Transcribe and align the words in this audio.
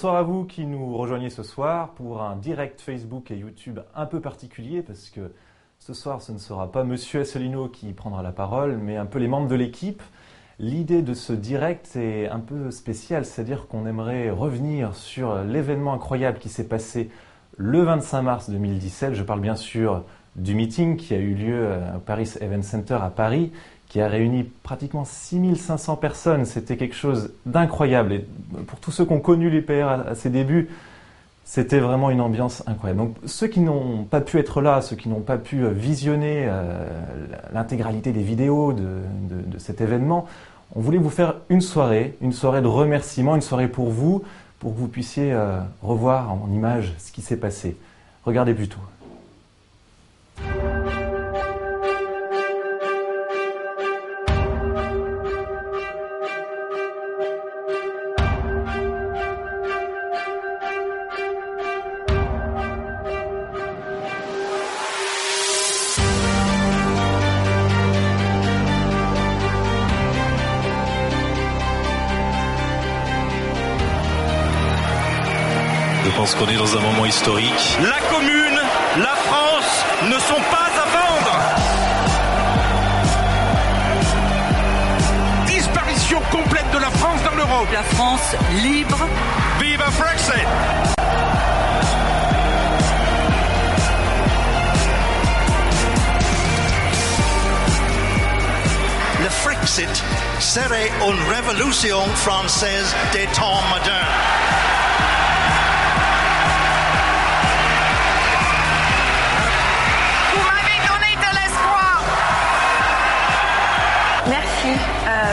Bonsoir 0.00 0.16
à 0.16 0.22
vous 0.22 0.44
qui 0.46 0.64
nous 0.64 0.96
rejoignez 0.96 1.28
ce 1.28 1.42
soir 1.42 1.90
pour 1.90 2.22
un 2.22 2.34
direct 2.34 2.80
Facebook 2.80 3.30
et 3.30 3.36
YouTube 3.36 3.80
un 3.94 4.06
peu 4.06 4.18
particulier 4.18 4.80
parce 4.80 5.10
que 5.10 5.30
ce 5.78 5.92
soir 5.92 6.22
ce 6.22 6.32
ne 6.32 6.38
sera 6.38 6.72
pas 6.72 6.84
Monsieur 6.84 7.20
Asselineau 7.20 7.68
qui 7.68 7.92
prendra 7.92 8.22
la 8.22 8.32
parole 8.32 8.78
mais 8.78 8.96
un 8.96 9.04
peu 9.04 9.18
les 9.18 9.28
membres 9.28 9.48
de 9.48 9.54
l'équipe. 9.54 10.02
L'idée 10.58 11.02
de 11.02 11.12
ce 11.12 11.34
direct 11.34 11.96
est 11.96 12.28
un 12.28 12.40
peu 12.40 12.70
spéciale, 12.70 13.26
c'est-à-dire 13.26 13.66
qu'on 13.66 13.84
aimerait 13.84 14.30
revenir 14.30 14.94
sur 14.94 15.34
l'événement 15.44 15.92
incroyable 15.92 16.38
qui 16.38 16.48
s'est 16.48 16.66
passé 16.66 17.10
le 17.58 17.82
25 17.82 18.22
mars 18.22 18.48
2017. 18.48 19.12
Je 19.12 19.22
parle 19.22 19.40
bien 19.40 19.54
sûr 19.54 20.04
du 20.34 20.54
meeting 20.54 20.96
qui 20.96 21.12
a 21.12 21.18
eu 21.18 21.34
lieu 21.34 21.74
au 21.94 21.98
Paris 21.98 22.32
Event 22.40 22.62
Center 22.62 22.96
à 23.02 23.10
Paris 23.10 23.52
qui 23.90 24.00
a 24.00 24.08
réuni 24.08 24.44
pratiquement 24.44 25.04
6500 25.04 25.96
personnes. 25.96 26.44
C'était 26.44 26.76
quelque 26.76 26.94
chose 26.94 27.32
d'incroyable. 27.44 28.12
Et 28.12 28.24
pour 28.68 28.78
tous 28.78 28.92
ceux 28.92 29.04
qui 29.04 29.12
ont 29.12 29.20
connu 29.20 29.50
l'UPR 29.50 29.88
à, 30.08 30.14
ses 30.14 30.30
débuts, 30.30 30.68
c'était 31.44 31.80
vraiment 31.80 32.10
une 32.10 32.20
ambiance 32.20 32.62
incroyable. 32.68 33.00
Donc 33.00 33.16
ceux 33.26 33.48
qui 33.48 33.58
n'ont 33.58 34.04
pas 34.04 34.20
pu 34.20 34.38
être 34.38 34.62
là, 34.62 34.80
ceux 34.80 34.94
qui 34.94 35.08
n'ont 35.08 35.20
pas 35.20 35.38
pu 35.38 35.66
visionner 35.66 36.46
euh, 36.46 36.86
l'intégralité 37.52 38.12
des 38.12 38.22
vidéos 38.22 38.72
de, 38.72 39.58
cet 39.58 39.80
événement, 39.80 40.26
on 40.76 40.80
voulait 40.80 40.98
vous 40.98 41.10
faire 41.10 41.34
une 41.48 41.60
soirée, 41.60 42.16
une 42.20 42.32
soirée 42.32 42.62
de 42.62 42.68
remerciements, 42.68 43.34
une 43.34 43.42
soirée 43.42 43.66
pour 43.66 43.90
vous, 43.90 44.22
pour 44.60 44.72
que 44.72 44.78
vous 44.78 44.86
puissiez 44.86 45.32
euh, 45.32 45.58
revoir 45.82 46.32
en 46.32 46.48
image 46.52 46.94
ce 46.98 47.10
qui 47.10 47.22
s'est 47.22 47.36
passé. 47.36 47.76
Regardez 48.24 48.54
plutôt. 48.54 48.78
Qu'on 76.34 76.48
est 76.48 76.56
dans 76.56 76.76
un 76.76 76.80
moment 76.80 77.06
historique. 77.06 77.78
La 77.82 77.98
commune, 78.08 78.60
la 78.98 79.16
France 79.26 79.84
ne 80.04 80.18
sont 80.18 80.40
pas 80.50 80.68
à 80.76 80.86
vendre. 80.98 81.40
Disparition 85.46 86.20
complète 86.30 86.70
de 86.72 86.78
la 86.78 86.90
France 86.90 87.20
dans 87.24 87.34
l'Europe. 87.34 87.68
La 87.72 87.82
France 87.82 88.36
libre. 88.62 89.06
Vive 89.60 89.82
Brexit 89.98 90.46
Le 99.20 99.28
Frexit 99.28 100.04
serait 100.38 100.90
une 101.06 101.32
révolution 101.32 102.00
française 102.14 102.94
des 103.12 103.26
temps 103.34 103.62
modernes. 103.70 104.79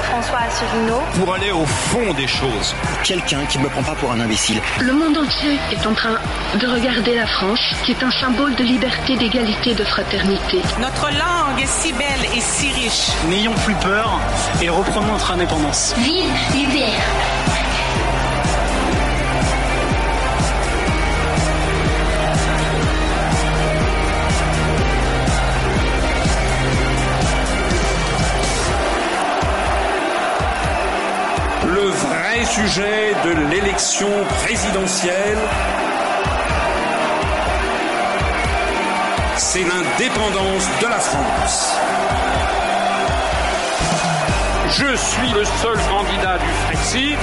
François 0.03 0.39
Asselineau. 0.39 1.01
Pour 1.15 1.33
aller 1.33 1.51
au 1.51 1.65
fond 1.65 2.13
des 2.13 2.27
choses. 2.27 2.75
Quelqu'un 3.03 3.45
qui 3.45 3.57
ne 3.57 3.63
me 3.63 3.69
prend 3.69 3.83
pas 3.83 3.95
pour 3.95 4.11
un 4.11 4.19
imbécile. 4.19 4.61
Le 4.79 4.93
monde 4.93 5.17
entier 5.17 5.57
est 5.71 5.85
en 5.85 5.93
train 5.93 6.17
de 6.59 6.67
regarder 6.67 7.15
la 7.15 7.27
France, 7.27 7.59
qui 7.83 7.91
est 7.91 8.03
un 8.03 8.11
symbole 8.11 8.55
de 8.55 8.63
liberté, 8.63 9.15
d'égalité, 9.17 9.73
de 9.73 9.83
fraternité. 9.83 10.61
Notre 10.79 11.09
langue 11.11 11.61
est 11.61 11.67
si 11.67 11.93
belle 11.93 12.25
et 12.35 12.41
si 12.41 12.71
riche. 12.71 13.09
N'ayons 13.29 13.55
plus 13.65 13.75
peur 13.75 14.19
et 14.61 14.69
reprenons 14.69 15.13
notre 15.13 15.31
indépendance. 15.31 15.93
Vive 15.97 16.31
l'UPR 16.55 17.56
sujet 32.47 33.13
de 33.25 33.31
l'élection 33.49 34.09
présidentielle, 34.43 35.37
c'est 39.35 39.63
l'indépendance 39.63 40.67
de 40.81 40.87
la 40.87 40.99
France. 40.99 41.75
Je 44.69 44.95
suis 44.95 45.31
le 45.33 45.43
seul 45.43 45.77
candidat 45.89 46.37
du 46.37 46.51
Frexit. 46.65 47.19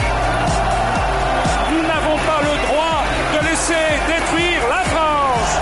Nous 1.70 1.82
n'avons 1.82 2.18
pas 2.30 2.40
le 2.42 2.54
droit 2.66 3.02
de 3.34 3.46
laisser 3.48 3.86
détruire 4.06 4.68
la 4.68 4.82
France. 4.90 5.60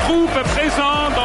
Troupes 0.00 0.42
présentes 0.54 1.16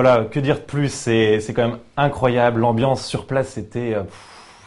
Voilà, 0.00 0.26
que 0.26 0.38
dire 0.38 0.60
de 0.60 0.60
plus? 0.60 0.92
C'est 0.92 1.52
quand 1.52 1.70
même 1.70 1.78
incroyable. 1.96 2.60
L'ambiance 2.60 3.04
sur 3.04 3.26
place, 3.26 3.48
c'était, 3.48 3.94
euh, 3.94 4.04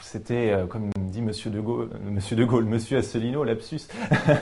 c'était 0.01 0.51
euh, 0.51 0.66
comme 0.66 0.89
dit 0.98 1.22
Monsieur 1.22 1.50
de 1.50 1.62
Gaulle, 1.62 1.89
Monsieur 2.04 2.36
de 2.36 2.44
Gaulle, 2.44 2.66
Monsieur 2.66 2.98
Asselineau, 2.98 3.45
lapsus. 3.45 3.88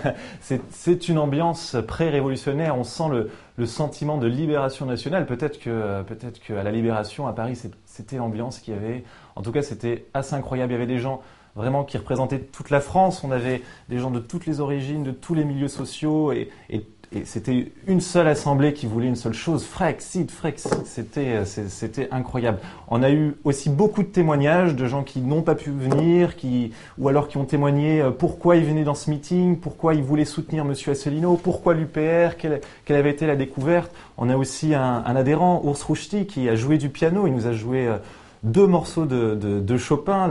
c'est 0.42 1.08
une 1.08 1.20
ambiance 1.20 1.78
pré-révolutionnaire. 1.88 2.76
On 2.76 2.84
sent 2.84 3.04
le, 3.12 3.30
le, 3.58 3.66
sentiment 3.68 4.18
de 4.18 4.26
libération 4.26 4.88
nationale. 4.88 5.28
Peut-être 5.28 5.60
que, 5.60 6.02
peut-être 6.02 6.40
qu'à 6.40 6.64
la 6.64 6.72
libération 6.72 7.28
à 7.28 7.34
Paris, 7.34 7.56
c'était 7.86 8.18
l'ambiance 8.18 8.58
qu'il 8.58 8.74
y 8.74 8.78
avait. 8.78 9.04
En 9.36 9.44
tout 9.44 9.52
cas, 9.52 9.62
c'était 9.62 10.08
assez 10.16 10.34
incroyable. 10.34 10.72
Il 10.72 10.74
y 10.74 10.78
avait 10.78 10.92
des 10.92 10.98
gens 10.98 11.22
vraiment 11.56 11.84
qui 11.84 12.00
représentaient 12.00 12.40
toute 12.40 12.72
la 12.72 12.82
France. 12.82 13.24
On 13.24 13.30
avait 13.30 13.62
des 13.90 14.00
gens 14.00 14.10
de 14.10 14.20
toutes 14.20 14.48
les 14.48 14.60
origines, 14.60 15.04
de 15.04 15.12
tous 15.12 15.36
les 15.36 15.46
milieux 15.46 15.68
sociaux 15.68 16.32
et, 16.32 16.50
et 16.72 16.84
et 17.12 17.26
c'était 17.26 17.72
une 17.88 18.02
seule 18.02 18.28
assemblée 18.28 18.74
qui 18.74 18.86
voulait 18.86 19.08
une 19.08 19.16
seule 19.16 19.34
chose, 19.34 19.66
Frexit, 19.66 20.30
Frexit, 20.30 20.86
c'était, 20.86 21.38
euh, 21.38 21.46
c'était 21.46 22.08
incroyable. 22.12 22.60
On 22.88 23.02
a 23.02 23.10
eu 23.10 23.36
aussi 23.44 23.72
beaucoup 23.72 24.04
de 24.04 24.10
témoignages 24.10 24.76
de 24.76 24.86
gens 24.86 25.02
qui 25.02 25.22
n'ont 25.22 25.42
pas 25.42 25.56
pu 25.56 25.72
venir, 25.72 26.36
qui, 26.36 26.72
ou 27.00 27.08
alors 27.08 27.28
qui 27.28 27.38
ont 27.38 27.46
témoigné 27.46 28.00
euh, 28.00 28.12
pourquoi 28.12 28.58
ils 28.58 28.64
venaient 28.64 28.84
dans 28.84 28.94
ce 28.94 29.10
meeting, 29.10 29.58
pourquoi 29.58 29.96
ils 29.96 30.04
voulaient 30.04 30.24
soutenir 30.24 30.66
Monsieur 30.66 30.92
Asselineau, 30.92 31.36
pourquoi 31.36 31.74
l'UPR, 31.74 32.38
quelle, 32.38 32.62
quelle, 32.86 32.98
avait 32.98 33.10
été 33.12 33.26
la 33.26 33.36
découverte. 33.36 33.92
On 34.20 34.30
a 34.30 34.38
aussi 34.38 34.76
un, 34.76 35.04
un 35.04 35.16
adhérent, 35.16 35.64
Urs 35.66 35.88
Rouchti, 35.88 36.28
qui 36.28 36.48
a 36.48 36.56
joué 36.56 36.78
du 36.78 36.90
piano, 36.90 37.26
il 37.26 37.34
nous 37.34 37.48
a 37.48 37.54
joué 37.54 37.88
euh, 37.88 37.98
deux 38.44 38.68
morceaux 38.68 39.06
de, 39.06 39.36
de, 39.36 39.78
Chopin, 39.78 40.30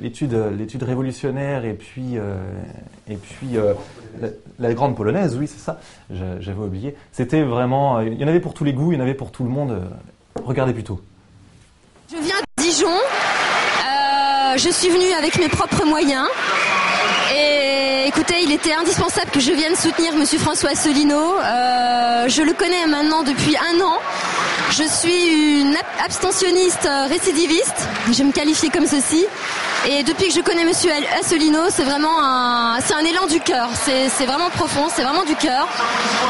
l'étude 0.00 0.34
l'étude 0.56 0.82
révolutionnaire 0.82 1.64
et 1.64 1.74
puis 1.74 2.16
et 3.08 3.16
puis 3.16 3.58
la, 4.58 4.74
grande 4.74 4.96
polonaise, 4.96 5.36
oui, 5.38 5.46
c'est 5.46 5.62
ça. 5.62 5.78
J'avais 6.10 6.58
oublié. 6.58 6.96
C'était 7.12 7.42
vraiment. 7.42 8.00
Il 8.00 8.20
y 8.20 8.24
en 8.24 8.28
avait 8.28 8.40
pour 8.40 8.54
tous 8.54 8.64
les 8.64 8.72
goûts, 8.72 8.92
il 8.92 8.98
y 8.98 8.98
en 8.98 9.04
avait 9.04 9.14
pour 9.14 9.30
tout 9.30 9.44
le 9.44 9.50
monde. 9.50 9.78
Regardez 10.44 10.72
plutôt. 10.72 11.00
Je 12.10 12.16
viens 12.16 12.40
de 12.40 12.62
Dijon. 12.62 12.88
Euh, 12.88 14.56
je 14.56 14.68
suis 14.68 14.88
venue 14.88 15.12
avec 15.16 15.38
mes 15.38 15.48
propres 15.48 15.84
moyens. 15.84 16.26
Et 17.32 18.08
écoutez, 18.08 18.42
il 18.42 18.50
était 18.50 18.72
indispensable 18.72 19.30
que 19.30 19.38
je 19.38 19.52
vienne 19.52 19.76
soutenir 19.76 20.16
Monsieur 20.16 20.40
François 20.40 20.70
Asselineau. 20.70 21.14
Euh, 21.14 22.28
je 22.28 22.42
le 22.42 22.52
connais 22.52 22.86
maintenant 22.88 23.22
depuis 23.22 23.56
un 23.56 23.80
an. 23.80 23.94
Je 24.80 24.86
suis 24.86 25.60
une 25.60 25.76
abstentionniste 26.02 26.88
récidiviste. 27.10 27.86
Je 28.10 28.22
me 28.22 28.32
qualifier 28.32 28.70
comme 28.70 28.86
ceci. 28.86 29.26
Et 29.88 30.02
depuis 30.02 30.28
que 30.28 30.34
je 30.34 30.40
connais 30.40 30.64
Monsieur 30.64 30.90
Asselineau, 31.18 31.70
c'est 31.70 31.84
vraiment 31.84 32.22
un, 32.22 32.80
c'est 32.80 32.92
un 32.92 33.00
élan 33.00 33.26
du 33.26 33.40
cœur. 33.40 33.70
C'est 33.74 34.26
vraiment 34.26 34.50
profond, 34.50 34.88
c'est 34.94 35.02
vraiment 35.02 35.24
du 35.24 35.34
cœur. 35.36 35.66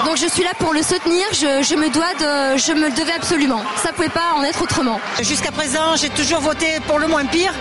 Donc 0.06 0.16
je 0.16 0.26
suis 0.26 0.44
là 0.44 0.50
pour 0.58 0.72
le 0.72 0.82
soutenir. 0.82 1.26
Je, 1.32 1.62
je, 1.62 1.74
me 1.74 1.90
dois 1.90 2.14
de, 2.14 2.58
je 2.58 2.72
me 2.72 2.88
le 2.88 2.94
devais 2.94 3.12
absolument. 3.12 3.62
Ça 3.76 3.92
pouvait 3.92 4.08
pas 4.08 4.34
en 4.36 4.44
être 4.44 4.62
autrement. 4.62 5.00
Jusqu'à 5.20 5.50
présent, 5.50 5.96
j'ai 5.96 6.10
toujours 6.10 6.40
voté 6.40 6.66
pour 6.86 6.98
le 6.98 7.08
moins 7.08 7.26
pire. 7.26 7.52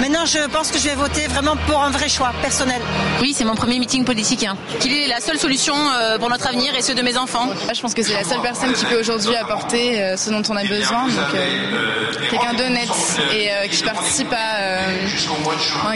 Maintenant, 0.00 0.26
je 0.26 0.38
pense 0.48 0.70
que 0.70 0.78
je 0.78 0.84
vais 0.84 0.94
voter 0.94 1.26
vraiment 1.26 1.56
pour 1.66 1.82
un 1.82 1.90
vrai 1.90 2.08
choix 2.08 2.32
personnel. 2.42 2.80
Oui, 3.20 3.34
c'est 3.36 3.44
mon 3.44 3.54
premier 3.54 3.78
meeting 3.78 4.04
politique. 4.04 4.44
Hein. 4.44 4.56
Qu'il 4.80 4.92
est 4.92 5.06
la 5.06 5.20
seule 5.20 5.38
solution 5.38 5.74
euh, 5.74 6.18
pour 6.18 6.28
notre 6.28 6.46
avenir 6.46 6.74
et 6.74 6.82
ceux 6.82 6.94
de 6.94 7.02
mes 7.02 7.16
enfants. 7.16 7.48
Je 7.74 7.80
pense 7.80 7.94
que 7.94 8.02
c'est 8.02 8.14
la 8.14 8.24
seule 8.24 8.42
personne 8.42 8.72
qui 8.72 8.84
peut 8.84 9.00
aujourd'hui 9.00 9.34
apporter 9.36 10.00
euh, 10.00 10.16
ce 10.16 10.30
dont 10.30 10.42
on 10.48 10.56
a 10.56 10.64
besoin. 10.64 11.06
Donc, 11.06 11.34
euh, 11.34 12.28
quelqu'un 12.30 12.54
d'honnête 12.54 12.88
et 13.34 13.68
qui 13.68 13.82
participe 13.82 14.32
à, 14.32 15.25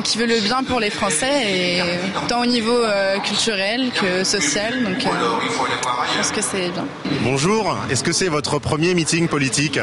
qui 0.04 0.18
veut 0.18 0.26
le 0.26 0.40
bien 0.40 0.62
pour 0.62 0.80
les 0.80 0.90
Français 0.90 1.42
et 1.46 1.82
tant 2.28 2.42
au 2.42 2.46
niveau 2.46 2.80
culturel 3.24 3.90
que 3.92 4.24
social. 4.24 4.82
Donc, 4.84 5.00
je 5.00 6.16
pense 6.16 6.30
que 6.32 6.42
c'est 6.42 6.70
bien. 6.70 6.86
Bonjour. 7.22 7.76
Est-ce 7.90 8.02
que 8.02 8.12
c'est 8.12 8.28
votre 8.28 8.58
premier 8.58 8.94
meeting 8.94 9.28
politique? 9.28 9.78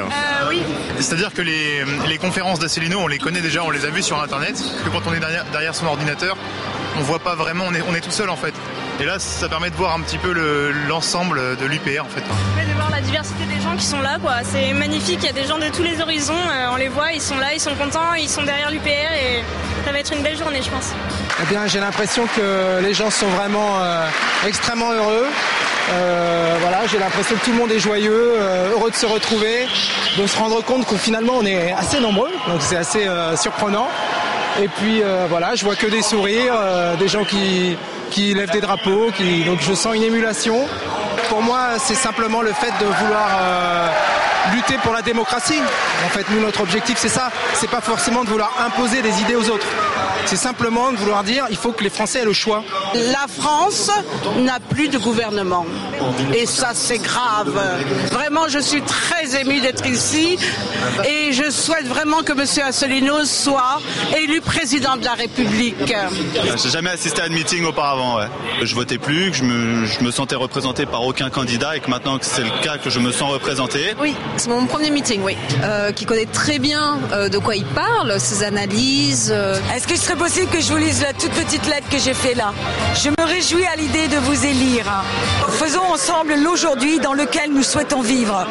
Oui. 0.50 0.62
C'est-à-dire 1.00 1.34
que 1.34 1.42
les, 1.42 1.84
les 2.08 2.18
conférences 2.18 2.60
d'Asselineau, 2.60 3.00
on 3.00 3.08
les 3.08 3.20
connaît 3.20 3.42
déjà, 3.42 3.64
on 3.64 3.70
les 3.70 3.86
a 3.86 3.90
vues 3.90 4.04
sur 4.04 4.22
Internet, 4.22 4.56
que 4.84 4.90
quand 4.90 5.02
on 5.08 5.14
est 5.14 5.20
derrière, 5.20 5.46
derrière 5.52 5.76
son 5.76 5.86
ordinateur, 5.86 6.38
on 6.98 7.02
voit 7.02 7.20
pas 7.20 7.36
vraiment, 7.36 7.66
on 7.68 7.74
est, 7.74 7.84
on 7.90 7.96
est 7.96 8.02
tout 8.02 8.12
seul 8.12 8.30
en 8.30 8.38
fait. 8.38 8.54
Et 9.00 9.06
là, 9.06 9.20
ça 9.20 9.48
permet 9.48 9.70
de 9.70 9.76
voir 9.76 9.94
un 9.94 10.02
petit 10.02 10.18
peu 10.18 10.34
l'ensemble 10.88 11.56
de 11.58 11.66
l'UPR 11.68 12.04
en 12.04 12.10
fait. 12.10 12.22
de 12.22 12.74
voir 12.74 12.90
la 12.90 13.00
diversité 13.02 13.46
des 13.46 13.62
gens 13.62 13.76
qui 13.76 13.86
sont 13.86 14.02
là, 14.02 14.18
quoi. 14.20 14.38
C'est 14.44 14.74
magnifique, 14.74 15.20
il 15.22 15.26
y 15.26 15.30
a 15.30 15.34
des 15.34 15.46
gens 15.46 15.60
de 15.60 15.70
tous 15.70 15.84
les 15.84 16.02
horizons, 16.02 16.34
euh, 16.34 16.70
on 16.72 16.78
les 16.78 16.88
voit, 16.88 17.12
ils 17.12 17.22
sont 17.22 17.38
là, 17.38 17.54
ils 17.54 17.60
sont 17.60 17.76
contents, 17.76 18.16
ils 18.18 18.28
sont 18.28 18.42
derrière 18.42 18.72
l'UPR 18.72 18.90
et 18.90 19.44
ça 19.86 19.92
va 19.92 20.00
être 20.00 20.12
une 20.12 20.24
belle 20.24 20.36
journée, 20.36 20.62
je 20.64 20.72
pense. 20.72 20.94
Eh 21.40 21.46
bien, 21.46 21.68
j'ai 21.68 21.80
l'impression 21.80 22.26
que 22.36 22.82
les 22.82 22.96
gens 22.96 23.12
sont 23.12 23.28
vraiment 23.28 23.80
euh, 23.80 24.08
extrêmement 24.48 24.92
heureux. 24.92 25.28
Euh, 25.92 26.58
voilà, 26.62 26.88
j'ai 26.88 26.98
l'impression 26.98 27.36
que 27.36 27.46
tout 27.46 27.52
le 27.52 27.58
monde 27.58 27.72
est 27.72 27.80
joyeux, 27.80 28.34
heureux 28.72 28.90
de 28.90 28.96
se 28.96 29.06
retrouver, 29.06 29.68
de 30.18 30.26
se 30.26 30.38
rendre 30.40 30.64
compte 30.64 30.88
que 30.88 30.98
finalement 30.98 31.34
on 31.38 31.46
est 31.46 31.72
assez 31.72 32.00
nombreux, 32.00 32.32
donc 32.48 32.62
c'est 32.62 32.78
assez 32.78 33.08
surprenant. 33.36 33.88
Et 34.60 34.68
puis 34.68 35.02
voilà, 35.30 35.56
je 35.56 35.64
vois 35.64 35.76
que 35.76 35.88
des 35.88 36.02
sourires, 36.02 36.56
des 37.00 37.08
gens 37.08 37.24
qui, 37.24 37.78
qui 38.12 38.34
lèvent 38.34 38.52
des 38.52 38.62
drapeaux, 38.62 39.12
donc 39.46 39.60
je 39.62 39.74
sens 39.74 39.96
une 39.96 40.04
émulation. 40.04 40.68
Pour 41.30 41.42
moi, 41.42 41.78
c'est 41.80 41.96
simplement 41.96 42.42
le 42.42 42.54
fait 42.54 42.72
de 42.80 42.86
vouloir 42.86 43.30
euh, 43.42 43.90
lutter 44.54 44.76
pour 44.84 44.94
la 44.94 45.02
démocratie. 45.02 45.60
En 46.06 46.10
fait, 46.10 46.26
nous, 46.30 46.40
notre 46.40 46.62
objectif, 46.62 46.98
c'est 46.98 47.10
ça. 47.10 47.32
C'est 47.54 47.70
pas 47.70 47.82
forcément 47.82 48.24
de 48.24 48.30
vouloir 48.30 48.54
imposer 48.66 49.02
des 49.02 49.22
idées 49.22 49.36
aux 49.36 49.50
autres. 49.50 49.68
C'est 50.28 50.36
simplement 50.36 50.92
de 50.92 50.98
vouloir 50.98 51.24
dire, 51.24 51.46
il 51.50 51.56
faut 51.56 51.72
que 51.72 51.86
les 51.86 51.90
Français 51.90 52.20
aient 52.20 52.26
le 52.26 52.34
choix. 52.34 52.62
La 52.94 53.28
France 53.30 53.90
n'a 54.40 54.60
plus 54.60 54.90
de 54.90 54.98
gouvernement. 54.98 55.66
Et 56.36 56.46
ça, 56.46 56.72
c'est 56.74 56.98
grave. 56.98 57.58
Vraiment, 58.12 58.50
je 58.50 58.60
suis 58.60 58.82
très 58.82 59.40
émue 59.40 59.62
d'être 59.62 59.86
ici. 59.86 60.38
Et 61.08 61.32
je 61.32 61.50
souhaite 61.50 61.88
vraiment 61.88 62.24
que 62.24 62.34
M. 62.34 62.46
Asselineau 62.68 63.24
soit 63.24 63.80
élu 64.18 64.42
président 64.42 64.98
de 64.98 65.06
la 65.06 65.14
République. 65.14 65.94
J'ai 66.62 66.70
jamais 66.70 66.90
assisté 66.90 67.22
à 67.22 67.26
un 67.26 67.30
meeting 67.30 67.64
auparavant. 67.64 68.18
Ouais. 68.18 68.28
Je 68.64 68.76
votais 68.76 68.98
plus, 68.98 69.32
que 69.32 69.38
je 69.38 69.44
me, 69.44 69.86
je 69.86 70.04
me 70.04 70.12
sentais 70.12 70.36
représenté 70.36 70.86
par 70.86 71.06
aucun 71.06 71.30
candidat 71.30 71.78
et 71.78 71.80
que 71.80 71.90
maintenant 71.90 72.18
que 72.18 72.26
c'est 72.26 72.44
le 72.44 72.52
cas, 72.62 72.78
que 72.78 72.90
je 72.90 73.00
me 73.00 73.14
sens 73.14 73.32
représenté. 73.32 73.96
Oui, 74.02 74.14
c'est 74.36 74.50
mon 74.50 74.66
premier 74.66 74.90
meeting, 74.90 75.22
oui. 75.24 75.38
Euh, 75.64 75.94
qui 75.94 76.06
connaît 76.06 76.26
très 76.26 76.60
bien 76.60 77.00
euh, 77.14 77.30
de 77.30 77.38
quoi 77.38 77.56
il 77.56 77.66
parle, 77.66 78.20
ses 78.20 78.44
analyses. 78.44 79.32
Euh. 79.34 79.58
Est-ce 79.74 79.88
que 79.88 79.96
ce 79.96 80.17
serait 80.18 80.30
possible 80.30 80.52
que 80.52 80.62
je 80.62 80.72
vous 80.72 80.78
lise 80.78 81.02
la 81.02 81.14
toute 81.14 81.32
petite 81.32 81.66
lettre 81.68 81.90
que 81.90 81.98
j'ai 81.98 82.14
fait 82.14 82.34
là 82.34 82.54
Je 82.96 83.10
me 83.10 83.26
réjouis 83.26 83.66
à 83.66 83.76
l'idée 83.76 84.08
de 84.08 84.18
vous 84.18 84.46
élire. 84.46 85.04
Faisons 85.50 85.84
ensemble 85.84 86.36
l'aujourd'hui 86.36 87.00
dans 87.00 87.14
lequel 87.14 87.52
nous 87.52 87.64
souhaitons 87.64 88.02
vivre. 88.02 88.48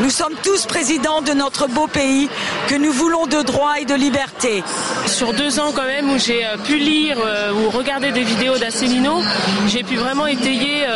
Nous 0.00 0.10
sommes 0.10 0.34
tous 0.42 0.66
présidents 0.66 1.22
de 1.22 1.32
notre 1.32 1.68
beau 1.68 1.86
pays 1.86 2.28
que 2.68 2.74
nous 2.74 2.92
voulons 2.92 3.26
de 3.26 3.42
droit 3.42 3.80
et 3.80 3.84
de 3.84 3.94
liberté. 3.94 4.62
Sur 5.06 5.32
deux 5.32 5.58
ans 5.60 5.72
quand 5.74 5.84
même 5.84 6.10
où 6.10 6.18
j'ai 6.18 6.44
pu 6.64 6.76
lire 6.78 7.18
ou 7.54 7.70
regarder 7.70 8.12
des 8.12 8.24
vidéos 8.24 8.58
d'Asselineau, 8.58 9.20
j'ai 9.68 9.82
pu 9.82 9.96
vraiment 9.96 10.26
étayer 10.26 10.86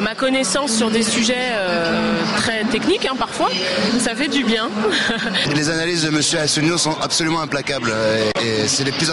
ma 0.00 0.14
connaissance 0.14 0.72
sur 0.72 0.90
des 0.90 1.02
sujets 1.02 1.52
très 2.36 2.64
techniques 2.64 3.06
hein, 3.06 3.16
parfois 3.18 3.50
ça 4.00 4.14
fait 4.14 4.28
du 4.28 4.44
bien. 4.44 4.70
les 5.54 5.70
analyses 5.70 6.04
de 6.04 6.08
M. 6.08 6.20
Asselineau 6.42 6.78
sont 6.78 6.96
absolument 7.00 7.40
implacables 7.40 7.92
et 8.42 8.66
c'est 8.66 8.84
les 8.84 8.92
plus 8.92 9.10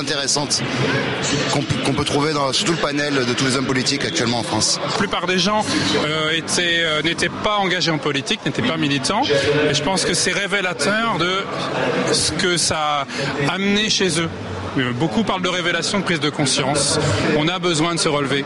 qu'on 1.52 1.94
peut 1.94 2.06
trouver 2.06 2.34
dans 2.34 2.52
tout 2.52 2.72
le 2.72 2.78
panel 2.78 3.14
de 3.26 3.34
tous 3.34 3.46
les 3.46 3.56
hommes 3.58 3.66
politiques 3.66 4.06
actuellement 4.06 4.40
en 4.40 4.44
France. 4.44 4.80
La 4.84 4.98
plupart 4.98 5.28
des 5.28 5.40
gens 5.40 5.66
euh, 6.06 6.32
euh, 6.60 7.02
n'étaient 7.02 7.30
pas 7.30 7.58
engagés 7.58 7.92
en 7.92 7.98
politique, 7.98 8.42
n'étaient 8.46 8.62
pas 8.62 8.78
militants 8.78 9.24
et 9.70 9.74
je 9.74 9.84
pense 9.84 10.06
que 10.06 10.14
c'est 10.14 10.32
révélateur 10.32 11.18
de 11.18 12.14
ce 12.14 12.32
que 12.32 12.58
ça 12.58 13.06
a 13.48 13.54
amené 13.54 13.90
chez 13.90 14.20
eux. 14.20 14.30
Euh, 14.78 14.92
beaucoup 14.94 15.24
parlent 15.24 15.42
de 15.42 15.50
révélation, 15.50 16.00
de 16.00 16.04
prise 16.04 16.20
de 16.20 16.30
conscience. 16.30 17.00
On 17.38 17.48
a 17.48 17.60
besoin 17.60 17.96
de 17.96 18.00
se 18.00 18.10
relever. 18.10 18.46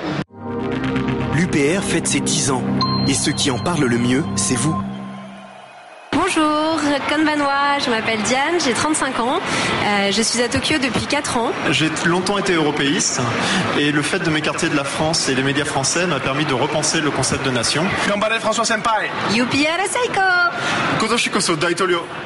L'UPR 1.36 1.84
fête 1.84 2.08
ses 2.08 2.20
10 2.20 2.52
ans. 2.52 2.64
Et 3.08 3.14
ceux 3.14 3.34
qui 3.34 3.52
en 3.52 3.60
parlent 3.60 3.86
le 3.86 3.98
mieux, 3.98 4.24
c'est 4.36 4.56
vous. 4.56 4.76
Bonjour, 6.28 6.80
Benoît, 7.24 7.78
je 7.86 7.92
m'appelle 7.92 8.20
Diane, 8.24 8.56
j'ai 8.60 8.74
35 8.74 9.20
ans, 9.20 9.40
euh, 9.86 10.12
je 10.12 10.22
suis 10.24 10.42
à 10.42 10.50
Tokyo 10.50 10.80
depuis 10.80 11.06
4 11.06 11.38
ans. 11.38 11.52
J'ai 11.70 11.92
longtemps 12.04 12.40
été 12.40 12.54
européiste 12.54 13.22
et 13.78 13.92
le 13.92 14.02
fait 14.02 14.18
de 14.18 14.30
m'écarter 14.32 14.70
de 14.70 14.76
la 14.76 14.84
France 14.84 15.30
et 15.30 15.36
les 15.36 15.44
médias 15.44 15.66
français 15.66 16.08
m'a 16.08 16.20
permis 16.20 16.46
de 16.46 16.56
repenser 16.56 17.00
le 17.00 17.12
concept 17.12 17.46
de 17.46 17.52
nation. 17.52 17.86
François 18.40 18.66
Senpai. 18.66 19.12
UPR 19.36 19.86
Seiko. 19.88 20.22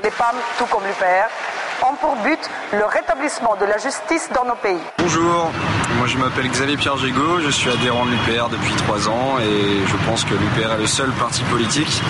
Les 0.02 0.12
femmes, 0.12 0.38
tout 0.58 0.66
comme 0.66 0.84
l'UPR, 0.86 1.86
ont 1.86 1.96
pour 1.96 2.16
but 2.24 2.40
le 2.72 2.86
rétablissement 2.86 3.58
de 3.60 3.66
la 3.66 3.80
justice 3.80 4.30
dans 4.34 4.46
nos 4.46 4.56
pays. 4.56 4.80
Bonjour, 5.00 5.52
moi 5.98 6.08
je 6.08 6.18
m'appelle 6.18 6.48
Xavier 6.48 6.78
Pierre 6.78 6.98
Gigot, 6.98 7.42
je 7.42 7.50
suis 7.50 7.70
adhérent 7.70 8.06
de 8.06 8.12
l'UPR 8.12 8.48
depuis 8.50 8.74
3 8.76 9.10
ans 9.10 9.40
et 9.40 9.86
je 9.86 9.96
pense 10.08 10.24
que 10.24 10.36
l'UPR 10.36 10.72
est 10.72 10.78
le 10.78 10.88
seul 10.88 11.10
parti 11.12 11.44
politique 11.52 12.02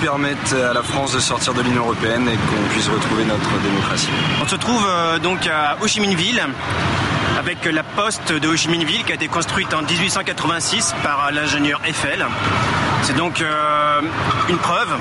permettent 0.00 0.52
à 0.52 0.74
la 0.74 0.82
France 0.82 1.12
de 1.12 1.20
sortir 1.20 1.54
de 1.54 1.62
l'Union 1.62 1.82
européenne 1.82 2.28
et 2.28 2.36
qu'on 2.36 2.68
puisse 2.70 2.88
retrouver 2.88 3.24
notre 3.24 3.50
démocratie. 3.62 4.10
On 4.42 4.46
se 4.46 4.56
trouve 4.56 4.84
euh, 4.86 5.18
donc 5.18 5.46
à 5.46 5.76
Ho 5.80 5.86
Chi 5.86 6.00
Minh 6.00 6.14
Ville 6.14 6.42
avec 7.38 7.64
la 7.64 7.82
poste 7.82 8.32
de 8.32 8.46
Ho 8.46 8.56
Chi 8.56 8.68
Minh 8.68 8.84
Ville 8.84 9.04
qui 9.04 9.12
a 9.12 9.14
été 9.14 9.28
construite 9.28 9.72
en 9.72 9.82
1886 9.82 10.94
par 11.02 11.32
l'ingénieur 11.32 11.80
Eiffel. 11.86 12.26
C'est 13.02 13.16
donc 13.16 13.40
euh, 13.40 14.00
une 14.50 14.58
preuve 14.58 14.94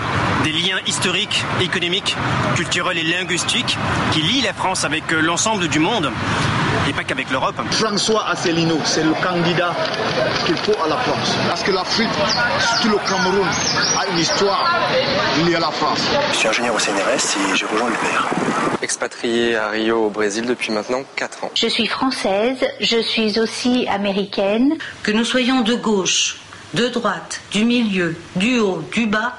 des 0.44 0.52
liens 0.52 0.80
historiques, 0.88 1.44
économiques, 1.60 2.16
culturels 2.56 2.98
et 2.98 3.04
linguistiques 3.04 3.78
qui 4.14 4.22
lient 4.22 4.42
la 4.42 4.54
France 4.54 4.86
avec 4.86 5.12
euh, 5.12 5.20
l'ensemble 5.20 5.68
du 5.68 5.80
monde 5.80 6.10
et 6.90 6.94
pas 6.94 7.04
qu'avec 7.04 7.30
l'Europe. 7.30 7.56
François 7.72 8.28
Asselineau, 8.30 8.80
c'est 8.84 9.04
le 9.04 9.14
candidat 9.14 9.76
qu'il 10.46 10.58
faut 10.58 10.76
à 10.84 10.88
la 10.88 10.98
France. 10.98 11.36
Parce 11.48 11.64
que 11.64 11.72
l'Afrique, 11.72 12.10
surtout 12.60 12.90
le 12.90 12.98
Cameroun, 13.08 13.48
a 13.98 14.08
une 14.12 14.20
histoire 14.20 14.80
liée 15.46 15.56
à 15.56 15.60
la 15.60 15.72
France. 15.72 16.02
Je 16.32 16.38
suis 16.38 16.48
ingénieur 16.48 16.76
au 16.76 16.80
CNRS 16.80 17.38
et 17.54 17.56
j'ai 17.56 17.66
rejoint 17.66 17.90
l'UPR. 17.90 18.28
Expatrié 18.82 19.56
à 19.56 19.70
Rio 19.70 20.06
au 20.06 20.10
Brésil 20.10 20.46
depuis 20.46 20.72
maintenant 20.72 21.04
4 21.16 21.44
ans. 21.44 21.52
Je 21.54 21.68
suis 21.68 21.86
française, 21.86 22.58
je 22.80 23.00
suis 23.00 23.40
aussi 23.40 23.88
américaine. 23.88 24.76
Que 25.04 25.12
nous 25.12 25.26
soyons 25.26 25.62
de 25.62 25.76
gauche, 25.76 26.38
de 26.74 26.88
droite, 26.88 27.42
du 27.52 27.66
milieu, 27.66 28.18
du 28.36 28.60
haut, 28.60 28.84
du 28.92 29.06
bas, 29.06 29.36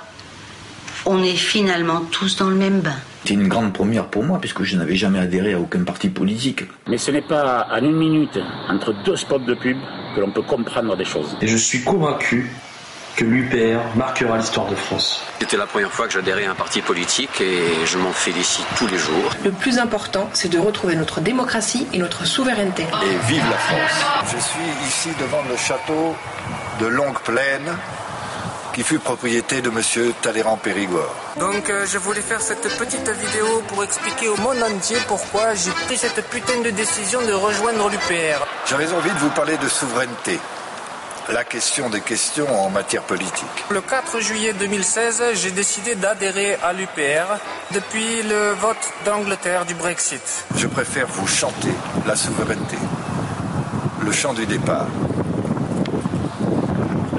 on 1.06 1.22
est 1.22 1.36
finalement 1.36 2.02
tous 2.10 2.36
dans 2.36 2.48
le 2.48 2.56
même 2.56 2.80
bain. 2.80 3.00
C'est 3.24 3.34
une 3.34 3.48
grande 3.48 3.72
première 3.72 4.06
pour 4.06 4.24
moi, 4.24 4.38
puisque 4.40 4.62
je 4.62 4.76
n'avais 4.76 4.96
jamais 4.96 5.18
adhéré 5.18 5.52
à 5.52 5.60
aucun 5.60 5.84
parti 5.84 6.08
politique. 6.08 6.64
Mais 6.88 6.98
ce 6.98 7.10
n'est 7.10 7.20
pas 7.20 7.68
en 7.70 7.84
une 7.84 7.96
minute, 7.96 8.38
entre 8.68 8.92
deux 9.04 9.16
spots 9.16 9.38
de 9.38 9.54
pub, 9.54 9.76
que 10.14 10.20
l'on 10.20 10.30
peut 10.32 10.42
comprendre 10.42 10.96
des 10.96 11.04
choses. 11.04 11.36
Et 11.40 11.46
je 11.46 11.56
suis 11.56 11.82
convaincu 11.82 12.50
que 13.16 13.24
l'UPR 13.24 13.80
marquera 13.96 14.38
l'histoire 14.38 14.66
de 14.68 14.74
France. 14.74 15.22
C'était 15.40 15.56
la 15.56 15.66
première 15.66 15.90
fois 15.90 16.06
que 16.06 16.12
j'adhérais 16.12 16.46
à 16.46 16.52
un 16.52 16.54
parti 16.54 16.80
politique 16.80 17.40
et 17.40 17.84
je 17.84 17.98
m'en 17.98 18.12
félicite 18.12 18.66
tous 18.76 18.86
les 18.86 18.98
jours. 18.98 19.30
Le 19.44 19.50
plus 19.50 19.78
important, 19.78 20.30
c'est 20.32 20.48
de 20.48 20.58
retrouver 20.58 20.94
notre 20.96 21.20
démocratie 21.20 21.86
et 21.92 21.98
notre 21.98 22.24
souveraineté. 22.26 22.82
Et 22.82 23.28
vive 23.28 23.44
la 23.50 23.58
France. 23.58 24.04
Je 24.32 24.38
suis 24.38 24.86
ici 24.86 25.08
devant 25.20 25.42
le 25.50 25.56
château 25.56 26.14
de 26.80 26.86
Longue 26.86 27.18
Plaine 27.20 27.76
qui 28.72 28.82
fut 28.82 28.98
propriété 28.98 29.62
de 29.62 29.68
M. 29.70 30.12
Talleyrand 30.22 30.56
Périgord. 30.56 31.14
Donc 31.38 31.68
euh, 31.70 31.86
je 31.86 31.98
voulais 31.98 32.20
faire 32.20 32.40
cette 32.40 32.68
petite 32.78 33.08
vidéo 33.08 33.62
pour 33.68 33.82
expliquer 33.84 34.28
au 34.28 34.36
monde 34.36 34.62
entier 34.62 34.96
pourquoi 35.08 35.54
j'ai 35.54 35.70
pris 35.86 35.96
cette 35.96 36.24
putain 36.28 36.60
de 36.62 36.70
décision 36.70 37.20
de 37.22 37.32
rejoindre 37.32 37.88
l'UPR. 37.88 38.46
J'avais 38.68 38.92
envie 38.92 39.10
de 39.10 39.18
vous 39.18 39.30
parler 39.30 39.56
de 39.56 39.68
souveraineté. 39.68 40.38
la 41.28 41.44
question 41.44 41.88
des 41.90 42.00
questions 42.00 42.48
en 42.64 42.70
matière 42.70 43.02
politique. 43.02 43.64
Le 43.70 43.80
4 43.80 44.20
juillet 44.20 44.52
2016, 44.52 45.22
j'ai 45.34 45.52
décidé 45.52 45.94
d'adhérer 45.94 46.56
à 46.62 46.72
l'UPR 46.72 47.38
depuis 47.72 48.22
le 48.22 48.52
vote 48.52 48.76
d'Angleterre 49.04 49.64
du 49.64 49.74
Brexit. 49.74 50.44
Je 50.56 50.66
préfère 50.66 51.06
vous 51.06 51.28
chanter 51.28 51.72
la 52.06 52.16
souveraineté, 52.16 52.76
le 54.00 54.10
chant 54.10 54.34
du 54.34 54.44
départ. 54.46 54.88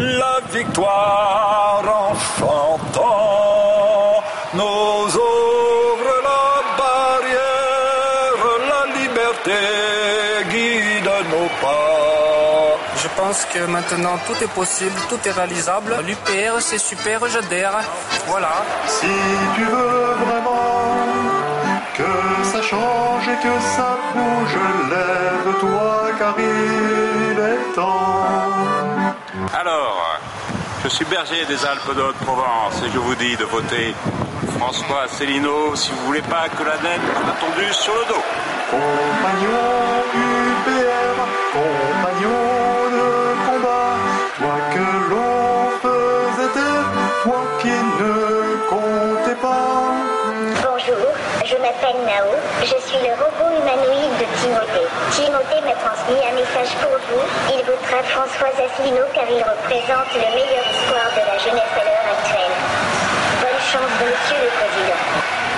La 0.01 0.39
victoire 0.51 1.83
en 1.85 2.15
chantant 2.39 4.23
nos 4.55 5.05
ouvre 5.05 6.13
la 6.29 6.45
barrière, 6.81 8.41
la 8.71 8.83
liberté 8.99 9.59
guide 10.49 11.11
nos 11.29 11.49
pas. 11.61 12.79
Je 12.97 13.07
pense 13.15 13.45
que 13.53 13.59
maintenant 13.67 14.17
tout 14.25 14.43
est 14.43 14.51
possible, 14.51 14.99
tout 15.07 15.19
est 15.23 15.31
réalisable. 15.31 15.95
L'UPR 16.07 16.59
c'est 16.61 16.79
super, 16.79 17.19
j'adhère. 17.29 17.77
Voilà. 18.25 18.53
Si 18.87 19.05
tu 19.55 19.63
veux 19.65 20.15
vraiment 20.25 21.05
que 21.95 22.11
ça 22.51 22.61
change 22.63 23.27
et 23.27 23.39
que 23.45 23.55
ça 23.75 23.89
bouge, 24.15 24.57
lève-toi 24.89 25.91
car 26.17 26.33
il 26.39 27.39
est 27.39 27.75
temps. 27.75 28.20
Alors, 29.61 30.19
je 30.83 30.89
suis 30.89 31.05
berger 31.05 31.45
des 31.45 31.63
Alpes 31.63 31.95
de 31.95 32.01
Haute-Provence 32.01 32.81
et 32.83 32.89
je 32.91 32.97
vous 32.97 33.13
dis 33.13 33.35
de 33.37 33.43
voter 33.43 33.93
François 34.57 35.03
Asselineau 35.03 35.75
si 35.75 35.91
vous 35.91 36.07
voulez 36.07 36.23
pas 36.23 36.49
que 36.49 36.63
la 36.63 36.77
dette 36.77 36.99
a 37.27 37.39
tondu 37.39 37.71
sur 37.71 37.93
le 37.93 38.05
dos. 38.07 38.23
M'appelle 51.71 52.03
Nao, 52.05 52.35
je 52.61 52.77
suis 52.87 52.99
le 52.99 53.13
robot 53.15 53.49
humanoïde 53.55 54.15
de 54.19 54.27
Timothée. 54.39 54.87
Timothée 55.11 55.61
m'a 55.63 55.75
transmis 55.79 56.19
un 56.19 56.35
message 56.35 56.75
pour 56.81 56.91
vous. 56.91 57.23
Il 57.53 57.63
votera 57.63 58.03
François 58.03 58.51
Asselineau 58.51 59.07
car 59.13 59.23
il 59.29 59.39
représente 59.39 60.11
le 60.13 60.27
meilleur 60.35 60.65
espoir 60.67 61.07
de 61.15 61.23
la 61.23 61.37
jeunesse 61.39 61.73
à 61.79 61.83
l'heure 61.83 62.07
actuelle. 62.11 62.55
Bonne 63.39 63.61
chance, 63.71 63.93
monsieur 64.03 64.39
le 64.43 64.51
président. 64.59 64.99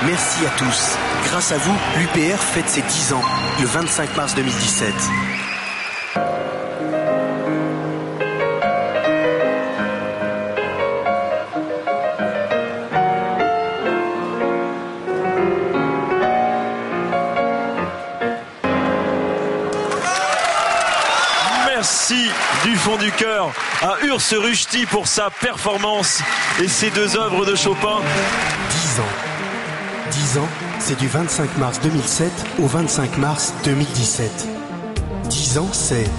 Merci 0.05 0.45
à 0.45 0.49
tous. 0.57 0.97
Grâce 1.31 1.51
à 1.51 1.57
vous, 1.57 1.75
l'UPR 1.97 2.37
fête 2.37 2.69
ses 2.69 2.81
10 2.81 3.13
ans, 3.13 3.23
le 3.59 3.65
25 3.65 4.15
mars 4.15 4.35
2017. 4.35 4.93
Fond 22.83 22.97
du 22.97 23.13
cœur 23.13 23.53
à 23.81 23.95
Urs 24.03 24.19
Rushdie 24.41 24.85
pour 24.85 25.07
sa 25.07 25.29
performance 25.29 26.21
et 26.61 26.67
ses 26.67 26.89
deux 26.89 27.15
œuvres 27.15 27.45
de 27.45 27.55
Chopin. 27.55 28.01
10 28.69 28.99
ans. 28.99 30.11
10 30.11 30.37
ans, 30.39 30.49
c'est 30.79 30.99
du 30.99 31.07
25 31.07 31.57
mars 31.59 31.79
2007 31.79 32.29
au 32.61 32.67
25 32.67 33.17
mars 33.19 33.53
2017. 33.63 34.47
10 35.29 35.57
ans, 35.59 35.69
c'est 35.71 36.09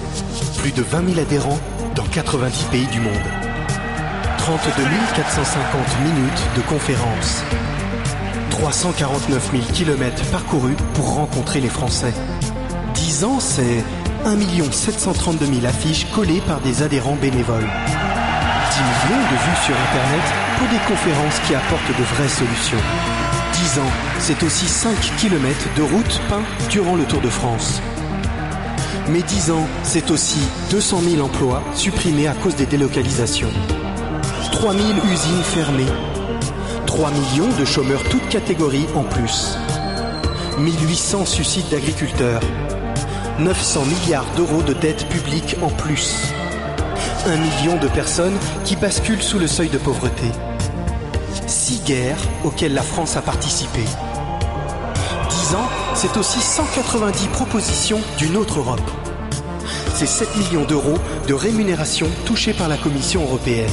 plus 0.57 0.71
de 0.71 0.81
20 0.81 1.13
000 1.13 1.19
adhérents 1.19 1.59
dans 1.93 2.05
90 2.05 2.63
pays 2.71 2.87
du 2.87 2.99
monde. 2.99 3.13
32 4.39 4.71
450 5.15 5.99
minutes 6.03 6.43
de 6.55 6.61
conférences. 6.61 7.43
349 8.49 9.51
000 9.51 9.63
kilomètres 9.71 10.25
parcourus 10.31 10.75
pour 10.95 11.13
rencontrer 11.13 11.61
les 11.61 11.69
Français. 11.69 12.13
10 12.95 13.23
ans, 13.23 13.39
c'est 13.39 13.83
1 14.25 14.71
732 14.71 15.45
000 15.45 15.65
affiches 15.67 16.07
collées 16.11 16.41
par 16.47 16.59
des 16.59 16.81
adhérents 16.81 17.15
bénévoles. 17.15 17.61
10 17.61 18.81
millions 18.81 19.21
de 19.21 19.37
vues 19.37 19.63
sur 19.63 19.75
Internet 19.75 20.23
pour 20.57 20.67
des 20.67 20.83
conférences 20.87 21.39
qui 21.45 21.53
apportent 21.53 21.95
de 21.95 22.03
vraies 22.03 22.27
solutions. 22.27 22.81
10 23.53 23.79
ans, 23.79 23.91
c'est 24.17 24.41
aussi 24.41 24.65
5 24.65 24.95
km 25.19 25.67
de 25.77 25.83
route 25.83 26.21
peints 26.27 26.41
durant 26.71 26.95
le 26.95 27.03
Tour 27.03 27.21
de 27.21 27.29
France. 27.29 27.79
Mais 29.09 29.21
10 29.21 29.51
ans, 29.51 29.67
c'est 29.83 30.09
aussi 30.09 30.39
200 30.71 31.01
000 31.07 31.23
emplois 31.23 31.61
supprimés 31.75 32.27
à 32.27 32.33
cause 32.33 32.55
des 32.55 32.65
délocalisations. 32.65 33.51
3 34.53 34.73
000 34.73 34.83
usines 35.05 35.43
fermées. 35.43 35.85
3 36.87 37.11
millions 37.11 37.59
de 37.59 37.65
chômeurs 37.65 38.03
toutes 38.09 38.27
catégories 38.29 38.87
en 38.95 39.03
plus. 39.03 39.55
1800 40.57 41.25
suicides 41.25 41.69
d'agriculteurs. 41.69 42.41
900 43.39 43.83
milliards 43.85 44.25
d'euros 44.37 44.61
de 44.61 44.71
dettes 44.71 45.09
publiques 45.09 45.57
en 45.61 45.67
plus. 45.67 46.33
Un 47.25 47.35
million 47.35 47.77
de 47.77 47.89
personnes 47.89 48.37
qui 48.63 48.77
basculent 48.77 49.21
sous 49.21 49.39
le 49.39 49.47
seuil 49.47 49.67
de 49.67 49.77
pauvreté. 49.77 50.27
Six 51.45 51.81
guerres 51.81 52.21
auxquelles 52.45 52.73
la 52.73 52.81
France 52.81 53.17
a 53.17 53.21
participé. 53.21 53.81
10 55.29 55.55
ans, 55.55 55.69
c'est 55.95 56.15
aussi 56.15 56.39
190 56.39 57.27
propositions 57.27 57.99
d'une 58.17 58.37
autre 58.37 58.59
Europe. 58.59 58.89
C'est 59.93 60.05
7 60.05 60.37
millions 60.37 60.65
d'euros 60.65 60.97
de 61.27 61.33
rémunération 61.33 62.07
touchée 62.25 62.53
par 62.53 62.69
la 62.69 62.77
Commission 62.77 63.23
européenne. 63.23 63.69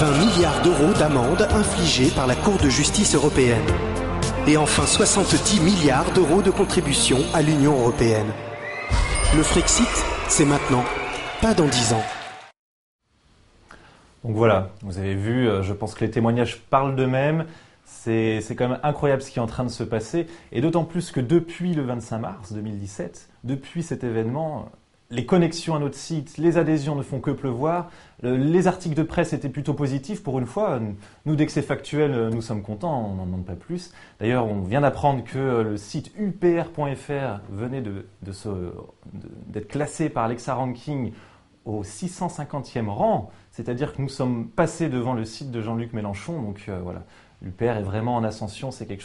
20 0.00 0.18
milliards 0.18 0.60
d'euros 0.62 0.92
d'amendes 0.98 1.48
infligées 1.50 2.10
par 2.10 2.26
la 2.26 2.34
Cour 2.34 2.58
de 2.58 2.68
justice 2.68 3.14
européenne. 3.14 3.64
Et 4.46 4.58
enfin 4.58 4.84
70 4.84 5.60
milliards 5.62 6.12
d'euros 6.12 6.42
de 6.42 6.50
contributions 6.50 7.20
à 7.32 7.40
l'Union 7.40 7.72
européenne. 7.80 8.26
Le 9.34 9.42
Frexit, 9.42 9.88
c'est 10.28 10.44
maintenant, 10.44 10.84
pas 11.40 11.54
dans 11.54 11.64
10 11.64 11.94
ans. 11.94 12.02
Donc 14.22 14.36
voilà, 14.36 14.68
vous 14.82 14.98
avez 14.98 15.14
vu, 15.14 15.48
euh, 15.48 15.62
je 15.62 15.72
pense 15.72 15.94
que 15.94 16.04
les 16.04 16.10
témoignages 16.10 16.60
parlent 16.60 16.94
d'eux-mêmes. 16.94 17.46
C'est 17.86 18.42
c'est 18.42 18.54
quand 18.54 18.68
même 18.68 18.80
incroyable 18.82 19.22
ce 19.22 19.30
qui 19.30 19.38
est 19.38 19.42
en 19.42 19.46
train 19.46 19.64
de 19.64 19.70
se 19.70 19.82
passer. 19.82 20.26
Et 20.52 20.60
d'autant 20.60 20.84
plus 20.84 21.10
que 21.10 21.20
depuis 21.20 21.72
le 21.72 21.82
25 21.82 22.18
mars 22.18 22.52
2017, 22.52 23.30
depuis 23.44 23.82
cet 23.82 24.04
événement, 24.04 24.68
les 25.14 25.26
connexions 25.26 25.74
à 25.74 25.78
notre 25.78 25.96
site, 25.96 26.36
les 26.38 26.58
adhésions 26.58 26.94
ne 26.96 27.02
font 27.02 27.20
que 27.20 27.30
pleuvoir. 27.30 27.90
Le- 28.22 28.36
Les 28.36 28.66
articles 28.66 28.94
de 28.96 29.02
presse 29.02 29.32
étaient 29.32 29.48
plutôt 29.48 29.74
positifs 29.74 30.22
pour 30.22 30.38
une 30.38 30.46
fois. 30.46 30.80
Nous, 31.26 31.36
dès 31.36 31.46
que 31.46 31.52
c'est 31.52 31.62
factuel, 31.62 32.10
euh, 32.12 32.30
nous 32.30 32.42
sommes 32.42 32.62
contents, 32.62 33.10
on 33.10 33.14
n'en 33.14 33.26
demande 33.26 33.44
pas 33.44 33.54
plus. 33.54 33.92
D'ailleurs, 34.20 34.46
on 34.46 34.60
vient 34.62 34.80
d'apprendre 34.80 35.22
que 35.24 35.38
euh, 35.38 35.62
le 35.62 35.76
site 35.76 36.12
upr.fr 36.18 37.40
venait 37.50 37.82
d'être 37.82 39.68
classé 39.68 40.08
par 40.08 40.24
Alexa 40.24 40.54
Ranking 40.54 41.12
au 41.64 41.82
650e 41.82 42.88
rang, 42.88 43.30
c'est-à-dire 43.50 43.94
que 43.94 44.02
nous 44.02 44.08
sommes 44.08 44.48
passés 44.48 44.88
devant 44.88 45.14
le 45.14 45.24
site 45.24 45.50
de 45.50 45.60
Jean-Luc 45.62 45.92
Mélenchon. 45.94 46.42
Donc 46.42 46.64
euh, 46.68 46.78
voilà, 46.82 47.04
l'UPR 47.40 47.76
est 47.78 47.82
vraiment 47.82 48.16
en 48.16 48.24
ascension, 48.24 48.70
c'est 48.70 48.86
quelque 48.86 49.04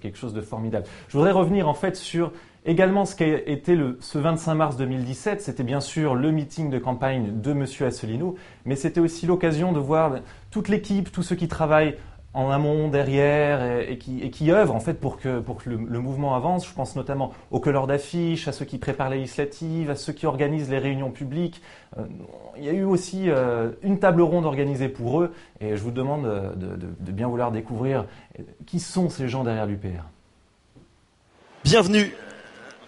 quelque 0.00 0.18
chose 0.18 0.34
de 0.34 0.40
formidable. 0.40 0.86
Je 1.08 1.16
voudrais 1.16 1.30
revenir 1.32 1.68
en 1.68 1.74
fait 1.74 1.94
sur 1.96 2.32
également 2.64 3.04
ce 3.04 3.16
qu'a 3.16 3.26
été 3.26 3.74
le, 3.74 3.98
ce 4.00 4.18
25 4.18 4.54
mars 4.54 4.76
2017. 4.76 5.40
C'était 5.40 5.62
bien 5.64 5.80
sûr 5.80 6.14
le 6.14 6.30
meeting 6.30 6.70
de 6.70 6.78
campagne 6.78 7.40
de 7.40 7.52
Monsieur 7.52 7.86
Asselineau, 7.86 8.36
mais 8.64 8.76
c'était 8.76 9.00
aussi 9.00 9.26
l'occasion 9.26 9.72
de 9.72 9.78
voir 9.78 10.16
toute 10.50 10.68
l'équipe, 10.68 11.10
tous 11.12 11.22
ceux 11.22 11.36
qui 11.36 11.48
travaillent 11.48 11.96
en 12.34 12.48
amont, 12.50 12.88
derrière, 12.88 13.82
et, 13.90 13.98
qui, 13.98 14.22
et 14.22 14.30
qui 14.30 14.50
œuvrent 14.52 14.74
en 14.74 14.80
fait 14.80 14.94
pour 14.94 15.18
que, 15.18 15.38
pour 15.40 15.62
que 15.62 15.68
le, 15.68 15.76
mouvement 16.00 16.34
avance. 16.34 16.66
Je 16.66 16.72
pense 16.72 16.96
notamment 16.96 17.32
aux 17.50 17.60
couleurs 17.60 17.86
d'affiches, 17.86 18.48
à 18.48 18.52
ceux 18.52 18.64
qui 18.64 18.78
préparent 18.78 19.10
les 19.10 19.18
législatives, 19.18 19.90
à 19.90 19.96
ceux 19.96 20.14
qui 20.14 20.24
organisent 20.24 20.70
les 20.70 20.78
réunions 20.78 21.10
publiques. 21.10 21.60
Euh, 21.98 22.04
il 22.56 22.64
y 22.64 22.70
a 22.70 22.72
eu 22.72 22.84
aussi 22.84 23.24
euh, 23.28 23.72
une 23.82 23.98
table 23.98 24.22
ronde 24.22 24.46
organisée 24.46 24.88
pour 24.88 25.20
eux, 25.20 25.34
et 25.60 25.76
je 25.76 25.82
vous 25.82 25.90
demande 25.90 26.24
de, 26.56 26.66
de- 26.76 26.94
de 26.98 27.12
bien 27.12 27.28
vouloir 27.28 27.52
découvrir 27.52 28.06
qui 28.64 28.80
sont 28.80 29.10
ces 29.10 29.28
gens 29.28 29.44
derrière 29.44 29.66
l'UPR. 29.66 30.04
Bienvenue 31.64 32.12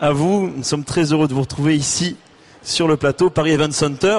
à 0.00 0.12
vous. 0.12 0.50
Nous 0.56 0.62
sommes 0.62 0.84
très 0.84 1.12
heureux 1.12 1.28
de 1.28 1.34
vous 1.34 1.42
retrouver 1.42 1.76
ici 1.76 2.16
sur 2.62 2.88
le 2.88 2.96
plateau 2.96 3.30
Paris 3.30 3.52
Event 3.52 3.70
Center. 3.70 4.18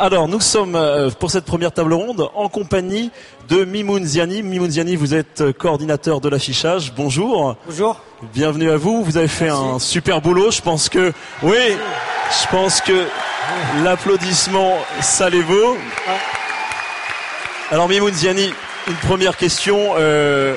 Alors, 0.00 0.28
nous 0.28 0.40
sommes 0.40 0.76
euh, 0.76 1.10
pour 1.10 1.30
cette 1.30 1.44
première 1.44 1.72
table 1.72 1.92
ronde 1.92 2.30
en 2.34 2.48
compagnie 2.48 3.10
de 3.48 3.64
Mimoun 3.64 4.04
Ziani. 4.04 4.42
Mimoun 4.42 4.70
Ziani, 4.70 4.96
vous 4.96 5.14
êtes 5.14 5.42
euh, 5.42 5.52
coordinateur 5.52 6.20
de 6.20 6.28
l'affichage. 6.28 6.94
Bonjour. 6.96 7.56
Bonjour. 7.66 8.00
Bienvenue 8.32 8.70
à 8.70 8.76
vous. 8.76 9.04
Vous 9.04 9.18
avez 9.18 9.28
fait 9.28 9.50
un 9.50 9.78
super 9.78 10.22
boulot. 10.22 10.50
Je 10.50 10.62
pense 10.62 10.88
que, 10.88 11.12
oui, 11.42 11.76
je 12.42 12.48
pense 12.48 12.80
que 12.80 13.04
l'applaudissement, 13.82 14.78
ça 15.00 15.28
les 15.28 15.42
vaut. 15.42 15.76
Alors, 17.70 17.88
Mimoun 17.88 18.14
Ziani, 18.14 18.52
une 18.88 18.96
première 18.96 19.36
question 19.36 19.94
euh, 19.98 20.54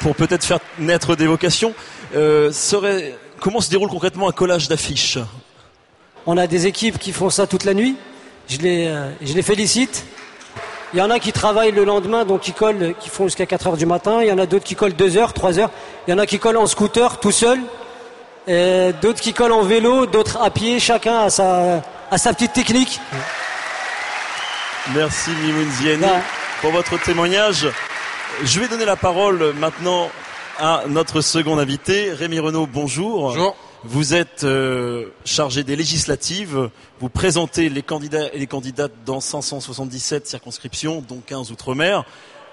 pour 0.00 0.14
peut-être 0.14 0.44
faire 0.44 0.60
naître 0.78 1.16
des 1.16 1.26
vocations. 1.26 1.74
Euh, 2.14 2.52
serait, 2.52 3.16
comment 3.40 3.60
se 3.60 3.70
déroule 3.70 3.88
concrètement 3.88 4.28
un 4.28 4.32
collage 4.32 4.68
d'affiches 4.68 5.18
On 6.26 6.36
a 6.36 6.46
des 6.46 6.66
équipes 6.66 6.98
qui 6.98 7.12
font 7.12 7.30
ça 7.30 7.46
toute 7.46 7.64
la 7.64 7.74
nuit. 7.74 7.96
je 8.48 8.58
les, 8.58 8.86
euh, 8.86 9.10
je 9.22 9.32
les 9.32 9.42
félicite. 9.42 10.04
Il 10.92 10.98
y 10.98 11.02
en 11.02 11.10
a 11.10 11.18
qui 11.18 11.32
travaillent 11.32 11.72
le 11.72 11.84
lendemain, 11.84 12.24
donc 12.24 12.42
qui 12.42 12.52
collent, 12.52 12.94
qui 13.00 13.08
font 13.08 13.24
jusqu'à 13.24 13.46
4 13.46 13.66
heures 13.66 13.76
du 13.76 13.86
matin. 13.86 14.22
Il 14.22 14.28
y 14.28 14.32
en 14.32 14.38
a 14.38 14.46
d'autres 14.46 14.64
qui 14.64 14.76
collent 14.76 14.94
2 14.94 15.16
heures, 15.16 15.32
3 15.32 15.58
heures. 15.58 15.70
Il 16.06 16.12
y 16.12 16.14
en 16.14 16.18
a 16.18 16.26
qui 16.26 16.38
collent 16.38 16.56
en 16.56 16.66
scooter 16.66 17.18
tout 17.18 17.32
seul. 17.32 17.60
D'autres 18.46 19.20
qui 19.20 19.32
collent 19.32 19.52
en 19.52 19.62
vélo, 19.62 20.06
d'autres 20.06 20.40
à 20.40 20.50
pied. 20.50 20.78
Chacun 20.78 21.18
a 21.18 21.30
sa, 21.30 21.82
a 22.10 22.18
sa 22.18 22.32
petite 22.32 22.52
technique. 22.52 23.00
Merci 24.94 25.30
Mimoun 25.30 25.70
Ziani 25.72 26.06
pour 26.60 26.70
votre 26.70 27.00
témoignage. 27.02 27.66
Je 28.44 28.60
vais 28.60 28.68
donner 28.68 28.84
la 28.84 28.96
parole 28.96 29.52
maintenant 29.58 30.10
à 30.58 30.84
notre 30.88 31.20
second 31.20 31.58
invité, 31.58 32.12
Rémi 32.12 32.38
Renaud. 32.38 32.66
Bonjour. 32.66 33.22
Bonjour. 33.22 33.56
Vous 33.82 34.14
êtes 34.14 34.44
euh, 34.44 35.10
chargé 35.24 35.64
des 35.64 35.76
législatives. 35.76 36.70
Vous 37.00 37.08
présentez 37.08 37.68
les 37.68 37.82
candidats 37.82 38.32
et 38.32 38.38
les 38.38 38.46
candidates 38.46 38.92
dans 39.04 39.20
577 39.20 40.26
circonscriptions, 40.26 41.04
dont 41.06 41.20
15 41.26 41.50
outre-mer. 41.50 42.04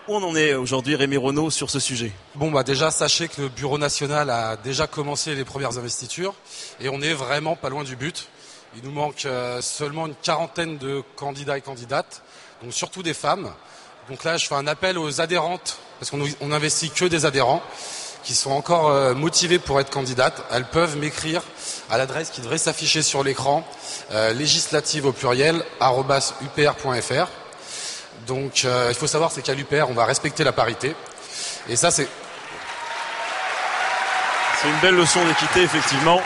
Où 0.08 0.16
on 0.16 0.24
en 0.24 0.36
est 0.36 0.56
aujourd'hui, 0.56 0.96
Rémi 0.96 1.18
Renaud, 1.18 1.52
sur 1.52 1.70
ce 1.70 1.80
sujet? 1.80 2.12
Bon, 2.36 2.52
bah 2.52 2.64
déjà, 2.64 2.92
sachez 2.92 3.28
que 3.28 3.44
le 3.44 3.50
Bureau 3.50 3.78
national 3.78 4.30
a 4.30 4.58
déjà 4.58 4.88
commencé 4.88 5.36
les 5.36 5.46
premières 5.46 5.78
investitures 5.78 6.34
et 6.80 6.90
on 6.90 7.02
est 7.02 7.14
vraiment 7.14 7.56
pas 7.56 7.70
loin 7.70 7.84
du 7.84 7.96
but. 7.96 8.28
Il 8.76 8.84
nous 8.84 8.92
manque 8.92 9.26
euh, 9.26 9.62
seulement 9.62 10.08
une 10.08 10.16
quarantaine 10.16 10.78
de 10.78 11.04
candidats 11.16 11.58
et 11.58 11.62
candidates, 11.62 12.24
donc 12.64 12.74
surtout 12.74 13.04
des 13.04 13.14
femmes. 13.14 13.52
Donc 14.12 14.26
là, 14.26 14.36
je 14.36 14.46
fais 14.46 14.56
un 14.56 14.68
appel 14.68 14.98
aux 14.98 15.22
adhérentes, 15.22 15.78
parce 15.98 16.12
qu'on 16.12 16.48
n'investit 16.48 16.90
que 16.90 17.06
des 17.06 17.26
adhérents 17.26 17.64
qui 18.26 18.36
sont 18.36 18.52
encore 18.52 18.90
euh, 18.90 19.14
motivées 19.14 19.58
pour 19.58 19.80
être 19.80 19.90
candidates, 19.90 20.44
elles 20.52 20.66
peuvent 20.66 20.98
m'écrire 20.98 21.42
à 21.90 21.98
l'adresse 21.98 22.30
qui 22.30 22.42
devrait 22.42 22.58
s'afficher 22.58 23.04
sur 23.04 23.24
l'écran, 23.24 23.66
euh, 24.12 24.34
législative 24.34 25.06
au 25.06 25.14
pluriel, 25.14 25.64
upr.fr. 25.80 27.30
Donc 28.28 28.64
euh, 28.66 28.88
il 28.90 28.96
faut 28.96 29.08
savoir, 29.08 29.32
c'est 29.32 29.44
qu'à 29.44 29.54
l'UPR, 29.54 29.86
on 29.88 29.94
va 29.94 30.04
respecter 30.04 30.44
la 30.44 30.52
parité. 30.52 30.94
Et 31.70 31.78
ça, 31.78 31.90
c'est... 31.90 32.10
C'est 34.62 34.68
une 34.68 34.80
belle 34.82 34.96
leçon 34.96 35.24
d'équité, 35.26 35.62
effectivement. 35.62 36.22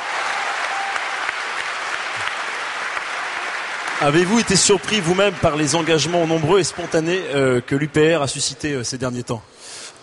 Avez-vous 4.01 4.39
été 4.39 4.55
surpris 4.55 4.99
vous-même 4.99 5.33
par 5.35 5.55
les 5.55 5.75
engagements 5.75 6.27
nombreux 6.27 6.59
et 6.59 6.63
spontanés 6.63 7.21
que 7.65 7.75
l'UPR 7.75 8.21
a 8.21 8.27
suscité 8.27 8.83
ces 8.83 8.97
derniers 8.97 9.23
temps? 9.23 9.41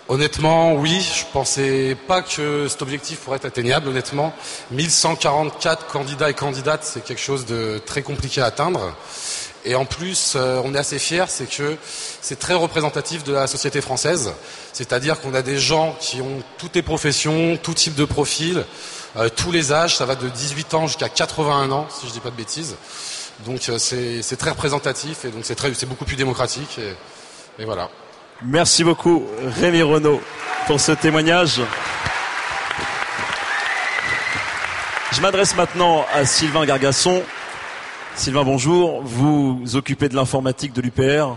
Honnêtement, 0.09 0.75
oui. 0.75 1.01
Je 1.01 1.25
pensais 1.33 1.97
pas 2.09 2.23
que 2.23 2.69
cet 2.69 2.83
objectif 2.83 3.21
pourrait 3.21 3.37
être 3.37 3.45
atteignable. 3.45 3.89
Honnêtement, 3.89 4.35
1144 4.73 5.87
candidats 5.87 6.29
et 6.29 6.35
candidates, 6.35 6.85
c'est 6.85 7.05
quelque 7.05 7.21
chose 7.21 7.47
de 7.47 7.81
très 7.85 8.03
compliqué 8.03 8.41
à 8.41 8.47
atteindre. 8.47 8.95
Et 9.65 9.77
en 9.77 9.85
plus, 9.85 10.35
euh, 10.35 10.61
on 10.65 10.75
est 10.75 10.79
assez 10.79 10.99
fiers, 10.99 11.27
c'est 11.29 11.49
que 11.49 11.77
c'est 12.21 12.39
très 12.39 12.55
représentatif 12.55 13.23
de 13.23 13.33
la 13.33 13.47
société 13.47 13.81
française. 13.81 14.33
C'est-à-dire 14.73 15.21
qu'on 15.21 15.35
a 15.35 15.43
des 15.43 15.59
gens 15.59 15.97
qui 16.01 16.21
ont 16.21 16.43
toutes 16.59 16.75
les 16.75 16.83
professions, 16.83 17.57
tout 17.63 17.75
type 17.75 17.95
de 17.95 18.05
profil, 18.05 18.65
euh, 19.17 19.29
tous 19.29 19.53
les 19.53 19.73
âges. 19.73 19.97
Ça 19.97 20.05
va 20.05 20.17
de 20.17 20.29
18 20.29 20.75
ans 20.75 20.87
jusqu'à 20.89 21.09
81 21.09 21.71
ans, 21.71 21.87
si 21.91 22.09
je 22.09 22.13
dis 22.13 22.21
pas 22.21 22.31
de 22.31 22.37
bêtises. 22.37 22.75
Donc 23.45 23.69
euh, 23.69 23.79
c'est 23.79 24.37
très 24.37 24.51
représentatif 24.51 25.25
et 25.25 25.31
donc 25.31 25.45
c'est 25.45 25.87
beaucoup 25.89 26.05
plus 26.05 26.17
démocratique. 26.17 26.79
et 27.59 27.65
voilà. 27.65 27.89
Merci 28.45 28.83
beaucoup 28.83 29.25
Rémi 29.61 29.83
Renaud 29.83 30.21
pour 30.67 30.81
ce 30.81 30.93
témoignage. 30.93 31.61
Je 35.13 35.21
m'adresse 35.21 35.55
maintenant 35.55 36.07
à 36.13 36.25
Sylvain 36.25 36.65
Gargasson. 36.65 37.23
Sylvain, 38.15 38.45
bonjour. 38.45 39.03
Vous 39.03 39.63
occupez 39.75 40.09
de 40.09 40.17
l'informatique 40.17 40.73
de 40.73 40.81
l'UPR. 40.81 41.37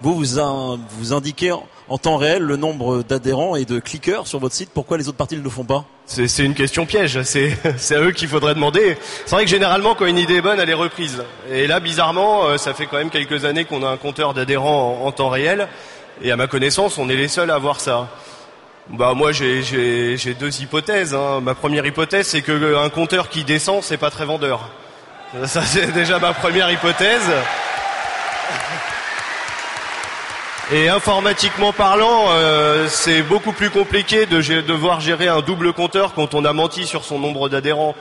Vous, 0.00 0.14
vous, 0.14 1.12
indiquez 1.12 1.52
en 1.88 1.98
temps 1.98 2.16
réel 2.16 2.42
le 2.42 2.56
nombre 2.56 3.02
d'adhérents 3.02 3.56
et 3.56 3.64
de 3.64 3.78
cliqueurs 3.78 4.26
sur 4.26 4.38
votre 4.38 4.54
site. 4.54 4.70
Pourquoi 4.72 4.98
les 4.98 5.08
autres 5.08 5.16
parties 5.16 5.36
ne 5.36 5.42
le 5.42 5.50
font 5.50 5.64
pas? 5.64 5.84
C'est 6.06 6.44
une 6.44 6.54
question 6.54 6.86
piège. 6.86 7.20
C'est 7.22 7.94
à 7.94 8.00
eux 8.00 8.12
qu'il 8.12 8.28
faudrait 8.28 8.54
demander. 8.54 8.96
C'est 9.26 9.34
vrai 9.34 9.44
que 9.44 9.50
généralement, 9.50 9.94
quand 9.94 10.06
une 10.06 10.18
idée 10.18 10.36
est 10.36 10.42
bonne, 10.42 10.60
elle 10.60 10.70
est 10.70 10.74
reprise. 10.74 11.22
Et 11.50 11.66
là, 11.66 11.80
bizarrement, 11.80 12.46
euh, 12.46 12.56
ça 12.56 12.74
fait 12.74 12.86
quand 12.86 12.96
même 12.98 13.10
quelques 13.10 13.44
années 13.44 13.64
qu'on 13.64 13.82
a 13.82 13.88
un 13.88 13.96
compteur 13.96 14.34
d'adhérents 14.34 15.00
en 15.04 15.12
temps 15.12 15.28
réel. 15.28 15.68
Et 16.22 16.30
à 16.30 16.36
ma 16.36 16.46
connaissance, 16.46 16.98
on 16.98 17.08
est 17.08 17.16
les 17.16 17.28
seuls 17.28 17.50
à 17.50 17.54
avoir 17.54 17.80
ça. 17.80 18.08
Bah 18.90 19.12
moi 19.14 19.32
j'ai 19.32 20.34
deux 20.40 20.62
hypothèses. 20.62 21.14
Hein. 21.14 21.40
Ma 21.42 21.54
première 21.54 21.84
hypothèse 21.84 22.26
c'est 22.26 22.40
que 22.40 22.52
euh, 22.52 22.88
compteur 22.88 23.28
qui 23.28 23.44
descend 23.44 23.82
c'est 23.82 23.98
pas 23.98 24.10
très 24.10 24.24
vendeur. 24.24 24.70
Ça 25.44 25.60
c'est 25.60 25.92
déjà 25.92 26.18
ma 26.18 26.32
première 26.32 26.70
hypothèse. 26.70 27.30
Et 30.70 30.90
informatiquement 30.90 31.72
parlant, 31.72 32.26
euh, 32.28 32.88
c'est 32.90 33.22
beaucoup 33.22 33.52
plus 33.52 33.70
compliqué 33.70 34.26
de 34.26 34.60
devoir 34.60 35.00
gérer 35.00 35.26
un 35.26 35.40
double 35.40 35.72
compteur 35.72 36.12
quand 36.12 36.34
on 36.34 36.44
a 36.44 36.52
menti 36.52 36.86
sur 36.86 37.04
son 37.04 37.18
nombre 37.18 37.48
d'adhérents. 37.48 37.94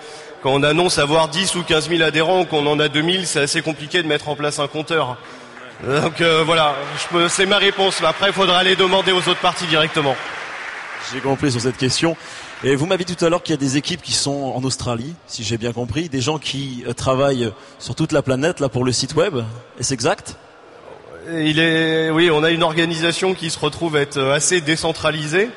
Quand 0.44 0.52
on 0.52 0.64
annonce 0.64 0.98
avoir 0.98 1.30
10 1.30 1.56
ou 1.56 1.64
15 1.64 1.88
000 1.88 2.02
adhérents, 2.02 2.44
qu'on 2.44 2.68
en 2.68 2.78
a 2.82 2.90
2000, 2.90 3.26
c'est 3.26 3.40
assez 3.40 3.62
compliqué 3.62 4.04
de 4.04 4.08
mettre 4.08 4.28
en 4.28 4.36
place 4.36 4.60
un 4.60 4.68
compteur. 4.68 5.16
Donc 5.86 6.20
euh, 6.20 6.44
voilà, 6.46 6.76
c'est 7.30 7.46
ma 7.46 7.58
réponse. 7.58 8.02
Après, 8.04 8.28
il 8.28 8.34
faudra 8.34 8.58
aller 8.58 8.76
demander 8.76 9.14
aux 9.14 9.20
autres 9.30 9.40
parties 9.40 9.68
directement. 9.68 10.18
J'ai 11.14 11.22
compris 11.22 11.54
sur 11.54 11.62
cette 11.62 11.78
question. 11.78 12.18
Et 12.66 12.76
vous 12.76 12.86
m'avez 12.86 13.06
dit 13.06 13.16
tout 13.16 13.24
à 13.24 13.30
l'heure 13.30 13.44
qu'il 13.44 13.54
y 13.54 13.58
a 13.58 13.62
des 13.62 13.78
équipes 13.78 14.02
qui 14.02 14.12
sont 14.12 14.52
en 14.54 14.64
Australie, 14.66 15.14
si 15.28 15.46
j'ai 15.46 15.58
bien 15.58 15.72
compris, 15.72 16.10
des 16.10 16.20
gens 16.20 16.38
qui 16.38 16.84
euh, 16.86 16.92
travaillent 16.92 17.50
sur 17.80 17.96
toute 17.96 18.12
la 18.12 18.22
planète 18.22 18.60
là 18.60 18.68
pour 18.68 18.84
le 18.84 18.92
site 18.92 19.16
web. 19.16 19.38
Est-ce 19.80 19.94
exact? 19.94 20.36
Il 21.30 21.60
est, 21.60 22.10
oui, 22.10 22.30
on 22.32 22.44
a 22.44 22.52
une 22.52 22.63
organisation 22.63 23.34
qui 23.34 23.50
se 23.50 23.60
retrouve 23.60 23.98
être 23.98 24.18
euh, 24.18 24.34
assez 24.34 24.62
décentralisée. 24.62 25.50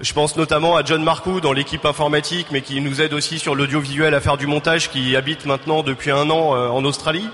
Je 0.00 0.12
pense 0.12 0.36
notamment 0.36 0.76
à 0.76 0.84
John 0.84 1.02
Marcoux 1.02 1.40
dans 1.40 1.52
l'équipe 1.52 1.86
informatique, 1.86 2.48
mais 2.50 2.60
qui 2.60 2.80
nous 2.80 3.00
aide 3.00 3.14
aussi 3.14 3.38
sur 3.38 3.54
l'audiovisuel 3.54 4.14
à 4.14 4.20
faire 4.20 4.36
du 4.36 4.46
montage, 4.46 4.90
qui 4.90 5.16
habite 5.16 5.46
maintenant 5.46 5.82
depuis 5.82 6.10
un 6.10 6.28
an 6.28 6.50
en 6.50 6.84
Australie. 6.84 7.26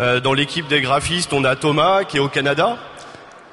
Euh, 0.00 0.20
dans 0.20 0.32
l'équipe 0.32 0.66
des 0.68 0.80
graphistes, 0.80 1.32
on 1.32 1.44
a 1.44 1.54
Thomas 1.54 2.04
qui 2.04 2.16
est 2.16 2.20
au 2.20 2.28
Canada. 2.28 2.78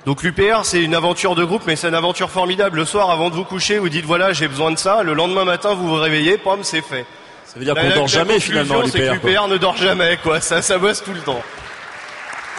Donc 0.05 0.23
l'UPR, 0.23 0.63
c'est 0.63 0.81
une 0.81 0.95
aventure 0.95 1.35
de 1.35 1.43
groupe, 1.43 1.63
mais 1.67 1.75
c'est 1.75 1.89
une 1.89 1.95
aventure 1.95 2.29
formidable. 2.29 2.77
Le 2.77 2.85
soir, 2.85 3.09
avant 3.09 3.29
de 3.29 3.35
vous 3.35 3.43
coucher, 3.43 3.77
vous 3.77 3.89
dites 3.89 4.05
voilà, 4.05 4.31
j'ai 4.31 4.47
besoin 4.47 4.71
de 4.71 4.77
ça. 4.77 5.03
Le 5.03 5.13
lendemain 5.13 5.43
matin, 5.43 5.73
vous 5.73 5.87
vous 5.87 5.95
réveillez, 5.95 6.37
pom, 6.37 6.59
c'est 6.63 6.81
fait. 6.81 7.05
Ça 7.45 7.59
veut 7.59 7.65
dire 7.65 7.75
qu'on 7.75 7.89
dort 7.89 8.07
jamais 8.07 8.39
finalement. 8.39 8.85
C'est 8.85 8.99
que 8.99 9.11
l'UPR 9.13 9.47
ne 9.47 9.57
dort 9.57 9.75
jamais, 9.75 10.17
quoi. 10.23 10.39
Ça, 10.39 10.61
ça 10.61 10.77
bosse 10.77 11.03
tout 11.03 11.13
le 11.13 11.19
temps. 11.19 11.41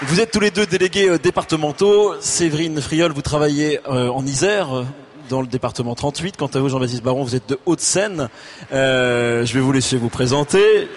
Vous 0.02 0.20
êtes 0.20 0.30
tous 0.30 0.40
les 0.40 0.50
deux 0.50 0.66
délégués 0.66 1.08
euh, 1.08 1.18
départementaux. 1.18 2.14
Séverine 2.20 2.80
Friol, 2.80 3.12
vous 3.12 3.20
travaillez 3.20 3.80
euh, 3.86 4.08
en 4.08 4.24
Isère, 4.24 4.84
dans 5.28 5.42
le 5.42 5.46
département 5.46 5.94
38. 5.94 6.38
Quant 6.38 6.46
à 6.46 6.58
vous, 6.58 6.70
Jean-Baptiste 6.70 7.02
Baron, 7.02 7.22
vous 7.22 7.36
êtes 7.36 7.48
de 7.48 7.58
Haute-Seine. 7.66 8.28
je 8.70 9.52
vais 9.52 9.60
vous 9.60 9.72
laisser 9.72 9.96
vous 9.98 10.08
présenter. 10.08 10.88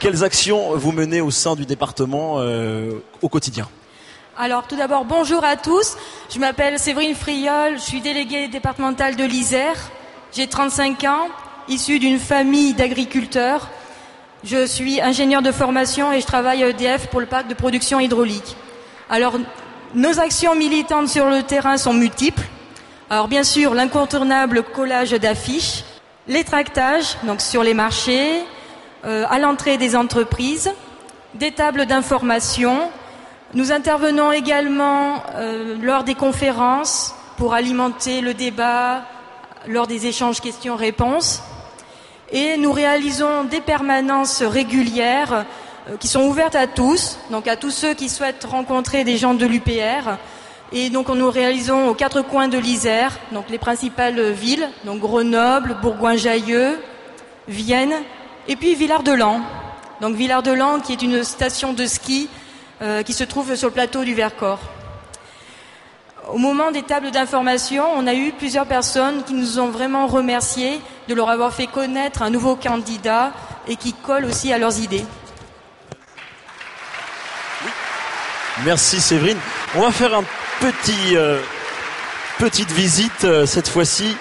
Quelles 0.00 0.22
actions 0.22 0.76
vous 0.76 0.92
menez 0.92 1.22
au 1.22 1.30
sein 1.30 1.56
du 1.56 1.64
département 1.64 2.36
euh, 2.38 3.02
au 3.22 3.30
quotidien? 3.30 3.66
Alors 4.36 4.66
tout 4.66 4.76
d'abord, 4.76 5.06
bonjour 5.06 5.42
à 5.42 5.56
tous. 5.56 5.96
Je 6.28 6.38
m'appelle 6.38 6.78
Séverine 6.78 7.14
Friol, 7.14 7.78
je 7.78 7.82
suis 7.82 8.02
déléguée 8.02 8.48
départementale 8.48 9.16
de 9.16 9.24
l'Isère. 9.24 9.90
J'ai 10.34 10.46
35 10.46 11.04
ans, 11.04 11.28
issue 11.68 11.98
d'une 11.98 12.18
famille 12.18 12.74
d'agriculteurs. 12.74 13.70
Je 14.48 14.64
suis 14.64 15.00
ingénieur 15.00 15.42
de 15.42 15.50
formation 15.50 16.12
et 16.12 16.20
je 16.20 16.26
travaille 16.26 16.62
à 16.62 16.68
EDF 16.68 17.08
pour 17.08 17.18
le 17.18 17.26
parc 17.26 17.48
de 17.48 17.54
production 17.54 17.98
hydraulique. 17.98 18.56
Alors, 19.10 19.34
nos 19.92 20.20
actions 20.20 20.54
militantes 20.54 21.08
sur 21.08 21.26
le 21.26 21.42
terrain 21.42 21.76
sont 21.76 21.92
multiples. 21.92 22.44
Alors, 23.10 23.26
bien 23.26 23.42
sûr, 23.42 23.74
l'incontournable 23.74 24.62
collage 24.62 25.10
d'affiches, 25.10 25.82
les 26.28 26.44
tractages, 26.44 27.16
donc 27.24 27.40
sur 27.40 27.64
les 27.64 27.74
marchés, 27.74 28.44
euh, 29.04 29.24
à 29.28 29.40
l'entrée 29.40 29.78
des 29.78 29.96
entreprises, 29.96 30.70
des 31.34 31.50
tables 31.50 31.86
d'information. 31.86 32.88
Nous 33.52 33.72
intervenons 33.72 34.30
également 34.30 35.24
euh, 35.34 35.76
lors 35.82 36.04
des 36.04 36.14
conférences 36.14 37.16
pour 37.36 37.52
alimenter 37.52 38.20
le 38.20 38.32
débat, 38.32 39.02
lors 39.66 39.88
des 39.88 40.06
échanges 40.06 40.40
questions-réponses. 40.40 41.42
Et 42.32 42.56
nous 42.56 42.72
réalisons 42.72 43.44
des 43.44 43.60
permanences 43.60 44.42
régulières 44.42 45.44
euh, 45.88 45.96
qui 45.96 46.08
sont 46.08 46.22
ouvertes 46.22 46.56
à 46.56 46.66
tous, 46.66 47.18
donc 47.30 47.46
à 47.46 47.54
tous 47.54 47.70
ceux 47.70 47.94
qui 47.94 48.08
souhaitent 48.08 48.44
rencontrer 48.44 49.04
des 49.04 49.16
gens 49.16 49.34
de 49.34 49.46
l'UPR. 49.46 50.16
Et 50.72 50.90
donc 50.90 51.08
nous 51.08 51.30
réalisons 51.30 51.88
aux 51.88 51.94
quatre 51.94 52.22
coins 52.22 52.48
de 52.48 52.58
l'Isère, 52.58 53.16
donc 53.30 53.44
les 53.48 53.58
principales 53.58 54.32
villes, 54.32 54.68
donc 54.84 54.98
Grenoble, 54.98 55.76
Bourgoin-Jallieu, 55.80 56.80
Vienne 57.46 57.94
et 58.48 58.56
puis 58.56 58.74
Villard-de-Lans. 58.74 59.42
Donc 60.00 60.16
Villard-de-Lans 60.16 60.80
qui 60.80 60.92
est 60.92 61.02
une 61.02 61.22
station 61.22 61.72
de 61.72 61.86
ski 61.86 62.28
euh, 62.82 63.04
qui 63.04 63.12
se 63.12 63.22
trouve 63.22 63.54
sur 63.54 63.68
le 63.68 63.74
plateau 63.74 64.02
du 64.02 64.14
Vercors. 64.14 64.58
Au 66.32 66.38
moment 66.38 66.72
des 66.72 66.82
tables 66.82 67.12
d'information, 67.12 67.84
on 67.96 68.08
a 68.08 68.14
eu 68.14 68.32
plusieurs 68.32 68.66
personnes 68.66 69.22
qui 69.22 69.34
nous 69.34 69.60
ont 69.60 69.68
vraiment 69.68 70.08
remerciés 70.08 70.80
de 71.08 71.14
leur 71.14 71.30
avoir 71.30 71.52
fait 71.52 71.66
connaître 71.66 72.22
un 72.22 72.30
nouveau 72.30 72.56
candidat 72.56 73.32
et 73.68 73.76
qui 73.76 73.92
collent 73.92 74.24
aussi 74.24 74.52
à 74.52 74.58
leurs 74.58 74.78
idées. 74.80 75.04
Merci 78.64 79.00
Séverine. 79.00 79.38
On 79.74 79.80
va 79.80 79.90
faire 79.90 80.14
un 80.14 80.24
petit, 80.60 81.16
euh, 81.16 81.38
petite 82.38 82.70
visite 82.70 83.24
euh, 83.24 83.44
cette 83.44 83.68
fois-ci 83.68 84.16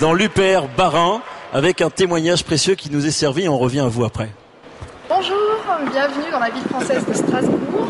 dans 0.00 0.12
l'UPR 0.12 0.66
Barin 0.76 1.22
avec 1.52 1.80
un 1.80 1.90
témoignage 1.90 2.44
précieux 2.44 2.74
qui 2.74 2.90
nous 2.90 3.06
est 3.06 3.12
servi. 3.12 3.48
On 3.48 3.56
revient 3.56 3.80
à 3.80 3.88
vous 3.88 4.04
après. 4.04 4.30
Bonjour, 5.08 5.36
bienvenue 5.92 6.30
dans 6.32 6.40
la 6.40 6.50
ville 6.50 6.64
française 6.68 7.06
de 7.06 7.14
Strasbourg, 7.14 7.88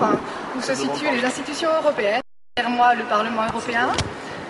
où 0.56 0.60
se 0.60 0.74
situent 0.74 1.10
les 1.16 1.24
institutions 1.24 1.70
européennes. 1.82 2.20
Derrière 2.56 2.76
moi, 2.76 2.94
le 2.94 3.04
Parlement 3.04 3.46
européen, 3.48 3.88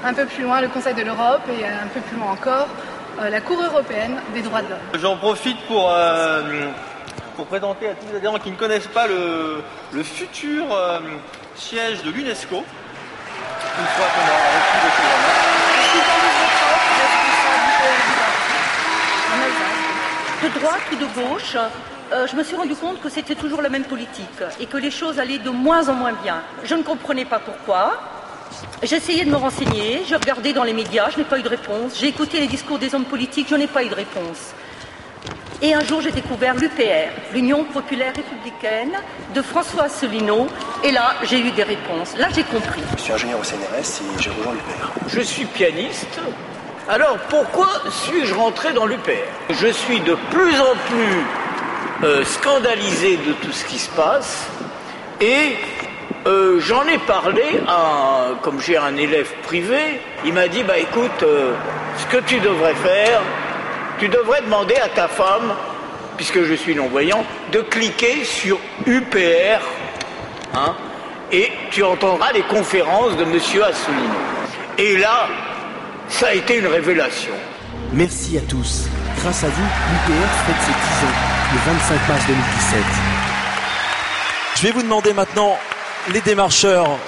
un 0.04 0.12
peu 0.12 0.26
plus 0.26 0.42
loin, 0.42 0.60
le 0.60 0.68
Conseil 0.68 0.94
de 0.94 1.02
l'Europe 1.02 1.42
et 1.48 1.64
un 1.64 1.86
peu 1.94 2.00
plus 2.00 2.16
loin 2.16 2.32
encore, 2.32 2.66
la 3.22 3.40
Cour 3.40 3.62
européenne 3.62 4.20
des 4.34 4.42
droits 4.42 4.62
de 4.62 4.68
l'homme. 4.68 5.00
J'en 5.00 5.16
profite 5.16 5.58
pour, 5.66 5.90
euh, 5.90 6.70
pour 7.36 7.46
présenter 7.46 7.88
à 7.88 7.94
tous 7.94 8.06
les 8.10 8.16
adhérents 8.16 8.38
qui 8.38 8.50
ne 8.50 8.56
connaissent 8.56 8.86
pas 8.88 9.06
le, 9.06 9.62
le 9.92 10.02
futur 10.02 10.64
euh, 10.70 11.00
siège 11.56 12.02
de 12.02 12.10
l'UNESCO. 12.10 12.56
Une 12.56 13.86
fois 13.86 14.06
qu'on 14.06 14.22
aura 14.22 14.48
reçu 14.56 14.76
le 14.82 14.90
De 20.42 20.60
droite 20.60 20.82
ou 20.92 20.96
de 20.96 21.06
gauche, 21.06 21.56
euh, 22.12 22.26
je 22.26 22.36
me 22.36 22.44
suis 22.44 22.56
rendu 22.56 22.74
compte 22.76 23.00
que 23.00 23.08
c'était 23.08 23.34
toujours 23.34 23.62
la 23.62 23.68
même 23.68 23.84
politique 23.84 24.42
et 24.60 24.66
que 24.66 24.76
les 24.76 24.90
choses 24.90 25.18
allaient 25.18 25.38
de 25.38 25.50
moins 25.50 25.88
en 25.88 25.94
moins 25.94 26.12
bien. 26.12 26.42
Je 26.64 26.74
ne 26.74 26.82
comprenais 26.82 27.24
pas 27.24 27.38
pourquoi. 27.38 27.98
J'essayais 28.82 29.24
de 29.24 29.30
me 29.30 29.36
renseigner, 29.36 30.02
j'ai 30.06 30.16
regardé 30.16 30.52
dans 30.52 30.64
les 30.64 30.72
médias, 30.72 31.10
je 31.10 31.18
n'ai 31.18 31.24
pas 31.24 31.38
eu 31.38 31.42
de 31.42 31.48
réponse. 31.48 31.98
J'ai 31.98 32.08
écouté 32.08 32.40
les 32.40 32.46
discours 32.46 32.78
des 32.78 32.94
hommes 32.94 33.04
politiques, 33.04 33.48
je 33.50 33.54
n'ai 33.54 33.66
pas 33.66 33.82
eu 33.82 33.88
de 33.88 33.94
réponse. 33.94 34.54
Et 35.62 35.72
un 35.72 35.82
jour, 35.82 36.02
j'ai 36.02 36.12
découvert 36.12 36.54
l'UPR, 36.54 37.08
l'Union 37.32 37.64
populaire 37.64 38.12
républicaine, 38.14 38.92
de 39.34 39.40
François 39.40 39.84
Asselineau. 39.84 40.48
Et 40.84 40.90
là, 40.90 41.14
j'ai 41.22 41.40
eu 41.40 41.50
des 41.52 41.62
réponses. 41.62 42.14
Là, 42.18 42.28
j'ai 42.34 42.42
compris. 42.42 42.82
Je 42.98 43.02
suis 43.02 43.12
ingénieur 43.12 43.40
au 43.40 43.44
CNRS 43.44 44.02
et 44.02 44.22
j'ai 44.22 44.30
rejoint 44.30 44.52
l'UPR. 44.52 44.90
Je 45.08 45.20
suis 45.20 45.46
pianiste. 45.46 46.20
Alors 46.88 47.18
pourquoi 47.30 47.68
suis-je 47.90 48.32
rentré 48.34 48.72
dans 48.72 48.86
l'UPR 48.86 49.10
Je 49.50 49.66
suis 49.68 50.00
de 50.00 50.14
plus 50.30 50.60
en 50.60 50.76
plus 50.88 52.04
euh, 52.04 52.24
scandalisé 52.24 53.16
de 53.16 53.32
tout 53.32 53.50
ce 53.50 53.64
qui 53.64 53.78
se 53.78 53.90
passe 53.90 54.46
et 55.20 55.56
euh, 56.26 56.60
j'en 56.60 56.84
ai 56.86 56.98
parlé 56.98 57.60
à, 57.68 58.30
comme 58.42 58.60
j'ai 58.60 58.76
un 58.76 58.96
élève 58.96 59.30
privé, 59.44 60.00
il 60.24 60.32
m'a 60.32 60.48
dit 60.48 60.64
bah 60.64 60.76
écoute, 60.78 61.22
euh, 61.22 61.52
ce 61.98 62.06
que 62.06 62.22
tu 62.22 62.40
devrais 62.40 62.74
faire, 62.74 63.20
tu 63.98 64.08
devrais 64.08 64.42
demander 64.42 64.74
à 64.76 64.88
ta 64.88 65.06
femme, 65.06 65.54
puisque 66.16 66.42
je 66.42 66.54
suis 66.54 66.74
non-voyant, 66.74 67.24
de 67.52 67.60
cliquer 67.60 68.24
sur 68.24 68.58
UPR, 68.86 69.60
hein, 70.54 70.74
et 71.30 71.52
tu 71.70 71.84
entendras 71.84 72.32
les 72.32 72.42
conférences 72.42 73.16
de 73.16 73.24
Monsieur 73.24 73.64
Assouline. 73.64 74.10
Et 74.78 74.96
là, 74.98 75.28
ça 76.08 76.28
a 76.28 76.34
été 76.34 76.58
une 76.58 76.66
révélation. 76.66 77.32
Merci 77.92 78.36
à 78.38 78.40
tous. 78.42 78.88
Grâce 79.20 79.44
à 79.44 79.48
vous, 79.48 79.62
l'UPR 79.62 80.28
fête 80.46 80.56
ses 80.60 80.72
10 80.72 80.76
ans, 81.06 81.16
le 81.52 81.58
25 81.72 82.08
mars 82.08 82.26
2017. 82.26 82.80
Je 84.56 84.62
vais 84.62 84.70
vous 84.72 84.82
demander 84.82 85.12
maintenant, 85.12 85.56
les 86.12 86.20
démarcheurs, 86.20 86.98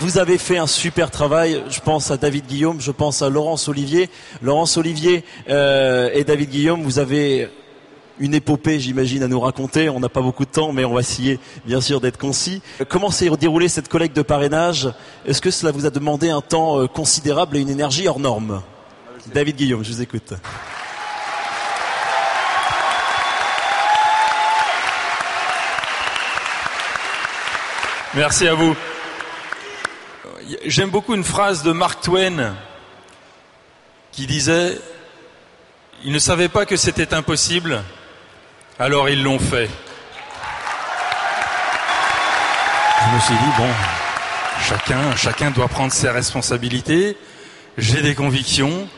vous 0.00 0.18
avez 0.18 0.38
fait 0.38 0.58
un 0.58 0.66
super 0.66 1.10
travail. 1.10 1.62
Je 1.68 1.80
pense 1.80 2.10
à 2.10 2.16
David 2.16 2.46
Guillaume, 2.46 2.80
je 2.80 2.90
pense 2.90 3.22
à 3.22 3.28
Laurence 3.28 3.68
Olivier. 3.68 4.10
Laurence 4.42 4.76
Olivier 4.76 5.24
euh, 5.48 6.10
et 6.12 6.24
David 6.24 6.50
Guillaume, 6.50 6.82
vous 6.82 6.98
avez 6.98 7.50
une 8.18 8.34
épopée, 8.34 8.78
j'imagine, 8.78 9.22
à 9.22 9.28
nous 9.28 9.40
raconter. 9.40 9.88
On 9.88 9.98
n'a 9.98 10.08
pas 10.08 10.20
beaucoup 10.20 10.44
de 10.44 10.50
temps, 10.50 10.72
mais 10.72 10.84
on 10.84 10.94
va 10.94 11.00
essayer, 11.00 11.40
bien 11.64 11.80
sûr, 11.80 12.00
d'être 12.00 12.18
concis. 12.18 12.62
Comment 12.88 13.10
s'est 13.10 13.28
déroulée 13.30 13.68
cette 13.68 13.88
collecte 13.88 14.14
de 14.16 14.22
parrainage? 14.22 14.88
Est-ce 15.26 15.42
que 15.42 15.50
cela 15.50 15.72
vous 15.72 15.86
a 15.86 15.90
demandé 15.90 16.30
un 16.30 16.40
temps 16.40 16.80
euh, 16.80 16.86
considérable 16.86 17.56
et 17.56 17.60
une 17.60 17.70
énergie 17.70 18.06
hors 18.06 18.20
norme? 18.20 18.62
David 19.34 19.56
Guillaume, 19.56 19.84
je 19.84 19.92
vous 19.92 20.02
écoute. 20.02 20.34
Merci 28.14 28.46
à 28.48 28.54
vous. 28.54 28.76
J'aime 30.66 30.90
beaucoup 30.90 31.14
une 31.14 31.24
phrase 31.24 31.62
de 31.62 31.72
Mark 31.72 32.02
Twain 32.02 32.54
qui 34.10 34.26
disait 34.26 34.78
Ils 36.04 36.12
ne 36.12 36.18
savaient 36.18 36.48
pas 36.48 36.66
que 36.66 36.76
c'était 36.76 37.14
impossible, 37.14 37.82
alors 38.78 39.08
ils 39.08 39.22
l'ont 39.22 39.38
fait. 39.38 39.70
Je 43.10 43.14
me 43.16 43.20
suis 43.20 43.34
dit, 43.34 43.50
bon, 43.58 43.68
chacun, 44.68 45.16
chacun 45.16 45.50
doit 45.50 45.68
prendre 45.68 45.92
ses 45.92 46.08
responsabilités. 46.10 47.16
J'ai 47.78 48.00
des 48.02 48.14
convictions. 48.14 48.88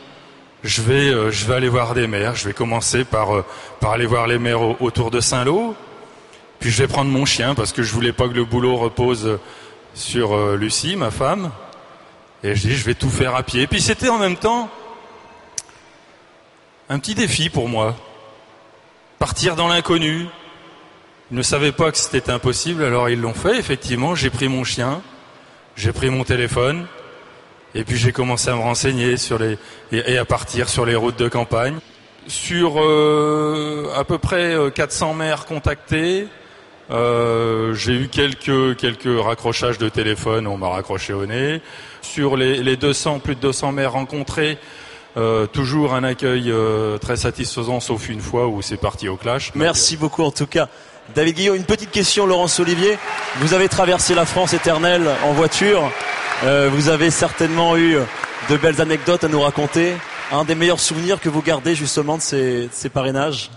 Je 0.63 0.81
vais, 0.81 1.09
euh, 1.09 1.31
je 1.31 1.45
vais 1.45 1.55
aller 1.55 1.69
voir 1.69 1.93
des 1.95 2.07
maires. 2.07 2.35
Je 2.35 2.47
vais 2.47 2.53
commencer 2.53 3.03
par, 3.03 3.35
euh, 3.35 3.45
par 3.79 3.91
aller 3.91 4.05
voir 4.05 4.27
les 4.27 4.37
maires 4.39 4.61
au- 4.61 4.77
autour 4.79 5.09
de 5.11 5.21
Saint-Lô. 5.21 5.75
Puis 6.59 6.71
je 6.71 6.83
vais 6.83 6.87
prendre 6.87 7.11
mon 7.11 7.25
chien 7.25 7.55
parce 7.55 7.71
que 7.73 7.83
je 7.83 7.93
voulais 7.93 8.13
pas 8.13 8.27
que 8.27 8.33
le 8.33 8.45
boulot 8.45 8.75
repose 8.77 9.39
sur 9.93 10.33
euh, 10.33 10.57
Lucie, 10.57 10.95
ma 10.95 11.11
femme. 11.11 11.51
Et 12.43 12.55
je 12.55 12.67
dis, 12.67 12.75
je 12.75 12.85
vais 12.85 12.93
tout 12.93 13.09
faire 13.09 13.35
à 13.35 13.43
pied. 13.43 13.67
Puis 13.67 13.81
c'était 13.81 14.09
en 14.09 14.19
même 14.19 14.37
temps 14.37 14.69
un 16.89 16.99
petit 16.99 17.15
défi 17.15 17.49
pour 17.49 17.67
moi. 17.67 17.95
Partir 19.19 19.55
dans 19.55 19.67
l'inconnu. 19.67 20.27
Ils 21.31 21.37
ne 21.37 21.41
savaient 21.41 21.71
pas 21.71 21.91
que 21.91 21.97
c'était 21.97 22.29
impossible, 22.29 22.83
alors 22.83 23.09
ils 23.09 23.19
l'ont 23.19 23.33
fait. 23.33 23.57
Effectivement, 23.57 24.13
j'ai 24.13 24.29
pris 24.29 24.47
mon 24.47 24.63
chien, 24.63 25.01
j'ai 25.75 25.91
pris 25.91 26.11
mon 26.11 26.23
téléphone, 26.23 26.85
et 27.73 27.83
puis 27.83 27.97
j'ai 27.97 28.11
commencé 28.11 28.49
à 28.49 28.53
me 28.55 28.61
renseigner 28.61 29.17
sur 29.17 29.39
les 29.39 29.57
et, 29.91 30.13
et 30.13 30.17
à 30.19 30.25
partir 30.25 30.69
sur 30.69 30.85
les 30.85 30.95
routes 30.95 31.17
de 31.17 31.27
campagne. 31.27 31.79
Sur 32.27 32.79
euh, 32.79 33.91
à 33.95 34.03
peu 34.03 34.19
près 34.19 34.53
euh, 34.53 34.69
400 34.69 35.15
maires 35.15 35.45
contactés, 35.45 36.27
euh, 36.91 37.73
j'ai 37.73 37.93
eu 37.93 38.07
quelques 38.07 38.77
quelques 38.77 39.23
raccrochages 39.23 39.77
de 39.77 39.89
téléphone, 39.89 40.47
on 40.47 40.57
m'a 40.57 40.69
raccroché 40.69 41.13
au 41.13 41.25
nez. 41.25 41.61
Sur 42.01 42.37
les, 42.37 42.61
les 42.61 42.77
200 42.77 43.19
plus 43.19 43.35
de 43.35 43.41
200 43.41 43.71
maires 43.71 43.93
rencontrés, 43.93 44.59
euh, 45.17 45.47
toujours 45.47 45.93
un 45.93 46.03
accueil 46.03 46.51
euh, 46.51 46.97
très 46.97 47.15
satisfaisant, 47.15 47.79
sauf 47.79 48.09
une 48.09 48.19
fois 48.19 48.47
où 48.47 48.61
c'est 48.61 48.77
parti 48.77 49.07
au 49.07 49.15
clash. 49.15 49.51
Merci 49.55 49.97
beaucoup 49.97 50.23
en 50.23 50.31
tout 50.31 50.45
cas. 50.45 50.67
David 51.15 51.35
Guillaume, 51.35 51.55
une 51.55 51.63
petite 51.63 51.91
question, 51.91 52.25
Laurence 52.25 52.59
Olivier. 52.59 52.97
Vous 53.37 53.53
avez 53.53 53.69
traversé 53.69 54.13
la 54.13 54.25
France 54.25 54.53
éternelle 54.53 55.07
en 55.23 55.33
voiture. 55.33 55.89
Euh, 56.43 56.69
vous 56.71 56.89
avez 56.89 57.11
certainement 57.11 57.77
eu 57.77 57.97
de 58.49 58.57
belles 58.57 58.81
anecdotes 58.81 59.23
à 59.23 59.27
nous 59.27 59.39
raconter. 59.39 59.93
Un 60.31 60.43
des 60.43 60.55
meilleurs 60.55 60.79
souvenirs 60.79 61.21
que 61.21 61.29
vous 61.29 61.41
gardez 61.41 61.75
justement 61.75 62.17
de 62.17 62.21
ces, 62.21 62.63
de 62.63 62.69
ces 62.71 62.89
parrainages? 62.89 63.49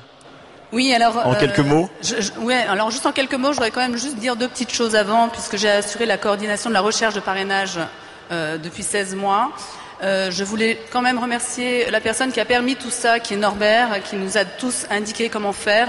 Oui, 0.72 0.92
alors. 0.94 1.16
En 1.26 1.34
quelques 1.34 1.58
mots 1.60 1.88
je- 2.02 2.20
je- 2.20 2.32
Ouais, 2.40 2.62
alors 2.68 2.90
juste 2.90 3.06
en 3.06 3.12
quelques 3.12 3.34
mots, 3.34 3.48
je 3.48 3.54
voudrais 3.54 3.70
quand 3.70 3.80
même 3.80 3.96
juste 3.96 4.16
dire 4.16 4.36
deux 4.36 4.48
petites 4.48 4.72
choses 4.72 4.94
avant, 4.96 5.28
puisque 5.28 5.56
j'ai 5.56 5.70
assuré 5.70 6.04
la 6.06 6.18
coordination 6.18 6.68
de 6.68 6.74
la 6.74 6.80
recherche 6.80 7.14
de 7.14 7.20
parrainage 7.20 7.78
euh, 8.32 8.58
depuis 8.58 8.82
16 8.82 9.14
mois. 9.14 9.50
Euh, 10.02 10.30
je 10.30 10.44
voulais 10.44 10.78
quand 10.92 11.00
même 11.00 11.18
remercier 11.18 11.90
la 11.90 12.00
personne 12.00 12.30
qui 12.32 12.38
a 12.40 12.44
permis 12.44 12.76
tout 12.76 12.90
ça, 12.90 13.18
qui 13.18 13.34
est 13.34 13.38
Norbert, 13.38 14.02
qui 14.04 14.16
nous 14.16 14.36
a 14.36 14.44
tous 14.44 14.86
indiqué 14.90 15.28
comment 15.30 15.52
faire. 15.54 15.88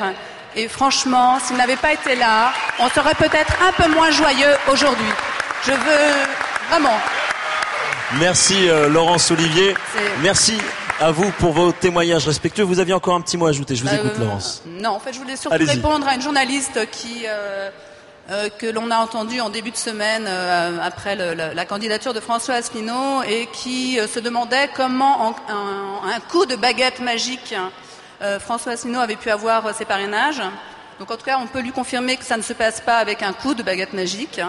Et 0.55 0.67
franchement, 0.67 1.39
s'il 1.39 1.57
n'avait 1.57 1.75
pas 1.75 1.93
été 1.93 2.15
là, 2.15 2.51
on 2.79 2.89
serait 2.89 3.13
peut-être 3.15 3.53
un 3.61 3.71
peu 3.73 3.87
moins 3.89 4.09
joyeux 4.11 4.55
aujourd'hui. 4.71 5.11
Je 5.65 5.71
veux 5.71 6.13
vraiment. 6.71 6.97
Merci 8.19 8.67
euh, 8.69 8.87
Laurence 8.89 9.29
Olivier. 9.29 9.75
Merci 10.23 10.57
à 10.99 11.11
vous 11.11 11.31
pour 11.39 11.51
vos 11.53 11.71
témoignages 11.71 12.25
respectueux. 12.27 12.63
Vous 12.63 12.79
aviez 12.79 12.93
encore 12.93 13.15
un 13.15 13.21
petit 13.21 13.37
mot 13.37 13.45
à 13.45 13.49
ajouter. 13.49 13.75
Je 13.75 13.83
vous 13.83 13.89
Euh, 13.89 13.95
écoute, 13.97 14.17
Laurence. 14.19 14.61
Non, 14.65 14.91
en 14.91 14.99
fait, 14.99 15.13
je 15.13 15.19
voulais 15.19 15.35
surtout 15.37 15.57
répondre 15.65 16.07
à 16.07 16.15
une 16.15 16.21
journaliste 16.21 16.79
qui 16.91 17.23
euh, 17.25 17.69
euh, 18.31 18.49
que 18.57 18.65
l'on 18.67 18.91
a 18.91 18.97
entendue 18.97 19.39
en 19.41 19.49
début 19.49 19.71
de 19.71 19.77
semaine 19.77 20.25
euh, 20.27 20.77
après 20.83 21.15
le- 21.15 21.53
la 21.53 21.65
candidature 21.65 22.13
de 22.13 22.19
François 22.19 22.55
Asselineau 22.55 23.23
et 23.23 23.47
qui 23.53 23.99
euh, 23.99 24.07
se 24.07 24.19
demandait 24.19 24.69
comment, 24.75 25.27
en 25.29 25.35
un, 25.49 26.09
un 26.15 26.19
coup 26.29 26.45
de 26.45 26.55
baguette 26.55 26.99
magique, 26.99 27.55
euh, 28.21 28.39
François 28.39 28.73
Asselineau 28.73 28.99
avait 28.99 29.15
pu 29.15 29.29
avoir 29.29 29.73
ses 29.73 29.85
parrainages. 29.85 30.41
Donc, 30.99 31.09
en 31.11 31.15
tout 31.15 31.23
cas, 31.25 31.39
on 31.41 31.47
peut 31.47 31.61
lui 31.61 31.71
confirmer 31.71 32.17
que 32.17 32.25
ça 32.25 32.35
ne 32.35 32.41
se 32.41 32.51
passe 32.53 32.81
pas 32.81 32.97
avec 32.97 33.23
un 33.23 33.31
coup 33.31 33.53
de 33.53 33.63
baguette 33.63 33.93
magique. 33.93 34.41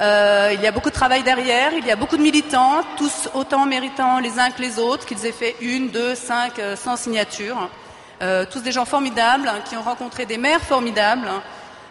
Euh, 0.00 0.52
il 0.54 0.60
y 0.60 0.66
a 0.66 0.72
beaucoup 0.72 0.90
de 0.90 0.94
travail 0.94 1.22
derrière, 1.22 1.72
il 1.72 1.84
y 1.84 1.90
a 1.90 1.96
beaucoup 1.96 2.16
de 2.16 2.22
militants, 2.22 2.82
tous 2.96 3.28
autant 3.34 3.66
méritants 3.66 4.20
les 4.20 4.38
uns 4.38 4.50
que 4.50 4.62
les 4.62 4.78
autres, 4.78 5.06
qu'ils 5.06 5.26
aient 5.26 5.32
fait 5.32 5.56
une, 5.60 5.90
deux, 5.90 6.14
cinq, 6.14 6.58
euh, 6.58 6.76
cent 6.76 6.96
signatures. 6.96 7.68
Euh, 8.22 8.44
tous 8.50 8.60
des 8.60 8.72
gens 8.72 8.84
formidables, 8.84 9.48
hein, 9.48 9.60
qui 9.68 9.76
ont 9.76 9.82
rencontré 9.82 10.26
des 10.26 10.38
maires 10.38 10.62
formidables, 10.62 11.28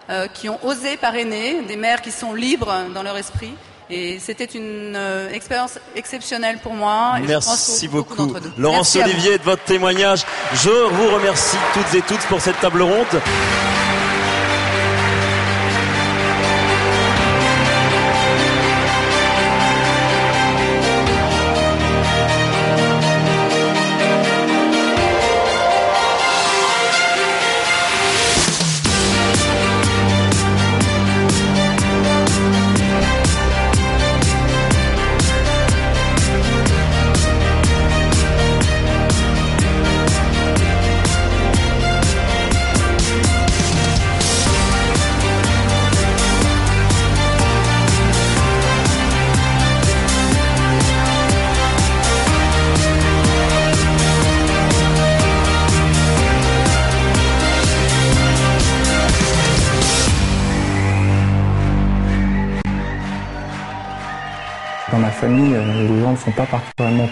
hein, 0.09 0.27
qui 0.33 0.47
ont 0.47 0.59
osé 0.63 0.95
parrainer, 0.95 1.63
des 1.63 1.75
maires 1.75 2.01
qui 2.01 2.11
sont 2.11 2.33
libres 2.33 2.73
dans 2.93 3.03
leur 3.03 3.17
esprit. 3.17 3.53
Et 3.89 4.19
c'était 4.19 4.45
une 4.45 4.95
euh, 4.95 5.29
expérience 5.31 5.79
exceptionnelle 5.95 6.59
pour 6.61 6.73
moi. 6.73 7.15
et 7.19 7.27
je 7.27 7.33
pense 7.33 7.47
Merci 7.47 7.87
beaucoup 7.87 8.15
beaucoup. 8.15 8.39
Laurence 8.57 8.95
Merci. 8.95 9.11
Olivier, 9.11 9.37
de 9.37 9.43
votre 9.43 9.63
témoignage. 9.63 10.25
Je 10.53 10.69
vous 10.69 11.15
remercie 11.15 11.57
toutes 11.73 11.93
et 11.95 12.01
toutes 12.01 12.25
pour 12.27 12.41
cette 12.41 12.59
table 12.59 12.81
ronde. 12.81 13.21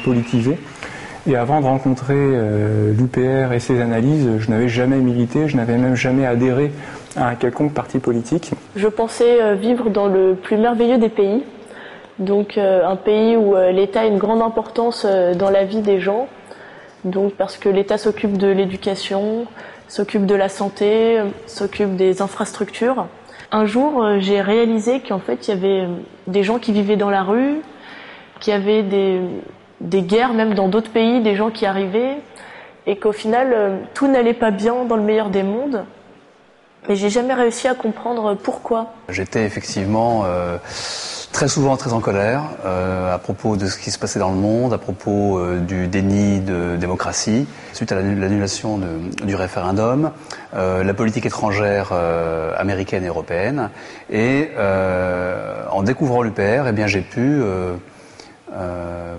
Politisés. 0.06 0.58
Et 1.28 1.36
avant 1.36 1.60
de 1.60 1.66
rencontrer 1.66 2.16
l'UPR 2.96 3.52
et 3.52 3.60
ses 3.60 3.82
analyses, 3.82 4.30
je 4.38 4.52
n'avais 4.52 4.68
jamais 4.68 4.98
milité, 4.98 5.48
je 5.48 5.58
n'avais 5.58 5.76
même 5.76 5.96
jamais 5.96 6.24
adhéré 6.24 6.72
à 7.16 7.30
un 7.30 7.36
quelconque 7.36 7.74
parti 7.74 7.98
politique. 7.98 8.52
Je 8.76 8.88
pensais 8.88 9.56
vivre 9.56 9.90
dans 9.90 10.06
le 10.06 10.36
plus 10.36 10.56
merveilleux 10.58 11.00
des 11.00 11.10
pays, 11.10 11.42
donc 12.20 12.60
un 12.60 12.96
pays 12.96 13.36
où 13.36 13.56
l'État 13.56 14.02
a 14.02 14.06
une 14.06 14.20
grande 14.20 14.44
importance 14.44 15.04
dans 15.04 15.50
la 15.50 15.66
vie 15.66 15.82
des 15.82 16.00
gens, 16.00 16.28
donc 17.06 17.34
parce 17.34 17.58
que 17.58 17.70
l'État 17.70 17.98
s'occupe 17.98 18.38
de 18.38 18.48
l'éducation, 18.48 19.48
s'occupe 19.88 20.26
de 20.26 20.36
la 20.36 20.50
santé, 20.50 21.22
s'occupe 21.48 21.96
des 21.96 22.22
infrastructures. 22.22 23.08
Un 23.52 23.66
jour, 23.66 24.04
euh, 24.04 24.18
j'ai 24.20 24.42
réalisé 24.42 25.02
qu'en 25.02 25.20
fait, 25.20 25.48
il 25.48 25.52
y 25.52 25.54
avait 25.54 25.82
euh, 25.82 25.96
des 26.28 26.44
gens 26.44 26.60
qui 26.60 26.72
vivaient 26.72 26.98
dans 26.98 27.10
la 27.10 27.24
rue, 27.24 27.62
qu'il 28.40 28.54
y 28.54 28.56
avait 28.56 28.84
des, 28.84 29.22
des 29.86 30.02
guerres 30.02 30.34
même 30.34 30.54
dans 30.54 30.68
d'autres 30.68 30.92
pays, 30.92 31.22
des 31.22 31.36
gens 31.36 31.50
qui 31.50 31.66
arrivaient, 31.66 32.18
et 32.86 32.98
qu'au 32.98 33.14
final, 33.14 33.54
euh, 33.54 33.78
tout 33.94 34.08
n'allait 34.08 34.34
pas 34.34 34.52
bien 34.52 34.86
dans 34.86 34.98
le 34.98 35.04
meilleur 35.04 35.30
des 35.30 35.44
mondes. 35.44 35.86
Mais 36.88 36.96
j'ai 36.96 37.10
jamais 37.10 37.34
réussi 37.34 37.68
à 37.68 37.74
comprendre 37.74 38.36
pourquoi. 38.36 38.94
J'étais 39.10 39.44
effectivement 39.44 40.24
très 41.36 41.50
souvent 41.50 41.76
très 41.76 41.92
en 41.92 42.00
colère 42.00 42.44
euh, 42.66 43.14
à 43.14 43.18
propos 43.18 43.58
de 43.58 43.68
ce 43.68 43.78
qui 43.78 43.92
se 43.92 44.00
passait 44.00 44.20
dans 44.20 44.30
le 44.30 44.38
monde, 44.38 44.72
à 44.72 44.78
propos 44.78 45.38
euh, 45.38 45.60
du 45.60 45.90
déni 45.90 46.40
de 46.40 46.78
démocratie, 46.78 47.46
suite 47.74 47.92
à 47.92 47.96
l'annulation 47.96 48.80
du 49.22 49.36
référendum, 49.36 50.12
euh, 50.56 50.82
la 50.82 50.94
politique 50.94 51.26
étrangère 51.26 51.92
américaine 52.58 53.04
et 53.04 53.08
européenne. 53.08 53.70
Et 54.10 54.52
en 55.70 55.84
découvrant 55.84 56.22
l'UPR, 56.22 56.68
eh 56.70 56.72
bien 56.72 56.88
j'ai 56.88 57.02
pu 57.02 57.42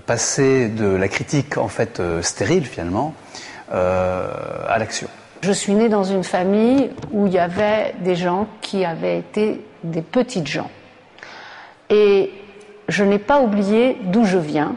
passer 0.06 0.68
de 0.68 0.86
la 0.86 1.08
critique 1.08 1.58
en 1.58 1.68
fait 1.68 2.00
stérile 2.22 2.64
finalement 2.64 3.14
à 3.70 4.76
l'action. 4.78 5.08
Je 5.42 5.52
suis 5.52 5.74
née 5.74 5.88
dans 5.88 6.04
une 6.04 6.24
famille 6.24 6.90
où 7.12 7.26
il 7.26 7.32
y 7.34 7.38
avait 7.38 7.94
des 8.00 8.16
gens 8.16 8.46
qui 8.62 8.84
avaient 8.84 9.18
été 9.18 9.60
des 9.84 10.02
petites 10.02 10.46
gens. 10.46 10.70
Et 11.90 12.32
je 12.88 13.04
n'ai 13.04 13.18
pas 13.18 13.40
oublié 13.40 13.98
d'où 14.04 14.24
je 14.24 14.38
viens. 14.38 14.74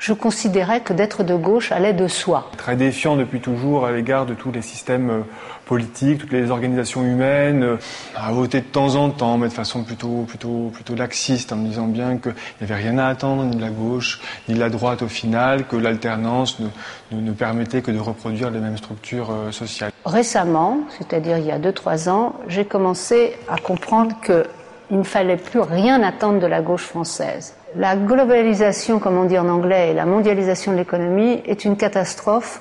Je 0.00 0.14
considérais 0.14 0.80
que 0.80 0.94
d'être 0.94 1.24
de 1.24 1.34
gauche 1.34 1.72
allait 1.72 1.92
de 1.92 2.08
soi. 2.08 2.50
Très 2.56 2.74
défiant 2.74 3.16
depuis 3.16 3.40
toujours 3.40 3.84
à 3.84 3.92
l'égard 3.92 4.24
de 4.24 4.32
tous 4.32 4.50
les 4.50 4.62
systèmes 4.62 5.10
euh, 5.10 5.20
politiques, 5.66 6.20
toutes 6.20 6.32
les 6.32 6.50
organisations 6.50 7.04
humaines, 7.04 7.62
euh, 7.62 7.76
à 8.16 8.32
voter 8.32 8.60
de 8.60 8.64
temps 8.64 8.94
en 8.94 9.10
temps, 9.10 9.36
mais 9.36 9.48
de 9.48 9.52
façon 9.52 9.84
plutôt, 9.84 10.24
plutôt, 10.26 10.70
plutôt 10.72 10.94
laxiste, 10.94 11.52
en 11.52 11.56
me 11.56 11.68
disant 11.68 11.86
bien 11.86 12.16
qu'il 12.16 12.32
n'y 12.32 12.72
avait 12.72 12.82
rien 12.82 12.96
à 12.96 13.08
attendre 13.08 13.44
ni 13.44 13.56
de 13.56 13.60
la 13.60 13.68
gauche 13.68 14.22
ni 14.48 14.54
de 14.54 14.60
la 14.60 14.70
droite 14.70 15.02
au 15.02 15.08
final, 15.08 15.66
que 15.66 15.76
l'alternance 15.76 16.58
ne, 16.60 17.20
ne, 17.20 17.32
permettait 17.32 17.82
que 17.82 17.90
de 17.90 17.98
reproduire 17.98 18.50
les 18.50 18.60
mêmes 18.60 18.78
structures 18.78 19.30
euh, 19.30 19.52
sociales. 19.52 19.92
Récemment, 20.06 20.78
c'est-à-dire 20.96 21.36
il 21.36 21.44
y 21.44 21.52
a 21.52 21.58
2-3 21.58 22.08
ans, 22.08 22.36
j'ai 22.48 22.64
commencé 22.64 23.34
à 23.50 23.58
comprendre 23.58 24.16
que 24.22 24.46
il 24.90 24.98
ne 24.98 25.04
fallait 25.04 25.36
plus 25.36 25.60
rien 25.60 26.02
attendre 26.02 26.40
de 26.40 26.46
la 26.46 26.62
gauche 26.62 26.84
française. 26.84 27.54
La 27.76 27.94
globalisation, 27.94 28.98
comme 28.98 29.16
on 29.16 29.24
dit 29.24 29.38
en 29.38 29.48
anglais, 29.48 29.90
et 29.90 29.94
la 29.94 30.04
mondialisation 30.04 30.72
de 30.72 30.76
l'économie 30.76 31.40
est 31.46 31.64
une 31.64 31.76
catastrophe 31.76 32.60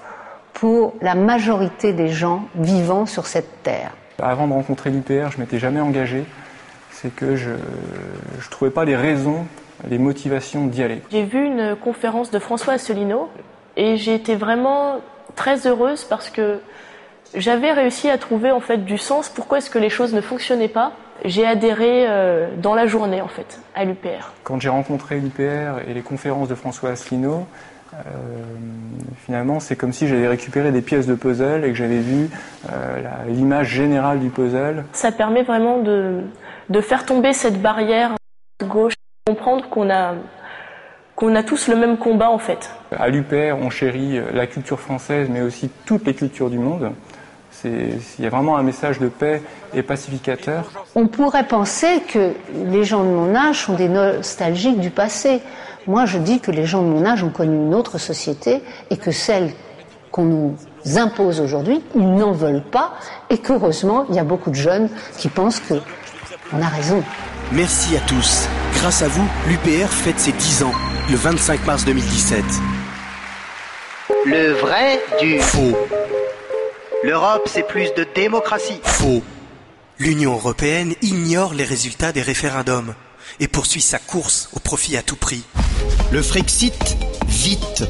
pour 0.53 0.93
la 1.01 1.15
majorité 1.15 1.93
des 1.93 2.09
gens 2.09 2.43
vivant 2.55 3.05
sur 3.05 3.25
cette 3.25 3.63
terre. 3.63 3.91
Avant 4.21 4.47
de 4.47 4.53
rencontrer 4.53 4.91
l'UPR, 4.91 5.31
je 5.31 5.39
m'étais 5.39 5.57
jamais 5.57 5.79
engagé. 5.79 6.25
C'est 6.91 7.15
que 7.15 7.35
je 7.35 7.51
ne 7.51 8.49
trouvais 8.51 8.71
pas 8.71 8.85
les 8.85 8.95
raisons, 8.95 9.45
les 9.87 9.97
motivations 9.97 10.67
d'y 10.67 10.83
aller. 10.83 11.01
J'ai 11.09 11.23
vu 11.23 11.43
une 11.43 11.75
conférence 11.75 12.29
de 12.29 12.37
François 12.39 12.73
Asselineau 12.73 13.29
et 13.77 13.97
j'ai 13.97 14.13
été 14.13 14.35
vraiment 14.35 14.97
très 15.35 15.65
heureuse 15.65 16.03
parce 16.03 16.29
que 16.29 16.59
j'avais 17.33 17.71
réussi 17.71 18.09
à 18.09 18.17
trouver 18.17 18.51
en 18.51 18.59
fait 18.59 18.85
du 18.85 18.97
sens. 18.97 19.29
Pourquoi 19.29 19.59
est-ce 19.59 19.69
que 19.69 19.79
les 19.79 19.89
choses 19.89 20.13
ne 20.13 20.21
fonctionnaient 20.21 20.67
pas? 20.67 20.91
J'ai 21.25 21.45
adhéré 21.45 22.05
euh, 22.07 22.49
dans 22.57 22.75
la 22.75 22.87
journée 22.87 23.21
en 23.21 23.27
fait 23.27 23.59
à 23.75 23.85
l'UPR. 23.85 24.31
Quand 24.43 24.59
j'ai 24.59 24.69
rencontré 24.69 25.19
l'UPR 25.19 25.79
et 25.87 25.93
les 25.93 26.01
conférences 26.01 26.47
de 26.47 26.55
François 26.55 26.91
Asselineau, 26.91 27.47
euh, 27.93 27.97
finalement 29.25 29.59
c'est 29.59 29.75
comme 29.75 29.93
si 29.93 30.07
j'avais 30.07 30.27
récupéré 30.27 30.71
des 30.71 30.81
pièces 30.81 31.07
de 31.07 31.15
puzzle 31.15 31.65
et 31.65 31.69
que 31.69 31.75
j'avais 31.75 31.99
vu 31.99 32.29
euh, 32.71 33.01
l'image 33.27 33.69
générale 33.69 34.19
du 34.19 34.29
puzzle. 34.29 34.85
Ça 34.93 35.11
permet 35.11 35.43
vraiment 35.43 35.79
de, 35.79 36.21
de 36.69 36.81
faire 36.81 37.05
tomber 37.05 37.33
cette 37.33 37.61
barrière 37.61 38.15
gauche, 38.65 38.93
comprendre 39.27 39.69
qu'on 39.69 39.89
a 39.89 40.13
qu'on 41.15 41.35
a 41.35 41.43
tous 41.43 41.67
le 41.67 41.75
même 41.75 41.97
combat 41.97 42.29
en 42.29 42.37
fait. 42.37 42.71
À 42.97 43.09
l'UPR, 43.09 43.57
on 43.59 43.69
chérit 43.69 44.21
la 44.33 44.47
culture 44.47 44.79
française, 44.79 45.27
mais 45.29 45.41
aussi 45.41 45.69
toutes 45.85 46.05
les 46.05 46.13
cultures 46.13 46.49
du 46.49 46.57
monde. 46.57 46.93
Il 47.65 48.23
y 48.23 48.25
a 48.25 48.29
vraiment 48.29 48.57
un 48.57 48.63
message 48.63 48.99
de 48.99 49.07
paix 49.07 49.41
et 49.73 49.83
pacificateur. 49.83 50.69
On 50.95 51.07
pourrait 51.07 51.47
penser 51.47 52.01
que 52.07 52.33
les 52.53 52.83
gens 52.83 53.03
de 53.03 53.09
mon 53.09 53.35
âge 53.35 53.65
sont 53.65 53.73
des 53.73 53.89
nostalgiques 53.89 54.79
du 54.79 54.89
passé. 54.89 55.41
Moi, 55.87 56.05
je 56.05 56.17
dis 56.17 56.39
que 56.39 56.51
les 56.51 56.65
gens 56.65 56.81
de 56.81 56.87
mon 56.87 57.05
âge 57.05 57.23
ont 57.23 57.29
connu 57.29 57.55
une 57.55 57.73
autre 57.73 57.97
société 57.97 58.61
et 58.89 58.97
que 58.97 59.11
celle 59.11 59.51
qu'on 60.11 60.23
nous 60.23 60.55
impose 60.97 61.39
aujourd'hui, 61.39 61.83
ils 61.95 62.13
n'en 62.13 62.31
veulent 62.31 62.63
pas 62.63 62.93
et 63.29 63.37
qu'heureusement, 63.37 64.05
il 64.09 64.15
y 64.15 64.19
a 64.19 64.23
beaucoup 64.23 64.49
de 64.49 64.55
jeunes 64.55 64.89
qui 65.17 65.29
pensent 65.29 65.59
que 65.59 65.75
on 66.53 66.61
a 66.61 66.67
raison. 66.67 67.03
Merci 67.51 67.95
à 67.95 67.99
tous. 68.01 68.47
Grâce 68.75 69.01
à 69.01 69.07
vous, 69.07 69.27
l'UPR 69.47 69.87
fête 69.87 70.19
ses 70.19 70.31
10 70.31 70.63
ans, 70.63 70.73
le 71.09 71.15
25 71.15 71.65
mars 71.65 71.85
2017. 71.85 72.43
Le 74.25 74.51
vrai 74.53 74.99
du 75.19 75.39
faux. 75.39 75.77
L'Europe, 77.01 77.43
c'est 77.45 77.65
plus 77.65 77.93
de 77.93 78.05
démocratie. 78.13 78.81
Faux. 78.83 79.21
L'Union 79.99 80.33
européenne 80.33 80.95
ignore 81.01 81.53
les 81.53 81.63
résultats 81.63 82.11
des 82.11 82.21
référendums 82.21 82.93
et 83.39 83.47
poursuit 83.47 83.79
sa 83.79 83.99
course 83.99 84.49
au 84.53 84.59
profit 84.59 84.97
à 84.97 85.01
tout 85.01 85.15
prix. 85.15 85.45
Le 86.11 86.21
Frexit, 86.21 86.97
vite. 87.25 87.85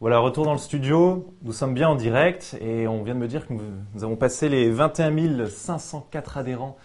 Voilà, 0.00 0.18
retour 0.18 0.44
dans 0.44 0.52
le 0.52 0.58
studio. 0.58 1.32
Nous 1.40 1.54
sommes 1.54 1.72
bien 1.72 1.88
en 1.88 1.94
direct 1.94 2.54
et 2.60 2.86
on 2.86 3.02
vient 3.02 3.14
de 3.14 3.20
me 3.20 3.28
dire 3.28 3.46
que 3.46 3.54
nous 3.54 4.04
avons 4.04 4.16
passé 4.16 4.50
les 4.50 4.68
21 4.70 5.46
504 5.46 6.36
adhérents. 6.36 6.76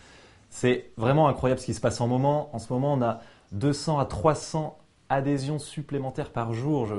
C'est 0.49 0.91
vraiment 0.95 1.27
incroyable 1.27 1.59
ce 1.59 1.65
qui 1.65 1.73
se 1.73 1.81
passe 1.81 1.99
en 1.99 2.07
moment. 2.07 2.55
En 2.55 2.59
ce 2.59 2.71
moment, 2.71 2.93
on 2.93 3.01
a 3.01 3.19
200 3.51 3.99
à 3.99 4.05
300 4.05 4.77
adhésions 5.09 5.59
supplémentaires 5.59 6.31
par 6.31 6.53
jour. 6.53 6.85
Je, 6.85 6.95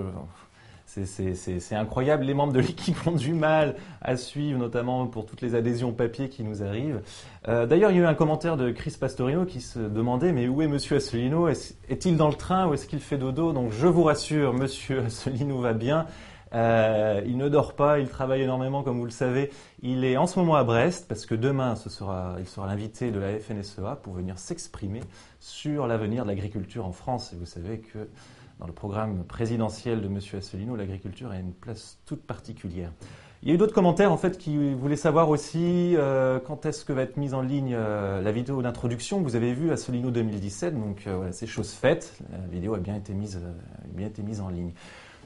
c'est 0.89 1.75
incroyable. 1.75 2.25
Les 2.25 2.35
membres 2.35 2.53
de 2.53 2.61
l'équipe 2.61 2.97
ont 3.07 3.13
du 3.13 3.35
mal 3.35 3.77
à 4.01 4.17
suivre, 4.17 4.59
notamment 4.59 5.07
pour 5.07 5.27
toutes 5.27 5.43
les 5.43 5.55
adhésions 5.55 5.93
papier 5.93 6.29
qui 6.31 6.43
nous 6.43 6.63
arrivent. 6.63 7.03
Euh, 7.47 7.67
d'ailleurs, 7.67 7.91
il 7.91 7.99
y 7.99 8.01
a 8.01 8.05
eu 8.05 8.07
un 8.07 8.15
commentaire 8.15 8.57
de 8.57 8.71
Chris 8.71 8.97
Pastorino 8.99 9.45
qui 9.45 9.61
se 9.61 9.79
demandait 9.79 10.33
mais 10.33 10.49
où 10.49 10.63
est 10.63 10.69
Monsieur 10.69 10.97
Asselineau? 10.97 11.49
Est-il 11.49 12.17
dans 12.17 12.29
le 12.29 12.35
train 12.35 12.67
ou 12.67 12.75
est-ce 12.75 12.87
qu'il 12.87 13.01
fait 13.01 13.19
dodo? 13.19 13.53
Donc 13.53 13.71
je 13.71 13.87
vous 13.87 14.03
rassure, 14.03 14.55
Monsieur 14.55 15.05
Asselineau 15.05 15.61
va 15.61 15.75
bien. 15.75 16.07
Euh, 16.55 17.21
il 17.27 17.37
ne 17.37 17.51
dort 17.51 17.75
pas, 17.75 17.99
il 17.99 18.09
travaille 18.09 18.41
énormément, 18.41 18.83
comme 18.83 18.99
vous 18.99 19.05
le 19.05 19.11
savez. 19.11 19.51
Il 19.83 20.05
est 20.05 20.17
en 20.17 20.27
ce 20.27 20.39
moment 20.39 20.57
à 20.57 20.65
Brest 20.65 21.07
parce 21.07 21.27
que 21.27 21.35
demain, 21.35 21.77
ce 21.77 21.91
sera, 21.91 22.37
il 22.39 22.47
sera 22.47 22.67
l'invité 22.67 23.11
de 23.11 23.19
la 23.19 23.39
FNSEA 23.39 23.97
pour 24.03 24.15
venir 24.15 24.39
s'exprimer 24.39 25.01
sur 25.41 25.87
l'avenir 25.87 26.23
de 26.25 26.29
l'agriculture 26.29 26.87
en 26.87 26.93
France. 26.93 27.33
Et 27.33 27.37
vous 27.37 27.47
savez 27.47 27.81
que 27.81 28.09
dans 28.59 28.67
le 28.67 28.73
programme 28.73 29.25
présidentiel 29.25 30.01
de 30.01 30.07
M. 30.07 30.19
Asselineau, 30.37 30.77
l'agriculture 30.77 31.31
a 31.31 31.39
une 31.39 31.53
place 31.53 31.99
toute 32.07 32.23
particulière. 32.23 32.91
Il 33.43 33.49
y 33.49 33.53
a 33.53 33.55
eu 33.55 33.59
d'autres 33.59 33.75
commentaires 33.75 34.11
en 34.11 34.17
fait 34.17 34.37
qui 34.37 34.75
voulaient 34.75 34.97
savoir 34.97 35.29
aussi 35.29 35.95
euh, 35.97 36.41
quand 36.45 36.67
est-ce 36.67 36.85
que 36.85 36.93
va 36.93 37.03
être 37.03 37.17
mise 37.17 37.35
en 37.35 37.41
ligne 37.41 37.73
euh, 37.73 38.21
la 38.21 38.33
vidéo 38.33 38.63
d'introduction 38.63 39.21
que 39.21 39.25
vous 39.25 39.37
avez 39.37 39.55
vue 39.55 39.71
Asselineau 39.71 40.11
2017. 40.11 40.75
Donc 40.75 41.05
euh, 41.07 41.17
voilà, 41.17 41.33
c'est 41.33 41.47
chose 41.47 41.71
faite. 41.71 42.19
La 42.33 42.49
vidéo 42.49 42.75
a 42.75 42.79
bien 42.79 42.97
été 42.97 43.15
mise, 43.15 43.41
bien 43.95 44.09
été 44.09 44.23
mise 44.23 44.41
en 44.41 44.49
ligne. 44.49 44.73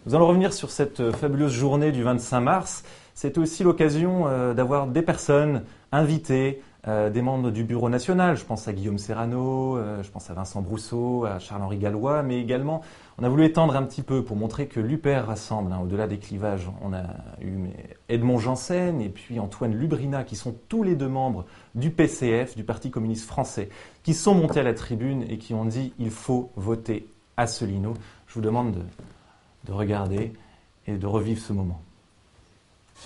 Nous 0.05 0.15
allons 0.15 0.27
revenir 0.27 0.53
sur 0.53 0.71
cette 0.71 1.13
fabuleuse 1.13 1.53
journée 1.53 1.91
du 1.91 2.03
25 2.03 2.41
mars. 2.41 2.85
C'était 3.15 3.39
aussi 3.39 3.63
l'occasion 3.63 4.53
d'avoir 4.53 4.89
des 4.89 5.03
personnes 5.03 5.63
invitées, 5.93 6.61
euh, 6.89 7.11
des 7.11 7.23
membres 7.23 7.53
du 7.53 7.63
Bureau 7.63 7.89
national, 7.89 8.37
je 8.37 8.45
pense 8.45 8.67
à 8.67 8.73
Guillaume 8.73 8.99
Serrano, 8.99 9.77
euh, 9.77 10.03
je 10.03 10.11
pense 10.11 10.29
à 10.31 10.35
Vincent 10.35 10.63
Brousseau, 10.63 11.25
à 11.25 11.39
Charles-Henri 11.39 11.79
Gallois, 11.79 12.25
mais 12.25 12.41
également, 12.41 12.81
on 13.19 13.25
a 13.25 13.29
voulu 13.29 13.45
étendre 13.45 13.77
un 13.77 13.85
petit 13.85 14.03
peu 14.03 14.25
pour 14.25 14.37
montrer 14.37 14.67
que 14.67 14.81
l'UPR 14.81 15.27
rassemble, 15.27 15.73
hein, 15.73 15.79
au-delà 15.81 16.09
des 16.09 16.19
clivages. 16.19 16.69
On 16.83 16.93
a 16.93 17.05
eu 17.41 17.71
Edmond 18.09 18.39
Janssen 18.39 19.01
et 19.01 19.11
puis 19.11 19.39
Antoine 19.39 19.77
Lubrina, 19.77 20.25
qui 20.25 20.35
sont 20.35 20.57
tous 20.69 20.83
les 20.83 20.97
deux 20.97 21.09
membres 21.09 21.45
du 21.77 21.91
PCF, 21.91 22.57
du 22.57 22.65
Parti 22.65 22.91
communiste 22.91 23.29
français, 23.29 23.69
qui 24.03 24.13
sont 24.13 24.35
montés 24.35 24.59
à 24.59 24.65
la 24.65 24.75
tribune 24.75 25.25
et 25.29 25.39
qui 25.39 25.55
ont 25.55 25.65
dit 25.65 25.93
il 26.01 26.11
faut 26.11 26.51
voter 26.57 27.07
Asselineau. 27.37 27.95
Je 28.27 28.35
vous 28.35 28.41
demande 28.41 28.85
de 29.65 29.73
regarder 29.73 30.33
et 30.89 30.97
de 30.97 31.07
revivre 31.07 31.41
ce 31.41 31.53
moment. 31.53 31.81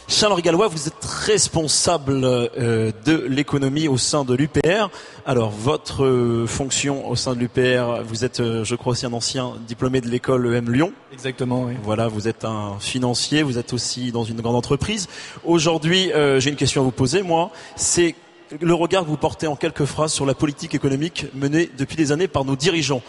Charles 0.09 0.41
Gallois, 0.41 0.69
vous 0.69 0.87
êtes 0.87 1.05
responsable 1.05 2.21
euh, 2.25 2.93
de 3.05 3.27
l'économie 3.29 3.89
au 3.89 3.99
sein 3.99 4.25
de 4.25 4.35
l'UPR. 4.35 4.89
Alors, 5.27 5.51
votre 5.51 6.05
euh, 6.05 6.47
fonction 6.47 7.09
au 7.09 7.17
sein 7.17 7.35
de 7.35 7.41
l'UPR, 7.41 8.03
vous 8.05 8.25
êtes, 8.25 8.39
euh, 8.39 8.65
je 8.65 8.77
crois, 8.77 8.93
aussi 8.93 9.05
un 9.05 9.13
ancien 9.13 9.55
diplômé 9.67 10.01
de 10.01 10.09
l'école 10.09 10.55
EM 10.55 10.71
Lyon. 10.71 10.93
Exactement, 11.13 11.65
oui. 11.65 11.75
Voilà, 11.83 12.07
vous 12.07 12.29
êtes 12.29 12.45
un 12.45 12.77
financier, 12.79 13.43
vous 13.43 13.59
êtes 13.59 13.73
aussi 13.73 14.13
dans 14.13 14.23
une 14.23 14.41
grande 14.41 14.55
entreprise. 14.55 15.09
Aujourd'hui, 15.45 16.13
j'ai 16.39 16.51
une 16.51 16.57
question 16.57 16.83
à 16.83 16.85
vous 16.85 16.93
poser, 16.93 17.23
moi. 17.23 17.51
C'est 17.75 18.15
le 18.61 18.75
regard 18.75 19.03
que 19.03 19.09
vous 19.09 19.17
portez 19.17 19.49
en 19.49 19.57
quelques 19.57 19.87
phrases 19.87 20.13
sur 20.13 20.25
la 20.25 20.35
politique 20.35 20.75
économique 20.75 21.27
menée 21.35 21.69
depuis 21.77 21.97
des 21.97 22.13
années 22.13 22.29
par 22.29 22.45
nos 22.45 22.55
dirigeants. 22.55 23.03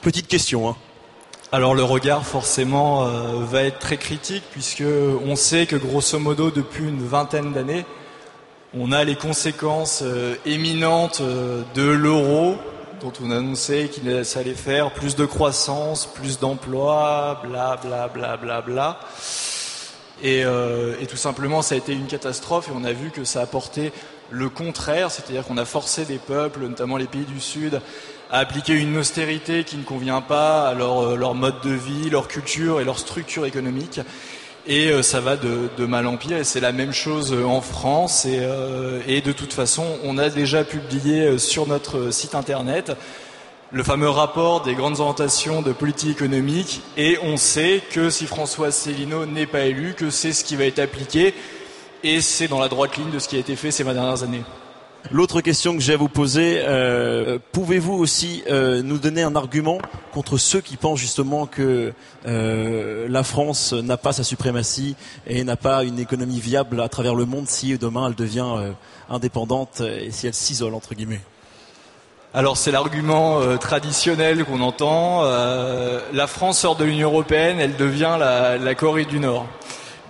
Petite 0.00 0.28
question, 0.28 0.68
hein. 0.68 0.76
Alors 1.54 1.76
le 1.76 1.84
regard 1.84 2.26
forcément 2.26 3.06
euh, 3.06 3.44
va 3.44 3.62
être 3.62 3.78
très 3.78 3.96
critique 3.96 4.42
puisque 4.50 4.82
on 5.24 5.36
sait 5.36 5.66
que 5.66 5.76
grosso 5.76 6.18
modo 6.18 6.50
depuis 6.50 6.82
une 6.82 7.06
vingtaine 7.06 7.52
d'années, 7.52 7.86
on 8.76 8.90
a 8.90 9.04
les 9.04 9.14
conséquences 9.14 10.00
euh, 10.02 10.34
éminentes 10.46 11.20
euh, 11.20 11.62
de 11.76 11.88
l'euro 11.88 12.56
dont 13.00 13.12
on 13.22 13.30
annonçait 13.30 13.86
qu'il 13.86 14.08
allait 14.08 14.54
faire 14.54 14.90
plus 14.94 15.14
de 15.14 15.26
croissance, 15.26 16.06
plus 16.06 16.40
d'emplois, 16.40 17.40
bla 17.44 17.78
bla 17.80 18.08
bla 18.08 18.36
bla 18.36 18.60
bla. 18.60 18.98
Et, 20.24 20.40
et, 20.40 21.06
tout 21.06 21.16
simplement, 21.16 21.60
ça 21.60 21.74
a 21.74 21.78
été 21.78 21.92
une 21.92 22.06
catastrophe 22.06 22.68
et 22.68 22.72
on 22.74 22.84
a 22.84 22.92
vu 22.92 23.10
que 23.10 23.24
ça 23.24 23.40
a 23.40 23.42
apporté 23.42 23.92
le 24.30 24.48
contraire, 24.48 25.10
c'est-à-dire 25.10 25.44
qu'on 25.44 25.58
a 25.58 25.64
forcé 25.64 26.04
des 26.04 26.18
peuples, 26.18 26.60
notamment 26.60 26.96
les 26.96 27.06
pays 27.06 27.24
du 27.24 27.40
Sud, 27.40 27.80
à 28.30 28.38
appliquer 28.38 28.74
une 28.74 28.96
austérité 28.96 29.64
qui 29.64 29.76
ne 29.76 29.82
convient 29.82 30.20
pas 30.20 30.68
à 30.68 30.74
leur, 30.74 31.00
euh, 31.00 31.16
leur 31.16 31.34
mode 31.34 31.60
de 31.62 31.70
vie, 31.70 32.10
leur 32.10 32.28
culture 32.28 32.80
et 32.80 32.84
leur 32.84 32.98
structure 32.98 33.46
économique. 33.46 34.00
Et 34.66 34.88
euh, 34.88 35.02
ça 35.02 35.20
va 35.20 35.36
de, 35.36 35.68
mal 35.86 36.06
en 36.06 36.16
pire. 36.16 36.38
Et 36.38 36.44
c'est 36.44 36.60
la 36.60 36.72
même 36.72 36.92
chose 36.92 37.32
euh, 37.32 37.44
en 37.44 37.60
France. 37.60 38.24
Et, 38.24 38.40
et, 39.06 39.20
de 39.20 39.32
toute 39.32 39.52
façon, 39.52 39.84
on 40.04 40.18
a 40.18 40.30
déjà 40.30 40.64
publié 40.64 41.38
sur 41.38 41.66
notre 41.66 42.10
site 42.10 42.34
internet 42.34 42.92
le 43.70 43.82
fameux 43.82 44.08
rapport 44.08 44.62
des 44.62 44.74
grandes 44.74 45.00
orientations 45.00 45.60
de 45.60 45.72
politique 45.72 46.10
économique. 46.10 46.80
Et 46.96 47.18
on 47.22 47.36
sait 47.36 47.82
que 47.90 48.08
si 48.08 48.26
François 48.26 48.70
Célineau 48.70 49.26
n'est 49.26 49.46
pas 49.46 49.64
élu, 49.64 49.94
que 49.94 50.10
c'est 50.10 50.32
ce 50.32 50.44
qui 50.44 50.54
va 50.54 50.64
être 50.64 50.78
appliqué. 50.78 51.34
Et 52.04 52.20
c'est 52.20 52.48
dans 52.48 52.60
la 52.60 52.68
droite 52.68 52.96
ligne 52.96 53.10
de 53.10 53.18
ce 53.18 53.28
qui 53.28 53.36
a 53.36 53.40
été 53.40 53.56
fait 53.56 53.70
ces 53.70 53.82
dernières 53.82 54.22
années. 54.22 54.44
L'autre 55.10 55.42
question 55.42 55.74
que 55.74 55.80
j'ai 55.80 55.92
à 55.92 55.96
vous 55.98 56.08
poser, 56.08 56.62
euh, 56.64 57.38
pouvez-vous 57.52 57.92
aussi 57.92 58.42
euh, 58.48 58.80
nous 58.82 58.96
donner 58.96 59.22
un 59.22 59.36
argument 59.36 59.78
contre 60.14 60.38
ceux 60.38 60.62
qui 60.62 60.78
pensent 60.78 60.98
justement 60.98 61.44
que 61.44 61.92
euh, 62.26 63.06
la 63.10 63.22
France 63.22 63.74
n'a 63.74 63.98
pas 63.98 64.14
sa 64.14 64.24
suprématie 64.24 64.96
et 65.26 65.44
n'a 65.44 65.56
pas 65.56 65.84
une 65.84 65.98
économie 65.98 66.40
viable 66.40 66.80
à 66.80 66.88
travers 66.88 67.14
le 67.14 67.26
monde 67.26 67.48
si 67.48 67.76
demain 67.76 68.08
elle 68.08 68.14
devient 68.14 68.72
indépendante 69.10 69.82
et 69.82 70.10
si 70.10 70.26
elle 70.26 70.34
s'isole 70.34 70.74
entre 70.74 70.94
guillemets? 70.94 71.20
Alors 72.32 72.56
c'est 72.56 72.72
l'argument 72.72 73.40
traditionnel 73.58 74.44
qu'on 74.44 74.60
entend. 74.60 75.22
la 75.22 76.26
France 76.26 76.60
sort 76.60 76.76
de 76.76 76.84
l'Union 76.84 77.10
européenne, 77.10 77.60
elle 77.60 77.76
devient 77.76 78.16
la, 78.18 78.74
Corée 78.74 79.04
du 79.04 79.20
Nord. 79.20 79.46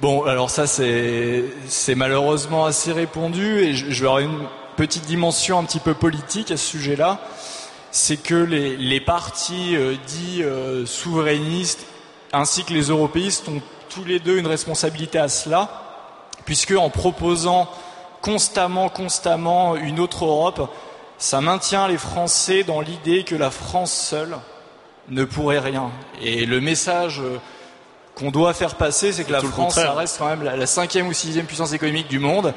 Bon, 0.00 0.22
alors 0.22 0.50
ça 0.50 0.66
c'est 0.66 1.94
malheureusement 1.96 2.64
assez 2.64 2.92
répondu 2.92 3.58
et 3.58 3.74
je 3.74 4.00
vais 4.00 4.06
avoir 4.06 4.20
une 4.20 4.38
petite 4.74 5.06
dimension 5.06 5.58
un 5.58 5.64
petit 5.64 5.80
peu 5.80 5.94
politique 5.94 6.50
à 6.50 6.56
ce 6.56 6.66
sujet-là, 6.66 7.20
c'est 7.90 8.16
que 8.16 8.34
les, 8.34 9.00
partis 9.00 9.76
euh, 9.76 9.94
dits 10.06 10.42
euh, 10.42 10.84
souverainistes 10.84 11.86
ainsi 12.32 12.64
que 12.64 12.72
les 12.72 12.88
européistes 12.88 13.48
ont 13.48 13.62
tous 13.88 14.04
les 14.04 14.18
deux 14.18 14.36
une 14.36 14.48
responsabilité 14.48 15.18
à 15.18 15.28
cela, 15.28 15.70
puisque 16.44 16.72
en 16.72 16.90
proposant 16.90 17.68
constamment, 18.20 18.88
constamment 18.88 19.76
une 19.76 20.00
autre 20.00 20.24
Europe, 20.24 20.68
ça 21.18 21.40
maintient 21.40 21.86
les 21.86 21.98
Français 21.98 22.64
dans 22.64 22.80
l'idée 22.80 23.22
que 23.22 23.36
la 23.36 23.52
France 23.52 23.92
seule 23.92 24.36
ne 25.08 25.24
pourrait 25.24 25.60
rien. 25.60 25.92
Et 26.20 26.46
le 26.46 26.60
message 26.60 27.20
euh, 27.20 27.38
qu'on 28.16 28.32
doit 28.32 28.54
faire 28.54 28.74
passer, 28.74 29.12
c'est 29.12 29.22
que 29.22 29.32
la 29.32 29.40
France, 29.40 29.76
ça 29.76 29.92
reste 29.92 30.18
quand 30.18 30.26
même 30.26 30.42
la 30.42 30.66
cinquième 30.66 31.06
ou 31.06 31.12
sixième 31.12 31.46
puissance 31.46 31.72
économique 31.72 32.08
du 32.08 32.18
monde 32.18 32.52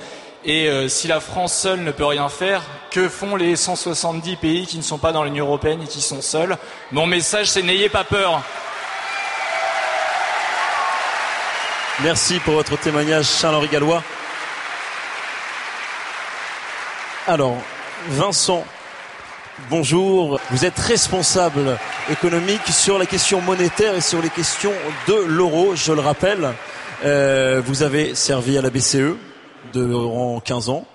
et 0.46 0.68
euh, 0.68 0.88
si 0.88 1.08
la 1.08 1.20
France 1.20 1.58
seule 1.58 1.82
ne 1.82 1.92
peut 1.92 2.06
rien 2.06 2.30
faire, 2.30 2.62
que 2.92 3.10
font 3.10 3.36
les 3.36 3.56
170 3.56 4.36
pays 4.38 4.66
qui 4.66 4.78
ne 4.78 4.84
sont 4.84 4.98
pas 4.98 5.12
dans 5.12 5.24
l'Union 5.24 5.46
européenne 5.46 5.82
et 5.84 5.88
qui 5.88 6.02
sont 6.02 6.22
seuls? 6.22 6.58
Mon 6.92 7.06
message, 7.06 7.48
c'est 7.48 7.62
n'ayez 7.62 7.90
pas 7.90 8.04
peur. 8.04 8.42
Merci 12.04 12.40
pour 12.40 12.54
votre 12.54 12.78
témoignage, 12.78 13.26
Charles-Henri 13.26 13.70
Gallois. 13.70 14.04
Alors, 17.26 17.58
Vincent, 18.10 18.64
bonjour. 19.70 20.40
Vous 20.52 20.64
êtes 20.64 20.78
responsable 20.78 21.78
économique 22.10 22.68
sur 22.68 22.98
la 22.98 23.06
question 23.06 23.42
monétaire 23.42 23.96
et 23.96 24.02
sur 24.02 24.22
les 24.22 24.30
questions 24.30 24.74
de 25.08 25.16
l'euro, 25.28 25.76
je 25.76 25.92
le 25.92 26.00
rappelle. 26.00 26.54
Euh, 27.04 27.62
vous 27.66 27.84
avez 27.84 28.16
servi 28.16 28.58
à 28.58 28.62
la 28.62 28.70
BCE, 28.70 29.16
durant 29.74 30.40
15 30.40 30.70
ans. 30.70 30.86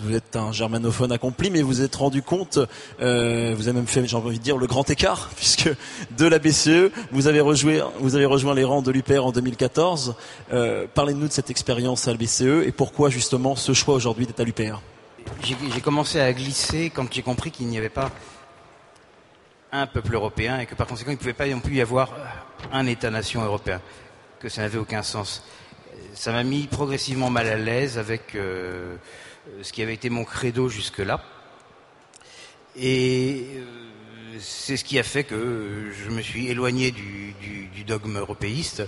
Vous 0.00 0.14
êtes 0.14 0.34
un 0.34 0.50
germanophone 0.50 1.12
accompli, 1.12 1.50
mais 1.50 1.62
vous 1.62 1.80
êtes 1.80 1.94
rendu 1.94 2.20
compte, 2.20 2.58
euh, 3.00 3.54
vous 3.56 3.68
avez 3.68 3.76
même 3.76 3.86
fait, 3.86 4.04
j'ai 4.04 4.16
envie 4.16 4.38
de 4.38 4.42
dire, 4.42 4.56
le 4.56 4.66
grand 4.66 4.88
écart, 4.90 5.30
puisque 5.36 5.70
de 6.18 6.26
la 6.26 6.40
BCE, 6.40 6.90
vous 7.12 7.28
avez 7.28 7.40
rejoint, 7.40 7.92
vous 8.00 8.16
avez 8.16 8.24
rejoint 8.24 8.54
les 8.54 8.64
rangs 8.64 8.82
de 8.82 8.90
l'UPR 8.90 9.24
en 9.24 9.30
2014. 9.30 10.16
Euh, 10.52 10.86
Parlez-nous 10.92 11.28
de 11.28 11.32
cette 11.32 11.50
expérience 11.50 12.08
à 12.08 12.10
la 12.10 12.16
BCE 12.16 12.66
et 12.66 12.72
pourquoi 12.72 13.08
justement 13.08 13.54
ce 13.54 13.72
choix 13.72 13.94
aujourd'hui 13.94 14.26
d'être 14.26 14.40
à 14.40 14.44
l'UPR. 14.44 14.80
J'ai 15.42 15.80
commencé 15.80 16.20
à 16.20 16.32
glisser 16.32 16.90
quand 16.90 17.12
j'ai 17.12 17.22
compris 17.22 17.50
qu'il 17.50 17.68
n'y 17.68 17.78
avait 17.78 17.88
pas 17.88 18.10
un 19.72 19.86
peuple 19.86 20.14
européen 20.14 20.58
et 20.58 20.66
que 20.66 20.74
par 20.74 20.86
conséquent 20.86 21.10
il 21.12 21.14
ne 21.14 21.18
pouvait 21.18 21.32
pas 21.32 21.46
non 21.46 21.60
plus 21.60 21.76
y 21.76 21.80
avoir 21.80 22.10
un 22.72 22.86
État-nation 22.86 23.42
européen, 23.42 23.80
que 24.40 24.48
ça 24.48 24.62
n'avait 24.62 24.78
aucun 24.78 25.02
sens 25.02 25.42
ça 26.14 26.32
m'a 26.32 26.44
mis 26.44 26.66
progressivement 26.66 27.28
mal 27.28 27.48
à 27.48 27.56
l'aise 27.56 27.98
avec 27.98 28.34
euh, 28.34 28.96
ce 29.62 29.72
qui 29.72 29.82
avait 29.82 29.94
été 29.94 30.10
mon 30.10 30.24
credo 30.24 30.68
jusque-là. 30.68 31.22
Et 32.76 33.46
euh, 33.56 34.36
c'est 34.38 34.76
ce 34.76 34.84
qui 34.84 34.98
a 34.98 35.02
fait 35.02 35.24
que 35.24 35.90
je 35.92 36.10
me 36.10 36.22
suis 36.22 36.48
éloigné 36.48 36.90
du, 36.90 37.34
dogme 37.86 38.16
européiste 38.16 38.82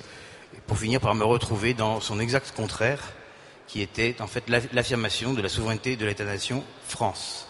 pour 0.66 0.78
finir 0.78 1.02
par 1.02 1.14
me 1.14 1.22
retrouver 1.22 1.74
dans 1.74 2.00
son 2.00 2.18
exact 2.18 2.54
contraire, 2.56 3.12
qui 3.66 3.82
était 3.82 4.16
en 4.20 4.26
fait 4.26 4.44
l'affirmation 4.72 5.34
de 5.34 5.42
la 5.42 5.50
souveraineté 5.50 5.96
de 5.96 6.06
l'État-nation 6.06 6.64
France. 6.88 7.45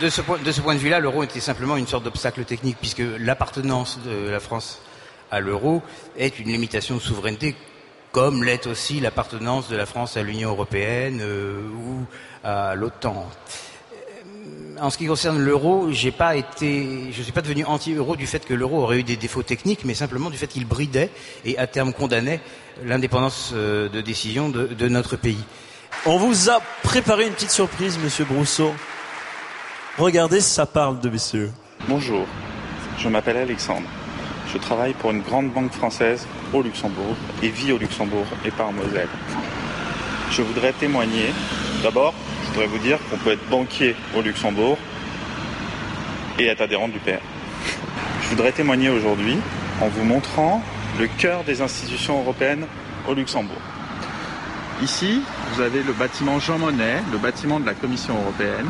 De, 0.00 0.08
ce 0.08 0.20
point, 0.22 0.74
de 0.74 0.78
vue-là, 0.78 1.00
l'euro 1.00 1.22
était 1.22 1.40
simplement 1.40 1.76
une 1.76 1.86
sorte 1.86 2.04
d'obstacle 2.04 2.44
technique, 2.44 2.76
puisque 2.80 3.02
l'appartenance 3.18 3.98
de 4.04 4.28
la 4.28 4.40
France 4.40 4.80
à 5.30 5.40
l'euro 5.40 5.82
est 6.16 6.38
une 6.38 6.48
limitation 6.48 6.96
de 6.96 7.00
souveraineté, 7.00 7.54
comme 8.12 8.44
l'est 8.44 8.66
aussi 8.66 9.00
l'appartenance 9.00 9.68
de 9.68 9.76
la 9.76 9.86
France 9.86 10.16
à 10.16 10.22
l'Union 10.22 10.50
européenne 10.50 11.20
euh, 11.20 11.60
ou 11.68 12.06
à 12.44 12.74
l'OTAN. 12.74 13.26
Euh, 13.92 14.80
en 14.80 14.88
ce 14.90 14.98
qui 14.98 15.06
concerne 15.06 15.38
l'euro, 15.38 15.86
je 15.92 16.08
ne 16.08 17.12
suis 17.12 17.32
pas 17.32 17.42
devenu 17.42 17.64
anti-euro 17.64 18.16
du 18.16 18.26
fait 18.26 18.44
que 18.46 18.54
l'euro 18.54 18.82
aurait 18.82 19.00
eu 19.00 19.02
des 19.02 19.16
défauts 19.16 19.42
techniques, 19.42 19.84
mais 19.84 19.94
simplement 19.94 20.30
du 20.30 20.38
fait 20.38 20.46
qu'il 20.46 20.66
bridait 20.66 21.10
et 21.44 21.58
à 21.58 21.66
terme 21.66 21.92
condamnait 21.92 22.40
l'indépendance 22.84 23.50
euh, 23.54 23.88
de 23.88 24.00
décision 24.00 24.48
de, 24.48 24.66
de 24.66 24.88
notre 24.88 25.16
pays. 25.16 25.44
On 26.06 26.18
vous 26.18 26.50
a 26.50 26.60
préparé 26.82 27.26
une 27.26 27.32
petite 27.32 27.50
surprise, 27.50 27.98
Monsieur 27.98 28.24
Brousseau. 28.24 28.72
Regardez, 29.98 30.42
ça 30.42 30.66
parle 30.66 31.00
de 31.00 31.08
BCE. 31.08 31.50
Bonjour, 31.88 32.26
je 32.98 33.08
m'appelle 33.08 33.38
Alexandre. 33.38 33.88
Je 34.52 34.58
travaille 34.58 34.92
pour 34.92 35.10
une 35.10 35.22
grande 35.22 35.50
banque 35.50 35.72
française 35.72 36.26
au 36.52 36.60
Luxembourg 36.60 37.16
et 37.42 37.48
vis 37.48 37.72
au 37.72 37.78
Luxembourg 37.78 38.26
et 38.44 38.50
pas 38.50 38.64
en 38.64 38.72
Moselle. 38.72 39.08
Je 40.30 40.42
voudrais 40.42 40.74
témoigner. 40.74 41.32
D'abord, 41.82 42.12
je 42.42 42.48
voudrais 42.48 42.66
vous 42.66 42.78
dire 42.78 42.98
qu'on 43.08 43.16
peut 43.16 43.30
être 43.30 43.48
banquier 43.48 43.96
au 44.14 44.20
Luxembourg 44.20 44.76
et 46.38 46.44
être 46.44 46.60
adhérent 46.60 46.88
du 46.88 46.98
PR. 46.98 47.22
Je 48.20 48.28
voudrais 48.28 48.52
témoigner 48.52 48.90
aujourd'hui 48.90 49.38
en 49.80 49.88
vous 49.88 50.04
montrant 50.04 50.62
le 51.00 51.06
cœur 51.06 51.42
des 51.44 51.62
institutions 51.62 52.20
européennes 52.20 52.66
au 53.08 53.14
Luxembourg. 53.14 53.62
Ici, 54.82 55.22
vous 55.54 55.62
avez 55.62 55.82
le 55.82 55.94
bâtiment 55.94 56.38
Jean 56.38 56.58
Monnet, 56.58 57.02
le 57.10 57.16
bâtiment 57.16 57.58
de 57.60 57.64
la 57.64 57.72
Commission 57.72 58.14
européenne, 58.20 58.68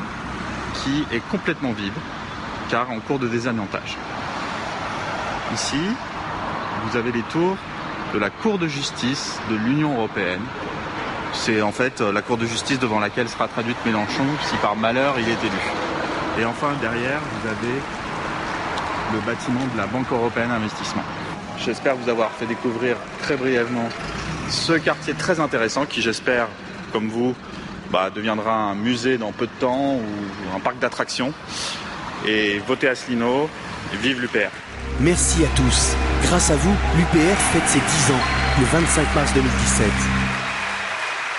qui 0.82 1.04
est 1.14 1.22
complètement 1.30 1.72
vide, 1.72 1.92
car 2.70 2.90
en 2.90 3.00
cours 3.00 3.18
de 3.18 3.28
désamiantage. 3.28 3.96
Ici, 5.54 5.80
vous 6.84 6.96
avez 6.96 7.12
les 7.12 7.22
tours 7.22 7.56
de 8.14 8.18
la 8.18 8.30
Cour 8.30 8.58
de 8.58 8.68
justice 8.68 9.38
de 9.50 9.56
l'Union 9.56 9.94
européenne. 9.94 10.42
C'est 11.32 11.60
en 11.62 11.72
fait 11.72 12.00
la 12.00 12.22
Cour 12.22 12.36
de 12.36 12.46
justice 12.46 12.78
devant 12.78 13.00
laquelle 13.00 13.28
sera 13.28 13.48
traduite 13.48 13.76
Mélenchon 13.84 14.24
si 14.42 14.56
par 14.56 14.76
malheur 14.76 15.14
il 15.18 15.28
est 15.28 15.44
élu. 15.44 15.62
Et 16.38 16.44
enfin, 16.44 16.68
derrière, 16.80 17.20
vous 17.20 17.48
avez 17.48 17.80
le 19.14 19.20
bâtiment 19.20 19.66
de 19.72 19.78
la 19.78 19.86
Banque 19.86 20.10
européenne 20.10 20.48
d'investissement. 20.48 21.02
J'espère 21.58 21.96
vous 21.96 22.10
avoir 22.10 22.30
fait 22.32 22.46
découvrir 22.46 22.96
très 23.22 23.36
brièvement 23.36 23.88
ce 24.48 24.74
quartier 24.74 25.14
très 25.14 25.40
intéressant 25.40 25.86
qui, 25.86 26.02
j'espère, 26.02 26.48
comme 26.92 27.08
vous, 27.08 27.34
bah, 27.90 28.10
deviendra 28.14 28.54
un 28.54 28.74
musée 28.74 29.18
dans 29.18 29.32
peu 29.32 29.46
de 29.46 29.60
temps 29.60 29.94
ou 29.94 30.56
un 30.56 30.60
parc 30.60 30.78
d'attractions. 30.78 31.32
Et 32.26 32.58
votez 32.66 32.88
Asselineau, 32.88 33.48
et 33.92 33.96
vive 33.96 34.20
l'UPR. 34.20 34.50
Merci 35.00 35.44
à 35.44 35.48
tous. 35.56 35.94
Grâce 36.22 36.50
à 36.50 36.56
vous, 36.56 36.74
l'UPR 36.96 37.36
fête 37.52 37.66
ses 37.66 37.78
10 37.78 37.84
ans, 38.12 38.24
le 38.58 38.64
25 38.64 39.14
mars 39.14 39.32
2017. 39.34 39.86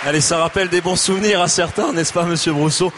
Allez, 0.06 0.22
ça 0.22 0.38
rappelle 0.38 0.70
des 0.70 0.82
bons 0.82 0.96
souvenirs 0.96 1.42
à 1.42 1.48
certains, 1.48 1.92
n'est-ce 1.92 2.14
pas, 2.14 2.24
Monsieur 2.24 2.54
Brousseau? 2.54 2.92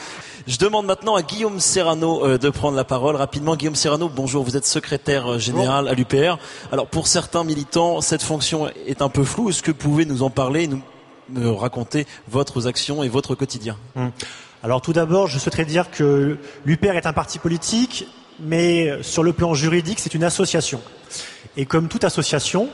Je 0.48 0.58
demande 0.58 0.86
maintenant 0.86 1.16
à 1.16 1.22
Guillaume 1.22 1.60
Serrano 1.60 2.26
euh, 2.26 2.38
de 2.38 2.50
prendre 2.50 2.76
la 2.76 2.84
parole 2.84 3.16
rapidement. 3.16 3.56
Guillaume 3.56 3.76
Serrano, 3.76 4.10
bonjour, 4.10 4.44
vous 4.44 4.58
êtes 4.58 4.66
secrétaire 4.66 5.34
euh, 5.34 5.38
général 5.38 5.88
à 5.88 5.94
l'UPR. 5.94 6.38
Alors 6.72 6.88
pour 6.88 7.08
certains 7.08 7.44
militants, 7.44 8.02
cette 8.02 8.24
fonction 8.24 8.68
est 8.88 9.02
un 9.02 9.10
peu 9.10 9.24
floue. 9.24 9.50
Est-ce 9.50 9.62
que 9.62 9.72
vous 9.72 9.78
pouvez 9.78 10.06
nous 10.06 10.24
en 10.24 10.30
parler, 10.30 10.68
nous 10.68 10.82
me 11.32 11.50
raconter 11.50 12.06
votre 12.28 12.68
actions 12.68 13.04
et 13.04 13.10
votre 13.10 13.36
quotidien 13.36 13.78
hum. 13.96 14.12
Alors 14.62 14.82
tout 14.82 14.92
d'abord, 14.92 15.28
je 15.28 15.40
souhaiterais 15.40 15.64
dire 15.64 15.90
que 15.90 16.38
l'UPR 16.66 16.98
est 16.98 17.06
un 17.06 17.14
parti 17.14 17.40
politique, 17.40 18.08
mais 18.42 19.02
sur 19.04 19.24
le 19.24 19.32
plan 19.32 19.54
juridique, 19.54 20.02
c'est 20.02 20.14
une 20.14 20.26
association. 20.26 20.82
Et 21.56 21.66
comme 21.66 21.88
toute 21.88 22.04
association, 22.04 22.68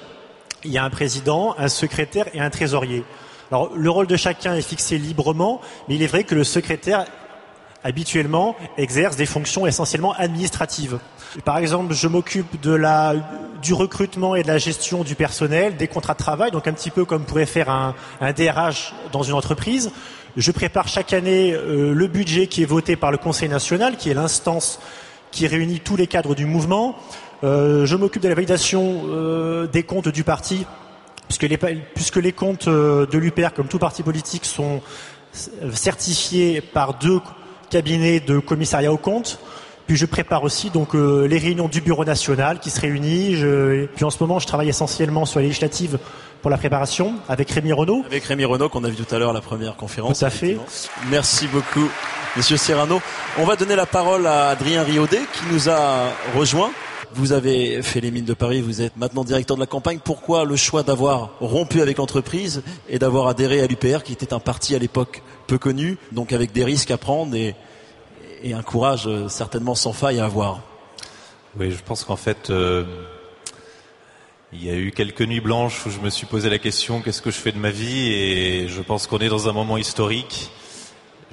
il 0.63 0.71
y 0.71 0.79
a 0.79 0.83
un 0.83 0.89
président, 0.89 1.55
un 1.59 1.67
secrétaire 1.67 2.25
et 2.33 2.39
un 2.39 2.49
trésorier. 2.49 3.03
Alors 3.51 3.71
le 3.75 3.89
rôle 3.89 4.07
de 4.07 4.15
chacun 4.15 4.55
est 4.55 4.63
fixé 4.63 4.97
librement, 4.97 5.61
mais 5.87 5.95
il 5.95 6.01
est 6.01 6.07
vrai 6.07 6.23
que 6.23 6.33
le 6.33 6.43
secrétaire 6.43 7.05
habituellement 7.85 8.57
exercent 8.77 9.15
des 9.15 9.25
fonctions 9.25 9.65
essentiellement 9.65 10.13
administratives. 10.13 10.99
Par 11.45 11.57
exemple, 11.57 11.93
je 11.93 12.07
m'occupe 12.07 12.59
de 12.59 12.73
la, 12.73 13.13
du 13.61 13.73
recrutement 13.73 14.35
et 14.35 14.43
de 14.43 14.47
la 14.47 14.57
gestion 14.57 15.03
du 15.03 15.15
personnel, 15.15 15.77
des 15.77 15.87
contrats 15.87 16.13
de 16.13 16.19
travail, 16.19 16.51
donc 16.51 16.67
un 16.67 16.73
petit 16.73 16.91
peu 16.91 17.05
comme 17.05 17.23
pourrait 17.23 17.45
faire 17.45 17.69
un, 17.69 17.95
un 18.19 18.33
DRH 18.33 18.93
dans 19.13 19.23
une 19.23 19.33
entreprise. 19.33 19.91
Je 20.35 20.51
prépare 20.51 20.87
chaque 20.87 21.13
année 21.13 21.53
euh, 21.53 21.93
le 21.93 22.07
budget 22.07 22.47
qui 22.47 22.63
est 22.63 22.65
voté 22.65 22.95
par 22.95 23.11
le 23.11 23.17
Conseil 23.17 23.47
national, 23.47 23.95
qui 23.95 24.09
est 24.09 24.13
l'instance 24.13 24.79
qui 25.31 25.47
réunit 25.47 25.79
tous 25.79 25.95
les 25.95 26.07
cadres 26.07 26.33
du 26.33 26.45
mouvement. 26.45 26.95
Euh, 27.43 27.85
je 27.85 27.95
m'occupe 27.95 28.23
de 28.23 28.29
la 28.29 28.35
validation 28.35 29.03
euh, 29.05 29.67
des 29.67 29.83
comptes 29.83 30.07
du 30.07 30.23
parti, 30.23 30.65
puisque 31.27 31.43
les, 31.43 31.57
puisque 31.57 32.15
les 32.15 32.31
comptes 32.31 32.67
euh, 32.67 33.05
de 33.05 33.17
l'UPR, 33.17 33.53
comme 33.53 33.67
tout 33.67 33.77
parti 33.77 34.01
politique, 34.01 34.45
sont 34.45 34.81
certifiés 35.73 36.61
par 36.61 36.97
deux 36.97 37.19
cabinet 37.69 38.19
de 38.19 38.39
commissariat 38.39 38.91
aux 38.91 38.97
comptes. 38.97 39.39
Puis 39.87 39.97
je 39.97 40.05
prépare 40.05 40.43
aussi 40.43 40.71
donc 40.71 40.95
euh, 40.95 41.27
les 41.27 41.37
réunions 41.37 41.67
du 41.67 41.79
bureau 41.79 42.05
national 42.05 42.59
qui 42.59 42.71
se 42.71 42.81
réunit. 42.81 43.35
Je, 43.35 43.85
puis 43.85 44.03
en 44.03 44.09
ce 44.09 44.17
moment, 44.19 44.39
je 44.39 44.47
travaille 44.47 44.69
essentiellement 44.69 45.25
sur 45.25 45.39
les 45.39 45.47
législatives 45.47 45.99
pour 46.41 46.49
la 46.49 46.57
préparation 46.57 47.15
avec 47.29 47.51
Rémi 47.51 47.71
Renault. 47.71 48.03
Avec 48.05 48.23
Rémi 48.23 48.45
Renault 48.45 48.69
qu'on 48.69 48.83
a 48.83 48.89
vu 48.89 48.95
tout 48.95 49.15
à 49.15 49.19
l'heure 49.19 49.33
la 49.33 49.41
première 49.41 49.75
conférence. 49.75 50.19
Tout 50.19 50.25
à 50.25 50.29
fait. 50.29 50.57
Merci 51.09 51.47
beaucoup, 51.47 51.87
Monsieur 52.35 52.57
Serrano. 52.57 52.99
On 53.37 53.45
va 53.45 53.55
donner 53.55 53.75
la 53.75 53.85
parole 53.85 54.25
à 54.25 54.49
Adrien 54.49 54.83
Riaudet 54.83 55.21
qui 55.33 55.53
nous 55.53 55.69
a 55.69 56.09
rejoint. 56.35 56.71
Vous 57.15 57.31
avez 57.31 57.81
fait 57.81 58.01
les 58.01 58.11
mines 58.11 58.25
de 58.25 58.33
Paris, 58.33 58.59
vous 58.59 58.81
êtes 58.81 58.97
maintenant 58.97 59.23
directeur 59.23 59.55
de 59.55 59.61
la 59.61 59.67
campagne. 59.67 59.99
Pourquoi 60.03 60.43
le 60.43 60.57
choix 60.57 60.83
d'avoir 60.83 61.29
rompu 61.39 61.79
avec 61.79 61.97
l'entreprise 61.97 62.61
et 62.89 62.99
d'avoir 62.99 63.27
adhéré 63.27 63.61
à 63.61 63.67
l'UPR, 63.67 64.03
qui 64.03 64.11
était 64.11 64.33
un 64.33 64.41
parti 64.41 64.75
à 64.75 64.79
l'époque 64.79 65.23
peu 65.47 65.57
connu, 65.57 65.97
donc 66.11 66.33
avec 66.33 66.51
des 66.51 66.65
risques 66.65 66.91
à 66.91 66.97
prendre 66.97 67.33
et, 67.33 67.55
un 68.51 68.61
courage 68.61 69.07
euh, 69.07 69.29
certainement 69.29 69.75
sans 69.75 69.93
faille 69.93 70.19
à 70.19 70.25
avoir? 70.25 70.59
Oui, 71.57 71.71
je 71.71 71.81
pense 71.81 72.03
qu'en 72.03 72.17
fait, 72.17 72.49
euh, 72.49 72.83
il 74.51 74.65
y 74.65 74.69
a 74.69 74.75
eu 74.75 74.91
quelques 74.91 75.21
nuits 75.21 75.39
blanches 75.39 75.85
où 75.85 75.91
je 75.91 75.99
me 75.99 76.09
suis 76.09 76.27
posé 76.27 76.49
la 76.49 76.59
question 76.59 76.99
qu'est-ce 76.99 77.21
que 77.21 77.31
je 77.31 77.37
fais 77.37 77.53
de 77.53 77.59
ma 77.59 77.71
vie? 77.71 78.11
Et 78.11 78.67
je 78.67 78.81
pense 78.81 79.07
qu'on 79.07 79.19
est 79.19 79.29
dans 79.29 79.47
un 79.47 79.53
moment 79.53 79.77
historique. 79.77 80.51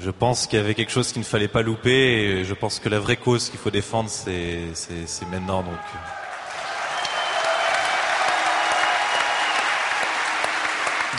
Je 0.04 0.10
pense 0.10 0.48
qu'il 0.48 0.58
y 0.58 0.62
avait 0.62 0.74
quelque 0.74 0.90
chose 0.90 1.12
qu'il 1.12 1.20
ne 1.20 1.26
fallait 1.26 1.46
pas 1.46 1.62
louper 1.62 2.40
et 2.40 2.44
je 2.44 2.54
pense 2.54 2.80
que 2.80 2.88
la 2.88 2.98
vraie 2.98 3.16
cause 3.16 3.48
qu'il 3.48 3.60
faut 3.60 3.70
défendre, 3.70 4.10
c'est 4.10 5.30
maintenant. 5.30 5.62
Donc. 5.62 5.78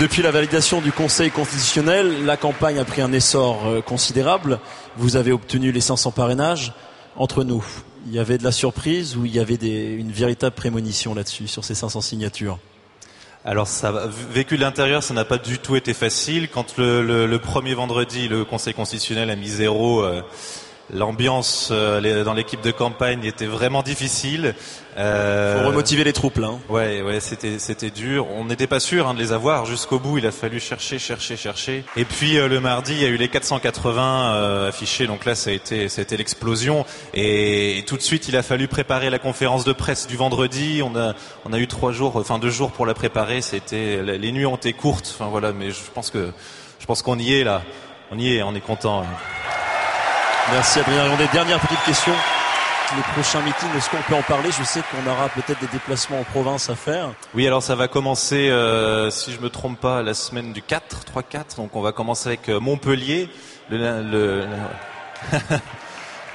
Depuis 0.01 0.21
la 0.21 0.31
validation 0.31 0.81
du 0.81 0.91
Conseil 0.91 1.31
constitutionnel, 1.31 2.25
la 2.25 2.35
campagne 2.35 2.77
a 2.77 2.83
pris 2.83 3.01
un 3.01 3.13
essor 3.13 3.65
euh, 3.65 3.81
considérable. 3.81 4.59
Vous 4.97 5.15
avez 5.15 5.31
obtenu 5.31 5.71
les 5.71 5.79
500 5.79 6.11
parrainages. 6.11 6.73
Entre 7.15 7.45
nous, 7.45 7.63
il 8.07 8.13
y 8.13 8.19
avait 8.19 8.37
de 8.37 8.43
la 8.43 8.51
surprise 8.51 9.15
ou 9.15 9.23
il 9.23 9.33
y 9.33 9.39
avait 9.39 9.55
une 9.55 10.11
véritable 10.11 10.55
prémonition 10.55 11.15
là-dessus, 11.15 11.47
sur 11.47 11.63
ces 11.63 11.75
500 11.75 12.01
signatures? 12.01 12.59
Alors, 13.45 13.67
ça, 13.67 13.91
vécu 14.31 14.55
de 14.55 14.61
l'intérieur, 14.61 15.03
ça 15.03 15.13
n'a 15.13 15.25
pas 15.25 15.37
du 15.37 15.59
tout 15.59 15.75
été 15.75 15.93
facile. 15.93 16.47
Quand 16.47 16.77
le, 16.77 17.25
le, 17.27 17.39
premier 17.39 17.73
vendredi, 17.73 18.29
le 18.29 18.45
Conseil 18.45 18.73
constitutionnel 18.73 19.29
a 19.29 19.35
mis 19.35 19.49
zéro, 19.49 20.01
euh, 20.01 20.21
L'ambiance 20.91 21.69
euh, 21.71 22.23
dans 22.23 22.33
l'équipe 22.33 22.61
de 22.61 22.71
campagne 22.71 23.23
était 23.23 23.45
vraiment 23.45 23.83
difficile. 23.83 24.53
Euh, 24.97 25.61
Faut 25.61 25.67
remotiver 25.67 26.03
les 26.03 26.13
troupes 26.13 26.37
là. 26.37 26.47
Hein. 26.47 26.59
Ouais, 26.69 27.01
ouais, 27.01 27.19
c'était 27.19 27.57
c'était 27.57 27.89
dur. 27.89 28.27
On 28.29 28.45
n'était 28.45 28.67
pas 28.67 28.79
sûr 28.79 29.07
hein, 29.07 29.13
de 29.13 29.19
les 29.19 29.31
avoir 29.31 29.65
jusqu'au 29.65 29.99
bout. 29.99 30.17
Il 30.17 30.27
a 30.27 30.31
fallu 30.31 30.59
chercher, 30.59 30.99
chercher, 30.99 31.35
chercher. 31.35 31.83
Et 31.95 32.05
puis 32.05 32.37
euh, 32.37 32.47
le 32.47 32.59
mardi, 32.59 32.93
il 32.93 33.01
y 33.01 33.05
a 33.05 33.07
eu 33.07 33.17
les 33.17 33.29
480 33.29 34.33
euh, 34.33 34.69
affichés. 34.69 35.07
Donc 35.07 35.25
là, 35.25 35.35
ça 35.35 35.49
a 35.49 35.53
été 35.53 35.89
ça 35.89 36.01
a 36.01 36.03
été 36.03 36.17
l'explosion. 36.17 36.85
Et, 37.13 37.83
tout 37.87 37.97
de 37.97 38.01
suite, 38.01 38.27
il 38.27 38.37
a 38.37 38.43
fallu 38.43 38.67
préparer 38.67 39.09
la 39.09 39.19
conférence 39.19 39.63
de 39.63 39.73
presse 39.73 40.07
du 40.07 40.15
vendredi. 40.15 40.81
On 40.83 40.95
a 40.95 41.13
on 41.45 41.53
a 41.53 41.59
eu 41.59 41.67
trois 41.67 41.91
jours, 41.91 42.15
enfin 42.15 42.39
deux 42.39 42.51
jours 42.51 42.71
pour 42.71 42.85
la 42.85 42.93
préparer. 42.93 43.41
C'était 43.41 44.01
les 44.03 44.31
nuits 44.31 44.45
ont 44.45 44.55
été 44.55 44.73
courtes. 44.73 45.15
Enfin 45.15 45.29
voilà, 45.29 45.53
mais 45.53 45.71
je 45.71 45.79
pense 45.93 46.11
que 46.11 46.31
je 46.79 46.85
pense 46.85 47.01
qu'on 47.01 47.17
y 47.17 47.33
est 47.33 47.43
là. 47.43 47.63
On 48.11 48.19
y 48.19 48.35
est, 48.35 48.43
on 48.43 48.53
est 48.53 48.61
content. 48.61 49.01
Hein. 49.01 49.72
Merci 50.51 50.79
Adrien 50.79 51.15
des 51.15 51.27
Dernière 51.27 51.59
petite 51.59 51.83
question. 51.85 52.11
Le 52.95 53.13
prochain 53.13 53.41
meeting, 53.41 53.69
est-ce 53.75 53.89
qu'on 53.89 54.01
peut 54.07 54.15
en 54.15 54.21
parler? 54.21 54.49
Je 54.51 54.63
sais 54.63 54.81
qu'on 54.81 55.09
aura 55.09 55.29
peut-être 55.29 55.59
des 55.61 55.67
déplacements 55.67 56.19
en 56.19 56.23
province 56.23 56.69
à 56.69 56.75
faire. 56.75 57.09
Oui, 57.33 57.47
alors 57.47 57.63
ça 57.63 57.75
va 57.75 57.87
commencer, 57.87 58.49
euh, 58.49 59.09
si 59.09 59.31
je 59.31 59.39
me 59.39 59.49
trompe 59.49 59.79
pas, 59.79 60.03
la 60.03 60.13
semaine 60.13 60.51
du 60.51 60.61
4, 60.61 61.05
3-4. 61.15 61.55
Donc 61.57 61.75
on 61.75 61.81
va 61.81 61.91
commencer 61.91 62.27
avec 62.27 62.49
euh, 62.49 62.59
Montpellier. 62.59 63.29
Le, 63.69 64.45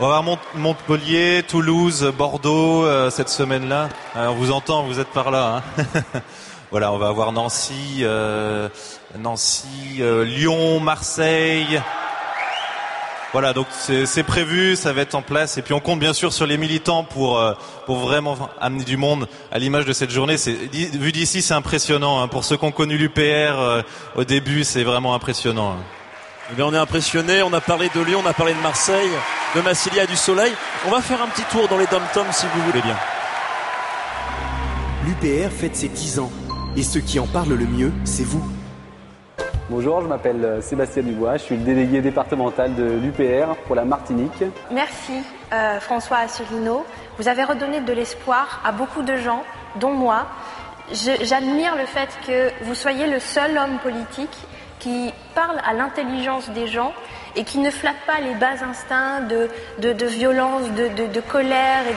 on 0.01 0.09
va 0.09 0.17
avoir 0.17 0.39
Montpellier, 0.55 1.45
Toulouse, 1.47 2.11
Bordeaux 2.17 2.85
euh, 2.87 3.11
cette 3.11 3.29
semaine-là. 3.29 3.91
on 4.17 4.35
vous 4.35 4.51
entend, 4.51 4.85
vous 4.85 5.01
êtes 5.01 5.09
par 5.09 5.31
là. 5.31 5.63
Hein 5.77 6.03
voilà, 6.71 6.93
on 6.93 6.99
va 6.99 7.09
avoir 7.09 7.31
Nancy, 7.31 8.05
Nancy, 9.17 10.01
Lyon, 10.01 10.81
Marseille. 10.81 11.81
Voilà, 13.33 13.53
donc 13.53 13.67
c'est 13.71 14.23
prévu, 14.23 14.75
ça 14.75 14.95
va 14.95 15.03
être 15.03 15.15
en 15.15 15.21
place, 15.21 15.59
et 15.59 15.63
puis 15.63 15.75
on 15.75 15.81
compte 15.81 16.01
bien 16.01 16.15
sûr 16.15 16.33
sur 16.33 16.47
les 16.47 16.57
militants 16.57 17.05
pour 17.05 17.39
euh, 17.39 17.53
pour 17.85 17.99
vraiment 17.99 18.39
amener 18.59 18.85
du 18.85 18.97
monde 18.97 19.29
à 19.53 19.59
l'image 19.59 19.85
de 19.85 19.93
cette 19.93 20.11
journée. 20.11 20.39
C'est 20.39 20.53
vu 20.53 21.13
d'ici, 21.13 21.43
c'est 21.43 21.53
impressionnant. 21.53 22.23
Hein. 22.23 22.29
Pour 22.29 22.45
ceux 22.45 22.57
qui 22.57 22.65
ont 22.65 22.73
connu 22.73 22.97
l'UPR 22.97 23.21
euh, 23.21 23.83
au 24.17 24.25
début, 24.25 24.65
c'est 24.65 24.83
vraiment 24.83 25.15
impressionnant. 25.15 25.73
Hein. 25.73 25.85
Eh 26.57 26.63
on 26.63 26.73
est 26.73 26.79
impressionné. 26.79 27.43
On 27.43 27.53
a 27.53 27.61
parlé 27.61 27.91
de 27.95 28.01
Lyon, 28.01 28.23
on 28.25 28.29
a 28.29 28.33
parlé 28.33 28.55
de 28.55 28.61
Marseille, 28.61 29.11
de 29.55 29.61
Massilia, 29.61 30.07
du 30.07 30.17
Soleil. 30.17 30.53
On 30.87 30.91
va 30.91 31.03
faire 31.03 31.21
un 31.23 31.27
petit 31.27 31.45
tour 31.51 31.69
dans 31.69 31.77
les 31.77 31.87
dom-toms 31.87 32.33
si 32.33 32.47
vous 32.55 32.63
voulez 32.63 32.81
bien. 32.81 32.97
L'UPR 35.05 35.51
fête 35.51 35.77
ses 35.77 35.89
10 35.89 36.19
ans, 36.21 36.33
et 36.77 36.83
ceux 36.83 37.01
qui 37.01 37.19
en 37.21 37.27
parlent 37.27 37.55
le 37.55 37.67
mieux, 37.67 37.93
c'est 38.05 38.25
vous. 38.25 38.58
Bonjour, 39.71 40.01
je 40.01 40.07
m'appelle 40.07 40.43
euh, 40.43 40.61
Sébastien 40.63 41.03
Dubois, 41.03 41.37
je 41.37 41.43
suis 41.43 41.57
le 41.59 41.63
délégué 41.63 42.01
départemental 42.01 42.75
de 42.75 42.85
l'UPR 42.85 43.55
pour 43.67 43.77
la 43.77 43.85
Martinique. 43.85 44.43
Merci 44.71 45.13
euh, 45.53 45.79
François 45.79 46.17
Asselineau. 46.19 46.87
Vous 47.19 47.29
avez 47.29 47.45
redonné 47.45 47.83
de 47.83 47.93
l'espoir 47.93 48.63
à 48.65 48.73
beaucoup 48.73 49.03
de 49.03 49.15
gens, 49.17 49.43
dont 49.79 49.93
moi. 49.93 50.25
J'admire 50.91 51.77
le 51.77 51.85
fait 51.85 52.09
que 52.27 52.65
vous 52.65 52.75
soyez 52.75 53.07
le 53.07 53.19
seul 53.19 53.59
homme 53.59 53.77
politique 53.83 54.39
qui 54.79 55.13
parle 55.35 55.59
à 55.67 55.73
l'intelligence 55.75 56.49
des 56.51 56.67
gens 56.67 56.93
et 57.37 57.45
qui 57.45 57.59
ne 57.59 57.71
flatte 57.71 58.01
pas 58.07 58.21
les 58.21 58.35
bas 58.35 58.65
instincts 58.69 59.21
de, 59.21 59.49
de, 59.79 60.07
violence, 60.07 60.63
de, 60.73 61.21
colère 61.21 61.83
et 61.89 61.95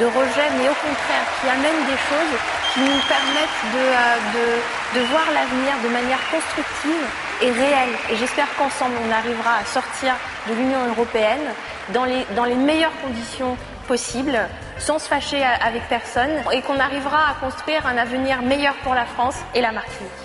de, 0.00 0.06
rejet, 0.06 0.48
mais 0.58 0.68
au 0.68 0.74
contraire 0.74 1.26
qui 1.40 1.48
amène 1.48 1.80
des 1.86 1.98
choses 2.08 2.38
qui 2.74 2.80
nous 2.80 3.00
permettent 3.08 3.64
de, 3.74 4.98
euh, 4.98 5.04
voir 5.10 5.24
l'avenir 5.32 5.74
de 5.82 5.88
manière 5.88 6.20
constructive 6.30 7.06
et 7.42 7.50
réelle. 7.50 7.94
Et 8.10 8.16
j'espère 8.16 8.46
qu'ensemble, 8.56 8.94
on 9.06 9.12
arrivera 9.12 9.58
à 9.62 9.64
sortir 9.64 10.14
de 10.48 10.54
l'Union 10.54 10.86
européenne 10.88 11.52
dans 11.92 12.04
les, 12.04 12.24
dans 12.36 12.44
les 12.44 12.54
meilleures 12.54 12.96
conditions 13.02 13.56
possibles, 13.88 14.38
sans 14.78 14.98
se 14.98 15.08
fâcher 15.08 15.42
avec 15.42 15.82
personne, 15.88 16.30
et 16.52 16.62
qu'on 16.62 16.78
arrivera 16.78 17.30
à 17.30 17.34
construire 17.40 17.86
un 17.86 17.98
avenir 17.98 18.42
meilleur 18.42 18.74
pour 18.82 18.94
la 18.94 19.04
France 19.04 19.36
et 19.54 19.60
la 19.60 19.72
Martinique. 19.72 20.23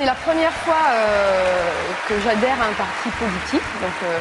C'est 0.00 0.06
la 0.06 0.14
première 0.14 0.52
fois 0.52 0.80
euh, 0.94 1.68
que 2.08 2.14
j'adhère 2.20 2.56
à 2.58 2.68
un 2.68 2.72
parti 2.72 3.10
politique. 3.18 3.68
Donc, 3.82 3.92
euh, 4.04 4.18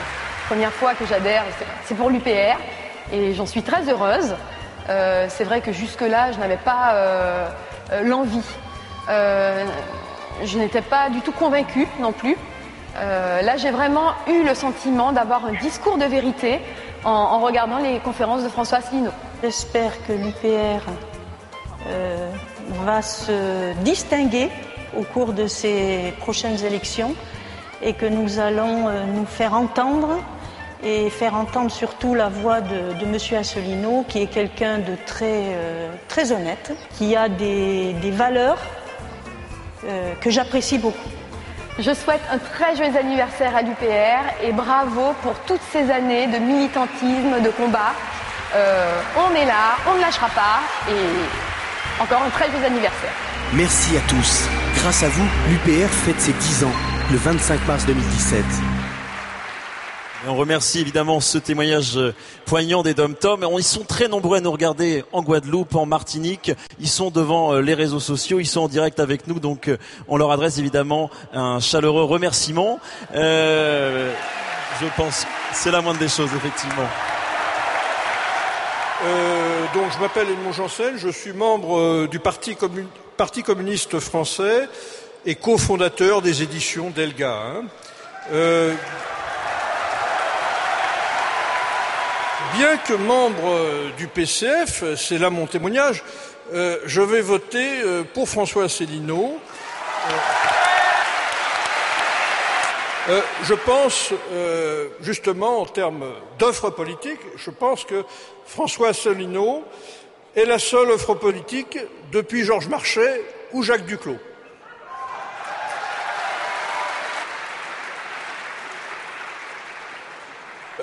première 0.49 0.73
fois 0.73 0.93
que 0.93 1.05
j'adhère, 1.05 1.45
c'est 1.85 1.95
pour 1.95 2.09
l'UPR. 2.09 2.59
Et 3.13 3.33
j'en 3.33 3.45
suis 3.45 3.63
très 3.63 3.89
heureuse. 3.89 4.35
Euh, 4.89 5.27
c'est 5.29 5.45
vrai 5.45 5.61
que 5.61 5.71
jusque-là, 5.71 6.33
je 6.33 6.39
n'avais 6.39 6.57
pas 6.57 7.49
l'envie. 8.03 8.43
Je 9.07 10.57
n'étais 10.57 10.81
pas 10.81 11.09
du 11.09 11.21
tout 11.21 11.31
convaincue 11.31 11.87
non 12.01 12.11
plus. 12.11 12.35
Là, 12.95 13.55
j'ai 13.55 13.71
vraiment 13.71 14.11
eu 14.27 14.43
le 14.43 14.55
sentiment 14.55 15.13
d'avoir 15.13 15.45
un 15.45 15.53
discours 15.53 15.97
de 15.97 16.03
vérité 16.03 16.59
en, 17.05 17.39
regardant 17.39 17.77
les 17.77 17.99
conférences 17.99 18.43
de 18.43 18.49
François 18.49 18.79
Asselineau. 18.79 19.11
J'espère 19.41 19.93
que 20.05 20.11
l'UPR 20.11 20.83
va 22.83 23.01
se 23.01 23.71
distinguer 23.75 24.49
au 24.97 25.03
cours 25.03 25.33
de 25.33 25.47
ces 25.47 26.13
prochaines 26.19 26.63
élections 26.63 27.15
et 27.81 27.93
que 27.93 28.05
nous 28.05 28.39
allons 28.39 28.87
euh, 28.87 29.05
nous 29.05 29.25
faire 29.25 29.53
entendre 29.53 30.19
et 30.83 31.09
faire 31.09 31.35
entendre 31.35 31.71
surtout 31.71 32.15
la 32.15 32.29
voix 32.29 32.61
de, 32.61 32.93
de 32.93 33.05
M. 33.05 33.39
Asselineau, 33.39 34.05
qui 34.07 34.21
est 34.21 34.27
quelqu'un 34.27 34.77
de 34.77 34.95
très, 35.05 35.43
euh, 35.53 35.91
honnête, 36.31 36.71
qui 36.97 37.15
a 37.15 37.27
des, 37.27 37.93
valeurs 38.11 38.59
euh, 39.85 40.13
que 40.21 40.29
j'apprécie 40.29 40.77
beaucoup. 40.77 41.09
Je 41.79 41.93
souhaite 41.93 42.21
un 42.31 42.37
très 42.37 42.75
joyeux 42.75 42.97
anniversaire 42.97 43.55
à 43.55 43.61
l'UPR 43.61 44.43
et 44.43 44.51
bravo 44.51 45.13
pour 45.21 45.33
toutes 45.45 45.61
ces 45.71 45.89
années 45.91 46.27
de 46.27 46.37
militantisme, 46.37 47.41
de 47.41 47.49
combat. 47.51 47.93
On 49.15 49.35
est 49.35 49.45
là, 49.45 49.77
on 49.89 49.95
ne 49.95 50.01
lâchera 50.01 50.27
pas 50.29 50.59
et 50.89 52.01
encore 52.03 52.21
un 52.21 52.29
très 52.31 52.49
joyeux 52.49 52.65
anniversaire. 52.65 53.13
Merci 53.55 53.97
à 53.97 54.01
tous. 54.01 54.47
Grâce 54.75 55.01
à 55.01 55.09
vous, 55.09 55.25
l'UPR 55.49 55.89
fête 55.89 56.21
ses 56.21 56.33
10 56.33 56.65
ans, 56.65 56.71
le 57.11 57.17
25 57.17 57.65
mars 57.67 57.83
2017. 57.87 58.43
Et 60.23 60.29
on 60.29 60.35
remercie 60.35 60.81
évidemment 60.81 61.19
ce 61.19 61.39
témoignage 61.39 61.97
euh, 61.97 62.13
poignant 62.45 62.83
des 62.83 62.93
Dom 62.93 63.15
Tom. 63.15 63.47
Ils 63.57 63.63
sont 63.63 63.85
très 63.85 64.07
nombreux 64.07 64.37
à 64.37 64.41
nous 64.41 64.51
regarder 64.51 65.03
en 65.13 65.23
Guadeloupe, 65.23 65.73
en 65.73 65.87
Martinique. 65.87 66.51
Ils 66.79 66.87
sont 66.87 67.09
devant 67.09 67.53
euh, 67.53 67.61
les 67.61 67.73
réseaux 67.73 67.99
sociaux, 67.99 68.39
ils 68.39 68.45
sont 68.45 68.61
en 68.61 68.67
direct 68.67 68.99
avec 68.99 69.25
nous, 69.25 69.39
donc 69.39 69.67
euh, 69.67 69.77
on 70.07 70.17
leur 70.17 70.31
adresse 70.31 70.59
évidemment 70.59 71.09
un 71.33 71.59
chaleureux 71.59 72.03
remerciement. 72.03 72.79
Je 73.11 74.11
pense 74.95 75.23
que 75.23 75.29
c'est 75.53 75.71
la 75.71 75.81
moindre 75.81 75.99
des 75.99 76.07
choses, 76.07 76.29
effectivement. 76.35 76.87
Donc, 79.73 79.91
je 79.93 79.99
m'appelle 79.99 80.29
Edmond 80.29 80.51
Janssen, 80.53 80.97
je 80.97 81.09
suis 81.09 81.33
membre 81.33 81.77
euh, 81.77 82.07
du 82.07 82.19
Parti, 82.19 82.55
commun- 82.55 82.87
Parti 83.17 83.43
communiste 83.43 83.99
français 83.99 84.67
et 85.25 85.35
cofondateur 85.35 86.21
des 86.21 86.41
éditions 86.43 86.89
Delga. 86.89 87.33
hein. 87.33 87.63
Euh, 88.31 88.73
bien 92.53 92.77
que 92.77 92.93
membre 92.93 93.47
euh, 93.49 93.89
du 93.97 94.07
PCF, 94.07 94.83
c'est 94.95 95.17
là 95.17 95.29
mon 95.29 95.45
témoignage, 95.45 96.03
je 96.51 97.01
vais 97.01 97.21
voter 97.21 97.67
pour 98.15 98.27
François 98.27 98.63
Asselineau. 98.63 99.37
Euh, 103.09 103.21
je 103.43 103.53
pense, 103.53 104.13
justement, 105.01 105.61
en 105.61 105.65
termes 105.65 106.05
d'offre 106.39 106.69
politique, 106.71 107.19
je 107.37 107.51
pense 107.51 107.83
que 107.85 108.03
François 108.49 108.89
Asselineau 108.89 109.63
est 110.35 110.45
la 110.45 110.57
seule 110.57 110.89
offre 110.89 111.13
politique 111.13 111.77
depuis 112.11 112.43
Georges 112.43 112.67
Marchais 112.67 113.21
ou 113.53 113.61
Jacques 113.61 113.85
Duclos. 113.85 114.17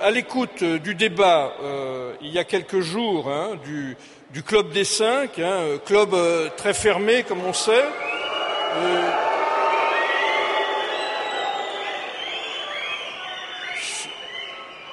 À 0.01 0.13
l'écoute 0.13 0.63
euh, 0.63 0.79
du 0.79 0.95
débat 0.95 1.55
euh, 1.61 2.15
il 2.21 2.31
y 2.31 2.39
a 2.39 2.45
quelques 2.45 2.81
jours 2.81 3.29
hein, 3.29 3.59
du, 3.65 3.97
Club 4.45 4.71
des 4.71 4.85
Cinq, 4.85 5.41
hein, 5.41 5.43
euh, 5.43 5.79
club 5.79 6.15
très 6.57 6.73
fermé 6.75 7.25
comme 7.25 7.45
on 7.45 7.53
sait, 7.53 7.85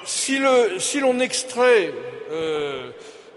si 0.05 0.99
l'on 0.99 1.19
extrait 1.19 1.93
euh, 2.33 2.89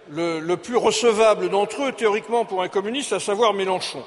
le, 0.08 0.54
plus 0.56 0.76
recevable 0.76 1.50
d'entre 1.50 1.82
eux, 1.82 1.92
théoriquement 1.92 2.44
pour 2.44 2.62
un 2.62 2.68
communiste, 2.68 3.12
à 3.12 3.20
savoir 3.20 3.52
Mélenchon, 3.52 4.02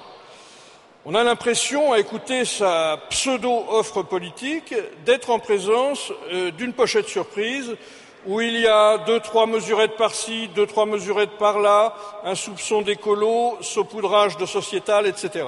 on 1.05 1.13
a 1.13 1.23
l'impression, 1.23 1.93
à 1.93 1.99
écouter 1.99 2.43
sa 2.43 2.97
pseudo-offre 3.09 4.01
politique, 4.03 4.73
d'être 5.05 5.29
en 5.29 5.39
présence 5.39 6.11
euh, 6.31 6.51
d'une 6.51 6.73
pochette 6.73 7.07
surprise 7.07 7.75
où 8.25 8.41
il 8.41 8.59
y 8.59 8.67
a 8.67 8.97
deux, 8.97 9.19
trois 9.19 9.45
mesurettes 9.45 9.95
par-ci, 9.95 10.49
deux, 10.55 10.65
trois 10.65 10.85
mesurettes 10.85 11.37
par-là, 11.37 11.93
un 12.23 12.35
soupçon 12.35 12.81
d'écolo, 12.81 13.57
saupoudrage 13.61 14.37
de 14.37 14.45
sociétal, 14.45 15.05
etc. 15.05 15.45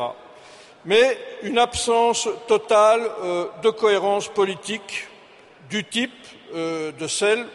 Mais 0.86 1.18
une 1.44 1.58
absence 1.58 2.30
totale 2.48 3.02
euh, 3.24 3.46
de 3.64 3.70
cohérence 3.72 4.28
politique 4.28 5.08
du 5.70 5.84
type 5.84 6.12
de 6.54 7.08
celle 7.08 7.46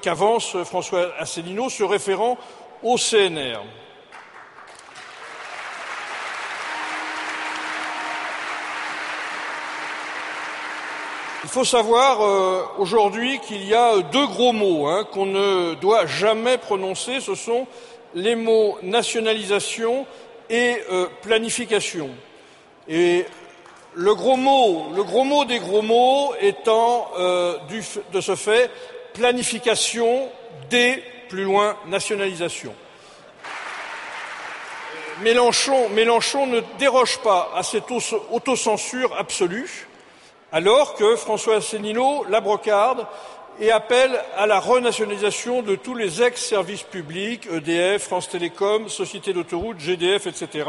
qu'avance 0.00 0.56
François 0.64 1.12
Asselineau 1.18 1.68
se 1.68 1.82
référant 1.82 2.38
au 2.82 2.96
CNR. 2.96 3.60
Il 11.44 11.50
faut 11.50 11.64
savoir 11.64 12.22
euh, 12.22 12.64
aujourd'hui 12.78 13.38
qu'il 13.38 13.64
y 13.66 13.72
a 13.72 14.00
deux 14.00 14.26
gros 14.26 14.52
mots 14.52 14.88
hein, 14.88 15.04
qu'on 15.04 15.26
ne 15.26 15.74
doit 15.74 16.04
jamais 16.04 16.58
prononcer. 16.58 17.20
Ce 17.20 17.34
sont 17.34 17.66
les 18.14 18.34
mots 18.34 18.78
nationalisation 18.82 20.06
et 20.50 20.76
euh, 20.90 21.06
planification. 21.22 22.10
Et 22.88 23.24
le 23.94 24.14
gros 24.14 24.36
mot, 24.36 24.86
le 24.94 25.04
gros 25.04 25.24
mot 25.24 25.44
des 25.44 25.58
gros 25.58 25.82
mots 25.82 26.34
étant 26.40 27.08
euh, 27.18 27.56
du 27.68 27.82
de 28.12 28.20
ce 28.20 28.34
fait 28.34 28.70
planification 29.16 30.28
des 30.70 31.02
plus 31.28 31.44
loin 31.44 31.76
nationalisation. 31.86 32.74
Mélenchon, 35.22 35.88
Mélenchon 35.90 36.46
ne 36.46 36.60
déroge 36.78 37.18
pas 37.18 37.50
à 37.54 37.62
cette 37.62 37.90
auto- 37.90 38.22
autocensure 38.30 39.16
absolue, 39.18 39.88
alors 40.52 40.94
que 40.94 41.16
François 41.16 41.56
Asselineau 41.56 42.24
la 42.28 42.40
brocarde 42.40 43.06
et 43.58 43.70
appelle 43.72 44.20
à 44.36 44.46
la 44.46 44.60
renationalisation 44.60 45.62
de 45.62 45.76
tous 45.76 45.94
les 45.94 46.22
ex-services 46.22 46.82
publics, 46.82 47.48
EDF, 47.50 48.02
France 48.02 48.28
Télécom, 48.28 48.90
Société 48.90 49.32
d'autoroute, 49.32 49.80
GDF, 49.80 50.26
etc., 50.26 50.68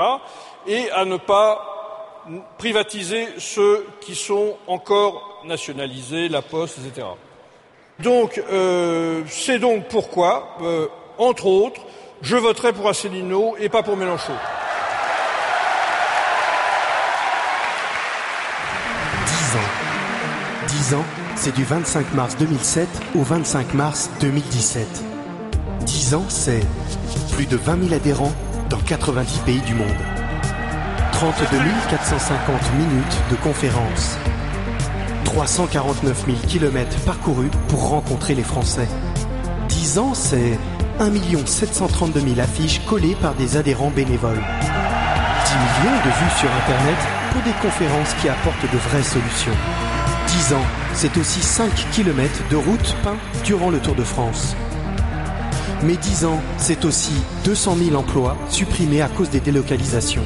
et 0.66 0.89
à 0.91 1.04
ne 1.04 1.18
pas 1.18 1.74
privatiser 2.58 3.28
ceux 3.38 3.86
qui 4.00 4.16
sont 4.16 4.58
encore 4.68 5.41
nationalisés, 5.43 6.30
la 6.30 6.41
Poste, 6.41 6.78
etc. 6.80 7.08
Donc, 8.00 8.41
euh, 8.52 9.24
c'est 9.28 9.60
donc 9.60 9.88
pourquoi, 9.89 10.58
euh, 10.62 10.88
entre 11.18 11.48
autres, 11.48 11.82
je 12.22 12.36
voterai 12.36 12.72
pour 12.74 12.88
Asselineau 12.88 13.56
et 13.60 13.70
pas 13.70 13.82
pour 13.82 13.98
Mélenchon. 13.98 14.34
10 19.26 19.58
ans. 19.58 20.68
10 20.68 20.93
ans, 20.95 21.06
c'est 21.36 21.56
du 21.56 21.64
25 21.64 22.14
mars 22.14 22.38
2007 22.38 22.88
au 23.16 23.24
25 23.24 23.74
mars 23.74 24.12
2017. 24.20 24.88
10 25.82 26.14
ans, 26.16 26.26
c'est 26.30 26.66
plus 27.34 27.48
de 27.48 27.58
20 27.58 27.89
000 27.89 27.95
adhérents 27.95 28.34
dans 28.70 28.80
90 28.80 29.39
pays 29.39 29.62
du 29.62 29.74
monde. 29.74 29.88
32 31.14 31.48
450 31.89 32.74
minutes 32.74 33.18
de 33.32 33.36
conférences. 33.38 34.18
349 35.38 36.25
000 36.25 36.38
kilomètres 36.47 36.99
parcourus 37.05 37.51
pour 37.67 37.89
rencontrer 37.89 38.33
les 38.33 38.41
Français. 38.41 38.88
10 39.69 39.99
ans, 39.99 40.15
c'est 40.15 40.57
1 40.99 41.11
732 41.45 42.21
000 42.21 42.39
affiches 42.39 42.81
collées 42.88 43.15
par 43.21 43.35
des 43.35 43.55
adhérents 43.55 43.91
bénévoles. 43.91 44.41
10 44.41 45.53
millions 45.53 45.97
de 45.97 46.09
vues 46.09 46.39
sur 46.39 46.49
Internet 46.51 46.97
pour 47.31 47.43
des 47.43 47.51
conférences 47.61 48.15
qui 48.19 48.29
apportent 48.29 48.73
de 48.73 48.77
vraies 48.79 49.03
solutions. 49.03 49.53
10 50.25 50.53
ans, 50.53 50.65
c'est 50.95 51.15
aussi 51.17 51.43
5 51.43 51.71
km 51.91 52.33
de 52.49 52.55
routes 52.55 52.95
peints 53.03 53.17
durant 53.43 53.69
le 53.69 53.77
Tour 53.77 53.93
de 53.93 54.03
France. 54.03 54.55
Mais 55.83 55.97
10 55.97 56.25
ans, 56.25 56.41
c'est 56.57 56.83
aussi 56.83 57.13
200 57.43 57.75
000 57.89 57.95
emplois 57.95 58.35
supprimés 58.49 59.03
à 59.03 59.07
cause 59.07 59.29
des 59.29 59.39
délocalisations. 59.39 60.25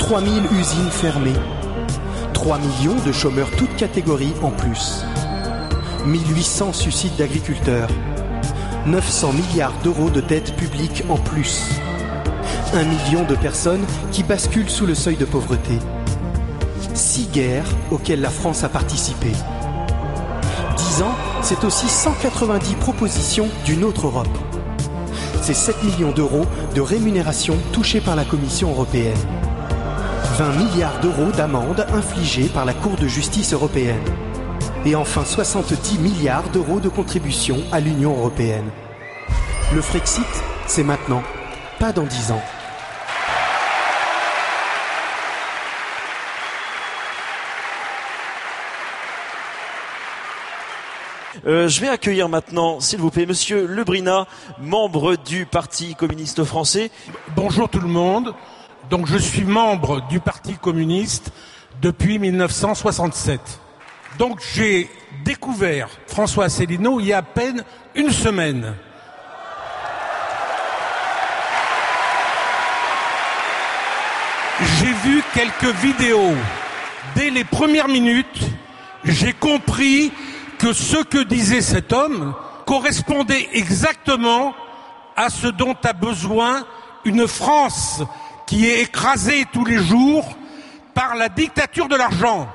3 0.00 0.20
000 0.20 0.34
usines 0.58 0.90
fermées. 0.90 1.59
3 2.40 2.58
millions 2.58 2.96
de 3.04 3.12
chômeurs 3.12 3.50
toutes 3.50 3.76
catégories 3.76 4.32
en 4.42 4.50
plus. 4.50 5.04
1800 6.06 6.72
suicides 6.72 7.14
d'agriculteurs. 7.16 7.90
900 8.86 9.34
milliards 9.34 9.74
d'euros 9.84 10.08
de 10.08 10.22
dettes 10.22 10.56
publiques 10.56 11.04
en 11.10 11.18
plus. 11.18 11.68
Un 12.72 12.84
million 12.84 13.24
de 13.24 13.34
personnes 13.34 13.84
qui 14.10 14.22
basculent 14.22 14.70
sous 14.70 14.86
le 14.86 14.94
seuil 14.94 15.16
de 15.16 15.26
pauvreté. 15.26 15.78
Six 16.94 17.26
guerres 17.26 17.68
auxquelles 17.90 18.22
la 18.22 18.30
France 18.30 18.64
a 18.64 18.70
participé. 18.70 19.32
10 20.78 21.02
ans, 21.02 21.14
c'est 21.42 21.62
aussi 21.62 21.88
190 21.88 22.74
propositions 22.76 23.50
d'une 23.66 23.84
autre 23.84 24.06
Europe. 24.06 24.38
c'est 25.42 25.52
7 25.52 25.84
millions 25.84 26.12
d'euros 26.12 26.46
de 26.74 26.80
rémunération 26.80 27.58
touchée 27.70 28.00
par 28.00 28.16
la 28.16 28.24
Commission 28.24 28.70
européenne. 28.70 29.18
20 30.40 30.56
milliards 30.56 31.00
d'euros 31.00 31.30
d'amendes 31.32 31.84
infligées 31.92 32.48
par 32.48 32.64
la 32.64 32.72
Cour 32.72 32.96
de 32.96 33.06
justice 33.06 33.52
européenne. 33.52 34.02
Et 34.86 34.94
enfin 34.94 35.22
70 35.22 35.98
milliards 35.98 36.48
d'euros 36.48 36.80
de 36.80 36.88
contributions 36.88 37.58
à 37.70 37.78
l'Union 37.78 38.16
européenne. 38.16 38.70
Le 39.74 39.82
Frexit, 39.82 40.24
c'est 40.66 40.82
maintenant, 40.82 41.22
pas 41.78 41.92
dans 41.92 42.04
10 42.04 42.32
ans. 42.32 42.42
Euh, 51.46 51.68
je 51.68 51.80
vais 51.82 51.88
accueillir 51.88 52.30
maintenant, 52.30 52.80
s'il 52.80 52.98
vous 52.98 53.10
plaît, 53.10 53.26
Monsieur 53.26 53.66
Lebrina, 53.66 54.26
membre 54.58 55.16
du 55.16 55.44
Parti 55.44 55.94
communiste 55.94 56.44
français. 56.44 56.90
Bonjour 57.36 57.68
tout 57.68 57.80
le 57.80 57.88
monde. 57.88 58.34
Donc 58.90 59.06
je 59.06 59.18
suis 59.18 59.44
membre 59.44 60.02
du 60.08 60.18
Parti 60.18 60.54
communiste 60.54 61.30
depuis 61.80 62.18
1967. 62.18 63.40
Donc 64.18 64.40
j'ai 64.52 64.90
découvert 65.24 65.88
François 66.08 66.46
Asselineau 66.46 66.98
il 66.98 67.06
y 67.06 67.12
a 67.12 67.18
à 67.18 67.22
peine 67.22 67.62
une 67.94 68.10
semaine. 68.10 68.74
J'ai 74.60 74.92
vu 75.08 75.22
quelques 75.34 75.76
vidéos. 75.76 76.34
Dès 77.14 77.30
les 77.30 77.44
premières 77.44 77.88
minutes, 77.88 78.40
j'ai 79.04 79.32
compris 79.32 80.10
que 80.58 80.72
ce 80.72 80.96
que 81.04 81.22
disait 81.22 81.62
cet 81.62 81.92
homme 81.92 82.34
correspondait 82.66 83.50
exactement 83.52 84.52
à 85.16 85.30
ce 85.30 85.46
dont 85.46 85.76
a 85.84 85.92
besoin 85.92 86.66
une 87.04 87.28
France 87.28 88.02
qui 88.50 88.66
est 88.66 88.80
écrasée 88.80 89.46
tous 89.52 89.64
les 89.64 89.78
jours 89.78 90.36
par 90.92 91.14
la 91.14 91.28
dictature 91.28 91.86
de 91.86 91.94
l'argent. 91.94 92.48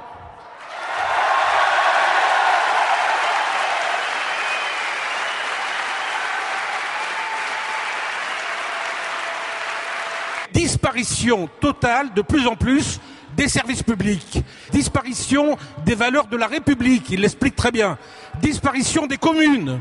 Disparition 10.51 11.47
totale 11.61 12.13
de 12.13 12.21
plus 12.21 12.45
en 12.45 12.57
plus 12.57 12.99
des 13.37 13.47
services 13.47 13.83
publics, 13.83 14.43
disparition 14.73 15.57
des 15.85 15.95
valeurs 15.95 16.27
de 16.27 16.35
la 16.35 16.47
République, 16.47 17.09
il 17.09 17.21
l'explique 17.21 17.55
très 17.55 17.71
bien, 17.71 17.97
disparition 18.41 19.07
des 19.07 19.17
communes, 19.17 19.79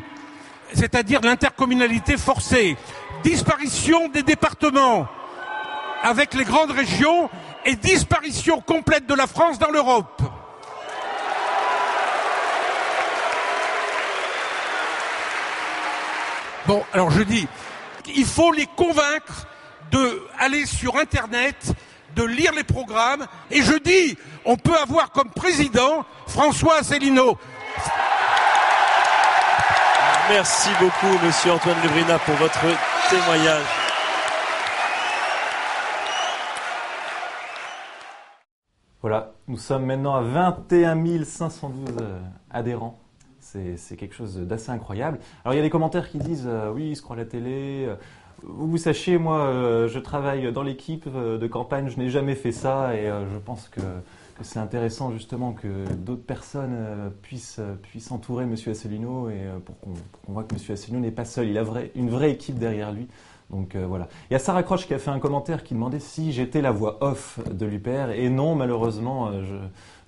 c'est-à-dire 0.74 1.22
l'intercommunalité 1.22 2.16
forcée, 2.16 2.76
disparition 3.24 4.08
des 4.10 4.22
départements 4.22 5.08
avec 6.04 6.34
les 6.34 6.44
grandes 6.44 6.70
régions 6.70 7.30
et 7.64 7.76
disparition 7.76 8.60
complète 8.60 9.06
de 9.06 9.14
la 9.14 9.26
France 9.26 9.58
dans 9.58 9.70
l'Europe. 9.70 10.22
Bon, 16.66 16.84
alors 16.92 17.10
je 17.10 17.22
dis, 17.22 17.48
il 18.14 18.26
faut 18.26 18.52
les 18.52 18.66
convaincre 18.66 19.46
d'aller 19.90 20.66
sur 20.66 20.96
Internet, 20.96 21.72
de 22.14 22.22
lire 22.22 22.52
les 22.52 22.64
programmes. 22.64 23.26
Et 23.50 23.62
je 23.62 23.74
dis, 23.74 24.16
on 24.44 24.56
peut 24.56 24.76
avoir 24.76 25.10
comme 25.10 25.30
président 25.30 26.04
François 26.26 26.78
Asselineau. 26.80 27.38
Merci 30.28 30.68
beaucoup, 30.80 31.18
Monsieur 31.24 31.52
Antoine 31.52 31.76
Lebrina, 31.82 32.18
pour 32.18 32.34
votre 32.36 32.60
témoignage. 33.10 33.83
Voilà, 39.04 39.34
nous 39.48 39.58
sommes 39.58 39.84
maintenant 39.84 40.14
à 40.14 40.22
21 40.22 41.24
512 41.24 41.96
euh, 42.00 42.18
adhérents. 42.50 42.98
C'est 43.38 43.96
quelque 43.98 44.14
chose 44.14 44.38
d'assez 44.38 44.70
incroyable. 44.70 45.18
Alors 45.44 45.52
il 45.52 45.58
y 45.58 45.60
a 45.60 45.62
des 45.62 45.68
commentaires 45.68 46.08
qui 46.08 46.16
disent 46.16 46.46
euh, 46.46 46.72
oui, 46.72 46.92
ils 46.92 46.96
se 46.96 47.02
croient 47.02 47.16
à 47.16 47.18
la 47.18 47.26
télé. 47.26 47.84
Euh, 47.86 47.96
vous 48.42 48.78
sachiez, 48.78 49.18
moi, 49.18 49.86
je 49.88 49.98
travaille 49.98 50.50
dans 50.52 50.62
l'équipe 50.62 51.06
de 51.06 51.46
campagne, 51.46 51.90
je 51.90 51.98
n'ai 51.98 52.08
jamais 52.08 52.34
fait 52.34 52.50
ça 52.50 52.94
et 52.94 53.06
je 53.06 53.38
pense 53.38 53.68
que, 53.68 53.80
c'est 54.40 54.58
intéressant 54.58 55.12
justement 55.12 55.52
que 55.52 55.86
d'autres 55.94 56.24
personnes 56.24 57.12
puissent, 57.22 57.60
puissent 57.82 58.10
entourer 58.10 58.44
M. 58.44 58.54
Asselineau 58.66 59.28
et 59.28 59.44
pour 59.64 59.78
qu'on 59.80 59.94
voit 60.28 60.44
que 60.44 60.54
M. 60.54 60.60
Asselineau 60.70 61.00
n'est 61.00 61.10
pas 61.10 61.24
seul, 61.24 61.48
il 61.48 61.58
a 61.58 61.64
une 61.94 62.10
vraie 62.10 62.32
équipe 62.32 62.58
derrière 62.58 62.90
lui. 62.90 63.06
Donc 63.50 63.76
voilà. 63.76 64.08
Il 64.30 64.32
y 64.32 64.36
a 64.36 64.38
Sarah 64.38 64.62
Croche 64.62 64.86
qui 64.86 64.94
a 64.94 64.98
fait 64.98 65.10
un 65.10 65.18
commentaire 65.18 65.62
qui 65.62 65.74
demandait 65.74 66.00
si 66.00 66.32
j'étais 66.32 66.62
la 66.62 66.70
voix 66.70 66.98
off 67.02 67.38
de 67.48 67.66
l'UPR 67.66 68.10
et 68.14 68.28
non, 68.28 68.54
malheureusement, 68.54 69.30
je 69.42 69.54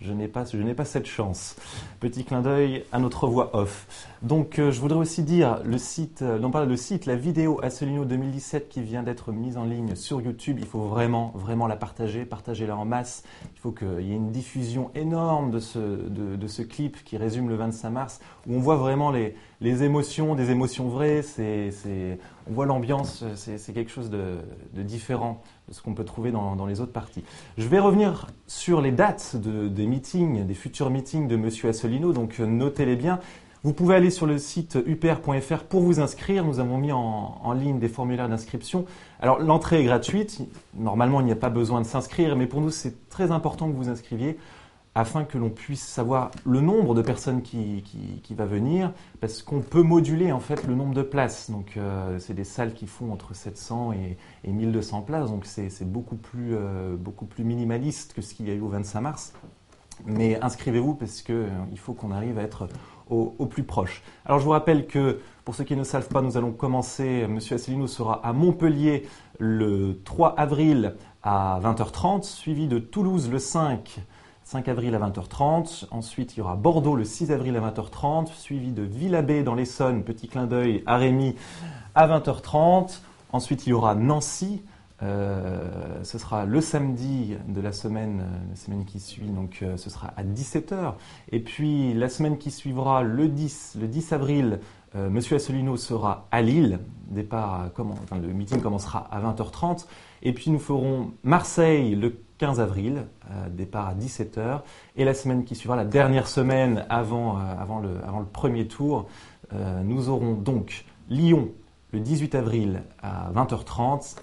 je 0.01 0.13
n'ai 0.13 0.29
pas, 0.29 0.45
je 0.45 0.59
n'ai 0.59 0.75
pas 0.75 0.85
cette 0.85 1.07
chance. 1.07 1.57
Petit 2.01 2.25
clin 2.25 2.43
d'œil 2.43 2.85
à 2.93 2.99
notre 2.99 3.27
voix 3.27 3.57
off. 3.57 3.87
Donc, 4.23 4.59
euh, 4.59 4.71
je 4.71 4.81
voudrais 4.81 4.99
aussi 4.99 5.23
dire 5.23 5.61
le 5.65 5.79
site, 5.79 6.23
euh, 6.23 6.39
non 6.39 6.51
pas 6.51 6.65
le 6.65 6.77
site, 6.77 7.07
la 7.07 7.17
vidéo 7.17 7.61
Asselineau 7.63 8.05
2017 8.05 8.69
qui 8.69 8.83
vient 8.83 9.03
d'être 9.03 9.33
mise 9.33 9.57
en 9.57 9.65
ligne 9.65 9.95
sur 9.95 10.21
YouTube. 10.21 10.57
Il 10.59 10.67
faut 10.67 10.81
vraiment, 10.81 11.33
vraiment 11.35 11.67
la 11.67 11.77
partager, 11.77 12.25
partager-la 12.25 12.77
en 12.77 12.85
masse. 12.85 13.25
Il 13.55 13.61
faut 13.61 13.73
qu'il 13.73 14.03
y 14.03 14.13
ait 14.13 14.17
une 14.17 14.33
diffusion 14.33 14.91
énorme 14.95 15.51
de 15.51 15.61
ce, 15.61 15.79
de, 15.79 16.47
ce 16.47 16.63
clip 16.63 17.03
qui 17.05 17.17
résume 17.17 17.49
le 17.49 17.57
25 17.57 17.91
mars, 17.91 18.21
où 18.47 18.55
on 18.55 18.61
voit 18.61 18.77
vraiment 18.77 19.11
les, 19.11 19.35
les 19.61 19.83
émotions, 19.83 20.35
des 20.35 20.51
émotions 20.51 20.89
vraies. 20.89 21.23
C'est, 21.23 22.19
on 22.49 22.53
voit 22.53 22.67
l'ambiance, 22.67 23.25
c'est, 23.35 23.73
quelque 23.73 23.91
chose 23.91 24.11
de, 24.11 24.39
différent 24.75 25.43
ce 25.71 25.83
qu'on 25.83 25.95
peut 25.95 26.05
trouver 26.05 26.31
dans, 26.31 26.67
les 26.67 26.81
autres 26.81 26.93
parties. 26.93 27.25
Je 27.59 27.67
vais 27.67 27.79
revenir 27.79 28.29
sur 28.47 28.81
les 28.81 28.93
dates 28.93 29.37
des 29.37 29.87
meetings, 29.87 30.47
des 30.47 30.55
futurs 30.55 30.91
meetings 30.91 31.29
de 31.29 31.35
M. 31.35 31.51
Asselineau, 31.69 32.13
donc 32.13 32.41
euh, 32.41 32.47
notez-les 32.47 32.97
bien. 32.97 33.19
Vous 33.65 33.73
pouvez 33.73 33.97
aller 33.97 34.11
sur 34.11 34.27
le 34.27 34.39
site 34.39 34.79
upr.fr 34.87 35.65
pour 35.65 35.83
vous 35.83 35.99
inscrire. 35.99 36.45
Nous 36.45 36.61
avons 36.61 36.79
mis 36.79 36.93
en, 36.93 37.41
en 37.43 37.53
ligne 37.53 37.81
des 37.81 37.89
formulaires 37.89 38.29
d'inscription. 38.29 38.85
Alors 39.19 39.41
l'entrée 39.41 39.81
est 39.81 39.85
gratuite. 39.85 40.41
Normalement, 40.75 41.21
il 41.21 41.27
n'y 41.27 41.33
a 41.33 41.37
pas 41.37 41.51
besoin 41.51 41.81
de 41.81 41.87
s'inscrire, 41.87 42.37
mais 42.37 42.47
pour 42.47 42.61
nous, 42.61 42.71
c'est 42.71 43.09
très 43.09 43.33
important 43.33 43.69
que 43.69 43.77
vous 43.77 43.89
inscriviez 43.89 44.39
afin 44.97 45.25
que 45.25 45.37
l'on 45.37 45.51
puisse 45.51 45.87
savoir 45.87 46.31
le 46.47 46.63
nombre 46.63 46.95
de 46.95 47.03
personnes 47.03 47.43
qui, 47.43 47.85
qui, 48.23 48.35
va 48.35 48.47
venir, 48.47 48.93
parce 49.21 49.43
qu'on 49.43 49.61
peut 49.61 49.83
moduler 49.83 50.33
en 50.33 50.41
fait 50.41 50.67
le 50.67 50.75
nombre 50.75 50.95
de 50.95 51.03
places. 51.03 51.51
Donc 51.51 51.77
euh, 51.77 52.19
c'est 52.19 52.33
des 52.33 52.45
salles 52.45 52.73
qui 52.73 52.87
font 52.87 53.13
entre 53.13 53.35
700 53.35 53.93
et, 53.93 54.17
et 54.45 54.53
1200 54.53 55.03
places, 55.03 55.31
donc 55.31 55.45
c'est 55.45 55.85
beaucoup 55.85 56.17
plus 56.17 56.57
euh, 56.57 56.97
beaucoup 56.97 57.27
plus 57.27 57.45
minimaliste 57.45 58.15
que 58.15 58.23
ce 58.23 58.33
qu'il 58.33 58.49
y 58.49 58.51
a 58.51 58.55
eu 58.55 58.61
au 58.61 58.69
25 58.69 59.01
mars. 59.03 59.35
Mais 60.07 60.43
inscrivez-vous 60.43 60.95
parce 60.95 61.21
qu'il 61.21 61.35
euh, 61.35 61.77
faut 61.77 61.93
qu'on 61.93 62.11
arrive 62.11 62.39
à 62.39 62.43
être 62.43 62.67
au, 63.11 63.35
au, 63.39 63.45
plus 63.45 63.65
proche. 63.65 64.03
Alors 64.25 64.39
je 64.39 64.45
vous 64.45 64.51
rappelle 64.51 64.87
que 64.87 65.21
pour 65.45 65.55
ceux 65.55 65.65
qui 65.65 65.77
ne 65.77 65.85
savent 65.85 66.09
pas, 66.09 66.23
nous 66.23 66.39
allons 66.39 66.53
commencer. 66.53 67.27
Monsieur 67.29 67.57
Asselineau 67.57 67.87
sera 67.87 68.27
à 68.27 68.33
Montpellier 68.33 69.07
le 69.39 70.01
3 70.05 70.35
avril 70.39 70.95
à 71.23 71.61
20h30, 71.63 72.23
suivi 72.23 72.67
de 72.67 72.79
Toulouse 72.79 73.29
le 73.31 73.39
5 73.39 74.01
5 74.47 74.69
avril 74.69 74.95
à 74.95 75.01
20h30. 75.01 75.87
Ensuite, 75.91 76.37
il 76.37 76.39
y 76.39 76.41
aura 76.41 76.55
Bordeaux 76.55 76.95
le 76.95 77.03
6 77.03 77.33
avril 77.33 77.57
à 77.57 77.61
20h30, 77.61 78.33
suivi 78.33 78.71
de 78.71 78.83
Villabé 78.83 79.43
dans 79.43 79.57
l'Essonne, 79.57 80.05
petit 80.05 80.29
clin 80.29 80.47
d'œil 80.47 80.85
à 80.87 80.99
Rémy, 80.99 81.35
à 81.97 82.07
20h30. 82.07 83.01
Ensuite, 83.33 83.67
il 83.67 83.71
y 83.71 83.73
aura 83.73 83.97
Nancy. 83.97 84.63
Euh, 85.03 86.05
ce 86.05 86.17
sera 86.19 86.47
le 86.47 86.61
samedi 86.61 87.37
de 87.49 87.61
la 87.61 87.73
semaine, 87.73 88.25
la 88.49 88.55
semaine 88.55 88.85
qui 88.85 89.01
suit, 89.01 89.27
donc 89.27 89.59
euh, 89.63 89.77
ce 89.77 89.91
sera 89.91 90.13
à 90.17 90.23
17h. 90.23 90.95
Et 91.33 91.41
puis 91.41 91.93
la 91.93 92.09
semaine 92.09 92.39
qui 92.39 92.53
suivra, 92.53 93.03
le 93.03 93.27
10, 93.27 93.79
le 93.81 93.89
10 93.89 94.13
avril, 94.13 94.61
euh, 94.95 95.11
Monsieur 95.11 95.37
Asselineau 95.37 95.77
sera 95.77 96.29
à 96.31 96.41
Lille. 96.41 96.79
Départ, 97.09 97.71
comment, 97.75 97.97
le 98.13 98.33
meeting 98.33 98.61
commencera 98.61 99.09
à 99.11 99.21
20h30. 99.21 99.87
Et 100.23 100.33
puis 100.33 100.53
nous 100.53 100.61
ferons 100.61 101.11
Marseille 101.25 101.97
le 101.97 102.17
15 102.39 102.61
avril, 102.61 103.07
euh, 103.31 103.49
départ 103.49 103.89
à 103.89 103.95
17h. 103.95 104.61
Et 104.97 105.05
la 105.05 105.15
semaine 105.15 105.45
qui 105.45 105.55
suivra, 105.55 105.77
la 105.77 105.85
dernière 105.85 106.29
semaine 106.29 106.85
avant, 106.89 107.39
euh, 107.39 107.41
avant, 107.59 107.81
le, 107.81 107.91
avant 108.07 108.21
le, 108.21 108.27
premier 108.27 108.67
tour, 108.67 109.07
euh, 109.53 109.83
nous 109.83 110.09
aurons 110.09 110.33
donc 110.33 110.85
Lyon 111.09 111.49
le 111.93 112.01
18 112.01 112.35
avril 112.35 112.83
à 113.03 113.31
20h30. 113.35 114.17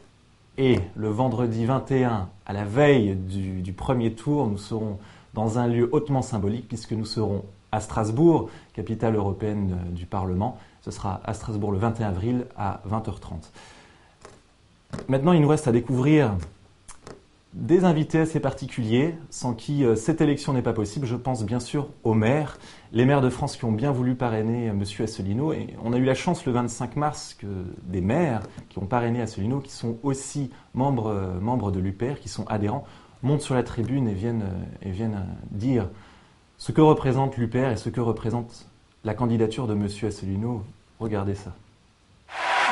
Et 0.59 0.79
le 0.95 1.09
vendredi 1.09 1.65
21, 1.65 2.29
à 2.45 2.53
la 2.53 2.63
veille 2.63 3.15
du, 3.15 3.61
du 3.61 3.73
premier 3.73 4.13
tour, 4.13 4.47
nous 4.47 4.59
serons 4.59 4.99
dans 5.33 5.57
un 5.57 5.67
lieu 5.67 5.89
hautement 5.91 6.21
symbolique 6.21 6.67
puisque 6.67 6.91
nous 6.91 7.05
serons 7.05 7.43
à 7.71 7.79
Strasbourg, 7.79 8.49
capitale 8.75 9.15
européenne 9.15 9.75
du 9.89 10.05
Parlement. 10.05 10.59
Ce 10.83 10.91
sera 10.91 11.21
à 11.23 11.33
Strasbourg 11.33 11.71
le 11.71 11.79
21 11.79 12.09
avril 12.09 12.45
à 12.55 12.81
20h30. 12.87 13.49
Maintenant, 15.07 15.33
il 15.33 15.41
nous 15.41 15.47
reste 15.47 15.67
à 15.67 15.71
découvrir 15.71 16.35
des 17.53 17.83
invités 17.83 18.19
assez 18.19 18.39
particuliers, 18.39 19.15
sans 19.29 19.53
qui 19.53 19.85
euh, 19.85 19.95
cette 19.95 20.21
élection 20.21 20.53
n'est 20.53 20.63
pas 20.63 20.73
possible. 20.73 21.05
Je 21.05 21.15
pense 21.15 21.43
bien 21.45 21.59
sûr 21.59 21.89
aux 22.03 22.15
maires, 22.15 22.57
les 22.91 23.05
maires 23.05 23.21
de 23.21 23.29
France 23.29 23.57
qui 23.57 23.65
ont 23.65 23.71
bien 23.71 23.91
voulu 23.91 24.15
parrainer 24.15 24.69
euh, 24.69 24.71
M. 24.71 24.83
Asselineau. 24.99 25.53
Et 25.53 25.67
on 25.83 25.93
a 25.93 25.97
eu 25.97 26.03
la 26.03 26.15
chance 26.15 26.45
le 26.45 26.51
25 26.51 26.95
mars 26.95 27.35
que 27.35 27.47
des 27.83 28.01
maires 28.01 28.41
qui 28.69 28.79
ont 28.79 28.87
parrainé 28.87 29.21
Asselineau, 29.21 29.59
qui 29.59 29.71
sont 29.71 29.97
aussi 30.01 30.49
membres, 30.73 31.07
euh, 31.07 31.71
de 31.71 31.79
l'UPR, 31.79 32.19
qui 32.19 32.29
sont 32.29 32.45
adhérents, 32.47 32.85
montent 33.21 33.41
sur 33.41 33.55
la 33.55 33.63
tribune 33.63 34.07
et 34.07 34.13
viennent, 34.13 34.49
et 34.81 34.89
viennent 34.89 35.25
dire 35.51 35.89
ce 36.57 36.71
que 36.71 36.81
représente 36.81 37.37
l'UPR 37.37 37.69
et 37.71 37.77
ce 37.77 37.89
que 37.89 38.01
représente 38.01 38.67
la 39.03 39.13
candidature 39.13 39.67
de 39.67 39.73
M. 39.73 39.87
Asselineau. 40.07 40.63
Regardez 40.99 41.35
ça. 41.35 41.53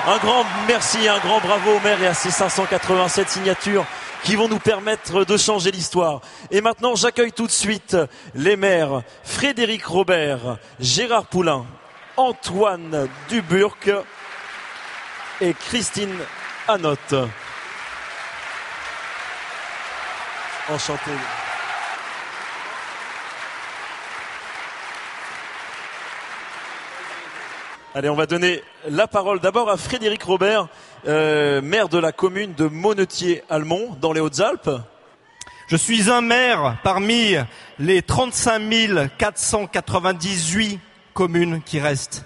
Un 0.07 0.17
grand 0.17 0.43
merci, 0.67 1.07
un 1.07 1.19
grand 1.19 1.39
bravo 1.39 1.75
au 1.75 1.79
maire 1.79 2.01
et 2.01 2.07
à 2.07 2.15
ses 2.15 2.31
587 2.31 3.29
signatures 3.29 3.85
qui 4.23 4.35
vont 4.35 4.47
nous 4.47 4.57
permettre 4.57 5.25
de 5.25 5.37
changer 5.37 5.69
l'histoire. 5.69 6.21
Et 6.49 6.59
maintenant, 6.59 6.95
j'accueille 6.95 7.31
tout 7.31 7.45
de 7.45 7.51
suite 7.51 7.95
les 8.33 8.55
maires 8.55 9.03
Frédéric 9.23 9.85
Robert, 9.85 10.57
Gérard 10.79 11.27
Poulain, 11.27 11.67
Antoine 12.17 13.07
Duburc 13.29 13.91
et 15.39 15.53
Christine 15.53 16.17
Anotte. 16.67 17.13
Enchanté. 20.67 21.11
Allez, 27.93 28.07
on 28.07 28.15
va 28.15 28.25
donner 28.25 28.63
la 28.87 29.05
parole 29.05 29.41
d'abord 29.41 29.69
à 29.69 29.75
Frédéric 29.75 30.23
Robert, 30.23 30.69
euh, 31.09 31.61
maire 31.61 31.89
de 31.89 31.97
la 31.97 32.13
commune 32.13 32.53
de 32.53 32.67
Monetier-Almont, 32.67 33.97
dans 33.99 34.13
les 34.13 34.21
Hautes-Alpes. 34.21 34.69
Je 35.67 35.75
suis 35.75 36.09
un 36.09 36.21
maire 36.21 36.77
parmi 36.83 37.35
les 37.79 38.01
35 38.01 39.09
498 39.17 40.79
communes 41.13 41.61
qui 41.65 41.81
restent. 41.81 42.23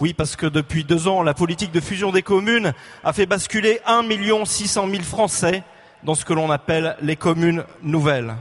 Oui, 0.00 0.12
parce 0.12 0.36
que 0.36 0.44
depuis 0.44 0.84
deux 0.84 1.08
ans, 1.08 1.22
la 1.22 1.32
politique 1.32 1.72
de 1.72 1.80
fusion 1.80 2.12
des 2.12 2.22
communes 2.22 2.74
a 3.02 3.14
fait 3.14 3.24
basculer 3.24 3.80
1 3.86 4.02
600 4.44 4.86
000 4.90 5.02
Français 5.02 5.62
dans 6.02 6.14
ce 6.14 6.26
que 6.26 6.34
l'on 6.34 6.50
appelle 6.50 6.98
les 7.00 7.16
communes 7.16 7.64
nouvelles. 7.82 8.34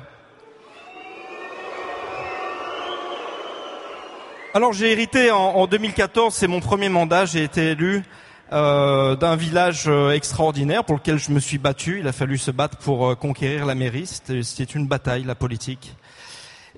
Alors 4.55 4.73
j'ai 4.73 4.91
hérité 4.91 5.29
en, 5.29 5.37
en 5.37 5.67
2014, 5.67 6.33
c'est 6.33 6.47
mon 6.47 6.59
premier 6.59 6.89
mandat, 6.89 7.25
j'ai 7.25 7.43
été 7.43 7.71
élu 7.71 8.03
euh, 8.51 9.15
d'un 9.15 9.35
village 9.35 9.83
euh, 9.85 10.09
extraordinaire 10.09 10.83
pour 10.83 10.95
lequel 10.95 11.19
je 11.19 11.29
me 11.29 11.39
suis 11.39 11.59
battu. 11.59 11.99
Il 11.99 12.07
a 12.07 12.11
fallu 12.11 12.39
se 12.39 12.49
battre 12.49 12.79
pour 12.79 13.07
euh, 13.07 13.13
conquérir 13.13 13.67
la 13.67 13.75
mairie. 13.75 14.07
C'était 14.07 14.63
une 14.63 14.87
bataille, 14.87 15.23
la 15.23 15.35
politique. 15.35 15.95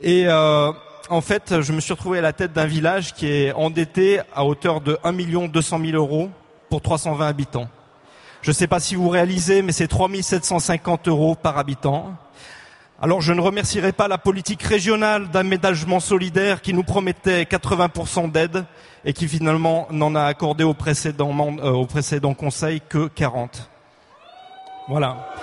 Et 0.02 0.28
en 0.30 1.22
fait, 1.22 1.62
je 1.62 1.72
me 1.72 1.80
suis 1.80 1.94
retrouvé 1.94 2.18
à 2.18 2.22
la 2.22 2.34
tête 2.34 2.52
d'un 2.54 2.66
village 2.66 3.14
qui 3.14 3.28
est 3.28 3.54
endetté 3.54 4.20
à 4.34 4.44
hauteur 4.44 4.82
de 4.82 4.98
1 5.04 5.14
200 5.48 5.80
000 5.80 5.92
euros 5.94 6.30
pour 6.70 6.82
320 6.82 7.26
habitants. 7.26 7.70
Je 8.42 8.50
ne 8.50 8.54
sais 8.54 8.68
pas 8.68 8.80
si 8.80 8.96
vous 8.96 9.10
réalisez, 9.10 9.62
mais 9.62 9.72
c'est 9.72 9.88
3 9.88 10.10
750 10.22 11.08
euros 11.08 11.36
par 11.36 11.58
habitant. 11.58 12.16
Alors 13.04 13.20
je 13.20 13.34
ne 13.34 13.41
remercierai 13.41 13.93
pas 13.93 14.08
la 14.08 14.20
politique 14.20 14.62
régionale 14.62 15.32
d'aménagement 15.32 15.99
solidaire 15.99 16.62
qui 16.62 16.72
nous 16.72 16.84
promettait 16.84 17.45
80% 17.45 18.32
d'aide 18.32 18.64
et 19.06 19.14
qui 19.14 19.28
finalement 19.28 19.88
n'en 19.89 20.14
a 20.14 20.26
accordé 20.26 20.64
au 20.64 20.76
précédent, 20.76 21.36
euh, 21.64 22.34
conseil 22.36 22.80
que 22.88 23.08
40. 23.08 23.72
Voilà. 24.88 25.34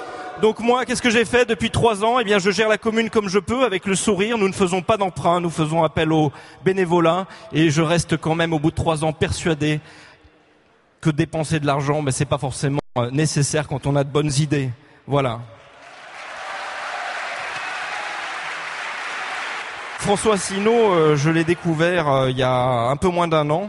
Donc 0.40 0.60
moi, 0.60 0.84
qu'est-ce 0.84 1.02
que 1.02 1.10
j'ai 1.10 1.24
fait 1.24 1.46
depuis 1.46 1.70
trois 1.70 2.04
ans? 2.04 2.20
Eh 2.20 2.24
bien, 2.24 2.38
je 2.38 2.52
gère 2.52 2.68
la 2.68 2.78
commune 2.78 3.10
comme 3.10 3.28
je 3.28 3.40
peux, 3.40 3.64
avec 3.64 3.86
le 3.86 3.96
sourire. 3.96 4.38
Nous 4.38 4.46
ne 4.46 4.52
faisons 4.52 4.80
pas 4.80 4.96
d'emprunt, 4.96 5.40
nous 5.40 5.50
faisons 5.50 5.82
appel 5.82 6.12
au 6.12 6.30
bénévolat, 6.64 7.26
et 7.52 7.70
je 7.70 7.82
reste 7.82 8.16
quand 8.18 8.36
même, 8.36 8.52
au 8.52 8.60
bout 8.60 8.70
de 8.70 8.76
trois 8.76 9.04
ans, 9.04 9.12
persuadé 9.12 9.80
que 11.00 11.10
dépenser 11.10 11.58
de 11.58 11.66
l'argent, 11.66 12.02
mais 12.02 12.12
c'est 12.12 12.24
pas 12.24 12.38
forcément 12.38 12.78
euh, 12.98 13.10
nécessaire 13.10 13.66
quand 13.66 13.88
on 13.88 13.96
a 13.96 14.04
de 14.04 14.10
bonnes 14.10 14.32
idées. 14.38 14.70
Voilà. 15.08 15.40
François 19.98 20.34
Asselineau, 20.34 20.92
euh, 20.92 21.16
je 21.16 21.28
l'ai 21.28 21.42
découvert 21.42 22.08
euh, 22.08 22.30
il 22.30 22.38
y 22.38 22.44
a 22.44 22.54
un 22.54 22.96
peu 22.96 23.08
moins 23.08 23.26
d'un 23.26 23.50
an. 23.50 23.68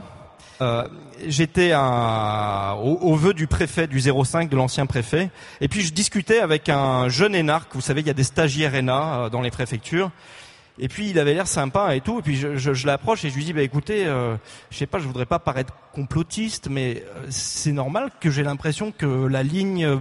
Euh, 0.61 0.87
J'étais 1.27 1.73
au, 1.75 2.97
au, 3.01 3.15
vœu 3.15 3.33
du 3.33 3.47
préfet 3.47 3.87
du 3.87 3.99
05, 3.99 4.47
de 4.47 4.55
l'ancien 4.55 4.85
préfet, 4.85 5.31
et 5.59 5.67
puis 5.67 5.81
je 5.81 5.91
discutais 5.91 6.39
avec 6.39 6.69
un 6.69 7.09
jeune 7.09 7.35
énarque. 7.35 7.73
Vous 7.73 7.81
savez, 7.81 8.01
il 8.01 8.07
y 8.07 8.09
a 8.09 8.13
des 8.13 8.23
stagiaires 8.23 8.73
ENA 8.75 9.15
euh, 9.15 9.29
dans 9.29 9.41
les 9.41 9.51
préfectures. 9.51 10.11
Et 10.77 10.87
puis 10.87 11.09
il 11.09 11.19
avait 11.19 11.33
l'air 11.33 11.47
sympa 11.47 11.95
et 11.95 12.01
tout. 12.01 12.19
Et 12.19 12.21
puis 12.21 12.37
je, 12.37 12.57
je, 12.57 12.73
je 12.73 12.87
l'approche 12.87 13.25
et 13.25 13.31
je 13.31 13.35
lui 13.35 13.43
dis, 13.43 13.51
bah 13.51 13.63
écoutez, 13.63 14.05
euh, 14.05 14.37
je 14.69 14.77
sais 14.77 14.85
pas, 14.85 14.99
je 14.99 15.07
voudrais 15.07 15.25
pas 15.25 15.39
paraître 15.39 15.73
complotiste, 15.93 16.69
mais 16.69 17.03
c'est 17.29 17.73
normal 17.73 18.11
que 18.21 18.29
j'ai 18.29 18.43
l'impression 18.43 18.93
que 18.93 19.25
la 19.25 19.41
ligne 19.41 19.99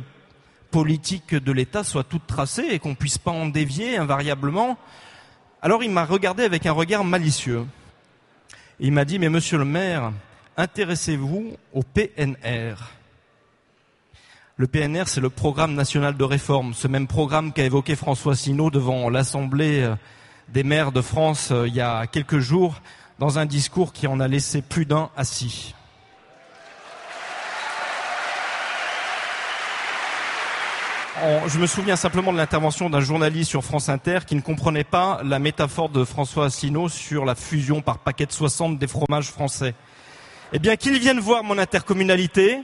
politique 0.70 1.35
de 1.35 1.53
l'État 1.53 1.83
soit 1.83 2.05
toute 2.05 2.26
tracée 2.26 2.66
et 2.70 2.79
qu'on 2.79 2.95
puisse 2.95 3.18
pas 3.18 3.31
en 3.31 3.47
dévier 3.47 3.97
invariablement. 3.97 4.76
Alors 5.61 5.83
il 5.83 5.91
m'a 5.91 6.05
regardé 6.05 6.45
avec 6.45 6.67
un 6.67 6.73
regard 6.73 7.03
malicieux. 7.03 7.67
Il 8.79 8.93
m'a 8.93 9.05
dit, 9.05 9.19
mais 9.19 9.29
monsieur 9.29 9.59
le 9.59 9.65
maire, 9.65 10.13
intéressez-vous 10.57 11.57
au 11.75 11.83
PNR. 11.83 12.77
Le 14.57 14.67
PNR, 14.69 15.05
c'est 15.07 15.21
le 15.21 15.31
programme 15.31 15.75
national 15.75 16.17
de 16.17 16.23
réforme, 16.23 16.75
ce 16.75 16.87
même 16.87 17.09
programme 17.09 17.53
qu'a 17.53 17.65
évoqué 17.65 17.97
François 17.97 18.37
Sinaud 18.37 18.71
devant 18.71 19.11
l'Assemblée 19.11 19.83
euh, 19.83 19.97
des 20.49 20.63
maires 20.63 20.93
de 20.93 21.01
France 21.01 21.51
euh, 21.51 21.67
il 21.67 21.75
y 21.75 21.81
a 21.81 22.07
quelques 22.07 22.39
jours, 22.39 22.81
dans 23.19 23.41
un 23.41 23.47
discours 23.47 23.93
qui 23.93 24.07
en 24.07 24.21
a 24.21 24.29
laissé 24.29 24.63
plus 24.63 24.87
d'un 24.87 25.11
assis. 25.17 25.75
Je 31.47 31.59
me 31.59 31.66
souviens 31.66 31.97
simplement 31.97 32.33
de 32.33 32.37
l'intervention 32.37 32.91
d'un 32.91 33.01
journaliste 33.01 33.51
sur 33.51 33.64
France 33.64 33.89
Inter 33.89 34.21
qui 34.27 34.35
ne 34.35 34.41
comprenait 34.41 34.85
pas 34.85 35.21
la 35.25 35.39
métaphore 35.39 35.89
de 35.89 36.05
François 36.05 36.47
Asselineau 36.47 36.89
sur 36.89 37.25
la 37.25 37.35
fusion 37.35 37.81
par 37.81 37.99
paquet 37.99 38.27
de 38.27 38.33
60 38.33 38.79
des 38.79 38.87
fromages 38.87 39.31
français. 39.31 39.75
Eh 40.53 40.59
bien, 40.59 40.77
qu'il 40.77 40.99
vienne 40.99 41.19
voir 41.19 41.45
mon 41.45 41.59
intercommunalité, 41.59 42.61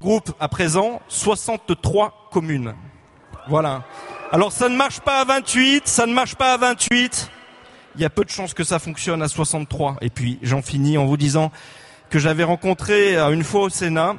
groupe 0.00 0.32
à 0.40 0.48
présent 0.48 1.00
63 1.08 2.28
communes. 2.32 2.74
Voilà. 3.48 3.84
Alors 4.32 4.52
ça 4.52 4.68
ne 4.68 4.76
marche 4.76 5.00
pas 5.00 5.20
à 5.20 5.24
28, 5.24 5.86
ça 5.86 6.06
ne 6.06 6.12
marche 6.12 6.34
pas 6.34 6.54
à 6.54 6.56
28. 6.56 7.30
Il 7.96 8.00
y 8.00 8.04
a 8.04 8.10
peu 8.10 8.24
de 8.24 8.30
chances 8.30 8.54
que 8.54 8.64
ça 8.64 8.78
fonctionne 8.78 9.22
à 9.22 9.28
63. 9.28 9.96
Et 10.00 10.10
puis 10.10 10.38
j'en 10.42 10.62
finis 10.62 10.98
en 10.98 11.06
vous 11.06 11.16
disant 11.16 11.50
que 12.08 12.18
j'avais 12.18 12.44
rencontré 12.44 13.16
une 13.16 13.44
fois 13.44 13.62
au 13.62 13.68
Sénat 13.68 14.16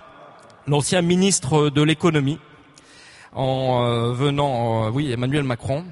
l'ancien 0.68 1.02
ministre 1.02 1.70
de 1.70 1.82
l'économie, 1.82 2.40
en 3.34 3.86
euh, 3.86 4.14
venant, 4.14 4.88
euh, 4.88 4.90
oui, 4.90 5.12
Emmanuel 5.12 5.44
Macron. 5.44 5.86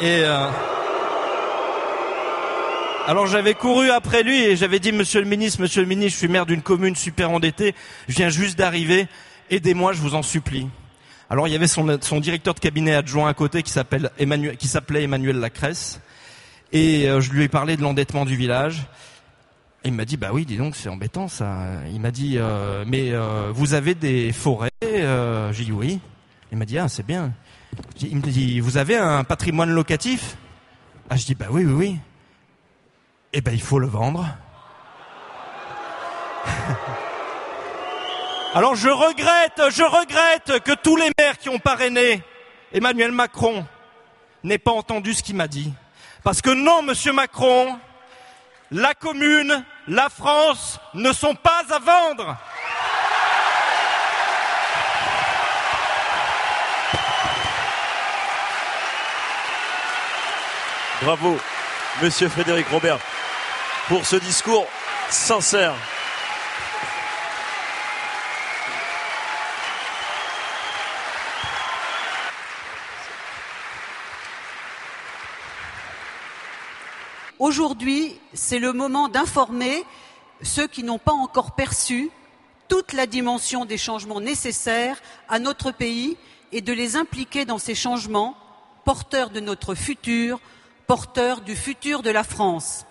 Et 0.00 0.22
euh, 0.24 0.48
alors 3.06 3.26
j'avais 3.26 3.54
couru 3.54 3.90
après 3.90 4.22
lui 4.22 4.42
et 4.42 4.56
j'avais 4.56 4.80
dit, 4.80 4.92
Monsieur 4.92 5.20
le 5.20 5.26
ministre, 5.26 5.60
Monsieur 5.60 5.82
le 5.82 5.88
ministre, 5.88 6.12
je 6.12 6.18
suis 6.18 6.28
maire 6.28 6.46
d'une 6.46 6.62
commune 6.62 6.96
super 6.96 7.30
endettée, 7.30 7.74
je 8.08 8.16
viens 8.16 8.28
juste 8.28 8.58
d'arriver, 8.58 9.06
aidez-moi, 9.50 9.92
je 9.92 10.00
vous 10.00 10.14
en 10.14 10.22
supplie. 10.22 10.68
Alors 11.30 11.48
il 11.48 11.52
y 11.52 11.56
avait 11.56 11.68
son, 11.68 11.84
directeur 12.20 12.54
de 12.54 12.60
cabinet 12.60 12.94
adjoint 12.94 13.28
à 13.28 13.34
côté 13.34 13.62
qui 13.62 13.70
s'appelle 13.70 14.10
qui 14.58 14.68
s'appelait 14.68 15.04
Emmanuel 15.04 15.38
Lacresse, 15.38 16.00
et 16.72 17.06
je 17.06 17.30
lui 17.30 17.44
ai 17.44 17.48
parlé 17.48 17.76
de 17.76 17.82
l'endettement 17.82 18.24
du 18.24 18.36
village. 18.36 18.82
Il 19.86 19.92
m'a 19.92 20.06
dit 20.06 20.16
bah 20.16 20.30
oui, 20.32 20.46
dis 20.46 20.56
donc 20.56 20.76
c'est 20.76 20.88
embêtant 20.88 21.28
ça. 21.28 21.58
Il 21.92 22.00
m'a 22.00 22.10
dit 22.10 22.38
euh, 22.38 22.84
mais 22.86 23.12
euh, 23.12 23.50
vous 23.52 23.74
avez 23.74 23.94
des 23.94 24.32
forêts 24.32 24.70
euh, 24.82 25.52
J'ai 25.52 25.64
dit 25.64 25.72
oui. 25.72 26.00
Il 26.50 26.56
m'a 26.56 26.64
dit 26.64 26.78
ah 26.78 26.88
c'est 26.88 27.04
bien. 27.04 27.34
Il 28.00 28.16
me 28.16 28.22
dit 28.22 28.60
vous 28.60 28.78
avez 28.78 28.96
un 28.96 29.24
patrimoine 29.24 29.68
locatif? 29.70 30.38
Ah 31.10 31.16
je 31.16 31.26
dis 31.26 31.34
bah 31.34 31.48
oui 31.50 31.66
oui 31.66 31.72
oui. 31.72 31.98
Eh 33.34 33.42
ben 33.42 33.52
il 33.52 33.60
faut 33.60 33.78
le 33.78 33.86
vendre. 33.86 34.26
Alors 38.54 38.76
je 38.76 38.88
regrette, 38.88 39.60
je 39.70 39.82
regrette 39.82 40.62
que 40.64 40.72
tous 40.82 40.96
les 40.96 41.10
maires 41.18 41.36
qui 41.36 41.50
ont 41.50 41.58
parrainé 41.58 42.22
Emmanuel 42.72 43.12
Macron 43.12 43.66
n'aient 44.44 44.56
pas 44.56 44.72
entendu 44.72 45.12
ce 45.12 45.22
qu'il 45.22 45.36
m'a 45.36 45.48
dit. 45.48 45.74
Parce 46.22 46.40
que 46.40 46.48
non, 46.50 46.82
Monsieur 46.82 47.12
Macron, 47.12 47.76
la 48.70 48.94
commune, 48.94 49.64
la 49.88 50.08
France 50.08 50.78
ne 50.94 51.12
sont 51.12 51.34
pas 51.34 51.62
à 51.70 51.78
vendre. 51.78 52.36
Bravo, 61.02 61.38
Monsieur 62.02 62.28
Frédéric 62.28 62.66
Robert, 62.68 62.98
pour 63.88 64.06
ce 64.06 64.16
discours 64.16 64.66
sincère. 65.10 65.74
Aujourd'hui, 77.40 78.16
c'est 78.32 78.60
le 78.60 78.72
moment 78.72 79.08
d'informer 79.08 79.84
ceux 80.42 80.68
qui 80.68 80.84
n'ont 80.84 80.98
pas 80.98 81.12
encore 81.12 81.52
perçu 81.52 82.10
toute 82.68 82.92
la 82.92 83.06
dimension 83.06 83.64
des 83.64 83.76
changements 83.76 84.20
nécessaires 84.20 85.00
à 85.28 85.40
notre 85.40 85.72
pays 85.72 86.16
et 86.52 86.60
de 86.60 86.72
les 86.72 86.94
impliquer 86.94 87.44
dans 87.44 87.58
ces 87.58 87.74
changements, 87.74 88.36
porteurs 88.84 89.30
de 89.30 89.40
notre 89.40 89.74
futur, 89.74 90.40
porteurs 90.86 91.40
du 91.40 91.56
futur 91.56 92.02
de 92.02 92.10
la 92.10 92.22
France. 92.22 92.86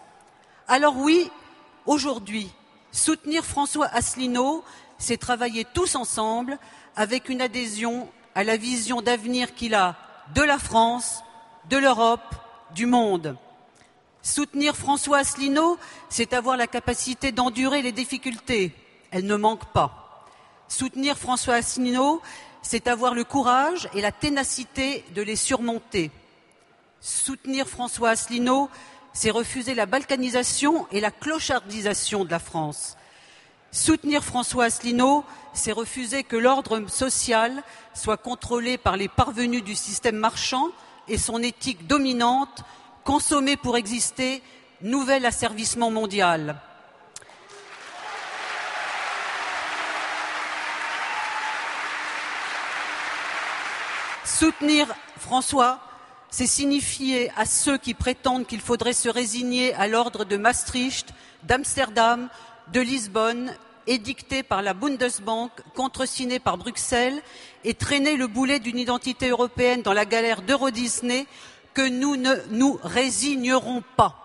Alors 0.67 0.97
oui, 0.97 1.31
aujourd'hui, 1.85 2.49
soutenir 2.91 3.45
François 3.45 3.87
Asselineau, 3.87 4.65
c'est 4.97 5.17
travailler 5.17 5.65
tous 5.73 5.95
ensemble 5.95 6.59
avec 6.97 7.29
une 7.29 7.41
adhésion 7.41 8.09
à 8.35 8.43
la 8.43 8.57
vision 8.57 9.01
d'avenir 9.01 9.55
qu'il 9.55 9.73
a 9.73 9.95
de 10.35 10.41
la 10.41 10.57
France, 10.57 11.23
de 11.69 11.77
l'Europe, 11.77 12.35
du 12.75 12.85
monde. 12.85 13.37
Soutenir 14.23 14.77
François 14.77 15.17
Asselineau, 15.17 15.77
c'est 16.07 16.31
avoir 16.31 16.55
la 16.55 16.65
capacité 16.65 17.33
d'endurer 17.33 17.81
les 17.81 17.91
difficultés. 17.91 18.71
Elles 19.11 19.25
ne 19.25 19.35
manquent 19.35 19.73
pas. 19.73 20.25
Soutenir 20.69 21.17
François 21.17 21.55
Asselineau, 21.55 22.21
c'est 22.61 22.87
avoir 22.87 23.15
le 23.15 23.25
courage 23.25 23.89
et 23.93 23.99
la 23.99 24.13
ténacité 24.13 25.03
de 25.13 25.21
les 25.21 25.35
surmonter. 25.35 26.09
Soutenir 27.01 27.67
François 27.67 28.11
Asselineau, 28.11 28.69
c'est 29.11 29.29
refuser 29.29 29.75
la 29.75 29.85
balkanisation 29.85 30.87
et 30.91 31.01
la 31.01 31.11
clochardisation 31.11 32.23
de 32.23 32.31
la 32.31 32.39
France. 32.39 32.95
Soutenir 33.71 34.23
François 34.23 34.65
Asselineau, 34.65 35.25
c'est 35.51 35.73
refuser 35.73 36.23
que 36.23 36.37
l'ordre 36.37 36.87
social 36.87 37.61
soit 37.93 38.17
contrôlé 38.17 38.77
par 38.77 38.95
les 38.95 39.09
parvenus 39.09 39.65
du 39.65 39.75
système 39.75 40.15
marchand 40.15 40.69
et 41.09 41.17
son 41.17 41.39
éthique 41.39 41.87
dominante, 41.87 42.63
consommer 43.03 43.57
pour 43.57 43.77
exister, 43.77 44.41
nouvel 44.81 45.25
asservissement 45.25 45.91
mondial. 45.91 46.55
Soutenir 54.25 54.87
François, 55.17 55.79
c'est 56.29 56.47
signifier 56.47 57.31
à 57.37 57.45
ceux 57.45 57.77
qui 57.77 57.93
prétendent 57.93 58.47
qu'il 58.47 58.61
faudrait 58.61 58.93
se 58.93 59.07
résigner 59.07 59.73
à 59.75 59.87
l'ordre 59.87 60.25
de 60.25 60.35
Maastricht, 60.35 61.13
d'Amsterdam, 61.43 62.27
de 62.71 62.81
Lisbonne, 62.81 63.55
édicté 63.85 64.43
par 64.43 64.61
la 64.61 64.73
Bundesbank, 64.73 65.51
contresigné 65.75 66.39
par 66.39 66.57
Bruxelles, 66.57 67.21
et 67.63 67.73
traîner 67.73 68.15
le 68.15 68.27
boulet 68.27 68.59
d'une 68.59 68.79
identité 68.79 69.29
européenne 69.29 69.81
dans 69.81 69.93
la 69.93 70.05
galère 70.05 70.41
d'Euro 70.41 70.71
Disney, 70.71 71.25
que 71.73 71.87
nous 71.87 72.15
ne 72.15 72.35
nous 72.49 72.79
résignerons 72.83 73.83
pas. 73.95 74.15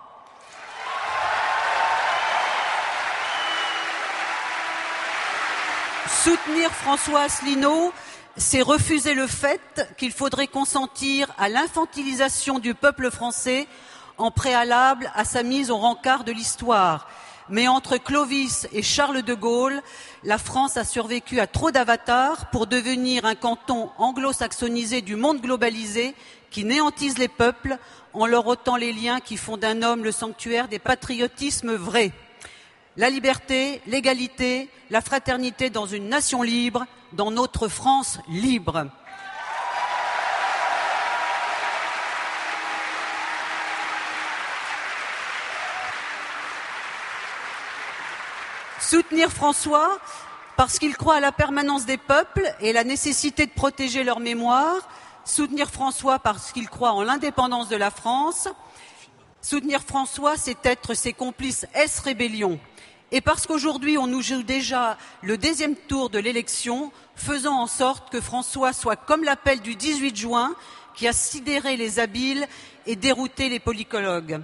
Soutenir 6.23 6.71
François 6.71 7.21
Asselineau, 7.21 7.93
c'est 8.35 8.61
refuser 8.61 9.13
le 9.13 9.25
fait 9.25 9.87
qu'il 9.97 10.11
faudrait 10.11 10.47
consentir 10.47 11.33
à 11.37 11.49
l'infantilisation 11.49 12.59
du 12.59 12.73
peuple 12.73 13.09
français 13.09 13.67
en 14.17 14.31
préalable 14.31 15.11
à 15.15 15.23
sa 15.23 15.43
mise 15.43 15.71
au 15.71 15.77
rencard 15.77 16.23
de 16.23 16.31
l'histoire. 16.31 17.07
Mais 17.47 17.67
entre 17.67 17.97
Clovis 17.97 18.67
et 18.73 18.83
Charles 18.83 19.23
de 19.23 19.33
Gaulle, 19.33 19.81
la 20.23 20.37
France 20.37 20.77
a 20.77 20.83
survécu 20.83 21.39
à 21.39 21.47
trop 21.47 21.71
d'avatars 21.71 22.51
pour 22.51 22.67
devenir 22.67 23.25
un 23.25 23.35
canton 23.35 23.89
anglo-saxonisé 23.97 25.01
du 25.01 25.15
monde 25.15 25.41
globalisé 25.41 26.13
qui 26.51 26.65
néantise 26.65 27.17
les 27.17 27.27
peuples 27.27 27.77
en 28.13 28.25
leur 28.25 28.47
ôtant 28.47 28.75
les 28.75 28.93
liens 28.93 29.19
qui 29.19 29.37
font 29.37 29.57
d'un 29.57 29.81
homme 29.81 30.03
le 30.03 30.11
sanctuaire 30.11 30.67
des 30.67 30.79
patriotismes 30.79 31.75
vrais. 31.75 32.11
La 32.97 33.09
liberté, 33.09 33.81
l'égalité, 33.87 34.69
la 34.89 35.01
fraternité 35.01 35.69
dans 35.69 35.85
une 35.85 36.09
nation 36.09 36.41
libre, 36.41 36.85
dans 37.13 37.31
notre 37.31 37.67
France 37.67 38.19
libre. 38.27 38.87
Soutenir 48.79 49.31
François 49.31 49.99
parce 50.57 50.77
qu'il 50.77 50.97
croit 50.97 51.15
à 51.15 51.19
la 51.19 51.31
permanence 51.31 51.85
des 51.85 51.97
peuples 51.97 52.51
et 52.59 52.73
la 52.73 52.83
nécessité 52.83 53.45
de 53.45 53.51
protéger 53.51 54.03
leur 54.03 54.19
mémoire. 54.19 54.75
Soutenir 55.29 55.69
François 55.69 56.17
parce 56.17 56.51
qu'il 56.51 56.67
croit 56.67 56.91
en 56.91 57.03
l'indépendance 57.03 57.69
de 57.69 57.75
la 57.75 57.91
France. 57.91 58.47
Soutenir 59.41 59.81
François, 59.83 60.37
c'est 60.37 60.65
être 60.65 60.95
ses 60.95 61.13
complices 61.13 61.67
S 61.75 61.99
rébellion. 61.99 62.59
Et 63.11 63.21
parce 63.21 63.45
qu'aujourd'hui, 63.45 63.99
on 63.99 64.07
nous 64.07 64.23
joue 64.23 64.41
déjà 64.41 64.97
le 65.21 65.37
deuxième 65.37 65.75
tour 65.75 66.09
de 66.09 66.17
l'élection, 66.17 66.91
faisant 67.15 67.61
en 67.61 67.67
sorte 67.67 68.11
que 68.11 68.21
François 68.21 68.73
soit 68.73 68.95
comme 68.95 69.23
l'appel 69.23 69.61
du 69.61 69.75
18 69.75 70.15
juin 70.15 70.55
qui 70.95 71.07
a 71.07 71.13
sidéré 71.13 71.77
les 71.77 71.99
habiles 71.99 72.47
et 72.87 72.95
dérouté 72.95 73.49
les 73.49 73.59
politologues. 73.59 74.41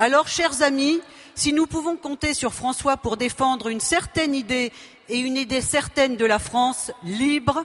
Alors, 0.00 0.26
chers 0.26 0.62
amis, 0.62 1.00
si 1.36 1.52
nous 1.52 1.68
pouvons 1.68 1.96
compter 1.96 2.34
sur 2.34 2.52
François 2.52 2.96
pour 2.96 3.16
défendre 3.16 3.68
une 3.68 3.80
certaine 3.80 4.34
idée 4.34 4.72
et 5.08 5.18
une 5.18 5.36
idée 5.36 5.60
certaine 5.60 6.16
de 6.16 6.24
la 6.24 6.40
France 6.40 6.90
libre, 7.04 7.64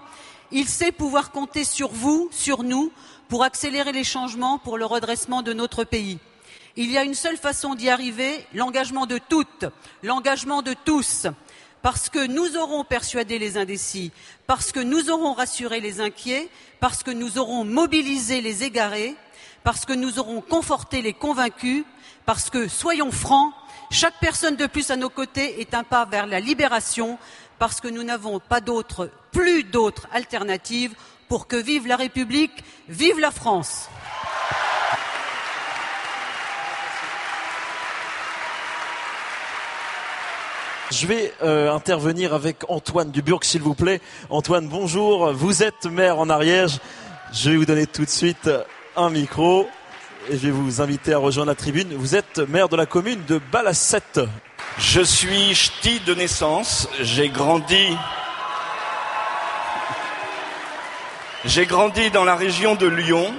il 0.52 0.68
sait 0.68 0.92
pouvoir 0.92 1.32
compter 1.32 1.64
sur 1.64 1.90
vous, 1.90 2.30
sur 2.32 2.64
nous, 2.64 2.92
pour 3.28 3.44
accélérer 3.44 3.92
les 3.92 4.04
changements 4.04 4.58
pour 4.58 4.78
le 4.78 4.86
redressement 4.86 5.42
de 5.42 5.54
notre 5.54 5.84
pays. 5.84 6.20
Il 6.76 6.92
y 6.92 6.98
a 6.98 7.04
une 7.04 7.16
seule 7.16 7.38
façon 7.38 7.74
d'y 7.76 7.90
arriver, 7.90 8.46
l'engagement 8.54 9.06
de 9.06 9.18
toutes, 9.18 9.66
l'engagement 10.04 10.62
de 10.62 10.76
tous, 10.86 11.28
parce 11.82 12.10
que 12.10 12.26
nous 12.26 12.58
aurons 12.58 12.84
persuadé 12.84 13.40
les 13.40 13.58
indécis, 13.58 14.12
parce 14.48 14.72
que 14.72 14.80
nous 14.80 15.10
aurons 15.10 15.34
rassuré 15.34 15.80
les 15.80 16.02
inquiets, 16.02 16.50
parce 16.80 17.04
que 17.04 17.12
nous 17.12 17.38
aurons 17.38 17.64
mobilisé 17.64 18.42
les 18.42 18.64
égarés, 18.64 19.16
parce 19.64 19.86
que 19.86 19.94
nous 19.94 20.20
aurons 20.20 20.42
conforté 20.42 21.02
les 21.02 21.14
convaincus, 21.14 21.86
parce 22.26 22.50
que, 22.50 22.68
soyons 22.68 23.12
francs, 23.12 23.54
chaque 23.92 24.20
personne 24.20 24.56
de 24.56 24.66
plus 24.66 24.90
à 24.90 24.96
nos 24.96 25.10
côtés 25.10 25.62
est 25.62 25.74
un 25.74 25.84
pas 25.84 26.06
vers 26.06 26.28
la 26.28 26.40
libération, 26.40 27.18
parce 27.60 27.82
que 27.82 27.88
nous 27.88 28.04
n'avons 28.04 28.40
pas 28.40 28.62
d'autre, 28.62 29.10
plus 29.32 29.64
d'autres 29.64 30.08
alternatives 30.12 30.94
pour 31.28 31.48
que 31.48 31.56
vive 31.56 31.88
la 31.88 31.96
République, 31.96 32.64
vive 32.88 33.20
la 33.20 33.32
France. 33.32 33.90
Je 40.92 41.08
vais 41.08 41.34
euh, 41.42 41.74
intervenir 41.74 42.34
avec 42.34 42.64
Antoine 42.70 43.12
Duburg, 43.12 43.44
s'il 43.44 43.62
vous 43.62 43.74
plaît. 43.74 44.02
Antoine, 44.30 44.68
bonjour. 44.68 45.34
Vous 45.34 45.64
êtes 45.64 45.86
maire 45.88 46.20
en 46.20 46.30
Ariège. 46.30 46.80
Je 47.34 47.50
vais 47.50 47.58
vous 47.58 47.66
donner 47.66 47.88
tout 47.88 48.06
de 48.06 48.10
suite 48.10 48.50
un 48.96 49.10
micro 49.10 49.68
et 50.30 50.38
je 50.38 50.48
vais 50.48 50.52
vous 50.52 50.82
inviter 50.82 51.14
à 51.14 51.18
rejoindre 51.18 51.50
la 51.50 51.56
tribune. 51.56 51.94
Vous 51.96 52.16
êtes 52.16 52.40
maire 52.40 52.70
de 52.70 52.76
la 52.76 52.86
commune 52.86 53.24
de 53.26 53.40
Balassette. 53.52 54.20
Je 54.78 55.02
suis 55.02 55.54
ch'ti 55.54 56.00
de 56.00 56.14
naissance. 56.14 56.90
J'ai 57.02 57.30
grandi. 57.30 57.96
J'ai 61.46 61.66
grandi 61.66 62.10
dans 62.10 62.24
la 62.24 62.36
région 62.36 62.76
de 62.76 62.88
Lyon 62.88 63.34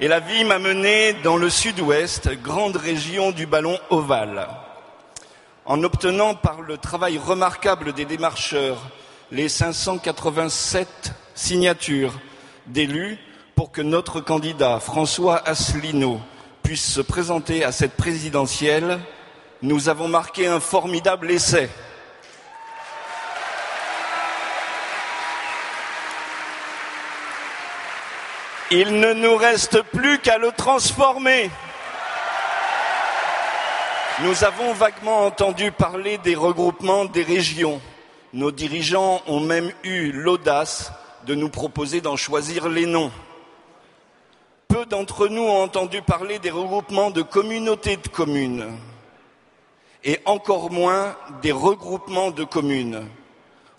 et 0.00 0.08
la 0.08 0.20
vie 0.20 0.44
m'a 0.44 0.58
mené 0.58 1.12
dans 1.24 1.36
le 1.36 1.50
sud-ouest, 1.50 2.30
grande 2.42 2.76
région 2.76 3.30
du 3.30 3.46
ballon 3.46 3.78
ovale 3.90 4.48
en 5.66 5.82
obtenant 5.82 6.34
par 6.34 6.62
le 6.62 6.78
travail 6.78 7.18
remarquable 7.18 7.92
des 7.92 8.06
démarcheurs 8.06 8.88
les 9.30 9.50
587 9.50 11.12
signatures 11.34 12.14
d'élus 12.66 13.18
pour 13.58 13.72
que 13.72 13.82
notre 13.82 14.20
candidat 14.20 14.78
François 14.78 15.42
Asselineau 15.44 16.20
puisse 16.62 16.92
se 16.92 17.00
présenter 17.00 17.64
à 17.64 17.72
cette 17.72 17.96
présidentielle, 17.96 19.00
nous 19.62 19.88
avons 19.88 20.06
marqué 20.06 20.46
un 20.46 20.60
formidable 20.60 21.28
essai. 21.28 21.68
Il 28.70 29.00
ne 29.00 29.12
nous 29.12 29.34
reste 29.34 29.82
plus 29.82 30.20
qu'à 30.20 30.38
le 30.38 30.52
transformer. 30.52 31.50
Nous 34.20 34.44
avons 34.44 34.72
vaguement 34.72 35.26
entendu 35.26 35.72
parler 35.72 36.18
des 36.18 36.36
regroupements 36.36 37.06
des 37.06 37.24
régions. 37.24 37.80
Nos 38.32 38.52
dirigeants 38.52 39.20
ont 39.26 39.40
même 39.40 39.72
eu 39.82 40.12
l'audace 40.12 40.92
de 41.26 41.34
nous 41.34 41.48
proposer 41.48 42.00
d'en 42.00 42.14
choisir 42.14 42.68
les 42.68 42.86
noms. 42.86 43.10
Peu 44.78 44.86
d'entre 44.86 45.26
nous 45.26 45.42
ont 45.42 45.62
entendu 45.62 46.02
parler 46.02 46.38
des 46.38 46.52
regroupements 46.52 47.10
de 47.10 47.22
communautés 47.22 47.96
de 47.96 48.06
communes 48.06 48.78
et 50.04 50.20
encore 50.24 50.70
moins 50.70 51.16
des 51.42 51.50
regroupements 51.50 52.30
de 52.30 52.44
communes. 52.44 53.08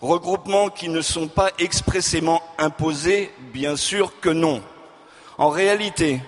Regroupements 0.02 0.68
qui 0.68 0.90
ne 0.90 1.00
sont 1.00 1.26
pas 1.26 1.52
expressément 1.58 2.42
imposés, 2.58 3.30
bien 3.54 3.76
sûr 3.76 4.20
que 4.20 4.28
non. 4.28 4.60
En 5.38 5.48
réalité, 5.48 6.20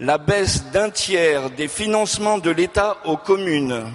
la 0.00 0.18
baisse 0.18 0.64
d'un 0.64 0.90
tiers 0.90 1.48
des 1.48 1.68
financements 1.68 2.36
de 2.36 2.50
l'État 2.50 2.98
aux 3.06 3.16
communes, 3.16 3.90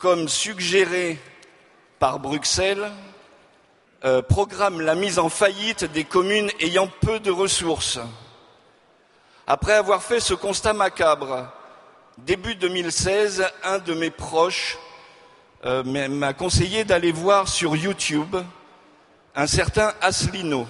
comme 0.00 0.28
suggéré 0.28 1.16
par 2.00 2.18
Bruxelles, 2.18 2.90
euh, 4.04 4.20
programme 4.20 4.80
la 4.80 4.96
mise 4.96 5.20
en 5.20 5.28
faillite 5.28 5.84
des 5.84 6.02
communes 6.02 6.50
ayant 6.58 6.88
peu 7.02 7.20
de 7.20 7.30
ressources. 7.30 8.00
Après 9.46 9.72
avoir 9.72 10.02
fait 10.02 10.20
ce 10.20 10.34
constat 10.34 10.72
macabre, 10.72 11.50
début 12.18 12.54
2016, 12.54 13.46
un 13.64 13.78
de 13.78 13.94
mes 13.94 14.10
proches 14.10 14.78
euh, 15.64 15.82
m'a 15.84 16.32
conseillé 16.32 16.84
d'aller 16.84 17.12
voir 17.12 17.48
sur 17.48 17.76
YouTube 17.76 18.36
un 19.34 19.46
certain 19.46 19.92
Asselineau. 20.00 20.66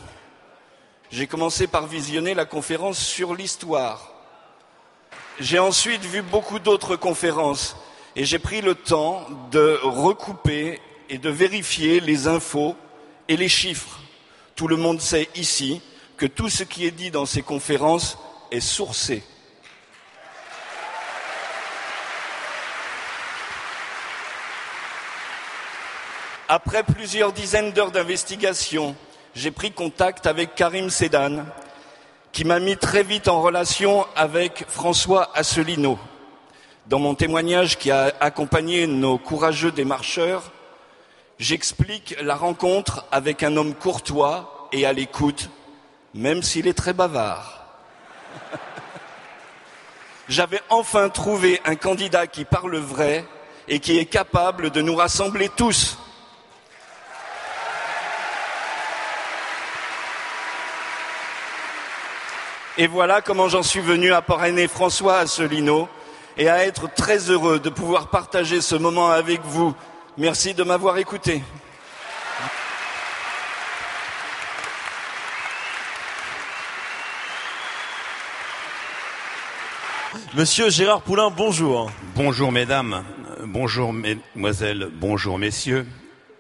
J'ai 1.11 1.27
commencé 1.27 1.67
par 1.67 1.87
visionner 1.87 2.35
la 2.35 2.45
conférence 2.45 2.99
sur 2.99 3.35
l'histoire. 3.35 4.13
J'ai 5.41 5.59
ensuite 5.59 6.05
vu 6.05 6.23
beaucoup 6.23 6.59
d'autres 6.59 6.97
conférences 6.97 7.77
et 8.15 8.25
j'ai 8.25 8.39
pris 8.39 8.61
le 8.61 8.75
temps 8.75 9.27
de 9.51 9.79
recouper 9.83 10.81
et 11.09 11.19
de 11.19 11.31
vérifier 11.31 12.01
les 12.01 12.29
infos 12.29 12.77
et 13.29 13.37
les 13.37 13.49
chiffres. 13.49 13.99
Tout 14.55 14.69
le 14.69 14.77
monde 14.77 15.01
sait 15.01 15.29
ici 15.35 15.81
que 16.17 16.27
tout 16.27 16.49
ce 16.49 16.63
qui 16.63 16.87
est 16.87 16.91
dit 16.91 17.11
dans 17.11 17.27
ces 17.27 17.43
conférences 17.43 18.19
est 18.51 18.61
sourcé. 18.61 19.23
Après 26.49 26.83
plusieurs 26.83 27.33
dizaines 27.33 27.71
d'heures 27.71 27.93
d'investigation, 27.93 28.97
j'ai 29.37 29.53
pris 29.53 29.71
contact 29.71 30.27
avec 30.27 30.57
Karim 30.57 30.91
Sedan, 30.91 31.45
qui 32.33 32.45
m'a 32.45 32.59
mis 32.59 32.77
très 32.77 33.05
vite 33.05 33.29
en 33.29 33.41
relation 33.41 34.05
avec 34.17 34.65
François 34.69 35.31
Asselineau. 35.37 35.97
Dans 36.89 36.99
mon 36.99 37.15
témoignage 37.15 37.79
qui 37.79 37.93
a 37.93 38.13
accompagné 38.19 38.89
nos 38.89 39.17
courageux 39.17 39.71
démarcheurs, 39.71 40.51
j'explique 41.39 42.17
la 42.21 42.35
rencontre 42.35 43.07
avec 43.13 43.45
un 43.45 43.57
homme 43.57 43.75
courtois 43.75 44.69
et 44.73 44.87
à 44.87 44.93
l'écoute, 44.93 45.51
même 46.15 46.43
s'il 46.43 46.67
est 46.67 46.75
très 46.75 46.93
bavard. 46.93 47.60
J'avais 50.31 50.61
enfin 50.69 51.09
trouvé 51.09 51.61
un 51.65 51.75
candidat 51.75 52.29
qui 52.29 52.45
parle 52.45 52.77
vrai 52.77 53.25
et 53.67 53.81
qui 53.81 53.99
est 53.99 54.05
capable 54.05 54.71
de 54.71 54.81
nous 54.81 54.95
rassembler 54.95 55.49
tous. 55.49 55.99
Et 62.79 62.87
voilà 62.87 63.23
comment 63.23 63.49
j'en 63.49 63.65
suis 63.65 63.81
venu 63.81 64.13
à 64.13 64.23
parrainer 64.23 64.69
François 64.69 65.19
Asselineau 65.19 65.89
et 66.39 66.49
à 66.49 66.65
être 66.65 66.89
très 66.95 67.29
heureux 67.29 67.59
de 67.59 67.69
pouvoir 67.69 68.07
partager 68.07 68.61
ce 68.61 68.77
moment 68.77 69.11
avec 69.11 69.41
vous. 69.43 69.75
Merci 70.17 70.55
de 70.55 70.63
m'avoir 70.63 70.99
écouté. 70.99 71.43
Monsieur 80.37 80.71
Gérard 80.71 81.03
Poulain, 81.03 81.29
bonjour. 81.29 81.91
Bonjour 82.15 82.53
mesdames, 82.53 83.03
bonjour 83.47 83.93
mesdemoiselles, 83.93 84.89
bonjour 84.95 85.41
messieurs, 85.41 85.89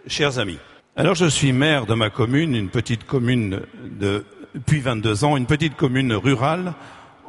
chers 0.06 0.38
amis. 0.38 0.60
Alors 0.94 1.16
je 1.16 1.26
suis 1.26 1.52
maire 1.52 1.86
de 1.86 1.94
ma 1.94 2.08
commune, 2.08 2.54
une 2.54 2.68
petite 2.68 3.04
commune 3.04 3.62
de, 3.82 4.24
depuis 4.54 4.78
22 4.78 5.24
ans, 5.24 5.36
une 5.36 5.46
petite 5.46 5.74
commune 5.74 6.12
rurale 6.12 6.74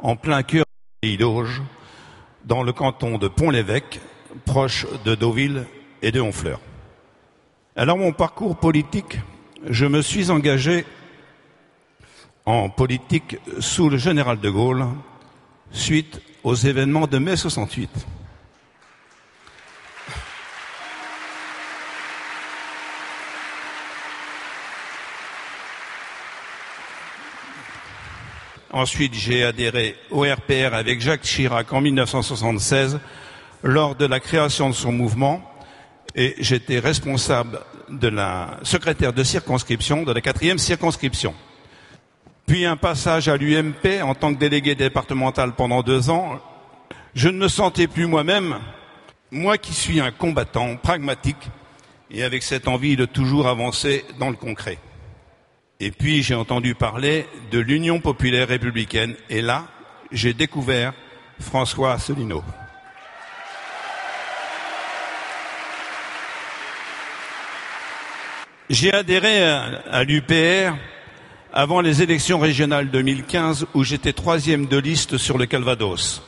en 0.02 0.14
plein 0.14 0.44
cœur 0.44 0.64
de 1.02 1.16
d'Auge, 1.16 1.62
dans 2.44 2.62
le 2.62 2.72
canton 2.72 3.18
de 3.18 3.26
Pont-l'Évêque, 3.26 4.00
proche 4.44 4.86
de 5.04 5.16
Deauville 5.16 5.66
et 6.00 6.12
de 6.12 6.20
Honfleur. 6.20 6.60
Alors 7.74 7.98
mon 7.98 8.12
parcours 8.12 8.56
politique, 8.56 9.18
je 9.68 9.86
me 9.86 10.00
suis 10.00 10.30
engagé 10.30 10.84
en 12.46 12.68
politique 12.68 13.38
sous 13.58 13.90
le 13.90 13.96
général 13.96 14.38
de 14.38 14.48
Gaulle 14.48 14.86
suite 15.72 16.20
aux 16.44 16.54
événements 16.54 17.06
de 17.06 17.18
mai 17.18 17.36
68. 17.36 17.90
Ensuite, 28.74 29.12
j'ai 29.12 29.44
adhéré 29.44 29.96
au 30.10 30.22
RPR 30.22 30.72
avec 30.72 31.02
Jacques 31.02 31.20
Chirac 31.20 31.70
en 31.74 31.82
1976 31.82 33.00
lors 33.62 33.94
de 33.94 34.06
la 34.06 34.18
création 34.18 34.70
de 34.70 34.74
son 34.74 34.92
mouvement 34.92 35.42
et 36.14 36.34
j'étais 36.38 36.78
responsable 36.78 37.60
de 37.90 38.08
la 38.08 38.58
secrétaire 38.62 39.12
de 39.12 39.22
circonscription 39.22 40.04
de 40.04 40.12
la 40.12 40.22
quatrième 40.22 40.58
circonscription. 40.58 41.34
Puis 42.46 42.64
un 42.64 42.76
passage 42.76 43.28
à 43.28 43.36
l'UMP 43.36 44.02
en 44.02 44.14
tant 44.14 44.34
que 44.34 44.38
délégué 44.38 44.74
départemental 44.74 45.52
pendant 45.52 45.82
deux 45.82 46.10
ans. 46.10 46.40
Je 47.14 47.28
ne 47.28 47.38
me 47.38 47.48
sentais 47.48 47.86
plus 47.86 48.06
moi-même, 48.06 48.58
moi 49.30 49.58
qui 49.58 49.72
suis 49.72 50.00
un 50.00 50.10
combattant 50.10 50.76
pragmatique 50.76 51.50
et 52.10 52.22
avec 52.22 52.42
cette 52.42 52.68
envie 52.68 52.96
de 52.96 53.04
toujours 53.04 53.46
avancer 53.48 54.04
dans 54.18 54.30
le 54.30 54.36
concret. 54.36 54.78
Et 55.80 55.90
puis 55.90 56.22
j'ai 56.22 56.34
entendu 56.34 56.74
parler 56.74 57.26
de 57.50 57.58
l'Union 57.58 58.00
populaire 58.00 58.48
républicaine 58.48 59.14
et 59.28 59.42
là, 59.42 59.66
j'ai 60.10 60.34
découvert 60.34 60.92
François 61.40 61.92
Asselineau. 61.92 62.42
J'ai 68.70 68.92
adhéré 68.92 69.42
à, 69.42 70.04
l'UPR 70.04 70.76
avant 71.52 71.80
les 71.80 72.02
élections 72.02 72.38
régionales 72.38 72.90
2015 72.90 73.66
où 73.74 73.84
j'étais 73.84 74.12
troisième 74.12 74.66
de 74.66 74.78
liste 74.78 75.18
sur 75.18 75.36
le 75.36 75.46
Calvados. 75.46 76.22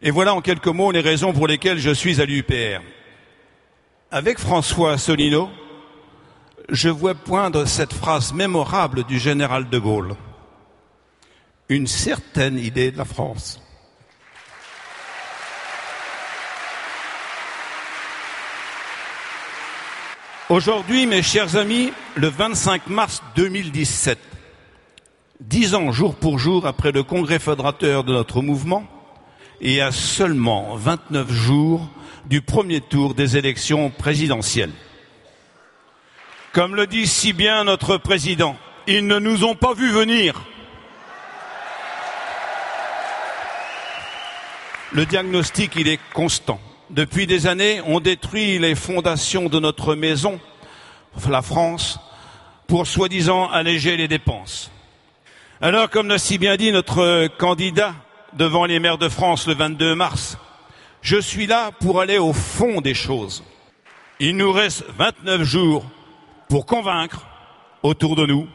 Et 0.00 0.10
voilà 0.10 0.34
en 0.34 0.40
quelques 0.40 0.68
mots 0.68 0.92
les 0.92 1.00
raisons 1.00 1.32
pour 1.32 1.48
lesquelles 1.48 1.78
je 1.78 1.90
suis 1.90 2.20
à 2.20 2.24
l'UPR. 2.24 2.80
Avec 4.10 4.38
François 4.38 4.92
Asselineau, 4.92 5.50
je 6.68 6.88
vois 6.88 7.14
poindre 7.14 7.64
cette 7.64 7.92
phrase 7.92 8.32
mémorable 8.32 9.04
du 9.04 9.18
général 9.18 9.68
de 9.68 9.78
Gaulle. 9.78 10.14
Une 11.68 11.86
certaine 11.86 12.58
idée 12.58 12.92
de 12.92 12.98
la 12.98 13.04
France. 13.04 13.60
Aujourd'hui, 20.50 21.06
mes 21.06 21.22
chers 21.22 21.56
amis, 21.56 21.92
le 22.16 22.28
25 22.28 22.86
mars 22.88 23.22
2017, 23.34 24.18
dix 25.40 25.74
ans 25.74 25.92
jour 25.92 26.14
pour 26.14 26.38
jour 26.38 26.66
après 26.66 26.92
le 26.92 27.02
congrès 27.02 27.38
fédérateur 27.38 28.04
de 28.04 28.12
notre 28.12 28.42
mouvement, 28.42 28.84
et 29.60 29.80
à 29.80 29.92
seulement 29.92 30.76
29 30.76 31.30
jours 31.32 31.88
du 32.26 32.40
premier 32.40 32.80
tour 32.80 33.14
des 33.14 33.36
élections 33.36 33.90
présidentielles. 33.90 34.72
Comme 36.52 36.74
le 36.74 36.86
dit 36.86 37.06
si 37.06 37.32
bien 37.32 37.64
notre 37.64 37.96
président, 37.96 38.56
ils 38.86 39.06
ne 39.06 39.18
nous 39.18 39.44
ont 39.44 39.54
pas 39.54 39.74
vus 39.74 39.90
venir. 39.90 40.44
Le 44.92 45.04
diagnostic, 45.06 45.72
il 45.76 45.88
est 45.88 45.98
constant. 46.12 46.60
Depuis 46.90 47.26
des 47.26 47.48
années, 47.48 47.80
on 47.86 47.98
détruit 47.98 48.58
les 48.60 48.76
fondations 48.76 49.48
de 49.48 49.58
notre 49.58 49.96
maison, 49.96 50.38
la 51.28 51.42
France, 51.42 51.98
pour 52.68 52.86
soi-disant 52.86 53.48
alléger 53.48 53.96
les 53.96 54.06
dépenses. 54.06 54.70
Alors, 55.60 55.88
comme 55.88 56.08
l'a 56.08 56.18
si 56.18 56.38
bien 56.38 56.56
dit 56.56 56.72
notre 56.72 57.28
candidat 57.38 57.94
devant 58.32 58.64
les 58.64 58.80
maires 58.80 58.98
de 58.98 59.08
France 59.08 59.46
le 59.46 59.54
22 59.54 59.94
mars, 59.94 60.36
je 61.00 61.16
suis 61.16 61.46
là 61.46 61.70
pour 61.80 62.00
aller 62.00 62.18
au 62.18 62.32
fond 62.32 62.80
des 62.80 62.94
choses. 62.94 63.44
Il 64.18 64.36
nous 64.36 64.52
reste 64.52 64.84
29 64.98 65.42
jours 65.42 65.84
pour 66.48 66.66
convaincre 66.66 67.26
autour 67.82 68.16
de 68.16 68.26
nous 68.26 68.48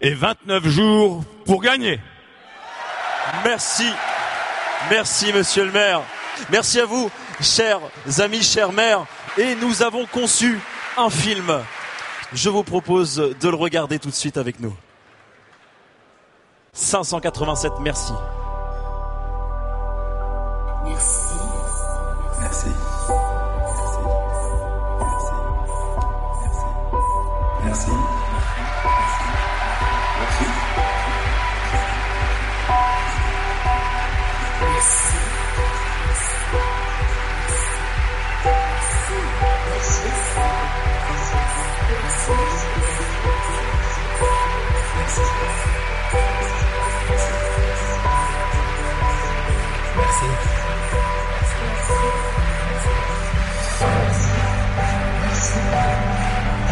et 0.00 0.14
29 0.14 0.66
jours 0.66 1.24
pour 1.44 1.60
gagner. 1.60 2.00
Merci. 3.44 3.88
Merci, 4.90 5.32
monsieur 5.32 5.64
le 5.64 5.72
maire. 5.72 6.02
Merci 6.50 6.80
à 6.80 6.86
vous 6.86 7.10
chers 7.40 7.80
amis, 8.18 8.42
chers 8.42 8.72
mères, 8.72 9.04
et 9.36 9.54
nous 9.56 9.82
avons 9.82 10.06
conçu 10.06 10.58
un 10.96 11.10
film. 11.10 11.60
Je 12.32 12.48
vous 12.48 12.62
propose 12.62 13.16
de 13.16 13.48
le 13.48 13.56
regarder 13.56 13.98
tout 13.98 14.10
de 14.10 14.14
suite 14.14 14.36
avec 14.36 14.60
nous. 14.60 14.74
587, 16.78 17.80
merci. 17.80 18.12
Merci. 20.84 21.34
Merci. 22.40 22.68
Merci. 22.70 22.70
Merci. 27.64 27.90
Merci. 27.90 28.07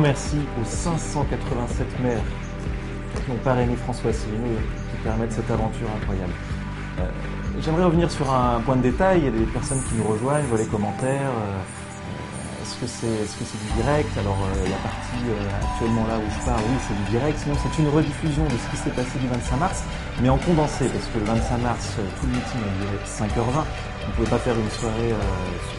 Merci 0.00 0.36
aux 0.60 0.64
587 0.64 2.00
maires 2.00 2.20
qui 3.24 3.30
ont 3.30 3.36
parrainé 3.42 3.74
François 3.76 4.10
Asselineau 4.10 4.46
et 4.58 4.96
qui 4.96 5.02
permettent 5.02 5.32
cette 5.32 5.50
aventure 5.50 5.88
incroyable. 6.00 6.32
Euh, 7.00 7.08
J'aimerais 7.60 7.84
revenir 7.84 8.10
sur 8.10 8.32
un 8.32 8.60
point 8.60 8.76
de 8.76 8.82
détail. 8.82 9.20
Il 9.20 9.24
y 9.24 9.28
a 9.28 9.30
des 9.30 9.46
personnes 9.46 9.82
qui 9.88 9.94
nous 9.96 10.04
rejoignent, 10.04 10.44
voient 10.46 10.58
les 10.58 10.66
commentaires. 10.66 11.30
Euh, 11.30 12.62
Est-ce 12.62 12.76
que 12.80 12.86
c'est 12.86 13.06
est 13.06 13.26
-ce 13.26 13.44
c'est 13.50 13.60
du 13.66 13.70
direct? 13.80 14.10
Alors 14.18 14.38
euh, 14.42 14.68
la 14.74 14.80
partie 14.88 15.24
euh, 15.30 15.60
actuellement 15.62 16.06
là 16.06 16.16
où 16.18 16.26
je 16.36 16.40
parle, 16.44 16.62
oui 16.70 16.78
c'est 16.86 16.96
du 17.02 17.06
direct. 17.16 17.36
Sinon 17.42 17.56
c'est 17.62 17.74
une 17.82 17.88
rediffusion 17.88 18.44
de 18.44 18.56
ce 18.62 18.66
qui 18.70 18.76
s'est 18.82 18.94
passé 19.00 19.14
du 19.18 19.28
25 19.28 19.56
mars, 19.66 19.78
mais 20.20 20.28
en 20.28 20.38
condensé 20.38 20.84
parce 20.94 21.06
que 21.10 21.18
le 21.18 21.26
25 21.26 21.58
mars, 21.68 21.86
euh, 21.98 22.02
tout 22.20 22.26
le 22.28 22.32
meeting 22.36 22.60
a 22.70 22.72
duré 22.80 22.96
5h20. 23.18 23.64
On 24.04 24.08
ne 24.08 24.12
pouvait 24.16 24.30
pas 24.36 24.42
faire 24.46 24.56
une 24.64 24.70
soirée 24.78 25.12
euh, 25.12 25.20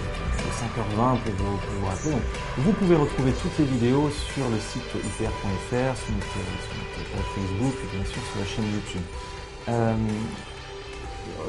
de 0.03 0.06
5h20 0.51 1.17
pour 1.19 1.33
vous, 1.37 1.57
vous 1.79 1.85
rappeler. 1.85 2.17
Vous 2.57 2.71
pouvez 2.73 2.95
retrouver 2.95 3.31
toutes 3.33 3.57
les 3.59 3.65
vidéos 3.65 4.09
sur 4.33 4.49
le 4.49 4.59
site 4.59 4.83
upr.fr, 4.95 5.97
sur 5.97 6.13
notre, 6.13 6.37
page 7.11 7.25
Facebook 7.35 7.73
et 7.83 7.95
bien 7.95 8.05
sûr 8.05 8.21
sur 8.31 8.39
la 8.39 8.45
chaîne 8.45 8.65
YouTube. 8.73 9.01
Euh, 9.69 9.95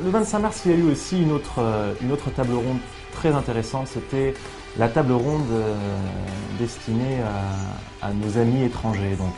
le 0.02 0.10
25 0.10 0.38
mars, 0.38 0.62
il 0.64 0.70
y 0.70 0.74
a 0.74 0.76
eu 0.78 0.90
aussi 0.90 1.22
une 1.22 1.32
autre, 1.32 1.58
euh, 1.58 1.94
une 2.02 2.12
autre 2.12 2.30
table 2.30 2.54
ronde 2.54 2.78
très 3.12 3.30
intéressante. 3.30 3.88
C'était 3.88 4.34
la 4.76 4.88
table 4.88 5.12
ronde 5.12 5.50
euh, 5.50 5.74
destinée 6.58 7.20
à, 8.02 8.06
à 8.08 8.12
nos 8.12 8.38
amis 8.38 8.64
étrangers. 8.64 9.16
Donc, 9.16 9.34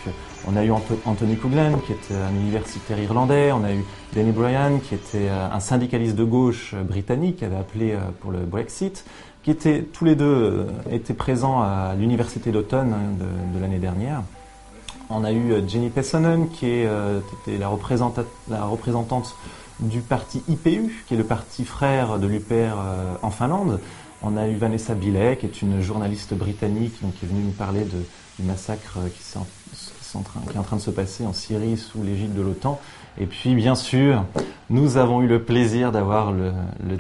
on 0.46 0.56
a 0.56 0.64
eu 0.64 0.70
Anthony 0.70 1.36
Coughlin, 1.36 1.78
qui 1.86 1.92
était 1.92 2.14
un 2.14 2.34
universitaire 2.34 2.98
irlandais. 2.98 3.52
On 3.52 3.62
a 3.62 3.72
eu 3.72 3.84
Danny 4.14 4.32
Bryan, 4.32 4.80
qui 4.80 4.94
était 4.94 5.28
euh, 5.28 5.48
un 5.50 5.60
syndicaliste 5.60 6.16
de 6.16 6.24
gauche 6.24 6.72
euh, 6.74 6.82
britannique, 6.82 7.36
qui 7.38 7.44
avait 7.44 7.56
appelé 7.56 7.92
euh, 7.92 7.98
pour 8.20 8.30
le 8.30 8.40
Brexit, 8.40 9.04
qui 9.42 9.50
étaient 9.50 9.82
tous 9.82 10.04
les 10.04 10.14
deux 10.14 10.66
étaient 10.90 11.14
présents 11.14 11.62
à 11.62 11.94
l'université 11.98 12.52
d'automne 12.52 12.92
hein, 12.92 13.54
de, 13.54 13.60
l'année 13.60 13.78
dernière. 13.78 14.22
On 15.08 15.24
a 15.24 15.32
eu 15.32 15.54
Jenny 15.66 15.88
Pessonen, 15.88 16.48
qui 16.50 16.66
était 16.66 17.58
la, 17.58 17.68
représenta- 17.68 18.24
la 18.48 18.64
représentante 18.64 19.34
du 19.80 20.00
parti 20.02 20.42
IPU, 20.48 21.04
qui 21.08 21.14
est 21.14 21.16
le 21.16 21.24
parti 21.24 21.64
frère 21.64 22.20
de 22.20 22.28
l'UPR 22.28 22.76
en 23.22 23.30
Finlande. 23.30 23.80
On 24.22 24.36
a 24.36 24.46
eu 24.46 24.54
Vanessa 24.54 24.94
Billet, 24.94 25.36
qui 25.36 25.46
est 25.46 25.62
une 25.62 25.80
journaliste 25.80 26.34
britannique, 26.34 27.00
qui 27.00 27.24
est 27.24 27.28
venue 27.28 27.42
nous 27.42 27.50
parler 27.50 27.84
du 28.38 28.44
massacre 28.44 28.98
qui, 29.12 29.22
s'est 29.22 29.38
qui 30.12 30.56
est 30.56 30.58
en 30.58 30.62
train 30.62 30.76
de 30.76 30.82
se 30.82 30.90
passer 30.90 31.24
en 31.24 31.32
Syrie 31.32 31.76
sous 31.76 32.02
l'égide 32.02 32.34
de 32.34 32.42
l'OTAN. 32.42 32.80
Et 33.18 33.26
puis, 33.26 33.54
bien 33.54 33.74
sûr, 33.74 34.24
nous 34.68 34.96
avons 34.96 35.22
eu 35.22 35.26
le 35.26 35.42
plaisir 35.42 35.92
d'avoir 35.92 36.32
le, 36.32 36.52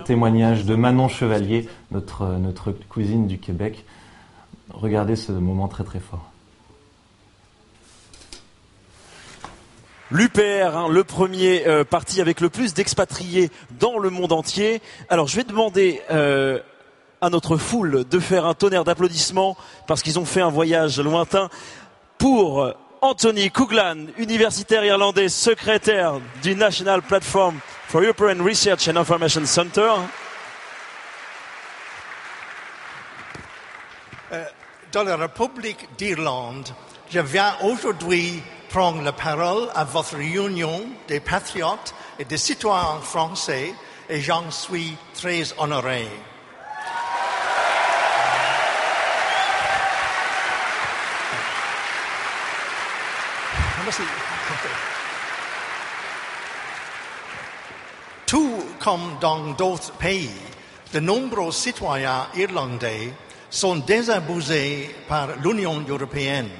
témoignage 0.04 0.64
de 0.64 0.74
Manon 0.74 1.08
Chevalier, 1.08 1.68
notre, 1.90 2.26
notre 2.26 2.72
cousine 2.72 3.26
du 3.26 3.38
Québec. 3.38 3.84
Regardez 4.70 5.16
ce 5.16 5.32
moment 5.32 5.68
très 5.68 5.84
très 5.84 6.00
fort. 6.00 6.30
L'UPR, 10.12 10.76
hein, 10.76 10.88
le 10.90 11.04
premier 11.04 11.66
euh, 11.68 11.84
parti 11.84 12.20
avec 12.20 12.40
le 12.40 12.48
plus 12.48 12.74
d'expatriés 12.74 13.50
dans 13.78 13.98
le 13.98 14.10
monde 14.10 14.32
entier. 14.32 14.82
Alors 15.08 15.28
je 15.28 15.36
vais 15.36 15.44
demander 15.44 16.02
euh, 16.10 16.58
à 17.20 17.30
notre 17.30 17.56
foule 17.56 18.04
de 18.08 18.18
faire 18.18 18.44
un 18.44 18.54
tonnerre 18.54 18.82
d'applaudissements 18.82 19.56
parce 19.86 20.02
qu'ils 20.02 20.18
ont 20.18 20.24
fait 20.24 20.40
un 20.40 20.50
voyage 20.50 20.98
lointain 20.98 21.48
pour 22.18 22.74
Anthony 23.02 23.50
Coughlin, 23.50 24.08
universitaire 24.18 24.84
irlandais, 24.84 25.30
secrétaire 25.30 26.20
du 26.42 26.54
National 26.54 27.00
Platform 27.00 27.58
for 27.88 28.02
European 28.02 28.44
Research 28.44 28.88
and 28.88 28.96
Information 28.98 29.46
Center. 29.46 29.94
Euh, 34.32 34.44
dans 34.92 35.04
la 35.04 35.16
République 35.16 35.88
d'Irlande, 35.96 36.68
je 37.10 37.20
viens 37.20 37.56
aujourd'hui 37.62 38.42
prendre 38.68 39.02
la 39.02 39.12
parole 39.12 39.68
à 39.74 39.84
votre 39.84 40.16
réunion 40.16 40.82
des 41.08 41.20
patriotes 41.20 41.94
et 42.18 42.26
des 42.26 42.36
citoyens 42.36 43.00
français 43.00 43.72
et 44.10 44.20
j'en 44.20 44.50
suis 44.50 44.94
très 45.14 45.44
honoré. 45.58 46.06
Tout 58.26 58.64
comme 58.78 59.18
dans 59.20 59.52
d'autres 59.52 59.92
pays, 59.92 60.30
de 60.92 61.00
nombreux 61.00 61.52
citoyens 61.52 62.26
irlandais 62.34 63.12
sont 63.50 63.76
désabusés 63.76 64.94
par 65.08 65.36
l'Union 65.42 65.84
européenne. 65.88 66.50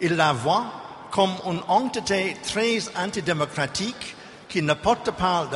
Ils 0.00 0.16
la 0.16 0.32
voient 0.32 0.66
comme 1.10 1.34
une 1.46 1.60
entité 1.68 2.36
très 2.42 2.78
antidémocratique 2.96 4.16
qui 4.48 4.62
ne 4.62 4.74
porte 4.74 5.10
pas 5.12 5.46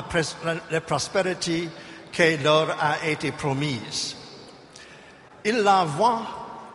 la 0.70 0.80
prospérité 0.80 1.68
qui 2.12 2.36
leur 2.38 2.70
a 2.82 3.06
été 3.06 3.32
promise. 3.32 4.16
Ils 5.44 5.62
la 5.62 5.84
voient 5.84 6.26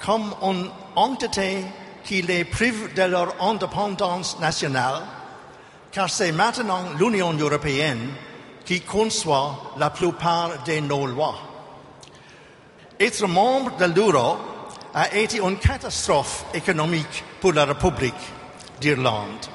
comme 0.03 0.33
une 0.41 0.69
entité 0.95 1.63
qui 2.03 2.21
les 2.21 2.43
prive 2.45 2.93
de 2.93 3.03
leur 3.03 3.41
indépendance 3.41 4.39
nationale, 4.39 5.01
car 5.91 6.09
c'est 6.09 6.31
maintenant 6.31 6.83
l'Union 6.99 7.33
européenne 7.33 8.09
qui 8.65 8.81
conçoit 8.81 9.73
la 9.77 9.89
plupart 9.89 10.63
de 10.63 10.79
nos 10.79 11.05
lois. 11.05 11.35
Être 12.99 13.27
membre 13.27 13.75
de 13.77 13.85
l'euro 13.85 14.37
a 14.93 15.13
été 15.15 15.39
une 15.39 15.57
catastrophe 15.57 16.45
économique 16.53 17.23
pour 17.39 17.53
la 17.53 17.65
République 17.65 18.13
d'Irlande. 18.79 19.45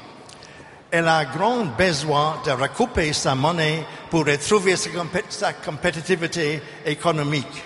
Elle 0.90 1.08
a 1.08 1.24
grand 1.24 1.64
besoin 1.76 2.40
de 2.44 2.50
recouper 2.52 3.12
sa 3.12 3.34
monnaie 3.34 3.84
pour 4.10 4.24
retrouver 4.24 4.76
sa, 4.76 4.90
compé- 4.90 5.24
sa 5.28 5.52
compétitivité 5.52 6.62
économique. 6.84 7.64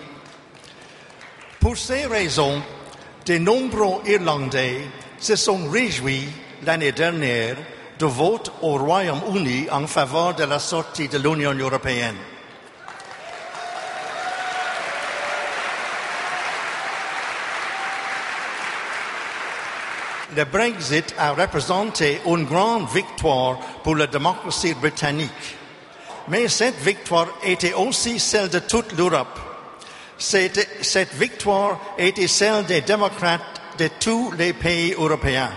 Pour 1.61 1.77
ces 1.77 2.07
raisons, 2.07 2.61
de 3.31 3.39
nombreux 3.39 4.03
Irlandais 4.07 4.81
se 5.21 5.37
sont 5.37 5.69
réjouis 5.71 6.27
l'année 6.67 6.91
dernière 6.91 7.57
de 7.97 8.07
vote 8.07 8.51
au 8.61 8.77
Royaume-Uni 8.77 9.69
en 9.71 9.87
faveur 9.87 10.35
de 10.35 10.43
la 10.43 10.59
sortie 10.59 11.07
de 11.07 11.17
l'Union 11.17 11.55
européenne. 11.55 12.17
Le 20.37 20.45
Brexit 20.45 21.15
a 21.17 21.31
représenté 21.31 22.21
une 22.27 22.47
grande 22.47 22.89
victoire 22.89 23.61
pour 23.85 23.95
la 23.95 24.09
démocratie 24.09 24.75
britannique. 24.75 25.57
Mais 26.27 26.49
cette 26.49 26.81
victoire 26.81 27.29
était 27.45 27.75
aussi 27.75 28.19
celle 28.19 28.49
de 28.49 28.59
toute 28.59 28.91
l'Europe. 28.99 29.50
Cette, 30.21 30.69
cette 30.83 31.15
victoire 31.15 31.81
était 31.97 32.29
celle 32.29 32.67
des 32.67 32.83
démocrates 32.83 33.41
de 33.79 33.89
tous 33.99 34.33
les 34.33 34.53
pays 34.53 34.93
européens. 34.93 35.51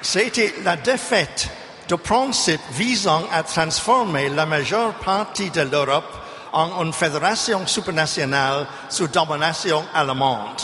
C'était 0.00 0.54
la 0.62 0.76
défaite 0.76 1.48
de 1.88 1.96
principe 1.96 2.60
visant 2.70 3.24
à 3.32 3.42
transformer 3.42 4.28
la 4.28 4.46
majeure 4.46 4.94
partie 4.94 5.50
de 5.50 5.62
l'Europe 5.62 6.14
en 6.52 6.84
une 6.84 6.92
fédération 6.92 7.66
supranationale 7.66 8.66
sous 8.88 9.08
domination 9.08 9.84
allemande. 9.92 10.62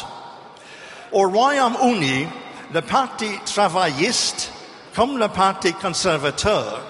Au 1.11 1.29
Royaume-Uni, 1.29 2.29
le 2.73 2.81
Parti 2.81 3.29
travailliste 3.45 4.53
comme 4.95 5.19
le 5.19 5.29
Parti 5.29 5.73
conservateur 5.73 6.81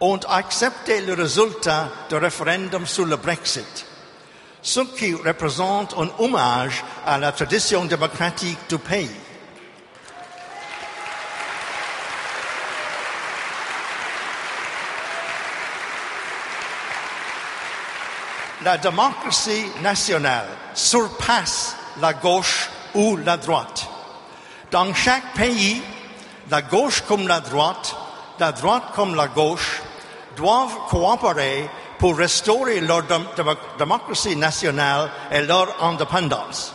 ont 0.00 0.20
accepté 0.28 1.02
le 1.02 1.12
résultat 1.12 1.88
du 2.08 2.16
référendum 2.16 2.86
sur 2.86 3.04
le 3.04 3.16
Brexit, 3.16 3.86
ce 4.64 4.80
qui 4.80 5.14
représente 5.14 5.94
un 5.98 6.08
hommage 6.18 6.82
à 7.06 7.18
la 7.18 7.32
tradition 7.32 7.84
démocratique 7.84 8.58
du 8.68 8.78
pays. 8.78 9.10
La 18.64 18.78
démocratie 18.78 19.66
nationale 19.82 20.48
surpasse 20.72 21.76
la 22.00 22.14
gauche 22.14 22.70
ou 22.94 23.18
la 23.18 23.36
droite. 23.36 23.86
Dans 24.70 24.94
chaque 24.94 25.34
pays, 25.34 25.82
la 26.50 26.62
gauche 26.62 27.02
comme 27.02 27.28
la 27.28 27.40
droite, 27.40 27.94
la 28.38 28.52
droite 28.52 28.84
comme 28.94 29.14
la 29.14 29.28
gauche, 29.28 29.82
doivent 30.36 30.88
coopérer 30.88 31.68
pour 32.04 32.18
restaurer 32.18 32.80
leur 32.82 33.04
dém- 33.04 33.24
démo- 33.34 33.56
démocratie 33.78 34.36
nationale 34.36 35.10
et 35.32 35.40
leur 35.40 35.82
indépendance. 35.82 36.70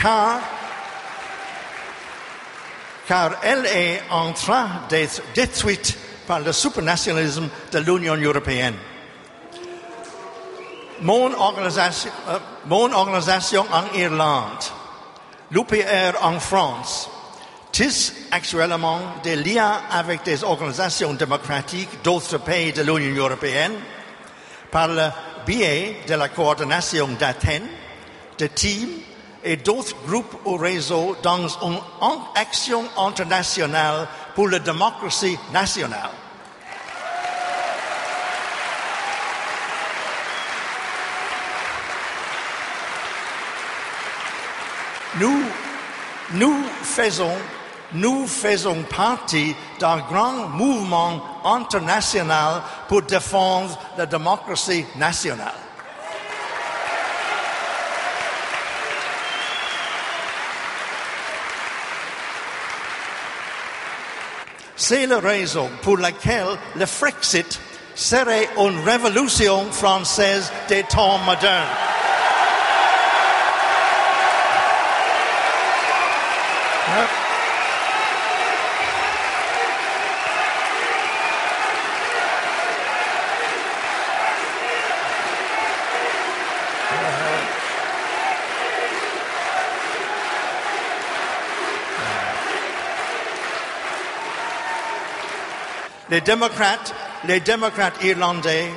Car, 0.00 0.38
car 3.08 3.32
elle 3.42 3.66
est 3.66 4.00
en 4.10 4.32
train 4.32 4.68
d'être 4.88 5.22
détruite 5.34 5.98
par 6.28 6.38
le 6.38 6.52
supranationalisme 6.52 7.48
de 7.72 7.78
l'Union 7.80 8.14
européenne. 8.14 8.76
Mon 11.00 11.34
organisation, 11.36 12.12
euh, 12.28 12.38
mon 12.66 12.92
organisation 12.92 13.66
en 13.72 13.92
Irlande 13.98 14.62
l'UPR 15.50 16.14
en 16.22 16.38
France 16.38 17.10
tisse 17.72 18.12
actuellement 18.30 19.00
des 19.24 19.34
liens 19.34 19.80
avec 19.90 20.22
des 20.22 20.44
organisations 20.44 21.14
démocratiques 21.14 22.04
d'autres 22.04 22.38
pays 22.38 22.72
de 22.72 22.82
l'Union 22.82 23.24
européenne 23.26 23.72
par 24.70 24.88
le 24.88 25.08
biais 25.46 26.00
de 26.06 26.14
la 26.14 26.28
coordination 26.28 27.08
d'Athènes, 27.18 27.68
de 28.38 28.46
teams 28.46 29.00
et 29.44 29.56
d'autres 29.56 29.94
groupes 30.06 30.36
ou 30.44 30.56
réseaux 30.56 31.16
dans 31.22 31.48
une 31.48 31.78
action 32.34 32.84
internationale 32.96 34.08
pour 34.34 34.48
la 34.48 34.58
démocratie 34.58 35.38
nationale. 35.52 36.10
Nous 46.32 46.62
faisons, 46.82 47.34
nous 47.92 48.26
faisons 48.26 48.82
partie 48.82 49.54
d'un 49.78 49.98
grand 49.98 50.48
mouvement 50.48 51.20
international 51.44 52.62
pour 52.88 53.02
défendre 53.02 53.78
la 53.96 54.06
démocratie 54.06 54.84
nationale. 54.96 55.54
C'est 64.76 65.06
la 65.06 65.18
raison 65.18 65.68
pour 65.82 65.98
laquelle 65.98 66.56
le 66.76 66.86
Frexit 66.86 67.60
serait 67.94 68.48
une 68.56 68.80
révolution 68.84 69.70
française 69.72 70.50
des 70.68 70.84
temps 70.84 71.18
modernes. 71.18 71.66
Les 96.10 96.20
démocrates, 96.22 96.94
irlandais 98.02 98.70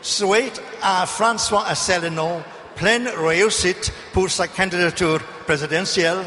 souhaitent 0.00 0.62
à 0.82 1.04
François 1.06 1.66
Asselineau 1.66 2.40
pleine 2.76 3.08
réussite 3.08 3.92
pour 4.12 4.30
sa 4.30 4.48
candidature 4.48 5.20
présidentielle. 5.46 6.18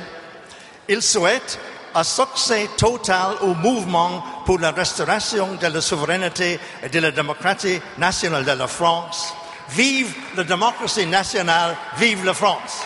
Ils 0.88 1.02
souhaitent 1.02 1.58
un 1.96 2.04
succès 2.04 2.70
total 2.78 3.36
au 3.42 3.54
mouvement 3.56 4.24
pour 4.46 4.60
la 4.60 4.72
restauration 4.72 5.56
de 5.56 5.68
la 5.68 5.82
souveraineté 5.82 6.60
et 6.84 6.90
de 6.90 7.00
la 7.00 7.12
démocratie 7.12 7.82
nationale 7.98 8.46
de 8.46 8.52
la 8.52 8.68
France. 8.68 9.34
Vive 9.70 10.14
la 10.36 10.44
démocratie 10.44 11.06
nationale, 11.06 11.76
vive 11.98 12.26
la 12.26 12.34
France. 12.34 12.82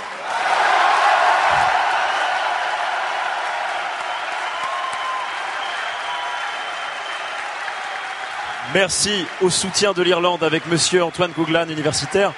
Merci 8.76 9.26
au 9.42 9.50
soutien 9.50 9.94
de 9.94 10.02
l'Irlande 10.02 10.44
avec 10.44 10.66
monsieur 10.66 11.02
Antoine 11.02 11.32
Gouglan, 11.32 11.70
universitaire. 11.70 12.34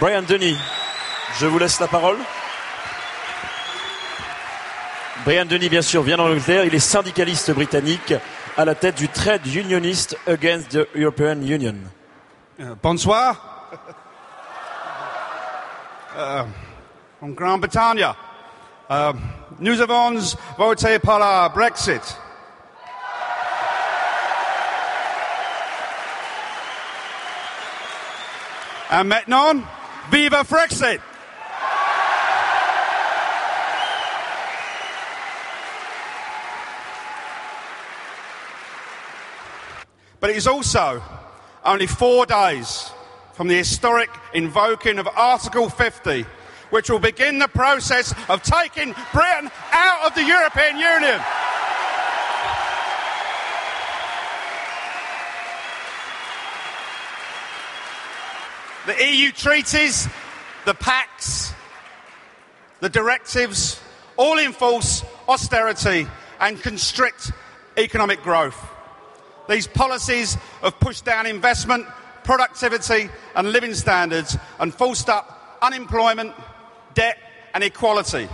Brian 0.00 0.22
Denis, 0.22 0.56
je 1.38 1.44
vous 1.44 1.58
laisse 1.58 1.78
la 1.78 1.88
parole. 1.88 2.16
Brian 5.26 5.44
Denis, 5.44 5.68
bien 5.68 5.82
sûr, 5.82 6.02
vient 6.02 6.16
d'Angleterre. 6.16 6.64
Il 6.64 6.74
est 6.74 6.78
syndicaliste 6.78 7.50
britannique 7.50 8.14
à 8.56 8.64
la 8.64 8.74
tête 8.74 8.94
du 8.94 9.10
Trade 9.10 9.46
Unionist 9.46 10.16
Against 10.26 10.70
the 10.70 10.88
European 10.96 11.42
Union. 11.42 11.74
Euh, 12.60 12.74
bonsoir. 12.82 13.68
Euh, 16.16 16.44
en 17.20 17.28
Grande-Bretagne, 17.28 18.06
euh, 18.90 19.12
nous 19.60 19.78
avons 19.82 20.18
voté 20.56 20.98
pour 20.98 21.18
le 21.18 21.52
Brexit. 21.52 22.23
Et 28.90 29.02
maintenant, 29.02 29.64
vive 30.10 30.46
Frexit! 30.46 31.00
But 40.20 40.30
it 40.30 40.36
is 40.36 40.46
also 40.46 41.02
only 41.64 41.86
four 41.86 42.26
days 42.26 42.90
from 43.34 43.48
the 43.48 43.56
historic 43.56 44.10
invoking 44.32 44.98
of 44.98 45.08
Article 45.08 45.68
50, 45.68 46.24
which 46.70 46.88
will 46.88 46.98
begin 46.98 47.38
the 47.38 47.48
process 47.48 48.14
of 48.28 48.42
taking 48.42 48.94
Britain 49.12 49.50
out 49.72 50.06
of 50.06 50.14
the 50.14 50.24
European 50.24 50.78
Union. 50.78 51.20
The 58.86 59.02
EU 59.02 59.32
treaties, 59.32 60.08
the 60.66 60.74
pacts, 60.74 61.54
the 62.80 62.90
directives 62.90 63.80
all 64.18 64.38
enforce 64.38 65.02
austerity 65.26 66.06
and 66.38 66.60
constrict 66.60 67.32
economic 67.78 68.22
growth. 68.22 68.62
These 69.48 69.68
policies 69.68 70.34
have 70.60 70.78
pushed 70.80 71.06
down 71.06 71.24
investment, 71.26 71.86
productivity 72.24 73.08
and 73.34 73.52
living 73.52 73.72
standards 73.72 74.36
and 74.58 74.74
forced 74.74 75.08
up 75.08 75.58
unemployment, 75.62 76.34
debt 76.92 77.16
and 77.54 77.64
equality. 77.64 78.28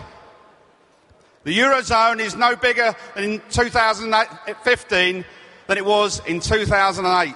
The 1.44 1.56
Eurozone 1.56 2.18
is 2.18 2.34
no 2.34 2.56
bigger 2.56 2.94
in 3.14 3.40
2015 3.50 5.24
than 5.68 5.78
it 5.78 5.84
was 5.84 6.20
in 6.26 6.40
2008. 6.40 7.34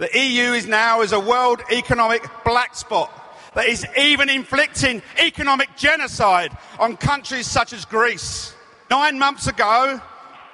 The 0.00 0.08
EU 0.18 0.54
is 0.54 0.66
now 0.66 1.02
as 1.02 1.12
a 1.12 1.20
world 1.20 1.60
economic 1.70 2.26
black 2.42 2.74
spot 2.74 3.12
that 3.54 3.66
is 3.66 3.86
even 3.98 4.30
inflicting 4.30 5.02
economic 5.18 5.76
genocide 5.76 6.56
on 6.78 6.96
countries 6.96 7.46
such 7.46 7.74
as 7.74 7.84
Greece. 7.84 8.54
Nine 8.90 9.18
months 9.18 9.46
ago, 9.46 10.00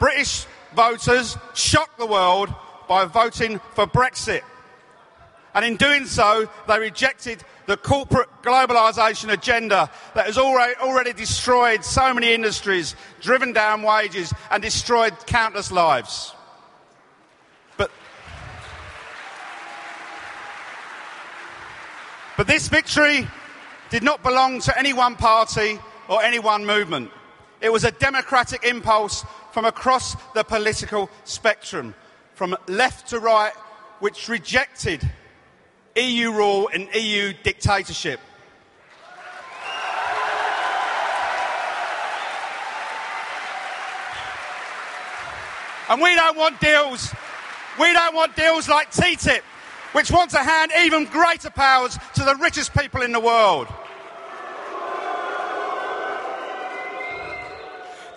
British 0.01 0.47
voters 0.75 1.39
shocked 1.55 1.97
the 1.97 2.07
world 2.07 2.53
by 2.89 3.05
voting 3.05 3.61
for 3.75 3.87
Brexit. 3.87 4.43
And 5.55 5.65
in 5.65 5.77
doing 5.77 6.07
so, 6.07 6.49
they 6.67 6.81
rejected 6.81 7.45
the 7.67 7.77
corporate 7.77 8.29
globalisation 8.43 9.33
agenda 9.33 9.89
that 10.17 10.27
has 10.27 10.39
already, 10.39 10.75
already 10.81 11.13
destroyed 11.13 11.85
so 11.85 12.13
many 12.13 12.35
industries, 12.35 12.97
driven 13.21 13.53
down 13.53 13.83
wages, 13.83 14.35
and 14.51 14.61
destroyed 14.61 15.15
countless 15.27 15.71
lives. 15.71 16.35
But 22.37 22.47
this 22.47 22.69
victory 22.69 23.27
did 23.91 24.03
not 24.03 24.23
belong 24.23 24.61
to 24.61 24.79
any 24.79 24.93
one 24.93 25.17
party 25.17 25.79
or 26.09 26.23
any 26.23 26.39
one 26.39 26.65
movement. 26.65 27.11
It 27.61 27.73
was 27.73 27.85
a 27.85 27.91
democratic 27.91 28.65
impulse 28.65 29.25
from 29.53 29.65
across 29.65 30.17
the 30.35 30.45
political 30.45 31.09
spectrum, 31.25 31.95
from 32.35 32.57
left 32.69 33.09
to 33.09 33.21
right, 33.21 33.53
which 34.01 34.29
rejected 34.29 35.09
EU 35.97 36.31
rule 36.31 36.69
and 36.75 36.89
EU 36.95 37.33
dictatorship. 37.43 38.21
And 45.89 46.03
we 46.03 46.15
don't 46.15 46.37
want 46.37 46.61
deals. 46.61 47.15
We 47.79 47.93
don't 47.93 48.15
want 48.15 48.35
deals 48.35 48.69
like 48.69 48.91
TTIP, 48.91 49.41
which 49.97 50.11
want 50.11 50.31
to 50.31 50.37
hand 50.37 50.71
even 50.81 51.07
greater 51.07 51.49
powers 51.49 51.97
to 52.13 52.23
the 52.23 52.35
richest 52.35 52.75
people 52.75 53.01
in 53.01 53.13
the 53.13 53.19
world. 53.19 53.67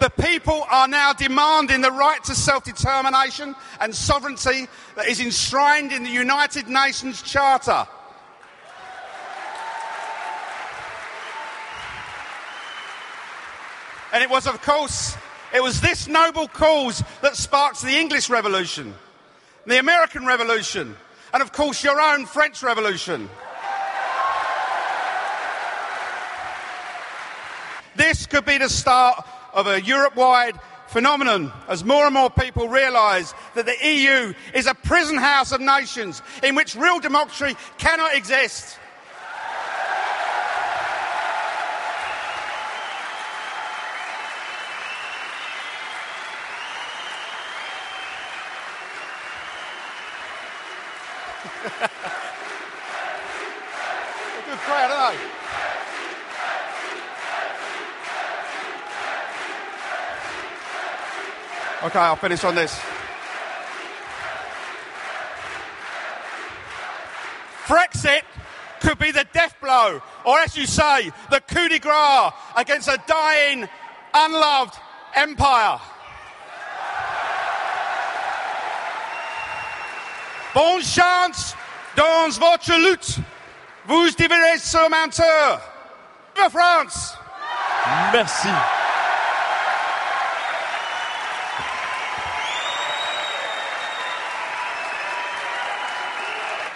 The 0.02 0.10
people 0.10 0.66
are 0.70 0.90
now 0.90 1.14
demanding 1.14 1.80
the 1.80 1.92
right 1.92 2.22
to 2.26 2.36
self 2.36 2.66
determination 2.66 3.56
and 3.80 3.96
sovereignty 3.96 4.68
that 4.98 5.08
is 5.08 5.22
enshrined 5.22 5.94
in 5.94 6.04
the 6.04 6.10
United 6.10 6.68
Nations 6.68 7.22
Charter. 7.22 7.88
And 14.12 14.22
it 14.22 14.30
was, 14.30 14.48
of 14.48 14.62
course, 14.64 15.16
it 15.56 15.64
was 15.64 15.80
this 15.80 16.10
noble 16.10 16.50
cause 16.50 17.02
that 17.22 17.38
sparked 17.38 17.82
the 17.82 17.98
English 17.98 18.30
Revolution, 18.30 18.94
the 19.66 19.80
American 19.80 20.26
Revolution, 20.26 20.98
and 21.34 21.42
of 21.42 21.52
course 21.52 21.84
your 21.84 22.00
own 22.00 22.26
French 22.26 22.64
Revolution. 22.64 23.30
This 27.96 28.26
could 28.26 28.46
be 28.46 28.58
the 28.58 28.70
start 28.70 29.26
of 29.54 29.68
a 29.68 29.82
Europe-wide 29.82 30.60
phenomenon 30.88 31.52
as 31.68 31.84
more 31.84 32.06
and 32.06 32.14
more 32.14 32.30
people 32.30 32.68
realise 32.68 33.34
that 33.54 33.66
the 33.66 33.76
EU 33.88 34.34
is 34.54 34.66
a 34.66 34.74
prison 34.74 35.18
house 35.18 35.52
of 35.52 35.62
nations 35.62 36.22
in 36.42 36.56
which 36.56 36.76
real 36.76 37.00
democracy 37.00 37.56
cannot 37.78 38.16
exist. 38.16 38.79
Okay, 61.90 61.98
I'll 61.98 62.16
finish 62.18 62.44
on 62.44 62.54
this. 62.54 62.80
Brexit 67.66 68.22
could 68.80 69.00
be 69.00 69.10
the 69.10 69.26
death 69.34 69.56
blow, 69.60 70.00
or 70.24 70.38
as 70.38 70.56
you 70.56 70.68
say, 70.68 71.10
the 71.32 71.42
coup 71.42 71.68
de 71.68 71.80
grace 71.80 72.32
against 72.56 72.90
a 72.90 73.02
dying, 73.08 73.68
unloved 74.14 74.78
empire. 75.16 75.80
Bonne 80.54 80.84
chance 80.84 81.56
dans 81.96 82.38
votre 82.38 82.78
lutte. 82.78 83.18
Vous 83.88 84.12
devrez 84.12 84.60
surmonter. 84.60 85.58
Vive 86.36 86.52
France! 86.52 87.18
Merci. 88.14 88.79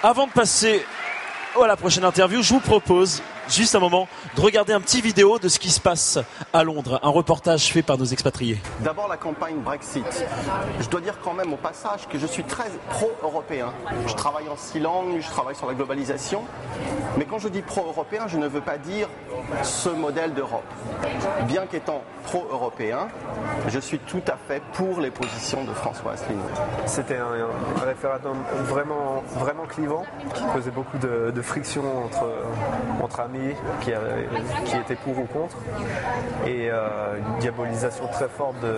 Avant 0.06 0.28
de 0.28 0.34
passer 0.34 0.86
à 1.56 1.66
la 1.66 1.78
prochaine 1.78 2.04
interview, 2.04 2.42
je 2.42 2.54
vous 2.54 2.60
propose 2.60 3.24
juste 3.50 3.76
un 3.76 3.80
moment 3.80 4.08
de 4.36 4.42
regarder 4.42 4.74
un 4.74 4.82
petit 4.82 5.02
vidéo 5.02 5.40
de 5.40 5.48
ce 5.48 5.60
qui 5.60 5.70
se 5.70 5.80
passe 5.80 6.20
à 6.54 6.64
Londres, 6.64 7.00
un 7.04 7.10
reportage 7.10 7.72
fait 7.72 7.82
par 7.82 7.98
nos 7.98 8.06
expatriés. 8.06 8.62
D'abord 8.82 9.08
la 9.08 9.18
campagne 9.18 9.58
Brexit. 9.58 10.26
Je 10.80 10.88
dois 10.90 11.02
dire 11.02 11.16
quand 11.24 11.34
même 11.34 11.54
au 11.54 11.58
passage 11.58 12.08
que 12.08 12.18
je 12.18 12.28
suis 12.28 12.44
très 12.44 12.70
pro-européen. 12.90 13.74
Je 14.08 14.14
travaille 14.14 14.50
en 14.50 14.58
six 14.58 14.80
langues, 14.80 15.20
je 15.20 15.30
travaille 15.30 15.56
sur 15.56 15.68
la 15.68 15.74
globalisation. 15.74 16.44
Mais 17.18 17.26
quand 17.26 17.40
je 17.40 17.48
dis 17.48 17.62
pro-européen, 17.62 18.24
je 18.28 18.38
ne 18.38 18.48
veux 18.48 18.62
pas 18.62 18.78
dire 18.78 19.08
ce 19.64 19.90
modèle 19.90 20.34
d'Europe. 20.34 20.64
Bien 21.48 21.66
qu'étant 21.66 22.02
pro-européen, 22.26 23.08
je 23.68 23.80
suis 23.80 24.00
tout 24.00 24.22
à 24.28 24.38
fait 24.48 24.62
pour 24.74 25.00
les 25.02 25.12
positions 25.12 25.64
de 25.64 25.74
François 25.74 26.14
Asselineau. 26.14 26.44
C'était 26.86 27.18
un, 27.18 27.82
un 27.82 27.86
référendum 27.86 28.38
vraiment, 28.66 29.24
vraiment 29.36 29.66
clivant, 29.66 30.04
qui 30.34 30.44
causait 30.54 30.72
beaucoup 30.72 30.98
de, 30.98 31.32
de 31.32 31.42
friction 31.42 31.84
entre, 32.06 32.26
entre 33.02 33.20
amis 33.20 33.33
qui, 33.82 33.94
avaient- 33.94 34.28
qui 34.66 34.76
étaient 34.78 34.96
pour 34.96 35.18
ou 35.18 35.26
contre, 35.26 35.58
et 36.46 36.70
euh, 36.72 37.18
une 37.18 37.40
diabolisation 37.40 38.08
très 38.08 38.28
forte 38.28 38.60
de, 38.62 38.78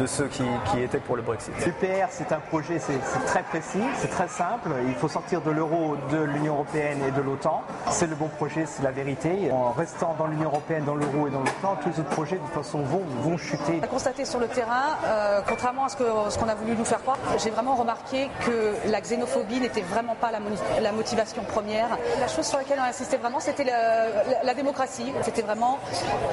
de 0.00 0.06
ceux 0.06 0.26
qui, 0.26 0.44
qui 0.70 0.80
étaient 0.82 0.98
pour 0.98 1.16
le 1.16 1.22
Brexit. 1.22 1.54
L'UPR, 1.64 2.06
c'est 2.10 2.32
un 2.32 2.40
projet, 2.40 2.78
c'est 2.78 2.98
très 3.26 3.42
précis, 3.42 3.82
c'est 3.96 4.10
très 4.10 4.28
simple. 4.28 4.70
Il 4.86 4.94
faut 4.94 5.08
sortir 5.08 5.40
de 5.40 5.50
l'euro, 5.50 5.96
de 6.10 6.18
l'Union 6.22 6.54
européenne 6.54 6.98
et 7.06 7.10
de 7.10 7.20
l'OTAN. 7.20 7.62
C'est 7.90 8.06
le 8.08 8.16
bon 8.16 8.28
projet, 8.28 8.64
c'est 8.66 8.82
la 8.82 8.90
vérité. 8.90 9.50
En 9.52 9.70
restant 9.72 10.14
dans 10.18 10.26
l'Union 10.26 10.48
européenne, 10.48 10.84
dans 10.84 10.94
l'euro 10.94 11.26
et 11.26 11.30
dans 11.30 11.40
l'OTAN, 11.40 11.76
tous 11.82 11.88
les 11.90 12.00
autres 12.00 12.10
projets, 12.10 12.36
de 12.36 12.40
toute 12.42 12.54
façon, 12.54 12.82
vont, 12.82 13.02
vont 13.22 13.36
chuter. 13.36 13.78
On 13.80 13.84
a 13.84 13.88
constaté 13.88 14.24
sur 14.24 14.38
le 14.40 14.48
terrain, 14.48 14.96
euh, 15.06 15.40
contrairement 15.48 15.84
à 15.84 15.88
ce 15.88 15.96
qu'on 15.96 16.48
a 16.48 16.54
voulu 16.54 16.74
nous 16.76 16.84
faire 16.84 17.00
croire, 17.02 17.18
j'ai 17.42 17.50
vraiment 17.50 17.74
remarqué 17.74 18.28
que 18.46 18.74
la 18.90 19.00
xénophobie 19.00 19.60
n'était 19.60 19.82
vraiment 19.82 20.14
pas 20.14 20.30
la, 20.30 20.92
motivation 20.92 21.42
première. 21.44 21.88
La 22.20 22.28
chose 22.28 22.46
sur 22.46 22.58
laquelle 22.58 22.78
on 22.80 22.88
insistait 22.88 23.16
vraiment, 23.16 23.31
c'était 23.40 23.64
la, 23.64 24.06
la- 24.42 24.54
démocratie. 24.54 25.12
C'était 25.22 25.42
vraiment 25.42 25.78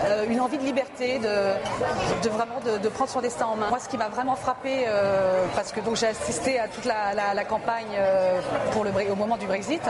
euh, 0.06 0.26
une 0.30 0.42
envie 0.42 0.58
de 0.58 0.64
liberté, 0.64 1.20
de, 1.20 2.30
vraiment 2.30 2.60
de, 2.60 2.90
prendre 2.90 3.10
son 3.10 3.22
destin 3.22 3.46
en 3.46 3.56
main. 3.56 3.70
Moi, 3.70 3.80
ce 3.80 3.88
qui 3.88 3.98
m'a 3.98 4.10
vraiment 4.10 4.36
frappé, 4.36 4.86
euh, 4.88 5.46
parce 5.56 5.72
que 5.72 5.80
donc 5.80 5.96
j'ai 5.96 6.08
assisté 6.08 6.60
à 6.60 6.68
toute 6.68 6.86
la, 6.86 7.46
campagne 7.46 7.88
euh, 7.96 8.40
pour 8.72 8.84
le, 8.84 8.92
au 9.12 9.16
moment 9.16 9.38
du 9.38 9.48
Brexit, 9.48 9.82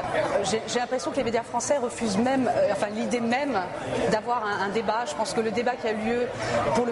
j'ai 0.44 0.80
l'impression 0.80 1.12
que 1.12 1.18
les 1.18 1.24
médias 1.24 1.44
français 1.44 1.78
refusent 1.78 2.18
même, 2.18 2.50
enfin 2.72 2.88
l'idée 2.94 3.20
même 3.20 3.60
d'avoir 4.12 4.44
un, 4.46 4.70
débat. 4.70 5.06
Je 5.08 5.16
pense 5.16 5.34
que 5.34 5.42
le 5.42 5.52
débat 5.52 5.72
qui 5.72 5.88
a 5.88 5.92
eu 5.92 5.96
lieu 5.96 6.28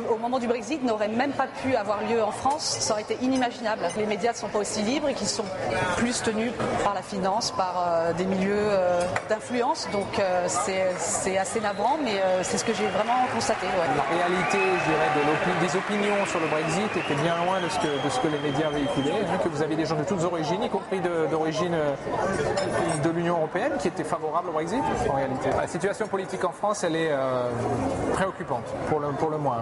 au 0.09 0.17
moment 0.17 0.39
du 0.39 0.47
Brexit 0.47 0.83
n'aurait 0.83 1.07
même 1.07 1.31
pas 1.31 1.47
pu 1.61 1.75
avoir 1.75 2.01
lieu 2.01 2.23
en 2.23 2.31
France. 2.31 2.77
Ça 2.79 2.93
aurait 2.93 3.03
été 3.03 3.17
inimaginable. 3.21 3.83
Les 3.95 4.05
médias 4.05 4.31
ne 4.31 4.37
sont 4.37 4.47
pas 4.47 4.59
aussi 4.59 4.81
libres 4.81 5.09
et 5.09 5.13
qu'ils 5.13 5.27
sont 5.27 5.45
plus 5.97 6.21
tenus 6.23 6.51
par 6.83 6.93
la 6.93 7.01
finance, 7.01 7.51
par 7.51 8.13
des 8.17 8.25
milieux 8.25 8.69
d'influence. 9.29 9.87
Euh, 10.19 10.47
c'est 10.47 11.37
assez 11.37 11.59
navrant, 11.59 11.97
mais 12.03 12.19
euh, 12.19 12.41
c'est 12.43 12.57
ce 12.57 12.63
que 12.63 12.73
j'ai 12.73 12.87
vraiment 12.87 13.25
constaté. 13.33 13.67
La 13.67 14.03
réalité, 14.03 14.57
je 14.57 14.91
dirais, 14.91 15.09
des 15.61 15.75
opinions 15.77 16.25
sur 16.25 16.39
le 16.39 16.47
Brexit 16.47 16.97
était 16.97 17.21
bien 17.21 17.35
loin 17.45 17.59
de 17.61 17.69
ce 17.69 18.19
que, 18.19 18.27
les 18.27 18.39
médias 18.39 18.69
véhiculaient, 18.69 19.23
vu 19.31 19.37
que 19.43 19.49
vous 19.49 19.61
avez 19.61 19.75
des 19.75 19.85
gens 19.85 19.95
de 19.95 20.03
toutes 20.03 20.23
origines, 20.23 20.63
y 20.63 20.69
compris 20.69 20.99
d'origine 21.31 21.73
euh, 21.73 21.95
de 23.03 23.09
l'Union 23.09 23.37
européenne, 23.37 23.73
qui 23.79 23.87
étaient 23.87 24.03
favorables 24.03 24.49
au 24.49 24.53
Brexit, 24.53 24.81
en 25.09 25.15
réalité. 25.15 25.49
La 25.55 25.67
situation 25.67 26.07
politique 26.07 26.43
en 26.43 26.51
France, 26.51 26.83
elle 26.83 26.95
est 26.95 27.11
préoccupante, 28.13 28.65
pour 28.89 28.99
le, 28.99 29.37
moins. 29.37 29.61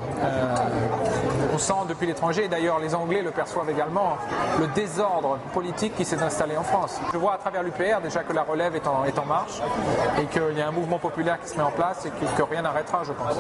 On 1.54 1.58
sent 1.58 1.74
depuis 1.90 2.08
l'étranger, 2.08 2.46
et 2.46 2.48
d'ailleurs 2.48 2.80
les 2.80 2.96
Anglais 2.96 3.22
le 3.22 3.32
perçoivent 3.32 3.70
également, 3.70 4.18
le 4.60 4.68
désordre 4.68 5.38
politique 5.54 5.96
qui 5.96 6.06
s'est 6.06 6.22
installé 6.22 6.58
en 6.58 6.64
France. 6.64 7.00
Je 7.14 7.18
vois 7.18 7.34
à 7.34 7.38
travers 7.38 7.64
l'UPR 7.64 8.02
déjà 8.02 8.24
que 8.24 8.34
la 8.34 8.44
relève 8.44 8.76
est 8.76 8.88
en, 8.88 9.26
marche, 9.26 9.62
qu'il 10.38 10.58
y 10.58 10.62
a 10.62 10.68
un 10.68 10.72
mouvement 10.72 11.00
populaire 11.00 11.40
qui 11.42 11.50
se 11.50 11.56
met 11.56 11.64
en 11.64 11.72
place, 11.72 12.06
et 12.06 12.10
que, 12.10 12.38
que 12.38 12.50
rien 12.50 12.62
n'arrêtera, 12.62 13.04
je 13.06 13.14
pense. 13.14 13.38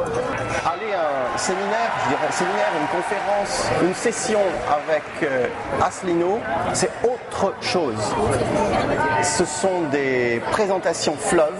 Aller 0.66 0.94
à 0.94 1.34
un 1.36 1.38
séminaire, 1.38 1.92
je 2.04 2.10
dirais 2.10 2.28
un 2.28 2.32
séminaire, 2.32 2.72
une 2.80 2.88
conférence, 2.88 3.70
une 3.84 3.94
session 3.94 4.40
avec 4.70 5.04
euh, 5.24 5.48
Asselineau, 5.84 6.40
c'est 6.74 6.92
autre 7.04 7.54
chose. 7.62 7.96
Ce 9.24 9.46
sont 9.46 9.82
des 9.92 10.42
présentations 10.52 11.16
fleuves 11.18 11.54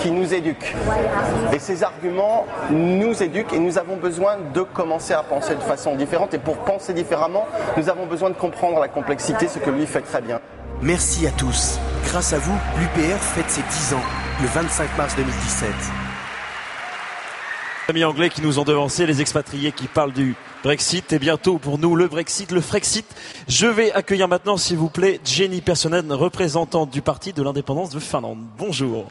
qui 0.00 0.10
nous 0.10 0.32
éduquent. 0.32 0.74
Et 1.52 1.58
ces 1.58 1.82
arguments 1.82 2.46
nous 2.70 3.22
éduquent 3.22 3.52
et 3.52 3.58
nous 3.58 3.78
avons 3.78 3.96
besoin 3.96 4.36
de 4.54 4.62
commencer 4.62 5.14
à 5.14 5.22
penser 5.22 5.54
de 5.54 5.60
façon 5.60 5.94
différente. 5.96 6.34
Et 6.34 6.38
pour 6.38 6.58
penser 6.58 6.92
différemment, 6.92 7.46
nous 7.76 7.88
avons 7.88 8.06
besoin 8.06 8.30
de 8.30 8.34
comprendre 8.34 8.80
la 8.80 8.88
complexité, 8.88 9.48
ce 9.48 9.58
que 9.58 9.70
lui 9.70 9.86
fait 9.86 10.02
très 10.02 10.20
bien. 10.20 10.40
Merci 10.82 11.26
à 11.26 11.30
tous. 11.30 11.78
Grâce 12.04 12.32
à 12.32 12.38
vous, 12.38 12.56
l'UPR 12.78 13.18
fête 13.18 13.50
ses 13.50 13.62
10 13.62 13.94
ans, 13.94 14.29
le 14.42 14.46
25 14.46 14.96
mars 14.96 15.16
2017. 15.16 15.70
amis 17.88 18.04
anglais 18.04 18.30
qui 18.30 18.40
nous 18.40 18.58
ont 18.58 18.64
devancé, 18.64 19.04
les 19.04 19.20
expatriés 19.20 19.72
qui 19.72 19.86
parlent 19.86 20.12
du 20.12 20.34
Brexit 20.62 21.12
et 21.12 21.18
bientôt 21.18 21.58
pour 21.58 21.78
nous 21.78 21.94
le 21.94 22.08
Brexit, 22.08 22.50
le 22.52 22.60
Frexit. 22.62 23.04
Je 23.48 23.66
vais 23.66 23.92
accueillir 23.92 24.28
maintenant, 24.28 24.56
s'il 24.56 24.78
vous 24.78 24.88
plaît, 24.88 25.20
Jenny 25.24 25.60
Personen, 25.60 26.10
représentante 26.12 26.90
du 26.90 27.02
Parti 27.02 27.32
de 27.32 27.42
l'indépendance 27.42 27.90
de 27.90 28.00
Finlande. 28.00 28.46
Bonjour. 28.56 29.08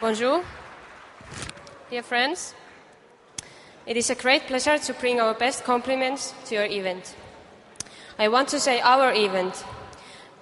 Bonjour, 0.00 0.40
dear 1.90 2.02
friends. 2.02 2.54
It 3.86 3.96
is 3.96 4.10
a 4.10 4.14
great 4.14 4.46
pleasure 4.46 4.78
to 4.78 4.92
bring 4.94 5.20
our 5.20 5.36
best 5.36 5.64
compliments 5.64 6.34
to 6.48 6.54
your 6.54 6.64
event. 6.70 7.14
I 8.18 8.28
want 8.28 8.48
to 8.48 8.60
say 8.60 8.80
our 8.80 9.12
event 9.12 9.64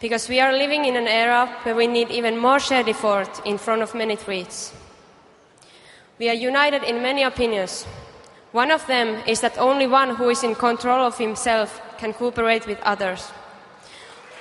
because 0.00 0.28
we 0.28 0.38
are 0.38 0.52
living 0.52 0.84
in 0.84 0.96
an 0.96 1.08
era 1.08 1.46
where 1.64 1.74
we 1.74 1.86
need 1.86 2.10
even 2.10 2.38
more 2.38 2.60
shared 2.60 2.88
effort 2.88 3.40
in 3.44 3.58
front 3.58 3.82
of 3.82 3.94
many 3.94 4.16
threats. 4.16 4.72
We 6.18 6.28
are 6.30 6.34
united 6.34 6.84
in 6.84 7.02
many 7.02 7.24
opinions. 7.24 7.84
One 8.52 8.70
of 8.70 8.86
them 8.86 9.20
is 9.26 9.40
that 9.40 9.58
only 9.58 9.88
one 9.88 10.14
who 10.14 10.28
is 10.30 10.44
in 10.44 10.54
control 10.54 11.04
of 11.04 11.18
himself 11.18 11.80
can 11.98 12.12
cooperate 12.12 12.66
with 12.66 12.78
others. 12.82 13.32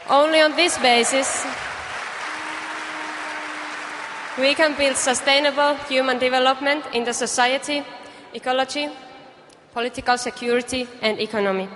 Only 0.08 0.40
on 0.42 0.56
this 0.56 0.78
basis, 0.78 1.44
we 4.38 4.54
can 4.54 4.76
build 4.78 4.96
sustainable 4.96 5.74
human 5.90 6.20
development 6.20 6.86
in 6.94 7.04
the 7.04 7.14
society, 7.14 7.84
ecology, 8.34 8.90
political 9.74 10.18
security, 10.18 10.88
and 11.02 11.20
economy. 11.20 11.68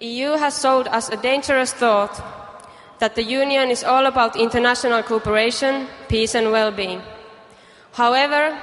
EU 0.00 0.36
has 0.36 0.54
sold 0.54 0.86
us 0.88 1.08
a 1.08 1.16
dangerous 1.16 1.72
thought 1.72 2.22
that 3.00 3.16
the 3.16 3.22
Union 3.22 3.68
is 3.68 3.82
all 3.82 4.06
about 4.06 4.36
international 4.36 5.02
cooperation, 5.02 5.88
peace 6.08 6.36
and 6.36 6.52
well-being. 6.52 7.02
However, 7.92 8.56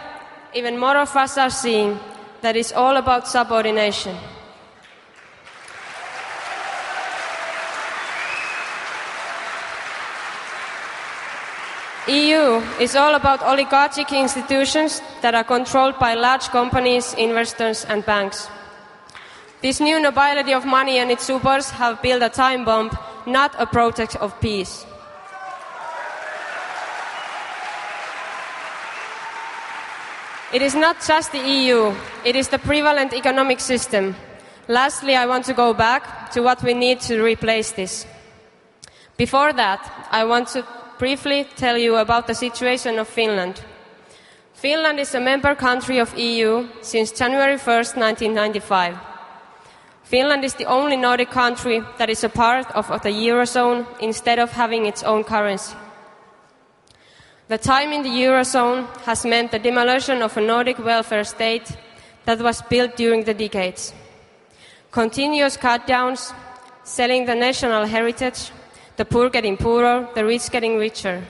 even 0.53 0.80
more 0.80 0.95
of 0.95 1.14
us 1.14 1.38
are 1.38 1.49
seeing 1.49 1.99
that 2.40 2.56
it's 2.56 2.72
all 2.72 2.95
about 2.95 3.28
subordination. 3.28 4.16
EU 12.07 12.62
is 12.80 12.95
all 12.95 13.16
about 13.16 13.41
oligarchic 13.41 14.14
institutions 14.14 15.02
that 15.22 15.36
are 15.36 15.44
controlled 15.44 15.99
by 15.99 16.14
large 16.14 16.48
companies, 16.48 17.14
investors 17.16 17.84
and 17.90 18.06
banks. 18.06 18.48
This 19.66 19.80
new 19.80 20.00
nobility 20.00 20.54
of 20.54 20.64
money 20.64 21.00
and 21.00 21.10
its 21.10 21.24
supers 21.24 21.72
have 21.72 22.00
built 22.00 22.22
a 22.22 22.30
time 22.30 22.66
bomb, 22.66 22.96
not 23.26 23.56
a 23.58 23.66
project 23.66 24.16
of 24.18 24.40
peace. 24.40 24.86
It 30.54 30.62
is 30.62 30.76
not 30.76 30.98
just 31.02 31.32
the 31.32 31.40
EU, 31.40 31.96
it 32.24 32.36
is 32.36 32.50
the 32.50 32.60
prevalent 32.60 33.12
economic 33.12 33.60
system. 33.60 34.16
Lastly, 34.68 35.16
I 35.16 35.26
want 35.26 35.46
to 35.46 35.54
go 35.56 35.74
back 35.74 36.30
to 36.34 36.42
what 36.42 36.62
we 36.62 36.76
need 36.76 37.00
to 37.10 37.24
replace 37.24 37.72
this. 37.72 38.06
Before 39.18 39.52
that, 39.52 39.82
I 40.12 40.26
want 40.26 40.50
to 40.50 40.64
briefly 41.00 41.48
tell 41.56 41.76
you 41.76 41.96
about 41.96 42.28
the 42.28 42.36
situation 42.36 43.00
of 43.00 43.08
Finland. 43.08 43.62
Finland 44.54 45.00
is 45.00 45.16
a 45.16 45.20
member 45.20 45.56
country 45.56 45.98
of 45.98 46.16
EU 46.16 46.68
since 46.84 47.12
January 47.12 47.58
1st, 47.58 47.98
1995. 47.98 49.15
Finland 50.06 50.44
is 50.45 50.53
the 50.53 50.65
only 50.65 50.95
Nordic 50.95 51.32
country 51.32 51.84
that 51.98 52.10
is 52.10 52.23
a 52.23 52.30
part 52.30 52.69
of, 52.76 52.88
the 53.02 53.10
Eurozone 53.10 53.86
instead 53.99 54.38
of 54.38 54.52
having 54.52 54.86
its 54.86 55.03
own 55.03 55.23
currency. 55.23 55.76
The 57.48 57.57
time 57.57 57.91
in 57.91 58.03
the 58.03 58.10
Eurozone 58.10 58.86
has 59.06 59.26
meant 59.26 59.52
the 59.52 59.60
demolition 59.60 60.22
of 60.22 60.38
a 60.38 60.41
Nordic 60.41 60.77
welfare 60.77 61.23
state 61.23 61.76
that 62.26 62.40
was 62.40 62.61
built 62.61 62.95
during 62.95 63.23
the 63.23 63.34
decades. 63.34 63.94
Continuous 64.91 65.57
cut 65.57 65.88
downs, 65.88 66.34
selling 66.84 67.26
the 67.26 67.36
national 67.36 67.86
heritage, 67.86 68.52
the 68.98 69.06
poor 69.06 69.30
getting 69.30 69.57
poorer, 69.57 70.07
the 70.14 70.23
rich 70.23 70.52
getting 70.52 70.77
richer. 70.77 71.23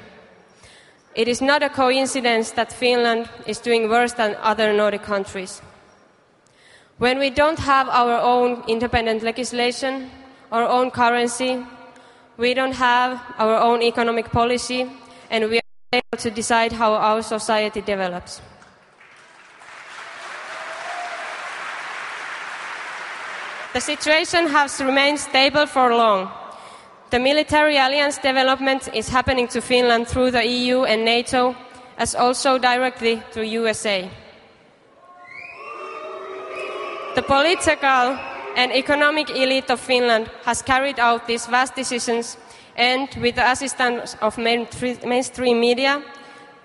It 1.16 1.30
is 1.30 1.42
not 1.42 1.64
a 1.64 1.70
coincidence 1.70 2.52
that 2.52 2.74
Finland 2.74 3.30
is 3.48 3.60
doing 3.60 3.90
worse 3.90 4.14
than 4.14 4.36
other 4.42 4.74
Nordic 4.74 5.04
countries. 5.04 5.62
When 6.98 7.20
we 7.20 7.30
don't 7.30 7.60
have 7.60 7.90
our 7.90 8.22
own 8.22 8.64
independent 8.70 9.22
legislation, 9.22 10.10
our 10.50 10.64
own 10.64 10.92
currency, 10.92 11.62
we 12.38 12.54
don't 12.54 12.72
have 12.72 13.22
our 13.38 13.58
own 13.58 13.82
economic 13.82 14.32
policy, 14.32 14.90
and 15.30 15.50
we 15.50 15.58
are 15.58 15.62
able 15.92 16.18
to 16.18 16.32
decide 16.32 16.72
how 16.72 16.94
our 16.94 17.22
society 17.22 17.82
develops. 17.82 18.42
The 23.74 23.82
situation 23.82 24.48
has 24.48 24.80
remained 24.80 25.20
stable 25.20 25.66
for 25.66 25.94
long. 25.94 26.32
The 27.10 27.20
military 27.20 27.76
alliance 27.76 28.20
development 28.20 28.88
is 28.94 29.10
happening 29.10 29.50
to 29.50 29.60
Finland 29.60 30.08
through 30.08 30.32
the 30.32 30.48
EU 30.48 30.86
and 30.86 31.04
NATO, 31.04 31.58
as 31.98 32.16
also 32.16 32.58
directly 32.58 33.22
through 33.32 33.52
USA. 33.64 34.10
The 37.16 37.22
political 37.22 38.20
and 38.58 38.74
economic 38.74 39.30
elite 39.30 39.70
of 39.70 39.80
Finland 39.80 40.30
has 40.44 40.62
carried 40.62 41.00
out 41.00 41.28
these 41.28 41.46
vast 41.46 41.74
decisions 41.74 42.38
and, 42.76 43.08
with 43.22 43.36
the 43.36 43.52
assistance 43.52 44.18
of 44.22 44.38
mainstream 44.38 45.60
media, 45.62 46.04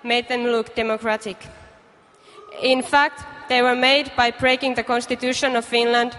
made 0.03 0.27
them 0.27 0.43
look 0.43 0.75
democratic. 0.75 1.37
In 2.61 2.81
fact, 2.81 3.23
they 3.47 3.61
were 3.61 3.77
made 3.77 4.11
by 4.17 4.31
breaking 4.31 4.75
the 4.75 4.83
constitution 4.83 5.55
of 5.55 5.63
Finland 5.63 6.17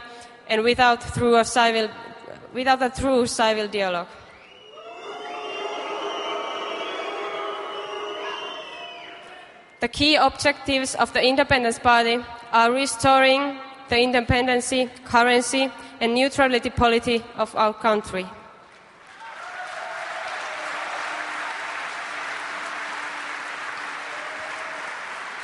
and 0.49 0.63
without, 0.63 1.03
through 1.03 1.45
civil, 1.45 1.91
without 2.55 2.81
a 2.83 2.89
true 2.89 3.27
civil 3.27 3.69
dialogue. 3.69 4.09
The 9.81 9.89
key 9.89 10.17
objectives 10.17 10.95
of 10.95 11.13
the 11.13 11.23
Independence 11.23 11.79
Party 11.79 12.25
are 12.51 12.73
restoring 12.73 13.59
the 13.93 14.01
independency, 14.01 14.89
currency, 15.05 15.71
and 16.01 16.15
neutrality 16.15 16.71
policy 16.71 17.23
of 17.37 17.55
our 17.55 17.75
country. 17.75 18.25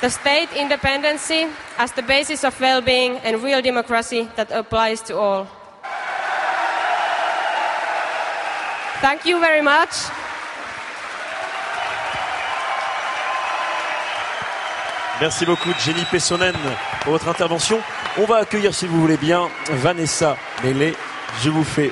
The 0.01 0.09
state 0.09 0.49
independency 0.57 1.45
as 1.77 1.91
the 1.91 2.01
basis 2.01 2.43
of 2.43 2.59
well 2.59 2.81
being 2.81 3.17
and 3.17 3.43
real 3.43 3.61
democracy 3.61 4.27
that 4.35 4.49
applies 4.49 5.03
to 5.03 5.15
all. 5.15 5.45
Thank 9.01 9.25
you 9.25 9.39
very 9.39 9.61
much. 9.61 9.93
Merci 15.21 15.45
beaucoup 15.45 15.73
Jenny 15.85 16.05
Pessonen 16.09 16.55
pour 17.03 17.11
votre 17.11 17.27
intervention. 17.27 17.77
On 18.21 18.25
va 18.25 18.35
accueillir, 18.37 18.75
si 18.75 18.85
vous 18.85 18.99
voulez 18.99 19.15
bien, 19.15 19.47
Vanessa 19.69 20.35
Mele. 20.65 20.93
Je 21.41 21.49
vous 21.49 21.63
fais 21.63 21.89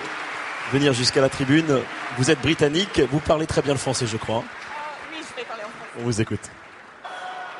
venir 0.73 0.91
jusqu'à 0.91 1.21
la 1.21 1.29
tribune. 1.29 1.79
Vous 2.17 2.29
êtes 2.29 2.41
britannique, 2.41 2.99
vous 3.11 3.19
parlez 3.19 3.47
très 3.47 3.61
bien 3.61 3.71
le 3.71 3.79
français, 3.79 4.05
je 4.05 4.17
crois. 4.17 4.43
Oui, 5.09 5.19
je 5.21 5.35
vais 5.37 5.47
parler 5.47 5.63
en 5.63 5.67
français. 5.67 6.01
On 6.01 6.03
vous 6.03 6.19
écoute. 6.19 6.41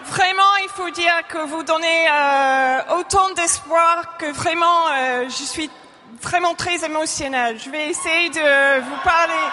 Vraiment, 0.08 0.58
il 0.64 0.70
faut 0.76 0.90
dire 0.90 1.14
que 1.30 1.38
vous 1.48 1.64
donnez 1.64 2.10
euh, 2.10 3.00
autant 3.00 3.30
d'espoir 3.36 4.18
que 4.18 4.34
vraiment, 4.34 4.90
euh, 4.90 5.30
je 5.30 5.44
suis 5.44 5.70
vraiment 6.22 6.54
très 6.54 6.84
émotionnelle. 6.84 7.58
Je 7.64 7.70
vais 7.70 7.88
essayer 7.88 8.30
de 8.32 8.82
vous 8.82 8.98
parler. 9.02 9.48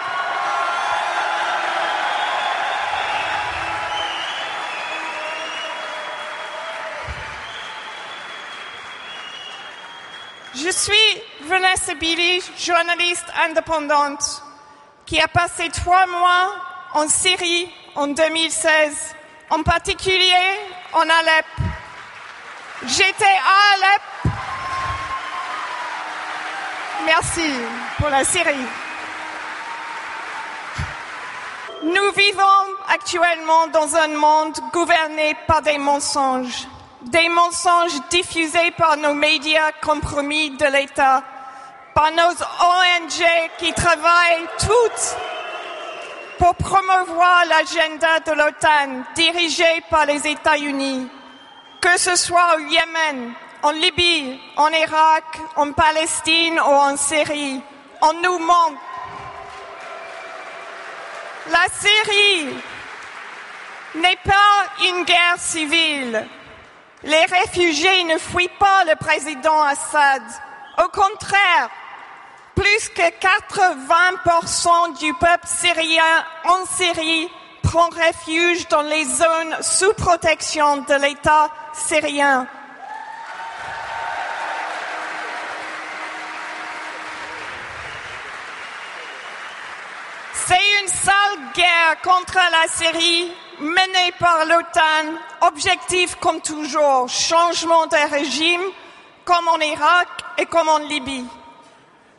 Je 10.57 10.69
suis 10.69 11.21
Vanessa 11.41 11.95
Billy, 11.95 12.41
journaliste 12.57 13.25
indépendante, 13.45 14.41
qui 15.05 15.19
a 15.19 15.27
passé 15.27 15.67
trois 15.69 16.07
mois 16.07 16.55
en 16.93 17.09
Syrie 17.09 17.69
en 17.93 18.07
2016, 18.07 19.15
en 19.49 19.63
particulier 19.63 20.59
en 20.93 21.01
Alep. 21.01 21.45
J'étais 22.87 23.25
à 23.25 23.73
Alep. 23.73 24.33
Merci 27.05 27.51
pour 27.97 28.07
la 28.07 28.23
Syrie. 28.23 28.65
Nous 31.83 32.11
vivons 32.15 32.75
actuellement 32.87 33.67
dans 33.67 33.93
un 33.93 34.07
monde 34.07 34.57
gouverné 34.71 35.35
par 35.47 35.61
des 35.61 35.77
mensonges 35.77 36.65
des 37.05 37.29
mensonges 37.29 37.99
diffusés 38.09 38.71
par 38.71 38.97
nos 38.97 39.13
médias 39.13 39.71
compromis 39.81 40.51
de 40.51 40.65
l'État, 40.65 41.23
par 41.93 42.11
nos 42.11 42.21
ONG 42.21 43.25
qui 43.57 43.73
travaillent 43.73 44.47
toutes 44.59 45.17
pour 46.37 46.55
promouvoir 46.55 47.45
l'agenda 47.47 48.19
de 48.21 48.31
l'OTAN 48.31 49.03
dirigé 49.15 49.83
par 49.89 50.05
les 50.05 50.27
États-Unis, 50.27 51.07
que 51.81 51.97
ce 51.97 52.15
soit 52.15 52.55
au 52.55 52.59
Yémen, 52.59 53.33
en 53.63 53.71
Libye, 53.71 54.39
en 54.57 54.69
Irak, 54.69 55.23
en 55.55 55.71
Palestine 55.71 56.59
ou 56.59 56.73
en 56.73 56.97
Syrie. 56.97 57.61
On 58.01 58.13
nous 58.21 58.39
montre 58.39 58.81
la 61.51 61.65
Syrie 61.71 62.55
n'est 63.95 64.17
pas 64.23 64.65
une 64.83 65.03
guerre 65.03 65.37
civile. 65.37 66.27
Les 67.05 67.25
réfugiés 67.25 68.03
ne 68.05 68.17
fuient 68.17 68.49
pas 68.59 68.83
le 68.85 68.95
président 68.95 69.61
Assad. 69.61 70.23
Au 70.83 70.87
contraire, 70.87 71.69
plus 72.55 72.89
que 72.89 73.03
80% 73.03 74.97
du 74.97 75.13
peuple 75.13 75.45
syrien 75.45 76.25
en 76.45 76.65
Syrie 76.65 77.29
prend 77.61 77.89
refuge 77.89 78.67
dans 78.69 78.81
les 78.81 79.05
zones 79.05 79.55
sous 79.61 79.93
protection 79.93 80.77
de 80.77 80.95
l'État 80.95 81.51
syrien. 81.73 82.47
C'est 90.33 90.81
une 90.81 90.87
sale 90.87 91.53
guerre 91.53 92.01
contre 92.03 92.35
la 92.35 92.67
Syrie 92.67 93.31
menée 93.59 94.11
par 94.19 94.45
l'OTAN, 94.45 95.17
objectif 95.41 96.15
comme 96.15 96.41
toujours, 96.41 97.07
changement 97.09 97.87
de 97.87 98.11
régime, 98.11 98.61
comme 99.23 99.47
en 99.47 99.59
Irak 99.59 100.07
et 100.37 100.45
comme 100.45 100.69
en 100.69 100.79
Libye. 100.79 101.25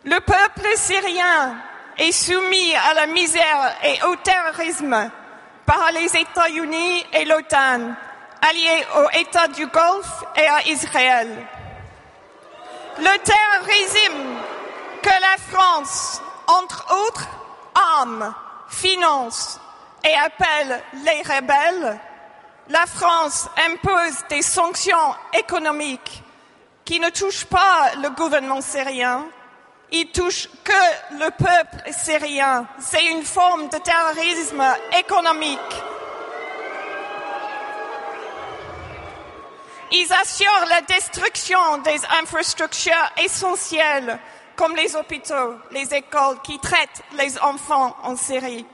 Le 0.04 0.20
peuple 0.20 0.68
syrien 0.76 1.56
est 1.98 2.12
soumis 2.12 2.74
à 2.74 2.94
la 2.94 3.06
misère 3.06 3.76
et 3.84 4.02
au 4.04 4.16
terrorisme 4.16 5.10
par 5.64 5.90
les 5.92 6.16
États-Unis 6.16 7.04
et 7.12 7.24
l'OTAN, 7.24 7.94
alliés 8.48 8.86
aux 8.96 9.18
États 9.18 9.48
du 9.48 9.66
Golfe 9.66 10.24
et 10.36 10.46
à 10.46 10.62
Israël. 10.68 11.28
Le 12.98 13.18
terrorisme 13.18 14.38
que 15.02 15.08
la 15.08 15.36
France, 15.50 16.22
entre 16.46 16.86
autres, 17.06 17.28
arme, 17.74 18.34
finance 18.68 19.60
et 20.06 20.14
appelle 20.14 20.82
les 21.04 21.22
rebelles, 21.22 21.98
la 22.68 22.86
France 22.86 23.48
impose 23.70 24.24
des 24.28 24.42
sanctions 24.42 25.14
économiques 25.32 26.22
qui 26.84 27.00
ne 27.00 27.10
touchent 27.10 27.46
pas 27.46 27.92
le 28.00 28.10
gouvernement 28.10 28.60
syrien, 28.60 29.26
ils 29.90 30.10
touchent 30.10 30.48
que 30.64 31.14
le 31.18 31.30
peuple 31.30 31.92
syrien. 31.92 32.66
C'est 32.78 33.06
une 33.06 33.24
forme 33.24 33.68
de 33.68 33.78
terrorisme 33.78 34.62
économique. 34.98 35.60
Ils 39.92 40.12
assurent 40.20 40.66
la 40.68 40.80
destruction 40.82 41.78
des 41.78 42.00
infrastructures 42.20 43.12
essentielles 43.22 44.18
comme 44.56 44.74
les 44.74 44.96
hôpitaux, 44.96 45.54
les 45.70 45.94
écoles 45.94 46.40
qui 46.42 46.58
traitent 46.58 47.02
les 47.16 47.38
enfants 47.38 47.96
en 48.02 48.16
Syrie. 48.16 48.66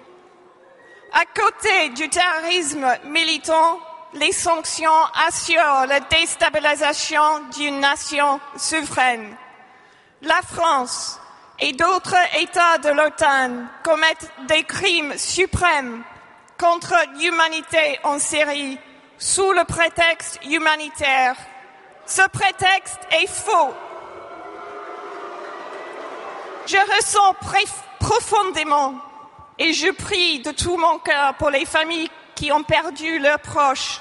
À 1.14 1.24
côté 1.26 1.90
du 1.90 2.08
terrorisme 2.08 2.86
militant, 3.04 3.78
les 4.14 4.32
sanctions 4.32 4.90
assurent 5.26 5.86
la 5.86 6.00
déstabilisation 6.00 7.40
d'une 7.54 7.80
nation 7.80 8.40
souveraine. 8.56 9.36
La 10.22 10.40
France 10.42 11.20
et 11.58 11.72
d'autres 11.72 12.16
États 12.40 12.78
de 12.78 12.88
l'OTAN 12.88 13.66
commettent 13.82 14.30
des 14.48 14.64
crimes 14.64 15.12
suprêmes 15.18 16.02
contre 16.58 16.94
l'humanité 17.18 17.98
en 18.04 18.18
Syrie 18.18 18.78
sous 19.18 19.52
le 19.52 19.64
prétexte 19.64 20.40
humanitaire. 20.46 21.36
Ce 22.06 22.26
prétexte 22.28 23.00
est 23.10 23.28
faux. 23.28 23.74
Je 26.66 26.78
ressens 26.96 27.34
profondément 28.00 28.94
et 29.62 29.72
je 29.72 29.92
prie 29.92 30.40
de 30.40 30.50
tout 30.50 30.76
mon 30.76 30.98
cœur 30.98 31.34
pour 31.34 31.48
les 31.48 31.64
familles 31.64 32.10
qui 32.34 32.50
ont 32.50 32.64
perdu 32.64 33.20
leurs 33.20 33.38
proches 33.38 34.00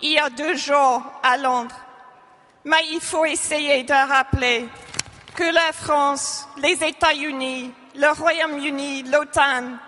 il 0.00 0.12
y 0.12 0.18
a 0.18 0.30
deux 0.30 0.54
jours 0.54 1.02
à 1.20 1.36
Londres. 1.36 1.74
Mais 2.64 2.84
il 2.92 3.00
faut 3.00 3.24
essayer 3.24 3.82
de 3.82 3.92
rappeler 3.92 4.68
que 5.34 5.42
la 5.42 5.72
France, 5.72 6.48
les 6.58 6.74
États-Unis, 6.84 7.72
le 7.96 8.08
Royaume-Uni, 8.16 9.02
l'OTAN 9.02 9.78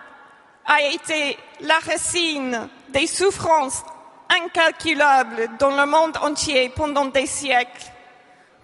a 0.67 0.83
été 0.83 1.39
la 1.61 1.79
racine 1.79 2.69
des 2.89 3.07
souffrances 3.07 3.85
incalculables 4.29 5.51
dans 5.61 5.77
le 5.77 5.87
monde 5.87 6.17
entier 6.17 6.69
pendant 6.71 7.05
des 7.05 7.27
siècles, 7.27 7.93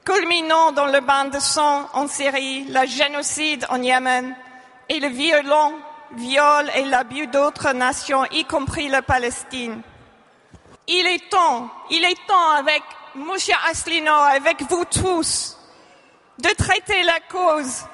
culminant 0.05 0.72
dans 0.72 0.86
le 0.86 1.01
bain 1.02 1.26
de 1.26 1.39
sang 1.39 1.89
en 1.93 2.09
Syrie, 2.09 2.64
le 2.64 2.85
génocide 2.85 3.64
en 3.70 3.80
Yémen 3.80 4.35
et 4.89 4.98
le 4.98 5.09
violent 5.09 5.72
viol 6.12 6.70
et 6.74 6.85
l'abus 6.85 7.26
d'autres 7.26 7.72
nations, 7.72 8.24
y 8.30 8.44
compris 8.44 8.89
la 8.89 9.02
Palestine. 9.02 9.82
Il 10.86 11.06
est 11.06 11.28
temps, 11.30 11.70
il 11.90 12.05
est 12.05 12.26
temps 12.26 12.51
avec 12.56 12.82
M. 13.14 13.30
Asselineau, 13.68 14.12
avec 14.12 14.62
vous 14.70 14.85
tous, 14.85 15.59
de 16.39 16.48
traiter 16.51 17.02
la 17.02 17.20
cause 17.30 17.85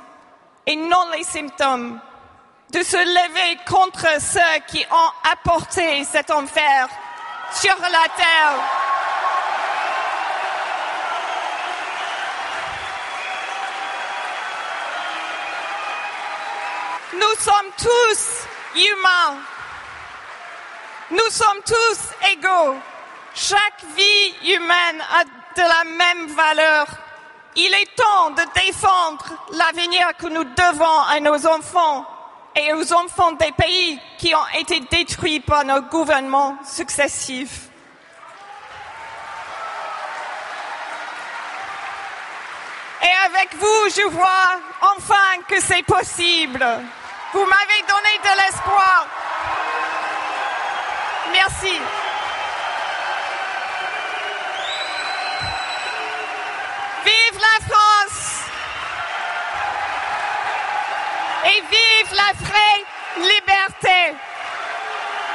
et 0.66 0.77
non 0.77 1.11
les 1.16 1.24
symptômes, 1.24 1.99
de 2.70 2.82
se 2.82 2.97
lever 2.97 3.59
contre 3.69 4.07
ceux 4.20 4.61
qui 4.69 4.85
ont 4.91 5.31
apporté 5.32 6.05
cet 6.05 6.31
enfer 6.31 6.89
sur 7.53 7.77
la 7.81 8.09
terre. 8.16 8.94
Nous 17.15 17.35
sommes 17.39 17.70
tous 17.78 18.47
humains. 18.74 19.39
Nous 21.11 21.31
sommes 21.31 21.62
tous 21.65 22.28
égaux. 22.32 22.74
Chaque 23.35 23.85
vie 23.97 24.53
humaine 24.53 25.01
a 25.01 25.24
de 25.24 25.62
la 25.62 25.85
même 25.85 26.27
valeur. 26.28 26.86
Il 27.55 27.73
est 27.73 27.95
temps 27.95 28.31
de 28.31 28.43
défendre 28.66 29.27
l'avenir 29.53 30.09
que 30.19 30.27
nous 30.27 30.43
devons 30.43 31.01
à 31.09 31.20
nos 31.20 31.47
enfants 31.47 32.05
et 32.57 32.73
aux 32.73 32.93
enfants 32.93 33.32
des 33.32 33.53
pays 33.53 34.01
qui 34.19 34.35
ont 34.35 34.59
été 34.59 34.81
détruits 34.81 35.41
par 35.41 35.65
nos 35.65 35.82
gouvernements 35.82 36.57
successifs. 36.65 37.69
Et 43.03 43.27
avec 43.27 43.55
vous, 43.55 43.91
je 43.95 44.09
vois 44.09 44.61
enfin 44.81 45.43
que 45.47 45.61
c'est 45.61 45.85
possible. 45.85 46.66
Vous 47.35 47.44
m'avez 47.47 47.82
donné 47.89 48.15
de 48.23 48.31
l'espoir. 48.44 49.09
Merci. 51.32 51.81
Vive 57.05 57.40
la 57.40 57.74
France 57.74 58.40
et 61.44 61.61
vive 61.70 62.15
la 62.15 62.47
vraie 62.47 62.78
liberté. 63.19 64.16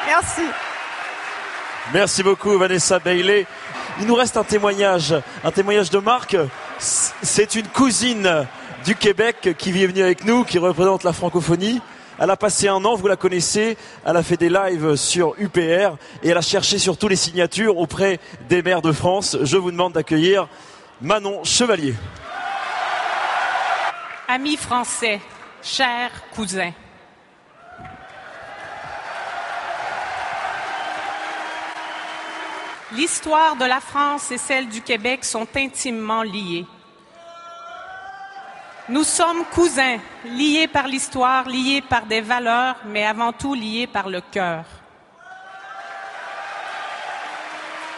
Merci. 0.07 0.47
Merci 1.93 2.23
beaucoup 2.23 2.57
Vanessa 2.57 2.99
Bailey. 2.99 3.45
Il 3.99 4.07
nous 4.07 4.15
reste 4.15 4.38
un 4.38 4.45
témoignage, 4.45 5.13
un 5.43 5.51
témoignage 5.51 5.89
de 5.89 5.99
Marc. 5.99 6.38
C'est 6.77 7.55
une 7.55 7.67
cousine 7.67 8.47
du 8.85 8.95
Québec 8.95 9.56
qui 9.57 9.72
vit 9.72 9.85
venir 9.85 10.06
avec 10.06 10.26
nous, 10.26 10.43
qui 10.43 10.57
représente 10.57 11.03
la 11.03 11.14
francophonie. 11.14 11.81
Elle 12.19 12.30
a 12.30 12.38
passé 12.38 12.68
un 12.68 12.84
an, 12.84 12.95
vous 12.95 13.07
la 13.07 13.15
connaissez, 13.15 13.77
elle 14.06 14.18
a 14.18 14.23
fait 14.23 14.35
des 14.35 14.49
lives 14.49 14.95
sur 14.95 15.35
UPR 15.38 15.95
et 16.22 16.30
elle 16.30 16.38
a 16.38 16.41
cherché 16.41 16.77
surtout 16.77 17.07
les 17.07 17.15
signatures 17.15 17.77
auprès 17.77 18.19
des 18.49 18.61
maires 18.61 18.81
de 18.81 18.91
France. 18.91 19.38
Je 19.41 19.57
vous 19.57 19.72
demande 19.72 19.93
d'accueillir 19.93 20.49
Manon 21.01 21.43
Chevalier. 21.45 21.95
Amis 24.27 24.57
français, 24.57 25.22
chers 25.64 26.11
cousins. 26.35 26.73
L'histoire 32.95 33.56
de 33.56 33.65
la 33.65 33.80
France 33.80 34.31
et 34.31 34.38
celle 34.38 34.68
du 34.68 34.81
Québec 34.81 35.23
sont 35.23 35.47
intimement 35.56 36.23
liées. 36.23 36.65
Nous 38.90 39.03
sommes 39.03 39.45
cousins, 39.45 39.99
liés 40.26 40.68
par 40.68 40.88
l'histoire, 40.88 41.48
liés 41.48 41.84
par 41.88 42.07
des 42.07 42.22
valeurs, 42.22 42.76
mais 42.88 43.06
avant 43.06 43.32
tout 43.32 43.53
liés 43.53 43.86
par 43.86 44.10
le 44.10 44.20
cœur. 44.20 44.66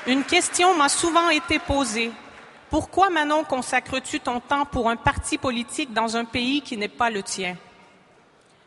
Une 0.05 0.25
question 0.25 0.75
m'a 0.75 0.89
souvent 0.89 1.29
été 1.29 1.59
posée. 1.59 2.11
Pourquoi 2.69 3.09
Manon 3.09 3.45
consacres-tu 3.45 4.19
ton 4.19 4.41
temps 4.41 4.65
pour 4.65 4.89
un 4.89 4.97
parti 4.97 5.37
politique 5.37 5.93
dans 5.93 6.17
un 6.17 6.25
pays 6.25 6.61
qui 6.61 6.75
n'est 6.75 6.89
pas 6.89 7.09
le 7.09 7.23
tien? 7.23 7.55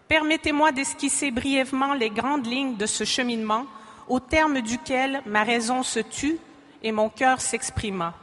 Permettez-moi 0.09 0.73
d'esquisser 0.73 1.31
brièvement 1.31 1.93
les 1.93 2.09
grandes 2.09 2.47
lignes 2.47 2.77
de 2.77 2.87
ce 2.87 3.05
cheminement 3.05 3.67
au 4.09 4.19
terme 4.19 4.63
duquel 4.63 5.21
ma 5.27 5.43
raison 5.43 5.83
se 5.83 6.01
tut 6.01 6.39
et 6.83 6.91
mon 6.91 7.11
cœur 7.11 7.43
s'exprima. 7.43 8.15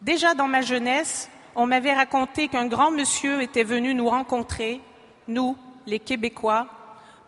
Déjà 0.00 0.34
dans 0.34 0.46
ma 0.46 0.60
jeunesse, 0.60 1.28
on 1.56 1.66
m'avait 1.66 1.94
raconté 1.94 2.48
qu'un 2.48 2.66
grand 2.66 2.90
monsieur 2.90 3.40
était 3.40 3.64
venu 3.64 3.94
nous 3.94 4.08
rencontrer, 4.08 4.80
nous, 5.26 5.56
les 5.86 5.98
Québécois, 5.98 6.66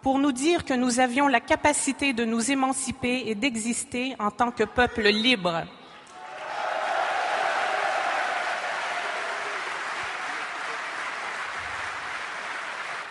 pour 0.02 0.18
nous 0.18 0.32
dire 0.32 0.66
que 0.66 0.74
nous 0.74 1.00
avions 1.00 1.28
la 1.28 1.40
capacité 1.40 2.12
de 2.12 2.26
nous 2.26 2.50
émanciper 2.50 3.24
et 3.26 3.34
d'exister 3.34 4.14
en 4.18 4.30
tant 4.30 4.50
que 4.50 4.64
peuple 4.64 5.08
libre. 5.08 5.64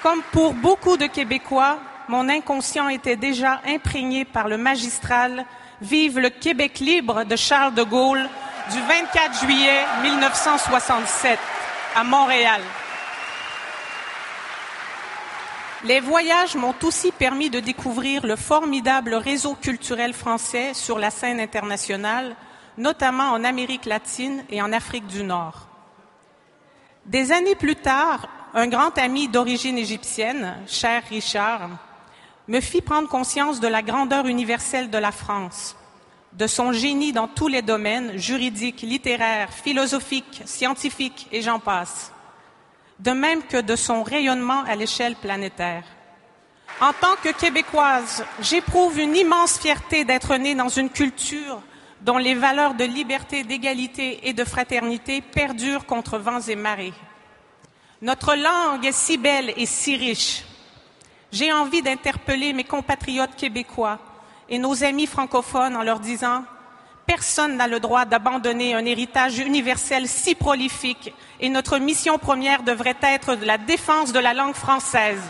Comme 0.04 0.22
pour 0.32 0.54
beaucoup 0.54 0.98
de 0.98 1.08
Québécois, 1.08 1.80
mon 2.08 2.30
inconscient 2.30 2.90
était 2.90 3.18
déjà 3.18 3.60
imprégné 3.66 4.24
par 4.24 4.48
le 4.48 4.58
magistral 4.58 5.46
Vive 5.82 6.18
le 6.20 6.30
Québec 6.30 6.80
libre 6.80 7.24
de 7.24 7.36
Charles 7.36 7.76
de 7.76 7.84
Gaulle 7.84 8.28
du 8.72 8.80
24 8.82 9.40
juillet 9.40 9.86
1967 10.02 11.40
à 11.96 12.04
Montréal. 12.04 12.62
Les 15.86 16.00
voyages 16.00 16.56
m'ont 16.56 16.76
aussi 16.84 17.12
permis 17.12 17.50
de 17.50 17.60
découvrir 17.60 18.26
le 18.26 18.36
formidable 18.36 19.14
réseau 19.14 19.56
culturel 19.56 20.14
français 20.14 20.74
sur 20.74 21.00
la 21.00 21.12
scène 21.12 21.40
internationale, 21.40 22.36
notamment 22.78 23.32
en 23.32 23.44
Amérique 23.44 23.86
latine 23.86 24.44
et 24.50 24.62
en 24.62 24.74
Afrique 24.74 25.08
du 25.08 25.24
Nord. 25.24 25.68
Des 27.06 27.32
années 27.32 27.56
plus 27.56 27.76
tard, 27.76 28.28
un 28.54 28.68
grand 28.68 28.98
ami 28.98 29.30
d'origine 29.30 29.78
égyptienne, 29.78 30.58
cher 30.68 31.04
Richard, 31.10 31.70
me 32.50 32.60
fit 32.60 32.82
prendre 32.82 33.08
conscience 33.08 33.62
de 33.62 33.68
la 33.68 33.82
grandeur 33.82 34.26
universelle 34.26 34.90
de 34.90 34.98
la 34.98 35.12
France 35.12 35.77
de 36.38 36.46
son 36.46 36.72
génie 36.72 37.14
dans 37.14 37.28
tous 37.28 37.48
les 37.48 37.64
domaines, 37.64 38.16
juridiques, 38.18 38.84
littéraires, 38.84 39.52
philosophiques, 39.52 40.44
scientifiques 40.46 41.28
et 41.32 41.42
j'en 41.42 41.60
passe, 41.60 42.12
de 43.00 43.12
même 43.12 43.42
que 43.42 43.60
de 43.60 43.76
son 43.76 44.04
rayonnement 44.04 44.62
à 44.64 44.76
l'échelle 44.76 45.16
planétaire. 45.16 45.84
En 46.80 46.94
tant 46.94 47.16
que 47.24 47.30
Québécoise, 47.30 48.24
j'éprouve 48.40 49.00
une 49.00 49.16
immense 49.16 49.58
fierté 49.58 50.06
d'être 50.06 50.36
née 50.38 50.54
dans 50.54 50.70
une 50.70 50.92
culture 50.92 51.60
dont 52.02 52.20
les 52.20 52.36
valeurs 52.36 52.76
de 52.76 52.84
liberté, 52.84 53.44
d'égalité 53.44 54.30
et 54.30 54.34
de 54.34 54.44
fraternité 54.44 55.22
perdurent 55.22 55.88
contre 55.88 56.20
vents 56.20 56.42
et 56.42 56.56
marées. 56.56 56.94
Notre 58.04 58.36
langue 58.36 58.86
est 58.86 58.92
si 58.92 59.18
belle 59.18 59.54
et 59.58 59.66
si 59.66 59.96
riche. 59.96 60.44
J'ai 61.32 61.52
envie 61.52 61.82
d'interpeller 61.82 62.54
mes 62.54 62.64
compatriotes 62.64 63.36
québécois 63.36 64.00
et 64.50 64.60
nos 64.60 64.84
amis 64.84 65.08
francophones 65.08 65.76
en 65.76 65.84
leur 65.84 66.00
disant 66.00 66.44
Personne 67.06 67.56
n'a 67.56 67.68
le 67.68 67.80
droit 67.80 68.04
d'abandonner 68.04 68.74
un 68.74 68.86
héritage 68.86 69.40
universel 69.40 70.08
si 70.08 70.36
prolifique 70.36 71.14
et 71.40 71.50
notre 71.50 71.78
mission 71.78 72.18
première 72.18 72.64
devrait 72.64 72.98
être 73.02 73.36
la 73.36 73.58
défense 73.58 74.12
de 74.12 74.20
la 74.20 74.34
langue 74.34 74.56
française. 74.56 75.22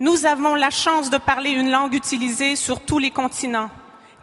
Nous 0.00 0.26
avons 0.26 0.54
la 0.54 0.70
chance 0.70 1.10
de 1.10 1.18
parler 1.18 1.50
une 1.50 1.70
langue 1.70 1.94
utilisée 1.94 2.54
sur 2.54 2.80
tous 2.80 2.98
les 2.98 3.10
continents. 3.10 3.68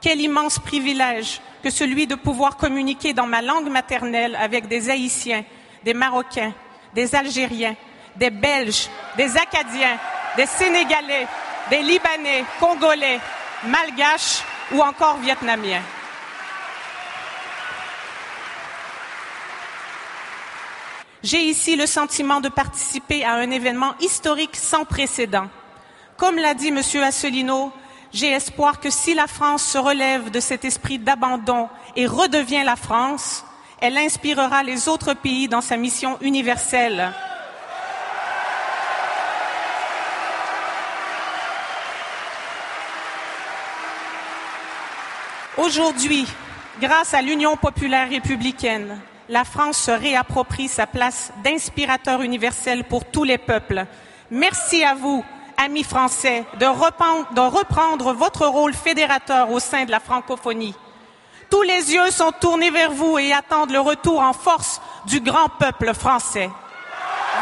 Quel 0.06 0.22
immense 0.22 0.60
privilège 0.60 1.42
que 1.64 1.72
celui 1.72 2.06
de 2.06 2.14
pouvoir 2.14 2.58
communiquer 2.58 3.14
dans 3.14 3.26
ma 3.26 3.42
langue 3.42 3.70
maternelle 3.72 4.36
avec 4.40 4.68
des 4.68 4.92
Haïtiens, 4.92 5.44
des 5.84 5.96
Marocains, 5.96 6.54
des 6.94 7.16
Algériens, 7.16 7.76
des 8.16 8.30
Belges, 8.30 8.88
des 9.18 9.36
Acadiens, 9.36 9.98
des 10.38 10.46
Sénégalais, 10.46 11.26
des 11.72 11.82
Libanais, 11.82 12.46
Congolais, 12.60 13.20
Malgaches 13.64 14.44
ou 14.74 14.80
encore 14.80 15.18
Vietnamiens. 15.18 15.82
J'ai 21.24 21.42
ici 21.46 21.76
le 21.76 21.88
sentiment 21.88 22.42
de 22.42 22.50
participer 22.50 23.26
à 23.26 23.34
un 23.34 23.50
événement 23.50 23.96
historique 24.00 24.56
sans 24.56 24.86
précédent. 24.86 25.48
Comme 26.16 26.36
l'a 26.36 26.54
dit 26.54 26.68
M. 26.68 26.82
Asselineau, 27.02 27.74
j'ai 28.16 28.32
espoir 28.32 28.80
que 28.80 28.90
si 28.90 29.14
la 29.14 29.28
France 29.28 29.62
se 29.62 29.78
relève 29.78 30.32
de 30.32 30.40
cet 30.40 30.64
esprit 30.64 30.98
d'abandon 30.98 31.68
et 31.98 32.08
redevient 32.08 32.64
la 32.64 32.78
France, 32.78 33.44
elle 33.82 33.98
inspirera 33.98 34.64
les 34.64 34.88
autres 34.88 35.14
pays 35.14 35.50
dans 35.50 35.60
sa 35.60 35.76
mission 35.76 36.18
universelle. 36.22 37.12
Aujourd'hui, 45.58 46.26
grâce 46.80 47.14
à 47.14 47.22
l'Union 47.22 47.58
populaire 47.58 48.10
républicaine, 48.10 48.98
la 49.28 49.44
France 49.44 49.78
se 49.78 49.92
réapproprie 49.92 50.70
sa 50.70 50.88
place 50.88 51.34
d'inspirateur 51.44 52.22
universel 52.22 52.86
pour 52.86 53.04
tous 53.04 53.26
les 53.26 53.38
peuples. 53.38 53.86
Merci 54.32 54.86
à 54.86 54.96
vous, 54.96 55.26
amis 55.58 55.84
français, 55.84 56.46
de 56.60 56.66
reprendre, 56.66 58.14
votre 58.14 58.46
rôle 58.46 58.74
fédérateur 58.74 59.52
au 59.52 59.60
sein 59.60 59.86
de 59.86 59.92
la 59.92 60.00
francophonie. 60.00 60.76
Tous 61.50 61.62
les 61.62 61.94
yeux 61.94 62.12
sont 62.12 62.32
tournés 62.32 62.72
vers 62.72 62.92
vous 62.92 63.18
et 63.18 63.34
attendent 63.34 63.72
le 63.72 63.80
retour 63.80 64.20
en 64.20 64.34
force 64.34 64.82
du 65.06 65.20
grand 65.22 65.50
peuple 65.60 65.94
français. 65.94 66.50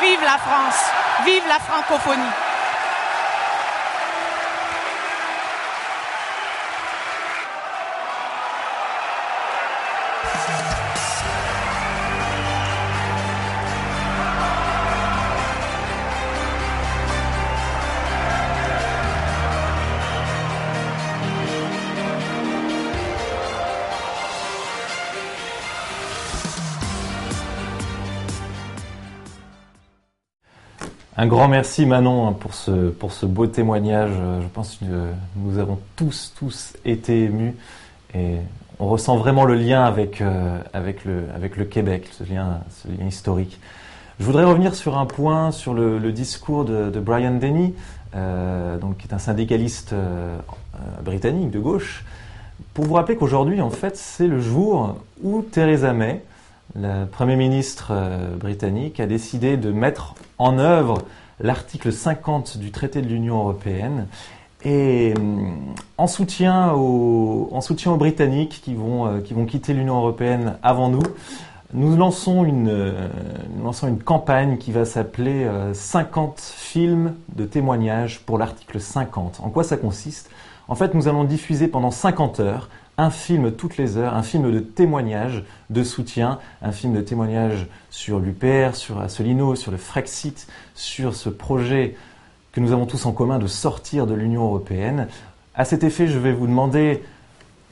Vive 0.02 0.22
la 0.22 0.38
France, 0.38 0.84
vive 1.26 1.44
la 1.48 1.60
francophonie. 1.60 2.53
Un 31.16 31.28
grand 31.28 31.48
merci 31.48 31.86
Manon 31.86 32.28
hein, 32.28 32.34
pour 32.34 32.56
ce, 32.56 32.90
pour 32.90 33.14
ce 33.14 33.28
beau 33.28 33.46
témoignage. 33.46 34.10
Euh, 34.20 34.42
je 34.42 34.48
pense 34.48 34.78
que 34.78 34.86
nous 35.36 35.60
avons 35.60 35.78
tous, 35.96 36.34
tous 36.36 36.74
été 36.86 37.26
émus 37.26 37.54
et 38.16 38.38
on 38.80 38.88
ressent 38.88 39.16
vraiment 39.18 39.46
le 39.46 39.54
lien 39.54 39.84
avec, 39.84 40.22
euh, 40.22 40.58
avec, 40.74 41.06
le, 41.06 41.26
avec 41.36 41.56
le 41.56 41.66
Québec, 41.66 42.10
ce 42.12 42.24
lien, 42.24 42.62
ce 42.72 42.88
lien 42.88 43.06
historique. 43.06 43.60
Je 44.20 44.26
voudrais 44.26 44.44
revenir 44.44 44.74
sur 44.74 44.98
un 44.98 45.06
point, 45.06 45.52
sur 45.52 45.76
le, 45.76 46.12
discours 46.12 46.66
de, 46.66 47.00
Brian 47.00 47.36
Denny, 47.36 47.76
euh, 48.16 48.80
donc, 48.80 48.98
qui 48.98 49.08
est 49.08 49.14
un 49.14 49.20
syndicaliste 49.20 49.94
britannique 51.04 51.52
de 51.52 51.60
gauche, 51.60 52.06
pour 52.74 52.86
vous 52.86 52.94
rappeler 52.94 53.18
qu'aujourd'hui, 53.18 53.62
en 53.62 53.72
fait, 53.72 53.98
c'est 53.98 54.28
le 54.28 54.40
jour 54.40 54.98
où 55.22 55.42
Theresa 55.42 55.94
May, 55.94 56.24
le 56.76 57.06
Premier 57.06 57.36
ministre 57.36 57.90
euh, 57.92 58.36
britannique 58.36 59.00
a 59.00 59.06
décidé 59.06 59.58
de 59.58 59.72
mettre 59.72 60.16
en 60.40 60.58
œuvre 60.58 61.04
l'article 61.40 61.92
50 61.92 62.58
du 62.58 62.72
traité 62.72 63.02
de 63.02 63.08
l'Union 63.08 63.38
européenne 63.38 64.08
et 64.64 65.14
euh, 65.16 65.52
en 65.98 66.08
soutien 66.08 66.74
aux, 66.74 67.50
en 67.52 67.62
soutien 67.62 67.92
aux 67.92 67.98
Britanniques 67.98 68.62
qui 68.64 68.74
vont, 68.74 69.06
euh, 69.06 69.20
qui 69.20 69.34
vont 69.34 69.46
quitter 69.46 69.74
l'Union 69.74 69.98
européenne 69.98 70.58
avant 70.64 70.90
nous, 70.90 71.04
nous 71.76 71.96
lançons 71.96 72.44
une, 72.44 72.94
nous 73.56 73.64
lançons 73.64 73.88
une 73.88 74.02
campagne 74.02 74.58
qui 74.58 74.72
va 74.72 74.86
s'appeler 74.86 75.50
50 75.74 76.40
films 76.40 77.16
de 77.36 77.46
témoignages 77.46 78.20
pour 78.20 78.38
l'article 78.38 78.80
50. 78.80 79.40
En 79.44 79.50
quoi 79.50 79.64
ça 79.64 79.76
consiste? 79.76 80.30
En 80.68 80.76
fait, 80.76 80.94
nous 80.94 81.08
allons 81.08 81.24
diffuser 81.24 81.68
pendant 81.68 81.90
50 81.90 82.40
heures 82.42 82.70
un 82.98 83.10
film 83.10 83.52
toutes 83.52 83.78
les 83.78 83.98
heures, 83.98 84.14
un 84.14 84.24
film 84.24 84.52
de 84.52 84.60
témoignage, 84.60 85.44
de 85.70 85.84
soutien, 85.84 86.40
un 86.62 86.72
film 86.72 86.94
de 86.94 87.02
témoignage 87.02 87.68
sur 87.90 88.20
l'UPR, 88.20 88.76
sur 88.76 89.00
Asselineau, 89.00 89.56
sur 89.56 89.72
le 89.72 89.78
Frexit, 89.78 90.48
sur 90.76 91.16
ce 91.16 91.30
projet 91.30 91.96
que 92.52 92.60
nous 92.60 92.72
avons 92.72 92.86
tous 92.86 93.06
en 93.06 93.12
commun 93.12 93.40
de 93.40 93.48
sortir 93.48 94.06
de 94.06 94.14
l'Union 94.14 94.46
européenne. 94.46 95.08
À 95.56 95.66
cet 95.66 95.84
effet, 95.84 96.08
je 96.08 96.20
vais 96.20 96.34
vous 96.34 96.48
demander 96.48 97.02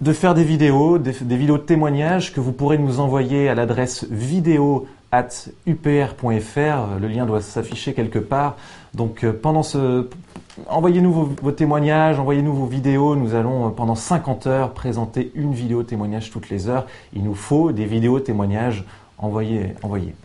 de 0.01 0.13
faire 0.13 0.33
des 0.33 0.43
vidéos, 0.43 0.97
des, 0.97 1.11
vidéos 1.11 1.59
de 1.59 1.63
témoignages 1.63 2.33
que 2.33 2.39
vous 2.39 2.51
pourrez 2.51 2.79
nous 2.79 2.99
envoyer 2.99 3.47
à 3.47 3.55
l'adresse 3.55 4.05
vidéo 4.09 4.87
at 5.11 5.29
upr.fr. 5.67 6.99
Le 6.99 7.07
lien 7.07 7.27
doit 7.27 7.41
s'afficher 7.41 7.93
quelque 7.93 8.17
part. 8.17 8.57
Donc 8.95 9.23
euh, 9.23 9.31
pendant 9.31 9.61
ce, 9.61 10.07
envoyez-nous 10.67 11.35
vos, 11.41 11.51
témoignages, 11.51 12.19
envoyez-nous 12.19 12.53
vos 12.53 12.65
vidéos. 12.65 13.15
Nous 13.15 13.35
allons 13.35 13.67
euh, 13.67 13.69
pendant 13.69 13.95
50 13.95 14.47
heures 14.47 14.73
présenter 14.73 15.31
une 15.35 15.53
vidéo 15.53 15.83
témoignage 15.83 16.31
toutes 16.31 16.49
les 16.49 16.67
heures. 16.67 16.85
Il 17.13 17.23
nous 17.23 17.35
faut 17.35 17.71
des 17.71 17.85
vidéos 17.85 18.19
témoignages. 18.19 18.85
Envoyez, 19.17 19.75
envoyez. 19.83 20.15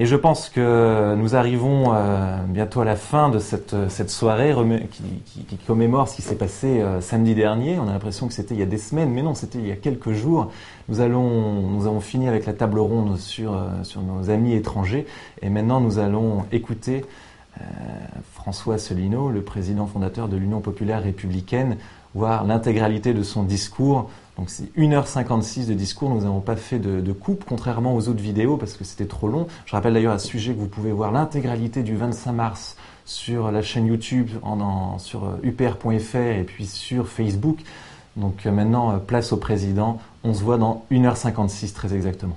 Et 0.00 0.06
je 0.06 0.16
pense 0.16 0.48
que 0.48 1.14
nous 1.14 1.36
arrivons 1.36 1.92
euh, 1.92 2.38
bientôt 2.48 2.80
à 2.80 2.86
la 2.86 2.96
fin 2.96 3.28
de 3.28 3.38
cette, 3.38 3.76
cette 3.90 4.08
soirée 4.08 4.54
qui, 4.90 5.58
commémore 5.66 6.08
ce 6.08 6.16
qui 6.16 6.22
s'est 6.22 6.36
passé 6.36 6.80
euh, 6.80 7.02
samedi 7.02 7.34
dernier. 7.34 7.78
On 7.78 7.86
a 7.86 7.92
l'impression 7.92 8.26
que 8.26 8.32
c'était 8.32 8.54
il 8.54 8.60
y 8.60 8.62
a 8.62 8.66
des 8.66 8.78
semaines, 8.78 9.10
mais 9.10 9.20
non, 9.20 9.34
c'était 9.34 9.58
il 9.58 9.66
y 9.66 9.72
a 9.72 9.76
quelques 9.76 10.12
jours. 10.12 10.50
Nous, 10.88 11.02
allons, 11.02 11.68
nous 11.68 11.86
avons 11.86 12.00
fini 12.00 12.28
avec 12.28 12.46
la 12.46 12.54
table 12.54 12.78
ronde 12.78 13.18
sur, 13.18 13.52
euh, 13.52 13.68
sur 13.82 14.00
nos 14.00 14.30
amis 14.30 14.54
étrangers. 14.54 15.06
Et 15.42 15.50
maintenant, 15.50 15.82
nous 15.82 15.98
allons 15.98 16.46
écouter 16.50 17.04
euh, 17.04 17.29
François 18.32 18.74
Asselineau, 18.74 19.30
le 19.30 19.42
président 19.42 19.86
fondateur 19.86 20.28
de 20.28 20.36
l'Union 20.36 20.60
populaire 20.60 21.02
républicaine, 21.02 21.76
voir 22.14 22.44
l'intégralité 22.44 23.14
de 23.14 23.22
son 23.22 23.42
discours. 23.42 24.10
Donc 24.36 24.50
c'est 24.50 24.74
1h56 24.76 25.66
de 25.66 25.74
discours, 25.74 26.10
nous 26.10 26.22
n'avons 26.22 26.40
pas 26.40 26.56
fait 26.56 26.78
de, 26.78 27.00
de, 27.00 27.12
coupe, 27.12 27.44
contrairement 27.46 27.94
aux 27.94 28.08
autres 28.08 28.22
vidéos, 28.22 28.56
parce 28.56 28.74
que 28.74 28.84
c'était 28.84 29.06
trop 29.06 29.28
long. 29.28 29.46
Je 29.66 29.72
rappelle 29.72 29.94
d'ailleurs 29.94 30.14
à 30.14 30.18
ce 30.18 30.28
sujet 30.28 30.54
que 30.54 30.58
vous 30.58 30.68
pouvez 30.68 30.92
voir 30.92 31.12
l'intégralité 31.12 31.82
du 31.82 31.96
25 31.96 32.32
mars 32.32 32.76
sur 33.04 33.50
la 33.50 33.60
chaîne 33.60 33.86
YouTube, 33.86 34.30
sur 34.98 35.38
upr.fr 35.42 36.16
et 36.16 36.44
puis 36.44 36.66
sur 36.66 37.08
Facebook. 37.08 37.58
Donc 38.16 38.46
euh, 38.46 38.50
maintenant, 38.50 38.98
place 38.98 39.32
au 39.32 39.36
président. 39.36 39.98
On 40.24 40.34
se 40.34 40.42
voit 40.42 40.58
dans 40.58 40.84
1h56 40.90 41.72
très 41.72 41.94
exactement. 41.94 42.36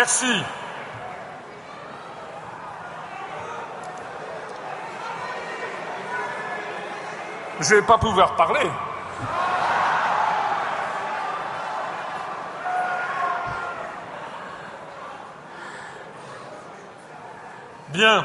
Merci. 0.00 0.42
Je 7.60 7.74
vais 7.74 7.82
pas 7.82 7.98
pouvoir 7.98 8.34
parler. 8.34 8.66
Bien. 17.90 18.24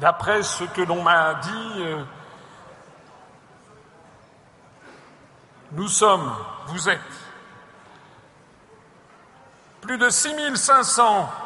D'après 0.00 0.42
ce 0.42 0.64
que 0.64 0.80
l'on 0.80 1.02
m'a 1.02 1.34
dit, 1.34 1.82
euh, 1.82 2.02
nous 5.72 5.88
sommes, 5.88 6.34
vous 6.68 6.88
êtes, 6.88 7.23
plus 9.94 10.06
de 10.06 10.10
6500 10.10 11.43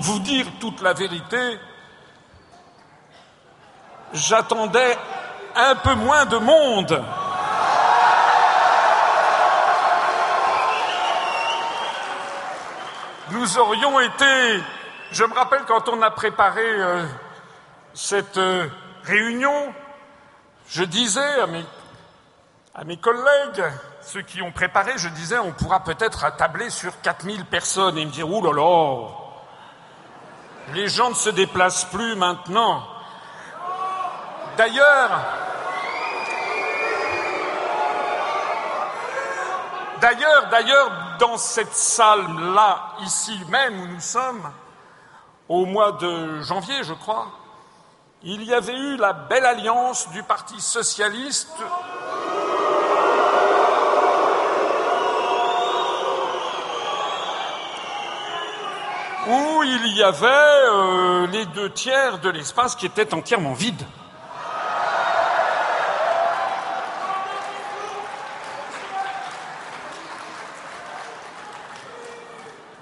Vous 0.00 0.18
dire 0.20 0.46
toute 0.58 0.80
la 0.80 0.94
vérité, 0.94 1.58
j'attendais 4.14 4.96
un 5.54 5.74
peu 5.74 5.94
moins 5.94 6.24
de 6.24 6.38
monde. 6.38 7.04
Nous 13.32 13.58
aurions 13.58 14.00
été, 14.00 14.62
je 15.12 15.22
me 15.22 15.34
rappelle 15.34 15.64
quand 15.68 15.86
on 15.90 16.00
a 16.00 16.10
préparé 16.10 16.64
euh, 16.64 17.04
cette 17.92 18.38
euh, 18.38 18.68
réunion, 19.04 19.74
je 20.68 20.82
disais 20.82 21.40
à 22.74 22.84
mes, 22.84 22.96
collègues, 22.96 23.64
ceux 24.00 24.22
qui 24.22 24.40
ont 24.40 24.50
préparé, 24.50 24.92
je 24.96 25.10
disais 25.10 25.38
on 25.38 25.52
pourra 25.52 25.84
peut-être 25.84 26.34
tabler 26.36 26.70
sur 26.70 26.98
4000 27.02 27.44
personnes 27.44 27.98
et 27.98 28.06
me 28.06 28.10
dire 28.10 28.30
ouh 28.30 28.42
là 28.42 28.52
là, 28.54 29.19
les 30.74 30.88
gens 30.88 31.10
ne 31.10 31.14
se 31.14 31.30
déplacent 31.30 31.86
plus 31.86 32.14
maintenant. 32.16 32.82
D'ailleurs, 34.56 35.10
D'ailleurs, 40.00 40.48
d'ailleurs, 40.48 40.90
dans 41.18 41.36
cette 41.36 41.74
salle-là, 41.74 42.94
ici 43.02 43.38
même 43.50 43.80
où 43.80 43.86
nous 43.86 44.00
sommes, 44.00 44.50
au 45.46 45.66
mois 45.66 45.92
de 45.92 46.40
janvier, 46.40 46.82
je 46.84 46.94
crois, 46.94 47.26
il 48.22 48.42
y 48.44 48.54
avait 48.54 48.76
eu 48.76 48.96
la 48.96 49.12
belle 49.12 49.44
alliance 49.44 50.08
du 50.10 50.22
Parti 50.22 50.58
socialiste. 50.60 51.52
Il 59.62 59.96
y 59.96 60.02
avait 60.02 60.26
euh, 60.26 61.26
les 61.28 61.46
deux 61.46 61.70
tiers 61.70 62.18
de 62.18 62.30
l'espace 62.30 62.76
qui 62.76 62.86
étaient 62.86 63.12
entièrement 63.14 63.52
vides. 63.52 63.84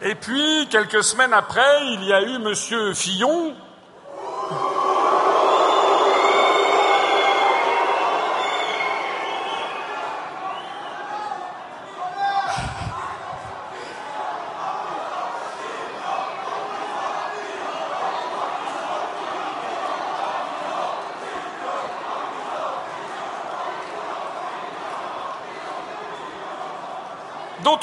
Et 0.00 0.14
puis, 0.14 0.68
quelques 0.70 1.02
semaines 1.02 1.32
après, 1.32 1.84
il 1.92 2.04
y 2.04 2.12
a 2.12 2.22
eu 2.22 2.36
M. 2.36 2.54
Fillon, 2.94 3.54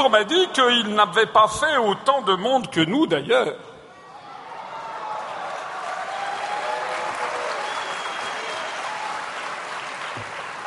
on 0.06 0.10
m'a 0.10 0.24
dit 0.24 0.48
qu'il 0.54 0.94
n'avait 0.94 1.26
pas 1.26 1.48
fait 1.48 1.78
autant 1.78 2.22
de 2.22 2.36
monde 2.36 2.70
que 2.70 2.82
nous 2.82 3.08
d'ailleurs. 3.08 3.56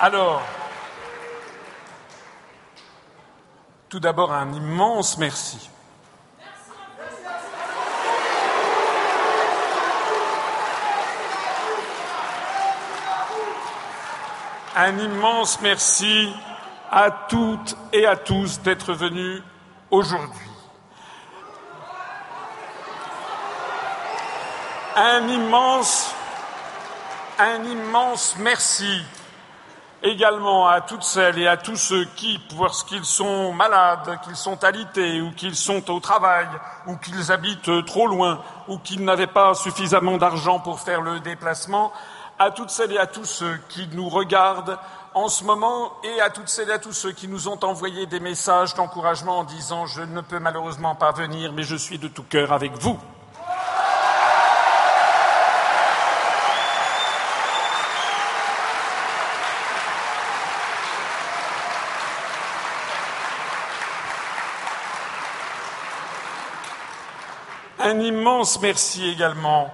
Alors, 0.01 0.43
tout 3.89 4.01
d'abord 4.01 4.33
un 4.33 4.53
immense 4.53 5.19
merci. 5.19 5.71
Un 14.75 14.99
immense 14.99 15.61
merci 15.61 16.33
à 16.91 17.11
toutes 17.11 17.77
et 17.93 18.07
à 18.07 18.17
tous 18.17 18.61
d'être 18.61 18.93
venus 18.93 19.43
aujourd'hui. 19.91 20.41
Un 24.97 25.29
immense, 25.29 26.15
un 27.39 27.63
immense 27.63 28.37
merci 28.39 29.03
également 30.03 30.69
à 30.69 30.81
toutes 30.81 31.03
celles 31.03 31.39
et 31.39 31.49
à 31.49 31.57
tous 31.57 31.77
ceux 31.77 32.05
qui, 32.17 32.41
parce 32.57 32.85
qu'ils 32.85 33.05
sont 33.05 33.53
malades, 33.53 34.19
qu'ils 34.25 34.37
sont 34.37 34.63
alités, 34.65 35.21
ou 35.21 35.33
qu'ils 35.33 35.57
sont 35.57 35.91
au 35.91 36.01
travail, 36.01 36.47
ou 36.87 36.97
qu'ils 36.97 37.33
habitent 37.33 37.85
trop 37.85 38.07
loin, 38.07 38.41
ou 38.69 38.79
qu'ils 38.79 39.05
n'avaient 39.05 39.27
pas 39.27 39.55
suffisamment 39.55 40.17
d'argent 40.17 40.61
pour 40.61 40.81
faire 40.81 41.01
le 41.01 41.21
déplacement, 41.21 41.93
à 42.39 42.51
toutes 42.51 42.71
celles 42.71 42.93
et 42.93 42.99
à 42.99 43.07
tous 43.07 43.25
ceux 43.25 43.59
qui 43.69 43.89
nous 43.93 44.09
regardent 44.09 44.79
en 45.19 45.29
ce 45.29 45.43
moment 45.43 45.93
et 46.05 46.21
à 46.21 46.31
toutes 46.31 46.49
celles 46.49 46.69
et 46.69 46.75
à 46.75 46.79
tous 46.79 46.93
ceux 46.93 47.11
qui 47.11 47.27
nous 47.27 47.49
ont 47.49 47.59
envoyé 47.65 48.07
des 48.07 48.21
messages 48.21 48.75
d'encouragement 48.75 49.39
en 49.39 49.45
disant 49.45 49.85
je 49.85 50.03
ne 50.03 50.21
peux 50.21 50.39
malheureusement 50.39 50.95
pas 50.95 51.11
venir, 51.11 51.53
mais 51.53 51.65
je 51.65 51.75
suis 51.75 51.99
de 51.99 52.07
tout 52.07 52.23
cœur 52.23 52.53
avec 52.53 52.73
vous. 52.79 52.97
Un 67.81 67.99
immense 67.99 68.61
merci 68.61 69.09
également 69.09 69.73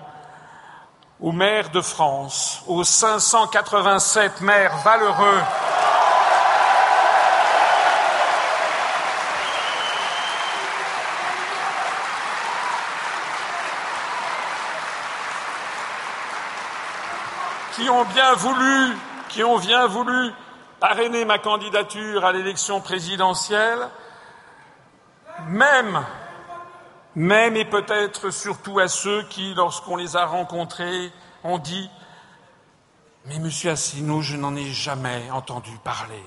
aux 1.20 1.32
maires 1.32 1.70
de 1.70 1.81
France, 1.81 2.62
aux 2.66 2.85
587 2.85 4.41
maires 4.41 4.77
valeureux. 4.78 5.41
Qui 17.77 17.91
ont 17.91 18.05
bien 18.05 18.35
voulu, 18.35 18.97
qui 19.28 19.43
ont 19.43 19.59
bien 19.59 19.86
voulu 19.86 20.32
parrainer 20.78 21.24
ma 21.24 21.39
candidature 21.39 22.24
à 22.24 22.32
l'élection 22.32 22.81
présidentielle, 22.81 23.89
même 25.49 26.05
même 27.16 27.57
et 27.57 27.65
peut-être 27.65 28.31
surtout 28.31 28.78
à 28.78 28.89
ceux 28.89 29.23
qui, 29.24 29.55
lorsqu'on 29.55 29.97
les 29.97 30.16
a 30.16 30.27
rencontrés, 30.27 31.12
ont 31.43 31.59
dit 31.59 31.91
Mais 33.27 33.39
monsieur 33.39 33.70
Asselineau, 33.70 34.20
je 34.20 34.36
n'en 34.36 34.57
ai 34.57 34.73
jamais 34.73 35.31
entendu 35.31 35.70
parler. 35.85 36.23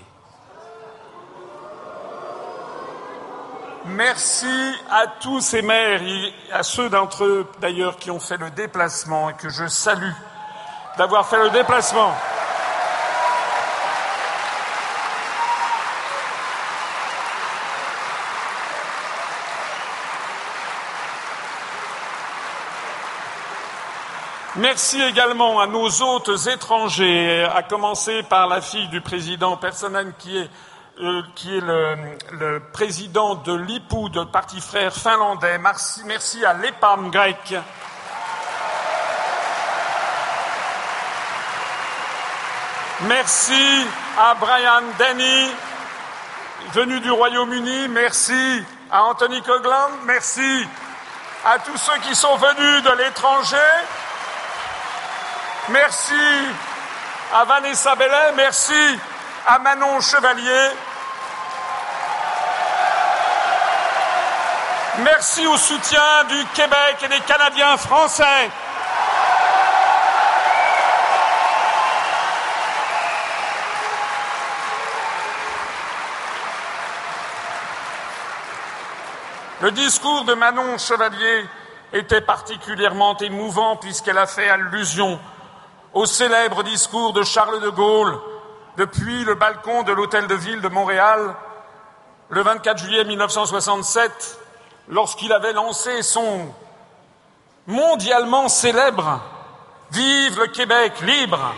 Merci 3.85 4.73
à 4.91 5.07
tous 5.07 5.39
ces 5.39 5.61
maires 5.61 6.03
et 6.03 6.33
à 6.51 6.61
ceux 6.63 6.89
d'entre 6.89 7.23
eux 7.23 7.49
d'ailleurs 7.61 7.97
qui 7.97 8.11
ont 8.11 8.19
fait 8.19 8.37
le 8.37 8.49
déplacement 8.51 9.29
et 9.29 9.33
que 9.33 9.47
je 9.47 9.65
salue 9.67 10.11
d'avoir 10.97 11.27
fait 11.27 11.41
le 11.41 11.51
déplacement. 11.51 12.13
Merci 24.57 24.99
également 25.03 25.59
à 25.59 25.67
nos 25.67 26.01
hôtes 26.01 26.31
étrangers, 26.47 27.43
à 27.43 27.61
commencer 27.61 28.23
par 28.23 28.47
la 28.47 28.59
fille 28.59 28.87
du 28.87 29.01
président 29.01 29.55
est, 30.35 30.49
euh, 30.99 31.21
qui 31.35 31.55
est 31.55 31.61
le, 31.61 31.95
le, 32.31 32.59
président 32.73 33.35
de 33.35 33.53
l'IPU, 33.53 34.09
de 34.09 34.23
Parti 34.23 34.59
Frère 34.59 34.95
finlandais. 34.95 35.59
Merci, 35.59 36.01
merci 36.05 36.43
à 36.43 36.55
l'EPAM 36.55 37.11
grec. 37.11 37.53
Merci 43.01 43.85
à 44.17 44.33
Brian 44.33 44.81
Denny, 44.97 45.51
venu 46.73 46.99
du 47.01 47.11
Royaume-Uni. 47.11 47.89
Merci 47.89 48.63
à 48.89 49.03
Anthony 49.03 49.39
Coglan. 49.43 49.91
Merci 50.05 50.65
à 51.45 51.59
tous 51.59 51.77
ceux 51.77 51.99
qui 51.99 52.15
sont 52.15 52.37
venus 52.37 52.83
de 52.83 52.97
l'étranger. 52.97 53.57
Merci 55.69 56.13
à 57.33 57.43
Vanessa 57.43 57.93
Bellet, 57.95 58.31
merci 58.37 58.99
à 59.45 59.59
Manon 59.59 59.99
Chevalier. 59.99 60.69
Merci 64.99 65.45
au 65.45 65.57
soutien 65.57 66.23
du 66.29 66.45
Québec 66.53 66.97
et 67.03 67.07
des 67.09 67.19
Canadiens 67.19 67.75
français. 67.75 68.49
Le 79.59 79.71
discours 79.71 80.23
de 80.23 80.33
Manon 80.33 80.77
Chevalier 80.77 81.45
était 81.91 82.21
particulièrement 82.21 83.17
émouvant 83.17 83.75
puisqu'elle 83.75 84.17
a 84.17 84.27
fait 84.27 84.47
allusion 84.47 85.19
au 85.93 86.05
célèbre 86.05 86.63
discours 86.63 87.13
de 87.13 87.23
Charles 87.23 87.61
de 87.61 87.69
Gaulle 87.69 88.19
depuis 88.77 89.23
le 89.23 89.35
balcon 89.35 89.83
de 89.83 89.91
l'hôtel 89.91 90.27
de 90.27 90.35
ville 90.35 90.61
de 90.61 90.67
Montréal 90.67 91.35
le 92.29 92.41
24 92.41 92.77
juillet 92.77 93.03
1967 93.05 94.39
lorsqu'il 94.89 95.31
avait 95.33 95.53
lancé 95.53 96.01
son 96.01 96.53
mondialement 97.65 98.47
célèbre 98.47 99.21
Vive 99.91 100.39
le 100.39 100.47
Québec 100.47 100.99
libre. 101.01 101.53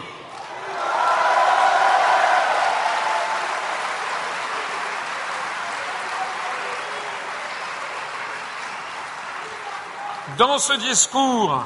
Dans 10.37 10.59
ce 10.59 10.73
discours, 10.73 11.65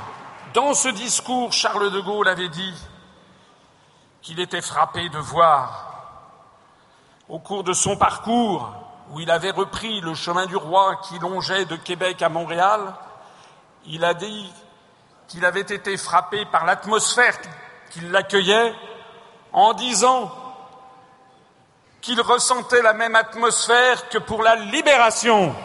dans 0.54 0.74
ce 0.74 0.90
discours, 0.90 1.52
Charles 1.52 1.92
de 1.92 2.00
Gaulle 2.00 2.28
avait 2.28 2.50
dit 2.50 2.74
qu'il 4.22 4.40
était 4.40 4.62
frappé 4.62 5.10
de 5.10 5.18
voir, 5.18 5.90
au 7.28 7.40
cours 7.40 7.64
de 7.64 7.74
son 7.74 7.98
parcours, 7.98 8.72
où 9.12 9.20
il 9.20 9.30
avait 9.32 9.52
repris 9.52 10.02
le 10.02 10.14
chemin 10.14 10.46
du 10.46 10.56
roi 10.56 11.00
qui 11.08 11.20
longeait 11.20 11.66
de 11.66 11.76
Québec 11.76 12.22
à 12.22 12.30
Montréal, 12.30 12.94
il 13.86 14.06
a 14.06 14.14
dit 14.14 14.52
qu'il 15.28 15.44
avait 15.46 15.62
été 15.62 15.98
frappé 15.98 16.46
par 16.46 16.66
l'atmosphère 16.66 17.36
qui 17.92 18.02
l'accueillait 18.02 18.74
en 19.52 19.74
disant 19.74 20.32
qu'il 22.02 22.20
ressentait 22.22 22.82
la 22.82 22.94
même 22.94 23.16
atmosphère 23.16 24.10
que 24.10 24.18
pour 24.18 24.44
la 24.44 24.56
libération. 24.56 25.56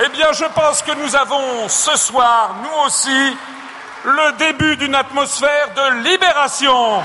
Eh 0.00 0.08
bien, 0.08 0.32
je 0.32 0.44
pense 0.46 0.80
que 0.82 0.92
nous 0.92 1.14
avons 1.14 1.68
ce 1.68 1.96
soir, 1.96 2.54
nous 2.62 2.86
aussi, 2.86 3.36
le 4.04 4.32
début 4.38 4.76
d'une 4.76 4.94
atmosphère 4.94 5.68
de 5.76 6.02
libération. 6.08 7.02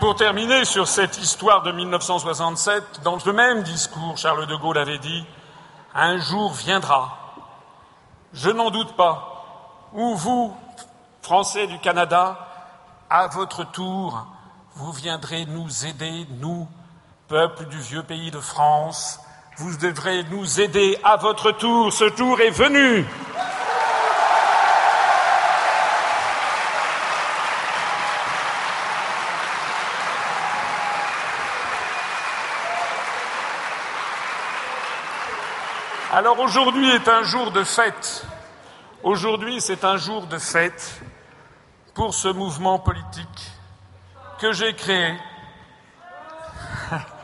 Pour 0.00 0.14
terminer 0.14 0.64
sur 0.64 0.86
cette 0.86 1.18
histoire 1.18 1.62
de 1.62 1.72
1967, 1.72 3.00
dans 3.02 3.18
ce 3.18 3.30
même 3.30 3.62
discours, 3.62 4.16
Charles 4.16 4.46
de 4.46 4.56
Gaulle 4.56 4.78
avait 4.78 4.98
dit 4.98 5.24
Un 5.94 6.18
jour 6.18 6.52
viendra, 6.52 7.16
je 8.32 8.50
n'en 8.50 8.70
doute 8.70 8.94
pas, 8.96 9.88
où 9.92 10.14
vous, 10.14 10.54
Français 11.22 11.66
du 11.66 11.78
Canada, 11.78 12.48
à 13.10 13.28
votre 13.28 13.64
tour, 13.70 14.26
vous 14.74 14.92
viendrez 14.92 15.46
nous 15.46 15.86
aider, 15.86 16.26
nous, 16.40 16.68
peuple 17.26 17.66
du 17.66 17.78
vieux 17.78 18.02
pays 18.02 18.30
de 18.30 18.40
France, 18.40 19.20
vous 19.56 19.76
devrez 19.76 20.24
nous 20.24 20.60
aider 20.60 20.98
à 21.02 21.16
votre 21.16 21.50
tour, 21.52 21.92
ce 21.92 22.04
tour 22.04 22.40
est 22.40 22.50
venu. 22.50 23.04
Alors 36.18 36.40
aujourd'hui 36.40 36.90
est 36.90 37.06
un 37.06 37.22
jour 37.22 37.52
de 37.52 37.62
fête. 37.62 38.26
Aujourd'hui, 39.04 39.60
c'est 39.60 39.84
un 39.84 39.96
jour 39.96 40.26
de 40.26 40.36
fête 40.36 41.00
pour 41.94 42.12
ce 42.12 42.26
mouvement 42.26 42.80
politique 42.80 43.52
que 44.40 44.50
j'ai 44.50 44.74
créé. 44.74 45.14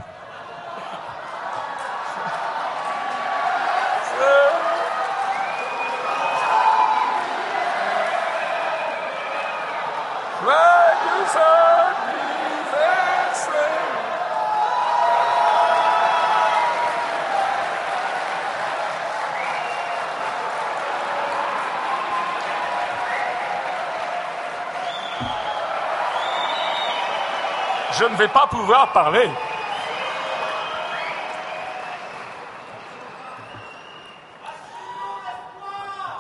Je 27.99 28.05
ne 28.05 28.17
vais 28.17 28.29
pas 28.29 28.49
pouvoir 28.49 28.93
parler. 28.93 29.31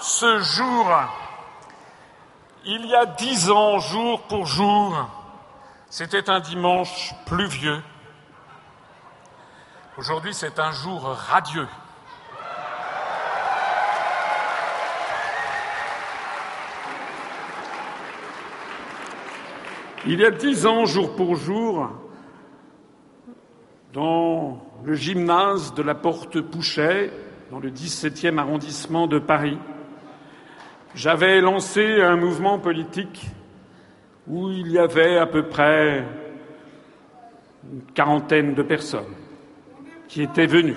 Ce 0.01 0.39
jour, 0.41 0.87
il 2.65 2.87
y 2.87 2.95
a 2.95 3.07
dix 3.07 3.51
ans, 3.51 3.81
jour 3.81 4.23
pour 4.29 4.47
jour, 4.47 5.09
c'était 5.91 6.31
un 6.31 6.39
dimanche 6.39 7.13
pluvieux. 7.27 7.83
Aujourd'hui, 9.97 10.33
c'est 10.33 10.61
un 10.61 10.71
jour 10.71 11.03
radieux. 11.03 11.69
Il 20.07 20.21
y 20.21 20.25
a 20.27 20.31
dix 20.31 20.67
ans, 20.67 20.85
jour 20.85 21.17
pour 21.17 21.35
jour, 21.35 21.91
dans 23.95 24.61
le 24.85 24.93
gymnase 24.93 25.73
de 25.73 25.83
la 25.83 25.95
Porte 25.95 26.43
Pouchet, 26.43 27.11
dans 27.51 27.59
le 27.59 27.71
17e 27.71 28.37
arrondissement 28.37 29.07
de 29.07 29.19
Paris, 29.19 29.57
j'avais 30.95 31.41
lancé 31.41 32.03
un 32.03 32.17
mouvement 32.17 32.59
politique 32.59 33.31
où 34.29 34.51
il 34.51 34.73
y 34.73 34.79
avait 34.79 35.17
à 35.17 35.25
peu 35.25 35.49
près 35.49 36.05
une 37.73 37.81
quarantaine 37.95 38.53
de 38.53 38.63
personnes 38.63 39.15
qui 40.07 40.21
étaient 40.21 40.47
venues, 40.47 40.77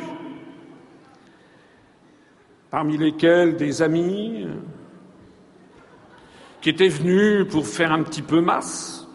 parmi 2.69 2.97
lesquelles 2.97 3.57
des 3.57 3.81
amis 3.81 4.47
qui 6.61 6.69
étaient 6.69 6.87
venus 6.87 7.45
pour 7.49 7.67
faire 7.67 7.91
un 7.91 8.03
petit 8.03 8.21
peu 8.21 8.39
masse, 8.39 9.06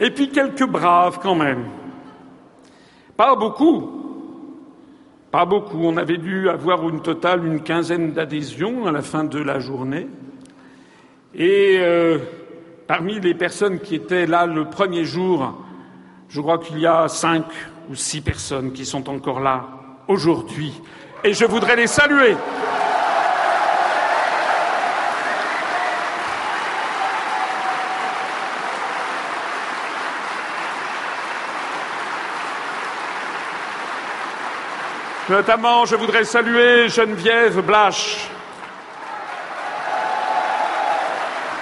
et 0.00 0.10
puis 0.10 0.30
quelques 0.30 0.66
braves 0.66 1.18
quand 1.22 1.34
même. 1.34 1.66
Pas 3.16 3.34
beaucoup. 3.36 4.02
Pas 5.30 5.44
beaucoup. 5.44 5.78
On 5.82 5.96
avait 5.96 6.18
dû 6.18 6.48
avoir 6.48 6.88
une 6.88 7.02
totale 7.02 7.46
une 7.46 7.62
quinzaine 7.62 8.12
d'adhésions 8.12 8.86
à 8.86 8.92
la 8.92 9.02
fin 9.02 9.24
de 9.24 9.38
la 9.38 9.58
journée. 9.58 10.08
Et 11.34 11.78
euh, 11.78 12.18
parmi 12.86 13.20
les 13.20 13.34
personnes 13.34 13.78
qui 13.80 13.94
étaient 13.94 14.26
là 14.26 14.46
le 14.46 14.66
premier 14.66 15.04
jour, 15.04 15.54
je 16.28 16.40
crois 16.40 16.58
qu'il 16.58 16.78
y 16.78 16.86
a 16.86 17.08
cinq 17.08 17.44
ou 17.90 17.94
six 17.94 18.20
personnes 18.20 18.72
qui 18.72 18.84
sont 18.84 19.08
encore 19.08 19.40
là 19.40 19.66
aujourd'hui. 20.08 20.72
Et 21.24 21.32
je 21.32 21.44
voudrais 21.44 21.76
les 21.76 21.86
saluer. 21.86 22.36
Notamment, 35.32 35.86
je 35.86 35.96
voudrais 35.96 36.24
saluer 36.24 36.90
Geneviève 36.90 37.62
Blache, 37.62 38.28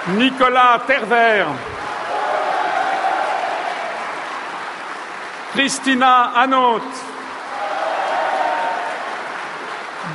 Nicolas 0.09 0.81
Tervert, 0.85 1.47
Christina 5.53 6.33
Hanot, 6.35 6.81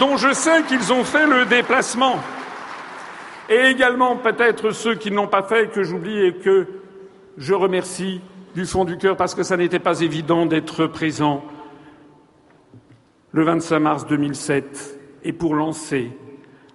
dont 0.01 0.19
je 0.19 0.35
sais 0.35 0.63
qu'ils 0.65 0.93
ont 0.93 1.05
fait 1.05 1.27
le 1.27 1.47
déplacement, 1.47 2.19
et 3.49 3.69
également 3.69 4.17
peut-être 4.17 4.73
ceux 4.73 4.97
qui 4.97 5.11
ne 5.11 5.17
l'ont 5.17 5.29
pas 5.29 5.45
fait 5.45 5.69
que 5.69 5.83
j'oublie 5.83 6.27
et 6.27 6.35
que 6.35 6.67
je 7.39 7.55
remercie 7.55 8.21
du 8.55 8.67
fond 8.67 8.85
du 8.85 8.99
cœur 8.99 9.17
parce 9.17 9.35
que 9.35 9.43
ça 9.43 9.57
n'était 9.57 9.79
pas 9.79 10.03
évident 10.03 10.45
d'être 10.45 10.87
présent 10.87 11.43
le 13.37 13.45
25 13.45 13.79
mars 13.81 14.07
2007 14.07 14.99
et 15.25 15.33
pour 15.35 15.55
lancer 15.55 16.11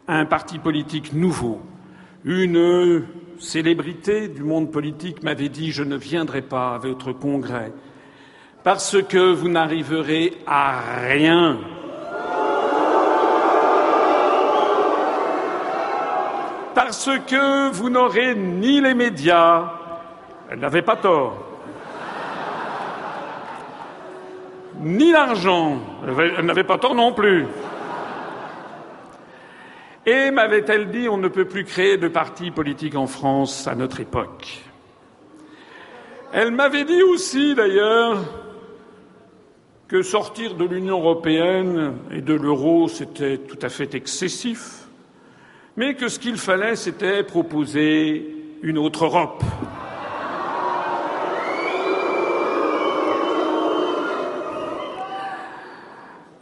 un 0.08 0.26
parti 0.26 0.60
politique 0.60 1.12
nouveau. 1.12 1.60
Une 2.24 3.04
célébrité 3.40 4.28
du 4.28 4.44
monde 4.44 4.72
politique 4.72 5.24
m'avait 5.24 5.50
dit 5.50 5.72
Je 5.72 5.82
ne 5.82 5.96
viendrai 5.96 6.44
pas 6.44 6.76
à 6.76 6.78
votre 6.78 7.14
congrès 7.14 7.74
parce 8.64 9.02
que 9.02 9.34
vous 9.34 9.50
n'arriverez 9.50 10.34
à 10.46 10.82
rien. 11.08 11.58
Parce 16.76 17.10
que 17.26 17.72
vous 17.72 17.90
n'aurez 17.90 18.36
ni 18.36 18.80
les 18.82 18.94
médias, 18.94 19.68
elle 20.52 20.60
n'avait 20.60 20.84
pas 20.84 20.98
tort, 20.98 21.44
ni 24.82 25.12
l'argent, 25.12 25.80
elle 26.06 26.46
n'avait 26.46 26.64
pas 26.64 26.78
tort 26.78 26.96
non 26.96 27.14
plus. 27.14 27.46
Et 30.06 30.32
m'avait-elle 30.32 30.90
dit, 30.90 31.08
on 31.08 31.18
ne 31.18 31.28
peut 31.28 31.46
plus 31.46 31.64
créer 31.64 31.98
de 31.98 32.08
parti 32.08 32.50
politique 32.50 32.96
en 32.96 33.06
France 33.06 33.68
à 33.68 33.76
notre 33.76 34.00
époque. 34.00 34.64
Elle 36.34 36.52
m'avait 36.52 36.86
dit 36.86 37.04
aussi, 37.04 37.54
d'ailleurs, 37.54 38.18
que 39.88 40.02
sortir 40.02 40.56
de 40.56 40.66
l'Union 40.66 41.00
européenne 41.00 41.98
et 42.10 42.22
de 42.22 42.34
l'euro, 42.34 42.88
c'était 42.88 43.38
tout 43.38 43.60
à 43.62 43.70
fait 43.70 43.94
excessif, 43.94 44.88
mais 45.76 45.94
que 45.96 46.08
ce 46.08 46.18
qu'il 46.18 46.38
fallait, 46.38 46.78
c'était 46.78 47.24
proposer 47.24 48.36
une 48.64 48.78
autre 48.78 49.06
Europe. 49.06 49.44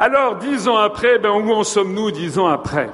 Alors, 0.01 0.37
dix 0.37 0.69
ans 0.69 0.77
après, 0.77 1.19
ben, 1.19 1.31
où 1.31 1.51
en 1.51 1.65
sommes-nous 1.65 2.11
dix 2.11 2.39
ans 2.39 2.47
après? 2.47 2.89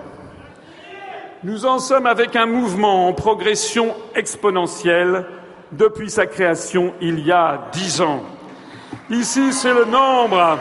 Nous 1.43 1.67
en 1.67 1.77
sommes 1.77 2.07
avec 2.07 2.35
un 2.35 2.47
mouvement 2.47 3.07
en 3.07 3.13
progression 3.13 3.95
exponentielle 4.15 5.27
depuis 5.71 6.09
sa 6.09 6.25
création 6.25 6.95
il 7.01 7.19
y 7.19 7.31
a 7.31 7.69
dix 7.71 8.01
ans. 8.01 8.23
Ici, 9.11 9.53
c'est 9.53 9.75
le 9.75 9.85
nombre, 9.85 10.57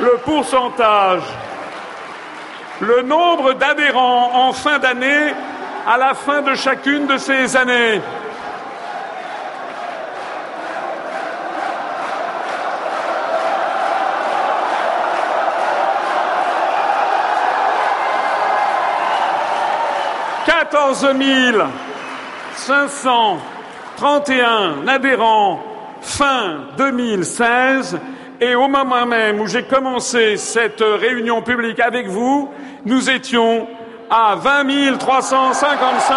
le 0.00 0.16
pourcentage, 0.24 1.24
le 2.80 3.02
nombre 3.02 3.52
d'adhérents 3.52 4.48
en 4.48 4.54
fin 4.54 4.78
d'année 4.78 5.34
à 5.86 5.98
la 5.98 6.14
fin 6.14 6.40
de 6.40 6.54
chacune 6.54 7.06
de 7.06 7.18
ces 7.18 7.54
années. 7.58 8.00
Quatorze 20.88 21.14
mille 21.16 21.66
cinq 22.54 22.88
cent 22.88 23.36
trente 23.98 24.30
et 24.30 24.40
un 24.40 24.88
adhérents 24.88 25.60
fin 26.00 26.60
2016 26.78 27.98
et 28.40 28.54
au 28.54 28.68
moment 28.68 29.04
même 29.04 29.38
où 29.38 29.46
j'ai 29.46 29.64
commencé 29.64 30.38
cette 30.38 30.80
réunion 30.80 31.42
publique 31.42 31.80
avec 31.80 32.06
vous, 32.06 32.48
nous 32.86 33.10
étions 33.10 33.68
à 34.08 34.36
20 34.36 34.96
355. 34.96 36.14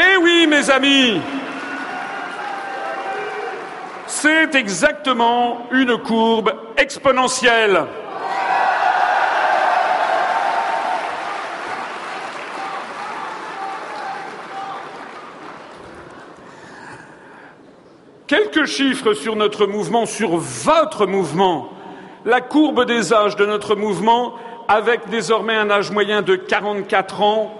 Eh 0.00 0.16
oui, 0.18 0.46
mes 0.58 0.70
amis, 0.70 1.20
c'est 4.06 4.54
exactement 4.56 5.68
une 5.70 5.96
courbe 5.98 6.52
exponentielle. 6.76 7.84
Quelques 18.26 18.64
chiffres 18.64 19.14
sur 19.14 19.36
notre 19.36 19.66
mouvement, 19.66 20.06
sur 20.06 20.36
votre 20.36 21.06
mouvement. 21.06 21.70
La 22.24 22.40
courbe 22.40 22.84
des 22.84 23.12
âges 23.12 23.36
de 23.36 23.46
notre 23.46 23.76
mouvement, 23.76 24.34
avec 24.66 25.08
désormais 25.08 25.54
un 25.54 25.70
âge 25.70 25.92
moyen 25.92 26.22
de 26.22 26.34
44 26.34 27.22
ans, 27.22 27.57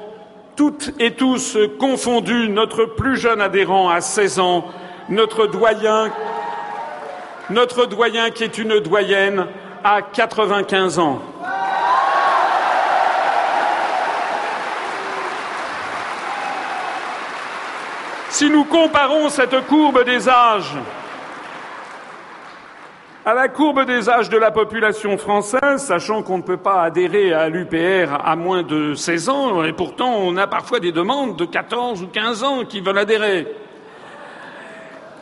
toutes 0.59 0.91
et 0.99 1.13
tous 1.13 1.57
confondus, 1.79 2.49
notre 2.49 2.85
plus 2.85 3.17
jeune 3.17 3.41
adhérent 3.41 3.91
à 3.91 4.01
16 4.01 4.41
ans, 4.41 4.65
notre 5.09 5.47
doyen 5.47 6.11
notre 7.49 7.87
doyen 7.87 8.31
qui 8.31 8.43
est 8.45 8.59
une 8.59 8.81
doyenne 8.81 9.47
à 9.85 10.03
95 10.03 10.99
ans. 10.99 11.23
Si 18.29 18.51
nous 18.51 18.65
comparons 18.65 19.29
cette 19.31 19.65
courbe 19.67 20.05
des 20.05 20.29
âges 20.29 20.77
à 23.25 23.35
la 23.35 23.49
courbe 23.49 23.85
des 23.85 24.09
âges 24.09 24.29
de 24.29 24.39
la 24.39 24.51
population 24.51 25.19
française, 25.19 25.79
sachant 25.79 26.23
qu'on 26.23 26.39
ne 26.39 26.43
peut 26.43 26.57
pas 26.57 26.83
adhérer 26.83 27.33
à 27.33 27.49
l'UPR 27.49 28.15
à 28.25 28.37
moins 28.37 28.63
de 28.63 28.95
16 28.95 29.29
ans, 29.29 29.65
et 29.65 29.73
pourtant 29.73 30.15
on 30.19 30.37
a 30.37 30.47
parfois 30.47 30.81
des 30.81 30.93
demandes 30.93 31.37
de 31.37 31.45
14 31.45 32.03
ou 32.03 32.07
15 32.07 32.43
ans 32.45 32.65
qui 32.65 32.81
veulent 32.81 32.99
adhérer. 32.99 33.47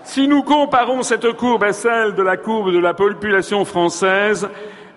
Si 0.05 0.29
nous 0.29 0.45
comparons 0.45 1.03
cette 1.03 1.33
courbe 1.33 1.65
à 1.65 1.73
celle 1.73 2.15
de 2.15 2.23
la 2.23 2.37
courbe 2.37 2.73
de 2.73 2.79
la 2.79 2.95
population 2.95 3.65
française, 3.65 4.49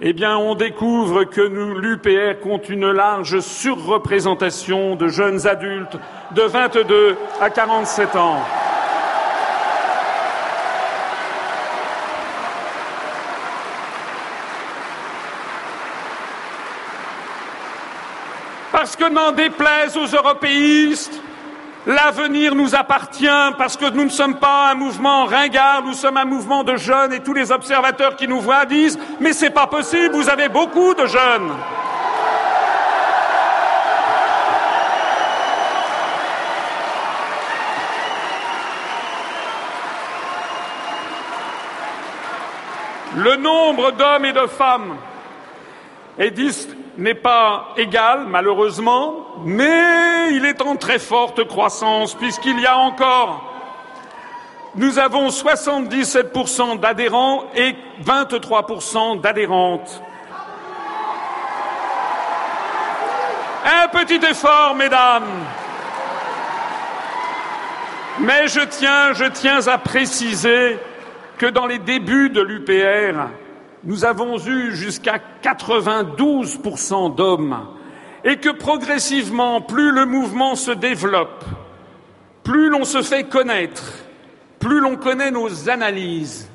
eh 0.02 0.14
bien, 0.14 0.38
on 0.38 0.56
découvre 0.56 1.26
que 1.26 1.42
l'UPR 1.42 2.40
compte 2.42 2.70
une 2.70 2.90
large 2.90 3.40
surreprésentation 3.40 4.96
de 4.96 5.08
jeunes 5.08 5.46
adultes 5.46 5.98
de 6.32 6.44
22 6.44 7.18
à 7.42 7.50
47 7.50 8.16
ans. 8.16 8.40
Parce 18.80 18.96
que 18.96 19.10
n'en 19.10 19.34
déplaise 19.34 19.98
aux 19.98 20.06
européistes, 20.06 21.22
L'avenir 21.86 22.56
nous 22.56 22.76
appartient 22.76 23.28
parce 23.58 23.76
que 23.76 23.90
nous 23.90 24.06
ne 24.06 24.10
sommes 24.10 24.36
pas 24.36 24.72
un 24.72 24.76
mouvement 24.76 25.26
ringard, 25.26 25.84
nous 25.84 25.94
sommes 25.94 26.16
un 26.16 26.24
mouvement 26.24 26.64
de 26.64 26.78
jeunes 26.78 27.12
et 27.12 27.20
tous 27.20 27.34
les 27.34 27.52
observateurs 27.52 28.16
qui 28.16 28.26
nous 28.26 28.40
voient 28.40 28.66
disent 28.66 28.98
Mais 29.20 29.34
c'est 29.34 29.50
pas 29.50 29.68
possible, 29.68 30.16
vous 30.16 30.30
avez 30.30 30.48
beaucoup 30.48 30.94
de 30.94 31.06
jeunes. 31.08 31.52
Le 43.18 43.36
nombre 43.36 43.92
d'hommes 43.92 44.26
et 44.26 44.34
de 44.34 44.48
femmes 44.48 44.96
est 46.18 46.32
n'est 47.00 47.16
pas 47.16 47.70
égal, 47.78 48.26
malheureusement, 48.28 49.26
mais 49.44 50.32
il 50.32 50.46
est 50.46 50.62
en 50.62 50.76
très 50.76 51.00
forte 51.00 51.48
croissance, 51.48 52.14
puisqu'il 52.14 52.60
y 52.60 52.66
a 52.66 52.78
encore 52.78 53.50
nous 54.76 55.00
avons 55.00 55.30
77% 55.30 56.80
d'adhérents 56.80 57.46
et 57.56 57.76
23% 58.04 59.20
d'adhérentes. 59.20 60.02
Un 63.66 63.88
petit 63.88 64.24
effort, 64.26 64.76
mesdames. 64.76 65.28
Mais 68.20 68.48
je 68.48 68.62
tiens, 68.62 69.14
je 69.14 69.26
tiens 69.26 69.68
à 69.68 69.78
préciser 69.78 70.78
que 71.38 71.46
dans 71.46 71.66
les 71.66 71.80
débuts 71.80 72.30
de 72.30 72.42
l'UPR, 72.42 73.30
nous 73.84 74.06
avons 74.06 74.38
eu 74.46 74.76
jusqu'à 74.76 75.22
92% 75.44 77.16
d'hommes 77.16 77.68
et 78.24 78.38
que 78.38 78.50
progressivement, 78.50 79.62
plus 79.62 79.92
le 79.92 80.06
mouvement 80.06 80.56
se 80.56 80.72
développe, 80.72 81.46
plus 82.44 82.70
l'on 82.70 82.84
se 82.84 83.02
fait 83.02 83.24
connaître, 83.24 83.94
plus 84.60 84.80
l'on 84.80 84.98
connaît 84.98 85.32
nos 85.32 85.70
analyses, 85.70 86.50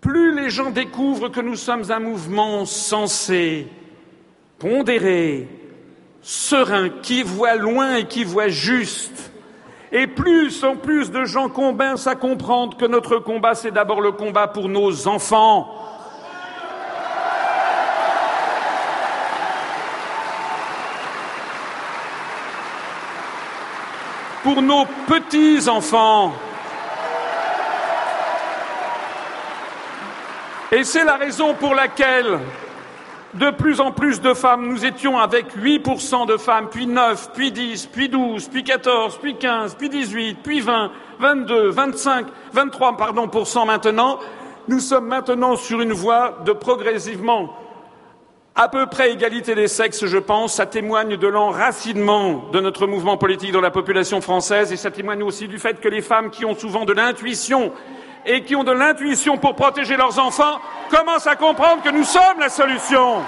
plus 0.00 0.34
les 0.34 0.50
gens 0.50 0.70
découvrent 0.70 1.28
que 1.28 1.40
nous 1.40 1.56
sommes 1.56 1.90
un 1.90 2.00
mouvement 2.00 2.64
sensé, 2.64 3.68
pondéré, 4.58 5.48
serein, 6.22 6.88
qui 6.88 7.22
voit 7.22 7.56
loin 7.56 7.96
et 7.96 8.06
qui 8.06 8.24
voit 8.24 8.48
juste. 8.48 9.33
Et 9.96 10.08
plus 10.08 10.64
en 10.64 10.74
plus 10.74 11.12
de 11.12 11.24
gens 11.24 11.48
commencent 11.48 12.08
à 12.08 12.16
comprendre 12.16 12.76
que 12.76 12.84
notre 12.84 13.18
combat, 13.18 13.54
c'est 13.54 13.70
d'abord 13.70 14.00
le 14.00 14.10
combat 14.10 14.48
pour 14.48 14.68
nos 14.68 15.06
enfants, 15.06 15.72
pour 24.42 24.60
nos 24.60 24.84
petits-enfants. 25.06 26.32
Et 30.72 30.82
c'est 30.82 31.04
la 31.04 31.18
raison 31.18 31.54
pour 31.54 31.72
laquelle 31.72 32.40
de 33.34 33.50
plus 33.50 33.80
en 33.80 33.92
plus 33.92 34.20
de 34.20 34.32
femmes, 34.34 34.68
nous 34.68 34.84
étions 34.84 35.18
avec 35.18 35.56
8% 35.56 36.26
de 36.26 36.36
femmes, 36.36 36.68
puis 36.70 36.86
9, 36.86 37.30
puis 37.34 37.52
10, 37.52 37.86
puis 37.86 38.08
12, 38.08 38.48
puis 38.48 38.64
14, 38.64 39.18
puis 39.20 39.36
15, 39.36 39.74
puis 39.74 39.88
18, 39.88 40.38
puis 40.42 40.60
20, 40.60 40.90
22, 41.18 41.70
25, 41.70 42.26
23 42.52 42.96
pardon, 42.96 43.28
pour 43.28 43.46
cent 43.46 43.66
maintenant. 43.66 44.18
Nous 44.68 44.80
sommes 44.80 45.06
maintenant 45.06 45.56
sur 45.56 45.80
une 45.80 45.92
voie 45.92 46.38
de 46.44 46.52
progressivement 46.52 47.50
à 48.56 48.68
peu 48.68 48.86
près 48.86 49.10
égalité 49.10 49.56
des 49.56 49.66
sexes, 49.66 50.06
je 50.06 50.18
pense, 50.18 50.54
ça 50.54 50.66
témoigne 50.66 51.16
de 51.16 51.26
l'enracinement 51.26 52.44
de 52.52 52.60
notre 52.60 52.86
mouvement 52.86 53.16
politique 53.16 53.50
dans 53.50 53.60
la 53.60 53.72
population 53.72 54.20
française 54.20 54.72
et 54.72 54.76
ça 54.76 54.92
témoigne 54.92 55.24
aussi 55.24 55.48
du 55.48 55.58
fait 55.58 55.80
que 55.80 55.88
les 55.88 56.02
femmes 56.02 56.30
qui 56.30 56.44
ont 56.44 56.54
souvent 56.54 56.84
de 56.84 56.92
l'intuition 56.92 57.72
et 58.26 58.42
qui 58.42 58.56
ont 58.56 58.64
de 58.64 58.72
l'intuition 58.72 59.36
pour 59.36 59.54
protéger 59.54 59.96
leurs 59.96 60.18
enfants 60.18 60.60
commencent 60.90 61.26
à 61.26 61.36
comprendre 61.36 61.82
que 61.82 61.90
nous 61.90 62.04
sommes 62.04 62.40
la 62.40 62.48
solution. 62.48 63.22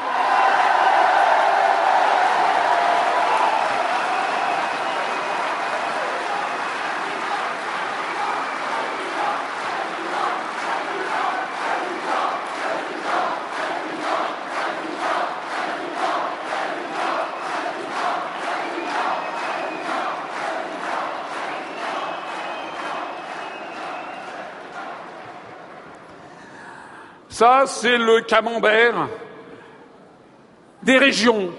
Ça, 27.39 27.65
c'est 27.67 27.99
le 27.99 28.23
camembert 28.23 29.09
des 30.83 30.97
régions 30.97 31.51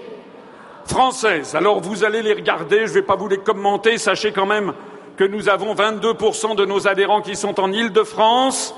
françaises. 0.84 1.54
Alors 1.54 1.78
vous 1.78 2.02
allez 2.02 2.20
les 2.20 2.32
regarder, 2.32 2.78
je 2.78 2.90
ne 2.90 2.94
vais 2.94 3.02
pas 3.02 3.14
vous 3.14 3.28
les 3.28 3.38
commenter, 3.38 3.96
sachez 3.96 4.32
quand 4.32 4.44
même 4.44 4.72
que 5.16 5.22
nous 5.22 5.48
avons 5.48 5.76
22% 5.76 6.56
de 6.56 6.64
nos 6.64 6.88
adhérents 6.88 7.22
qui 7.22 7.36
sont 7.36 7.60
en 7.60 7.70
Île-de-France, 7.70 8.74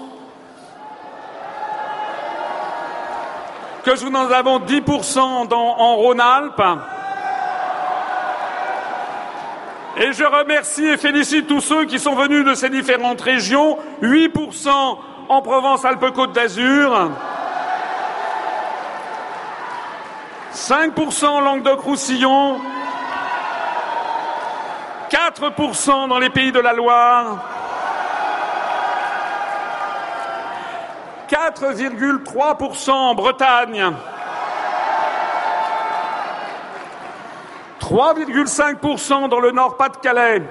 que 3.82 4.04
nous 4.04 4.14
en 4.14 4.30
avons 4.30 4.58
10% 4.58 5.48
dans, 5.48 5.78
en 5.78 5.96
Rhône-Alpes. 5.96 6.62
Et 9.96 10.12
je 10.12 10.24
remercie 10.24 10.84
et 10.84 10.98
félicite 10.98 11.46
tous 11.46 11.62
ceux 11.62 11.86
qui 11.86 11.98
sont 11.98 12.14
venus 12.14 12.44
de 12.44 12.52
ces 12.52 12.68
différentes 12.68 13.22
régions, 13.22 13.78
8% 14.02 14.98
en 15.30 15.42
Provence-Alpes-Côte 15.42 16.32
d'Azur, 16.32 17.12
5% 20.52 21.26
en 21.26 21.40
Languedoc-Roussillon, 21.40 22.60
4% 25.08 26.08
dans 26.08 26.18
les 26.18 26.30
pays 26.30 26.50
de 26.50 26.58
la 26.58 26.72
Loire, 26.72 27.44
4,3% 31.28 32.90
en 32.90 33.14
Bretagne, 33.14 33.92
3,5% 37.80 39.28
dans 39.28 39.38
le 39.38 39.52
Nord-Pas-de-Calais, 39.52 40.42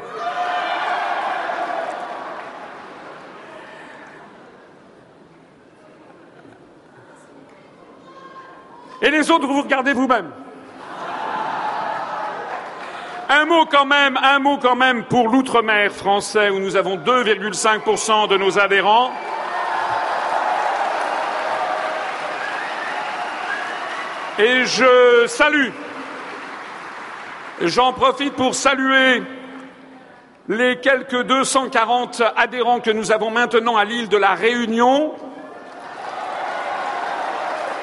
Et 9.01 9.09
les 9.09 9.31
autres, 9.31 9.47
vous 9.47 9.61
regardez 9.61 9.93
vous-même. 9.93 10.31
Un 13.29 13.45
mot 13.45 13.65
quand 13.65 13.85
même, 13.85 14.17
un 14.17 14.39
mot 14.39 14.57
quand 14.57 14.75
même 14.75 15.03
pour 15.05 15.29
l'outre-mer 15.29 15.91
français 15.91 16.49
où 16.49 16.59
nous 16.59 16.75
avons 16.75 16.97
2,5% 16.97 18.27
de 18.27 18.37
nos 18.37 18.57
adhérents. 18.57 19.11
Et 24.39 24.65
je 24.65 25.27
salue, 25.27 25.69
j'en 27.61 27.93
profite 27.93 28.33
pour 28.33 28.55
saluer 28.55 29.21
les 30.47 30.77
quelques 30.77 31.23
240 31.23 32.23
adhérents 32.35 32.79
que 32.79 32.89
nous 32.89 33.11
avons 33.11 33.29
maintenant 33.29 33.77
à 33.77 33.85
l'île 33.85 34.09
de 34.09 34.17
la 34.17 34.33
Réunion, 34.33 35.13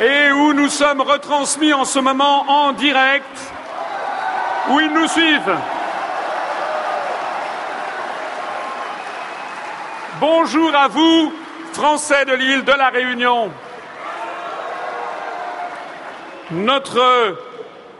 et 0.00 0.30
où 0.32 0.52
nous 0.52 0.68
sommes 0.68 1.00
retransmis 1.00 1.72
en 1.72 1.84
ce 1.84 1.98
moment 1.98 2.44
en 2.48 2.72
direct, 2.72 3.38
où 4.70 4.80
ils 4.80 4.92
nous 4.92 5.08
suivent. 5.08 5.56
Bonjour 10.20 10.74
à 10.74 10.88
vous, 10.88 11.32
Français 11.72 12.24
de 12.24 12.34
l'île 12.34 12.64
de 12.64 12.72
la 12.72 12.88
Réunion. 12.88 13.50
Notre 16.50 17.36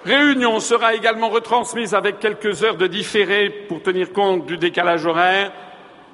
réunion 0.05 0.61
sera 0.61 0.95
également 0.95 1.29
retransmise 1.29 1.95
avec 1.95 2.21
quelques 2.21 2.63
heures 2.63 2.77
de 2.77 2.87
différé 2.87 3.51
pour 3.69 3.83
tenir 3.83 4.13
compte 4.13 4.47
du 4.47 4.57
décalage 4.57 5.05
horaire 5.05 5.51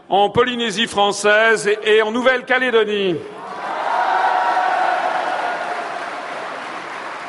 en 0.08 0.30
Polynésie 0.30 0.86
française 0.86 1.70
et 1.84 2.02
en 2.02 2.10
Nouvelle-Calédonie. 2.10 3.16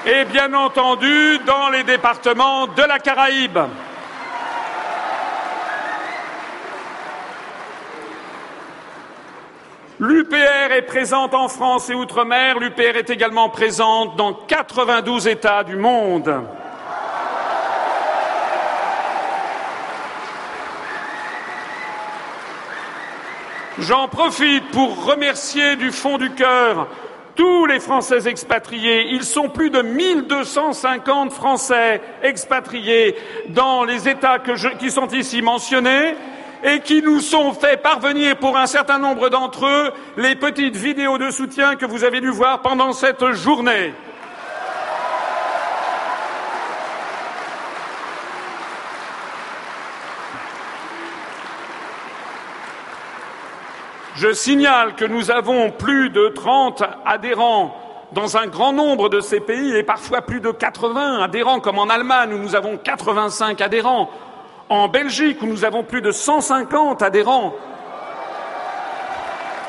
Et 0.05 0.25
bien 0.25 0.53
entendu 0.53 1.39
dans 1.45 1.69
les 1.69 1.83
départements 1.83 2.67
de 2.67 2.83
la 2.83 2.99
Caraïbe. 2.99 3.59
L'UPR 9.99 10.71
est 10.71 10.81
présente 10.81 11.33
en 11.33 11.47
France 11.47 11.89
et 11.89 11.93
outre-mer, 11.93 12.59
l'UPR 12.59 12.97
est 12.97 13.09
également 13.09 13.47
présente 13.49 14.17
dans 14.17 14.33
92 14.33 15.27
États 15.29 15.63
du 15.63 15.77
monde. 15.77 16.43
J'en 23.79 24.07
profite 24.07 24.69
pour 24.71 25.05
remercier 25.05 25.77
du 25.77 25.91
fond 25.91 26.17
du 26.17 26.31
cœur 26.31 26.87
tous 27.35 27.65
les 27.65 27.79
Français 27.79 28.27
expatriés. 28.27 29.07
Ils 29.11 29.23
sont 29.23 29.49
plus 29.49 29.69
de 29.69 29.81
1250 29.81 31.31
Français 31.31 32.01
expatriés 32.21 33.15
dans 33.49 33.83
les 33.83 34.07
États 34.07 34.39
qui 34.39 34.91
sont 34.91 35.07
ici 35.07 35.41
mentionnés 35.41 36.15
et 36.63 36.79
qui 36.79 37.01
nous 37.01 37.19
sont 37.19 37.53
fait 37.53 37.81
parvenir 37.81 38.37
pour 38.37 38.57
un 38.57 38.67
certain 38.67 38.99
nombre 38.99 39.29
d'entre 39.29 39.65
eux 39.65 39.91
les 40.17 40.35
petites 40.35 40.75
vidéos 40.75 41.17
de 41.17 41.29
soutien 41.29 41.75
que 41.75 41.85
vous 41.85 42.03
avez 42.03 42.21
dû 42.21 42.29
voir 42.29 42.61
pendant 42.61 42.93
cette 42.93 43.31
journée. 43.33 43.93
Je 54.23 54.31
signale 54.31 54.95
que 54.95 55.03
nous 55.03 55.31
avons 55.31 55.69
plus 55.69 56.09
de 56.09 56.29
30 56.29 56.81
adhérents 57.05 57.75
dans 58.13 58.37
un 58.37 58.47
grand 58.47 58.71
nombre 58.71 59.09
de 59.09 59.19
ces 59.19 59.41
pays 59.41 59.75
et 59.75 59.83
parfois 59.83 60.21
plus 60.21 60.39
de 60.39 60.49
80 60.49 61.21
adhérents, 61.21 61.59
comme 61.59 61.77
en 61.77 61.89
Allemagne 61.89 62.33
où 62.33 62.37
nous 62.37 62.55
avons 62.55 62.77
85 62.77 63.59
adhérents, 63.59 64.09
en 64.69 64.87
Belgique 64.87 65.41
où 65.41 65.45
nous 65.45 65.65
avons 65.65 65.83
plus 65.83 66.01
de 66.01 66.11
150 66.11 67.01
adhérents, 67.01 67.53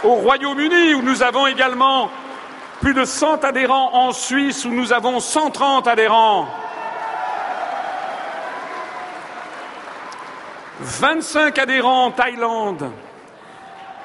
au 0.04 0.14
Royaume-Uni 0.14 0.94
où 0.94 1.02
nous 1.02 1.24
avons 1.24 1.48
également 1.48 2.08
plus 2.80 2.94
de 2.94 3.04
100 3.04 3.42
adhérents, 3.42 3.90
en 3.92 4.12
Suisse 4.12 4.64
où 4.64 4.70
nous 4.70 4.92
avons 4.92 5.18
130 5.18 5.88
adhérents. 5.88 6.46
25 10.78 11.58
adhérents 11.58 12.04
en 12.04 12.10
Thaïlande, 12.12 12.92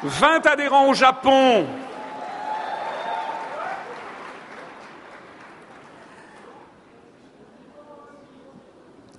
20 0.03 0.45
adhérents 0.47 0.89
au 0.89 0.93
Japon. 0.93 1.67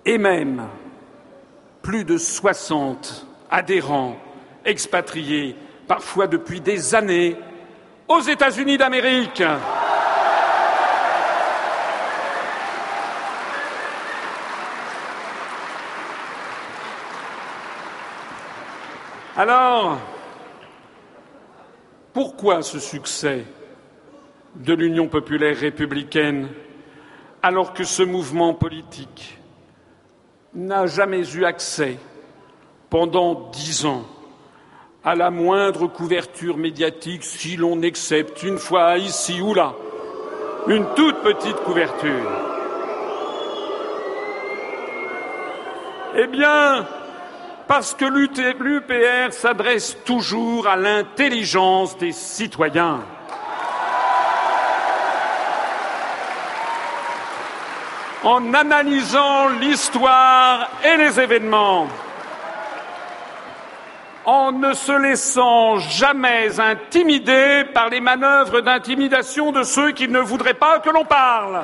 Et 0.06 0.16
même 0.18 0.66
plus 1.82 2.04
de 2.04 2.16
60 2.16 3.26
adhérents 3.50 4.16
expatriés, 4.64 5.56
parfois 5.86 6.26
depuis 6.26 6.60
des 6.60 6.94
années, 6.94 7.36
aux 8.08 8.20
États-Unis 8.20 8.78
d'Amérique. 8.78 9.42
Alors, 19.36 19.98
pourquoi 22.12 22.62
ce 22.62 22.78
succès 22.78 23.44
de 24.56 24.74
l'Union 24.74 25.08
populaire 25.08 25.56
républicaine 25.56 26.48
alors 27.42 27.72
que 27.72 27.84
ce 27.84 28.02
mouvement 28.02 28.54
politique 28.54 29.38
n'a 30.54 30.86
jamais 30.86 31.22
eu 31.34 31.44
accès 31.44 31.96
pendant 32.90 33.50
dix 33.52 33.86
ans 33.86 34.04
à 35.04 35.14
la 35.14 35.30
moindre 35.30 35.86
couverture 35.86 36.56
médiatique 36.56 37.24
si 37.24 37.56
l'on 37.56 37.82
accepte 37.82 38.42
une 38.42 38.58
fois 38.58 38.98
ici 38.98 39.40
ou 39.40 39.54
là 39.54 39.74
une 40.66 40.86
toute 40.94 41.22
petite 41.22 41.56
couverture? 41.64 42.30
Eh 46.16 46.26
bien, 46.26 46.86
parce 47.70 47.94
que 47.94 48.04
l'UPR 48.04 49.32
s'adresse 49.32 49.96
toujours 50.04 50.66
à 50.66 50.74
l'intelligence 50.74 51.96
des 51.98 52.10
citoyens. 52.10 52.98
En 58.24 58.52
analysant 58.54 59.50
l'histoire 59.60 60.68
et 60.84 60.96
les 60.96 61.20
événements, 61.20 61.86
en 64.24 64.50
ne 64.50 64.72
se 64.72 64.90
laissant 64.90 65.78
jamais 65.78 66.58
intimider 66.58 67.62
par 67.72 67.88
les 67.88 68.00
manœuvres 68.00 68.62
d'intimidation 68.62 69.52
de 69.52 69.62
ceux 69.62 69.92
qui 69.92 70.08
ne 70.08 70.18
voudraient 70.18 70.54
pas 70.54 70.80
que 70.80 70.90
l'on 70.90 71.04
parle. 71.04 71.62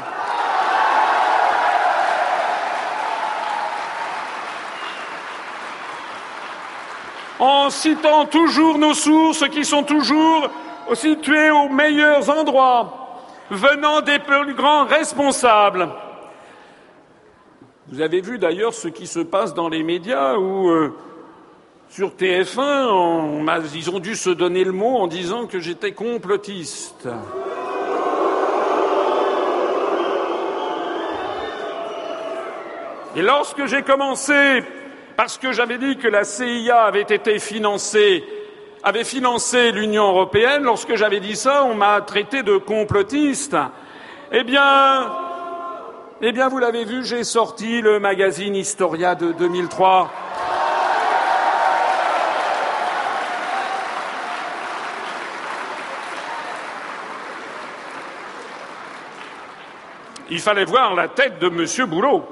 En 7.39 7.71
citant 7.71 8.27
toujours 8.27 8.79
nos 8.79 8.95
sources 8.95 9.49
qui 9.49 9.65
sont 9.65 9.83
toujours 9.83 10.51
situées 10.95 11.51
aux 11.51 11.69
meilleurs 11.69 12.31
endroits, 12.31 13.23
venant 13.51 14.01
des 14.01 14.19
plus 14.19 14.55
grands 14.55 14.85
responsables. 14.85 15.89
Vous 17.89 18.01
avez 18.01 18.21
vu 18.21 18.39
d'ailleurs 18.39 18.75
ce 18.75 18.89
qui 18.89 19.07
se 19.07 19.21
passe 19.21 19.55
dans 19.55 19.69
les 19.69 19.83
médias 19.83 20.37
où 20.37 20.71
euh, 20.71 20.93
sur 21.89 22.11
TF1, 22.11 23.75
ils 23.75 23.91
ont 23.91 24.01
dû 24.01 24.17
se 24.17 24.31
donner 24.31 24.65
le 24.65 24.73
mot 24.73 24.97
en 24.97 25.07
disant 25.07 25.47
que 25.47 25.61
j'étais 25.61 25.93
complotiste. 25.93 27.09
Et 33.15 33.23
lorsque 33.23 33.65
j'ai 33.67 33.83
commencé, 33.83 34.63
parce 35.17 35.39
que 35.39 35.53
j'avais 35.53 35.79
dit 35.79 35.97
que 35.97 36.09
la 36.09 36.25
CIA 36.25 36.83
avait 36.83 37.03
été 37.03 37.39
financée, 37.39 38.25
avait 38.83 39.05
financé 39.05 39.73
l'Union 39.73 40.09
européenne, 40.09 40.63
lorsque 40.63 40.95
j'avais 40.97 41.21
dit 41.21 41.37
ça, 41.37 41.65
on 41.65 41.75
m'a 41.75 42.01
traité 42.03 42.43
de 42.43 42.57
complotiste. 42.57 43.57
Eh 44.33 44.45
bien, 44.45 45.13
eh 46.21 46.33
bien, 46.33 46.49
vous 46.49 46.59
l'avez 46.59 46.85
vu, 46.85 47.05
j'ai 47.05 47.25
sorti 47.25 47.81
le 47.81 47.99
magazine 47.99 48.55
Historia 48.55 49.15
de 49.15 49.33
2003 49.33 50.11
il 60.31 60.41
fallait 60.41 60.65
voir 60.65 60.95
la 60.95 61.09
tête 61.09 61.39
de 61.39 61.47
M. 61.47 61.89
Boulot. 61.89 62.25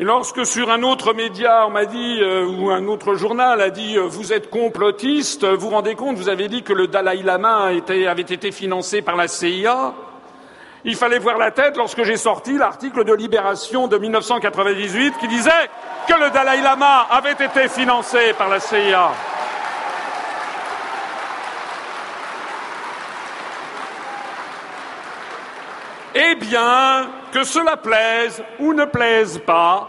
Lorsque 0.00 0.46
sur 0.46 0.70
un 0.70 0.84
autre 0.84 1.12
média, 1.12 1.66
on 1.66 1.70
m'a 1.70 1.84
dit, 1.84 2.18
euh, 2.20 2.46
ou 2.46 2.70
un 2.70 2.86
autre 2.86 3.14
journal 3.14 3.60
a 3.60 3.68
dit, 3.68 3.98
euh, 3.98 4.02
vous 4.02 4.32
êtes 4.32 4.48
complotiste, 4.48 5.44
vous 5.44 5.58
vous 5.58 5.70
rendez 5.70 5.96
compte, 5.96 6.16
vous 6.16 6.28
avez 6.28 6.46
dit 6.46 6.62
que 6.62 6.72
le 6.72 6.86
Dalai 6.86 7.20
Lama 7.24 7.70
avait 7.72 8.20
été 8.20 8.52
financé 8.52 9.02
par 9.02 9.16
la 9.16 9.26
CIA. 9.26 9.92
Il 10.84 10.94
fallait 10.94 11.18
voir 11.18 11.36
la 11.36 11.50
tête 11.50 11.76
lorsque 11.76 12.04
j'ai 12.04 12.16
sorti 12.16 12.56
l'article 12.56 13.02
de 13.02 13.12
Libération 13.12 13.88
de 13.88 13.98
1998 13.98 15.14
qui 15.18 15.26
disait 15.26 15.50
que 16.06 16.14
le 16.14 16.30
Dalai 16.30 16.62
Lama 16.62 17.08
avait 17.10 17.32
été 17.32 17.66
financé 17.68 18.34
par 18.38 18.48
la 18.48 18.60
CIA. 18.60 19.10
Eh 26.14 26.36
bien, 26.36 27.08
que 27.32 27.44
cela 27.44 27.76
plaise 27.76 28.42
ou 28.58 28.72
ne 28.72 28.84
plaise 28.84 29.40
pas, 29.46 29.88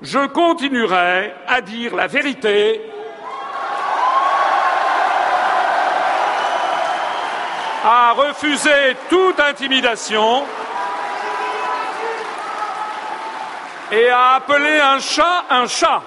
je 0.00 0.26
continuerai 0.26 1.32
à 1.46 1.60
dire 1.60 1.94
la 1.94 2.06
vérité 2.06 2.80
à 7.84 8.12
refuser 8.12 8.96
toute 9.08 9.40
intimidation 9.40 10.44
et 13.90 14.08
à 14.08 14.34
appeler 14.34 14.78
un 14.78 15.00
chat 15.00 15.44
un 15.50 15.66
chat. 15.66 16.02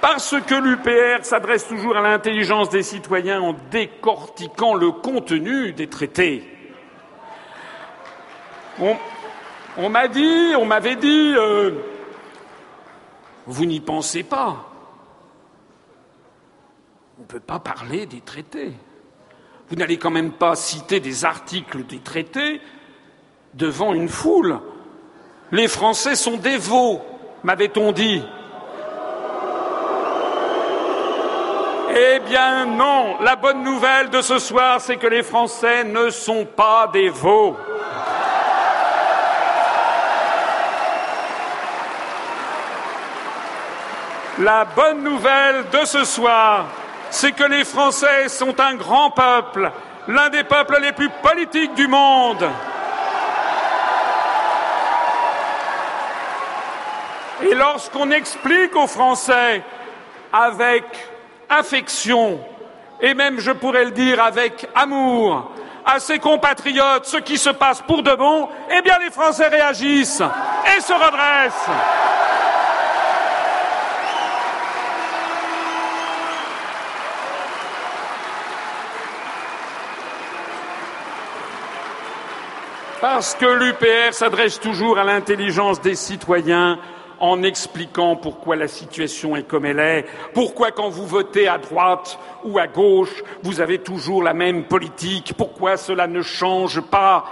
Parce 0.00 0.36
que 0.46 0.54
l'UPR 0.54 1.24
s'adresse 1.24 1.66
toujours 1.66 1.96
à 1.96 2.02
l'intelligence 2.02 2.68
des 2.70 2.82
citoyens 2.82 3.40
en 3.40 3.54
décortiquant 3.70 4.74
le 4.74 4.92
contenu 4.92 5.72
des 5.72 5.88
traités. 5.88 6.44
On, 9.76 9.88
m'a 9.88 10.06
dit, 10.06 10.52
on 10.56 10.64
m'avait 10.64 10.94
dit, 10.94 11.34
euh, 11.36 11.72
vous 13.46 13.64
n'y 13.64 13.80
pensez 13.80 14.22
pas. 14.22 14.70
On 17.18 17.22
ne 17.22 17.26
peut 17.26 17.40
pas 17.40 17.58
parler 17.58 18.06
des 18.06 18.20
traités. 18.20 18.72
Vous 19.68 19.74
n'allez 19.76 19.98
quand 19.98 20.10
même 20.10 20.30
pas 20.30 20.54
citer 20.54 21.00
des 21.00 21.24
articles 21.24 21.84
des 21.84 21.98
traités 21.98 22.60
devant 23.54 23.94
une 23.94 24.08
foule. 24.08 24.60
Les 25.50 25.66
Français 25.66 26.14
sont 26.14 26.36
dévots, 26.36 27.02
m'avait-on 27.42 27.90
dit. 27.90 28.22
Eh 31.90 32.20
bien 32.20 32.66
non, 32.66 33.16
la 33.20 33.36
bonne 33.36 33.62
nouvelle 33.62 34.10
de 34.10 34.20
ce 34.20 34.38
soir, 34.38 34.80
c'est 34.80 34.96
que 34.96 35.06
les 35.06 35.22
Français 35.22 35.84
ne 35.84 36.10
sont 36.10 36.44
pas 36.44 36.88
des 36.92 37.08
veaux. 37.08 37.56
La 44.40 44.64
bonne 44.64 45.02
nouvelle 45.02 45.68
de 45.70 45.84
ce 45.84 46.04
soir, 46.04 46.66
c'est 47.10 47.32
que 47.32 47.44
les 47.44 47.64
Français 47.64 48.28
sont 48.28 48.60
un 48.60 48.74
grand 48.74 49.10
peuple, 49.10 49.70
l'un 50.06 50.28
des 50.28 50.44
peuples 50.44 50.78
les 50.80 50.92
plus 50.92 51.08
politiques 51.08 51.74
du 51.74 51.88
monde. 51.88 52.48
Et 57.42 57.54
lorsqu'on 57.54 58.10
explique 58.10 58.76
aux 58.76 58.86
Français 58.86 59.62
avec 60.32 60.84
affection 61.48 62.38
et 63.00 63.14
même, 63.14 63.38
je 63.38 63.52
pourrais 63.52 63.84
le 63.84 63.92
dire, 63.92 64.22
avec 64.22 64.68
amour 64.74 65.52
à 65.84 66.00
ses 66.00 66.18
compatriotes 66.18 67.06
ce 67.06 67.18
qui 67.18 67.38
se 67.38 67.50
passe 67.50 67.80
pour 67.82 68.02
de 68.02 68.14
bon, 68.14 68.48
eh 68.76 68.82
bien 68.82 68.98
les 68.98 69.10
Français 69.10 69.46
réagissent 69.46 70.22
et 70.76 70.80
se 70.80 70.92
redressent. 70.92 71.70
Parce 83.00 83.36
que 83.36 83.46
l'UPR 83.46 84.12
s'adresse 84.12 84.58
toujours 84.58 84.98
à 84.98 85.04
l'intelligence 85.04 85.80
des 85.80 85.94
citoyens, 85.94 86.78
en 87.20 87.42
expliquant 87.42 88.16
pourquoi 88.16 88.56
la 88.56 88.68
situation 88.68 89.36
est 89.36 89.42
comme 89.42 89.64
elle 89.64 89.80
est, 89.80 90.04
pourquoi 90.34 90.70
quand 90.70 90.88
vous 90.88 91.06
votez 91.06 91.48
à 91.48 91.58
droite 91.58 92.18
ou 92.44 92.58
à 92.58 92.66
gauche, 92.66 93.22
vous 93.42 93.60
avez 93.60 93.78
toujours 93.78 94.22
la 94.22 94.34
même 94.34 94.64
politique, 94.64 95.34
pourquoi 95.36 95.76
cela 95.76 96.06
ne 96.06 96.22
change 96.22 96.80
pas. 96.80 97.24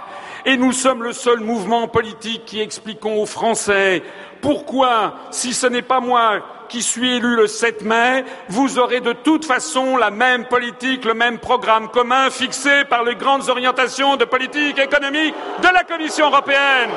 Et 0.45 0.55
nous 0.55 0.71
sommes 0.71 1.03
le 1.03 1.13
seul 1.13 1.41
mouvement 1.41 1.87
politique 1.87 2.45
qui 2.45 2.61
expliquons 2.61 3.21
aux 3.21 3.25
Français 3.25 4.03
pourquoi, 4.41 5.13
si 5.31 5.53
ce 5.53 5.67
n'est 5.67 5.81
pas 5.81 5.99
moi 5.99 6.41
qui 6.69 6.81
suis 6.81 7.15
élu 7.15 7.35
le 7.35 7.47
7 7.47 7.81
mai, 7.83 8.25
vous 8.49 8.77
aurez 8.77 8.99
de 8.99 9.13
toute 9.13 9.45
façon 9.45 9.97
la 9.97 10.11
même 10.11 10.45
politique, 10.45 11.05
le 11.05 11.13
même 11.13 11.39
programme 11.39 11.89
commun 11.89 12.29
fixé 12.29 12.83
par 12.85 13.03
les 13.03 13.15
grandes 13.15 13.49
orientations 13.49 14.15
de 14.15 14.25
politique 14.25 14.77
économique 14.77 15.33
de 15.61 15.73
la 15.73 15.83
Commission 15.83 16.27
européenne. 16.27 16.91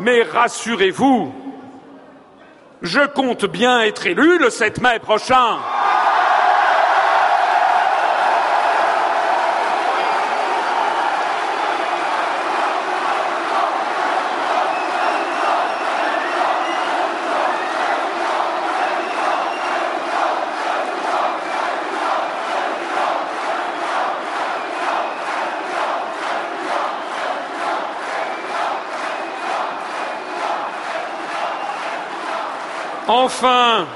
Mais 0.00 0.22
rassurez-vous, 0.22 1.32
je 2.82 3.06
compte 3.08 3.44
bien 3.46 3.80
être 3.80 4.06
élu 4.06 4.38
le 4.38 4.50
7 4.50 4.80
mai 4.80 4.98
prochain. 5.00 5.58
Enfin, 33.08 33.86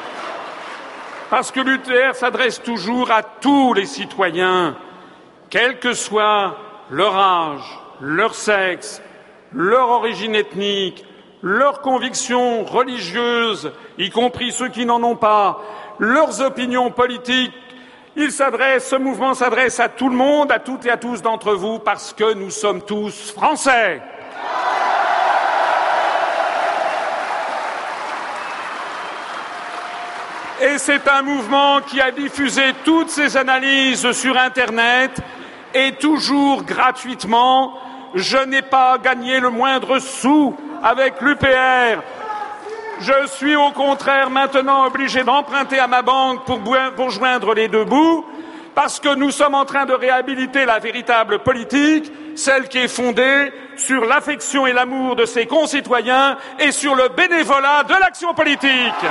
parce 1.29 1.51
que 1.51 1.61
l'UTR 1.61 2.15
s'adresse 2.15 2.63
toujours 2.63 3.11
à 3.11 3.23
tous 3.23 3.75
les 3.75 3.85
citoyens, 3.85 4.75
quel 5.51 5.79
que 5.79 5.93
soit 5.93 6.57
leur 6.89 7.15
âge, 7.15 7.79
leur 8.01 8.35
sexe, 8.35 9.03
leur 9.53 9.91
origine 9.91 10.35
ethnique, 10.35 11.05
leurs 11.43 11.83
convictions 11.83 12.65
religieuses, 12.65 13.73
y 13.99 14.09
compris 14.09 14.51
ceux 14.51 14.69
qui 14.69 14.87
n'en 14.87 15.03
ont 15.03 15.17
pas, 15.17 15.61
leurs 15.99 16.41
opinions 16.41 16.91
politiques. 16.91 17.53
Il 18.17 18.33
s'adresse, 18.33 18.89
ce 18.89 18.97
mouvement 18.97 19.35
s'adresse 19.35 19.79
à 19.79 19.91
tout 19.91 20.09
le 20.09 20.17
monde, 20.17 20.51
à 20.51 20.59
toutes 20.59 20.87
et 20.87 20.91
à 20.91 20.97
tous 20.97 21.21
d'entre 21.21 21.53
vous, 21.53 21.79
parce 21.79 22.15
que 22.15 22.33
nous 22.33 22.51
sommes 22.51 22.81
tous 22.81 23.33
français. 23.33 24.01
Et 30.65 30.79
c'est 30.79 31.09
un 31.09 31.23
mouvement 31.23 31.81
qui 31.81 32.01
a 32.01 32.13
diffusé 32.13 32.63
toutes 32.85 33.11
ses 33.11 33.37
analyses 33.37 34.13
sur 34.13 34.39
Internet 34.39 35.11
et 35.75 35.91
toujours 35.97 36.63
gratuitement. 36.63 37.75
Je 38.15 38.39
n'ai 38.39 38.63
pas 38.63 38.97
gagné 38.99 39.41
le 39.41 39.51
moindre 39.51 39.99
sou 39.99 40.55
avec 40.81 41.21
l'UPR. 41.21 42.01
Je 43.01 43.27
suis 43.27 43.57
au 43.57 43.73
contraire 43.73 44.31
maintenant 44.31 44.87
obligé 44.87 45.25
d'emprunter 45.25 45.81
à 45.81 45.89
ma 45.89 46.03
banque 46.03 46.45
pour, 46.45 46.61
pour, 46.95 47.11
joindre 47.11 47.55
les 47.55 47.67
deux 47.67 47.85
bouts, 47.85 48.25
parce 48.77 49.01
que 49.01 49.17
nous 49.17 49.33
sommes 49.33 49.57
en 49.57 49.65
train 49.65 49.85
de 49.85 49.95
réhabiliter 49.95 50.65
la 50.65 50.79
véritable 50.79 51.41
politique, 51.41 52.13
celle 52.37 52.69
qui 52.69 52.79
est 52.79 52.87
fondée 52.87 53.53
sur 53.77 54.05
l'affection 54.05 54.69
et 54.69 54.73
l'amour 54.73 55.17
de 55.17 55.25
ses 55.25 55.47
concitoyens 55.47 56.37
et 56.61 56.71
sur 56.71 56.95
le 56.95 57.09
bénévolat 57.09 57.83
de 57.83 57.95
l'action 57.95 58.33
politique. 58.33 59.05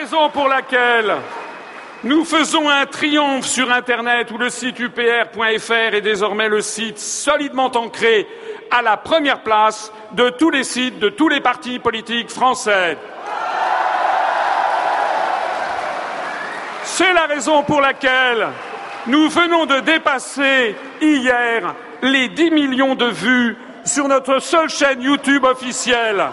Raison 0.00 0.28
pour 0.28 0.48
laquelle 0.48 1.14
nous 2.04 2.24
faisons 2.24 2.68
un 2.68 2.84
triomphe 2.84 3.46
sur 3.46 3.72
Internet 3.72 4.30
où 4.30 4.36
le 4.36 4.50
site 4.50 4.78
upr.fr 4.78 5.94
est 5.94 6.02
désormais 6.02 6.48
le 6.48 6.60
site 6.60 6.98
solidement 6.98 7.70
ancré 7.74 8.26
à 8.70 8.82
la 8.82 8.98
première 8.98 9.40
place 9.40 9.90
de 10.12 10.28
tous 10.30 10.50
les 10.50 10.64
sites 10.64 10.98
de 10.98 11.08
tous 11.08 11.28
les 11.28 11.40
partis 11.40 11.78
politiques 11.78 12.30
français. 12.30 12.98
C'est 16.84 17.12
la 17.14 17.26
raison 17.26 17.62
pour 17.62 17.80
laquelle 17.80 18.48
nous 19.06 19.30
venons 19.30 19.64
de 19.64 19.80
dépasser 19.80 20.76
hier 21.00 21.74
les 22.02 22.28
10 22.28 22.50
millions 22.50 22.96
de 22.96 23.06
vues 23.06 23.56
sur 23.84 24.08
notre 24.08 24.40
seule 24.40 24.68
chaîne 24.68 25.00
YouTube 25.00 25.44
officielle. 25.44 26.26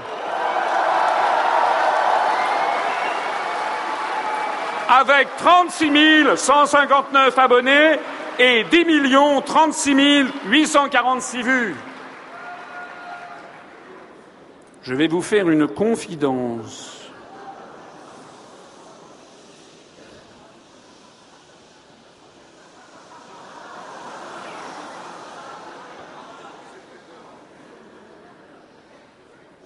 Avec 4.96 5.28
36 5.38 5.90
159 6.36 7.40
abonnés 7.40 7.96
et 8.38 8.64
10 8.66 8.86
36 9.44 10.26
846 10.46 11.42
vues. 11.42 11.76
Je 14.84 14.94
vais 14.94 15.08
vous 15.08 15.24
faire 15.24 15.50
une 15.50 15.68
confidence. 15.68 17.10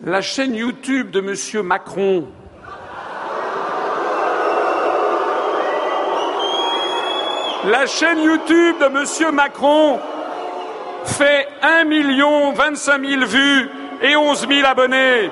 La 0.06 0.22
chaîne 0.22 0.56
YouTube 0.56 1.12
de 1.12 1.20
M. 1.20 1.66
Macron 1.66 2.30
La 7.66 7.88
chaîne 7.88 8.22
YouTube 8.22 8.76
de 8.80 8.86
M. 8.86 9.36
Macron 9.36 10.00
fait 11.06 11.48
1 11.62 11.86
million 11.86 12.54
25 12.54 13.04
000 13.04 13.26
vues 13.26 13.70
et 14.02 14.16
11 14.16 14.48
000 14.48 14.68
abonnés. 14.68 15.32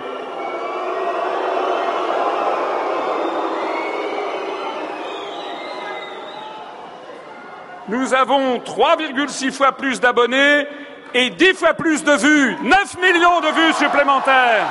Nous 7.88 8.14
avons 8.16 8.58
3,6 8.58 9.52
fois 9.52 9.74
plus 9.74 10.00
d'abonnés 10.00 10.68
et 11.14 11.30
10 11.30 11.54
fois 11.54 11.76
plus 11.76 12.04
de 12.04 12.12
vues, 12.14 12.58
9 12.64 12.98
millions 13.00 13.40
de 13.42 13.48
vues 13.48 13.74
supplémentaires. 13.74 14.66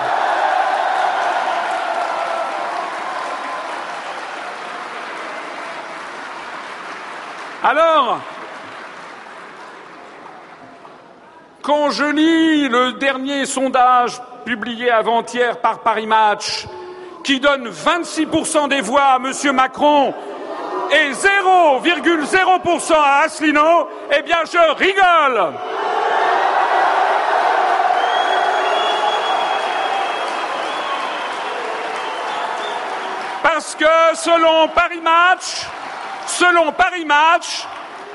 Alors, 7.67 8.19
quand 11.63 11.89
je 11.89 12.05
lis 12.05 12.69
le 12.69 12.93
dernier 12.93 13.47
sondage 13.47 14.21
publié 14.45 14.91
avant-hier 14.91 15.59
par 15.63 15.79
Paris 15.79 16.07
Match, 16.07 16.67
qui 17.23 17.41
donne 17.41 17.71
26% 17.71 18.69
des 18.69 18.83
voix 18.83 19.15
à 19.15 19.17
M. 19.17 19.33
Macron 19.55 20.13
et 20.91 21.13
0,0% 21.13 22.93
à 22.93 23.21
Asselineau, 23.21 23.89
eh 24.15 24.21
bien 24.21 24.41
je 24.45 24.75
rigole. 24.75 25.55
Parce 33.43 33.75
que 33.75 34.17
selon 34.17 34.69
Paris 34.69 35.01
Match, 35.01 35.67
selon 36.39 36.73
Paris 36.73 37.05
Match, 37.05 37.67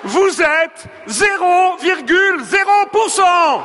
vous 0.04 0.42
êtes 0.42 0.88
0,0%. 1.08 3.62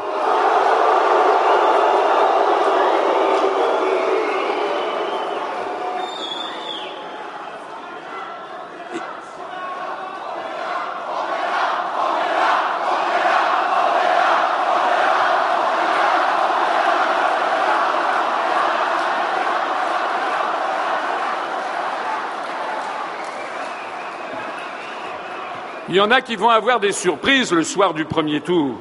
Il 25.94 25.98
y 25.98 26.00
en 26.00 26.10
a 26.10 26.22
qui 26.22 26.34
vont 26.34 26.48
avoir 26.48 26.80
des 26.80 26.90
surprises 26.90 27.52
le 27.52 27.62
soir 27.62 27.94
du 27.94 28.04
premier 28.04 28.40
tour. 28.40 28.74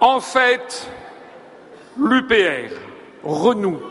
En 0.00 0.18
fait, 0.18 0.90
l'UPR 1.98 2.74
renoue 3.22 3.82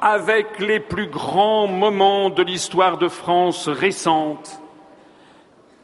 avec 0.00 0.58
les 0.58 0.80
plus 0.80 1.06
grands 1.06 1.68
moments 1.68 2.28
de 2.28 2.42
l'histoire 2.42 2.98
de 2.98 3.06
France 3.06 3.68
récente. 3.68 4.60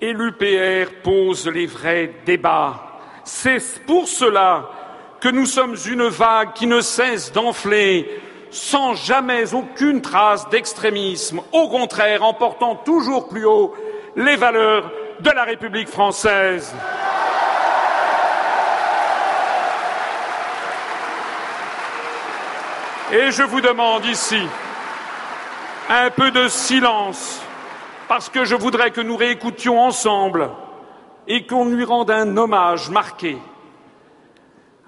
Et 0.00 0.12
l'UPR 0.12 0.90
pose 1.04 1.46
les 1.46 1.66
vrais 1.66 2.16
débats. 2.26 2.98
C'est 3.22 3.86
pour 3.86 4.08
cela 4.08 4.68
que 5.20 5.28
nous 5.28 5.46
sommes 5.46 5.76
une 5.88 6.08
vague 6.08 6.52
qui 6.54 6.66
ne 6.66 6.80
cesse 6.80 7.30
d'enfler 7.30 8.22
sans 8.50 8.94
jamais 8.94 9.54
aucune 9.54 10.00
trace 10.00 10.48
d'extrémisme, 10.48 11.40
au 11.52 11.68
contraire 11.68 12.22
en 12.22 12.34
portant 12.34 12.76
toujours 12.76 13.28
plus 13.28 13.44
haut 13.44 13.74
les 14.16 14.36
valeurs 14.36 14.90
de 15.20 15.30
la 15.30 15.44
République 15.44 15.88
française. 15.88 16.74
Et 23.10 23.30
je 23.30 23.42
vous 23.42 23.60
demande 23.60 24.04
ici 24.04 24.40
un 25.88 26.10
peu 26.10 26.30
de 26.30 26.48
silence, 26.48 27.40
parce 28.06 28.28
que 28.28 28.44
je 28.44 28.54
voudrais 28.54 28.90
que 28.90 29.00
nous 29.00 29.16
réécoutions 29.16 29.80
ensemble 29.80 30.50
et 31.26 31.46
qu'on 31.46 31.64
lui 31.64 31.84
rende 31.84 32.10
un 32.10 32.36
hommage 32.36 32.90
marqué 32.90 33.38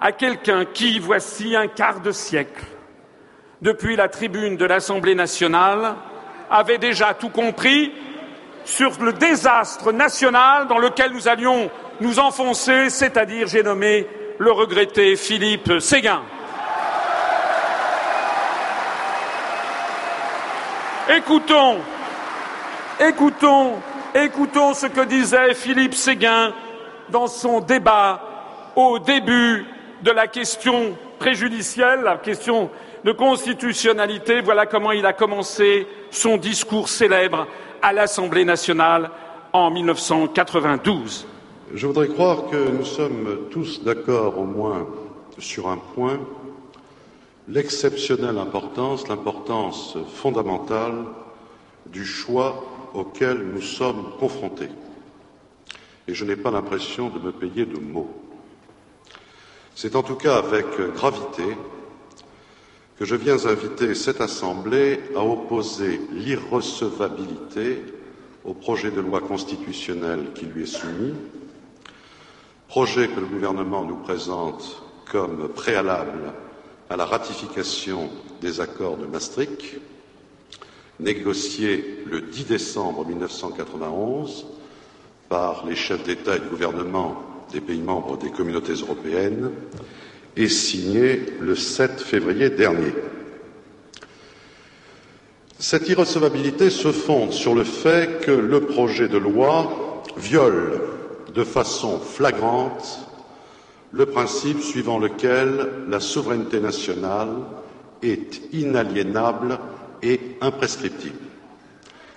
à 0.01 0.13
quelqu'un 0.13 0.65
qui, 0.67 0.99
voici 0.99 1.57
un 1.57 1.69
quart 1.69 2.01
de 2.01 2.13
siècle, 2.13 2.65
depuis 3.63 3.97
la 3.97 4.09
tribune 4.09 4.57
de 4.57 4.65
l'Assemblée 4.65 5.15
nationale, 5.15 5.95
avait 6.51 6.79
déjà 6.79 7.15
tout 7.15 7.29
compris 7.29 7.93
sur 8.65 8.93
le 9.03 9.13
désastre 9.13 9.93
national 9.93 10.67
dans 10.67 10.79
lequel 10.79 11.13
nous 11.13 11.29
allions 11.29 11.71
nous 12.01 12.19
enfoncer, 12.19 12.91
c'est-à-dire, 12.91 13.47
j'ai 13.47 13.63
nommé 13.63 14.07
le 14.39 14.53
regretté 14.53 15.17
Philippe 15.17 15.81
Séguin. 15.81 16.23
Écoutons, 21.15 21.79
écoutons, 23.01 23.75
écoutons 24.15 24.75
ce 24.75 24.87
que 24.87 25.05
disait 25.05 25.55
Philippe 25.55 25.95
Séguin 25.95 26.55
dans 27.11 27.27
son 27.27 27.61
débat 27.61 28.23
au 28.77 28.99
début 28.99 29.67
de 30.03 30.11
la 30.11 30.27
question 30.29 30.97
préjudicielle, 31.19 32.03
la 32.03 32.17
question 32.17 32.71
de 33.05 33.13
constitutionnalité. 33.13 34.41
Voilà 34.41 34.67
comment 34.67 34.93
il 34.93 35.07
a 35.07 35.13
commencé 35.13 35.87
son 36.11 36.37
discours 36.37 36.89
célèbre 36.89 37.47
à 37.83 37.93
l'Assemblée 37.93 38.45
nationale 38.45 39.11
en 39.53 39.71
1992. 39.71 41.27
Je 41.75 41.87
voudrais 41.87 42.09
croire 42.09 42.51
que 42.51 42.57
nous 42.57 42.85
sommes 42.85 43.47
tous 43.51 43.83
d'accord 43.85 44.39
au 44.39 44.45
moins 44.45 44.87
sur 45.39 45.69
un 45.69 45.79
point, 45.95 46.19
l'exceptionnelle 47.49 48.39
importance, 48.39 49.09
l'importance 49.09 49.97
fondamentale 50.15 51.05
du 51.87 52.05
choix 52.05 52.65
auquel 52.95 53.39
nous 53.39 53.63
sommes 53.63 54.13
confrontés. 54.19 54.69
Et 56.09 56.15
je 56.15 56.25
n'ai 56.25 56.37
pas 56.37 56.51
l'impression 56.51 57.09
de 57.09 57.19
me 57.19 57.33
payer 57.33 57.65
de 57.67 57.79
mots. 57.79 58.11
C'est 59.75 59.97
en 59.97 60.03
tout 60.03 60.17
cas 60.17 60.37
avec 60.37 60.67
gravité 60.95 61.45
que 63.01 63.07
je 63.07 63.17
viens 63.17 63.47
inviter 63.47 63.95
cette 63.95 64.21
Assemblée 64.21 65.01
à 65.17 65.25
opposer 65.25 66.03
l'irrecevabilité 66.13 67.83
au 68.45 68.53
projet 68.53 68.91
de 68.91 69.01
loi 69.01 69.23
constitutionnelle 69.23 70.33
qui 70.35 70.45
lui 70.45 70.65
est 70.65 70.67
soumis, 70.67 71.15
projet 72.69 73.09
que 73.09 73.19
le 73.21 73.25
gouvernement 73.25 73.87
nous 73.87 73.97
présente 73.97 74.83
comme 75.11 75.49
préalable 75.49 76.35
à 76.91 76.97
la 76.99 77.07
ratification 77.07 78.11
des 78.43 78.61
accords 78.61 78.99
de 78.99 79.07
Maastricht, 79.07 79.81
négociés 81.01 82.05
le 82.05 82.21
10 82.21 82.45
décembre 82.45 83.07
1991 83.07 84.45
par 85.31 85.65
les 85.65 85.75
chefs 85.75 86.03
d'État 86.05 86.37
et 86.37 86.41
de 86.41 86.49
gouvernement 86.49 87.17
des 87.51 87.63
pays 87.63 87.81
membres 87.81 88.19
des 88.19 88.31
communautés 88.31 88.75
européennes 88.75 89.51
et 90.37 90.49
signé 90.49 91.23
le 91.41 91.55
7 91.55 92.01
février 92.01 92.51
dernier. 92.51 92.93
Cette 95.59 95.89
irrecevabilité 95.89 96.71
se 96.71 96.91
fonde 96.93 97.33
sur 97.33 97.55
le 97.55 97.65
fait 97.65 98.21
que 98.25 98.31
le 98.31 98.61
projet 98.63 99.09
de 99.09 99.19
loi 99.19 100.03
viole 100.17 100.81
de 101.35 101.45
façon 101.45 101.99
flagrante 101.99 103.07
le 103.93 104.07
principe 104.07 104.61
suivant 104.61 104.99
lequel 104.99 105.69
la 105.89 106.01
souveraineté 106.01 106.61
nationale 106.61 107.31
est 108.03 108.41
inaliénable 108.53 109.59
et 110.03 110.21
imprescriptible, 110.41 111.19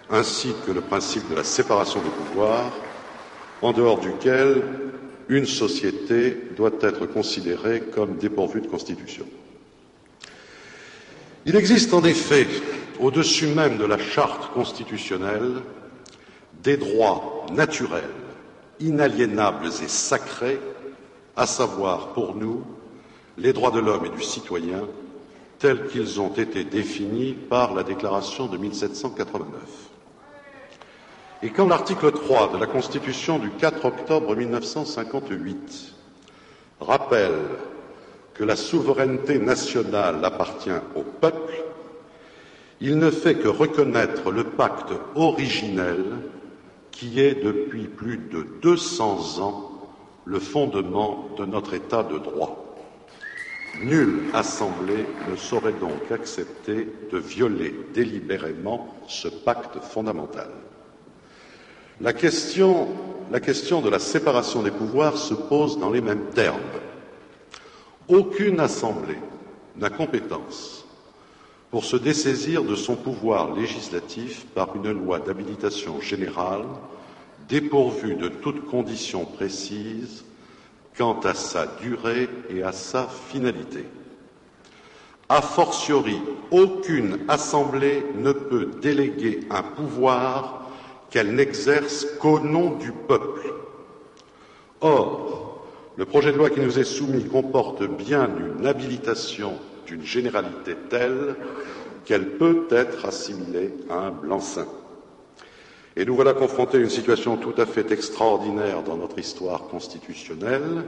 ainsi 0.09 0.53
que 0.65 0.71
le 0.71 0.81
principe 0.81 1.29
de 1.29 1.35
la 1.35 1.43
séparation 1.43 1.99
des 2.01 2.09
pouvoirs, 2.09 2.71
en 3.61 3.73
dehors 3.73 3.99
duquel 3.99 4.61
une 5.29 5.45
société 5.45 6.37
doit 6.55 6.71
être 6.81 7.05
considérée 7.05 7.81
comme 7.93 8.17
dépourvue 8.17 8.61
de 8.61 8.67
constitution. 8.67 9.25
Il 11.45 11.55
existe 11.55 11.93
en 11.93 12.03
effet, 12.03 12.47
au-dessus 12.99 13.47
même 13.47 13.77
de 13.77 13.85
la 13.85 13.97
charte 13.97 14.53
constitutionnelle, 14.53 15.61
des 16.63 16.77
droits 16.77 17.45
naturels, 17.53 18.03
inaliénables 18.79 19.67
et 19.67 19.87
sacrés, 19.87 20.59
à 21.35 21.45
savoir 21.45 22.13
pour 22.13 22.35
nous 22.35 22.63
les 23.37 23.53
droits 23.53 23.71
de 23.71 23.79
l'homme 23.79 24.05
et 24.05 24.09
du 24.15 24.21
citoyen 24.23 24.87
tels 25.59 25.87
qu'ils 25.87 26.19
ont 26.19 26.33
été 26.33 26.63
définis 26.63 27.33
par 27.33 27.73
la 27.73 27.83
Déclaration 27.83 28.47
de 28.47 28.57
1789. 28.57 29.49
Et 31.43 31.49
quand 31.49 31.67
l'article 31.67 32.09
3 32.13 32.53
de 32.53 32.57
la 32.57 32.67
Constitution 32.67 33.37
du 33.37 33.49
4 33.49 33.83
octobre 33.83 34.33
1958 34.33 35.93
rappelle 36.79 37.33
que 38.33 38.45
la 38.45 38.55
souveraineté 38.55 39.39
nationale 39.39 40.23
appartient 40.23 40.71
au 40.95 41.01
peuple, 41.01 41.53
il 42.79 42.97
ne 42.97 43.11
fait 43.11 43.35
que 43.35 43.49
reconnaître 43.49 44.31
le 44.31 44.45
pacte 44.45 44.93
originel 45.15 46.05
qui 46.91 47.19
est 47.19 47.43
depuis 47.43 47.89
plus 47.89 48.19
de 48.31 48.47
200 48.61 49.41
ans 49.43 49.69
le 50.23 50.39
fondement 50.39 51.27
de 51.37 51.43
notre 51.43 51.73
État 51.73 52.03
de 52.03 52.19
droit. 52.19 52.73
Nulle 53.83 54.21
assemblée 54.33 55.05
ne 55.29 55.35
saurait 55.35 55.73
donc 55.73 56.09
accepter 56.09 56.87
de 57.11 57.17
violer 57.17 57.75
délibérément 57.93 58.95
ce 59.09 59.27
pacte 59.27 59.77
fondamental. 59.81 60.47
La 62.01 62.11
question, 62.13 62.87
de 63.29 63.89
la 63.89 63.99
séparation 63.99 64.63
des 64.63 64.71
pouvoirs 64.71 65.17
se 65.17 65.33
pose 65.33 65.77
dans 65.79 65.91
les 65.91 66.01
mêmes 66.01 66.25
termes. 66.33 66.59
Aucune 68.07 68.59
assemblée 68.59 69.19
n'a 69.77 69.89
compétence 69.89 70.85
pour 71.71 71.85
se 71.85 71.95
dessaisir 71.95 72.63
de 72.63 72.75
son 72.75 72.95
pouvoir 72.95 73.55
législatif 73.55 74.45
par 74.53 74.75
une 74.75 74.91
loi 74.91 75.19
d'habilitation 75.19 76.01
générale 76.01 76.65
dépourvue 77.47 78.15
de 78.15 78.27
toute 78.27 78.65
condition 78.65 79.25
précise 79.25 80.23
quant 80.97 81.19
à 81.21 81.33
sa 81.33 81.67
durée 81.81 82.29
et 82.49 82.63
à 82.63 82.71
sa 82.71 83.07
finalité. 83.07 83.85
A 85.29 85.41
fortiori, 85.41 86.19
aucune 86.51 87.19
assemblée 87.27 88.03
ne 88.15 88.31
peut 88.31 88.69
déléguer 88.81 89.41
un 89.49 89.63
pouvoir 89.63 90.62
qu'elle 91.13 91.35
n'exerce 91.35 92.07
qu'au 92.19 92.39
nom 92.39 92.71
du 92.71 92.91
peuple. 92.91 93.53
Or, 94.81 95.63
le 95.95 96.05
projet 96.05 96.31
de 96.31 96.37
loi 96.39 96.49
qui 96.49 96.59
nous 96.59 96.79
est 96.79 96.83
soumis 96.83 97.25
comporte 97.25 97.83
bien 97.83 98.27
une 98.39 98.65
habilitation 98.65 99.53
d'une 99.85 100.01
généralité 100.01 100.75
telle 100.89 101.35
qu'elle 102.03 102.31
peut 102.39 102.65
être 102.71 103.05
assimilée 103.05 103.75
à 103.91 104.07
un 104.07 104.09
blanc-seing. 104.09 104.65
Et 105.95 106.03
nous 106.03 106.15
voilà 106.15 106.33
confrontés 106.33 106.77
à 106.77 106.81
une 106.81 106.89
situation 106.89 107.37
tout 107.37 107.53
à 107.61 107.67
fait 107.67 107.91
extraordinaire 107.91 108.81
dans 108.81 108.97
notre 108.97 109.19
histoire 109.19 109.67
constitutionnelle, 109.67 110.83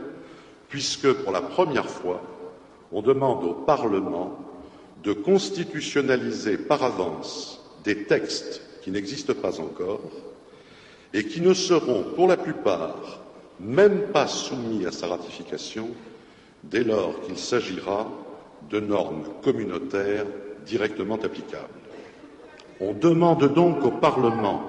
puisque 0.69 1.13
pour 1.13 1.33
la 1.33 1.41
première 1.41 1.87
fois, 1.87 2.23
on 2.91 3.03
demande 3.03 3.43
au 3.43 3.53
Parlement 3.53 4.39
de 5.03 5.13
constitutionnaliser 5.13 6.57
par 6.57 6.81
avance 6.81 7.63
des 7.83 8.05
textes 8.05 8.64
qui 8.85 8.91
n'existent 8.91 9.33
pas 9.33 9.59
encore 9.59 9.99
et 11.11 11.25
qui 11.25 11.41
ne 11.41 11.55
seront 11.55 12.03
pour 12.15 12.27
la 12.27 12.37
plupart 12.37 13.19
même 13.59 14.11
pas 14.13 14.27
soumis 14.27 14.85
à 14.85 14.91
sa 14.91 15.07
ratification 15.07 15.89
dès 16.63 16.83
lors 16.83 17.19
qu'il 17.21 17.35
s'agira 17.35 18.07
de 18.69 18.79
normes 18.79 19.23
communautaires 19.43 20.27
directement 20.67 21.15
applicables. 21.15 21.73
On 22.79 22.93
demande 22.93 23.51
donc 23.55 23.83
au 23.83 23.89
Parlement, 23.89 24.61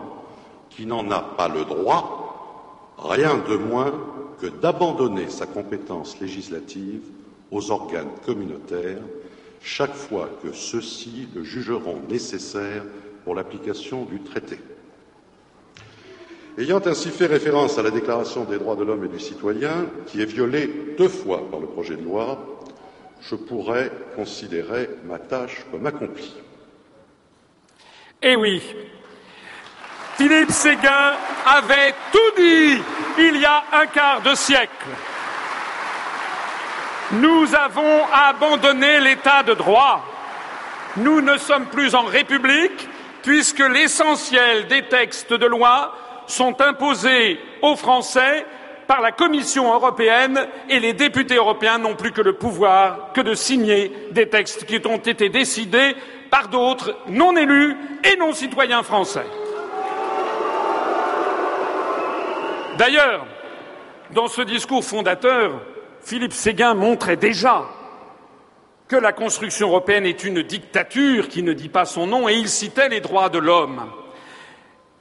qui 0.71 0.87
n'en 0.87 1.11
a 1.11 1.21
pas 1.21 1.49
le 1.49 1.67
droit, 1.67 2.95
rien 2.97 3.37
de 3.47 3.57
moins 3.57 3.93
que 4.41 4.47
d'abandonner 4.47 5.29
sa 5.29 5.45
compétence 5.45 6.19
législative 6.23 7.03
aux 7.51 7.71
organes 7.71 8.15
communautaires 8.25 9.03
chaque 9.61 9.95
fois 9.95 10.31
que 10.43 10.53
ceux-ci 10.55 11.29
le 11.35 11.43
jugeront 11.45 12.01
nécessaire 12.09 12.83
pour 13.27 13.35
l'application 13.35 14.05
du 14.05 14.21
traité. 14.21 14.61
Ayant 16.57 16.81
ainsi 16.87 17.11
fait 17.11 17.27
référence 17.27 17.77
à 17.77 17.83
la 17.83 17.91
Déclaration 17.91 18.45
des 18.45 18.57
droits 18.57 18.77
de 18.77 18.85
l'homme 18.85 19.05
et 19.05 19.09
du 19.09 19.19
citoyen, 19.19 19.87
qui 20.07 20.23
est 20.23 20.27
violée 20.27 20.95
deux 20.97 21.09
fois 21.09 21.43
par 21.51 21.59
le 21.59 21.67
projet 21.67 21.97
de 21.97 22.05
loi, 22.05 22.39
je 23.23 23.35
pourrais 23.35 23.91
considérer 24.15 24.89
ma 25.05 25.19
tâche 25.19 25.67
comme 25.73 25.85
accomplie. 25.87 26.37
Eh 28.23 28.37
oui, 28.37 28.63
Philippe 30.17 30.53
Séguin 30.53 31.15
avait 31.47 31.95
tout 32.13 32.41
dit 32.41 32.81
il 33.19 33.41
y 33.41 33.45
a 33.45 33.65
un 33.73 33.87
quart 33.87 34.23
de 34.23 34.37
siècle. 34.37 34.87
Nous 37.11 37.53
avons 37.57 38.05
abandonné 38.13 39.01
l'état 39.01 39.43
de 39.43 39.55
droit. 39.55 40.05
Nous 40.97 41.21
ne 41.21 41.37
sommes 41.39 41.67
plus 41.67 41.97
en 41.97 42.05
République, 42.05 42.89
puisque 43.27 43.59
l'essentiel 43.59 44.69
des 44.69 44.83
textes 44.83 45.33
de 45.33 45.47
loi 45.47 45.93
sont 46.29 46.61
imposés 46.63 47.41
aux 47.61 47.75
Français 47.75 48.47
par 48.87 49.01
la 49.01 49.11
Commission 49.11 49.75
européenne 49.75 50.47
et 50.69 50.79
les 50.79 50.93
députés 50.93 51.35
européens 51.35 51.79
n'ont 51.79 51.97
plus 51.97 52.13
que 52.13 52.21
le 52.21 52.35
pouvoir 52.35 53.11
que 53.13 53.21
de 53.21 53.35
signer 53.35 53.93
des 54.13 54.29
textes 54.29 54.65
qui 54.65 54.81
ont 54.87 54.99
été 54.99 55.29
décidés 55.29 55.97
par 56.31 56.47
d'autres 56.47 56.97
non 57.09 57.37
élus 57.37 57.77
et 58.05 58.17
non 58.17 58.33
citoyens 58.33 58.85
français. 58.85 59.27
D'ailleurs, 62.79 63.27
dans 64.13 64.29
ce 64.29 64.43
discours 64.43 64.85
fondateur, 64.85 65.61
Philippe 66.01 66.33
Séguin 66.33 66.75
montrait 66.75 67.17
déjà 67.17 67.65
que 68.89 68.97
la 68.97 69.13
construction 69.13 69.69
européenne 69.69 70.07
est 70.07 70.25
une 70.25 70.43
dictature 70.43 71.29
qui 71.29 71.43
ne 71.43 71.53
dit 71.53 71.69
pas 71.69 71.85
son 71.85 72.07
nom 72.07 72.29
et 72.29 72.35
il 72.35 72.49
citait 72.49 72.89
les 72.89 73.01
droits 73.01 73.29
de 73.29 73.39
l'homme. 73.39 73.91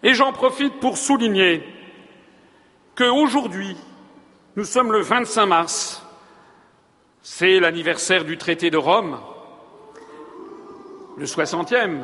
Et 0.02 0.14
j'en 0.14 0.34
profite 0.34 0.80
pour 0.80 0.98
souligner 0.98 1.64
qu'aujourd'hui, 2.96 3.76
nous 4.56 4.64
sommes 4.64 4.92
le 4.92 5.02
25 5.02 5.46
mars, 5.46 6.04
c'est 7.22 7.60
l'anniversaire 7.60 8.24
du 8.24 8.38
traité 8.38 8.70
de 8.70 8.78
Rome, 8.78 9.20
le 11.18 11.26
60e, 11.26 12.04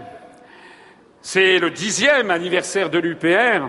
c'est 1.21 1.59
le 1.59 1.69
dixième 1.69 2.31
anniversaire 2.31 2.89
de 2.89 2.99
l'UPR. 2.99 3.67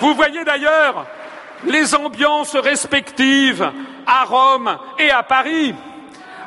Vous 0.00 0.14
voyez 0.14 0.44
d'ailleurs 0.44 1.06
les 1.64 1.94
ambiances 1.94 2.56
respectives 2.56 3.70
à 4.06 4.24
Rome 4.24 4.78
et 4.98 5.10
à 5.10 5.22
Paris. 5.22 5.74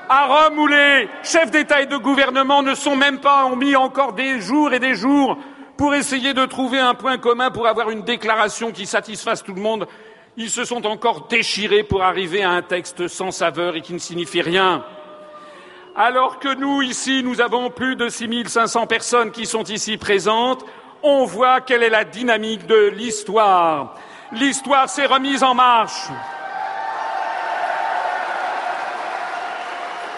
À 0.08 0.26
Rome 0.28 0.60
où 0.60 0.68
les 0.68 1.10
chefs 1.24 1.52
d'État 1.52 1.82
et 1.82 1.88
de 1.88 1.98
gouvernement 1.98 2.62
ne 2.62 2.76
sont 2.76 2.96
même 2.96 3.20
pas 3.20 3.46
ont 3.46 3.56
mis 3.56 3.76
encore 3.76 4.14
des 4.14 4.40
jours 4.40 4.74
et 4.74 4.80
des 4.80 4.96
jours 4.96 5.38
pour 5.78 5.96
essayer 5.96 6.34
de 6.34 6.46
trouver 6.46 6.80
un 6.80 6.94
point 6.94 7.18
commun 7.18 7.52
pour 7.52 7.68
avoir 7.68 7.90
une 7.90 8.04
déclaration 8.04 8.72
qui 8.72 8.86
satisfasse 8.86 9.44
tout 9.44 9.54
le 9.54 9.62
monde. 9.62 9.88
Ils 10.38 10.50
se 10.50 10.64
sont 10.64 10.86
encore 10.86 11.28
déchirés 11.28 11.84
pour 11.84 12.04
arriver 12.04 12.44
à 12.44 12.52
un 12.52 12.62
texte 12.62 13.08
sans 13.08 13.32
saveur 13.32 13.76
et 13.76 13.82
qui 13.82 13.94
ne 13.94 14.00
signifie 14.00 14.42
rien. 14.42 14.84
Alors 15.96 16.40
que 16.40 16.54
nous, 16.54 16.82
ici, 16.82 17.24
nous 17.24 17.40
avons 17.40 17.70
plus 17.70 17.96
de 17.96 18.10
6500 18.10 18.86
personnes 18.86 19.32
qui 19.32 19.46
sont 19.46 19.64
ici 19.64 19.98
présentes, 19.98 20.66
on 21.04 21.24
voit 21.24 21.62
quelle 21.62 21.84
est 21.84 21.90
la 21.90 22.04
dynamique 22.04 22.68
de 22.68 22.90
l'histoire. 22.90 23.96
L'histoire 24.32 24.90
s'est 24.90 25.06
remise 25.06 25.44
en 25.44 25.54
marche. 25.54 26.10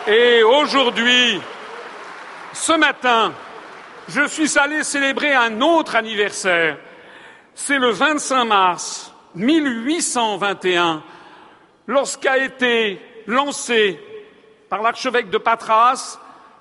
Et 0.10 0.42
aujourd'hui, 0.42 1.42
ce 2.53 2.72
matin, 2.72 3.34
je 4.08 4.26
suis 4.26 4.58
allé 4.58 4.84
célébrer 4.84 5.34
un 5.34 5.60
autre 5.60 5.98
anniversaire. 5.98 6.77
C'est 7.53 7.77
le 7.77 7.90
25 7.90 8.45
mars 8.45 9.14
1821, 9.36 11.03
lorsqu'a 11.88 12.38
été 12.38 13.02
lancé 13.27 14.00
par 14.69 14.82
l'archevêque 14.82 15.30
de 15.30 15.38
Patras 15.38 16.19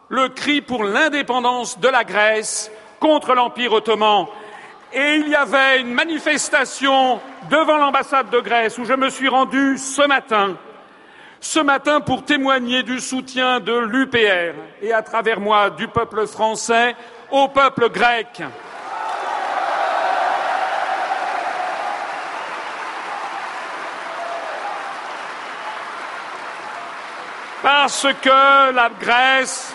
le 0.09 0.29
cri 0.29 0.61
pour 0.61 0.83
l'indépendance 0.83 1.79
de 1.79 1.89
la 1.89 2.03
Grèce 2.03 2.73
contre 2.99 3.35
l'Empire 3.35 3.75
ottoman. 3.75 4.27
Et 4.93 5.17
il 5.17 5.29
y 5.29 5.37
avait 5.37 5.81
une 5.81 5.95
manifestation 5.95 7.21
devant 7.49 7.77
l'ambassade 7.77 8.29
de 8.31 8.41
Grèce 8.41 8.77
où 8.79 8.85
je 8.85 8.95
me 8.95 9.09
suis 9.09 9.29
rendu 9.29 9.79
ce 9.79 10.05
matin, 10.07 10.57
ce 11.41 11.61
matin 11.61 12.01
pour 12.01 12.25
témoigner 12.25 12.83
du 12.83 13.01
soutien 13.01 13.61
de 13.61 13.73
l'UPR 13.73 14.55
et 14.83 14.93
à 14.93 15.03
travers 15.03 15.41
moi 15.41 15.71
du 15.71 15.89
peuple 15.89 16.27
français 16.27 16.97
au 17.31 17.49
peuple 17.49 17.91
grec. 17.91 18.43
Parce 27.63 28.07
que 28.23 28.73
la 28.73 28.91
Grèce 29.01 29.75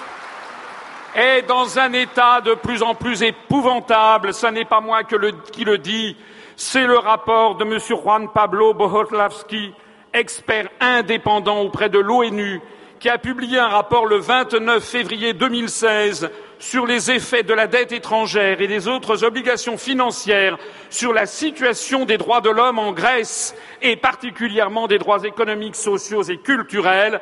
est 1.14 1.41
dans 1.41 1.77
un 1.77 1.91
état 1.91 2.40
de 2.40 2.53
plus 2.53 2.81
en 2.81 2.95
plus 2.95 3.22
épouvantable. 3.22 4.33
Ce 4.33 4.48
n'est 4.48 4.65
pas 4.65 4.80
moi 4.80 5.03
qui 5.03 5.65
le 5.65 5.77
dis, 5.77 6.15
c'est 6.56 6.85
le 6.85 6.98
rapport 6.98 7.56
de 7.56 7.65
M. 7.65 7.80
Juan 7.80 8.30
Pablo 8.31 8.73
Bohotlavski, 8.73 9.73
expert 10.14 10.69
indépendant 10.80 11.61
auprès 11.61 11.90
de 11.90 11.99
l'ONU, 11.99 12.61
qui 12.99 13.09
a 13.09 13.17
publié 13.17 13.57
un 13.57 13.67
rapport 13.67 14.06
le 14.06 14.17
29 14.17 14.83
février 14.83 15.33
2016 15.33 16.30
sur 16.59 16.85
les 16.85 17.09
effets 17.09 17.41
de 17.41 17.53
la 17.53 17.65
dette 17.65 17.91
étrangère 17.91 18.61
et 18.61 18.67
des 18.67 18.88
autres 18.88 19.23
obligations 19.23 19.77
financières 19.77 20.59
sur 20.91 21.11
la 21.11 21.25
situation 21.25 22.06
des 22.06 22.17
droits 22.19 22.41
de 22.41 22.51
l'homme 22.51 22.77
en 22.77 22.91
Grèce 22.91 23.56
et 23.81 23.95
particulièrement 23.95 24.88
des 24.88 24.99
droits 24.99 25.23
économiques, 25.23 25.75
sociaux 25.75 26.22
et 26.22 26.38
culturels. 26.38 27.19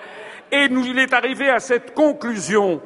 Et 0.52 0.68
nous, 0.68 0.86
il 0.86 1.00
est 1.00 1.14
arrivé 1.14 1.50
à 1.50 1.62
cette 1.62 1.94
conclusion 1.94 2.82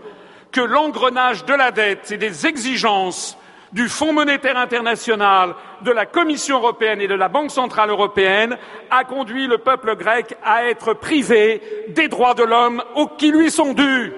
que 0.51 0.61
l'engrenage 0.61 1.45
de 1.45 1.53
la 1.53 1.71
dette 1.71 2.11
et 2.11 2.17
des 2.17 2.45
exigences 2.45 3.35
du 3.73 3.89
Fonds 3.89 4.13
monétaire 4.13 4.57
international, 4.57 5.55
de 5.81 5.91
la 5.91 6.05
Commission 6.05 6.57
européenne 6.59 7.01
et 7.01 7.07
de 7.07 7.15
la 7.15 7.27
Banque 7.27 7.51
centrale 7.51 7.89
européenne 7.89 8.57
a 8.89 9.03
conduit 9.03 9.47
le 9.47 9.57
peuple 9.57 9.95
grec 9.95 10.37
à 10.43 10.65
être 10.65 10.93
privé 10.93 11.61
des 11.89 12.07
droits 12.07 12.35
de 12.35 12.43
l'homme 12.43 12.83
qui 13.17 13.31
lui 13.31 13.49
sont 13.49 13.73
dus. 13.73 14.13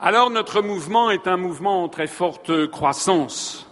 Alors 0.00 0.30
notre 0.30 0.60
mouvement 0.60 1.10
est 1.10 1.26
un 1.26 1.36
mouvement 1.36 1.84
en 1.84 1.88
très 1.88 2.06
forte 2.06 2.66
croissance. 2.66 3.70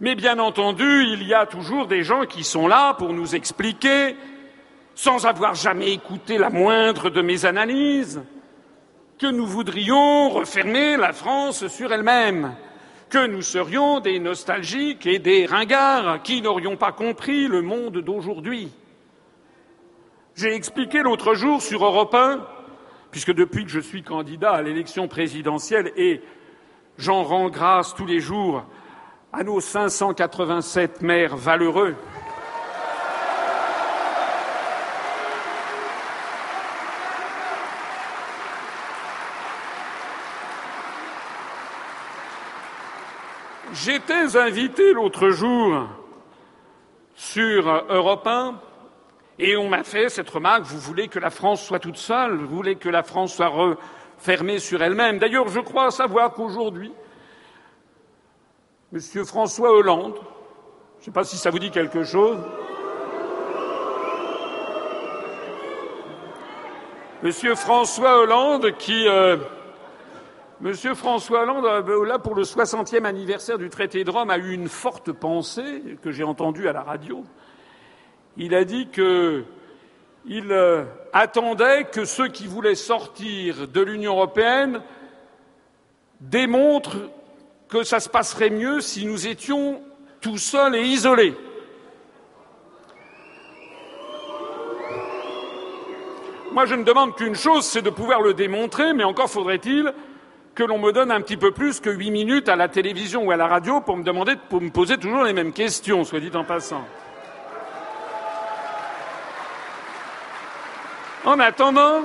Mais 0.00 0.14
bien 0.14 0.38
entendu, 0.38 1.04
il 1.08 1.24
y 1.24 1.34
a 1.34 1.46
toujours 1.46 1.86
des 1.86 2.02
gens 2.02 2.24
qui 2.24 2.42
sont 2.42 2.66
là 2.66 2.94
pour 2.94 3.12
nous 3.12 3.34
expliquer, 3.34 4.16
sans 4.94 5.26
avoir 5.26 5.54
jamais 5.54 5.92
écouté 5.92 6.38
la 6.38 6.50
moindre 6.50 7.10
de 7.10 7.20
mes 7.20 7.44
analyses, 7.44 8.22
que 9.20 9.26
nous 9.26 9.46
voudrions 9.46 10.30
refermer 10.30 10.96
la 10.96 11.12
France 11.12 11.66
sur 11.66 11.92
elle-même, 11.92 12.54
que 13.10 13.26
nous 13.26 13.42
serions 13.42 14.00
des 14.00 14.18
nostalgiques 14.18 15.04
et 15.04 15.18
des 15.18 15.44
ringards 15.44 16.22
qui 16.22 16.40
n'aurions 16.40 16.78
pas 16.78 16.92
compris 16.92 17.46
le 17.46 17.60
monde 17.60 17.98
d'aujourd'hui. 17.98 18.72
J'ai 20.34 20.54
expliqué 20.54 21.02
l'autre 21.02 21.34
jour 21.34 21.60
sur 21.60 21.84
Europe 21.84 22.14
1, 22.14 22.40
puisque 23.10 23.34
depuis 23.34 23.64
que 23.64 23.70
je 23.70 23.80
suis 23.80 24.02
candidat 24.02 24.52
à 24.52 24.62
l'élection 24.62 25.06
présidentielle 25.06 25.92
et 25.96 26.22
j'en 26.96 27.22
rends 27.22 27.50
grâce 27.50 27.94
tous 27.94 28.06
les 28.06 28.20
jours 28.20 28.64
à 29.34 29.44
nos 29.44 29.60
587 29.60 31.02
maires 31.02 31.36
valeureux, 31.36 31.94
J'étais 43.84 44.36
invité 44.36 44.92
l'autre 44.92 45.30
jour 45.30 45.88
sur 47.14 47.66
Europe 47.88 48.26
1 48.26 48.60
et 49.38 49.56
on 49.56 49.70
m'a 49.70 49.84
fait 49.84 50.10
cette 50.10 50.28
remarque 50.28 50.64
vous 50.64 50.78
voulez 50.78 51.08
que 51.08 51.18
la 51.18 51.30
France 51.30 51.64
soit 51.64 51.78
toute 51.78 51.96
seule, 51.96 52.36
vous 52.36 52.56
voulez 52.56 52.76
que 52.76 52.90
la 52.90 53.02
France 53.02 53.34
soit 53.36 53.48
refermée 53.48 54.58
sur 54.58 54.82
elle-même. 54.82 55.18
D'ailleurs, 55.18 55.48
je 55.48 55.60
crois 55.60 55.90
savoir 55.90 56.34
qu'aujourd'hui, 56.34 56.92
M. 58.92 59.00
François 59.24 59.72
Hollande, 59.72 60.16
je 60.98 61.00
ne 61.00 61.04
sais 61.06 61.10
pas 61.10 61.24
si 61.24 61.38
ça 61.38 61.48
vous 61.48 61.58
dit 61.58 61.70
quelque 61.70 62.04
chose, 62.04 62.36
M. 67.22 67.32
François 67.56 68.18
Hollande 68.18 68.76
qui. 68.76 69.08
Euh, 69.08 69.38
Monsieur 70.62 70.94
François 70.94 71.44
Hollande, 71.44 71.64
euh, 71.64 72.04
là, 72.04 72.18
pour 72.18 72.34
le 72.34 72.42
60e 72.42 73.06
anniversaire 73.06 73.56
du 73.56 73.70
traité 73.70 74.04
de 74.04 74.10
Rome, 74.10 74.28
a 74.28 74.36
eu 74.36 74.52
une 74.52 74.68
forte 74.68 75.10
pensée 75.10 75.82
que 76.02 76.10
j'ai 76.10 76.22
entendue 76.22 76.68
à 76.68 76.74
la 76.74 76.82
radio. 76.82 77.24
Il 78.36 78.54
a 78.54 78.64
dit 78.64 78.88
qu'il 78.88 79.46
euh, 80.28 80.84
attendait 81.14 81.84
que 81.84 82.04
ceux 82.04 82.28
qui 82.28 82.46
voulaient 82.46 82.74
sortir 82.74 83.68
de 83.68 83.80
l'Union 83.80 84.12
européenne 84.12 84.82
démontrent 86.20 87.08
que 87.70 87.82
ça 87.82 87.98
se 87.98 88.10
passerait 88.10 88.50
mieux 88.50 88.82
si 88.82 89.06
nous 89.06 89.26
étions 89.26 89.80
tout 90.20 90.36
seuls 90.36 90.76
et 90.76 90.82
isolés. 90.82 91.34
Moi, 96.52 96.66
je 96.66 96.74
ne 96.74 96.84
demande 96.84 97.16
qu'une 97.16 97.34
chose, 97.34 97.64
c'est 97.64 97.80
de 97.80 97.88
pouvoir 97.88 98.20
le 98.20 98.34
démontrer, 98.34 98.92
mais 98.92 99.04
encore 99.04 99.30
faudrait-il 99.30 99.94
que 100.54 100.62
l'on 100.62 100.78
me 100.78 100.92
donne 100.92 101.10
un 101.10 101.20
petit 101.20 101.36
peu 101.36 101.52
plus 101.52 101.80
que 101.80 101.90
huit 101.90 102.10
minutes 102.10 102.48
à 102.48 102.56
la 102.56 102.68
télévision 102.68 103.24
ou 103.24 103.30
à 103.30 103.36
la 103.36 103.46
radio 103.46 103.80
pour 103.80 103.96
me 103.96 104.02
demander, 104.02 104.34
pour 104.48 104.60
me 104.60 104.70
poser 104.70 104.98
toujours 104.98 105.24
les 105.24 105.32
mêmes 105.32 105.52
questions, 105.52 106.04
soit 106.04 106.20
dit 106.20 106.30
en 106.34 106.44
passant. 106.44 106.84
En 111.24 111.38
attendant, 111.38 112.02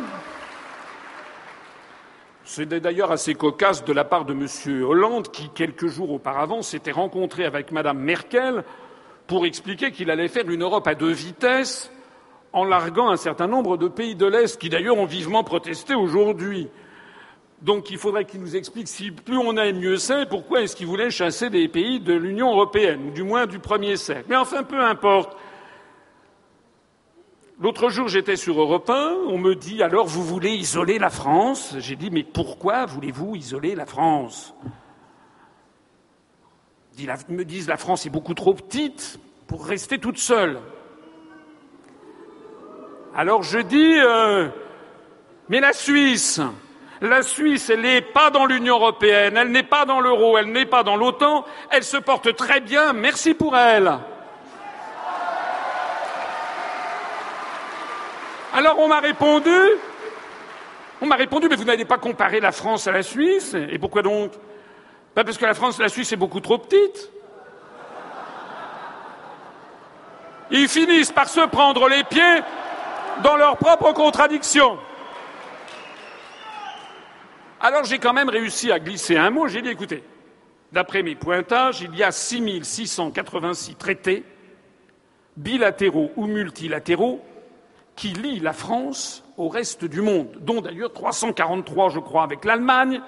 c'est 2.43 2.67
d'ailleurs 2.67 3.11
assez 3.11 3.33
cocasse 3.33 3.83
de 3.85 3.93
la 3.93 4.03
part 4.03 4.25
de 4.25 4.33
M. 4.33 4.83
Hollande 4.83 5.31
qui, 5.31 5.49
quelques 5.49 5.87
jours 5.87 6.11
auparavant, 6.11 6.61
s'était 6.61 6.91
rencontré 6.91 7.45
avec 7.45 7.71
Mme 7.71 7.97
Merkel 7.97 8.63
pour 9.25 9.45
expliquer 9.45 9.91
qu'il 9.91 10.11
allait 10.11 10.27
faire 10.27 10.49
une 10.49 10.63
Europe 10.63 10.87
à 10.87 10.95
deux 10.95 11.11
vitesses 11.11 11.91
en 12.53 12.63
larguant 12.63 13.09
un 13.09 13.17
certain 13.17 13.47
nombre 13.47 13.77
de 13.77 13.87
pays 13.87 14.15
de 14.15 14.25
l'Est 14.25 14.59
qui, 14.59 14.69
d'ailleurs, 14.69 14.97
ont 14.97 15.05
vivement 15.05 15.43
protesté 15.43 15.95
aujourd'hui. 15.95 16.69
Donc 17.61 17.89
il 17.89 17.97
faudrait 17.97 18.25
qu'il 18.25 18.41
nous 18.41 18.55
explique 18.55 18.87
si 18.87 19.11
plus 19.11 19.37
on 19.37 19.55
aime, 19.57 19.79
mieux 19.79 19.97
c'est, 19.97 20.27
pourquoi 20.27 20.61
est-ce 20.61 20.75
qu'il 20.75 20.87
voulait 20.87 21.09
chasser 21.09 21.49
des 21.49 21.67
pays 21.67 21.99
de 21.99 22.13
l'Union 22.13 22.51
européenne, 22.51 23.07
ou 23.07 23.11
du 23.11 23.23
moins 23.23 23.45
du 23.45 23.59
premier 23.59 23.97
siècle. 23.97 24.25
Mais 24.29 24.35
enfin, 24.35 24.63
peu 24.63 24.81
importe. 24.81 25.37
L'autre 27.59 27.89
jour, 27.89 28.09
j'étais 28.09 28.35
sur 28.35 28.59
Europe 28.59 28.89
1, 28.89 29.15
on 29.29 29.37
me 29.37 29.55
dit 29.55 29.81
alors 29.81 30.05
vous 30.05 30.23
voulez 30.23 30.51
isoler 30.51 30.99
la 30.99 31.09
France? 31.09 31.75
J'ai 31.79 31.95
dit 31.95 32.09
mais 32.11 32.23
pourquoi 32.23 32.85
voulez-vous 32.85 33.35
isoler 33.35 33.75
la 33.75 33.85
France? 33.85 34.53
Ils 36.99 37.09
me 37.29 37.45
disent 37.45 37.67
la 37.67 37.77
France 37.77 38.05
est 38.05 38.09
beaucoup 38.09 38.33
trop 38.33 38.53
petite 38.53 39.19
pour 39.47 39.65
rester 39.65 39.99
toute 39.99 40.17
seule. 40.17 40.59
Alors 43.15 43.43
je 43.43 43.59
dis 43.59 43.97
euh, 43.99 44.49
mais 45.47 45.61
la 45.61 45.71
Suisse, 45.71 46.41
la 47.01 47.21
Suisse, 47.23 47.69
elle 47.69 47.81
n'est 47.81 48.01
pas 48.01 48.29
dans 48.29 48.45
l'Union 48.45 48.75
européenne, 48.75 49.37
elle 49.37 49.51
n'est 49.51 49.63
pas 49.63 49.85
dans 49.85 49.99
l'euro, 49.99 50.37
elle 50.37 50.51
n'est 50.51 50.65
pas 50.65 50.83
dans 50.83 50.95
l'OTAN, 50.95 51.45
elle 51.71 51.83
se 51.83 51.97
porte 51.97 52.35
très 52.35 52.61
bien, 52.61 52.93
merci 52.93 53.33
pour 53.33 53.57
elle. 53.57 53.99
Alors 58.53 58.79
on 58.79 58.87
m'a 58.87 59.01
répondu, 59.01 59.51
on 61.01 61.05
m'a 61.05 61.15
répondu, 61.15 61.47
mais 61.49 61.57
vous 61.57 61.65
n'allez 61.65 61.83
pas 61.83 61.97
comparer 61.97 62.39
la 62.39 62.53
France 62.53 62.87
à 62.87 62.91
la 62.93 63.03
Suisse. 63.03 63.53
Et 63.53 63.77
pourquoi 63.77 64.01
donc? 64.01 64.31
Ben 65.13 65.25
Parce 65.25 65.37
que 65.37 65.45
la 65.45 65.53
France 65.53 65.79
la 65.79 65.89
Suisse 65.89 66.13
est 66.13 66.17
beaucoup 66.17 66.39
trop 66.39 66.57
petite. 66.57 67.11
Ils 70.51 70.69
finissent 70.69 71.11
par 71.11 71.27
se 71.27 71.41
prendre 71.41 71.89
les 71.89 72.03
pieds 72.05 72.41
dans 73.23 73.35
leurs 73.35 73.57
propres 73.57 73.91
contradictions. 73.91 74.77
Alors 77.67 77.83
j'ai 77.83 77.97
quand 77.97 78.13
même 78.13 78.29
réussi 78.29 78.71
à 78.71 78.77
glisser 78.77 79.17
un 79.17 79.31
mot. 79.31 79.47
J'ai 79.47 79.63
dit, 79.63 79.69
écoutez, 79.69 80.03
d'après 80.71 81.01
mes 81.01 81.15
pointages, 81.15 81.81
il 81.81 81.95
y 81.95 82.03
a 82.03 82.11
6686 82.11 83.73
traités 83.73 84.23
bilatéraux 85.35 86.11
ou 86.15 86.27
multilatéraux 86.27 87.21
qui 87.95 88.09
lie 88.09 88.39
la 88.39 88.53
France 88.53 89.23
au 89.35 89.49
reste 89.49 89.83
du 89.83 90.01
monde, 90.01 90.27
dont 90.41 90.61
d'ailleurs 90.61 90.93
343, 90.93 91.89
je 91.89 91.99
crois, 91.99 92.21
avec 92.21 92.45
l'Allemagne, 92.45 93.01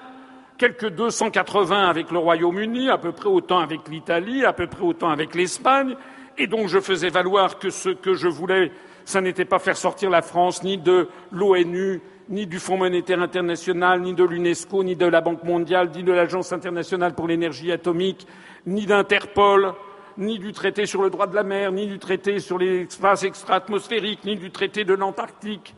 quelques 0.58 0.88
280 0.88 1.88
avec 1.88 2.10
le 2.10 2.18
Royaume-Uni, 2.18 2.90
à 2.90 2.98
peu 2.98 3.12
près 3.12 3.28
autant 3.28 3.60
avec 3.60 3.88
l'Italie, 3.88 4.44
à 4.44 4.52
peu 4.52 4.66
près 4.66 4.82
autant 4.82 5.10
avec 5.10 5.36
l'Espagne, 5.36 5.94
et 6.36 6.48
donc 6.48 6.66
je 6.66 6.80
faisais 6.80 7.10
valoir 7.10 7.60
que 7.60 7.70
ce 7.70 7.90
que 7.90 8.14
je 8.14 8.26
voulais, 8.26 8.72
ce 9.04 9.18
n'était 9.18 9.44
pas 9.44 9.60
faire 9.60 9.76
sortir 9.76 10.10
la 10.10 10.22
France 10.22 10.64
ni 10.64 10.78
de 10.78 11.08
l'ONU, 11.30 12.02
ni 12.28 12.46
du 12.46 12.58
Fonds 12.58 12.76
monétaire 12.76 13.20
international, 13.20 14.00
ni 14.00 14.14
de 14.14 14.24
l'UNESCO, 14.24 14.84
ni 14.84 14.96
de 14.96 15.06
la 15.06 15.20
Banque 15.20 15.44
mondiale, 15.44 15.90
ni 15.94 16.02
de 16.02 16.12
l'Agence 16.12 16.52
internationale 16.52 17.14
pour 17.14 17.26
l'énergie 17.26 17.72
atomique, 17.72 18.26
ni 18.66 18.86
d'Interpol, 18.86 19.74
ni 20.18 20.38
du 20.38 20.52
traité 20.52 20.84
sur 20.84 21.02
le 21.02 21.10
droit 21.10 21.26
de 21.26 21.34
la 21.34 21.42
mer, 21.42 21.72
ni 21.72 21.86
du 21.86 21.98
traité 21.98 22.38
sur 22.40 22.58
l'espace 22.58 23.22
extra-atmosphérique, 23.22 24.24
ni 24.24 24.36
du 24.36 24.50
traité 24.50 24.84
de 24.84 24.94
l'Antarctique, 24.94 25.74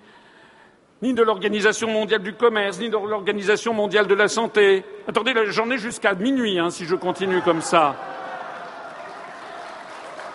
ni 1.03 1.15
de 1.15 1.23
l'Organisation 1.23 1.89
mondiale 1.89 2.23
du 2.23 2.35
commerce, 2.35 2.81
ni 2.81 2.91
de 2.91 2.97
l'Organisation 2.97 3.73
mondiale 3.73 4.07
de 4.07 4.15
la 4.15 4.29
santé. 4.29 4.85
Attendez, 5.07 5.35
j'en 5.47 5.71
ai 5.71 5.79
jusqu'à 5.79 6.15
minuit 6.15 6.59
hein, 6.59 6.71
si 6.71 6.85
je 6.85 6.97
continue 6.97 7.43
comme 7.43 7.63
ça. 7.63 7.95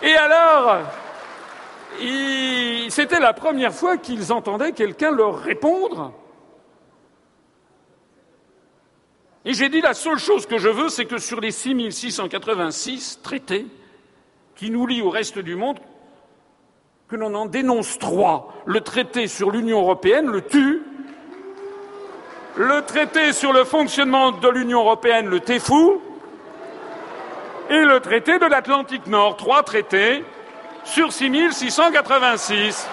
Et 0.02 0.14
alors, 0.14 0.78
c'était 2.90 3.20
la 3.20 3.32
première 3.32 3.74
fois 3.74 3.96
qu'ils 3.96 4.32
entendaient 4.32 4.72
quelqu'un 4.72 5.10
leur 5.10 5.38
répondre. 5.38 6.12
Et 9.44 9.54
j'ai 9.54 9.68
dit 9.68 9.80
la 9.80 9.94
seule 9.94 10.18
chose 10.18 10.46
que 10.46 10.58
je 10.58 10.68
veux, 10.68 10.88
c'est 10.88 11.04
que 11.04 11.18
sur 11.18 11.40
les 11.40 11.52
6686 11.52 13.20
traités, 13.22 13.66
qui 14.56 14.70
nous 14.70 14.86
lie 14.86 15.02
au 15.02 15.10
reste 15.10 15.38
du 15.38 15.54
monde, 15.54 15.78
que 17.08 17.16
l'on 17.16 17.34
en 17.34 17.46
dénonce 17.46 17.98
trois. 17.98 18.52
Le 18.66 18.80
traité 18.80 19.28
sur 19.28 19.50
l'Union 19.50 19.80
européenne 19.80 20.26
le 20.26 20.42
tue, 20.42 20.82
le 22.56 22.82
traité 22.82 23.32
sur 23.32 23.52
le 23.52 23.64
fonctionnement 23.64 24.32
de 24.32 24.48
l'Union 24.48 24.80
européenne 24.80 25.28
le 25.28 25.40
fou, 25.60 26.00
et 27.68 27.84
le 27.84 28.00
traité 28.00 28.38
de 28.38 28.46
l'Atlantique 28.46 29.06
Nord. 29.06 29.36
Trois 29.36 29.62
traités 29.62 30.24
sur 30.86 31.12
6686. 31.12 32.88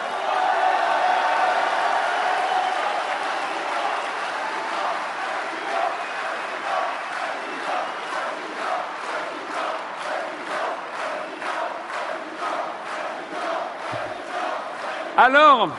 Alors, 15.15 15.69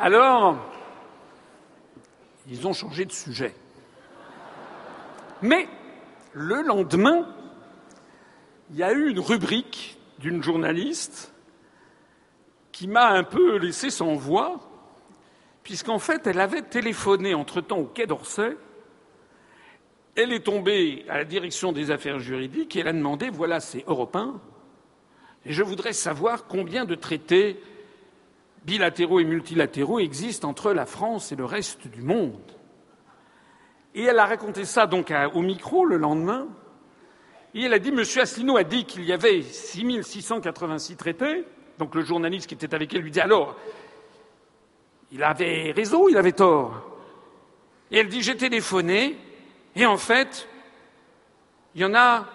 alors, 0.00 0.56
ils 2.48 2.66
ont 2.66 2.72
changé 2.72 3.04
de 3.04 3.12
sujet. 3.12 3.54
Mais 5.42 5.68
le 6.32 6.62
lendemain, 6.62 7.26
il 8.70 8.76
y 8.76 8.82
a 8.82 8.92
eu 8.92 9.10
une 9.10 9.20
rubrique 9.20 9.98
d'une 10.18 10.42
journaliste 10.42 11.32
qui 12.72 12.86
m'a 12.86 13.08
un 13.08 13.24
peu 13.24 13.56
laissé 13.56 13.90
sans 13.90 14.14
voix, 14.14 14.60
puisqu'en 15.62 15.98
fait, 15.98 16.26
elle 16.26 16.40
avait 16.40 16.62
téléphoné 16.62 17.34
entre-temps 17.34 17.78
au 17.78 17.84
Quai 17.84 18.06
d'Orsay. 18.06 18.56
Elle 20.14 20.32
est 20.32 20.44
tombée 20.44 21.04
à 21.08 21.18
la 21.18 21.24
direction 21.24 21.72
des 21.72 21.90
affaires 21.90 22.20
juridiques 22.20 22.76
et 22.76 22.80
elle 22.80 22.88
a 22.88 22.92
demandé 22.92 23.28
voilà, 23.28 23.60
c'est 23.60 23.84
européen, 23.86 24.40
et 25.46 25.52
je 25.52 25.62
voudrais 25.62 25.92
savoir 25.92 26.46
combien 26.46 26.84
de 26.84 26.94
traités 26.94 27.60
bilatéraux 28.64 29.20
et 29.20 29.24
multilatéraux 29.24 29.98
existent 29.98 30.48
entre 30.48 30.72
la 30.72 30.86
France 30.86 31.32
et 31.32 31.36
le 31.36 31.46
reste 31.46 31.88
du 31.88 32.02
monde. 32.02 32.38
Et 33.94 34.02
elle 34.02 34.18
a 34.18 34.26
raconté 34.26 34.64
ça 34.64 34.86
donc 34.86 35.12
au 35.34 35.42
micro 35.42 35.84
le 35.84 35.96
lendemain. 35.96 36.46
Et 37.54 37.64
elle 37.64 37.72
a 37.72 37.78
dit 37.78 37.92
Monsieur 37.92 38.22
Asselineau 38.22 38.56
a 38.56 38.64
dit 38.64 38.84
qu'il 38.84 39.04
y 39.04 39.12
avait 39.12 39.42
6686 39.42 40.96
traités. 40.96 41.44
Donc 41.78 41.94
le 41.94 42.02
journaliste 42.02 42.46
qui 42.46 42.54
était 42.54 42.74
avec 42.74 42.94
elle 42.94 43.02
lui 43.02 43.10
dit 43.10 43.20
alors, 43.20 43.56
il 45.12 45.22
avait 45.22 45.72
raison, 45.72 46.08
il 46.08 46.16
avait 46.16 46.32
tort? 46.32 46.86
Et 47.90 47.98
elle 47.98 48.08
dit 48.08 48.22
j'ai 48.22 48.36
téléphoné 48.36 49.16
et 49.74 49.86
en 49.86 49.96
fait, 49.96 50.48
il 51.74 51.80
y 51.80 51.84
en 51.84 51.94
a 51.94 52.26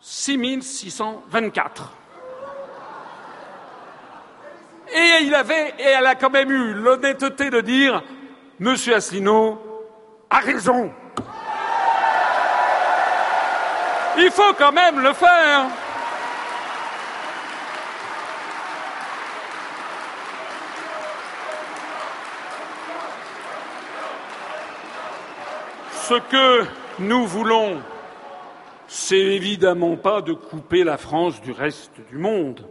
6624. 0.00 1.92
Et, 4.94 5.22
il 5.22 5.34
avait, 5.34 5.74
et 5.78 5.84
elle 5.84 6.06
a 6.06 6.14
quand 6.14 6.30
même 6.30 6.50
eu 6.50 6.74
l'honnêteté 6.74 7.48
de 7.50 7.60
dire 7.60 8.02
Monsieur 8.58 8.94
Asselineau 8.96 9.58
a 10.28 10.40
raison. 10.40 10.92
Il 14.18 14.30
faut 14.30 14.52
quand 14.58 14.72
même 14.72 15.00
le 15.00 15.12
faire. 15.14 15.66
Ce 26.02 26.14
que 26.14 26.66
nous 26.98 27.26
voulons, 27.26 27.80
c'est 28.86 29.16
évidemment 29.16 29.96
pas 29.96 30.20
de 30.20 30.34
couper 30.34 30.84
la 30.84 30.98
France 30.98 31.40
du 31.40 31.52
reste 31.52 31.92
du 32.10 32.18
monde. 32.18 32.68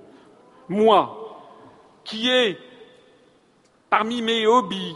Moi, 0.70 1.18
qui 2.04 2.30
est 2.30 2.60
parmi 3.90 4.22
mes 4.22 4.46
hobbies, 4.46 4.96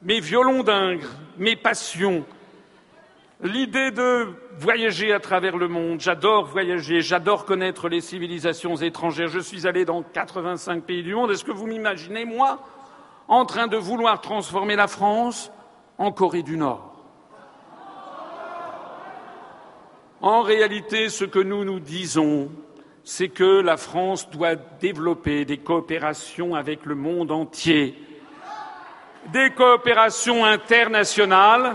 mes 0.00 0.20
violons 0.20 0.62
d'ingres, 0.62 1.10
mes 1.36 1.56
passions, 1.56 2.24
l'idée 3.42 3.90
de 3.90 4.28
voyager 4.58 5.12
à 5.12 5.20
travers 5.20 5.56
le 5.56 5.68
monde. 5.68 6.00
J'adore 6.00 6.46
voyager, 6.46 7.00
j'adore 7.00 7.44
connaître 7.44 7.88
les 7.88 8.00
civilisations 8.00 8.76
étrangères. 8.76 9.28
Je 9.28 9.40
suis 9.40 9.66
allé 9.66 9.84
dans 9.84 10.02
85 10.02 10.84
pays 10.84 11.02
du 11.02 11.14
monde. 11.14 11.30
Est-ce 11.30 11.44
que 11.44 11.50
vous 11.50 11.66
m'imaginez, 11.66 12.24
moi, 12.24 12.60
en 13.28 13.44
train 13.44 13.66
de 13.66 13.76
vouloir 13.76 14.20
transformer 14.20 14.76
la 14.76 14.86
France 14.86 15.52
en 15.98 16.12
Corée 16.12 16.42
du 16.42 16.56
Nord? 16.56 16.88
En 20.20 20.42
réalité, 20.42 21.08
ce 21.08 21.24
que 21.24 21.40
nous 21.40 21.64
nous 21.64 21.80
disons, 21.80 22.48
c'est 23.02 23.28
que 23.28 23.60
la 23.60 23.76
France 23.76 24.30
doit 24.30 24.54
développer 24.54 25.44
des 25.44 25.58
coopérations 25.58 26.54
avec 26.54 26.86
le 26.86 26.94
monde 26.94 27.32
entier, 27.32 27.98
des 29.32 29.50
coopérations 29.50 30.44
internationales, 30.44 31.74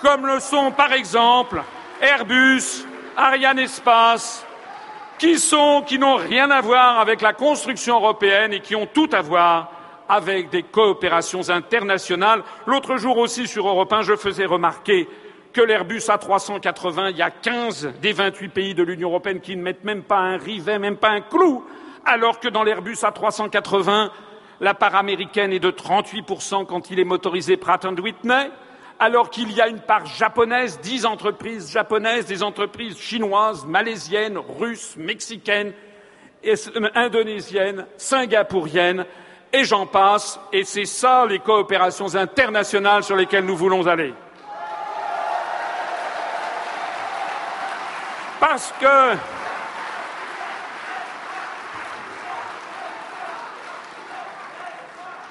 comme 0.00 0.26
le 0.26 0.40
sont 0.40 0.70
par 0.70 0.92
exemple 0.92 1.62
Airbus, 2.00 2.84
Ariane 3.16 3.58
Espace, 3.58 4.44
qui 5.18 5.98
n'ont 5.98 6.16
rien 6.16 6.50
à 6.50 6.60
voir 6.60 7.00
avec 7.00 7.22
la 7.22 7.32
construction 7.32 7.96
européenne 7.96 8.52
et 8.52 8.60
qui 8.60 8.76
ont 8.76 8.86
tout 8.86 9.08
à 9.12 9.22
voir 9.22 9.70
avec 10.08 10.50
des 10.50 10.62
coopérations 10.62 11.48
internationales. 11.48 12.42
L'autre 12.66 12.96
jour 12.96 13.16
aussi 13.18 13.46
sur 13.46 13.66
Europe 13.66 13.92
1, 13.92 14.02
je 14.02 14.16
faisais 14.16 14.44
remarquer 14.44 15.08
que 15.52 15.62
l'Airbus 15.62 16.00
A380, 16.08 17.12
il 17.12 17.16
y 17.16 17.22
a 17.22 17.30
15 17.30 17.94
des 18.02 18.12
28 18.12 18.48
pays 18.48 18.74
de 18.74 18.82
l'Union 18.82 19.08
européenne 19.08 19.40
qui 19.40 19.56
ne 19.56 19.62
mettent 19.62 19.84
même 19.84 20.02
pas 20.02 20.18
un 20.18 20.36
rivet, 20.36 20.78
même 20.78 20.96
pas 20.96 21.10
un 21.10 21.20
clou, 21.20 21.64
alors 22.04 22.40
que 22.40 22.48
dans 22.48 22.64
l'Airbus 22.64 22.96
A380, 22.96 24.10
la 24.60 24.74
part 24.74 24.96
américaine 24.96 25.52
est 25.52 25.60
de 25.60 25.70
38% 25.70 26.66
quand 26.66 26.90
il 26.90 26.98
est 26.98 27.04
motorisé 27.04 27.56
Pratt 27.56 27.84
Whitney, 27.84 28.50
alors 28.98 29.30
qu'il 29.30 29.52
y 29.52 29.60
a 29.60 29.68
une 29.68 29.80
part 29.80 30.06
japonaise, 30.06 30.78
dix 30.80 31.04
entreprises 31.04 31.70
japonaises, 31.70 32.26
des 32.26 32.42
entreprises 32.42 32.98
chinoises, 32.98 33.64
malaisiennes, 33.64 34.38
russes, 34.38 34.96
mexicaines, 34.96 35.72
indonésiennes, 36.94 37.86
singapouriennes, 37.96 39.06
et 39.52 39.64
j'en 39.64 39.86
passe, 39.86 40.40
et 40.52 40.64
c'est 40.64 40.84
ça 40.84 41.26
les 41.26 41.38
coopérations 41.38 42.14
internationales 42.16 43.04
sur 43.04 43.16
lesquelles 43.16 43.44
nous 43.44 43.56
voulons 43.56 43.86
aller. 43.86 44.12
Parce 48.40 48.74
que 48.80 49.16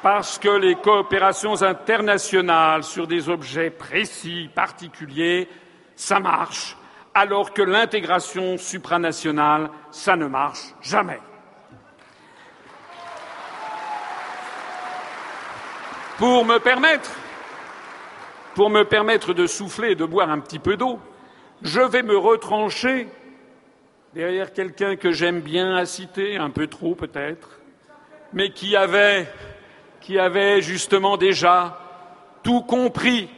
parce 0.04 0.38
que 0.38 0.50
les 0.50 0.76
coopérations 0.76 1.64
internationales 1.64 2.84
sur 2.84 3.08
des 3.08 3.30
objets 3.30 3.70
précis, 3.70 4.50
particuliers, 4.54 5.48
ça 5.96 6.20
marche, 6.20 6.76
alors 7.14 7.54
que 7.54 7.62
l'intégration 7.62 8.58
supranationale, 8.58 9.70
ça 9.92 10.18
ne 10.18 10.28
marche 10.28 10.76
jamais. 10.82 11.22
Pour 16.18 16.44
me 16.44 16.58
permettre, 16.58 17.12
pour 18.56 18.70
me 18.70 18.84
permettre 18.84 19.34
de 19.34 19.48
souffler 19.48 19.92
et 19.92 19.96
de 19.96 20.06
boire 20.06 20.30
un 20.30 20.40
petit 20.40 20.60
peu 20.60 20.76
d'eau, 20.76 21.00
je 21.62 21.80
vais 21.80 22.04
me 22.04 22.18
retrancher 22.18 23.08
derrière 24.14 24.52
quelqu'un 24.52 24.98
que 24.98 25.14
j'aime 25.14 25.40
bien 25.40 25.78
à 25.78 25.86
citer, 25.86 26.36
un 26.36 26.50
peu 26.50 26.68
trop 26.68 26.94
peut-être, 26.94 27.62
mais 28.34 28.50
qui 28.50 28.76
avait 28.76 29.28
qui 30.04 30.20
avait 30.20 30.62
justement 30.62 31.16
déjà 31.16 31.80
tout 32.44 32.62
compris 32.62 33.30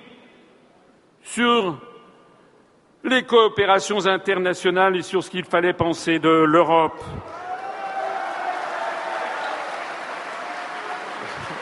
sur 1.21 1.77
les 3.03 3.21
coopérations 3.21 4.07
internationales 4.07 4.95
et 4.95 5.03
sur 5.03 5.23
ce 5.23 5.29
qu'il 5.29 5.45
fallait 5.45 5.73
penser 5.73 6.17
de 6.17 6.27
l'Europe. 6.27 6.99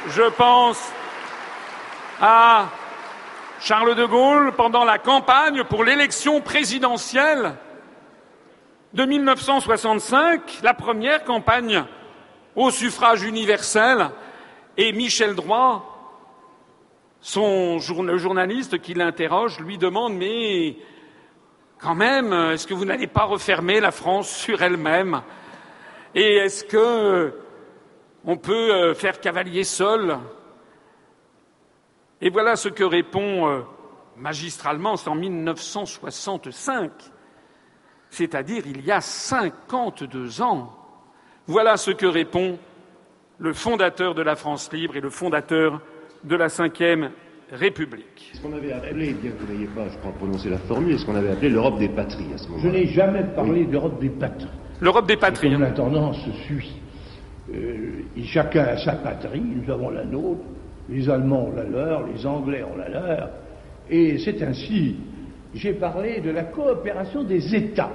Je 0.08 0.30
pense 0.38 0.82
à 2.22 2.70
Charles 3.60 3.96
de 3.96 4.06
Gaulle 4.06 4.54
pendant 4.54 4.86
la 4.86 5.00
campagne 5.00 5.66
pour 5.66 5.84
l'élection 5.84 6.40
présidentielle 6.40 7.56
de 8.94 9.04
1965, 9.04 10.60
la 10.64 10.74
première 10.74 11.26
campagne 11.26 11.84
au 12.56 12.72
suffrage 12.72 13.24
universel, 13.24 14.10
et 14.78 14.92
Michel 14.92 15.36
Droit, 15.36 15.90
son, 17.22 17.80
le 18.02 18.18
journaliste 18.18 18.82
qui 18.82 18.94
l'interroge, 18.94 19.60
lui 19.60 19.78
demande 19.78 20.16
Mais 20.16 20.78
quand 21.80 21.96
même, 21.96 22.34
est-ce 22.34 22.68
que 22.68 22.74
vous 22.74 22.86
n'allez 22.86 23.08
pas 23.08 23.24
refermer 23.24 23.80
la 23.80 23.92
France 23.92 24.30
sur 24.30 24.62
elle-même? 24.62 25.22
Et 26.16 26.36
est-ce 26.38 26.64
que 26.64 27.34
on 28.26 28.38
peut 28.38 28.72
euh, 28.72 28.94
faire 28.94 29.20
cavalier 29.20 29.64
seul? 29.64 30.18
Et 32.22 32.30
voilà 32.30 32.56
ce 32.56 32.70
que 32.70 32.84
répond 32.84 33.50
euh, 33.50 33.62
magistralement, 34.18 34.96
c'est 34.96 35.10
en 35.10 35.16
1965, 35.16 36.92
c'est-à-dire 38.10 38.64
il 38.66 38.86
y 38.86 38.92
a 38.92 39.02
52 39.02 40.42
ans. 40.42 40.74
Voilà 41.48 41.76
ce 41.76 41.92
que 41.92 42.06
répond 42.06 42.58
le 43.44 43.52
fondateur 43.52 44.16
de 44.16 44.22
la 44.22 44.38
France 44.38 44.72
libre 44.72 44.96
et 44.96 45.02
le 45.02 45.10
fondateur 45.10 45.82
de 46.24 46.36
la 46.38 46.48
Ve 46.48 47.10
République. 47.52 48.32
Ce 48.34 48.42
qu'on 48.42 48.54
avait 48.54 48.72
appelé, 48.72 49.14
bien 49.14 49.32
que 49.32 49.44
vous 49.46 49.54
n'ayez 49.54 49.68
pas, 49.68 49.90
je 49.90 49.98
crois, 49.98 50.14
prononcé 50.14 50.50
la 50.50 50.58
formule, 50.60 50.98
ce 50.98 51.06
qu'on 51.06 51.16
avait 51.16 51.32
appelé 51.32 51.50
l'Europe 51.50 51.78
des 51.78 51.90
patries 51.90 52.34
à 52.34 52.38
ce 52.38 52.48
moment-là. 52.48 52.64
Je 52.64 52.70
n'ai 52.70 52.88
jamais 52.88 53.24
parlé 53.36 53.66
d'Europe 53.66 54.00
des 54.00 54.10
patries. 54.10 54.48
L'Europe 54.80 55.08
des 55.08 55.18
patries. 55.18 55.56
La 55.58 55.72
tendance 55.72 56.18
suit. 56.46 56.82
Euh, 57.54 58.04
chacun 58.24 58.64
a 58.64 58.78
sa 58.78 58.94
patrie, 58.94 59.42
nous 59.42 59.70
avons 59.70 59.90
la 59.90 60.06
nôtre, 60.06 60.46
les 60.88 61.10
Allemands 61.10 61.48
ont 61.48 61.56
la 61.56 61.66
leur, 61.66 62.08
les 62.08 62.26
Anglais 62.26 62.64
ont 62.64 62.78
la 62.78 62.88
leur, 62.88 63.30
et 63.90 64.20
c'est 64.20 64.42
ainsi. 64.42 64.96
J'ai 65.54 65.74
parlé 65.74 66.22
de 66.22 66.32
la 66.32 66.46
coopération 66.46 67.24
des 67.24 67.54
États. 67.54 67.92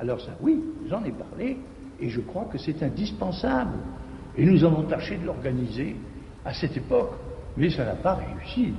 Alors 0.00 0.20
ça, 0.20 0.32
oui, 0.40 0.58
j'en 0.88 1.04
ai 1.04 1.12
parlé, 1.12 1.58
et 2.00 2.08
je 2.08 2.20
crois 2.20 2.48
que 2.50 2.56
c'est 2.56 2.82
indispensable. 2.82 3.76
Et 4.38 4.44
nous 4.44 4.64
avons 4.64 4.84
tâché 4.84 5.16
de 5.16 5.26
l'organiser 5.26 5.96
à 6.44 6.54
cette 6.54 6.76
époque, 6.76 7.14
mais 7.56 7.70
ça 7.70 7.84
n'a 7.84 7.96
pas 7.96 8.14
réussi. 8.14 8.72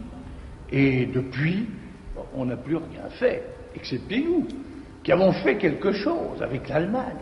Et 0.71 1.05
depuis, 1.05 1.67
on 2.33 2.45
n'a 2.45 2.55
plus 2.55 2.77
rien 2.77 3.09
fait, 3.09 3.43
excepté 3.75 4.23
nous, 4.23 4.47
qui 5.03 5.11
avons 5.11 5.33
fait 5.33 5.57
quelque 5.57 5.91
chose 5.91 6.41
avec 6.41 6.69
l'Allemagne, 6.69 7.17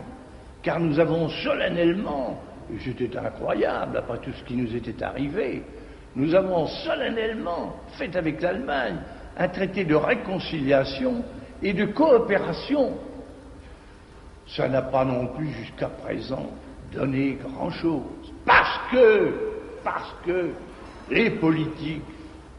car 0.62 0.78
nous 0.78 1.00
avons 1.00 1.28
solennellement, 1.28 2.40
et 2.72 2.78
c'était 2.84 3.16
incroyable 3.16 3.96
après 3.96 4.18
tout 4.18 4.32
ce 4.32 4.44
qui 4.44 4.54
nous 4.54 4.74
était 4.76 5.02
arrivé, 5.02 5.64
nous 6.14 6.32
avons 6.32 6.66
solennellement 6.66 7.74
fait 7.98 8.14
avec 8.14 8.40
l'Allemagne 8.40 8.98
un 9.36 9.48
traité 9.48 9.84
de 9.84 9.96
réconciliation 9.96 11.24
et 11.60 11.72
de 11.72 11.86
coopération. 11.86 12.98
Ça 14.46 14.68
n'a 14.68 14.82
pas 14.82 15.04
non 15.04 15.26
plus 15.26 15.50
jusqu'à 15.50 15.88
présent 15.88 16.50
donné 16.92 17.38
grand-chose. 17.42 18.17
Parce 18.48 18.80
que, 18.90 19.34
parce 19.84 20.14
que 20.24 20.52
les 21.10 21.30
politiques 21.30 22.02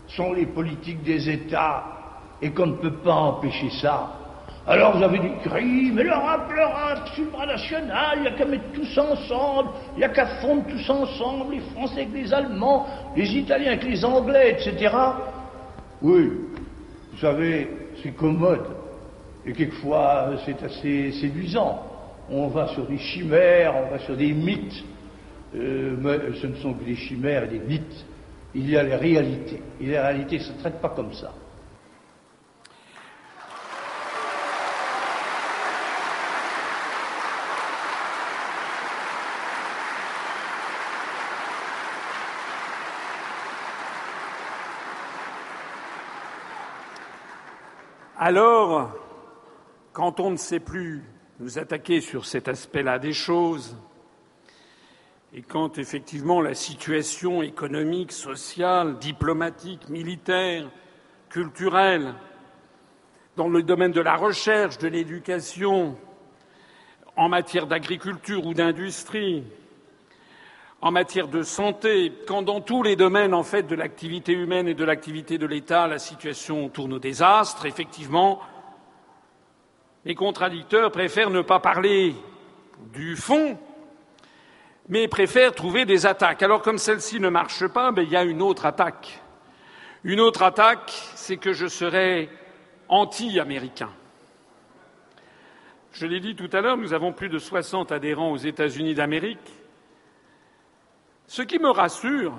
sont 0.08 0.34
les 0.34 0.46
politiques 0.46 1.02
des 1.02 1.28
États 1.28 1.84
et 2.40 2.52
qu'on 2.52 2.68
ne 2.68 2.76
peut 2.76 2.98
pas 2.98 3.14
empêcher 3.14 3.72
ça. 3.82 4.12
Alors 4.68 4.98
vous 4.98 5.04
avez 5.04 5.18
dit 5.18 5.32
cri, 5.44 5.92
mais 5.92 6.04
l'Europe, 6.04 6.52
l'Europe 6.56 7.08
supranationale, 7.16 8.18
il 8.18 8.22
n'y 8.22 8.28
a 8.28 8.32
qu'à 8.34 8.46
mettre 8.46 8.72
tous 8.72 8.98
ensemble, 9.00 9.70
il 9.96 10.00
n'y 10.00 10.04
a 10.04 10.10
qu'à 10.10 10.28
fondre 10.42 10.64
tous 10.70 10.90
ensemble, 10.92 11.56
les 11.56 11.62
Français 11.74 12.02
avec 12.02 12.14
les 12.14 12.32
Allemands, 12.32 12.86
les 13.16 13.36
Italiens 13.36 13.72
avec 13.72 13.84
les 13.86 14.06
Anglais, 14.06 14.52
etc. 14.60 14.96
Oui, 16.04 16.30
vous 17.12 17.18
savez, 17.20 17.68
c'est 18.04 18.16
commode. 18.16 18.68
Et 19.44 19.54
quelquefois, 19.54 20.28
c'est 20.46 20.62
assez 20.62 21.14
séduisant. 21.14 21.84
On 22.30 22.48
va 22.50 22.68
sur 22.68 22.86
des 22.86 23.00
chimères, 23.00 23.74
on 23.76 23.92
va 23.92 24.00
sur 24.00 24.16
des 24.16 24.34
mythes. 24.34 24.84
Euh, 25.56 25.96
mais 26.00 26.20
ce 26.40 26.48
ne 26.48 26.56
sont 26.56 26.74
que 26.74 26.84
des 26.84 26.96
chimères 26.96 27.46
et 27.46 27.48
des 27.48 27.60
mythes. 27.60 28.06
Il 28.54 28.70
y 28.70 28.78
a 28.78 28.84
les 28.84 28.96
réalités. 28.96 29.62
Et 29.82 29.86
les 29.88 30.00
réalités 30.00 30.38
ne 30.38 30.44
se 30.44 30.54
traitent 30.54 30.82
pas 30.82 30.90
comme 30.90 31.14
ça. 31.14 31.34
Alors, 48.22 48.92
quand 49.94 50.20
on 50.20 50.32
ne 50.32 50.36
sait 50.36 50.60
plus 50.60 51.04
nous 51.40 51.58
attaquer 51.58 52.02
sur 52.02 52.26
cet 52.26 52.50
aspect-là 52.50 53.00
des 53.00 53.14
choses, 53.14 53.78
et 55.34 55.42
quand 55.42 55.78
effectivement 55.78 56.42
la 56.42 56.56
situation 56.56 57.44
économique, 57.44 58.12
sociale, 58.12 58.98
diplomatique, 58.98 59.88
militaire, 59.90 60.68
culturelle, 61.30 62.16
dans 63.38 63.48
le 63.48 63.62
domaine 63.62 63.92
de 63.92 64.02
la 64.02 64.16
recherche, 64.16 64.80
de 64.80 64.88
l'éducation, 64.88 65.96
en 67.16 67.30
matière 67.30 67.68
d'agriculture 67.68 68.46
ou 68.46 68.54
d'industrie, 68.54 69.44
en 70.82 70.92
matière 70.92 71.28
de 71.28 71.44
santé, 71.44 72.12
quand 72.28 72.42
dans 72.42 72.62
tous 72.62 72.82
les 72.82 72.96
domaines 72.96 73.34
en 73.34 73.44
fait 73.44 73.64
de 73.64 73.76
l'activité 73.76 74.32
humaine 74.32 74.68
et 74.68 74.74
de 74.74 74.84
l'activité 74.84 75.38
de 75.38 75.46
l'État, 75.46 75.88
la 75.88 76.00
situation 76.00 76.70
tourne 76.70 76.94
au 76.94 77.00
désastre, 77.00 77.66
effectivement, 77.66 78.40
les 80.06 80.16
contradicteurs 80.16 80.92
préfèrent 80.92 81.30
ne 81.30 81.42
pas 81.42 81.60
parler 81.60 82.16
du 82.94 83.16
fond 83.16 83.60
mais 84.90 85.08
préfèrent 85.08 85.54
trouver 85.54 85.86
des 85.86 86.06
attaques. 86.08 86.42
Alors 86.42 86.64
comme 86.64 86.80
celle-ci 86.80 87.20
ne 87.20 87.30
marche 87.30 87.68
pas, 87.68 87.92
ben, 87.92 88.02
il 88.02 88.10
y 88.10 88.18
a 88.18 88.24
une 88.24 88.42
autre 88.42 88.66
attaque. 88.66 89.22
Une 90.04 90.20
autre 90.20 90.42
attaque, 90.42 90.92
c'est 91.16 91.38
que 91.38 91.54
je 91.54 91.68
serai 91.68 92.30
anti-américain. 92.88 93.92
Je 95.92 96.08
l'ai 96.08 96.20
dit 96.20 96.36
tout 96.36 96.50
à 96.54 96.62
l'heure, 96.62 96.78
nous 96.78 96.94
avons 96.94 97.14
plus 97.14 97.30
de 97.30 97.38
60 97.38 97.92
adhérents 97.92 98.32
aux 98.32 98.38
États-Unis 98.38 98.96
d'Amérique. 98.96 99.40
Ce 101.28 101.44
qui 101.44 101.60
me 101.60 101.70
rassure, 101.70 102.34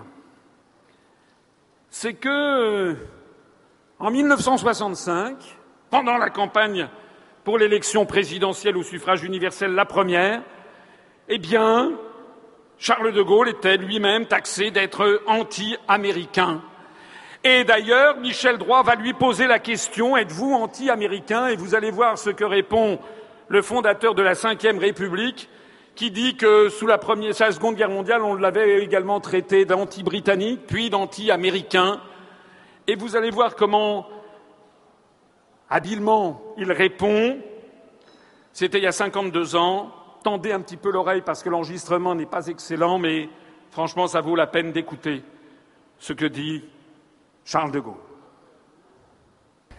c'est 1.88 2.14
que 2.14 2.96
en 4.00 4.10
1965, 4.10 5.36
pendant 5.90 6.16
la 6.16 6.30
campagne 6.30 6.88
pour 7.44 7.58
l'élection 7.58 8.06
présidentielle 8.06 8.76
au 8.76 8.82
suffrage 8.82 9.22
universel, 9.22 9.72
la 9.72 9.84
première, 9.84 10.42
eh 11.28 11.38
bien, 11.38 11.92
Charles 12.82 13.12
de 13.12 13.20
Gaulle 13.20 13.50
était 13.50 13.76
lui-même 13.76 14.24
taxé 14.24 14.70
d'être 14.70 15.22
anti-américain. 15.26 16.62
Et 17.44 17.62
d'ailleurs, 17.62 18.16
Michel 18.16 18.56
Droit 18.56 18.82
va 18.82 18.94
lui 18.94 19.12
poser 19.12 19.46
la 19.46 19.58
question 19.58 20.16
Êtes-vous 20.16 20.54
anti-américain? 20.54 21.48
Et 21.48 21.56
vous 21.56 21.74
allez 21.74 21.90
voir 21.90 22.16
ce 22.16 22.30
que 22.30 22.42
répond 22.42 22.98
le 23.48 23.60
fondateur 23.60 24.14
de 24.14 24.22
la 24.22 24.32
Ve 24.32 24.78
République, 24.78 25.50
qui 25.94 26.10
dit 26.10 26.38
que 26.38 26.70
sous 26.70 26.86
la, 26.86 26.96
première, 26.96 27.34
la 27.38 27.52
Seconde 27.52 27.74
Guerre 27.74 27.90
mondiale, 27.90 28.22
on 28.22 28.34
l'avait 28.34 28.82
également 28.82 29.20
traité 29.20 29.66
d'anti-britannique, 29.66 30.62
puis 30.66 30.88
d'anti-américain. 30.88 32.00
Et 32.86 32.96
vous 32.96 33.14
allez 33.14 33.30
voir 33.30 33.56
comment 33.56 34.08
habilement 35.68 36.40
il 36.56 36.72
répond. 36.72 37.36
C'était 38.54 38.78
il 38.78 38.84
y 38.84 38.86
a 38.86 38.92
52 38.92 39.54
ans. 39.54 39.92
Tendez 40.22 40.52
un 40.52 40.60
petit 40.60 40.76
peu 40.76 40.90
l'oreille 40.90 41.22
parce 41.24 41.42
que 41.42 41.48
l'enregistrement 41.48 42.14
n'est 42.14 42.26
pas 42.26 42.46
excellent, 42.46 42.98
mais 42.98 43.28
franchement, 43.70 44.06
ça 44.06 44.20
vaut 44.20 44.36
la 44.36 44.46
peine 44.46 44.72
d'écouter 44.72 45.22
ce 45.98 46.12
que 46.12 46.26
dit 46.26 46.62
Charles 47.44 47.72
de 47.72 47.80
Gaulle. 47.80 47.94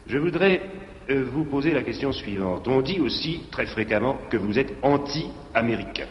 Je 0.08 0.18
voudrais 0.18 0.62
euh, 1.10 1.24
vous 1.32 1.46
poser 1.46 1.72
la 1.72 1.84
question 1.84 2.12
suivante. 2.12 2.68
On 2.68 2.82
dit 2.82 3.00
aussi 3.00 3.44
très 3.52 3.68
fréquemment 3.68 4.18
que 4.30 4.38
vous 4.38 4.58
êtes 4.58 4.74
anti-américain. 4.82 6.08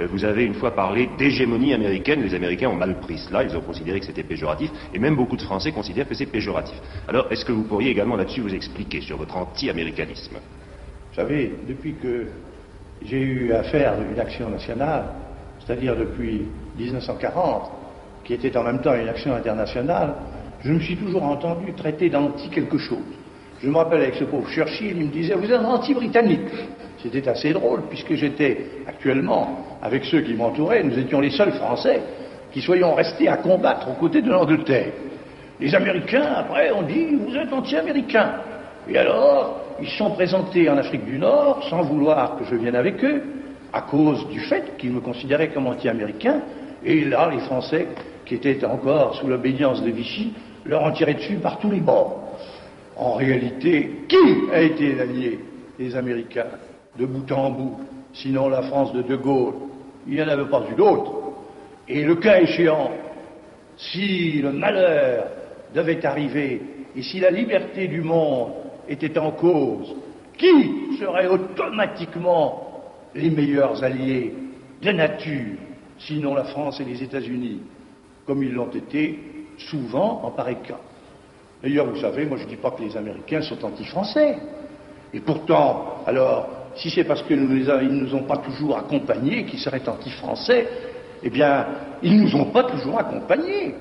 Euh, 0.00 0.06
vous 0.06 0.24
avez 0.24 0.44
une 0.44 0.54
fois 0.54 0.70
parlé 0.70 1.10
d'hégémonie 1.18 1.74
américaine. 1.74 2.22
Les 2.22 2.34
Américains 2.34 2.70
ont 2.70 2.76
mal 2.76 2.98
pris 3.00 3.18
cela. 3.18 3.42
Ils 3.42 3.56
ont 3.56 3.60
considéré 3.60 4.00
que 4.00 4.06
c'était 4.06 4.22
péjoratif. 4.22 4.70
Et 4.94 4.98
même 4.98 5.16
beaucoup 5.16 5.36
de 5.36 5.42
Français 5.42 5.72
considèrent 5.72 6.08
que 6.08 6.14
c'est 6.14 6.26
péjoratif. 6.26 6.76
Alors, 7.08 7.30
est-ce 7.30 7.44
que 7.44 7.52
vous 7.52 7.64
pourriez 7.64 7.90
également 7.90 8.16
là-dessus 8.16 8.40
vous 8.40 8.54
expliquer 8.54 9.02
sur 9.02 9.18
votre 9.18 9.36
anti-américanisme? 9.36 10.36
Vous 10.36 11.14
savez, 11.14 11.54
depuis 11.68 11.94
que 11.94 12.26
j'ai 13.04 13.20
eu 13.20 13.52
à 13.52 13.62
une 13.62 14.18
action 14.18 14.48
nationale, 14.48 15.04
c'est-à-dire 15.58 15.96
depuis 15.96 16.46
1940, 16.78 17.70
qui 18.24 18.34
était 18.34 18.56
en 18.56 18.64
même 18.64 18.80
temps 18.80 18.94
une 18.94 19.08
action 19.08 19.34
internationale, 19.34 20.14
je 20.64 20.72
me 20.72 20.80
suis 20.80 20.96
toujours 20.96 21.22
entendu 21.22 21.72
traiter 21.74 22.08
d'anti 22.10 22.48
quelque 22.48 22.78
chose. 22.78 22.98
Je 23.62 23.68
me 23.68 23.76
rappelle 23.76 24.02
avec 24.02 24.14
ce 24.16 24.24
pauvre 24.24 24.48
Churchill, 24.50 24.96
il 24.98 25.06
me 25.06 25.12
disait 25.12 25.34
Vous 25.34 25.50
êtes 25.50 25.60
anti-britannique. 25.60 26.50
C'était 27.02 27.28
assez 27.28 27.52
drôle, 27.52 27.82
puisque 27.88 28.14
j'étais 28.14 28.66
actuellement, 28.86 29.78
avec 29.82 30.04
ceux 30.04 30.22
qui 30.22 30.34
m'entouraient, 30.34 30.82
nous 30.82 30.98
étions 30.98 31.20
les 31.20 31.30
seuls 31.30 31.52
Français 31.52 32.00
qui 32.52 32.60
soyons 32.60 32.94
restés 32.94 33.28
à 33.28 33.36
combattre 33.36 33.88
aux 33.88 33.94
côtés 34.00 34.22
de 34.22 34.30
l'Angleterre. 34.30 34.92
Les 35.60 35.74
Américains, 35.74 36.26
après, 36.36 36.70
ont 36.72 36.82
dit 36.82 37.16
Vous 37.26 37.36
êtes 37.36 37.52
anti-américains. 37.52 38.34
Et 38.88 38.96
alors, 38.96 39.60
ils 39.80 39.88
sont 39.88 40.10
présentés 40.10 40.68
en 40.70 40.76
Afrique 40.76 41.04
du 41.04 41.18
Nord, 41.18 41.64
sans 41.68 41.82
vouloir 41.82 42.38
que 42.38 42.44
je 42.44 42.54
vienne 42.54 42.76
avec 42.76 43.02
eux, 43.04 43.22
à 43.72 43.82
cause 43.82 44.28
du 44.28 44.40
fait 44.40 44.76
qu'ils 44.78 44.92
me 44.92 45.00
considéraient 45.00 45.48
comme 45.48 45.66
anti-américain. 45.66 46.40
Et 46.84 47.04
là, 47.04 47.28
les 47.30 47.40
Français, 47.40 47.88
qui 48.24 48.36
étaient 48.36 48.64
encore 48.64 49.16
sous 49.16 49.26
l'obédience 49.26 49.82
de 49.82 49.90
Vichy, 49.90 50.32
leur 50.64 50.82
ont 50.82 50.92
tiré 50.92 51.14
dessus 51.14 51.36
par 51.36 51.58
tous 51.58 51.70
les 51.70 51.80
bords. 51.80 52.22
En 52.96 53.14
réalité, 53.14 54.04
qui 54.08 54.52
a 54.52 54.62
été 54.62 54.94
l'allié 54.94 55.40
des 55.78 55.94
Américains 55.96 56.46
de 56.98 57.04
bout 57.04 57.30
en 57.32 57.50
bout, 57.50 57.80
sinon 58.14 58.48
la 58.48 58.62
France 58.62 58.92
de 58.92 59.02
De 59.02 59.16
Gaulle? 59.16 59.54
Il 60.06 60.14
n'y 60.14 60.22
en 60.22 60.28
avait 60.28 60.48
pas 60.48 60.62
eu 60.70 60.74
d'autre. 60.74 61.12
Et 61.88 62.04
le 62.04 62.14
cas 62.16 62.40
échéant, 62.40 62.90
si 63.76 64.40
le 64.40 64.52
malheur 64.52 65.26
devait 65.74 66.04
arriver 66.06 66.62
et 66.96 67.02
si 67.02 67.20
la 67.20 67.30
liberté 67.30 67.88
du 67.88 68.00
monde 68.00 68.52
était 68.88 69.18
en 69.18 69.32
cause, 69.32 69.94
qui 70.36 70.96
serait 70.98 71.28
automatiquement 71.28 72.82
les 73.14 73.30
meilleurs 73.30 73.82
alliés 73.82 74.34
de 74.82 74.92
nature, 74.92 75.56
sinon 75.98 76.34
la 76.34 76.44
France 76.44 76.80
et 76.80 76.84
les 76.84 77.02
États-Unis, 77.02 77.60
comme 78.26 78.42
ils 78.42 78.52
l'ont 78.52 78.70
été 78.70 79.18
souvent 79.56 80.20
en 80.24 80.30
pareil 80.30 80.58
cas 80.66 80.78
D'ailleurs, 81.62 81.86
vous 81.86 82.00
savez, 82.00 82.26
moi 82.26 82.36
je 82.36 82.44
ne 82.44 82.48
dis 82.50 82.56
pas 82.56 82.70
que 82.72 82.82
les 82.82 82.96
Américains 82.96 83.40
sont 83.40 83.64
anti-français. 83.64 84.36
Et 85.14 85.20
pourtant, 85.20 86.02
alors, 86.06 86.48
si 86.74 86.90
c'est 86.90 87.04
parce 87.04 87.22
qu'ils 87.22 87.40
ne 87.40 87.88
nous 87.88 88.14
ont 88.14 88.24
pas 88.24 88.36
toujours 88.36 88.76
accompagnés 88.76 89.44
qu'ils 89.46 89.60
seraient 89.60 89.88
anti-français, 89.88 90.68
eh 91.22 91.30
bien, 91.30 91.66
ils 92.02 92.16
ne 92.16 92.22
nous 92.24 92.36
ont 92.36 92.46
pas 92.46 92.64
toujours 92.64 92.98
accompagnés. 92.98 93.74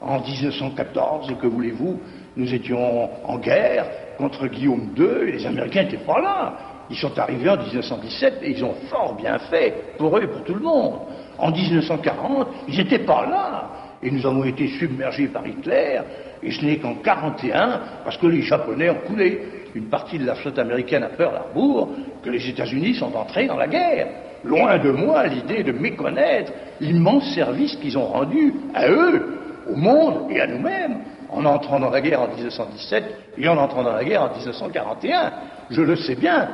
En 0.00 0.20
1914, 0.20 1.34
que 1.40 1.46
voulez-vous, 1.46 1.98
nous 2.36 2.52
étions 2.52 3.08
en 3.26 3.38
guerre 3.38 3.86
contre 4.16 4.46
Guillaume 4.46 4.90
II 4.96 5.32
les 5.32 5.46
Américains 5.46 5.84
n'étaient 5.84 5.96
pas 5.98 6.20
là. 6.20 6.54
Ils 6.90 6.96
sont 6.96 7.18
arrivés 7.18 7.48
en 7.48 7.56
1917 7.56 8.40
et 8.42 8.50
ils 8.50 8.64
ont 8.64 8.74
fort 8.90 9.14
bien 9.14 9.38
fait, 9.38 9.96
pour 9.96 10.16
eux 10.18 10.22
et 10.22 10.26
pour 10.26 10.44
tout 10.44 10.54
le 10.54 10.60
monde. 10.60 10.94
En 11.38 11.50
1940, 11.50 12.48
ils 12.68 12.76
n'étaient 12.76 12.98
pas 13.00 13.26
là. 13.26 13.70
Et 14.02 14.10
nous 14.10 14.26
avons 14.26 14.44
été 14.44 14.68
submergés 14.68 15.28
par 15.28 15.46
Hitler, 15.46 16.00
et 16.42 16.50
ce 16.50 16.62
n'est 16.62 16.76
qu'en 16.76 16.90
1941, 16.90 17.80
parce 18.04 18.18
que 18.18 18.26
les 18.26 18.42
Japonais 18.42 18.90
ont 18.90 19.00
coulé 19.06 19.40
une 19.74 19.86
partie 19.86 20.18
de 20.18 20.26
la 20.26 20.34
flotte 20.34 20.58
américaine 20.58 21.02
à 21.02 21.08
Pearl 21.08 21.34
Harbor, 21.34 21.88
que 22.22 22.28
les 22.28 22.48
États-Unis 22.48 22.94
sont 22.94 23.14
entrés 23.16 23.46
dans 23.46 23.56
la 23.56 23.66
guerre. 23.66 24.08
Loin 24.44 24.76
de 24.78 24.90
moi 24.90 25.26
l'idée 25.26 25.62
de 25.62 25.72
méconnaître 25.72 26.52
l'immense 26.80 27.34
service 27.34 27.76
qu'ils 27.76 27.96
ont 27.96 28.06
rendu 28.06 28.52
à 28.74 28.88
eux, 28.90 29.38
au 29.72 29.76
monde 29.76 30.30
et 30.30 30.40
à 30.40 30.46
nous-mêmes, 30.46 30.98
en 31.34 31.44
entrant 31.44 31.80
dans 31.80 31.90
la 31.90 32.00
guerre 32.00 32.22
en 32.22 32.28
1917 32.28 33.04
et 33.38 33.48
en 33.48 33.56
entrant 33.56 33.82
dans 33.82 33.92
la 33.92 34.04
guerre 34.04 34.22
en 34.22 34.30
1941. 34.30 35.32
Je 35.70 35.82
le 35.82 35.96
sais 35.96 36.14
bien. 36.14 36.48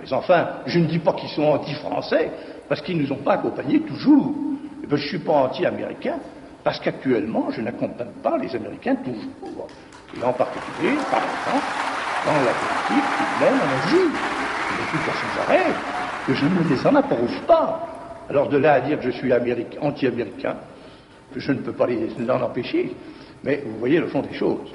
Mais 0.00 0.12
enfin, 0.12 0.48
je 0.66 0.78
ne 0.78 0.86
dis 0.86 0.98
pas 0.98 1.14
qu'ils 1.14 1.30
sont 1.30 1.44
anti-français, 1.44 2.30
parce 2.68 2.80
qu'ils 2.80 2.98
ne 2.98 3.02
nous 3.02 3.12
ont 3.12 3.22
pas 3.22 3.34
accompagnés 3.34 3.80
toujours. 3.80 4.34
Et 4.82 4.86
ben, 4.86 4.96
je 4.96 5.02
ne 5.02 5.08
suis 5.08 5.18
pas 5.18 5.32
anti-américain, 5.32 6.18
parce 6.62 6.78
qu'actuellement, 6.80 7.46
je 7.50 7.60
n'accompagne 7.60 8.12
pas 8.22 8.36
les 8.38 8.54
Américains 8.54 8.96
toujours. 8.96 9.68
Et 10.16 10.22
en 10.22 10.32
particulier, 10.32 10.94
par 11.10 11.20
exemple, 11.20 11.66
dans 12.26 12.32
la 12.32 12.52
politique 12.52 13.08
qu'ils 13.16 13.46
mènent 13.46 13.60
en 13.60 13.70
Asie. 13.78 14.10
Je 14.68 14.90
tout 14.90 15.10
à 15.10 15.14
sans 15.14 15.42
arrêt 15.42 15.72
que 16.26 16.34
je 16.34 16.44
ne 16.44 16.68
les 16.68 16.86
en 16.86 16.94
approuve 16.96 17.40
pas. 17.46 17.86
Alors 18.28 18.48
de 18.48 18.58
là 18.58 18.74
à 18.74 18.80
dire 18.80 18.98
que 18.98 19.04
je 19.04 19.10
suis 19.10 19.32
anti-américain, 19.80 20.56
je 21.34 21.52
ne 21.52 21.58
peux 21.58 21.72
pas 21.72 21.86
l'en 22.26 22.42
empêcher. 22.42 22.94
Mais 23.44 23.62
vous 23.64 23.78
voyez 23.78 23.98
le 23.98 24.08
fond 24.08 24.22
des 24.22 24.34
choses. 24.34 24.72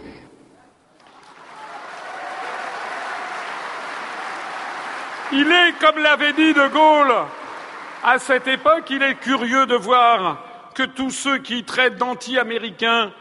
Il 5.34 5.48
est, 5.50 5.80
comme 5.80 6.02
l'avait 6.02 6.34
dit 6.34 6.54
De 6.54 6.68
Gaulle, 6.68 7.14
à 8.04 8.20
cette 8.20 8.48
époque, 8.48 8.90
il 8.90 9.02
est 9.02 9.16
curieux 9.16 9.66
de 9.66 9.76
voir 9.76 10.44
que 10.76 10.84
tous 10.84 11.12
ceux 11.12 11.38
qui 11.38 11.64
traitent 11.64 11.98
d'anti-américains, 11.98 13.12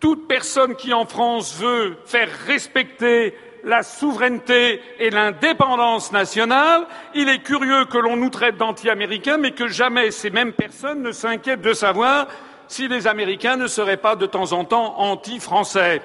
toute 0.00 0.26
personne 0.26 0.74
qui 0.74 0.92
en 0.92 1.06
France 1.06 1.56
veut 1.60 1.96
faire 2.06 2.28
respecter 2.46 3.36
la 3.64 3.84
souveraineté 3.84 4.80
et 4.98 5.10
l'indépendance 5.10 6.10
nationale, 6.10 6.86
il 7.14 7.28
est 7.28 7.42
curieux 7.42 7.84
que 7.84 7.98
l'on 7.98 8.16
nous 8.16 8.30
traite 8.30 8.56
d'anti-américains, 8.56 9.36
mais 9.36 9.52
que 9.52 9.68
jamais 9.68 10.10
ces 10.10 10.30
mêmes 10.30 10.52
personnes 10.52 11.02
ne 11.02 11.12
s'inquiètent 11.12 11.62
de 11.62 11.72
savoir 11.72 12.26
si 12.72 12.88
les 12.88 13.06
Américains 13.06 13.56
ne 13.56 13.66
seraient 13.66 13.98
pas 13.98 14.16
de 14.16 14.24
temps 14.24 14.52
en 14.52 14.64
temps 14.64 14.98
anti-français. 14.98 16.00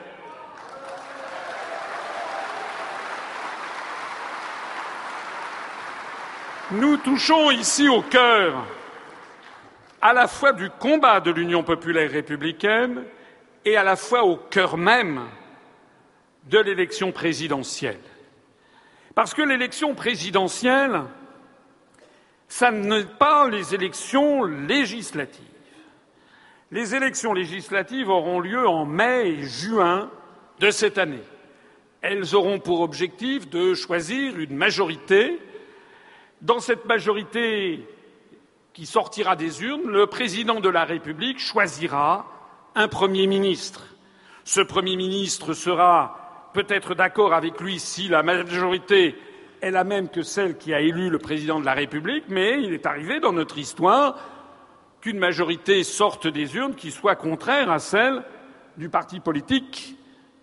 Nous 6.72 6.98
touchons 6.98 7.52
ici 7.52 7.88
au 7.88 8.02
cœur 8.02 8.66
à 10.02 10.12
la 10.12 10.28
fois 10.28 10.52
du 10.52 10.70
combat 10.70 11.22
de 11.22 11.32
l'Union 11.32 11.64
populaire 11.64 12.12
républicaine 12.12 13.06
et 13.64 13.78
à 13.78 13.84
la 13.84 13.96
fois 13.96 14.26
au 14.26 14.36
cœur 14.36 14.76
même 14.76 15.22
de 16.50 16.60
l'élection 16.60 17.14
présidentielle. 17.14 18.02
Parce 19.16 19.34
que 19.34 19.42
l'élection 19.42 19.96
présidentielle, 19.96 21.04
ça 22.50 22.72
n'est 22.72 23.06
pas 23.06 23.48
les 23.48 23.74
élections 23.74 24.44
législatives. 24.44 25.57
Les 26.70 26.96
élections 26.96 27.34
législatives 27.34 28.10
auront 28.10 28.42
lieu 28.42 28.68
en 28.68 28.86
mai 28.86 29.30
et 29.30 29.44
juin 29.44 30.10
de 30.60 30.70
cette 30.70 30.98
année. 30.98 31.24
Elles 32.02 32.36
auront 32.36 32.60
pour 32.60 32.82
objectif 32.82 33.50
de 33.50 33.74
choisir 33.74 34.38
une 34.38 34.56
majorité 34.56 35.40
dans 36.42 36.60
cette 36.60 36.86
majorité 36.86 37.88
qui 38.74 38.86
sortira 38.86 39.36
des 39.38 39.64
urnes, 39.64 39.90
le 39.90 40.08
président 40.08 40.60
de 40.60 40.70
la 40.70 40.84
République 40.84 41.40
choisira 41.40 42.28
un 42.76 42.90
Premier 42.90 43.28
ministre. 43.28 43.96
Ce 44.44 44.60
Premier 44.60 44.98
ministre 44.98 45.54
sera 45.54 46.50
peut-être 46.54 46.96
d'accord 46.96 47.34
avec 47.34 47.60
lui 47.62 47.80
si 47.80 48.10
la 48.10 48.24
majorité 48.24 49.16
est 49.62 49.72
la 49.72 49.86
même 49.86 50.10
que 50.10 50.22
celle 50.22 50.58
qui 50.58 50.74
a 50.74 50.82
élu 50.82 51.10
le 51.10 51.18
président 51.18 51.60
de 51.60 51.66
la 51.66 51.74
République, 51.74 52.26
mais 52.28 52.62
il 52.62 52.74
est 52.74 52.86
arrivé 52.86 53.20
dans 53.20 53.34
notre 53.34 53.58
histoire 53.58 54.20
qu'une 55.02 55.20
majorité 55.20 55.84
sorte 55.84 56.28
des 56.28 56.56
urnes 56.56 56.76
qui 56.76 56.92
soit 56.92 57.16
contraire 57.16 57.72
à 57.72 57.80
celle 57.80 58.24
du 58.78 58.90
parti 58.90 59.20
politique 59.20 59.96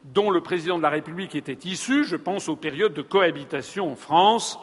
dont 0.05 0.31
le 0.31 0.42
président 0.42 0.76
de 0.76 0.83
la 0.83 0.91
République 0.91 1.34
était 1.34 1.68
issu. 1.68 2.05
Je 2.05 2.16
pense 2.16 2.49
aux 2.49 2.57
périodes 2.57 2.94
de 2.94 3.02
cohabitation 3.02 3.92
en 3.92 3.97
France, 3.97 4.58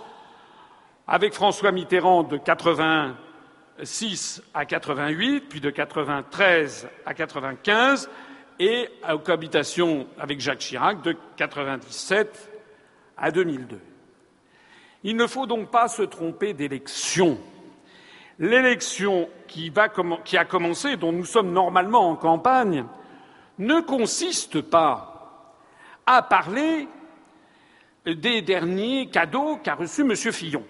avec 1.08 1.34
François 1.34 1.72
Mitterrand 1.72 2.24
de 2.24 2.38
86 2.38 4.44
à 4.53 4.66
88, 4.66 5.45
puis 5.50 5.60
de 5.60 5.70
93 5.70 6.88
à 7.06 7.14
95, 7.14 8.10
et 8.60 8.88
aux 9.11 9.20
cohabitations 9.20 10.08
avec 10.20 10.40
Jacques 10.40 10.60
Chirac 10.60 11.02
de 11.02 11.18
97 11.36 12.50
à 13.18 13.32
2002. 13.32 13.80
Il 15.03 15.16
ne 15.16 15.26
faut 15.26 15.48
donc 15.48 15.72
pas 15.72 15.88
se 15.88 16.03
tromper 16.03 16.53
d'élection. 16.53 17.40
L'élection 18.42 19.30
qui, 19.48 19.72
a 19.76 20.45
commencé, 20.45 20.98
dont 20.98 21.11
nous 21.11 21.26
sommes 21.26 21.53
normalement 21.53 22.10
en 22.10 22.16
campagne, 22.16 22.86
ne 23.60 23.80
consiste 23.82 24.61
pas 24.61 25.53
à 26.08 26.24
parler 26.24 26.88
des 28.03 28.42
derniers 28.42 29.10
cadeaux 29.10 29.58
qu'a 29.58 29.76
reçus 29.76 30.02
M. 30.02 30.16
Fillon. 30.16 30.64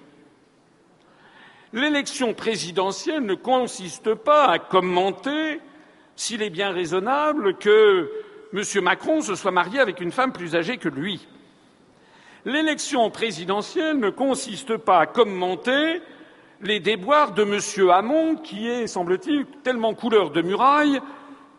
L'élection 1.72 2.33
présidentielle 2.33 3.25
ne 3.25 3.35
consiste 3.35 4.16
pas 4.16 4.50
à 4.50 4.59
commenter 4.59 5.61
s'il 6.17 6.41
est 6.41 6.50
bien 6.50 6.72
raisonnable 6.74 7.58
que 7.58 8.11
M. 8.53 8.83
Macron 8.83 9.22
se 9.22 9.35
soit 9.35 9.51
marié 9.51 9.80
avec 9.80 10.01
une 10.01 10.11
femme 10.11 10.33
plus 10.33 10.58
âgée 10.58 10.75
que 10.75 10.90
lui. 10.90 11.25
L'élection 12.43 13.09
présidentielle 13.09 13.98
ne 13.98 14.09
consiste 14.09 14.75
pas 14.75 15.00
à 15.00 15.06
commenter 15.06 16.01
les 16.61 16.80
déboires 16.80 17.31
de 17.33 17.43
M. 17.43 17.90
Hamon, 17.90 18.35
qui 18.35 18.67
est, 18.67 18.88
semble-t-il, 18.88 19.45
tellement 19.64 19.93
couleur 19.93 20.30
de 20.31 20.41
muraille 20.41 21.01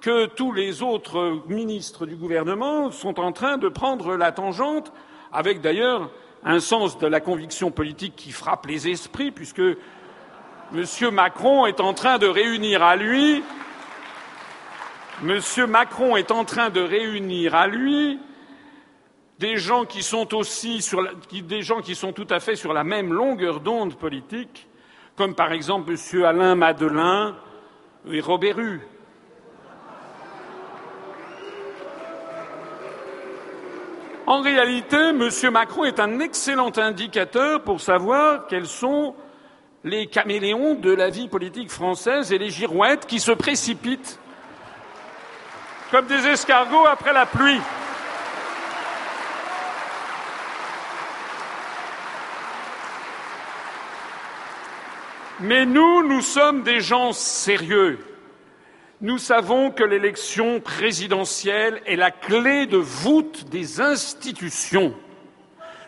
que 0.00 0.26
tous 0.26 0.52
les 0.52 0.82
autres 0.82 1.42
ministres 1.48 2.06
du 2.06 2.16
gouvernement 2.16 2.90
sont 2.90 3.20
en 3.20 3.32
train 3.32 3.56
de 3.56 3.68
prendre 3.68 4.16
la 4.16 4.32
tangente, 4.32 4.92
avec 5.32 5.60
d'ailleurs 5.60 6.10
un 6.44 6.60
sens 6.60 6.98
de 6.98 7.06
la 7.06 7.20
conviction 7.20 7.70
politique 7.70 8.14
qui 8.16 8.32
frappe 8.32 8.66
les 8.66 8.88
esprits, 8.88 9.30
puisque 9.30 9.60
M. 9.60 10.84
Macron 11.12 11.66
est 11.66 11.80
en 11.80 11.94
train 11.94 12.18
de 12.18 12.26
réunir 12.26 12.82
à 12.82 12.96
lui. 12.96 13.42
Macron 15.68 16.16
est 16.16 16.30
en 16.30 16.44
train 16.44 16.70
de 16.70 16.80
réunir 16.80 17.54
à 17.54 17.66
lui 17.66 18.18
des 19.38 19.56
gens 19.56 19.84
qui 19.84 20.02
sont 20.02 20.34
aussi 20.34 20.82
sur 20.82 21.04
des 21.32 21.62
gens 21.62 21.80
qui 21.80 21.94
sont 21.94 22.12
tout 22.12 22.26
à 22.30 22.38
fait 22.38 22.54
sur 22.54 22.72
la 22.72 22.84
même 22.84 23.12
longueur 23.12 23.60
d'onde 23.60 23.96
politique, 23.96 24.68
comme 25.16 25.34
par 25.34 25.52
exemple 25.52 25.92
M. 25.92 26.24
Alain 26.24 26.54
Madelin 26.54 27.36
et 28.10 28.20
Robert 28.20 28.58
Hue. 28.58 28.80
En 34.26 34.40
réalité, 34.40 34.96
M. 34.96 35.28
Macron 35.50 35.84
est 35.84 36.00
un 36.00 36.20
excellent 36.20 36.70
indicateur 36.76 37.62
pour 37.62 37.80
savoir 37.80 38.46
quels 38.46 38.68
sont 38.68 39.14
les 39.84 40.06
caméléons 40.06 40.74
de 40.74 40.92
la 40.92 41.10
vie 41.10 41.28
politique 41.28 41.70
française 41.70 42.32
et 42.32 42.38
les 42.38 42.50
girouettes 42.50 43.06
qui 43.06 43.18
se 43.18 43.32
précipitent 43.32 44.18
comme 45.90 46.06
des 46.06 46.26
escargots 46.26 46.86
après 46.86 47.12
la 47.12 47.26
pluie. 47.26 47.60
Mais 55.42 55.66
nous, 55.66 56.06
nous 56.06 56.20
sommes 56.20 56.62
des 56.62 56.80
gens 56.80 57.12
sérieux. 57.12 57.98
Nous 59.00 59.18
savons 59.18 59.72
que 59.72 59.82
l'élection 59.82 60.60
présidentielle 60.60 61.82
est 61.84 61.96
la 61.96 62.12
clé 62.12 62.66
de 62.66 62.76
voûte 62.76 63.48
des 63.48 63.80
institutions. 63.80 64.94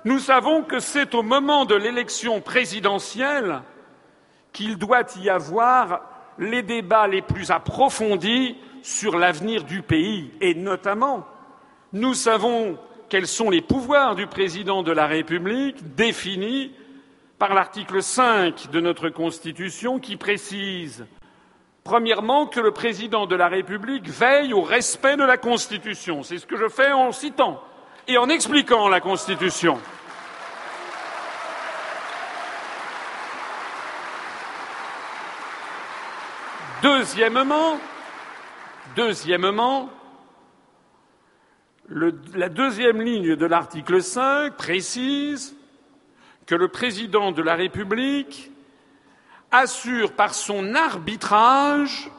Nous 0.04 0.18
savons 0.18 0.62
que 0.62 0.80
c'est 0.80 1.14
au 1.14 1.22
moment 1.22 1.66
de 1.66 1.76
l'élection 1.76 2.40
présidentielle 2.40 3.62
qu'il 4.52 4.76
doit 4.76 5.06
y 5.20 5.30
avoir 5.30 6.02
les 6.38 6.62
débats 6.62 7.06
les 7.06 7.22
plus 7.22 7.52
approfondis 7.52 8.56
sur 8.82 9.16
l'avenir 9.16 9.62
du 9.62 9.82
pays 9.82 10.32
et 10.40 10.54
notamment 10.54 11.26
nous 11.92 12.14
savons 12.14 12.76
quels 13.08 13.28
sont 13.28 13.50
les 13.50 13.62
pouvoirs 13.62 14.16
du 14.16 14.26
président 14.26 14.82
de 14.82 14.90
la 14.90 15.06
République 15.06 15.94
définis 15.94 16.72
par 17.38 17.54
l'article 17.54 18.02
5 18.02 18.70
de 18.70 18.80
notre 18.80 19.08
Constitution 19.08 19.98
qui 19.98 20.16
précise 20.16 21.06
Premièrement, 21.84 22.46
que 22.46 22.60
le 22.60 22.70
président 22.70 23.26
de 23.26 23.36
la 23.36 23.46
République 23.46 24.08
veille 24.08 24.54
au 24.54 24.62
respect 24.62 25.18
de 25.18 25.22
la 25.22 25.36
Constitution. 25.36 26.22
C'est 26.22 26.38
ce 26.38 26.46
que 26.46 26.56
je 26.56 26.70
fais 26.70 26.92
en 26.92 27.12
citant 27.12 27.62
et 28.08 28.16
en 28.16 28.30
expliquant 28.30 28.88
la 28.88 29.02
Constitution. 29.02 29.78
Deuxièmement, 36.82 37.78
deuxièmement 38.96 39.90
la 41.90 42.48
deuxième 42.48 43.02
ligne 43.02 43.36
de 43.36 43.46
l'article 43.46 44.02
5 44.02 44.56
précise 44.56 45.54
que 46.46 46.54
le 46.54 46.68
président 46.68 47.32
de 47.32 47.42
la 47.42 47.54
République 47.54 48.50
assure 49.50 50.12
par 50.12 50.34
son 50.34 50.74
arbitrage 50.74 52.10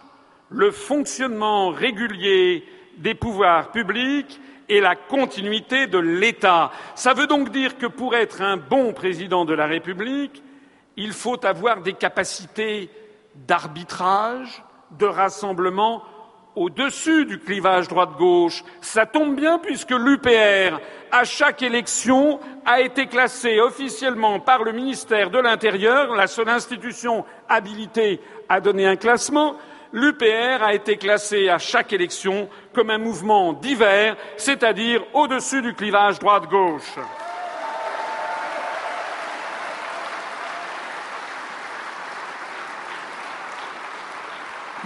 le 0.49 0.71
fonctionnement 0.71 1.69
régulier 1.69 2.65
des 2.97 3.13
pouvoirs 3.13 3.71
publics 3.71 4.39
et 4.69 4.79
la 4.79 4.95
continuité 4.95 5.87
de 5.87 5.97
l'État. 5.97 6.71
Ça 6.95 7.13
veut 7.13 7.27
donc 7.27 7.51
dire 7.51 7.77
que 7.77 7.85
pour 7.85 8.15
être 8.15 8.41
un 8.41 8.57
bon 8.57 8.93
président 8.93 9.45
de 9.45 9.53
la 9.53 9.67
République, 9.67 10.41
il 10.97 11.11
faut 11.11 11.45
avoir 11.45 11.81
des 11.81 11.93
capacités 11.93 12.89
d'arbitrage, 13.35 14.63
de 14.91 15.05
rassemblement 15.05 16.03
au-dessus 16.55 17.25
du 17.25 17.39
clivage 17.39 17.87
droite-gauche. 17.87 18.63
Ça 18.81 19.05
tombe 19.05 19.35
bien 19.35 19.59
puisque 19.59 19.91
l'UPR, 19.91 20.79
à 21.11 21.23
chaque 21.23 21.61
élection, 21.61 22.39
a 22.65 22.81
été 22.81 23.07
classée 23.07 23.59
officiellement 23.59 24.39
par 24.39 24.63
le 24.63 24.71
ministère 24.71 25.29
de 25.29 25.39
l'Intérieur, 25.39 26.15
la 26.15 26.27
seule 26.27 26.49
institution 26.49 27.25
habilitée 27.47 28.21
à 28.49 28.59
donner 28.59 28.85
un 28.87 28.95
classement. 28.95 29.55
L'UPR 29.93 30.61
a 30.61 30.73
été 30.73 30.97
classée 30.97 31.47
à 31.49 31.57
chaque 31.57 31.93
élection 31.93 32.49
comme 32.73 32.89
un 32.89 32.97
mouvement 32.97 33.53
divers, 33.53 34.17
c'est-à-dire 34.35 35.03
au-dessus 35.13 35.61
du 35.61 35.73
clivage 35.73 36.19
droite-gauche. 36.19 36.97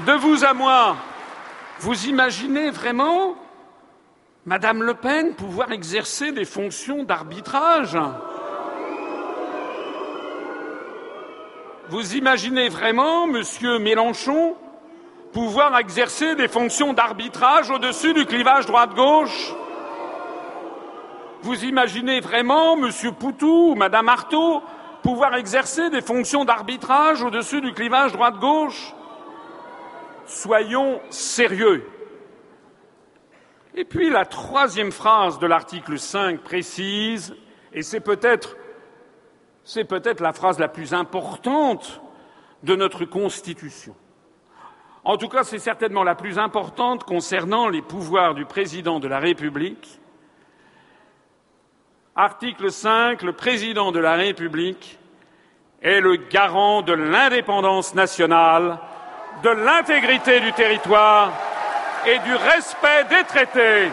De 0.06 0.14
vous 0.14 0.46
à 0.46 0.54
moi, 0.54 0.96
vous 1.80 2.08
imaginez 2.08 2.72
vraiment 2.72 3.36
Madame 4.46 4.84
Le 4.84 4.96
Pen 4.96 5.34
pouvoir 5.36 5.72
exercer 5.72 6.32
des 6.34 6.44
fonctions 6.44 7.04
d'arbitrage 7.04 7.98
Vous 11.90 12.16
imaginez 12.16 12.68
vraiment 12.68 13.28
Monsieur 13.28 13.80
Mélenchon 13.80 14.56
pouvoir 15.32 15.78
exercer 15.78 16.36
des 16.36 16.48
fonctions 16.48 16.94
d'arbitrage 16.94 17.70
au-dessus 17.70 18.14
du 18.14 18.26
clivage 18.26 18.66
droite-gauche 18.66 19.54
Vous 21.44 21.64
imaginez 21.64 22.20
vraiment 22.20 22.76
Monsieur 22.76 23.14
Poutou 23.14 23.72
ou 23.72 23.76
Madame 23.76 24.10
Artaud 24.10 24.62
pouvoir 25.02 25.36
exercer 25.36 25.90
des 25.90 26.02
fonctions 26.02 26.44
d'arbitrage 26.44 27.24
au-dessus 27.24 27.62
du 27.62 27.74
clivage 27.74 28.12
droite-gauche 28.12 28.94
Soyons 30.30 31.02
sérieux. 31.10 31.90
Et 33.74 33.84
puis 33.84 34.12
la 34.12 34.26
troisième 34.26 34.92
phrase 34.92 35.40
de 35.40 35.48
l'article 35.48 35.98
5 35.98 36.42
précise, 36.42 37.36
et 37.74 37.82
c'est 37.82 38.00
peut-être 38.00 38.56
la 40.20 40.34
phrase 40.34 40.60
la 40.60 40.68
plus 40.68 40.94
importante 40.94 42.00
de 42.62 42.76
notre 42.76 43.06
Constitution. 43.06 43.96
En 45.04 45.18
tout 45.18 45.30
cas, 45.30 45.44
c'est 45.44 45.58
certainement 45.58 46.04
la 46.04 46.14
plus 46.14 46.38
importante 46.38 47.06
concernant 47.06 47.68
les 47.68 47.82
pouvoirs 47.82 48.36
du 48.36 48.46
président 48.46 49.00
de 49.00 49.08
la 49.08 49.18
République. 49.18 50.00
Article 52.16 52.72
5, 52.72 53.24
le 53.24 53.34
président 53.34 53.92
de 53.92 54.00
la 54.00 54.14
République 54.14 55.00
est 55.82 56.02
le 56.02 56.18
garant 56.18 56.84
de 56.84 56.94
l'indépendance 56.94 57.96
nationale 57.96 58.80
de 59.44 59.50
l'intégrité 59.50 60.40
du 60.40 60.52
territoire 60.54 61.32
et 62.06 62.20
du 62.20 62.36
respect 62.36 63.06
des 63.10 63.24
traités. 63.24 63.90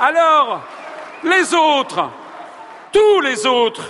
Alors, 0.00 0.60
les 1.24 1.54
autres, 1.54 2.10
tous 2.92 3.20
les 3.20 3.46
autres, 3.46 3.84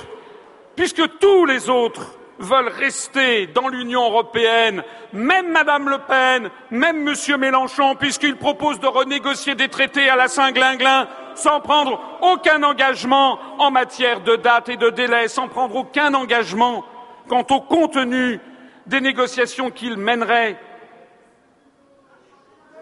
puisque 0.74 1.18
tous 1.18 1.44
les 1.44 1.68
autres 1.68 2.15
veulent 2.38 2.68
rester 2.68 3.46
dans 3.46 3.68
l'Union 3.68 4.04
européenne, 4.04 4.82
même 5.12 5.50
Madame 5.50 5.88
Le 5.88 5.98
Pen, 5.98 6.50
même 6.70 7.02
Monsieur 7.02 7.36
Mélenchon, 7.36 7.94
puisqu'ils 7.94 8.36
proposent 8.36 8.80
de 8.80 8.86
renégocier 8.86 9.54
des 9.54 9.68
traités 9.68 10.08
à 10.08 10.16
la 10.16 10.28
Saint-Glinglin 10.28 11.08
sans 11.34 11.60
prendre 11.60 12.00
aucun 12.22 12.62
engagement 12.62 13.38
en 13.58 13.70
matière 13.70 14.20
de 14.20 14.36
date 14.36 14.68
et 14.68 14.76
de 14.76 14.90
délai, 14.90 15.28
sans 15.28 15.48
prendre 15.48 15.76
aucun 15.76 16.14
engagement 16.14 16.84
quant 17.28 17.44
au 17.50 17.60
contenu 17.60 18.40
des 18.86 19.00
négociations 19.00 19.70
qu'ils 19.70 19.96
mèneraient. 19.96 20.58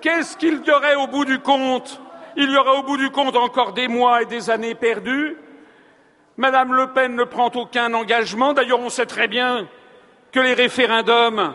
Qu'est-ce 0.01 0.37
qu'il 0.37 0.63
y 0.65 0.71
aurait 0.71 0.97
au 0.97 1.07
bout 1.07 1.25
du 1.25 1.39
compte? 1.39 2.01
Il 2.37 2.51
y 2.51 2.57
aurait 2.57 2.79
au 2.79 2.83
bout 2.83 2.97
du 2.97 3.11
compte 3.11 3.37
encore 3.37 3.73
des 3.73 3.89
mois 3.89 4.23
et 4.23 4.27
des 4.27 4.51
années 4.51 4.75
perdues 4.75 5.37
Madame 6.37 6.75
Le 6.75 6.89
Pen 6.89 7.15
ne 7.15 7.25
prend 7.25 7.51
aucun 7.55 7.95
engagement. 7.95 8.53
D'ailleurs, 8.53 8.81
on 8.81 8.91
sait 8.91 9.07
très 9.07 9.29
bien 9.29 9.69
que 10.33 10.41
les 10.41 10.55
référendums, 10.55 11.55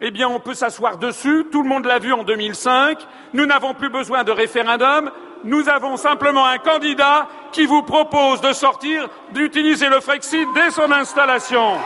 eh 0.00 0.10
bien, 0.10 0.28
on 0.28 0.40
peut 0.40 0.54
s'asseoir 0.54 0.96
dessus. 0.96 1.46
Tout 1.52 1.62
le 1.62 1.68
monde 1.68 1.84
l'a 1.84 1.98
vu 1.98 2.12
en 2.12 2.24
2005. 2.24 2.98
Nous 3.34 3.44
n'avons 3.44 3.74
plus 3.74 3.90
besoin 3.90 4.24
de 4.24 4.32
référendum. 4.32 5.10
Nous 5.44 5.68
avons 5.68 5.96
simplement 5.96 6.46
un 6.46 6.58
candidat 6.58 7.28
qui 7.52 7.66
vous 7.66 7.82
propose 7.82 8.40
de 8.40 8.52
sortir, 8.52 9.08
d'utiliser 9.32 9.88
le 9.88 10.00
Frexit 10.00 10.48
dès 10.54 10.70
son 10.70 10.90
installation. 10.90 11.76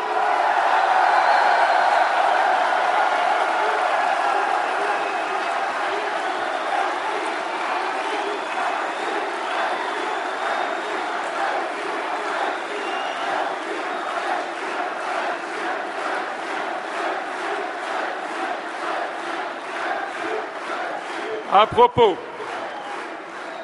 À 21.63 21.67
propos, 21.69 22.17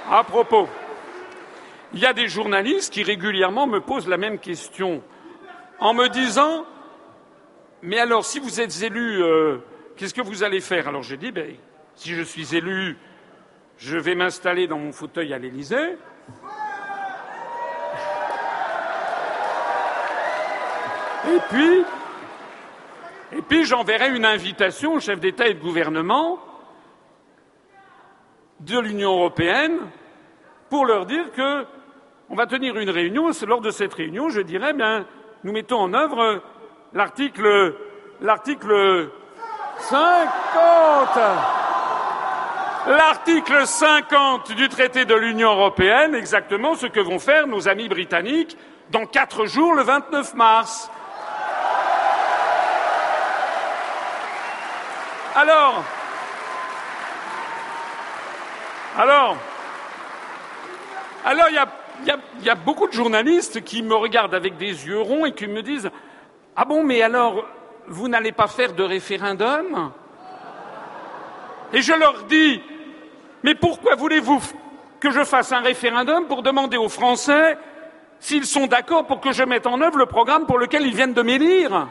à 0.08 0.22
propos, 0.22 0.68
il 1.92 1.98
y 1.98 2.06
a 2.06 2.12
des 2.12 2.28
journalistes 2.28 2.92
qui 2.92 3.02
régulièrement 3.02 3.66
me 3.66 3.80
posent 3.80 4.06
la 4.06 4.16
même 4.16 4.38
question 4.38 5.02
en 5.80 5.94
me 5.94 6.06
disant 6.08 6.64
Mais 7.82 7.98
alors, 7.98 8.24
si 8.24 8.38
vous 8.38 8.60
êtes 8.60 8.84
élu, 8.84 9.20
euh, 9.20 9.58
qu'est-ce 9.96 10.14
que 10.14 10.20
vous 10.20 10.44
allez 10.44 10.60
faire? 10.60 10.86
Alors 10.86 11.02
j'ai 11.02 11.16
dit 11.16 11.32
ben, 11.32 11.56
Si 11.96 12.14
je 12.14 12.22
suis 12.22 12.54
élu, 12.54 12.96
je 13.78 13.98
vais 13.98 14.14
m'installer 14.14 14.68
dans 14.68 14.78
mon 14.78 14.92
fauteuil 14.92 15.34
à 15.34 15.38
l'Élysée. 15.38 15.96
Et 21.26 21.40
puis, 21.50 21.84
et 23.32 23.42
puis 23.42 23.64
j'enverrai 23.64 24.14
une 24.14 24.24
invitation 24.24 24.94
au 24.94 25.00
chef 25.00 25.18
d'État 25.18 25.48
et 25.48 25.54
de 25.54 25.60
gouvernement 25.60 26.38
de 28.60 28.78
l'Union 28.78 29.12
européenne 29.12 29.78
pour 30.70 30.86
leur 30.86 31.06
dire 31.06 31.32
que 31.32 31.64
on 32.30 32.34
va 32.34 32.46
tenir 32.46 32.76
une 32.76 32.90
réunion. 32.90 33.30
Lors 33.46 33.60
de 33.60 33.70
cette 33.70 33.94
réunion, 33.94 34.28
je 34.28 34.40
dirais, 34.40 34.74
bien, 34.74 35.06
nous 35.44 35.52
mettons 35.52 35.78
en 35.80 35.94
œuvre 35.94 36.42
l'article, 36.92 37.74
l'article 38.20 39.10
50, 39.78 41.18
l'article 42.88 43.66
50 43.66 44.52
du 44.52 44.68
traité 44.68 45.04
de 45.04 45.14
l'Union 45.14 45.52
européenne, 45.52 46.14
exactement 46.14 46.74
ce 46.74 46.86
que 46.86 47.00
vont 47.00 47.18
faire 47.18 47.46
nos 47.46 47.68
amis 47.68 47.88
britanniques 47.88 48.56
dans 48.90 49.06
quatre 49.06 49.46
jours, 49.46 49.74
le 49.74 49.82
29 49.82 50.34
mars. 50.34 50.90
Alors, 55.34 55.84
alors, 58.98 59.36
il 61.48 61.54
y 61.54 61.58
a, 61.58 62.18
y 62.42 62.50
a, 62.50 62.54
beaucoup 62.56 62.88
de 62.88 62.92
journalistes 62.92 63.62
qui 63.62 63.82
me 63.82 63.94
regardent 63.94 64.34
avec 64.34 64.56
des 64.56 64.86
yeux 64.86 65.00
ronds 65.00 65.24
et 65.24 65.32
qui 65.32 65.46
me 65.46 65.62
disent 65.62 65.88
Ah 66.56 66.64
bon, 66.64 66.82
mais 66.82 67.00
alors, 67.02 67.46
vous 67.86 68.08
n'allez 68.08 68.32
pas 68.32 68.48
faire 68.48 68.72
de 68.72 68.82
référendum? 68.82 69.92
Et 71.72 71.80
je 71.80 71.92
leur 71.92 72.24
dis 72.24 72.60
Mais 73.44 73.54
pourquoi 73.54 73.94
voulez-vous 73.94 74.42
que 74.98 75.12
je 75.12 75.22
fasse 75.22 75.52
un 75.52 75.60
référendum 75.60 76.26
pour 76.26 76.42
demander 76.42 76.76
aux 76.76 76.88
Français 76.88 77.56
s'ils 78.18 78.46
sont 78.46 78.66
d'accord 78.66 79.06
pour 79.06 79.20
que 79.20 79.30
je 79.30 79.44
mette 79.44 79.68
en 79.68 79.80
œuvre 79.80 79.98
le 79.98 80.06
programme 80.06 80.44
pour 80.46 80.58
lequel 80.58 80.84
ils 80.84 80.94
viennent 80.94 81.14
de 81.14 81.22
m'élire? 81.22 81.86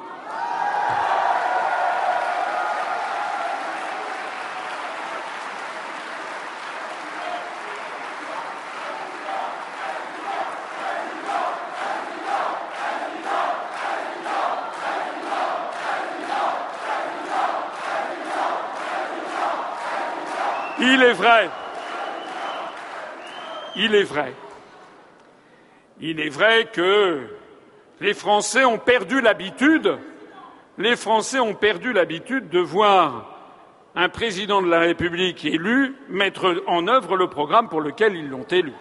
Il 20.97 21.03
est 21.03 21.13
vrai, 21.13 21.49
il 23.75 23.93
est 23.93 24.03
vrai, 24.03 24.33
il 25.99 26.19
est 26.19 26.29
vrai 26.29 26.69
que 26.73 27.19
les 28.01 28.15
Français 28.15 28.65
ont 28.65 28.79
perdu 28.79 29.21
l'habitude, 29.21 29.99
les 30.79 30.95
Français 30.95 31.39
ont 31.39 31.53
perdu 31.53 31.93
l'habitude 31.93 32.49
de 32.49 32.57
voir 32.57 33.29
un 33.93 34.09
président 34.09 34.59
de 34.59 34.71
la 34.71 34.79
République 34.79 35.45
élu 35.45 35.95
mettre 36.09 36.63
en 36.65 36.87
œuvre 36.87 37.15
le 37.15 37.29
programme 37.29 37.69
pour 37.69 37.81
lequel 37.81 38.15
ils 38.15 38.27
l'ont 38.27 38.47
élu. 38.49 38.73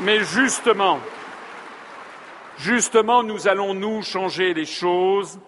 Mais 0.00 0.24
justement, 0.24 0.98
justement, 2.58 3.22
nous 3.22 3.46
allons 3.46 3.74
nous 3.74 4.02
changer 4.02 4.54
les 4.54 4.66
choses 4.66 5.38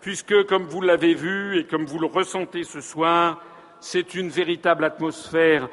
puisque, 0.00 0.46
comme 0.46 0.64
vous 0.64 0.80
l'avez 0.80 1.14
vu 1.14 1.58
et 1.58 1.64
comme 1.64 1.86
vous 1.86 1.98
le 1.98 2.06
ressentez 2.06 2.64
ce 2.64 2.80
soir, 2.80 3.42
c'est 3.80 4.14
une 4.14 4.28
véritable 4.28 4.84
atmosphère 4.84 5.68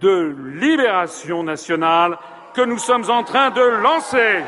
de 0.00 0.34
libération 0.60 1.42
nationale 1.42 2.18
que 2.54 2.62
nous 2.62 2.78
sommes 2.78 3.08
en 3.10 3.22
train 3.22 3.50
de 3.50 3.62
lancer. 3.82 4.44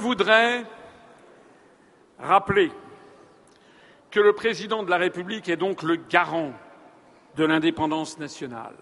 Voudrais 0.00 0.64
rappeler 2.18 2.72
que 4.10 4.20
le 4.20 4.32
président 4.32 4.82
de 4.82 4.90
la 4.90 4.96
République 4.96 5.48
est 5.48 5.56
donc 5.56 5.82
le 5.82 5.96
garant 5.96 6.52
de 7.36 7.44
l'indépendance 7.44 8.18
nationale. 8.18 8.74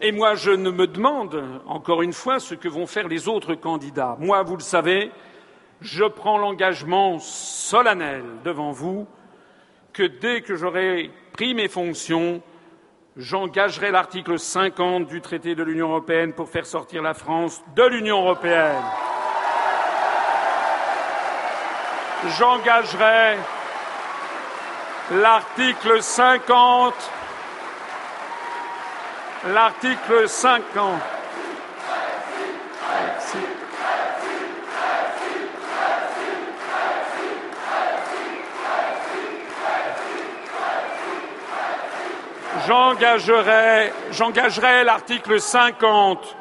Et 0.00 0.12
moi, 0.12 0.34
je 0.34 0.50
ne 0.50 0.70
me 0.70 0.86
demande, 0.86 1.42
encore 1.66 2.02
une 2.02 2.12
fois, 2.12 2.38
ce 2.38 2.54
que 2.54 2.68
vont 2.68 2.86
faire 2.86 3.08
les 3.08 3.28
autres 3.28 3.54
candidats. 3.54 4.16
Moi, 4.20 4.42
vous 4.42 4.56
le 4.56 4.62
savez, 4.62 5.10
je 5.80 6.04
prends 6.04 6.38
l'engagement 6.38 7.18
solennel 7.18 8.22
devant 8.44 8.70
vous 8.70 9.06
que 9.92 10.04
dès 10.04 10.42
que 10.42 10.54
j'aurai 10.54 11.10
pris 11.32 11.54
mes 11.54 11.68
fonctions, 11.68 12.42
j'engagerai 13.16 13.90
l'article 13.90 14.38
50 14.38 15.06
du 15.06 15.20
traité 15.20 15.56
de 15.56 15.64
l'Union 15.64 15.88
européenne 15.88 16.32
pour 16.32 16.48
faire 16.48 16.66
sortir 16.66 17.02
la 17.02 17.14
France 17.14 17.62
de 17.74 17.82
l'Union 17.82 18.20
européenne. 18.20 18.84
J'engagerai 22.26 23.36
l'article 25.12 26.02
50, 26.02 26.94
l'article 29.46 30.28
50. 30.28 31.00
J'engagerai, 42.66 43.92
j'engagerai 44.10 44.84
l'article 44.84 45.40
50 45.40 46.36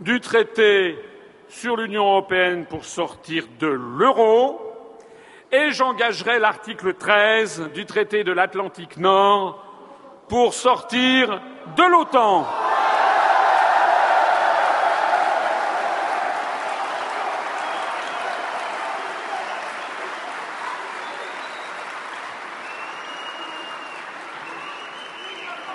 du 0.00 0.20
traité 0.20 0.98
sur 1.48 1.76
l'Union 1.76 2.06
européenne 2.06 2.66
pour 2.66 2.84
sortir 2.84 3.44
de 3.60 3.68
l'euro 3.68 4.71
et 5.52 5.70
j'engagerai 5.70 6.38
l'article 6.38 6.94
13 6.94 7.70
du 7.74 7.84
traité 7.84 8.24
de 8.24 8.32
l'Atlantique 8.32 8.96
Nord 8.96 9.62
pour 10.28 10.54
sortir 10.54 11.42
de 11.76 11.82
l'OTAN. 11.82 12.46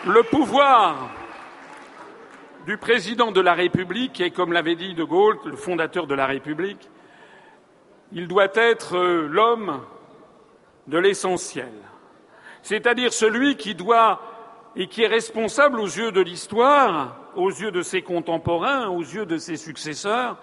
Le 0.07 0.23
pouvoir 0.23 1.09
du 2.65 2.77
président 2.77 3.31
de 3.31 3.41
la 3.41 3.53
République 3.53 4.21
est, 4.21 4.31
comme 4.31 4.53
l'avait 4.53 4.75
dit 4.75 4.95
De 4.95 5.03
Gaulle, 5.03 5.37
le 5.45 5.55
fondateur 5.55 6.07
de 6.07 6.15
la 6.15 6.25
République, 6.25 6.89
il 8.11 8.27
doit 8.27 8.49
être 8.55 8.97
euh, 8.97 9.27
l'homme 9.27 9.81
de 10.87 10.97
l'essentiel, 10.97 11.71
c'est-à-dire 12.61 13.13
celui 13.13 13.55
qui 13.55 13.75
doit 13.75 14.21
et 14.75 14.87
qui 14.87 15.03
est 15.03 15.07
responsable 15.07 15.79
aux 15.79 15.87
yeux 15.87 16.11
de 16.11 16.21
l'histoire, 16.21 17.17
aux 17.35 17.49
yeux 17.49 17.71
de 17.71 17.81
ses 17.81 18.01
contemporains, 18.01 18.87
aux 18.87 19.01
yeux 19.01 19.25
de 19.25 19.37
ses 19.37 19.57
successeurs, 19.57 20.37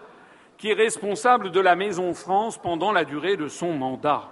qui 0.58 0.70
est 0.70 0.74
responsable 0.74 1.50
de 1.50 1.60
la 1.60 1.76
Maison 1.76 2.14
France 2.14 2.58
pendant 2.60 2.92
la 2.92 3.04
durée 3.04 3.36
de 3.36 3.48
son 3.48 3.72
mandat. 3.72 4.28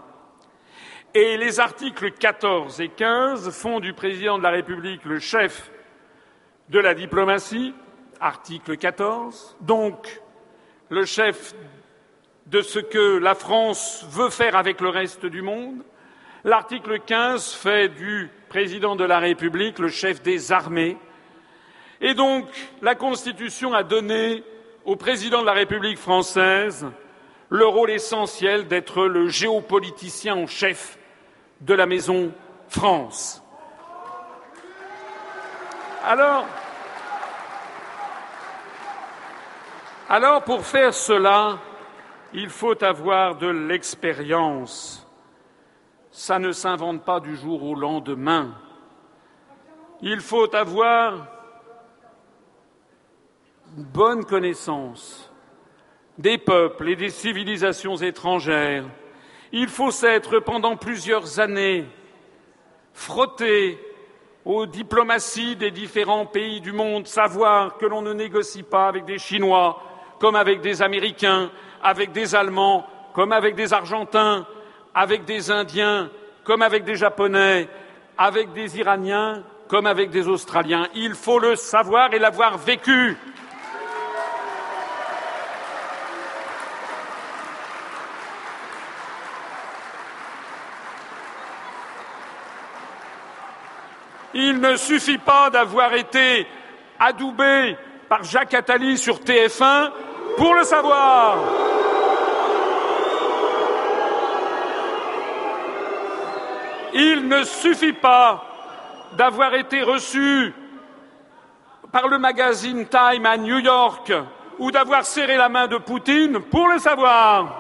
Et 1.15 1.37
les 1.37 1.61
articles 1.61 2.11
14 2.11 2.81
et 2.81 2.89
15 2.89 3.51
font 3.51 3.81
du 3.81 3.93
président 3.93 4.39
de 4.39 4.43
la 4.43 4.51
République 4.51 5.05
le 5.05 5.19
chef 5.19 5.71
de 6.69 6.79
la 6.79 6.95
diplomatie, 6.95 7.75
article 8.21 8.77
14, 8.77 9.57
donc 9.61 10.23
le 10.89 11.05
chef 11.05 11.55
de 12.47 12.61
ce 12.61 12.79
que 12.79 13.19
la 13.19 13.35
France 13.35 14.05
veut 14.11 14.31
faire 14.31 14.57
avec 14.57 14.81
le 14.81 14.89
reste 14.89 15.27
du 15.27 15.43
monde. 15.43 15.83
L'article 16.45 17.01
15 17.01 17.53
fait 17.55 17.89
du 17.89 18.31
président 18.49 18.97
de 18.97 19.05
la 19.05 19.19
République 19.19 19.79
le 19.79 19.89
chef 19.89 20.23
des 20.23 20.53
armées. 20.53 20.99
Et 22.01 22.15
donc, 22.15 22.47
la 22.83 22.95
Constitution 22.95 23.73
a 23.75 23.85
donné 23.85 24.43
au 24.85 24.97
président 24.97 25.41
de 25.41 25.47
la 25.47 25.53
République 25.53 25.99
française 25.99 26.87
le 27.49 27.67
rôle 27.67 27.91
essentiel 27.91 28.67
d'être 28.67 29.05
le 29.05 29.29
géopoliticien 29.29 30.35
en 30.35 30.47
chef 30.47 30.99
de 31.61 31.75
la 31.75 31.87
maison 31.87 32.33
France. 32.69 33.43
Alors, 36.05 36.47
alors 40.09 40.43
pour 40.43 40.67
faire 40.67 40.93
cela, 40.93 41.59
il 42.35 42.49
faut 42.49 42.83
avoir 42.83 43.37
de 43.37 43.49
l'expérience. 43.49 45.07
Ça 46.11 46.39
ne 46.39 46.53
s'invente 46.53 47.05
pas 47.05 47.21
du 47.21 47.37
jour 47.37 47.63
au 47.63 47.75
lendemain. 47.75 48.55
Il 50.01 50.21
faut 50.21 50.55
avoir 50.55 51.27
une 53.77 53.85
bonne 53.85 54.25
connaissance 54.25 55.33
des 56.19 56.39
peuples 56.39 56.91
et 56.91 56.97
des 56.97 57.11
civilisations 57.11 57.97
étrangères, 57.97 58.85
il 59.51 59.69
faut 59.69 59.91
s'être 59.91 60.39
pendant 60.41 60.77
plusieurs 60.77 61.41
années 61.41 61.87
frotté 62.93 63.79
aux 64.45 64.67
diplomaties 64.67 65.57
des 65.57 65.71
différents 65.71 66.27
pays 66.27 66.61
du 66.61 66.73
monde, 66.73 67.07
savoir 67.07 67.77
que 67.77 67.87
l'on 67.87 68.03
ne 68.03 68.13
négocie 68.13 68.63
pas 68.63 68.89
avec 68.89 69.05
des 69.05 69.19
Chinois 69.19 69.81
comme 70.19 70.37
avec 70.37 70.61
des 70.61 70.83
Américains, 70.83 71.51
avec 71.83 72.13
des 72.13 72.35
Allemands 72.35 72.87
comme 73.13 73.33
avec 73.33 73.55
des 73.55 73.73
Argentins, 73.73 74.47
avec 74.95 75.25
des 75.25 75.51
Indiens 75.51 76.11
comme 76.45 76.63
avec 76.63 76.85
des 76.85 76.97
Japonais, 76.97 77.69
avec 78.19 78.53
des 78.53 78.79
Iraniens 78.79 79.43
comme 79.69 79.87
avec 79.87 80.11
des 80.11 80.29
Australiens. 80.29 80.87
Il 80.95 81.15
faut 81.15 81.39
le 81.39 81.57
savoir 81.57 82.13
et 82.13 82.19
l'avoir 82.19 82.59
vécu. 82.59 83.17
Il 94.35 94.61
ne 94.61 94.77
suffit 94.77 95.19
pas 95.19 95.51
d'avoir 95.51 95.93
été 95.95 96.47
adoubé 96.99 97.77
par 98.09 98.25
Jacques 98.25 98.55
Attali 98.55 98.97
sur 98.97 99.21
TF1 99.21 99.91
pour 100.37 100.55
le 100.55 100.65
savoir. 100.65 101.39
Il 106.95 107.27
ne 107.29 107.43
suffit 107.45 107.95
pas 107.95 108.45
d'avoir 109.17 109.55
été 109.55 109.83
reçu 109.83 110.55
par 111.91 112.09
le 112.09 112.19
magazine 112.19 112.87
Time 112.87 113.27
à 113.27 113.37
New 113.37 113.59
York 113.59 114.13
ou 114.59 114.71
d'avoir 114.71 115.05
serré 115.05 115.37
la 115.37 115.49
main 115.49 115.67
de 115.67 115.79
Poutine 115.79 116.41
pour 116.41 116.69
le 116.69 116.79
savoir. 116.79 117.59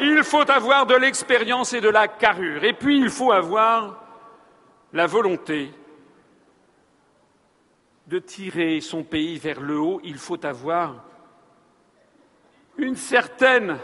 Il 0.00 0.22
faut 0.24 0.50
avoir 0.50 0.86
de 0.86 0.94
l'expérience 0.94 1.72
et 1.72 1.80
de 1.80 1.88
la 1.88 2.08
carrure. 2.08 2.64
Et 2.64 2.72
puis, 2.72 2.98
il 2.98 3.10
faut 3.10 3.32
avoir 3.32 3.96
la 4.92 5.06
volonté 5.06 5.72
de 8.06 8.18
tirer 8.18 8.80
son 8.80 9.02
pays 9.02 9.38
vers 9.38 9.60
le 9.60 9.78
haut, 9.78 10.00
il 10.04 10.18
faut 10.18 10.44
avoir 10.44 11.04
une 12.76 12.96
certaine 12.96 13.78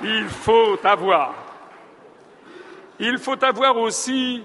Il 0.00 0.28
faut 0.28 0.78
avoir. 0.84 1.34
Il 3.00 3.18
faut 3.18 3.44
avoir 3.44 3.76
aussi 3.76 4.44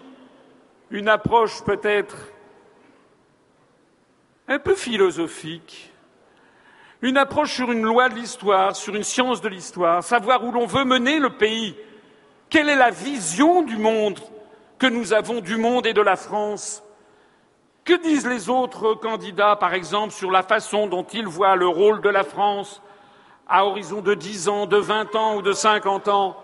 une 0.89 1.07
approche 1.07 1.63
peut-être 1.63 2.32
un 4.47 4.59
peu 4.59 4.75
philosophique, 4.75 5.91
une 7.01 7.17
approche 7.17 7.53
sur 7.53 7.71
une 7.71 7.83
loi 7.83 8.09
de 8.09 8.15
l'histoire, 8.15 8.75
sur 8.75 8.95
une 8.95 9.03
science 9.03 9.41
de 9.41 9.49
l'histoire, 9.49 10.03
savoir 10.03 10.43
où 10.43 10.51
l'on 10.51 10.65
veut 10.65 10.85
mener 10.85 11.19
le 11.19 11.31
pays, 11.31 11.75
quelle 12.49 12.69
est 12.69 12.75
la 12.75 12.91
vision 12.91 13.61
du 13.61 13.77
monde 13.77 14.19
que 14.77 14.87
nous 14.87 15.13
avons 15.13 15.41
du 15.41 15.57
monde 15.57 15.85
et 15.85 15.93
de 15.93 16.01
la 16.01 16.15
France? 16.15 16.83
Que 17.83 18.01
disent 18.01 18.27
les 18.27 18.49
autres 18.49 18.93
candidats, 18.93 19.55
par 19.55 19.73
exemple, 19.73 20.13
sur 20.13 20.31
la 20.31 20.43
façon 20.43 20.87
dont 20.87 21.03
ils 21.03 21.27
voient 21.27 21.55
le 21.55 21.67
rôle 21.67 22.01
de 22.01 22.09
la 22.09 22.23
France 22.23 22.81
à 23.47 23.65
horizon 23.65 24.01
de 24.01 24.13
dix 24.13 24.47
ans, 24.47 24.67
de 24.67 24.77
vingt 24.77 25.13
ans 25.15 25.35
ou 25.35 25.41
de 25.41 25.51
cinquante 25.51 26.07
ans? 26.07 26.37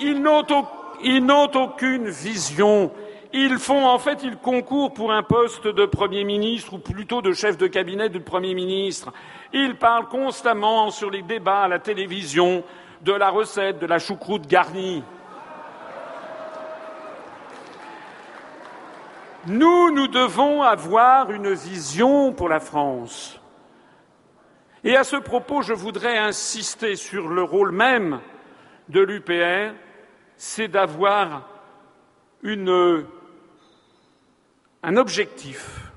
Ils 0.00 0.20
n'ont 0.20 1.50
aucune 1.54 2.10
vision. 2.10 2.92
Ils 3.32 3.58
font, 3.58 3.86
en 3.86 3.98
fait, 3.98 4.22
ils 4.22 4.36
concourent 4.36 4.92
pour 4.92 5.12
un 5.12 5.22
poste 5.22 5.66
de 5.66 5.86
Premier 5.86 6.24
ministre 6.24 6.74
ou 6.74 6.78
plutôt 6.78 7.22
de 7.22 7.32
chef 7.32 7.56
de 7.56 7.66
cabinet 7.66 8.08
du 8.08 8.20
Premier 8.20 8.54
ministre. 8.54 9.12
Ils 9.52 9.76
parlent 9.76 10.08
constamment 10.08 10.90
sur 10.90 11.10
les 11.10 11.22
débats 11.22 11.62
à 11.62 11.68
la 11.68 11.78
télévision 11.78 12.64
de 13.02 13.12
la 13.12 13.30
recette 13.30 13.78
de 13.78 13.86
la 13.86 13.98
choucroute 13.98 14.46
garnie. 14.46 15.02
Nous, 19.46 19.90
nous 19.92 20.08
devons 20.08 20.62
avoir 20.62 21.30
une 21.30 21.52
vision 21.52 22.32
pour 22.32 22.48
la 22.48 22.60
France. 22.60 23.40
Et 24.82 24.96
à 24.96 25.04
ce 25.04 25.16
propos, 25.16 25.62
je 25.62 25.72
voudrais 25.72 26.18
insister 26.18 26.96
sur 26.96 27.28
le 27.28 27.42
rôle 27.42 27.70
même 27.70 28.20
de 28.88 29.00
l'UPR 29.00 29.74
c'est 30.40 30.68
d'avoir 30.68 31.46
un 34.82 34.96
objectif. 34.96 35.90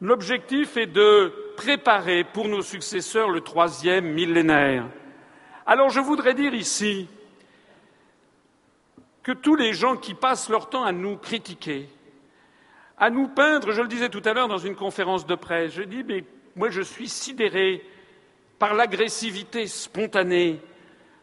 L'objectif 0.00 0.76
est 0.76 0.86
de 0.86 1.32
préparer 1.56 2.24
pour 2.24 2.48
nos 2.48 2.62
successeurs 2.62 3.30
le 3.30 3.40
troisième 3.40 4.12
millénaire. 4.12 4.86
Alors 5.64 5.90
je 5.90 6.00
voudrais 6.00 6.34
dire 6.34 6.54
ici 6.54 7.08
que 9.22 9.32
tous 9.32 9.56
les 9.56 9.72
gens 9.72 9.96
qui 9.96 10.14
passent 10.14 10.48
leur 10.48 10.68
temps 10.68 10.84
à 10.84 10.92
nous 10.92 11.16
critiquer, 11.16 11.88
à 12.98 13.10
nous 13.10 13.28
peindre, 13.28 13.72
je 13.72 13.82
le 13.82 13.88
disais 13.88 14.08
tout 14.08 14.22
à 14.24 14.32
l'heure 14.32 14.48
dans 14.48 14.58
une 14.58 14.76
conférence 14.76 15.26
de 15.26 15.34
presse, 15.34 15.72
je 15.72 15.82
dis 15.82 16.04
mais 16.04 16.24
moi 16.54 16.70
je 16.70 16.82
suis 16.82 17.08
sidéré 17.08 17.82
par 18.58 18.74
l'agressivité 18.74 19.66
spontanée 19.66 20.60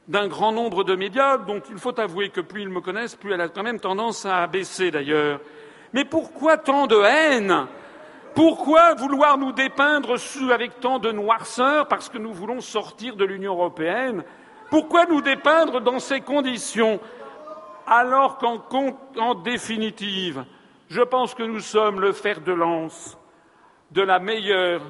d'un 0.07 0.27
grand 0.27 0.51
nombre 0.51 0.83
de 0.83 0.95
médias 0.95 1.37
dont 1.37 1.61
il 1.69 1.77
faut 1.77 1.97
avouer 1.99 2.29
que 2.29 2.41
plus 2.41 2.63
ils 2.63 2.69
me 2.69 2.81
connaissent, 2.81 3.15
plus 3.15 3.33
elle 3.33 3.41
a 3.41 3.49
quand 3.49 3.63
même 3.63 3.79
tendance 3.79 4.25
à 4.25 4.45
baisser 4.47 4.91
d'ailleurs. 4.91 5.39
Mais 5.93 6.05
pourquoi 6.05 6.57
tant 6.57 6.87
de 6.87 6.99
haine? 7.01 7.67
Pourquoi 8.35 8.95
vouloir 8.95 9.37
nous 9.37 9.51
dépeindre 9.51 10.15
avec 10.51 10.79
tant 10.79 10.97
de 10.97 11.11
noirceur 11.11 11.87
parce 11.87 12.09
que 12.09 12.17
nous 12.17 12.33
voulons 12.33 12.61
sortir 12.61 13.15
de 13.15 13.25
l'Union 13.25 13.53
européenne? 13.53 14.23
Pourquoi 14.71 15.05
nous 15.05 15.21
dépeindre 15.21 15.81
dans 15.81 15.99
ces 15.99 16.21
conditions 16.21 16.99
alors 17.85 18.37
qu'en 18.37 19.35
définitive, 19.35 20.45
je 20.89 21.01
pense 21.01 21.35
que 21.35 21.43
nous 21.43 21.59
sommes 21.59 21.99
le 21.99 22.11
fer 22.11 22.41
de 22.41 22.53
lance 22.53 23.17
de 23.91 24.01
la 24.01 24.17
meilleure 24.17 24.81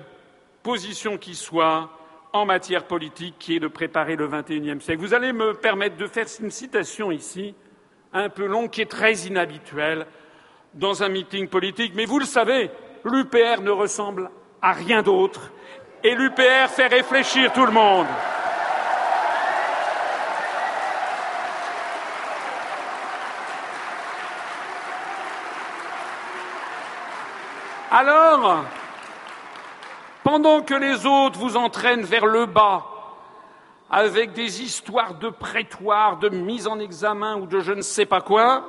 position 0.61 1.17
qui 1.17 1.35
soit 1.35 1.89
en 2.31 2.45
matière 2.45 2.85
politique, 2.85 3.35
qui 3.37 3.57
est 3.57 3.59
de 3.59 3.67
préparer 3.67 4.15
le 4.15 4.27
XXIe 4.27 4.79
siècle. 4.79 5.01
Vous 5.01 5.13
allez 5.13 5.33
me 5.33 5.53
permettre 5.53 5.97
de 5.97 6.07
faire 6.07 6.27
une 6.39 6.49
citation 6.49 7.11
ici, 7.11 7.53
un 8.13 8.29
peu 8.29 8.45
longue, 8.45 8.69
qui 8.69 8.81
est 8.81 8.89
très 8.89 9.13
inhabituelle 9.13 10.07
dans 10.73 11.03
un 11.03 11.09
meeting 11.09 11.47
politique, 11.47 11.93
mais 11.95 12.05
vous 12.05 12.19
le 12.19 12.25
savez, 12.25 12.71
l'UPR 13.03 13.61
ne 13.61 13.71
ressemble 13.71 14.29
à 14.61 14.71
rien 14.71 15.01
d'autre, 15.01 15.51
et 16.03 16.15
l'UPR 16.15 16.69
fait 16.69 16.87
réfléchir 16.87 17.51
tout 17.53 17.65
le 17.65 17.71
monde. 17.71 18.07
Alors, 27.91 28.63
pendant 30.23 30.61
que 30.61 30.73
les 30.73 31.05
autres 31.05 31.37
vous 31.37 31.57
entraînent 31.57 32.01
vers 32.01 32.25
le 32.25 32.47
bas, 32.47 32.85
avec 33.91 34.33
des 34.33 34.63
histoires 34.63 35.13
de 35.13 35.29
prétoire, 35.29 36.17
de 36.17 36.29
mise 36.29 36.65
en 36.65 36.79
examen 36.79 37.35
ou 37.35 37.45
de 37.45 37.59
je 37.59 37.71
ne 37.71 37.81
sais 37.81 38.07
pas 38.07 38.21
quoi, 38.21 38.65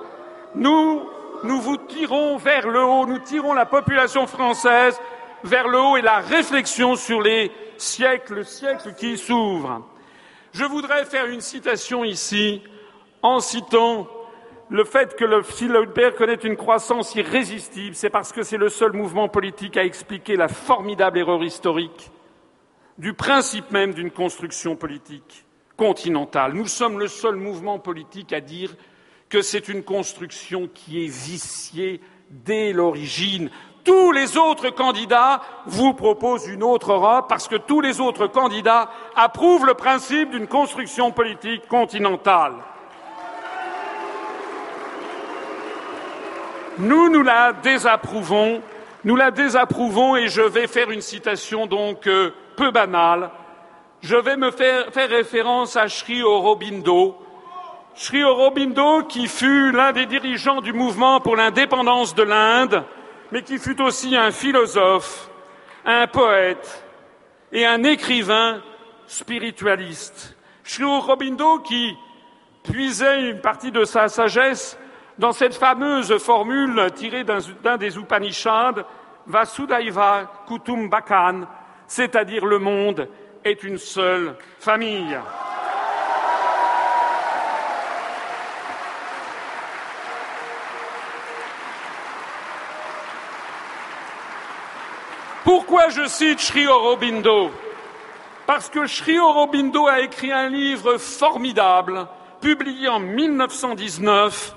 nous, 0.54 1.08
nous 1.44 1.60
vous 1.60 1.76
tirons 1.76 2.36
vers 2.36 2.68
le 2.68 2.82
haut, 2.82 3.06
nous 3.06 3.18
tirons 3.18 3.52
la 3.52 3.66
population 3.66 4.26
française 4.26 4.98
vers 5.44 5.68
le 5.68 5.78
haut 5.78 5.96
et 5.96 6.02
la 6.02 6.18
réflexion 6.18 6.96
sur 6.96 7.20
les 7.20 7.52
siècles, 7.76 8.44
siècles 8.44 8.94
qui 8.94 9.18
s'ouvrent. 9.18 9.86
Je 10.52 10.64
voudrais 10.64 11.04
faire 11.04 11.26
une 11.26 11.40
citation 11.40 12.04
ici 12.04 12.62
en 13.22 13.40
citant 13.40 14.08
le 14.70 14.84
fait 14.84 15.14
que 15.16 15.24
le, 15.24 15.42
si 15.42 15.68
connaît 16.16 16.34
une 16.34 16.56
croissance 16.56 17.14
irrésistible, 17.14 17.94
c'est 17.94 18.10
parce 18.10 18.32
que 18.32 18.42
c'est 18.42 18.56
le 18.56 18.68
seul 18.70 18.92
mouvement 18.92 19.28
politique 19.28 19.76
à 19.76 19.84
expliquer 19.84 20.36
la 20.36 20.48
formidable 20.48 21.18
erreur 21.18 21.42
historique 21.42 22.10
du 22.98 23.12
principe 23.12 23.70
même 23.70 23.92
d'une 23.92 24.10
construction 24.10 24.76
politique 24.76 25.44
continentale. 25.76 26.54
Nous 26.54 26.66
sommes 26.66 26.98
le 26.98 27.08
seul 27.08 27.36
mouvement 27.36 27.78
politique 27.78 28.32
à 28.32 28.40
dire 28.40 28.70
que 29.34 29.42
c'est 29.42 29.68
une 29.68 29.82
construction 29.82 30.70
qui 30.72 31.04
est 31.04 31.08
viciée 31.08 32.00
dès 32.30 32.72
l'origine. 32.72 33.50
Tous 33.82 34.12
les 34.12 34.36
autres 34.36 34.70
candidats 34.70 35.42
vous 35.66 35.92
proposent 35.92 36.46
une 36.46 36.62
autre 36.62 36.92
Europe 36.92 37.26
parce 37.28 37.48
que 37.48 37.56
tous 37.56 37.80
les 37.80 38.00
autres 38.00 38.28
candidats 38.28 38.88
approuvent 39.16 39.66
le 39.66 39.74
principe 39.74 40.30
d'une 40.30 40.46
construction 40.46 41.10
politique 41.10 41.66
continentale. 41.66 42.52
Nous, 46.78 47.08
nous 47.08 47.22
la 47.24 47.54
désapprouvons, 47.54 48.62
nous 49.02 49.16
la 49.16 49.32
désapprouvons 49.32 50.14
et 50.14 50.28
je 50.28 50.42
vais 50.42 50.68
faire 50.68 50.92
une 50.92 51.02
citation 51.02 51.66
donc 51.66 52.06
euh, 52.06 52.30
peu 52.56 52.70
banale. 52.70 53.32
Je 54.00 54.14
vais 54.14 54.36
me 54.36 54.52
faire, 54.52 54.92
référence 54.94 55.74
à 55.74 55.88
Sri 55.88 56.22
Aurobindo. 56.22 57.23
Sri 57.96 58.24
Aurobindo 58.24 59.04
qui 59.04 59.28
fut 59.28 59.70
l'un 59.70 59.92
des 59.92 60.06
dirigeants 60.06 60.60
du 60.60 60.72
mouvement 60.72 61.20
pour 61.20 61.36
l'indépendance 61.36 62.14
de 62.16 62.24
l'Inde, 62.24 62.82
mais 63.30 63.42
qui 63.42 63.58
fut 63.58 63.80
aussi 63.80 64.16
un 64.16 64.32
philosophe, 64.32 65.30
un 65.84 66.08
poète 66.08 66.84
et 67.52 67.64
un 67.64 67.84
écrivain 67.84 68.60
spiritualiste. 69.06 70.36
Sri 70.64 70.82
Aurobindo 70.82 71.60
qui 71.60 71.96
puisait 72.64 73.30
une 73.30 73.40
partie 73.40 73.70
de 73.70 73.84
sa 73.84 74.08
sagesse 74.08 74.76
dans 75.16 75.32
cette 75.32 75.54
fameuse 75.54 76.18
formule 76.18 76.90
tirée 76.96 77.22
d'un 77.22 77.76
des 77.76 77.96
Upanishads, 77.96 78.82
Vasudhaiva 79.26 80.44
Kutumbakan, 80.48 81.42
c'est-à-dire 81.86 82.44
le 82.44 82.58
monde 82.58 83.08
est 83.44 83.62
une 83.62 83.78
seule 83.78 84.36
famille. 84.58 85.16
Pourquoi 95.44 95.90
je 95.90 96.06
cite 96.06 96.40
Sri 96.40 96.66
Aurobindo? 96.66 97.50
Parce 98.46 98.70
que 98.70 98.86
Sri 98.86 99.18
Aurobindo 99.18 99.86
a 99.86 100.00
écrit 100.00 100.32
un 100.32 100.48
livre 100.48 100.96
formidable, 100.96 102.06
publié 102.40 102.88
en 102.88 102.98
1919, 102.98 104.56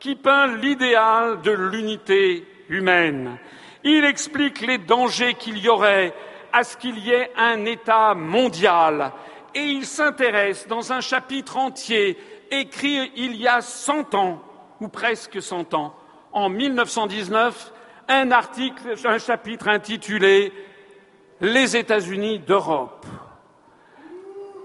qui 0.00 0.14
peint 0.14 0.46
l'idéal 0.56 1.42
de 1.42 1.50
l'unité 1.50 2.46
humaine. 2.70 3.36
Il 3.84 4.06
explique 4.06 4.62
les 4.62 4.78
dangers 4.78 5.34
qu'il 5.34 5.58
y 5.58 5.68
aurait 5.68 6.14
à 6.50 6.64
ce 6.64 6.78
qu'il 6.78 6.98
y 6.98 7.10
ait 7.10 7.30
un 7.36 7.66
État 7.66 8.14
mondial 8.14 9.12
et 9.54 9.64
il 9.64 9.84
s'intéresse 9.84 10.66
dans 10.66 10.92
un 10.92 11.00
chapitre 11.00 11.58
entier 11.58 12.18
écrit 12.50 13.12
il 13.16 13.36
y 13.36 13.46
a 13.46 13.60
cent 13.60 14.14
ans, 14.14 14.42
ou 14.80 14.88
presque 14.88 15.42
cent 15.42 15.74
ans, 15.74 15.94
en 16.32 16.48
1919, 16.48 17.72
un 18.08 18.30
article, 18.30 18.94
un 19.04 19.18
chapitre 19.18 19.68
intitulé 19.68 20.52
Les 21.40 21.76
États-Unis 21.76 22.38
d'Europe. 22.40 23.06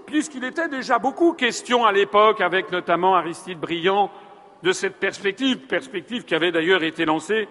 Puisqu'il 0.06 0.44
était 0.44 0.68
déjà 0.68 0.98
beaucoup 0.98 1.32
question 1.32 1.84
à 1.84 1.92
l'époque, 1.92 2.40
avec 2.40 2.72
notamment 2.72 3.14
Aristide 3.14 3.58
Briand, 3.58 4.10
de 4.62 4.72
cette 4.72 4.96
perspective, 4.96 5.66
perspective 5.66 6.24
qui 6.24 6.34
avait 6.34 6.50
d'ailleurs 6.50 6.82
été 6.82 7.04
lancée, 7.04 7.48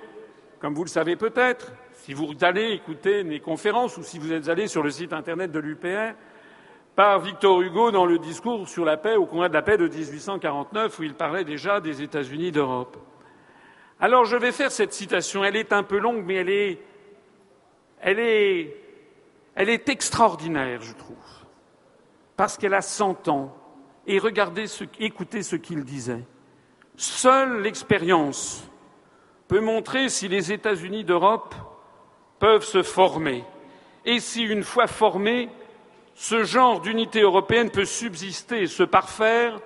comme 0.59 0.73
vous 0.73 0.83
le 0.83 0.89
savez 0.89 1.15
peut-être, 1.15 1.71
si 1.93 2.13
vous 2.13 2.33
allez 2.41 2.71
écouter 2.71 3.23
mes 3.23 3.39
conférences 3.39 3.97
ou 3.97 4.03
si 4.03 4.17
vous 4.17 4.33
êtes 4.33 4.49
allé 4.49 4.67
sur 4.67 4.83
le 4.83 4.89
site 4.89 5.13
internet 5.13 5.51
de 5.51 5.59
l'UPR, 5.59 6.15
par 6.95 7.19
Victor 7.19 7.61
Hugo 7.61 7.91
dans 7.91 8.05
le 8.05 8.17
discours 8.17 8.67
sur 8.67 8.83
la 8.83 8.97
paix 8.97 9.15
au 9.15 9.27
Congrès 9.27 9.49
de 9.49 9.53
la 9.53 9.61
paix 9.61 9.77
de 9.77 9.87
1849, 9.87 10.97
où 10.97 11.03
il 11.03 11.13
parlait 11.13 11.43
déjà 11.43 11.79
des 11.79 12.01
États-Unis 12.01 12.51
d'Europe. 12.51 12.97
Alors 13.99 14.25
je 14.25 14.37
vais 14.37 14.51
faire 14.51 14.71
cette 14.71 14.93
citation. 14.93 15.43
Elle 15.43 15.55
est 15.55 15.73
un 15.73 15.83
peu 15.83 15.97
longue, 15.97 16.23
mais 16.25 16.35
elle 18.01 18.19
est, 18.19 19.89
extraordinaire, 19.89 20.81
je 20.81 20.93
trouve, 20.93 21.17
parce 22.35 22.57
qu'elle 22.57 22.75
a 22.75 22.81
cent 22.81 23.27
ans. 23.27 23.55
Et 24.05 24.19
regardez, 24.19 24.67
ce, 24.67 24.83
écoutez 24.99 25.43
ce 25.43 25.55
qu'il 25.55 25.83
disait. 25.83 26.23
Seule 26.95 27.61
l'expérience 27.61 28.63
peut 29.47 29.59
montrer 29.59 30.09
si 30.09 30.27
les 30.27 30.51
États-Unis 30.51 31.03
d'Europe 31.03 31.55
peuvent 32.39 32.63
se 32.63 32.83
former 32.83 33.43
et 34.05 34.19
si, 34.19 34.43
une 34.43 34.63
fois 34.63 34.87
formés, 34.87 35.49
ce 36.15 36.43
genre 36.43 36.79
d'unité 36.79 37.21
européenne 37.21 37.69
peut 37.69 37.85
subsister 37.85 38.63
et 38.63 38.67
se 38.67 38.83
parfaire 38.83 39.59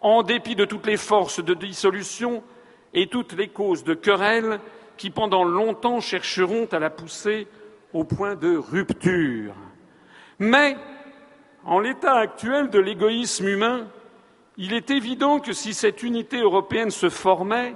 en 0.00 0.22
dépit 0.22 0.54
de 0.54 0.64
toutes 0.64 0.86
les 0.86 0.96
forces 0.98 1.42
de 1.42 1.54
dissolution 1.54 2.42
et 2.94 3.06
toutes 3.06 3.32
les 3.32 3.48
causes 3.48 3.84
de 3.84 3.94
querelle 3.94 4.60
qui, 4.96 5.10
pendant 5.10 5.44
longtemps, 5.44 6.00
chercheront 6.00 6.66
à 6.72 6.78
la 6.78 6.90
pousser 6.90 7.46
au 7.92 8.04
point 8.04 8.34
de 8.34 8.56
rupture. 8.56 9.54
Mais, 10.38 10.76
en 11.64 11.78
l'état 11.78 12.16
actuel 12.16 12.70
de 12.70 12.78
l'égoïsme 12.78 13.48
humain, 13.48 13.86
il 14.56 14.74
est 14.74 14.90
évident 14.90 15.38
que 15.38 15.52
si 15.52 15.74
cette 15.74 16.02
unité 16.02 16.38
européenne 16.40 16.90
se 16.90 17.08
formait, 17.08 17.74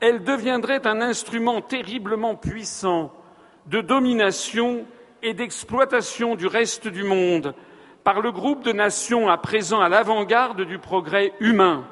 elle 0.00 0.24
deviendrait 0.24 0.86
un 0.86 1.00
instrument 1.00 1.60
terriblement 1.60 2.34
puissant 2.34 3.12
de 3.66 3.80
domination 3.80 4.86
et 5.22 5.34
d'exploitation 5.34 6.34
du 6.34 6.46
reste 6.46 6.88
du 6.88 7.04
monde 7.04 7.54
par 8.02 8.20
le 8.20 8.32
groupe 8.32 8.64
de 8.64 8.72
nations 8.72 9.28
à 9.28 9.36
présent 9.36 9.80
à 9.80 9.88
l'avant-garde 9.88 10.62
du 10.62 10.78
progrès 10.78 11.32
humain. 11.38 11.84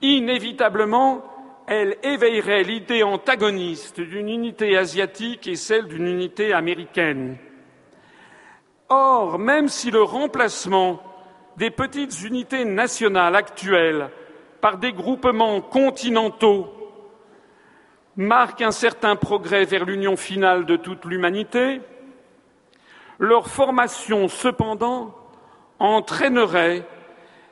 Inévitablement, 0.00 1.22
elle 1.68 1.98
éveillerait 2.02 2.62
l'idée 2.62 3.02
antagoniste 3.02 4.00
d'une 4.00 4.30
unité 4.30 4.74
asiatique 4.76 5.46
et 5.46 5.54
celle 5.54 5.86
d'une 5.86 6.06
unité 6.06 6.54
américaine. 6.54 7.36
Or, 8.88 9.38
même 9.38 9.68
si 9.68 9.90
le 9.90 10.02
remplacement 10.02 11.02
des 11.58 11.70
petites 11.70 12.22
unités 12.22 12.64
nationales 12.64 13.36
actuelles 13.36 14.08
par 14.62 14.78
des 14.78 14.92
groupements 14.92 15.60
continentaux 15.60 16.72
marque 18.16 18.62
un 18.62 18.70
certain 18.70 19.14
progrès 19.14 19.66
vers 19.66 19.84
l'union 19.84 20.16
finale 20.16 20.64
de 20.64 20.76
toute 20.76 21.04
l'humanité, 21.04 21.82
leur 23.18 23.46
formation, 23.46 24.28
cependant, 24.28 25.14
entraînerait 25.78 26.86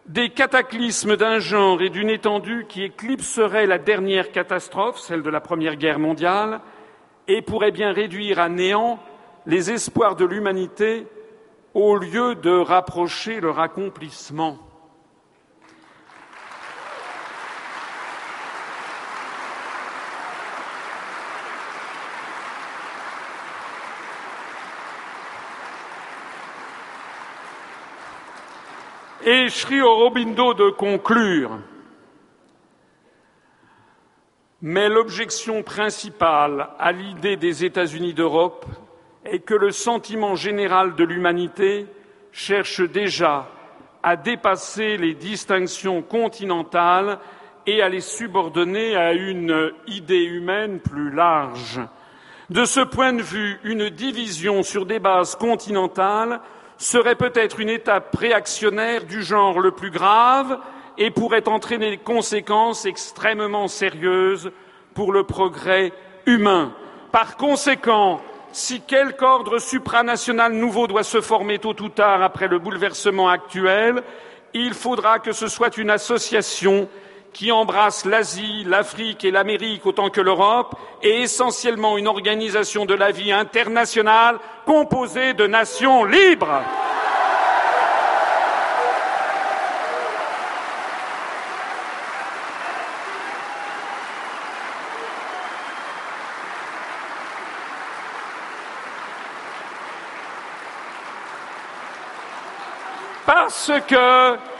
des 0.08 0.30
cataclysmes 0.30 1.16
d'un 1.16 1.38
genre 1.38 1.82
et 1.82 1.90
d'une 1.90 2.10
étendue 2.10 2.66
qui 2.68 2.84
éclipseraient 2.84 3.66
la 3.66 3.78
dernière 3.78 4.30
catastrophe, 4.30 4.98
celle 4.98 5.22
de 5.22 5.30
la 5.30 5.40
Première 5.40 5.76
Guerre 5.76 5.98
mondiale, 5.98 6.60
et 7.28 7.42
pourrait 7.42 7.72
bien 7.72 7.92
réduire 7.92 8.38
à 8.38 8.48
néant 8.48 9.00
les 9.46 9.70
espoirs 9.70 10.16
de 10.16 10.24
l'humanité 10.24 11.06
au 11.74 11.96
lieu 11.96 12.34
de 12.36 12.50
rapprocher 12.50 13.40
leur 13.40 13.58
accomplissement. 13.58 14.58
Et 29.28 29.48
Sri 29.48 29.80
Aurobindo 29.82 30.54
de 30.54 30.70
conclure. 30.70 31.58
Mais 34.62 34.88
l'objection 34.88 35.64
principale 35.64 36.68
à 36.78 36.92
l'idée 36.92 37.36
des 37.36 37.64
États-Unis 37.64 38.14
d'Europe 38.14 38.66
est 39.24 39.40
que 39.40 39.54
le 39.54 39.72
sentiment 39.72 40.36
général 40.36 40.94
de 40.94 41.02
l'humanité 41.02 41.86
cherche 42.30 42.80
déjà 42.82 43.48
à 44.04 44.14
dépasser 44.14 44.96
les 44.96 45.14
distinctions 45.14 46.02
continentales 46.02 47.18
et 47.66 47.82
à 47.82 47.88
les 47.88 48.02
subordonner 48.02 48.94
à 48.94 49.12
une 49.12 49.72
idée 49.88 50.22
humaine 50.22 50.78
plus 50.78 51.10
large. 51.10 51.80
De 52.48 52.64
ce 52.64 52.78
point 52.78 53.12
de 53.12 53.22
vue, 53.22 53.58
une 53.64 53.90
division 53.90 54.62
sur 54.62 54.86
des 54.86 55.00
bases 55.00 55.34
continentales 55.34 56.40
serait 56.78 57.14
peut-être 57.14 57.60
une 57.60 57.68
étape 57.68 58.14
réactionnaire 58.14 59.04
du 59.04 59.22
genre 59.22 59.60
le 59.60 59.70
plus 59.70 59.90
grave 59.90 60.58
et 60.98 61.10
pourrait 61.10 61.48
entraîner 61.48 61.90
des 61.90 61.98
conséquences 61.98 62.86
extrêmement 62.86 63.68
sérieuses 63.68 64.50
pour 64.94 65.12
le 65.12 65.24
progrès 65.24 65.92
humain. 66.26 66.72
Par 67.12 67.36
conséquent, 67.36 68.20
si 68.52 68.80
quelque 68.80 69.22
ordre 69.22 69.58
supranational 69.58 70.52
nouveau 70.52 70.86
doit 70.86 71.02
se 71.02 71.20
former 71.20 71.58
tôt 71.58 71.80
ou 71.80 71.88
tard 71.88 72.22
après 72.22 72.48
le 72.48 72.58
bouleversement 72.58 73.28
actuel, 73.28 74.02
il 74.54 74.72
faudra 74.72 75.18
que 75.18 75.32
ce 75.32 75.48
soit 75.48 75.76
une 75.76 75.90
association 75.90 76.88
qui 77.36 77.52
embrasse 77.52 78.06
l'Asie, 78.06 78.64
l'Afrique 78.64 79.22
et 79.22 79.30
l'Amérique 79.30 79.84
autant 79.84 80.08
que 80.08 80.22
l'Europe, 80.22 80.74
et 81.02 81.20
essentiellement 81.20 81.98
une 81.98 82.08
organisation 82.08 82.86
de 82.86 82.94
la 82.94 83.10
vie 83.10 83.30
internationale 83.30 84.38
composée 84.64 85.34
de 85.34 85.46
nations 85.46 86.06
libres. 86.06 86.62
Parce 103.26 103.72
que 103.86 104.55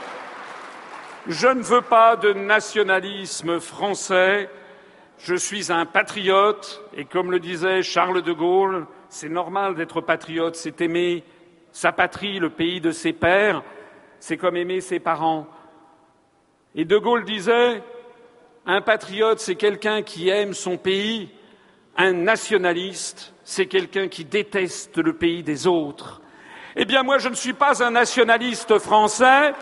je 1.27 1.47
ne 1.47 1.61
veux 1.61 1.81
pas 1.81 2.15
de 2.15 2.33
nationalisme 2.33 3.59
français. 3.59 4.49
Je 5.19 5.35
suis 5.35 5.71
un 5.71 5.85
patriote 5.85 6.83
et 6.95 7.05
comme 7.05 7.31
le 7.31 7.39
disait 7.39 7.81
Charles 7.81 8.21
de 8.21 8.31
Gaulle, 8.31 8.85
c'est 9.09 9.29
normal 9.29 9.75
d'être 9.75 9.99
patriote, 9.99 10.55
c'est 10.55 10.79
aimer 10.81 11.23
sa 11.71 11.91
patrie, 11.91 12.39
le 12.39 12.49
pays 12.49 12.81
de 12.81 12.91
ses 12.91 13.13
pères, 13.13 13.63
c'est 14.19 14.37
comme 14.37 14.55
aimer 14.55 14.79
ses 14.79 14.99
parents. 14.99 15.47
Et 16.75 16.85
de 16.85 16.97
Gaulle 16.97 17.25
disait 17.25 17.83
un 18.65 18.81
patriote, 18.81 19.39
c'est 19.39 19.55
quelqu'un 19.55 20.03
qui 20.03 20.29
aime 20.29 20.53
son 20.53 20.77
pays, 20.77 21.29
un 21.97 22.13
nationaliste, 22.13 23.33
c'est 23.43 23.65
quelqu'un 23.65 24.07
qui 24.07 24.23
déteste 24.23 24.97
le 24.97 25.13
pays 25.13 25.43
des 25.43 25.67
autres. 25.67 26.21
Eh 26.75 26.85
bien, 26.85 27.01
moi, 27.01 27.17
je 27.17 27.29
ne 27.29 27.33
suis 27.33 27.53
pas 27.53 27.83
un 27.83 27.91
nationaliste 27.91 28.77
français, 28.77 29.53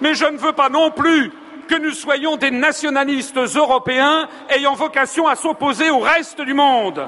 mais 0.00 0.14
je 0.14 0.24
ne 0.24 0.38
veux 0.38 0.52
pas 0.52 0.68
non 0.68 0.90
plus 0.90 1.32
que 1.68 1.76
nous 1.76 1.92
soyons 1.92 2.36
des 2.36 2.50
nationalistes 2.50 3.36
européens 3.36 4.28
ayant 4.48 4.74
vocation 4.74 5.28
à 5.28 5.36
s'opposer 5.36 5.90
au 5.90 5.98
reste 5.98 6.40
du 6.40 6.54
monde. 6.54 7.06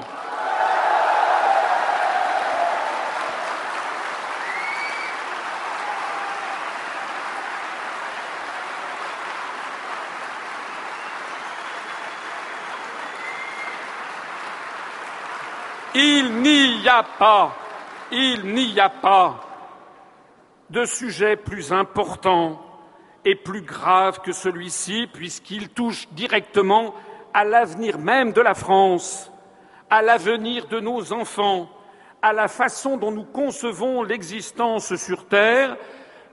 Il 15.93 16.41
n'y 16.41 16.87
a 16.87 17.03
pas, 17.03 17.53
il 18.11 18.45
n'y 18.45 18.79
a 18.79 18.89
pas 18.89 19.35
de 20.69 20.85
sujet 20.85 21.35
plus 21.35 21.73
important 21.73 22.70
est 23.25 23.35
plus 23.35 23.61
grave 23.61 24.19
que 24.21 24.31
celui-ci 24.31 25.07
puisqu'il 25.11 25.69
touche 25.69 26.07
directement 26.11 26.93
à 27.33 27.43
l'avenir 27.43 27.97
même 27.97 28.33
de 28.33 28.41
la 28.41 28.53
France, 28.53 29.31
à 29.89 30.01
l'avenir 30.01 30.67
de 30.67 30.79
nos 30.79 31.13
enfants, 31.13 31.69
à 32.21 32.33
la 32.33 32.47
façon 32.47 32.97
dont 32.97 33.11
nous 33.11 33.23
concevons 33.23 34.03
l'existence 34.03 34.95
sur 34.95 35.27
Terre. 35.27 35.77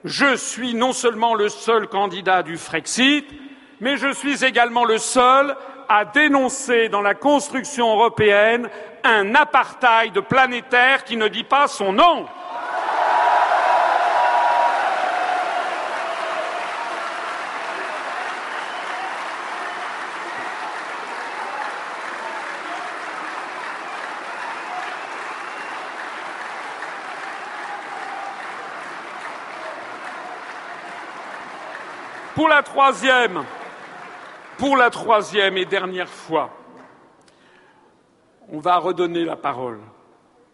Je 0.04 0.36
suis 0.36 0.74
non 0.74 0.92
seulement 0.92 1.34
le 1.34 1.48
seul 1.48 1.88
candidat 1.88 2.42
du 2.42 2.56
Frexit, 2.56 3.26
mais 3.80 3.96
je 3.96 4.12
suis 4.12 4.44
également 4.44 4.84
le 4.84 4.98
seul 4.98 5.56
à 5.88 6.04
dénoncer 6.04 6.88
dans 6.88 7.00
la 7.00 7.14
construction 7.14 7.90
européenne 7.92 8.68
un 9.04 9.34
apartheid 9.34 10.20
planétaire 10.20 11.04
qui 11.04 11.16
ne 11.16 11.28
dit 11.28 11.44
pas 11.44 11.66
son 11.66 11.92
nom. 11.92 12.26
Pour 32.38 32.46
la 32.46 32.62
troisième, 32.62 33.42
et 35.56 35.64
dernière 35.64 36.08
fois, 36.08 36.50
on 38.48 38.60
va 38.60 38.76
redonner 38.76 39.24
la 39.24 39.34
parole 39.34 39.80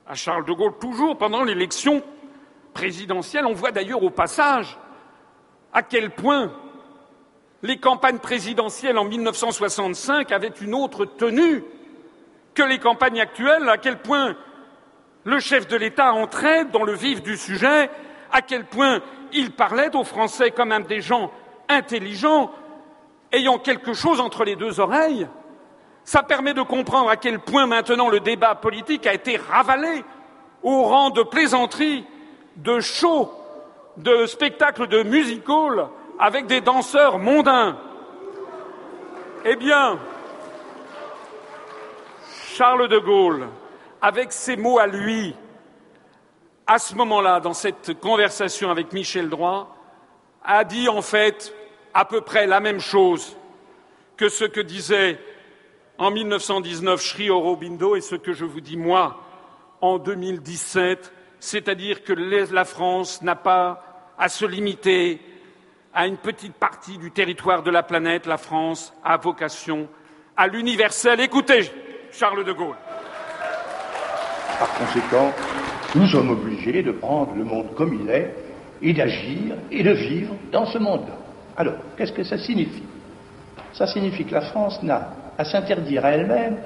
à 0.07 0.15
Charles 0.15 0.47
de 0.47 0.53
Gaulle, 0.55 0.79
toujours 0.81 1.19
pendant 1.19 1.45
l'élection 1.45 2.03
présidentielle. 2.73 3.45
On 3.45 3.53
voit 3.53 3.71
d'ailleurs 3.71 4.03
au 4.03 4.09
passage 4.09 4.79
à 5.75 5.83
quel 5.83 6.09
point 6.09 6.55
les 7.63 7.77
campagnes 7.77 8.19
présidentielles 8.19 8.97
en 8.97 9.05
1965 9.05 10.33
avaient 10.33 10.55
une 10.63 10.75
autre 10.75 11.05
tenue 11.05 11.65
que 12.55 12.63
les 12.63 12.79
campagnes 12.79 13.21
actuelles, 13.21 13.69
à 13.69 13.77
quel 13.77 13.99
point 13.99 14.37
le 15.25 15.39
chef 15.39 15.69
de 15.69 15.77
l'État 15.77 16.15
entrait 16.15 16.65
dans 16.65 16.85
le 16.85 16.95
vif 16.95 17.23
du 17.23 17.37
sujet, 17.37 17.91
à 18.33 18.41
quel 18.41 18.65
point 18.65 19.03
il 19.35 19.51
parlait 19.51 19.95
aux 19.95 20.05
Français 20.05 20.51
comme 20.51 20.73
un 20.73 20.81
des 20.81 21.03
gens 21.03 21.31
intelligent, 21.69 22.51
ayant 23.33 23.59
quelque 23.59 23.93
chose 23.93 24.21
entre 24.21 24.45
les 24.45 24.57
deux 24.57 24.81
oreilles, 24.81 25.29
ça 26.05 26.23
permet 26.23 26.55
de 26.55 26.63
comprendre 26.63 27.09
à 27.09 27.17
quel 27.17 27.39
point 27.39 27.67
maintenant 27.67 28.09
le 28.09 28.21
débat 28.21 28.55
politique 28.55 29.07
a 29.07 29.15
été 29.15 29.37
ravalé 29.37 30.05
au 30.63 30.85
rang 30.85 31.11
de 31.11 31.23
plaisanterie, 31.23 32.05
de 32.57 32.81
show, 32.81 33.33
de 33.97 34.27
spectacle 34.27 34.87
de 34.87 35.03
music 35.03 35.49
hall 35.49 35.89
avec 36.19 36.47
des 36.47 36.61
danseurs 36.61 37.19
mondains. 37.19 37.77
Eh 39.45 39.57
bien, 39.57 39.99
Charles 42.55 42.89
de 42.89 42.99
Gaulle, 42.99 43.49
avec 44.01 44.33
ses 44.33 44.57
mots 44.57 44.79
à 44.79 44.87
lui, 44.87 45.35
à 46.67 46.79
ce 46.79 46.95
moment-là, 46.95 47.41
dans 47.41 47.53
cette 47.53 48.01
conversation 48.01 48.71
avec 48.71 48.93
Michel 48.93 49.29
Droit, 49.29 49.75
a 50.45 50.65
dit 50.65 50.89
en 50.89 51.03
fait 51.03 51.55
à 51.95 52.05
peu 52.05 52.21
près 52.21 52.47
la 52.47 52.61
même 52.61 52.81
chose 52.81 53.37
que 54.17 54.29
ce 54.29 54.45
que 54.45 54.61
disait 54.61 55.19
en 55.99 56.11
1919 56.11 57.01
Sri 57.01 57.31
Aurobindo 57.31 57.97
et 57.97 58.01
ce 58.01 58.17
que 58.17 58.33
je 58.33 58.45
vous 58.45 58.61
dis 58.61 58.77
moi 58.77 59.21
en 59.81 59.99
2017, 59.99 61.13
c'est-à-dire 61.41 62.05
que 62.05 62.13
la 62.13 62.65
France 62.65 63.23
n'a 63.23 63.37
pas 63.37 64.13
à 64.19 64.29
se 64.29 64.45
limiter 64.45 65.21
à 65.93 66.07
une 66.07 66.17
petite 66.17 66.55
partie 66.55 66.99
du 66.99 67.11
territoire 67.11 67.63
de 67.63 67.71
la 67.71 67.83
planète. 67.83 68.27
La 68.27 68.39
France 68.39 68.93
a 69.05 69.17
vocation 69.17 69.89
à 70.37 70.47
l'universel. 70.47 71.21
Écoutez, 71.21 71.71
Charles 72.11 72.45
de 72.45 72.53
Gaulle. 72.53 72.77
Par 74.59 74.73
conséquent, 74.75 75.33
nous 75.95 76.07
sommes 76.07 76.31
obligés 76.31 76.83
de 76.83 76.93
prendre 76.93 77.35
le 77.35 77.45
monde 77.45 77.75
comme 77.77 77.95
il 77.95 78.09
est 78.11 78.35
et 78.85 78.93
d'agir 78.93 79.57
et 79.73 79.83
de 79.83 79.91
vivre 79.91 80.35
dans 80.53 80.67
ce 80.67 80.79
monde-là. 80.79 81.15
Alors, 81.57 81.75
qu'est-ce 81.97 82.13
que 82.13 82.23
ça 82.23 82.37
signifie? 82.37 82.83
Ça 83.73 83.87
signifie 83.87 84.25
que 84.25 84.35
la 84.35 84.43
France 84.43 84.81
n'a 84.83 85.09
à 85.39 85.45
s'interdire 85.45 86.05
à 86.05 86.11
elle-même 86.11 86.59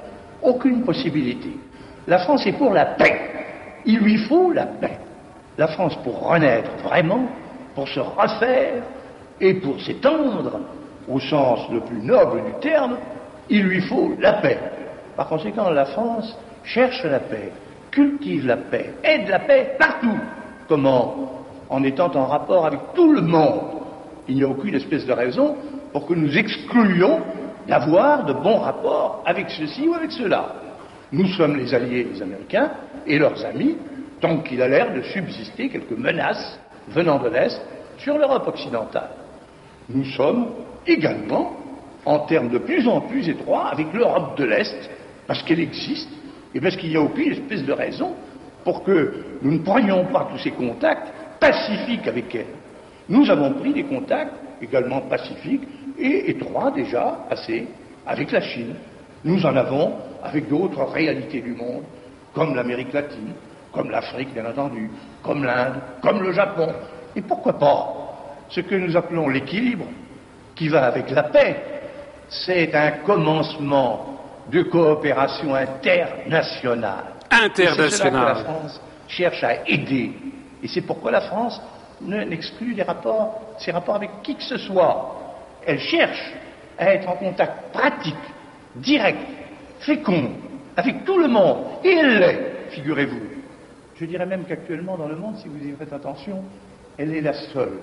aucune 0.43 0.83
possibilité. 0.83 1.49
La 2.07 2.19
France 2.19 2.45
est 2.45 2.53
pour 2.53 2.73
la 2.73 2.85
paix. 2.85 3.19
Il 3.85 3.99
lui 3.99 4.17
faut 4.17 4.51
la 4.51 4.65
paix. 4.65 4.99
La 5.57 5.67
France, 5.67 5.95
pour 6.03 6.27
renaître 6.27 6.69
vraiment, 6.83 7.25
pour 7.73 7.87
se 7.87 7.99
refaire 7.99 8.83
et 9.39 9.53
pour 9.55 9.79
s'étendre, 9.81 10.59
au 11.07 11.19
sens 11.19 11.69
le 11.71 11.79
plus 11.79 12.01
noble 12.01 12.43
du 12.43 12.51
terme, 12.61 12.97
il 13.49 13.63
lui 13.63 13.81
faut 13.81 14.13
la 14.19 14.33
paix. 14.33 14.59
Par 15.15 15.27
conséquent, 15.27 15.69
la 15.69 15.85
France 15.85 16.37
cherche 16.63 17.03
la 17.05 17.19
paix, 17.19 17.51
cultive 17.91 18.45
la 18.45 18.57
paix, 18.57 18.93
aide 19.03 19.29
la 19.29 19.39
paix 19.39 19.75
partout. 19.79 20.19
Comment 20.67 21.38
En 21.69 21.83
étant 21.83 22.11
en 22.15 22.25
rapport 22.25 22.65
avec 22.65 22.79
tout 22.95 23.11
le 23.11 23.21
monde 23.21 23.61
Il 24.27 24.35
n'y 24.35 24.43
a 24.43 24.47
aucune 24.47 24.75
espèce 24.75 25.05
de 25.05 25.13
raison 25.13 25.55
pour 25.91 26.05
que 26.05 26.13
nous 26.13 26.37
excluions 26.37 27.21
d'avoir 27.67 28.25
de 28.25 28.33
bons 28.33 28.59
rapports 28.59 29.23
avec 29.25 29.49
ceci 29.49 29.87
ou 29.87 29.93
avec 29.93 30.11
cela. 30.11 30.53
Nous 31.11 31.27
sommes 31.27 31.55
les 31.57 31.73
alliés 31.73 32.03
des 32.03 32.21
Américains 32.21 32.71
et 33.07 33.17
leurs 33.17 33.43
amis, 33.45 33.75
tant 34.21 34.37
qu'il 34.37 34.61
a 34.61 34.67
l'air 34.67 34.93
de 34.93 35.01
subsister 35.01 35.69
quelques 35.69 35.97
menaces 35.97 36.59
venant 36.89 37.19
de 37.19 37.29
l'Est 37.29 37.59
sur 37.97 38.17
l'Europe 38.17 38.47
occidentale. 38.47 39.09
Nous 39.89 40.05
sommes 40.05 40.47
également 40.85 41.53
en 42.05 42.19
termes 42.19 42.49
de 42.49 42.59
plus 42.59 42.87
en 42.87 43.01
plus 43.01 43.27
étroits 43.27 43.67
avec 43.67 43.91
l'Europe 43.93 44.37
de 44.37 44.45
l'Est, 44.45 44.89
parce 45.27 45.43
qu'elle 45.43 45.59
existe 45.59 46.09
et 46.53 46.61
parce 46.61 46.75
qu'il 46.75 46.89
n'y 46.89 46.97
a 46.97 47.01
aucune 47.01 47.31
espèce 47.33 47.63
de 47.63 47.73
raison 47.73 48.13
pour 48.63 48.83
que 48.83 49.13
nous 49.41 49.53
ne 49.53 49.59
prenions 49.59 50.05
pas 50.05 50.27
tous 50.31 50.39
ces 50.39 50.51
contacts 50.51 51.07
pacifiques 51.39 52.07
avec 52.07 52.33
elle. 52.35 52.45
Nous 53.07 53.29
avons 53.29 53.53
pris 53.53 53.73
des 53.73 53.83
contacts 53.83 54.33
également 54.61 55.01
pacifiques 55.01 55.67
et 55.97 56.29
étroits 56.29 56.71
déjà 56.71 57.25
assez 57.29 57.67
avec 58.05 58.31
la 58.31 58.41
Chine. 58.41 58.75
Nous 59.23 59.45
en 59.45 59.55
avons 59.55 59.93
avec 60.23 60.47
d'autres 60.47 60.83
réalités 60.83 61.41
du 61.41 61.53
monde, 61.53 61.83
comme 62.33 62.55
l'Amérique 62.55 62.93
latine, 62.93 63.33
comme 63.71 63.89
l'Afrique 63.89 64.33
bien 64.33 64.45
entendu, 64.45 64.89
comme 65.23 65.43
l'Inde, 65.43 65.75
comme 66.01 66.21
le 66.21 66.31
Japon. 66.31 66.67
Et 67.15 67.21
pourquoi 67.21 67.53
pas 67.57 67.95
ce 68.49 68.61
que 68.61 68.75
nous 68.75 68.95
appelons 68.97 69.29
l'équilibre, 69.29 69.85
qui 70.55 70.67
va 70.67 70.85
avec 70.85 71.09
la 71.11 71.23
paix, 71.23 71.55
c'est 72.27 72.73
un 72.75 72.91
commencement 73.05 74.19
de 74.51 74.63
coopération 74.63 75.55
internationale. 75.55 77.05
Internationale. 77.31 77.91
C'est 77.91 77.97
cela 77.97 78.09
que 78.09 78.15
la 78.15 78.35
France 78.35 78.81
cherche 79.07 79.43
à 79.43 79.67
aider. 79.67 80.11
Et 80.63 80.67
c'est 80.67 80.81
pourquoi 80.81 81.11
la 81.11 81.21
France 81.21 81.61
n'exclut 82.01 82.73
des 82.73 82.83
rapports, 82.83 83.41
avec 83.93 84.09
qui 84.23 84.35
que 84.35 84.43
ce 84.43 84.57
soit. 84.57 85.15
Elle 85.65 85.79
cherche 85.79 86.33
à 86.77 86.93
être 86.93 87.09
en 87.09 87.15
contact 87.15 87.71
pratique, 87.73 88.15
direct, 88.75 89.19
fécond, 89.79 90.31
avec 90.77 91.03
tout 91.05 91.17
le 91.17 91.27
monde. 91.27 91.57
Et 91.83 91.91
elle 91.91 92.19
l'est, 92.19 92.69
figurez-vous. 92.69 93.21
Je 93.95 94.05
dirais 94.05 94.25
même 94.25 94.45
qu'actuellement 94.45 94.97
dans 94.97 95.07
le 95.07 95.15
monde, 95.15 95.35
si 95.37 95.49
vous 95.49 95.57
y 95.57 95.71
faites 95.73 95.91
attention, 95.91 96.41
elle 96.97 97.13
est 97.13 97.21
la 97.21 97.33
seule. 97.33 97.79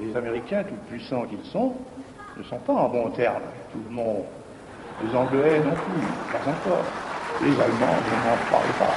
Les 0.00 0.16
Américains, 0.16 0.64
tout 0.64 0.74
puissants 0.88 1.24
qu'ils 1.26 1.44
sont, 1.44 1.74
ne 2.36 2.42
sont 2.42 2.58
pas 2.58 2.72
en 2.72 2.88
bon 2.88 3.10
terme 3.10 3.42
tout 3.72 3.80
le 3.88 3.94
monde. 3.94 4.24
Les 5.04 5.16
Anglais 5.16 5.60
non 5.64 5.72
plus, 5.72 6.06
pas 6.32 6.50
encore. 6.50 6.84
Les 7.40 7.52
Allemands, 7.52 7.98
je 8.04 8.14
n'en 8.14 8.36
parle 8.50 8.72
pas. 8.78 8.94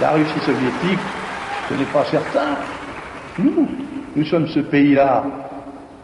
La 0.00 0.12
Russie 0.12 0.40
soviétique, 0.40 0.98
ce 1.68 1.74
n'est 1.74 1.92
pas 1.92 2.04
certain. 2.06 2.56
Nous, 3.38 3.68
nous 4.16 4.24
sommes 4.24 4.48
ce 4.48 4.60
pays-là. 4.60 5.24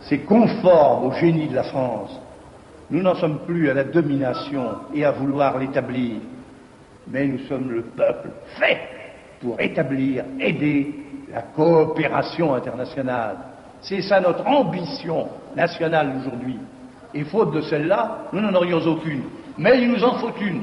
C'est 0.02 0.18
conforme 0.18 1.07
au 1.07 1.12
génie 1.12 1.49
de 1.49 1.55
la 1.55 1.62
France. 1.65 2.20
Nous 2.91 3.02
n'en 3.02 3.15
sommes 3.15 3.39
plus 3.47 3.70
à 3.70 3.75
la 3.75 3.84
domination 3.84 4.67
et 4.94 5.05
à 5.05 5.10
vouloir 5.12 5.59
l'établir. 5.59 6.17
Mais 7.09 7.26
nous 7.26 7.39
sommes 7.49 7.70
le 7.70 7.83
peuple 7.83 8.28
fait 8.59 8.78
pour 9.41 9.59
établir, 9.60 10.25
aider 10.39 10.94
la 11.33 11.43
coopération 11.43 12.55
internationale. 12.55 13.36
C'est 13.81 14.02
ça 14.02 14.20
notre 14.20 14.47
ambition 14.47 15.28
nationale 15.57 16.12
aujourd'hui. 16.20 16.59
Et 17.15 17.25
faute 17.25 17.52
de 17.52 17.60
celle-là, 17.62 18.28
nous 18.33 18.41
n'en 18.41 18.55
aurions 18.55 18.81
aucune. 18.86 19.23
Mais 19.57 19.81
il 19.81 19.91
nous 19.91 20.05
en 20.05 20.15
faut 20.15 20.33
une. 20.41 20.62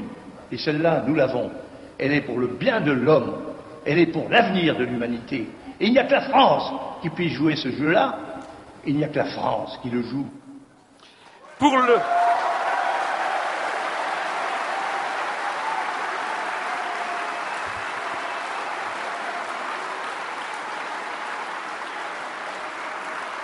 Et 0.50 0.58
celle-là, 0.58 1.04
nous 1.06 1.14
l'avons. 1.14 1.50
Elle 1.98 2.12
est 2.12 2.20
pour 2.20 2.38
le 2.38 2.48
bien 2.48 2.80
de 2.80 2.92
l'homme. 2.92 3.32
Elle 3.84 3.98
est 3.98 4.06
pour 4.06 4.28
l'avenir 4.28 4.76
de 4.76 4.84
l'humanité. 4.84 5.48
Et 5.80 5.86
il 5.86 5.92
n'y 5.92 5.98
a 5.98 6.04
que 6.04 6.12
la 6.12 6.28
France 6.28 6.72
qui 7.02 7.10
puisse 7.10 7.32
jouer 7.32 7.56
ce 7.56 7.70
jeu-là. 7.70 8.18
Il 8.86 8.96
n'y 8.96 9.04
a 9.04 9.08
que 9.08 9.18
la 9.18 9.24
France 9.26 9.78
qui 9.82 9.90
le 9.90 10.02
joue. 10.02 10.26
Pour 11.58 11.76
le. 11.76 11.96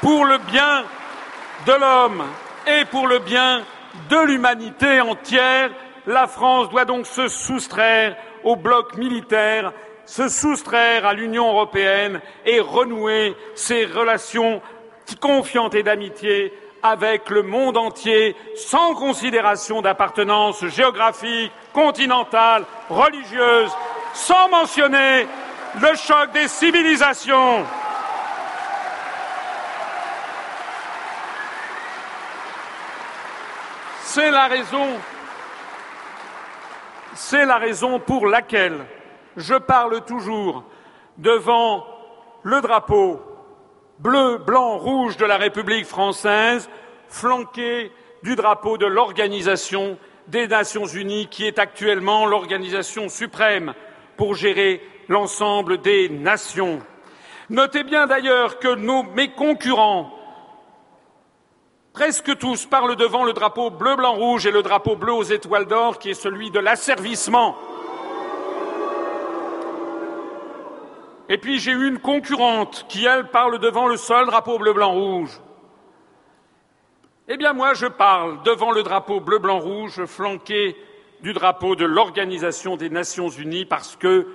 Pour 0.00 0.24
le 0.24 0.38
bien 0.38 0.84
de 1.66 1.72
l'homme 1.72 2.24
et 2.66 2.84
pour 2.86 3.08
le 3.08 3.18
bien 3.18 3.62
de 4.08 4.26
l'humanité 4.26 5.00
entière, 5.00 5.70
la 6.06 6.26
France 6.26 6.70
doit 6.70 6.84
donc 6.84 7.06
se 7.06 7.28
soustraire 7.28 8.16
au 8.44 8.56
bloc 8.56 8.96
militaire, 8.96 9.72
se 10.08 10.26
soustraire 10.26 11.04
à 11.04 11.12
l'Union 11.12 11.48
européenne 11.48 12.22
et 12.46 12.60
renouer 12.60 13.36
ses 13.54 13.84
relations 13.84 14.62
confiantes 15.20 15.74
et 15.74 15.82
d'amitié 15.82 16.50
avec 16.82 17.28
le 17.28 17.42
monde 17.42 17.76
entier, 17.76 18.34
sans 18.56 18.94
considération 18.94 19.82
d'appartenance 19.82 20.64
géographique, 20.68 21.52
continentale, 21.74 22.64
religieuse, 22.88 23.70
sans 24.14 24.48
mentionner 24.48 25.26
le 25.78 25.94
choc 25.94 26.32
des 26.32 26.48
civilisations. 26.48 27.66
C'est 34.04 34.30
la 34.30 34.46
raison, 34.46 34.86
c'est 37.14 37.44
la 37.44 37.58
raison 37.58 38.00
pour 38.00 38.26
laquelle 38.26 38.86
je 39.38 39.54
parle 39.54 40.04
toujours 40.04 40.64
devant 41.16 41.86
le 42.42 42.60
drapeau 42.60 43.20
bleu, 43.98 44.38
blanc, 44.38 44.78
rouge 44.78 45.16
de 45.16 45.24
la 45.24 45.36
République 45.36 45.86
française, 45.86 46.68
flanqué 47.08 47.92
du 48.22 48.36
drapeau 48.36 48.78
de 48.78 48.86
l'Organisation 48.86 49.96
des 50.26 50.46
Nations 50.48 50.86
Unies, 50.86 51.28
qui 51.28 51.46
est 51.46 51.58
actuellement 51.58 52.26
l'organisation 52.26 53.08
suprême 53.08 53.74
pour 54.16 54.34
gérer 54.34 54.82
l'ensemble 55.08 55.78
des 55.78 56.08
nations. 56.08 56.80
Notez 57.48 57.82
bien 57.82 58.06
d'ailleurs 58.06 58.58
que 58.58 58.74
mes 59.14 59.30
concurrents, 59.30 60.12
presque 61.92 62.36
tous, 62.38 62.66
parlent 62.66 62.96
devant 62.96 63.24
le 63.24 63.32
drapeau 63.32 63.70
bleu, 63.70 63.96
blanc, 63.96 64.14
rouge 64.14 64.46
et 64.46 64.50
le 64.50 64.62
drapeau 64.62 64.96
bleu 64.96 65.12
aux 65.12 65.22
étoiles 65.22 65.66
d'or, 65.66 65.98
qui 65.98 66.10
est 66.10 66.14
celui 66.14 66.50
de 66.50 66.58
l'asservissement. 66.58 67.56
Et 71.28 71.38
puis 71.38 71.58
j'ai 71.58 71.72
une 71.72 71.98
concurrente 71.98 72.86
qui, 72.88 73.04
elle, 73.04 73.28
parle 73.28 73.58
devant 73.58 73.86
le 73.86 73.96
seul 73.96 74.26
drapeau 74.26 74.58
bleu, 74.58 74.72
blanc, 74.72 74.92
rouge. 74.92 75.40
Eh 77.28 77.36
bien, 77.36 77.52
moi, 77.52 77.74
je 77.74 77.86
parle 77.86 78.42
devant 78.42 78.70
le 78.70 78.82
drapeau 78.82 79.20
bleu, 79.20 79.38
blanc, 79.38 79.58
rouge, 79.58 80.06
flanqué 80.06 80.74
du 81.20 81.34
drapeau 81.34 81.76
de 81.76 81.84
l'Organisation 81.84 82.76
des 82.76 82.88
Nations 82.88 83.28
Unies, 83.28 83.66
parce 83.66 83.96
que 83.96 84.26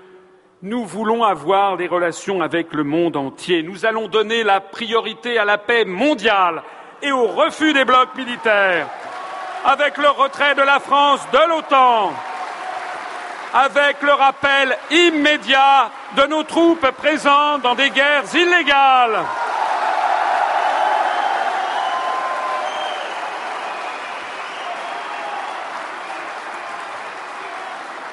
nous 0.62 0.86
voulons 0.86 1.24
avoir 1.24 1.78
des 1.78 1.88
relations 1.88 2.42
avec 2.42 2.72
le 2.74 2.84
monde 2.84 3.18
entier. 3.18 3.64
Nous 3.64 3.88
allons 3.88 4.08
donner 4.08 4.44
la 4.44 4.62
priorité 4.62 5.40
à 5.40 5.46
la 5.46 5.58
paix 5.58 5.86
mondiale 5.86 6.62
et 7.02 7.12
au 7.12 7.26
refus 7.26 7.74
des 7.74 7.84
blocs 7.84 8.16
militaires, 8.16 8.88
avec 9.66 9.98
le 9.98 10.10
retrait 10.10 10.54
de 10.54 10.62
la 10.62 10.80
France 10.80 11.22
de 11.34 11.50
l'OTAN, 11.50 12.14
avec 13.54 14.02
le 14.04 14.14
rappel 14.14 14.78
immédiat 14.92 15.90
de 16.16 16.28
nos 16.28 16.44
troupes 16.44 16.90
présentes 16.92 17.62
dans 17.62 17.76
des 17.76 17.90
guerres 17.90 18.36
illégales. 18.36 19.20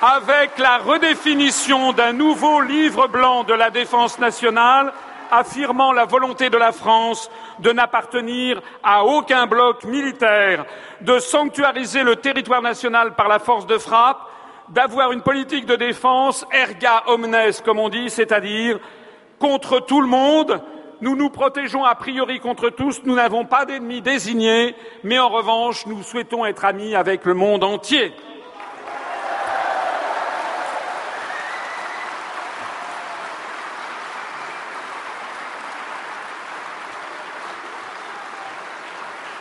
avec 0.02 0.58
la 0.58 0.78
redéfinition 0.78 1.92
d'un 1.92 2.14
nouveau 2.14 2.62
livre 2.62 3.06
blanc 3.06 3.44
de 3.44 3.52
la 3.52 3.68
défense 3.68 4.18
nationale 4.18 4.94
affirmant 5.30 5.92
la 5.92 6.06
volonté 6.06 6.48
de 6.48 6.56
la 6.56 6.72
France 6.72 7.30
de 7.58 7.70
n'appartenir 7.70 8.60
à 8.82 9.04
aucun 9.04 9.46
bloc 9.46 9.84
militaire, 9.84 10.64
de 11.02 11.18
sanctuariser 11.18 12.02
le 12.02 12.16
territoire 12.16 12.62
national 12.62 13.14
par 13.14 13.28
la 13.28 13.38
force 13.38 13.66
de 13.66 13.78
frappe, 13.78 14.26
d'avoir 14.70 15.12
une 15.12 15.22
politique 15.22 15.66
de 15.66 15.76
défense 15.76 16.46
erga 16.52 17.02
omnes, 17.06 17.36
comme 17.64 17.78
on 17.78 17.88
dit, 17.88 18.08
c'est-à-dire 18.08 18.78
contre 19.38 19.80
tout 19.80 20.00
le 20.00 20.06
monde. 20.06 20.62
Nous 21.00 21.16
nous 21.16 21.30
protégeons 21.30 21.84
a 21.84 21.94
priori 21.94 22.40
contre 22.40 22.68
tous, 22.68 23.02
nous 23.04 23.14
n'avons 23.14 23.46
pas 23.46 23.64
d'ennemis 23.64 24.02
désignés, 24.02 24.74
mais 25.02 25.18
en 25.18 25.30
revanche, 25.30 25.86
nous 25.86 26.02
souhaitons 26.02 26.44
être 26.44 26.64
amis 26.64 26.94
avec 26.94 27.24
le 27.24 27.34
monde 27.34 27.64
entier. 27.64 28.12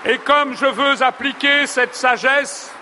Et 0.05 0.17
comme 0.17 0.55
je 0.55 0.65
veux 0.65 1.03
appliquer 1.03 1.67
cette 1.67 1.93
sagesse, 1.93 2.73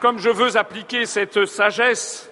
comme 0.00 0.18
je 0.18 0.30
veux 0.30 0.56
appliquer 0.56 1.06
cette 1.06 1.46
sagesse 1.46 2.30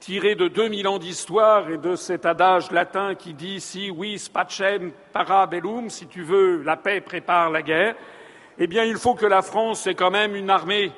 tiré 0.00 0.34
de 0.34 0.48
2000 0.48 0.88
ans 0.88 0.98
d'histoire 0.98 1.68
et 1.70 1.76
de 1.76 1.96
cet 1.96 2.24
adage 2.24 2.70
latin 2.70 3.14
qui 3.14 3.34
dit 3.34 3.60
si 3.60 3.90
oui 3.90 4.22
pacem 4.32 4.92
para 5.12 5.46
bellum, 5.46 5.90
si 5.90 6.06
tu 6.06 6.22
veux 6.22 6.62
la 6.62 6.76
paix 6.76 7.00
prépare 7.00 7.50
la 7.50 7.62
guerre, 7.62 7.94
eh 8.58 8.66
bien 8.66 8.84
il 8.84 8.96
faut 8.96 9.14
que 9.14 9.26
la 9.26 9.42
France 9.42 9.86
ait 9.86 9.94
quand 9.94 10.10
même 10.10 10.34
une 10.34 10.50
armée 10.50 10.92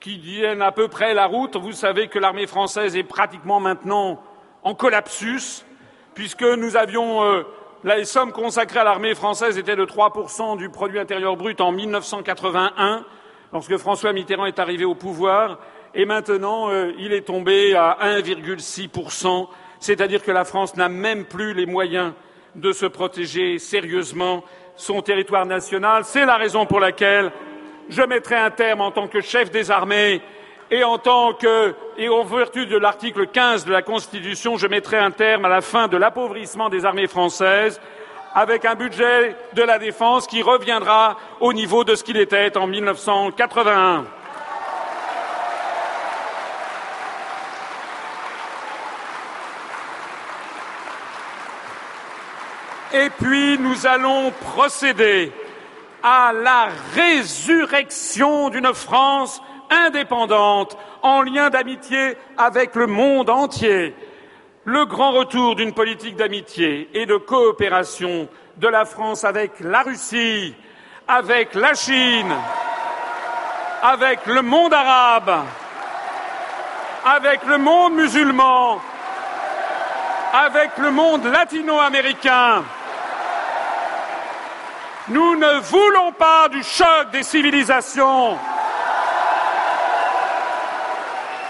qui 0.00 0.20
tienne 0.20 0.62
à 0.62 0.70
peu 0.70 0.88
près 0.88 1.14
la 1.14 1.26
route. 1.26 1.56
Vous 1.56 1.72
savez 1.72 2.08
que 2.08 2.18
l'armée 2.18 2.46
française 2.46 2.94
est 2.94 3.02
pratiquement 3.02 3.58
maintenant 3.58 4.22
en 4.62 4.74
collapsus, 4.74 5.64
puisque 6.14 6.42
nous 6.42 6.76
avions 6.76 7.24
euh, 7.24 7.42
les 7.82 8.04
sommes 8.04 8.32
consacrées 8.32 8.80
à 8.80 8.84
l'armée 8.84 9.14
française 9.14 9.58
étaient 9.58 9.76
de 9.76 9.84
3% 9.84 10.58
du 10.58 10.68
produit 10.68 10.98
intérieur 10.98 11.36
brut 11.36 11.60
en 11.60 11.72
1981, 11.72 13.04
lorsque 13.52 13.76
François 13.76 14.12
Mitterrand 14.12 14.46
est 14.46 14.58
arrivé 14.58 14.84
au 14.84 14.94
pouvoir, 14.94 15.58
et 15.94 16.06
maintenant 16.06 16.70
euh, 16.70 16.92
il 16.98 17.12
est 17.12 17.26
tombé 17.26 17.74
à 17.74 17.98
1,6%, 18.02 19.48
c'est-à-dire 19.78 20.22
que 20.22 20.30
la 20.30 20.44
France 20.44 20.76
n'a 20.76 20.88
même 20.88 21.24
plus 21.24 21.54
les 21.54 21.66
moyens 21.66 22.12
de 22.54 22.72
se 22.72 22.86
protéger 22.86 23.58
sérieusement 23.58 24.44
son 24.76 25.02
territoire 25.02 25.46
national. 25.46 26.04
C'est 26.04 26.26
la 26.26 26.36
raison 26.36 26.66
pour 26.66 26.80
laquelle 26.80 27.32
je 27.88 28.02
mettrai 28.02 28.36
un 28.36 28.50
terme 28.50 28.80
en 28.80 28.90
tant 28.90 29.08
que 29.08 29.20
chef 29.20 29.50
des 29.50 29.70
armées 29.70 30.20
et 30.70 30.82
en 30.84 30.98
tant 30.98 31.34
que 31.34 31.74
et 31.96 32.08
en 32.08 32.24
vertu 32.24 32.66
de 32.66 32.76
l'article 32.76 33.26
15 33.26 33.64
de 33.64 33.72
la 33.72 33.82
Constitution, 33.82 34.56
je 34.56 34.66
mettrai 34.66 34.98
un 34.98 35.10
terme 35.10 35.44
à 35.44 35.48
la 35.48 35.60
fin 35.60 35.86
de 35.86 35.96
l'appauvrissement 35.96 36.68
des 36.68 36.84
armées 36.84 37.06
françaises 37.06 37.80
avec 38.34 38.64
un 38.64 38.74
budget 38.74 39.36
de 39.52 39.62
la 39.62 39.78
défense 39.78 40.26
qui 40.26 40.42
reviendra 40.42 41.16
au 41.40 41.52
niveau 41.52 41.84
de 41.84 41.94
ce 41.94 42.02
qu'il 42.02 42.16
était 42.16 42.56
en 42.56 42.66
1981. 42.66 44.04
Et 52.92 53.10
puis 53.10 53.58
nous 53.58 53.86
allons 53.86 54.30
procéder 54.30 55.32
à 56.02 56.32
la 56.32 56.68
résurrection 56.94 58.50
d'une 58.50 58.72
France 58.74 59.40
indépendante 59.70 60.76
en 61.02 61.22
lien 61.22 61.50
d'amitié 61.50 62.16
avec 62.36 62.74
le 62.74 62.86
monde 62.86 63.30
entier. 63.30 63.94
Le 64.66 64.86
grand 64.86 65.12
retour 65.12 65.56
d'une 65.56 65.74
politique 65.74 66.16
d'amitié 66.16 66.88
et 66.94 67.04
de 67.04 67.16
coopération 67.16 68.28
de 68.56 68.68
la 68.68 68.86
France 68.86 69.22
avec 69.24 69.60
la 69.60 69.82
Russie, 69.82 70.54
avec 71.06 71.54
la 71.54 71.74
Chine, 71.74 72.34
avec 73.82 74.24
le 74.24 74.40
monde 74.40 74.72
arabe, 74.72 75.44
avec 77.04 77.44
le 77.44 77.58
monde 77.58 77.92
musulman, 77.92 78.80
avec 80.32 80.78
le 80.78 80.90
monde 80.90 81.26
latino-américain, 81.26 82.64
nous 85.08 85.36
ne 85.36 85.60
voulons 85.60 86.12
pas 86.12 86.48
du 86.48 86.62
choc 86.62 87.10
des 87.12 87.22
civilisations. 87.22 88.38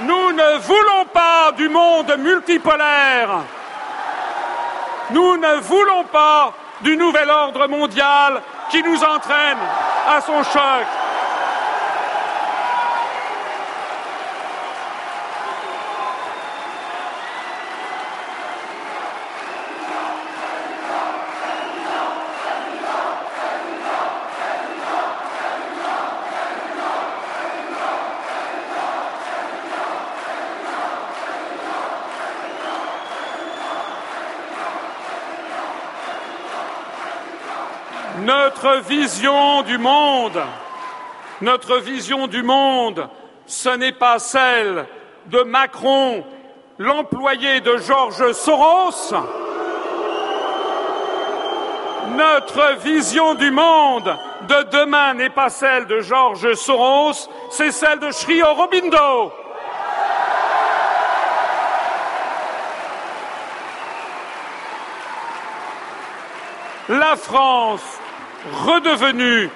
Nous 0.01 0.24
ne 0.35 0.59
voulons 0.59 1.05
pas 1.13 1.53
du 1.57 1.69
monde 1.69 2.15
multipolaire. 2.19 3.43
Nous 5.11 5.37
ne 5.37 5.55
voulons 5.61 6.05
pas 6.05 6.53
du 6.81 6.97
nouvel 6.97 7.31
ordre 7.31 7.67
mondial 7.67 8.41
qui 8.71 8.83
nous 8.83 9.03
entraîne 9.03 9.59
à 10.09 10.21
son 10.21 10.43
choc. 10.43 11.03
Vision 38.83 39.62
du 39.62 39.78
monde, 39.78 40.43
notre 41.41 41.78
vision 41.78 42.27
du 42.27 42.43
monde, 42.43 43.09
ce 43.47 43.69
n'est 43.69 43.93
pas 43.93 44.19
celle 44.19 44.86
de 45.27 45.43
Macron, 45.43 46.25
l'employé 46.78 47.61
de 47.61 47.77
Georges 47.78 48.33
Soros. 48.33 49.15
Notre 52.17 52.77
vision 52.83 53.35
du 53.35 53.51
monde 53.53 54.17
de 54.49 54.62
demain 54.70 55.15
n'est 55.15 55.31
pas 55.31 55.51
celle 55.51 55.86
de 55.86 56.01
Georges 56.01 56.55
Soros, 56.55 57.28
c'est 57.51 57.70
celle 57.70 58.01
de 58.01 58.11
Sri 58.11 58.43
Aurobindo. 58.43 59.33
La 66.89 67.17
France 67.17 68.01
redevenu 68.53 69.51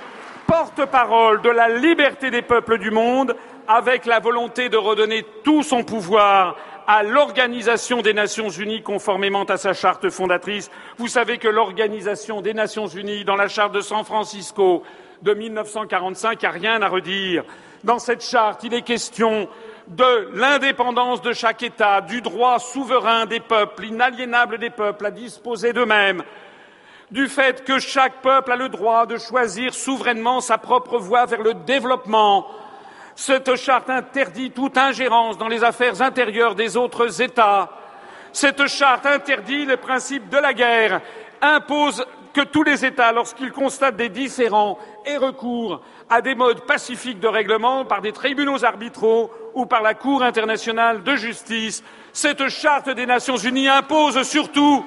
porte-parole 0.47 1.42
de 1.42 1.50
la 1.50 1.68
liberté 1.68 2.31
des 2.31 2.42
peuples 2.42 2.78
du 2.78 2.91
monde, 2.91 3.36
avec 3.67 4.07
la 4.07 4.18
volonté 4.18 4.70
de 4.70 4.78
redonner 4.78 5.25
tout 5.44 5.62
son 5.62 5.84
pouvoir 5.84 6.57
à 6.86 7.02
l'Organisation 7.02 8.00
des 8.00 8.15
Nations 8.15 8.49
Unies 8.49 8.83
conformément 8.83 9.44
à 9.44 9.58
sa 9.58 9.75
charte 9.75 10.08
fondatrice. 10.08 10.70
Vous 10.97 11.08
savez 11.08 11.36
que 11.36 11.49
l'Organisation 11.49 12.41
des 12.41 12.55
Nations 12.55 12.86
Unies, 12.86 13.26
dans 13.26 13.36
la 13.36 13.49
charte 13.49 13.75
de 13.75 13.83
San 13.83 14.05
Francisco 14.05 14.83
de 15.20 15.34
1945, 15.34 16.42
a 16.44 16.50
rien 16.50 16.81
à 16.81 16.89
redire. 16.89 17.44
Dans 17.84 17.99
cette 17.99 18.25
charte, 18.25 18.65
il 18.65 18.73
est 18.73 18.83
question 18.83 19.49
de 19.89 20.31
l'indépendance 20.33 21.20
de 21.20 21.34
chaque 21.34 21.62
État, 21.62 22.00
du 22.00 22.23
droit 22.23 22.58
souverain 22.58 23.26
des 23.26 23.41
peuples, 23.41 23.84
inaliénable 23.84 24.57
des 24.57 24.70
peuples 24.70 25.05
à 25.05 25.10
disposer 25.10 25.75
d'eux-mêmes, 25.75 26.23
du 27.10 27.28
fait 27.28 27.64
que 27.64 27.78
chaque 27.78 28.20
peuple 28.20 28.52
a 28.52 28.56
le 28.56 28.68
droit 28.68 29.06
de 29.06 29.16
choisir 29.16 29.74
souverainement 29.74 30.40
sa 30.40 30.58
propre 30.58 30.98
voie 30.98 31.26
vers 31.26 31.42
le 31.42 31.54
développement. 31.54 32.46
Cette 33.14 33.56
charte 33.56 33.90
interdit 33.90 34.50
toute 34.50 34.76
ingérence 34.76 35.38
dans 35.38 35.48
les 35.48 35.64
affaires 35.64 36.00
intérieures 36.02 36.54
des 36.54 36.76
autres 36.76 37.20
États. 37.20 37.70
Cette 38.32 38.66
charte 38.66 39.06
interdit 39.06 39.64
le 39.64 39.76
principe 39.76 40.28
de 40.28 40.36
la 40.36 40.52
guerre, 40.52 41.00
impose 41.40 42.06
que 42.34 42.42
tous 42.42 42.62
les 42.62 42.84
États, 42.84 43.10
lorsqu'ils 43.10 43.52
constatent 43.52 43.96
des 43.96 44.10
différends, 44.10 44.78
aient 45.04 45.16
recours 45.16 45.80
à 46.10 46.20
des 46.20 46.34
modes 46.34 46.60
pacifiques 46.66 47.20
de 47.20 47.26
règlement 47.26 47.84
par 47.84 48.02
des 48.02 48.12
tribunaux 48.12 48.64
arbitraux 48.64 49.30
ou 49.54 49.66
par 49.66 49.82
la 49.82 49.94
Cour 49.94 50.22
internationale 50.22 51.02
de 51.02 51.16
justice. 51.16 51.82
Cette 52.12 52.48
charte 52.48 52.90
des 52.90 53.06
Nations 53.06 53.36
unies 53.36 53.68
impose 53.68 54.22
surtout 54.22 54.84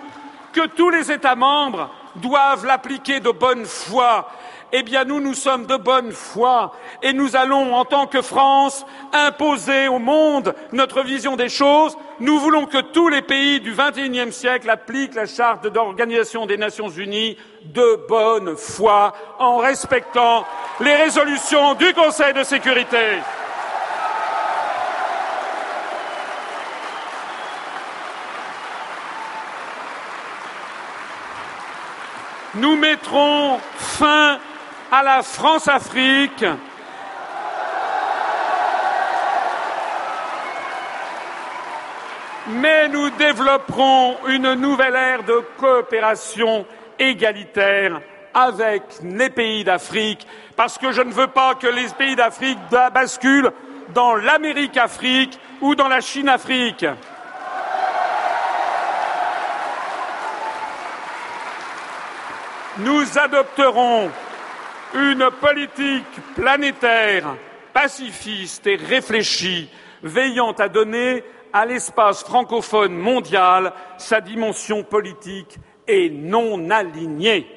que 0.53 0.67
tous 0.67 0.89
les 0.89 1.11
États 1.11 1.35
membres 1.35 1.89
doivent 2.15 2.65
l'appliquer 2.65 3.19
de 3.19 3.31
bonne 3.31 3.65
foi. 3.65 4.27
Eh 4.73 4.83
bien, 4.83 5.03
nous, 5.03 5.19
nous 5.19 5.33
sommes 5.33 5.65
de 5.65 5.75
bonne 5.75 6.13
foi 6.13 6.71
et 7.03 7.11
nous 7.11 7.35
allons, 7.35 7.75
en 7.75 7.83
tant 7.83 8.07
que 8.07 8.21
France, 8.21 8.85
imposer 9.11 9.89
au 9.89 9.99
monde 9.99 10.55
notre 10.71 11.03
vision 11.03 11.35
des 11.35 11.49
choses. 11.49 11.97
Nous 12.21 12.39
voulons 12.39 12.65
que 12.65 12.79
tous 12.79 13.09
les 13.09 13.21
pays 13.21 13.59
du 13.59 13.73
XXIe 13.73 14.31
siècle 14.31 14.69
appliquent 14.69 15.15
la 15.15 15.25
charte 15.25 15.67
d'organisation 15.67 16.45
des 16.45 16.57
Nations 16.57 16.89
Unies 16.89 17.37
de 17.65 18.05
bonne 18.07 18.55
foi 18.55 19.13
en 19.39 19.57
respectant 19.57 20.45
les 20.79 20.95
résolutions 20.95 21.73
du 21.73 21.93
Conseil 21.93 22.33
de 22.33 22.43
sécurité. 22.43 23.19
Nous 32.55 32.75
mettrons 32.75 33.59
fin 33.77 34.37
à 34.91 35.03
la 35.03 35.23
France-Afrique. 35.23 36.43
Mais 42.49 42.89
nous 42.89 43.09
développerons 43.11 44.17
une 44.27 44.55
nouvelle 44.55 44.95
ère 44.95 45.23
de 45.23 45.41
coopération 45.57 46.65
égalitaire 46.99 48.01
avec 48.33 48.83
les 49.03 49.29
pays 49.29 49.63
d'Afrique, 49.63 50.27
parce 50.55 50.77
que 50.77 50.91
je 50.91 51.01
ne 51.01 51.11
veux 51.11 51.27
pas 51.27 51.55
que 51.55 51.67
les 51.67 51.87
pays 51.97 52.15
d'Afrique 52.15 52.59
basculent 52.93 53.51
dans 53.93 54.15
l'Amérique-Afrique 54.15 55.39
ou 55.61 55.75
dans 55.75 55.87
la 55.87 56.01
Chine-Afrique. 56.01 56.85
Nous 62.79 63.17
adopterons 63.17 64.09
une 64.93 65.29
politique 65.39 66.35
planétaire 66.35 67.35
pacifiste 67.73 68.67
et 68.67 68.75
réfléchie, 68.75 69.69
veillant 70.03 70.51
à 70.53 70.67
donner 70.67 71.23
à 71.53 71.65
l'espace 71.65 72.23
francophone 72.23 72.93
mondial 72.93 73.73
sa 73.97 74.21
dimension 74.21 74.83
politique 74.83 75.57
et 75.87 76.09
non 76.09 76.69
alignée. 76.69 77.47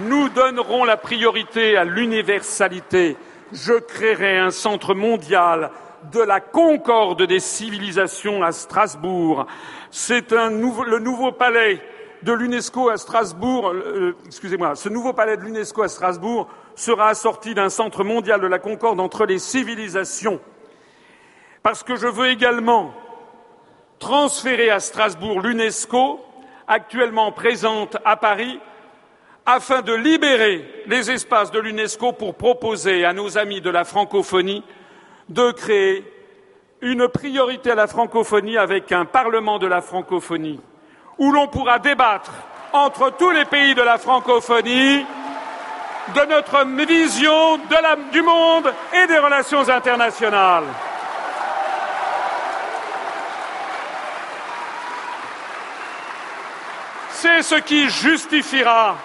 Nous 0.00 0.28
donnerons 0.28 0.84
la 0.84 0.96
priorité 0.96 1.76
à 1.76 1.84
l'universalité. 1.84 3.16
Je 3.52 3.72
créerai 3.72 4.38
un 4.38 4.50
centre 4.50 4.94
mondial 4.94 5.70
de 6.12 6.20
la 6.20 6.40
concorde 6.40 7.22
des 7.22 7.40
civilisations 7.40 8.42
à 8.42 8.52
Strasbourg. 8.52 9.46
C'est 9.90 10.32
le 10.32 10.98
nouveau 10.98 11.32
palais 11.32 11.80
de 12.22 12.32
l'UNESCO 12.32 12.88
à 12.88 12.96
Strasbourg, 12.96 13.70
euh, 13.70 14.16
excusez-moi, 14.26 14.74
ce 14.74 14.88
nouveau 14.88 15.12
palais 15.12 15.36
de 15.36 15.42
l'UNESCO 15.42 15.82
à 15.82 15.88
Strasbourg 15.88 16.48
sera 16.74 17.08
assorti 17.08 17.54
d'un 17.54 17.68
centre 17.68 18.04
mondial 18.04 18.40
de 18.40 18.46
la 18.46 18.58
concorde 18.58 19.00
entre 19.00 19.24
les 19.24 19.38
civilisations. 19.38 20.40
Parce 21.62 21.82
que 21.82 21.96
je 21.96 22.06
veux 22.06 22.28
également 22.28 22.92
transférer 23.98 24.70
à 24.70 24.80
Strasbourg 24.80 25.40
l'UNESCO, 25.40 26.20
actuellement 26.66 27.32
présente 27.32 27.96
à 28.04 28.16
Paris, 28.16 28.60
afin 29.50 29.80
de 29.80 29.94
libérer 29.94 30.62
les 30.86 31.10
espaces 31.10 31.50
de 31.50 31.58
l'UNESCO 31.58 32.12
pour 32.12 32.34
proposer 32.34 33.06
à 33.06 33.14
nos 33.14 33.38
amis 33.38 33.62
de 33.62 33.70
la 33.70 33.84
francophonie 33.84 34.62
de 35.30 35.52
créer 35.52 36.04
une 36.82 37.08
priorité 37.08 37.70
à 37.70 37.74
la 37.74 37.86
francophonie 37.86 38.58
avec 38.58 38.92
un 38.92 39.06
Parlement 39.06 39.58
de 39.58 39.66
la 39.66 39.80
francophonie, 39.80 40.60
où 41.16 41.32
l'on 41.32 41.48
pourra 41.48 41.78
débattre 41.78 42.30
entre 42.74 43.10
tous 43.16 43.30
les 43.30 43.46
pays 43.46 43.74
de 43.74 43.80
la 43.80 43.96
francophonie 43.96 45.06
de 46.14 46.26
notre 46.28 46.66
vision 46.86 47.58
du 48.12 48.20
monde 48.20 48.70
et 48.92 49.06
des 49.06 49.18
relations 49.18 49.66
internationales. 49.66 50.64
C'est 57.12 57.40
ce 57.40 57.54
qui 57.54 57.88
justifiera 57.88 58.98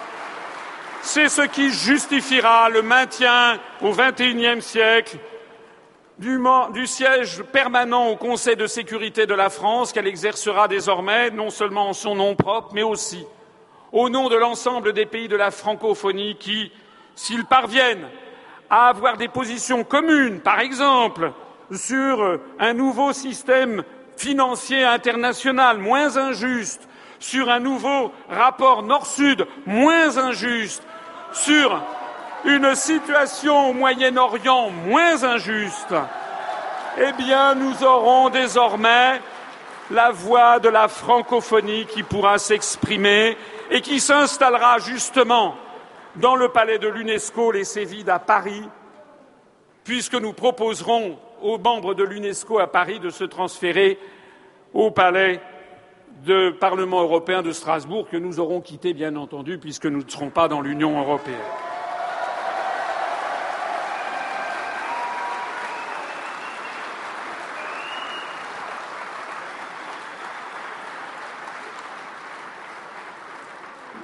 c'est 1.04 1.28
ce 1.28 1.42
qui 1.42 1.70
justifiera 1.70 2.70
le 2.70 2.80
maintien 2.80 3.60
au 3.82 3.90
XXIe 3.92 4.62
siècle 4.62 5.18
du, 6.18 6.86
siège 6.86 7.42
permanent 7.42 8.08
au 8.08 8.16
Conseil 8.16 8.56
de 8.56 8.66
sécurité 8.66 9.26
de 9.26 9.34
la 9.34 9.50
France 9.50 9.92
qu'elle 9.92 10.06
exercera 10.06 10.66
désormais 10.66 11.30
non 11.30 11.50
seulement 11.50 11.90
en 11.90 11.92
son 11.92 12.14
nom 12.14 12.34
propre, 12.34 12.70
mais 12.72 12.82
aussi 12.82 13.26
au 13.92 14.08
nom 14.08 14.30
de 14.30 14.36
l'ensemble 14.36 14.94
des 14.94 15.04
pays 15.04 15.28
de 15.28 15.36
la 15.36 15.50
francophonie 15.50 16.36
qui, 16.36 16.72
s'ils 17.14 17.44
parviennent 17.44 18.08
à 18.70 18.88
avoir 18.88 19.18
des 19.18 19.28
positions 19.28 19.84
communes, 19.84 20.40
par 20.40 20.60
exemple, 20.60 21.32
sur 21.70 22.40
un 22.58 22.72
nouveau 22.72 23.12
système 23.12 23.84
financier 24.16 24.84
international 24.84 25.78
moins 25.78 26.16
injuste, 26.16 26.88
sur 27.18 27.50
un 27.50 27.60
nouveau 27.60 28.10
rapport 28.30 28.82
Nord-Sud 28.82 29.46
moins 29.66 30.16
injuste, 30.16 30.82
sur 31.34 31.82
une 32.44 32.74
situation 32.74 33.70
au 33.70 33.72
Moyen-Orient 33.72 34.70
moins 34.70 35.22
injuste, 35.24 35.94
eh 36.98 37.12
bien, 37.12 37.54
nous 37.54 37.82
aurons 37.82 38.30
désormais 38.30 39.20
la 39.90 40.10
voix 40.10 40.60
de 40.60 40.68
la 40.68 40.88
francophonie 40.88 41.86
qui 41.86 42.02
pourra 42.02 42.38
s'exprimer 42.38 43.36
et 43.70 43.80
qui 43.80 44.00
s'installera 44.00 44.78
justement 44.78 45.56
dans 46.16 46.36
le 46.36 46.48
palais 46.48 46.78
de 46.78 46.88
l'UNESCO, 46.88 47.50
les 47.50 47.64
Cévides 47.64 48.08
à 48.08 48.18
Paris, 48.18 48.68
puisque 49.82 50.14
nous 50.14 50.32
proposerons 50.32 51.18
aux 51.42 51.58
membres 51.58 51.94
de 51.94 52.04
l'UNESCO 52.04 52.60
à 52.60 52.68
Paris 52.68 53.00
de 53.00 53.10
se 53.10 53.24
transférer 53.24 53.98
au 54.72 54.90
palais 54.90 55.40
de 56.24 56.50
Parlement 56.50 57.02
européen 57.02 57.42
de 57.42 57.52
Strasbourg 57.52 58.08
que 58.08 58.16
nous 58.16 58.40
aurons 58.40 58.60
quitté, 58.60 58.94
bien 58.94 59.14
entendu, 59.16 59.58
puisque 59.58 59.86
nous 59.86 60.02
ne 60.02 60.08
serons 60.08 60.30
pas 60.30 60.48
dans 60.48 60.62
l'Union 60.62 60.98
européenne. 60.98 61.36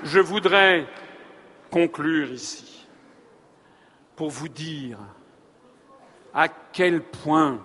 Je 0.02 0.18
voudrais 0.18 0.86
conclure 1.70 2.32
ici 2.32 2.86
pour 4.16 4.30
vous 4.30 4.48
dire 4.48 4.98
à 6.34 6.48
quel 6.48 7.00
point 7.02 7.60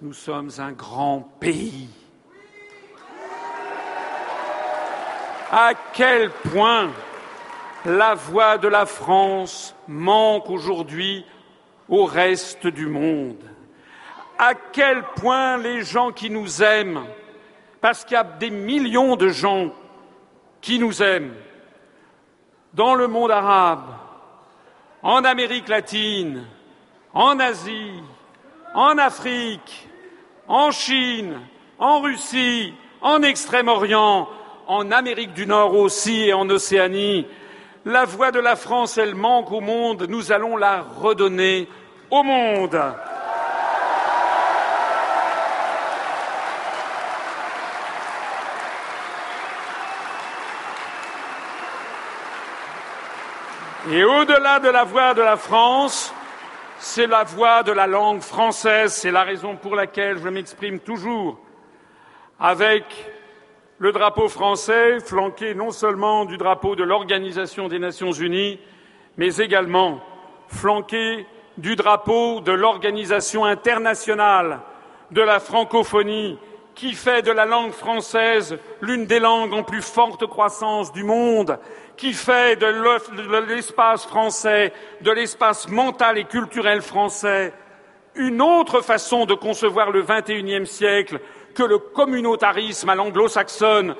nous 0.00 0.12
sommes 0.12 0.50
un 0.58 0.72
grand 0.72 1.20
pays 1.40 1.88
à 5.50 5.72
quel 5.92 6.30
point 6.30 6.90
la 7.84 8.14
voix 8.14 8.58
de 8.58 8.68
la 8.68 8.86
France 8.86 9.74
manque 9.86 10.50
aujourd'hui 10.50 11.24
au 11.88 12.04
reste 12.04 12.66
du 12.66 12.86
monde, 12.86 13.42
à 14.38 14.54
quel 14.54 15.02
point 15.02 15.56
les 15.56 15.82
gens 15.82 16.10
qui 16.10 16.30
nous 16.30 16.62
aiment, 16.62 17.04
parce 17.80 18.04
qu'il 18.04 18.16
y 18.16 18.20
a 18.20 18.24
des 18.24 18.50
millions 18.50 19.16
de 19.16 19.28
gens 19.28 19.72
qui 20.60 20.78
nous 20.78 21.02
aiment 21.02 21.34
dans 22.74 22.94
le 22.94 23.06
monde 23.06 23.30
arabe, 23.30 23.94
en 25.02 25.24
Amérique 25.24 25.68
latine, 25.68 26.44
en 27.14 27.38
Asie, 27.38 28.02
en 28.74 28.98
Afrique, 28.98 29.88
en 30.48 30.70
Chine, 30.72 31.40
en 31.78 32.00
Russie, 32.00 32.74
en 33.00 33.22
Extrême-Orient, 33.22 34.28
en 34.66 34.90
Amérique 34.90 35.32
du 35.32 35.46
Nord 35.46 35.74
aussi 35.74 36.28
et 36.28 36.32
en 36.32 36.48
Océanie. 36.50 37.26
La 37.84 38.04
voix 38.04 38.32
de 38.32 38.40
la 38.40 38.56
France, 38.56 38.98
elle 38.98 39.14
manque 39.14 39.52
au 39.52 39.60
monde, 39.60 40.06
nous 40.08 40.32
allons 40.32 40.56
la 40.56 40.82
redonner 40.82 41.68
au 42.10 42.22
monde. 42.22 42.80
Et 53.88 54.02
au-delà 54.02 54.58
de 54.58 54.68
la 54.68 54.82
voix 54.82 55.14
de 55.14 55.22
la 55.22 55.36
France, 55.36 56.12
c'est 56.78 57.06
la 57.06 57.22
voix 57.22 57.62
de 57.62 57.70
la 57.70 57.86
langue 57.86 58.20
française, 58.20 58.92
c'est 58.92 59.12
la 59.12 59.22
raison 59.22 59.54
pour 59.54 59.76
laquelle 59.76 60.18
je 60.18 60.28
m'exprime 60.28 60.80
toujours 60.80 61.38
avec 62.40 62.84
le 63.78 63.92
drapeau 63.92 64.28
français, 64.28 65.00
flanqué 65.00 65.54
non 65.54 65.70
seulement 65.70 66.24
du 66.24 66.38
drapeau 66.38 66.76
de 66.76 66.84
l'Organisation 66.84 67.68
des 67.68 67.78
Nations 67.78 68.12
Unies, 68.12 68.58
mais 69.16 69.36
également 69.36 70.00
flanqué 70.48 71.26
du 71.58 71.76
drapeau 71.76 72.40
de 72.40 72.52
l'Organisation 72.52 73.44
internationale 73.44 74.60
de 75.10 75.20
la 75.20 75.40
francophonie, 75.40 76.38
qui 76.74 76.92
fait 76.92 77.22
de 77.22 77.30
la 77.30 77.46
langue 77.46 77.72
française 77.72 78.58
l'une 78.82 79.06
des 79.06 79.18
langues 79.18 79.54
en 79.54 79.62
plus 79.62 79.82
forte 79.82 80.26
croissance 80.26 80.92
du 80.92 81.04
monde, 81.04 81.58
qui 81.96 82.12
fait 82.12 82.56
de 82.56 83.40
l'espace 83.48 84.06
français, 84.06 84.72
de 85.00 85.10
l'espace 85.10 85.68
mental 85.68 86.18
et 86.18 86.24
culturel 86.24 86.82
français, 86.82 87.52
une 88.14 88.42
autre 88.42 88.80
façon 88.80 89.26
de 89.26 89.34
concevoir 89.34 89.90
le 89.90 90.02
XXIe 90.02 90.66
siècle 90.66 91.20
que 91.56 91.62
le 91.62 91.78
communautarisme 91.78 92.90
à 92.90 92.94
l'anglo-saxonne. 92.94 93.96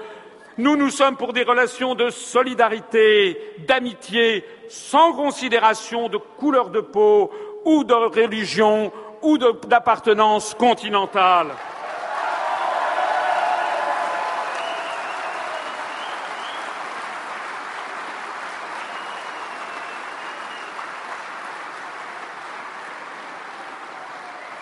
Nous, 0.59 0.76
nous 0.76 0.91
sommes 0.91 1.17
pour 1.17 1.33
des 1.33 1.43
relations 1.43 1.94
de 1.94 2.10
solidarité, 2.10 3.55
d'amitié, 3.67 4.44
sans 4.68 5.15
considération 5.15 6.09
de 6.09 6.18
couleur 6.18 6.70
de 6.70 6.81
peau 6.81 7.31
ou 7.65 7.83
de 7.83 7.94
religion 7.94 8.93
ou 9.23 9.39
d'appartenance 9.39 10.55
continentale. 10.55 11.49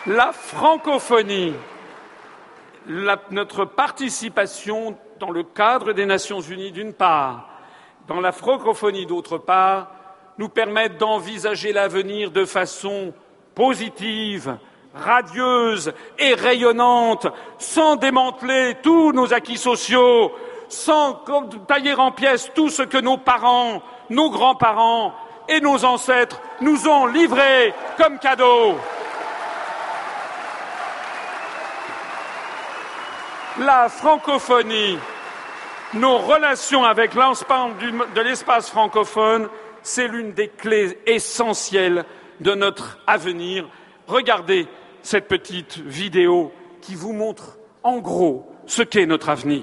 La 0.06 0.32
francophonie 0.32 1.55
notre 3.30 3.64
participation 3.64 4.96
dans 5.20 5.30
le 5.30 5.42
cadre 5.42 5.92
des 5.92 6.06
Nations 6.06 6.40
Unies, 6.40 6.72
d'une 6.72 6.92
part, 6.92 7.48
dans 8.08 8.20
la 8.20 8.32
francophonie, 8.32 9.06
d'autre 9.06 9.38
part, 9.38 9.90
nous 10.38 10.48
permettent 10.48 10.98
d'envisager 10.98 11.72
l'avenir 11.72 12.30
de 12.30 12.44
façon 12.44 13.12
positive, 13.54 14.56
radieuse 14.94 15.92
et 16.18 16.34
rayonnante, 16.34 17.26
sans 17.58 17.96
démanteler 17.96 18.76
tous 18.82 19.12
nos 19.12 19.32
acquis 19.32 19.58
sociaux, 19.58 20.32
sans 20.68 21.22
tailler 21.66 21.94
en 21.94 22.10
pièces 22.12 22.50
tout 22.54 22.68
ce 22.68 22.82
que 22.82 22.98
nos 22.98 23.16
parents 23.16 23.82
nos 24.10 24.30
grands-parents 24.30 25.12
et 25.48 25.60
nos 25.60 25.84
ancêtres 25.84 26.40
nous 26.60 26.88
ont 26.88 27.06
livrés 27.06 27.74
comme 27.96 28.18
cadeau. 28.18 28.76
La 33.60 33.89
francophonie, 33.89 34.99
nos 35.94 36.18
relations 36.18 36.83
avec 36.83 37.15
l'ensemble 37.15 37.76
de 38.12 38.20
l'espace 38.20 38.68
francophone, 38.68 39.49
c'est 39.83 40.08
l'une 40.08 40.33
des 40.33 40.49
clés 40.49 40.99
essentielles 41.07 42.05
de 42.41 42.52
notre 42.55 42.99
avenir. 43.07 43.68
Regardez 44.08 44.66
cette 45.02 45.28
petite 45.28 45.78
vidéo 45.78 46.52
qui 46.81 46.97
vous 46.97 47.12
montre 47.12 47.58
en 47.84 47.99
gros 47.99 48.50
ce 48.66 48.83
qu'est 48.83 49.07
notre 49.07 49.28
avenir. 49.28 49.62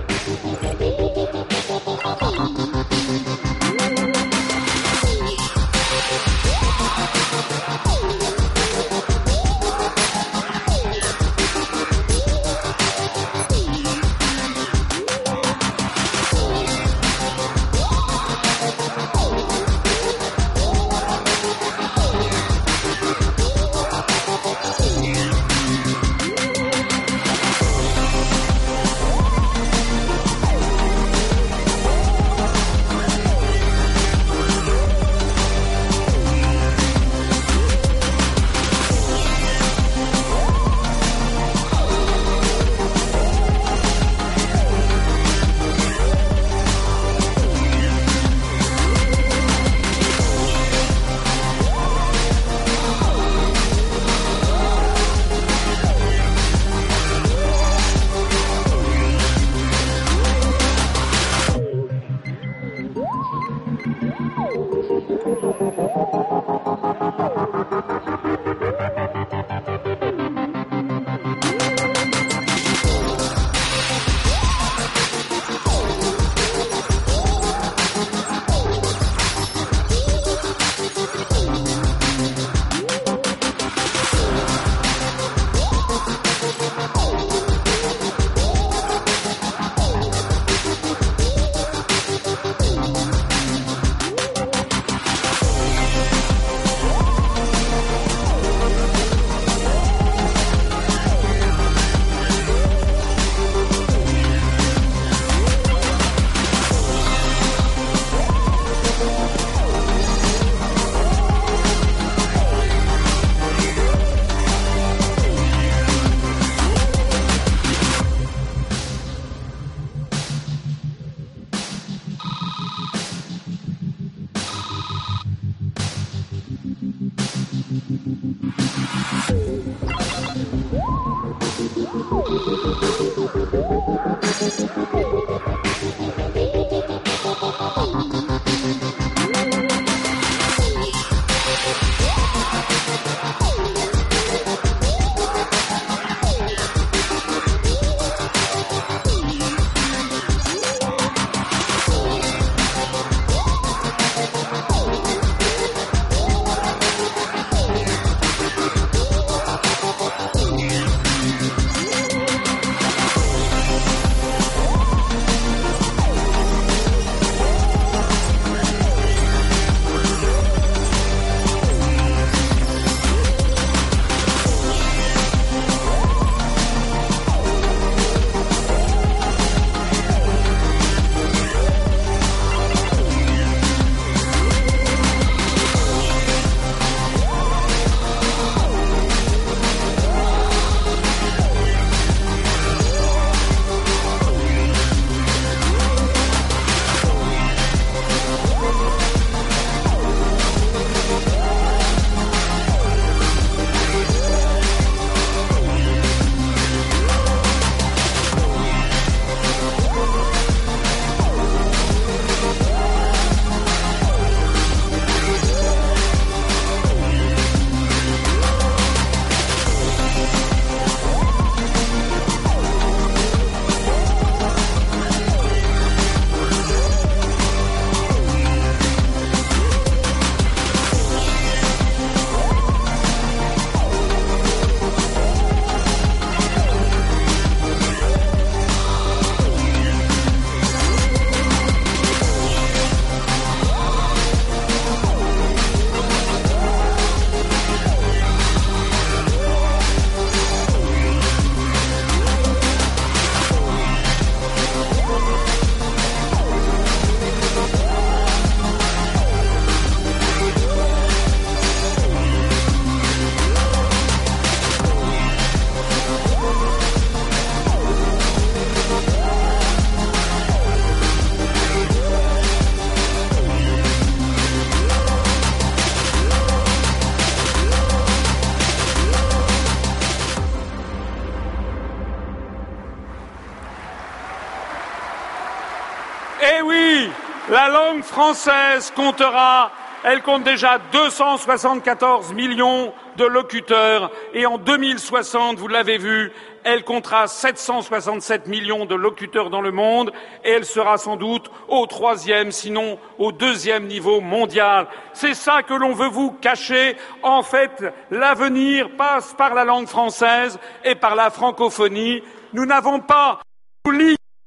comptera, 288.95 289.71
elle 290.03 290.21
compte 290.21 290.43
déjà 290.43 290.79
274 290.91 292.33
millions 292.33 292.93
de 293.17 293.25
locuteurs 293.25 294.11
et 294.33 294.45
en 294.45 294.57
2060, 294.57 295.57
vous 295.57 295.67
l'avez 295.67 295.97
vu, 295.97 296.31
elle 296.63 296.83
comptera 296.83 297.27
767 297.27 298.47
millions 298.47 298.85
de 298.85 298.95
locuteurs 298.95 299.49
dans 299.49 299.61
le 299.61 299.71
monde 299.71 300.11
et 300.43 300.51
elle 300.51 300.65
sera 300.65 300.97
sans 300.97 301.17
doute 301.17 301.51
au 301.67 301.85
troisième, 301.85 302.51
sinon 302.51 302.97
au 303.19 303.31
deuxième 303.31 303.87
niveau 303.87 304.21
mondial. 304.21 304.87
C'est 305.13 305.33
ça 305.33 305.63
que 305.63 305.73
l'on 305.73 305.93
veut 305.93 306.09
vous 306.09 306.31
cacher. 306.31 306.95
En 307.23 307.43
fait, 307.43 307.83
l'avenir 308.09 308.89
passe 308.97 309.33
par 309.33 309.53
la 309.53 309.65
langue 309.65 309.87
française 309.87 310.59
et 310.85 310.95
par 310.95 311.15
la 311.15 311.29
francophonie. 311.29 312.23
Nous 312.53 312.65
n'avons 312.65 312.99
pas 312.99 313.39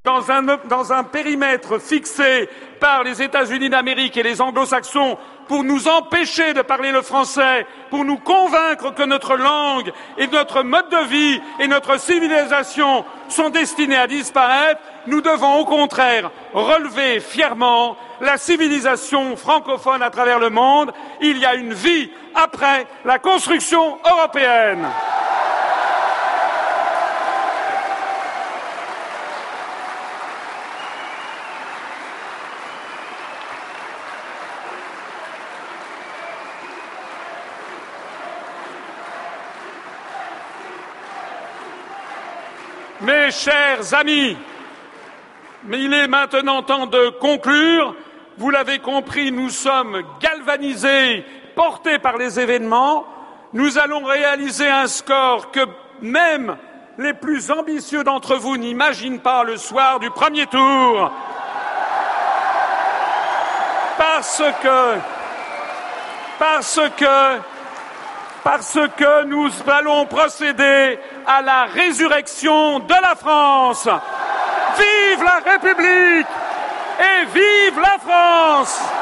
dans 0.05 0.31
un, 0.31 0.43
dans 0.43 0.93
un 0.93 1.03
périmètre 1.03 1.79
fixé 1.79 2.51
par 2.79 3.05
les 3.05 3.23
États-Unis 3.23 3.71
d'Amérique 3.71 4.19
et 4.19 4.23
les 4.23 4.43
anglo-saxons 4.43 5.17
pour 5.49 5.65
nous 5.65 5.89
empêcher 5.89 6.53
de 6.53 6.61
parler 6.61 6.93
le 6.93 7.01
français, 7.01 7.67
pour 7.89 8.05
nous 8.05 8.19
convaincre 8.19 8.95
que 8.95 9.03
notre 9.03 9.35
langue 9.35 9.91
et 10.19 10.27
notre 10.27 10.63
mode 10.63 10.91
de 10.91 11.09
vie 11.09 11.41
et 11.59 11.69
notre 11.69 11.99
civilisation 11.99 13.05
sont 13.29 13.49
destinés 13.49 13.97
à 13.97 14.07
disparaître, 14.07 14.81
nous 15.07 15.23
devons 15.23 15.61
au 15.61 15.65
contraire 15.65 16.31
relever 16.53 17.21
fièrement 17.21 17.97
la 18.21 18.37
civilisation 18.37 19.37
francophone 19.37 20.03
à 20.03 20.11
travers 20.11 20.39
le 20.39 20.51
monde. 20.51 20.93
Il 21.23 21.39
y 21.39 21.47
a 21.47 21.55
une 21.55 21.73
vie 21.73 22.11
après 22.35 22.87
la 23.07 23.19
construction 23.19 23.99
européenne. 24.11 24.87
Mes 43.05 43.31
chers 43.33 43.93
amis, 43.93 44.35
il 45.71 45.93
est 45.93 46.09
maintenant 46.09 46.63
temps 46.63 46.87
de 46.87 47.11
conclure. 47.21 47.95
Vous 48.39 48.49
l'avez 48.49 48.79
compris, 48.79 49.31
nous 49.31 49.51
sommes 49.51 50.03
galvanisés, 50.21 51.23
portés 51.55 51.99
par 51.99 52.17
les 52.17 52.41
événements. 52.41 53.05
Nous 53.53 53.77
allons 53.77 54.05
réaliser 54.05 54.69
un 54.69 54.87
score 54.87 55.51
que 55.51 55.61
même 56.01 56.57
les 56.97 57.13
plus 57.13 57.51
ambitieux 57.51 58.05
d'entre 58.05 58.37
vous 58.37 58.57
n'imaginent 58.57 59.21
pas 59.21 59.45
le 59.45 59.59
soir 59.59 60.01
du 60.01 60.09
premier 60.09 60.47
tour. 60.47 61.13
Parce 63.99 64.43
que, 64.63 64.99
parce 66.39 66.81
que 66.97 67.54
parce 68.45 68.79
que 68.97 69.25
nous 69.25 69.51
allons 69.67 70.05
procéder 70.05 70.99
à 71.27 71.41
la 71.41 71.65
résurrection 71.65 72.79
de 72.81 72.95
la 72.95 73.15
France. 73.17 73.89
Vive 74.77 75.25
la 75.25 75.53
République 75.53 76.27
et 77.01 77.25
vive 77.33 77.81
la 77.81 77.99
France 77.99 78.94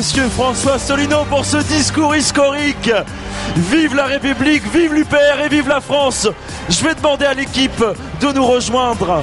monsieur 0.00 0.28
François 0.30 0.78
Solino, 0.78 1.26
pour 1.28 1.44
ce 1.44 1.58
discours 1.58 2.16
historique. 2.16 2.90
Vive 3.70 3.94
la 3.94 4.06
République, 4.06 4.62
vive 4.72 4.94
l'UPR 4.94 5.42
et 5.44 5.50
vive 5.50 5.68
la 5.68 5.82
France. 5.82 6.26
Je 6.70 6.82
vais 6.82 6.94
demander 6.94 7.26
à 7.26 7.34
l'équipe 7.34 7.84
de 8.22 8.32
nous 8.32 8.46
rejoindre. 8.46 9.22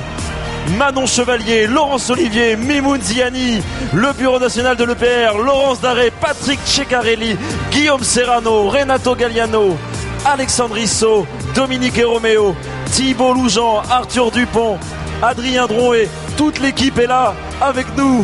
Manon 0.78 1.08
Chevalier, 1.08 1.66
Laurence 1.66 2.12
Olivier, 2.12 2.56
Mimoun 2.56 3.02
Ziani, 3.02 3.60
le 3.92 4.14
Bureau 4.14 4.38
national 4.38 4.78
de 4.78 4.84
l'EPR, 4.84 5.40
Laurence 5.44 5.82
Daré, 5.82 6.12
Patrick 6.12 6.60
Ceccarelli, 6.64 7.36
Guillaume 7.72 8.04
Serrano, 8.04 8.70
Renato 8.70 9.16
Galliano, 9.16 9.76
Alexandre 10.26 10.78
Issot, 10.78 11.26
Dominique 11.56 12.04
Romeo, 12.06 12.56
Thibault 12.92 13.34
Loujean, 13.34 13.82
Arthur 13.90 14.30
Dupont, 14.30 14.78
Adrien 15.24 15.66
Drouet, 15.66 16.08
toute 16.38 16.60
l'équipe 16.60 17.00
est 17.00 17.08
là 17.08 17.34
avec 17.62 17.88
nous. 17.98 18.24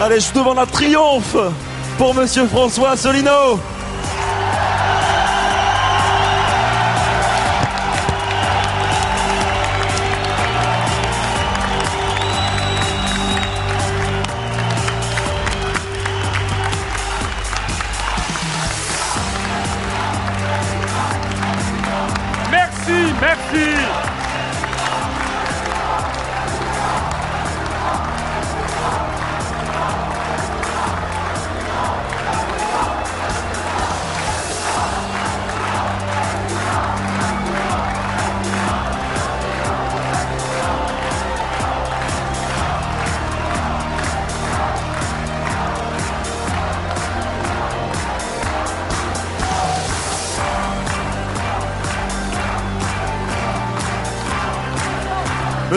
Allez, 0.00 0.20
je 0.20 0.32
demande 0.32 0.58
un 0.58 0.66
triomphe 0.66 1.36
pour 1.98 2.14
Monsieur 2.14 2.46
François 2.46 2.96
Solino. 2.96 3.58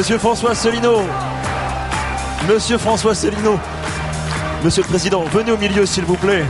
Monsieur 0.01 0.17
François 0.17 0.55
Solino. 0.55 1.03
Monsieur 2.49 2.79
François 2.79 3.13
Solino. 3.13 3.59
Monsieur 4.63 4.81
le 4.81 4.87
Président, 4.87 5.23
venez 5.25 5.51
au 5.51 5.57
milieu 5.57 5.85
s'il 5.85 6.05
vous 6.05 6.15
plaît. 6.15 6.43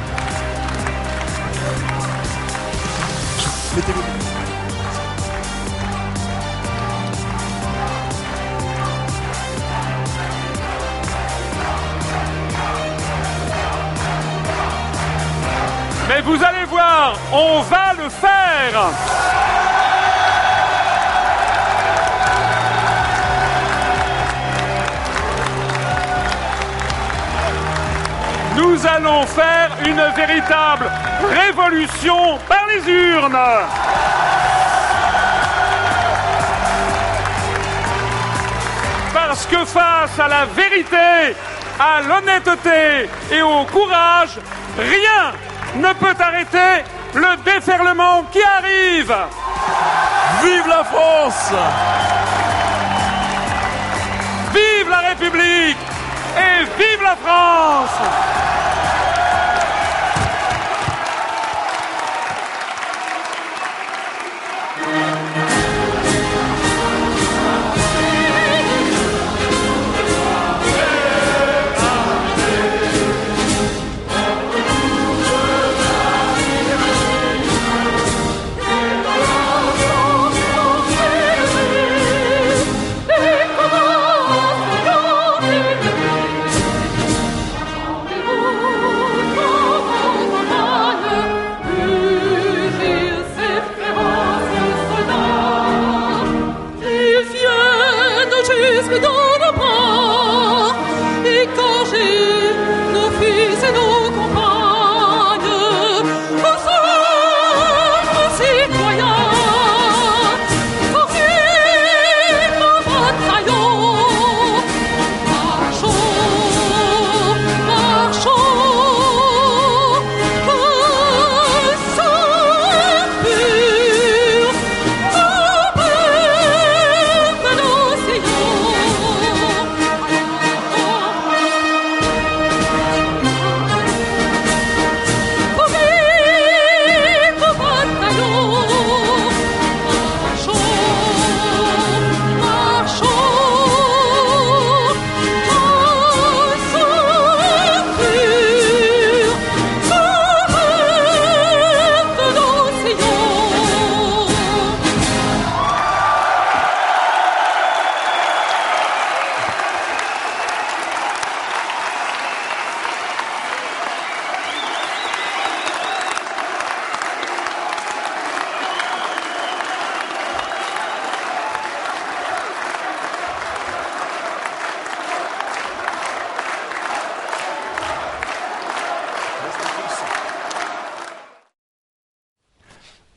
Mais 16.08 16.22
vous 16.22 16.42
allez 16.42 16.64
voir, 16.70 17.16
on 17.34 17.62
va 17.64 17.94
le 18.02 18.08
faire. 18.08 19.31
Allons 28.96 29.26
faire 29.26 29.70
une 29.86 30.02
véritable 30.16 30.90
révolution 31.30 32.38
par 32.48 32.66
les 32.68 32.92
urnes. 32.92 33.40
Parce 39.14 39.46
que 39.46 39.66
face 39.66 40.20
à 40.20 40.28
la 40.28 40.46
vérité, 40.46 41.36
à 41.80 42.02
l'honnêteté 42.02 43.10
et 43.32 43.42
au 43.42 43.64
courage, 43.66 44.40
rien 44.78 45.32
ne 45.76 45.94
peut 45.94 46.16
arrêter 46.20 46.84
le 47.14 47.38
déferlement 47.44 48.24
qui 48.32 48.40
arrive. 48.42 49.16
Vive 50.44 50.68
la 50.68 50.84
France 50.84 51.54
Vive 54.54 54.90
la 54.90 55.00
République 55.10 55.78
et 56.38 56.64
vive 56.78 57.04
la 57.04 57.16
France 57.16 58.31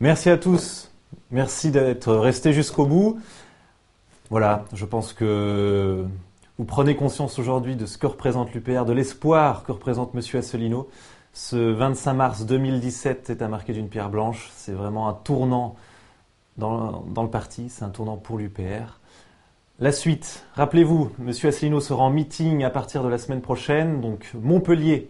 Merci 0.05 0.29
à 0.29 0.37
tous. 0.37 0.91
Merci 1.31 1.71
d'être 1.71 2.15
restés 2.15 2.53
jusqu'au 2.53 2.85
bout. 2.85 3.21
Voilà, 4.29 4.67
je 4.75 4.85
pense 4.85 5.15
que 5.15 6.05
vous 6.59 6.65
prenez 6.67 6.95
conscience 6.95 7.39
aujourd'hui 7.39 7.75
de 7.75 7.87
ce 7.87 7.97
que 7.97 8.07
représente 8.07 8.53
l'UPR, 8.53 8.85
de 8.85 8.93
l'espoir 8.93 9.65
que 9.65 9.73
représente 9.73 10.13
Monsieur 10.13 10.41
Asselineau. 10.41 10.91
Ce 11.33 11.57
25 11.57 12.13
mars 12.13 12.45
2017 12.45 13.31
est 13.31 13.41
à 13.41 13.49
marquer 13.49 13.73
d'une 13.73 13.89
pierre 13.89 14.11
blanche. 14.11 14.51
C'est 14.55 14.75
vraiment 14.75 15.09
un 15.09 15.15
tournant 15.15 15.75
dans, 16.59 17.03
le 17.23 17.31
parti, 17.31 17.71
c'est 17.71 17.87
un 17.87 17.89
tournant 17.89 18.19
pour 18.19 18.37
l'UPR. 18.37 19.01
La 19.79 19.91
suite, 19.91 20.45
rappelez-vous, 20.53 21.13
Monsieur 21.19 21.49
Asselineau 21.49 21.81
sera 21.81 22.03
en 22.03 22.11
meeting 22.11 22.63
à 22.63 22.69
partir 22.69 23.03
de 23.05 23.09
la 23.09 23.17
semaine 23.17 23.41
prochaine, 23.41 24.03
donc 24.03 24.33
Montpellier 24.35 25.09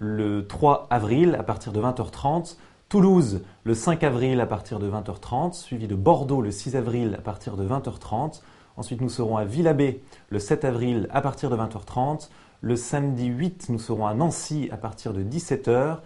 le 0.00 0.46
3 0.46 0.88
avril 0.90 1.34
à 1.40 1.44
partir 1.44 1.72
de 1.72 1.80
20h30. 1.80 2.58
Toulouse 2.94 3.40
le 3.64 3.74
5 3.74 4.04
avril 4.04 4.40
à 4.40 4.46
partir 4.46 4.78
de 4.78 4.88
20h30, 4.88 5.54
suivi 5.54 5.88
de 5.88 5.96
Bordeaux 5.96 6.40
le 6.40 6.52
6 6.52 6.76
avril 6.76 7.16
à 7.18 7.22
partir 7.22 7.56
de 7.56 7.66
20h30. 7.66 8.40
Ensuite, 8.76 9.00
nous 9.00 9.08
serons 9.08 9.36
à 9.36 9.44
Villabé 9.44 10.00
le 10.28 10.38
7 10.38 10.64
avril 10.64 11.08
à 11.10 11.20
partir 11.20 11.50
de 11.50 11.56
20h30. 11.56 12.28
Le 12.60 12.76
samedi 12.76 13.26
8, 13.26 13.70
nous 13.70 13.80
serons 13.80 14.06
à 14.06 14.14
Nancy 14.14 14.68
à 14.70 14.76
partir 14.76 15.12
de 15.12 15.24
17h. 15.24 15.96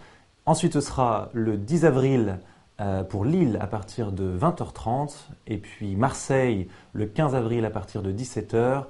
Ensuite, 0.47 0.73
ce 0.73 0.81
sera 0.81 1.29
le 1.33 1.57
10 1.57 1.85
avril 1.85 2.39
euh, 2.81 3.03
pour 3.03 3.23
Lille 3.23 3.59
à 3.61 3.67
partir 3.67 4.11
de 4.11 4.35
20h30. 4.35 5.13
Et 5.45 5.59
puis 5.59 5.95
Marseille 5.95 6.69
le 6.93 7.05
15 7.05 7.35
avril 7.35 7.65
à 7.65 7.69
partir 7.69 8.01
de 8.01 8.11
17h. 8.11 8.85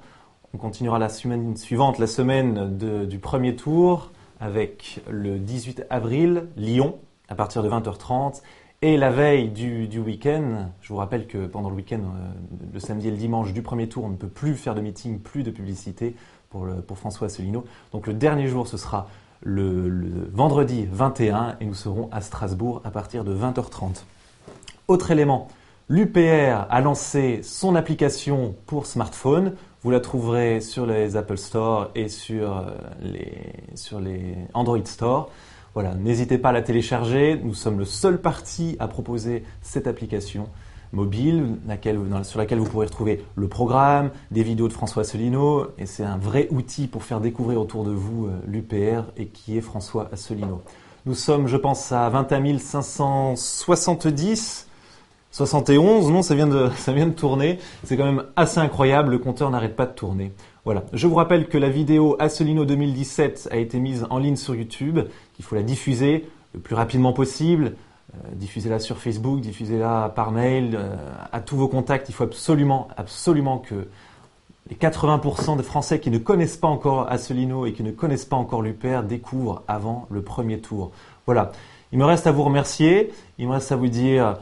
On 0.54 0.56
continuera 0.56 0.98
la 0.98 1.10
semaine 1.10 1.54
suivante, 1.54 1.98
la 1.98 2.06
semaine 2.06 2.78
du 2.78 3.18
premier 3.18 3.56
tour, 3.56 4.10
avec 4.40 5.02
le 5.10 5.38
18 5.38 5.84
avril, 5.90 6.48
Lyon 6.56 6.98
à 7.30 7.34
partir 7.34 7.62
de 7.62 7.70
20h30. 7.70 8.42
Et 8.82 8.96
la 8.96 9.10
veille 9.10 9.48
du, 9.50 9.98
week-end, 9.98 10.70
je 10.80 10.88
vous 10.88 10.96
rappelle 10.96 11.26
que 11.26 11.46
pendant 11.46 11.68
le 11.68 11.76
week-end, 11.76 12.00
euh, 12.00 12.30
le 12.72 12.80
samedi 12.80 13.08
et 13.08 13.10
le 13.10 13.16
dimanche 13.16 13.52
du 13.52 13.62
premier 13.62 13.88
tour, 13.88 14.04
on 14.04 14.08
ne 14.08 14.16
peut 14.16 14.28
plus 14.28 14.54
faire 14.54 14.74
de 14.74 14.80
meeting, 14.80 15.18
plus 15.18 15.42
de 15.42 15.50
publicité 15.50 16.14
pour, 16.48 16.66
François 16.96 17.26
Asselineau. 17.26 17.64
Donc 17.92 18.06
le 18.06 18.14
dernier 18.14 18.48
jour, 18.48 18.66
ce 18.66 18.76
sera 18.76 19.08
le, 19.42 20.28
vendredi 20.32 20.88
21 20.90 21.56
et 21.60 21.66
nous 21.66 21.74
serons 21.74 22.08
à 22.10 22.20
Strasbourg 22.22 22.80
à 22.84 22.90
partir 22.90 23.22
de 23.22 23.34
20h30. 23.34 24.04
Autre 24.88 25.10
élément, 25.10 25.48
l'UPR 25.88 26.66
a 26.68 26.80
lancé 26.80 27.40
son 27.42 27.76
application 27.76 28.56
pour 28.66 28.86
smartphone. 28.86 29.54
Vous 29.82 29.90
la 29.90 30.00
trouverez 30.00 30.60
sur 30.60 30.86
les 30.86 31.16
Apple 31.16 31.38
Store 31.38 31.90
et 31.94 32.08
sur 32.08 32.56
euh, 32.56 32.70
les, 33.00 33.52
sur 33.74 34.00
les 34.00 34.36
Android 34.54 34.84
Store. 34.84 35.30
Voilà, 35.74 35.94
n'hésitez 35.94 36.38
pas 36.38 36.48
à 36.48 36.52
la 36.52 36.62
télécharger. 36.62 37.40
Nous 37.42 37.54
sommes 37.54 37.78
le 37.78 37.84
seul 37.84 38.20
parti 38.20 38.76
à 38.80 38.88
proposer 38.88 39.44
cette 39.62 39.86
application 39.86 40.48
mobile 40.92 41.56
sur 42.24 42.38
laquelle 42.38 42.58
vous 42.58 42.68
pourrez 42.68 42.86
retrouver 42.86 43.24
le 43.36 43.48
programme, 43.48 44.10
des 44.32 44.42
vidéos 44.42 44.66
de 44.68 44.72
François 44.72 45.02
Asselineau. 45.02 45.68
Et 45.78 45.86
c'est 45.86 46.02
un 46.02 46.18
vrai 46.18 46.48
outil 46.50 46.88
pour 46.88 47.04
faire 47.04 47.20
découvrir 47.20 47.60
autour 47.60 47.84
de 47.84 47.92
vous 47.92 48.26
euh, 48.26 48.32
l'UPR 48.46 49.04
et 49.16 49.26
qui 49.26 49.56
est 49.56 49.60
François 49.60 50.08
Asselineau. 50.12 50.62
Nous 51.06 51.14
sommes, 51.14 51.46
je 51.46 51.56
pense, 51.56 51.92
à 51.92 52.08
21 52.08 52.58
570. 52.58 54.66
71, 55.32 56.10
non, 56.10 56.22
ça 56.22 56.34
vient 56.34 56.48
de, 56.48 56.70
ça 56.76 56.92
vient 56.92 57.06
de 57.06 57.12
tourner. 57.12 57.60
C'est 57.84 57.96
quand 57.96 58.04
même 58.04 58.24
assez 58.36 58.58
incroyable, 58.58 59.12
le 59.12 59.18
compteur 59.18 59.50
n'arrête 59.50 59.76
pas 59.76 59.86
de 59.86 59.92
tourner. 59.92 60.32
Voilà. 60.64 60.84
Je 60.92 61.06
vous 61.06 61.14
rappelle 61.14 61.48
que 61.48 61.58
la 61.58 61.70
vidéo 61.70 62.16
Assolino 62.18 62.64
2017 62.64 63.48
a 63.50 63.56
été 63.56 63.78
mise 63.78 64.06
en 64.10 64.18
ligne 64.18 64.36
sur 64.36 64.54
YouTube, 64.54 65.00
qu'il 65.34 65.44
faut 65.44 65.54
la 65.54 65.62
diffuser 65.62 66.28
le 66.54 66.60
plus 66.60 66.74
rapidement 66.74 67.12
possible. 67.12 67.76
Euh, 68.14 68.28
diffusez-la 68.34 68.78
sur 68.78 68.98
Facebook, 68.98 69.40
diffusez-la 69.40 70.12
par 70.14 70.32
mail, 70.32 70.74
euh, 70.74 70.96
à 71.32 71.40
tous 71.40 71.56
vos 71.56 71.68
contacts. 71.68 72.08
Il 72.08 72.12
faut 72.12 72.24
absolument, 72.24 72.88
absolument 72.96 73.58
que 73.58 73.88
les 74.68 74.76
80% 74.76 75.56
des 75.56 75.62
Français 75.62 75.98
qui 75.98 76.10
ne 76.10 76.18
connaissent 76.18 76.56
pas 76.56 76.68
encore 76.68 77.10
Assolino 77.10 77.66
et 77.66 77.72
qui 77.72 77.82
ne 77.82 77.90
connaissent 77.90 78.24
pas 78.24 78.36
encore 78.36 78.62
l'UPR 78.62 79.02
découvrent 79.02 79.62
avant 79.66 80.06
le 80.10 80.22
premier 80.22 80.60
tour. 80.60 80.90
Voilà. 81.26 81.52
Il 81.92 81.98
me 81.98 82.04
reste 82.04 82.26
à 82.26 82.32
vous 82.32 82.44
remercier. 82.44 83.12
Il 83.38 83.48
me 83.48 83.52
reste 83.52 83.72
à 83.72 83.76
vous 83.76 83.88
dire 83.88 84.36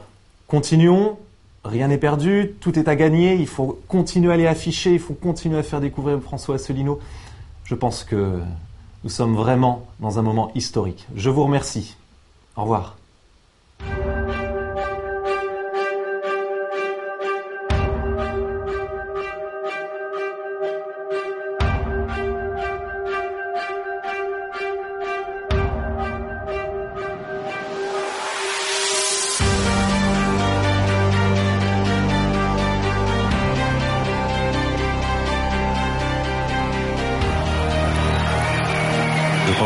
continuons, 0.47 1.17
rien 1.63 1.87
n'est 1.87 1.97
perdu, 1.97 2.53
tout 2.59 2.77
est 2.77 2.87
à 2.87 2.95
gagner, 2.95 3.35
il 3.35 3.47
faut 3.47 3.79
continuer 3.87 4.33
à 4.33 4.37
les 4.37 4.47
afficher, 4.47 4.93
il 4.93 4.99
faut 4.99 5.13
continuer 5.13 5.57
à 5.57 5.63
faire 5.63 5.81
découvrir 5.81 6.19
François 6.21 6.55
Asselineau. 6.55 6.99
Je 7.63 7.75
pense 7.75 8.03
que 8.03 8.39
nous 9.03 9.09
sommes 9.09 9.35
vraiment 9.35 9.87
dans 9.99 10.19
un 10.19 10.21
moment 10.21 10.51
historique. 10.55 11.07
Je 11.15 11.29
vous 11.29 11.43
remercie. 11.43 11.95
Au 12.55 12.61
revoir. 12.61 12.98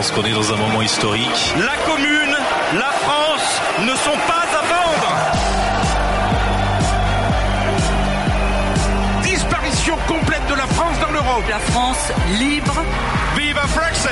Pense 0.04 0.12
qu'on 0.12 0.26
est 0.26 0.34
dans 0.34 0.52
un 0.52 0.58
moment 0.58 0.82
historique. 0.82 1.54
La 1.56 1.78
commune, 1.86 2.36
la 2.74 2.92
France 2.92 3.62
ne 3.80 3.96
sont 3.96 4.18
pas 4.28 4.44
à 4.52 4.62
vendre. 4.74 5.16
Disparition 9.22 9.96
complète 10.06 10.46
de 10.50 10.56
la 10.56 10.68
France 10.68 11.00
dans 11.00 11.12
l'Europe. 11.12 11.46
La 11.50 11.60
France 11.60 12.12
libre. 12.38 12.84
Vive 13.38 13.56
Frexit 13.56 14.12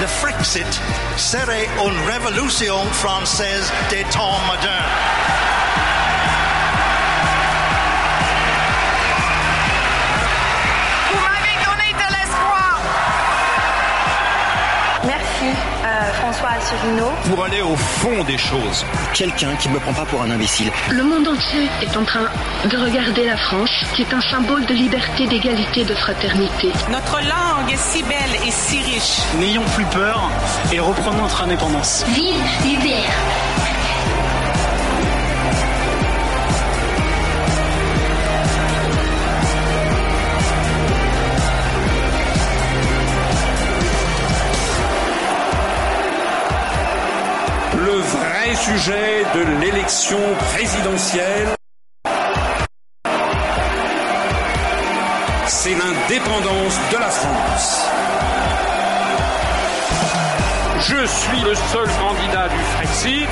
Le 0.00 0.06
Frexit 0.06 0.80
serait 1.18 1.68
une 1.86 2.00
révolution 2.10 2.78
française 2.92 3.70
des 3.90 4.04
temps 4.04 4.38
modernes. 4.46 5.53
François 16.12 16.50
Asselineau. 16.50 17.10
Pour 17.28 17.44
aller 17.44 17.62
au 17.62 17.76
fond 17.76 18.24
des 18.24 18.38
choses. 18.38 18.84
Quelqu'un 19.12 19.54
qui 19.56 19.68
ne 19.68 19.74
me 19.74 19.80
prend 19.80 19.92
pas 19.92 20.04
pour 20.04 20.22
un 20.22 20.30
imbécile. 20.30 20.70
Le 20.90 21.02
monde 21.02 21.26
entier 21.26 21.68
est 21.82 21.96
en 21.96 22.04
train 22.04 22.26
de 22.68 22.76
regarder 22.76 23.24
la 23.24 23.36
France, 23.36 23.70
qui 23.94 24.02
est 24.02 24.12
un 24.12 24.20
symbole 24.20 24.64
de 24.66 24.74
liberté, 24.74 25.26
d'égalité, 25.26 25.84
de 25.84 25.94
fraternité. 25.94 26.70
Notre 26.90 27.20
langue 27.20 27.72
est 27.72 27.76
si 27.76 28.02
belle 28.02 28.46
et 28.46 28.50
si 28.50 28.80
riche. 28.80 29.18
N'ayons 29.38 29.64
plus 29.74 29.86
peur 29.86 30.30
et 30.72 30.80
reprenons 30.80 31.22
notre 31.22 31.42
indépendance. 31.42 32.04
Vive 32.14 32.42
l'UPR 32.64 33.93
sujet 48.64 49.24
de 49.34 49.60
l'élection 49.60 50.18
présidentielle, 50.52 51.48
c'est 55.46 55.74
l'indépendance 55.74 56.78
de 56.90 56.96
la 56.96 57.10
France. 57.10 57.90
Je 60.78 61.06
suis 61.06 61.40
le 61.40 61.54
seul 61.54 61.88
candidat 62.00 62.48
du 62.48 62.60
Frexit. 62.74 63.28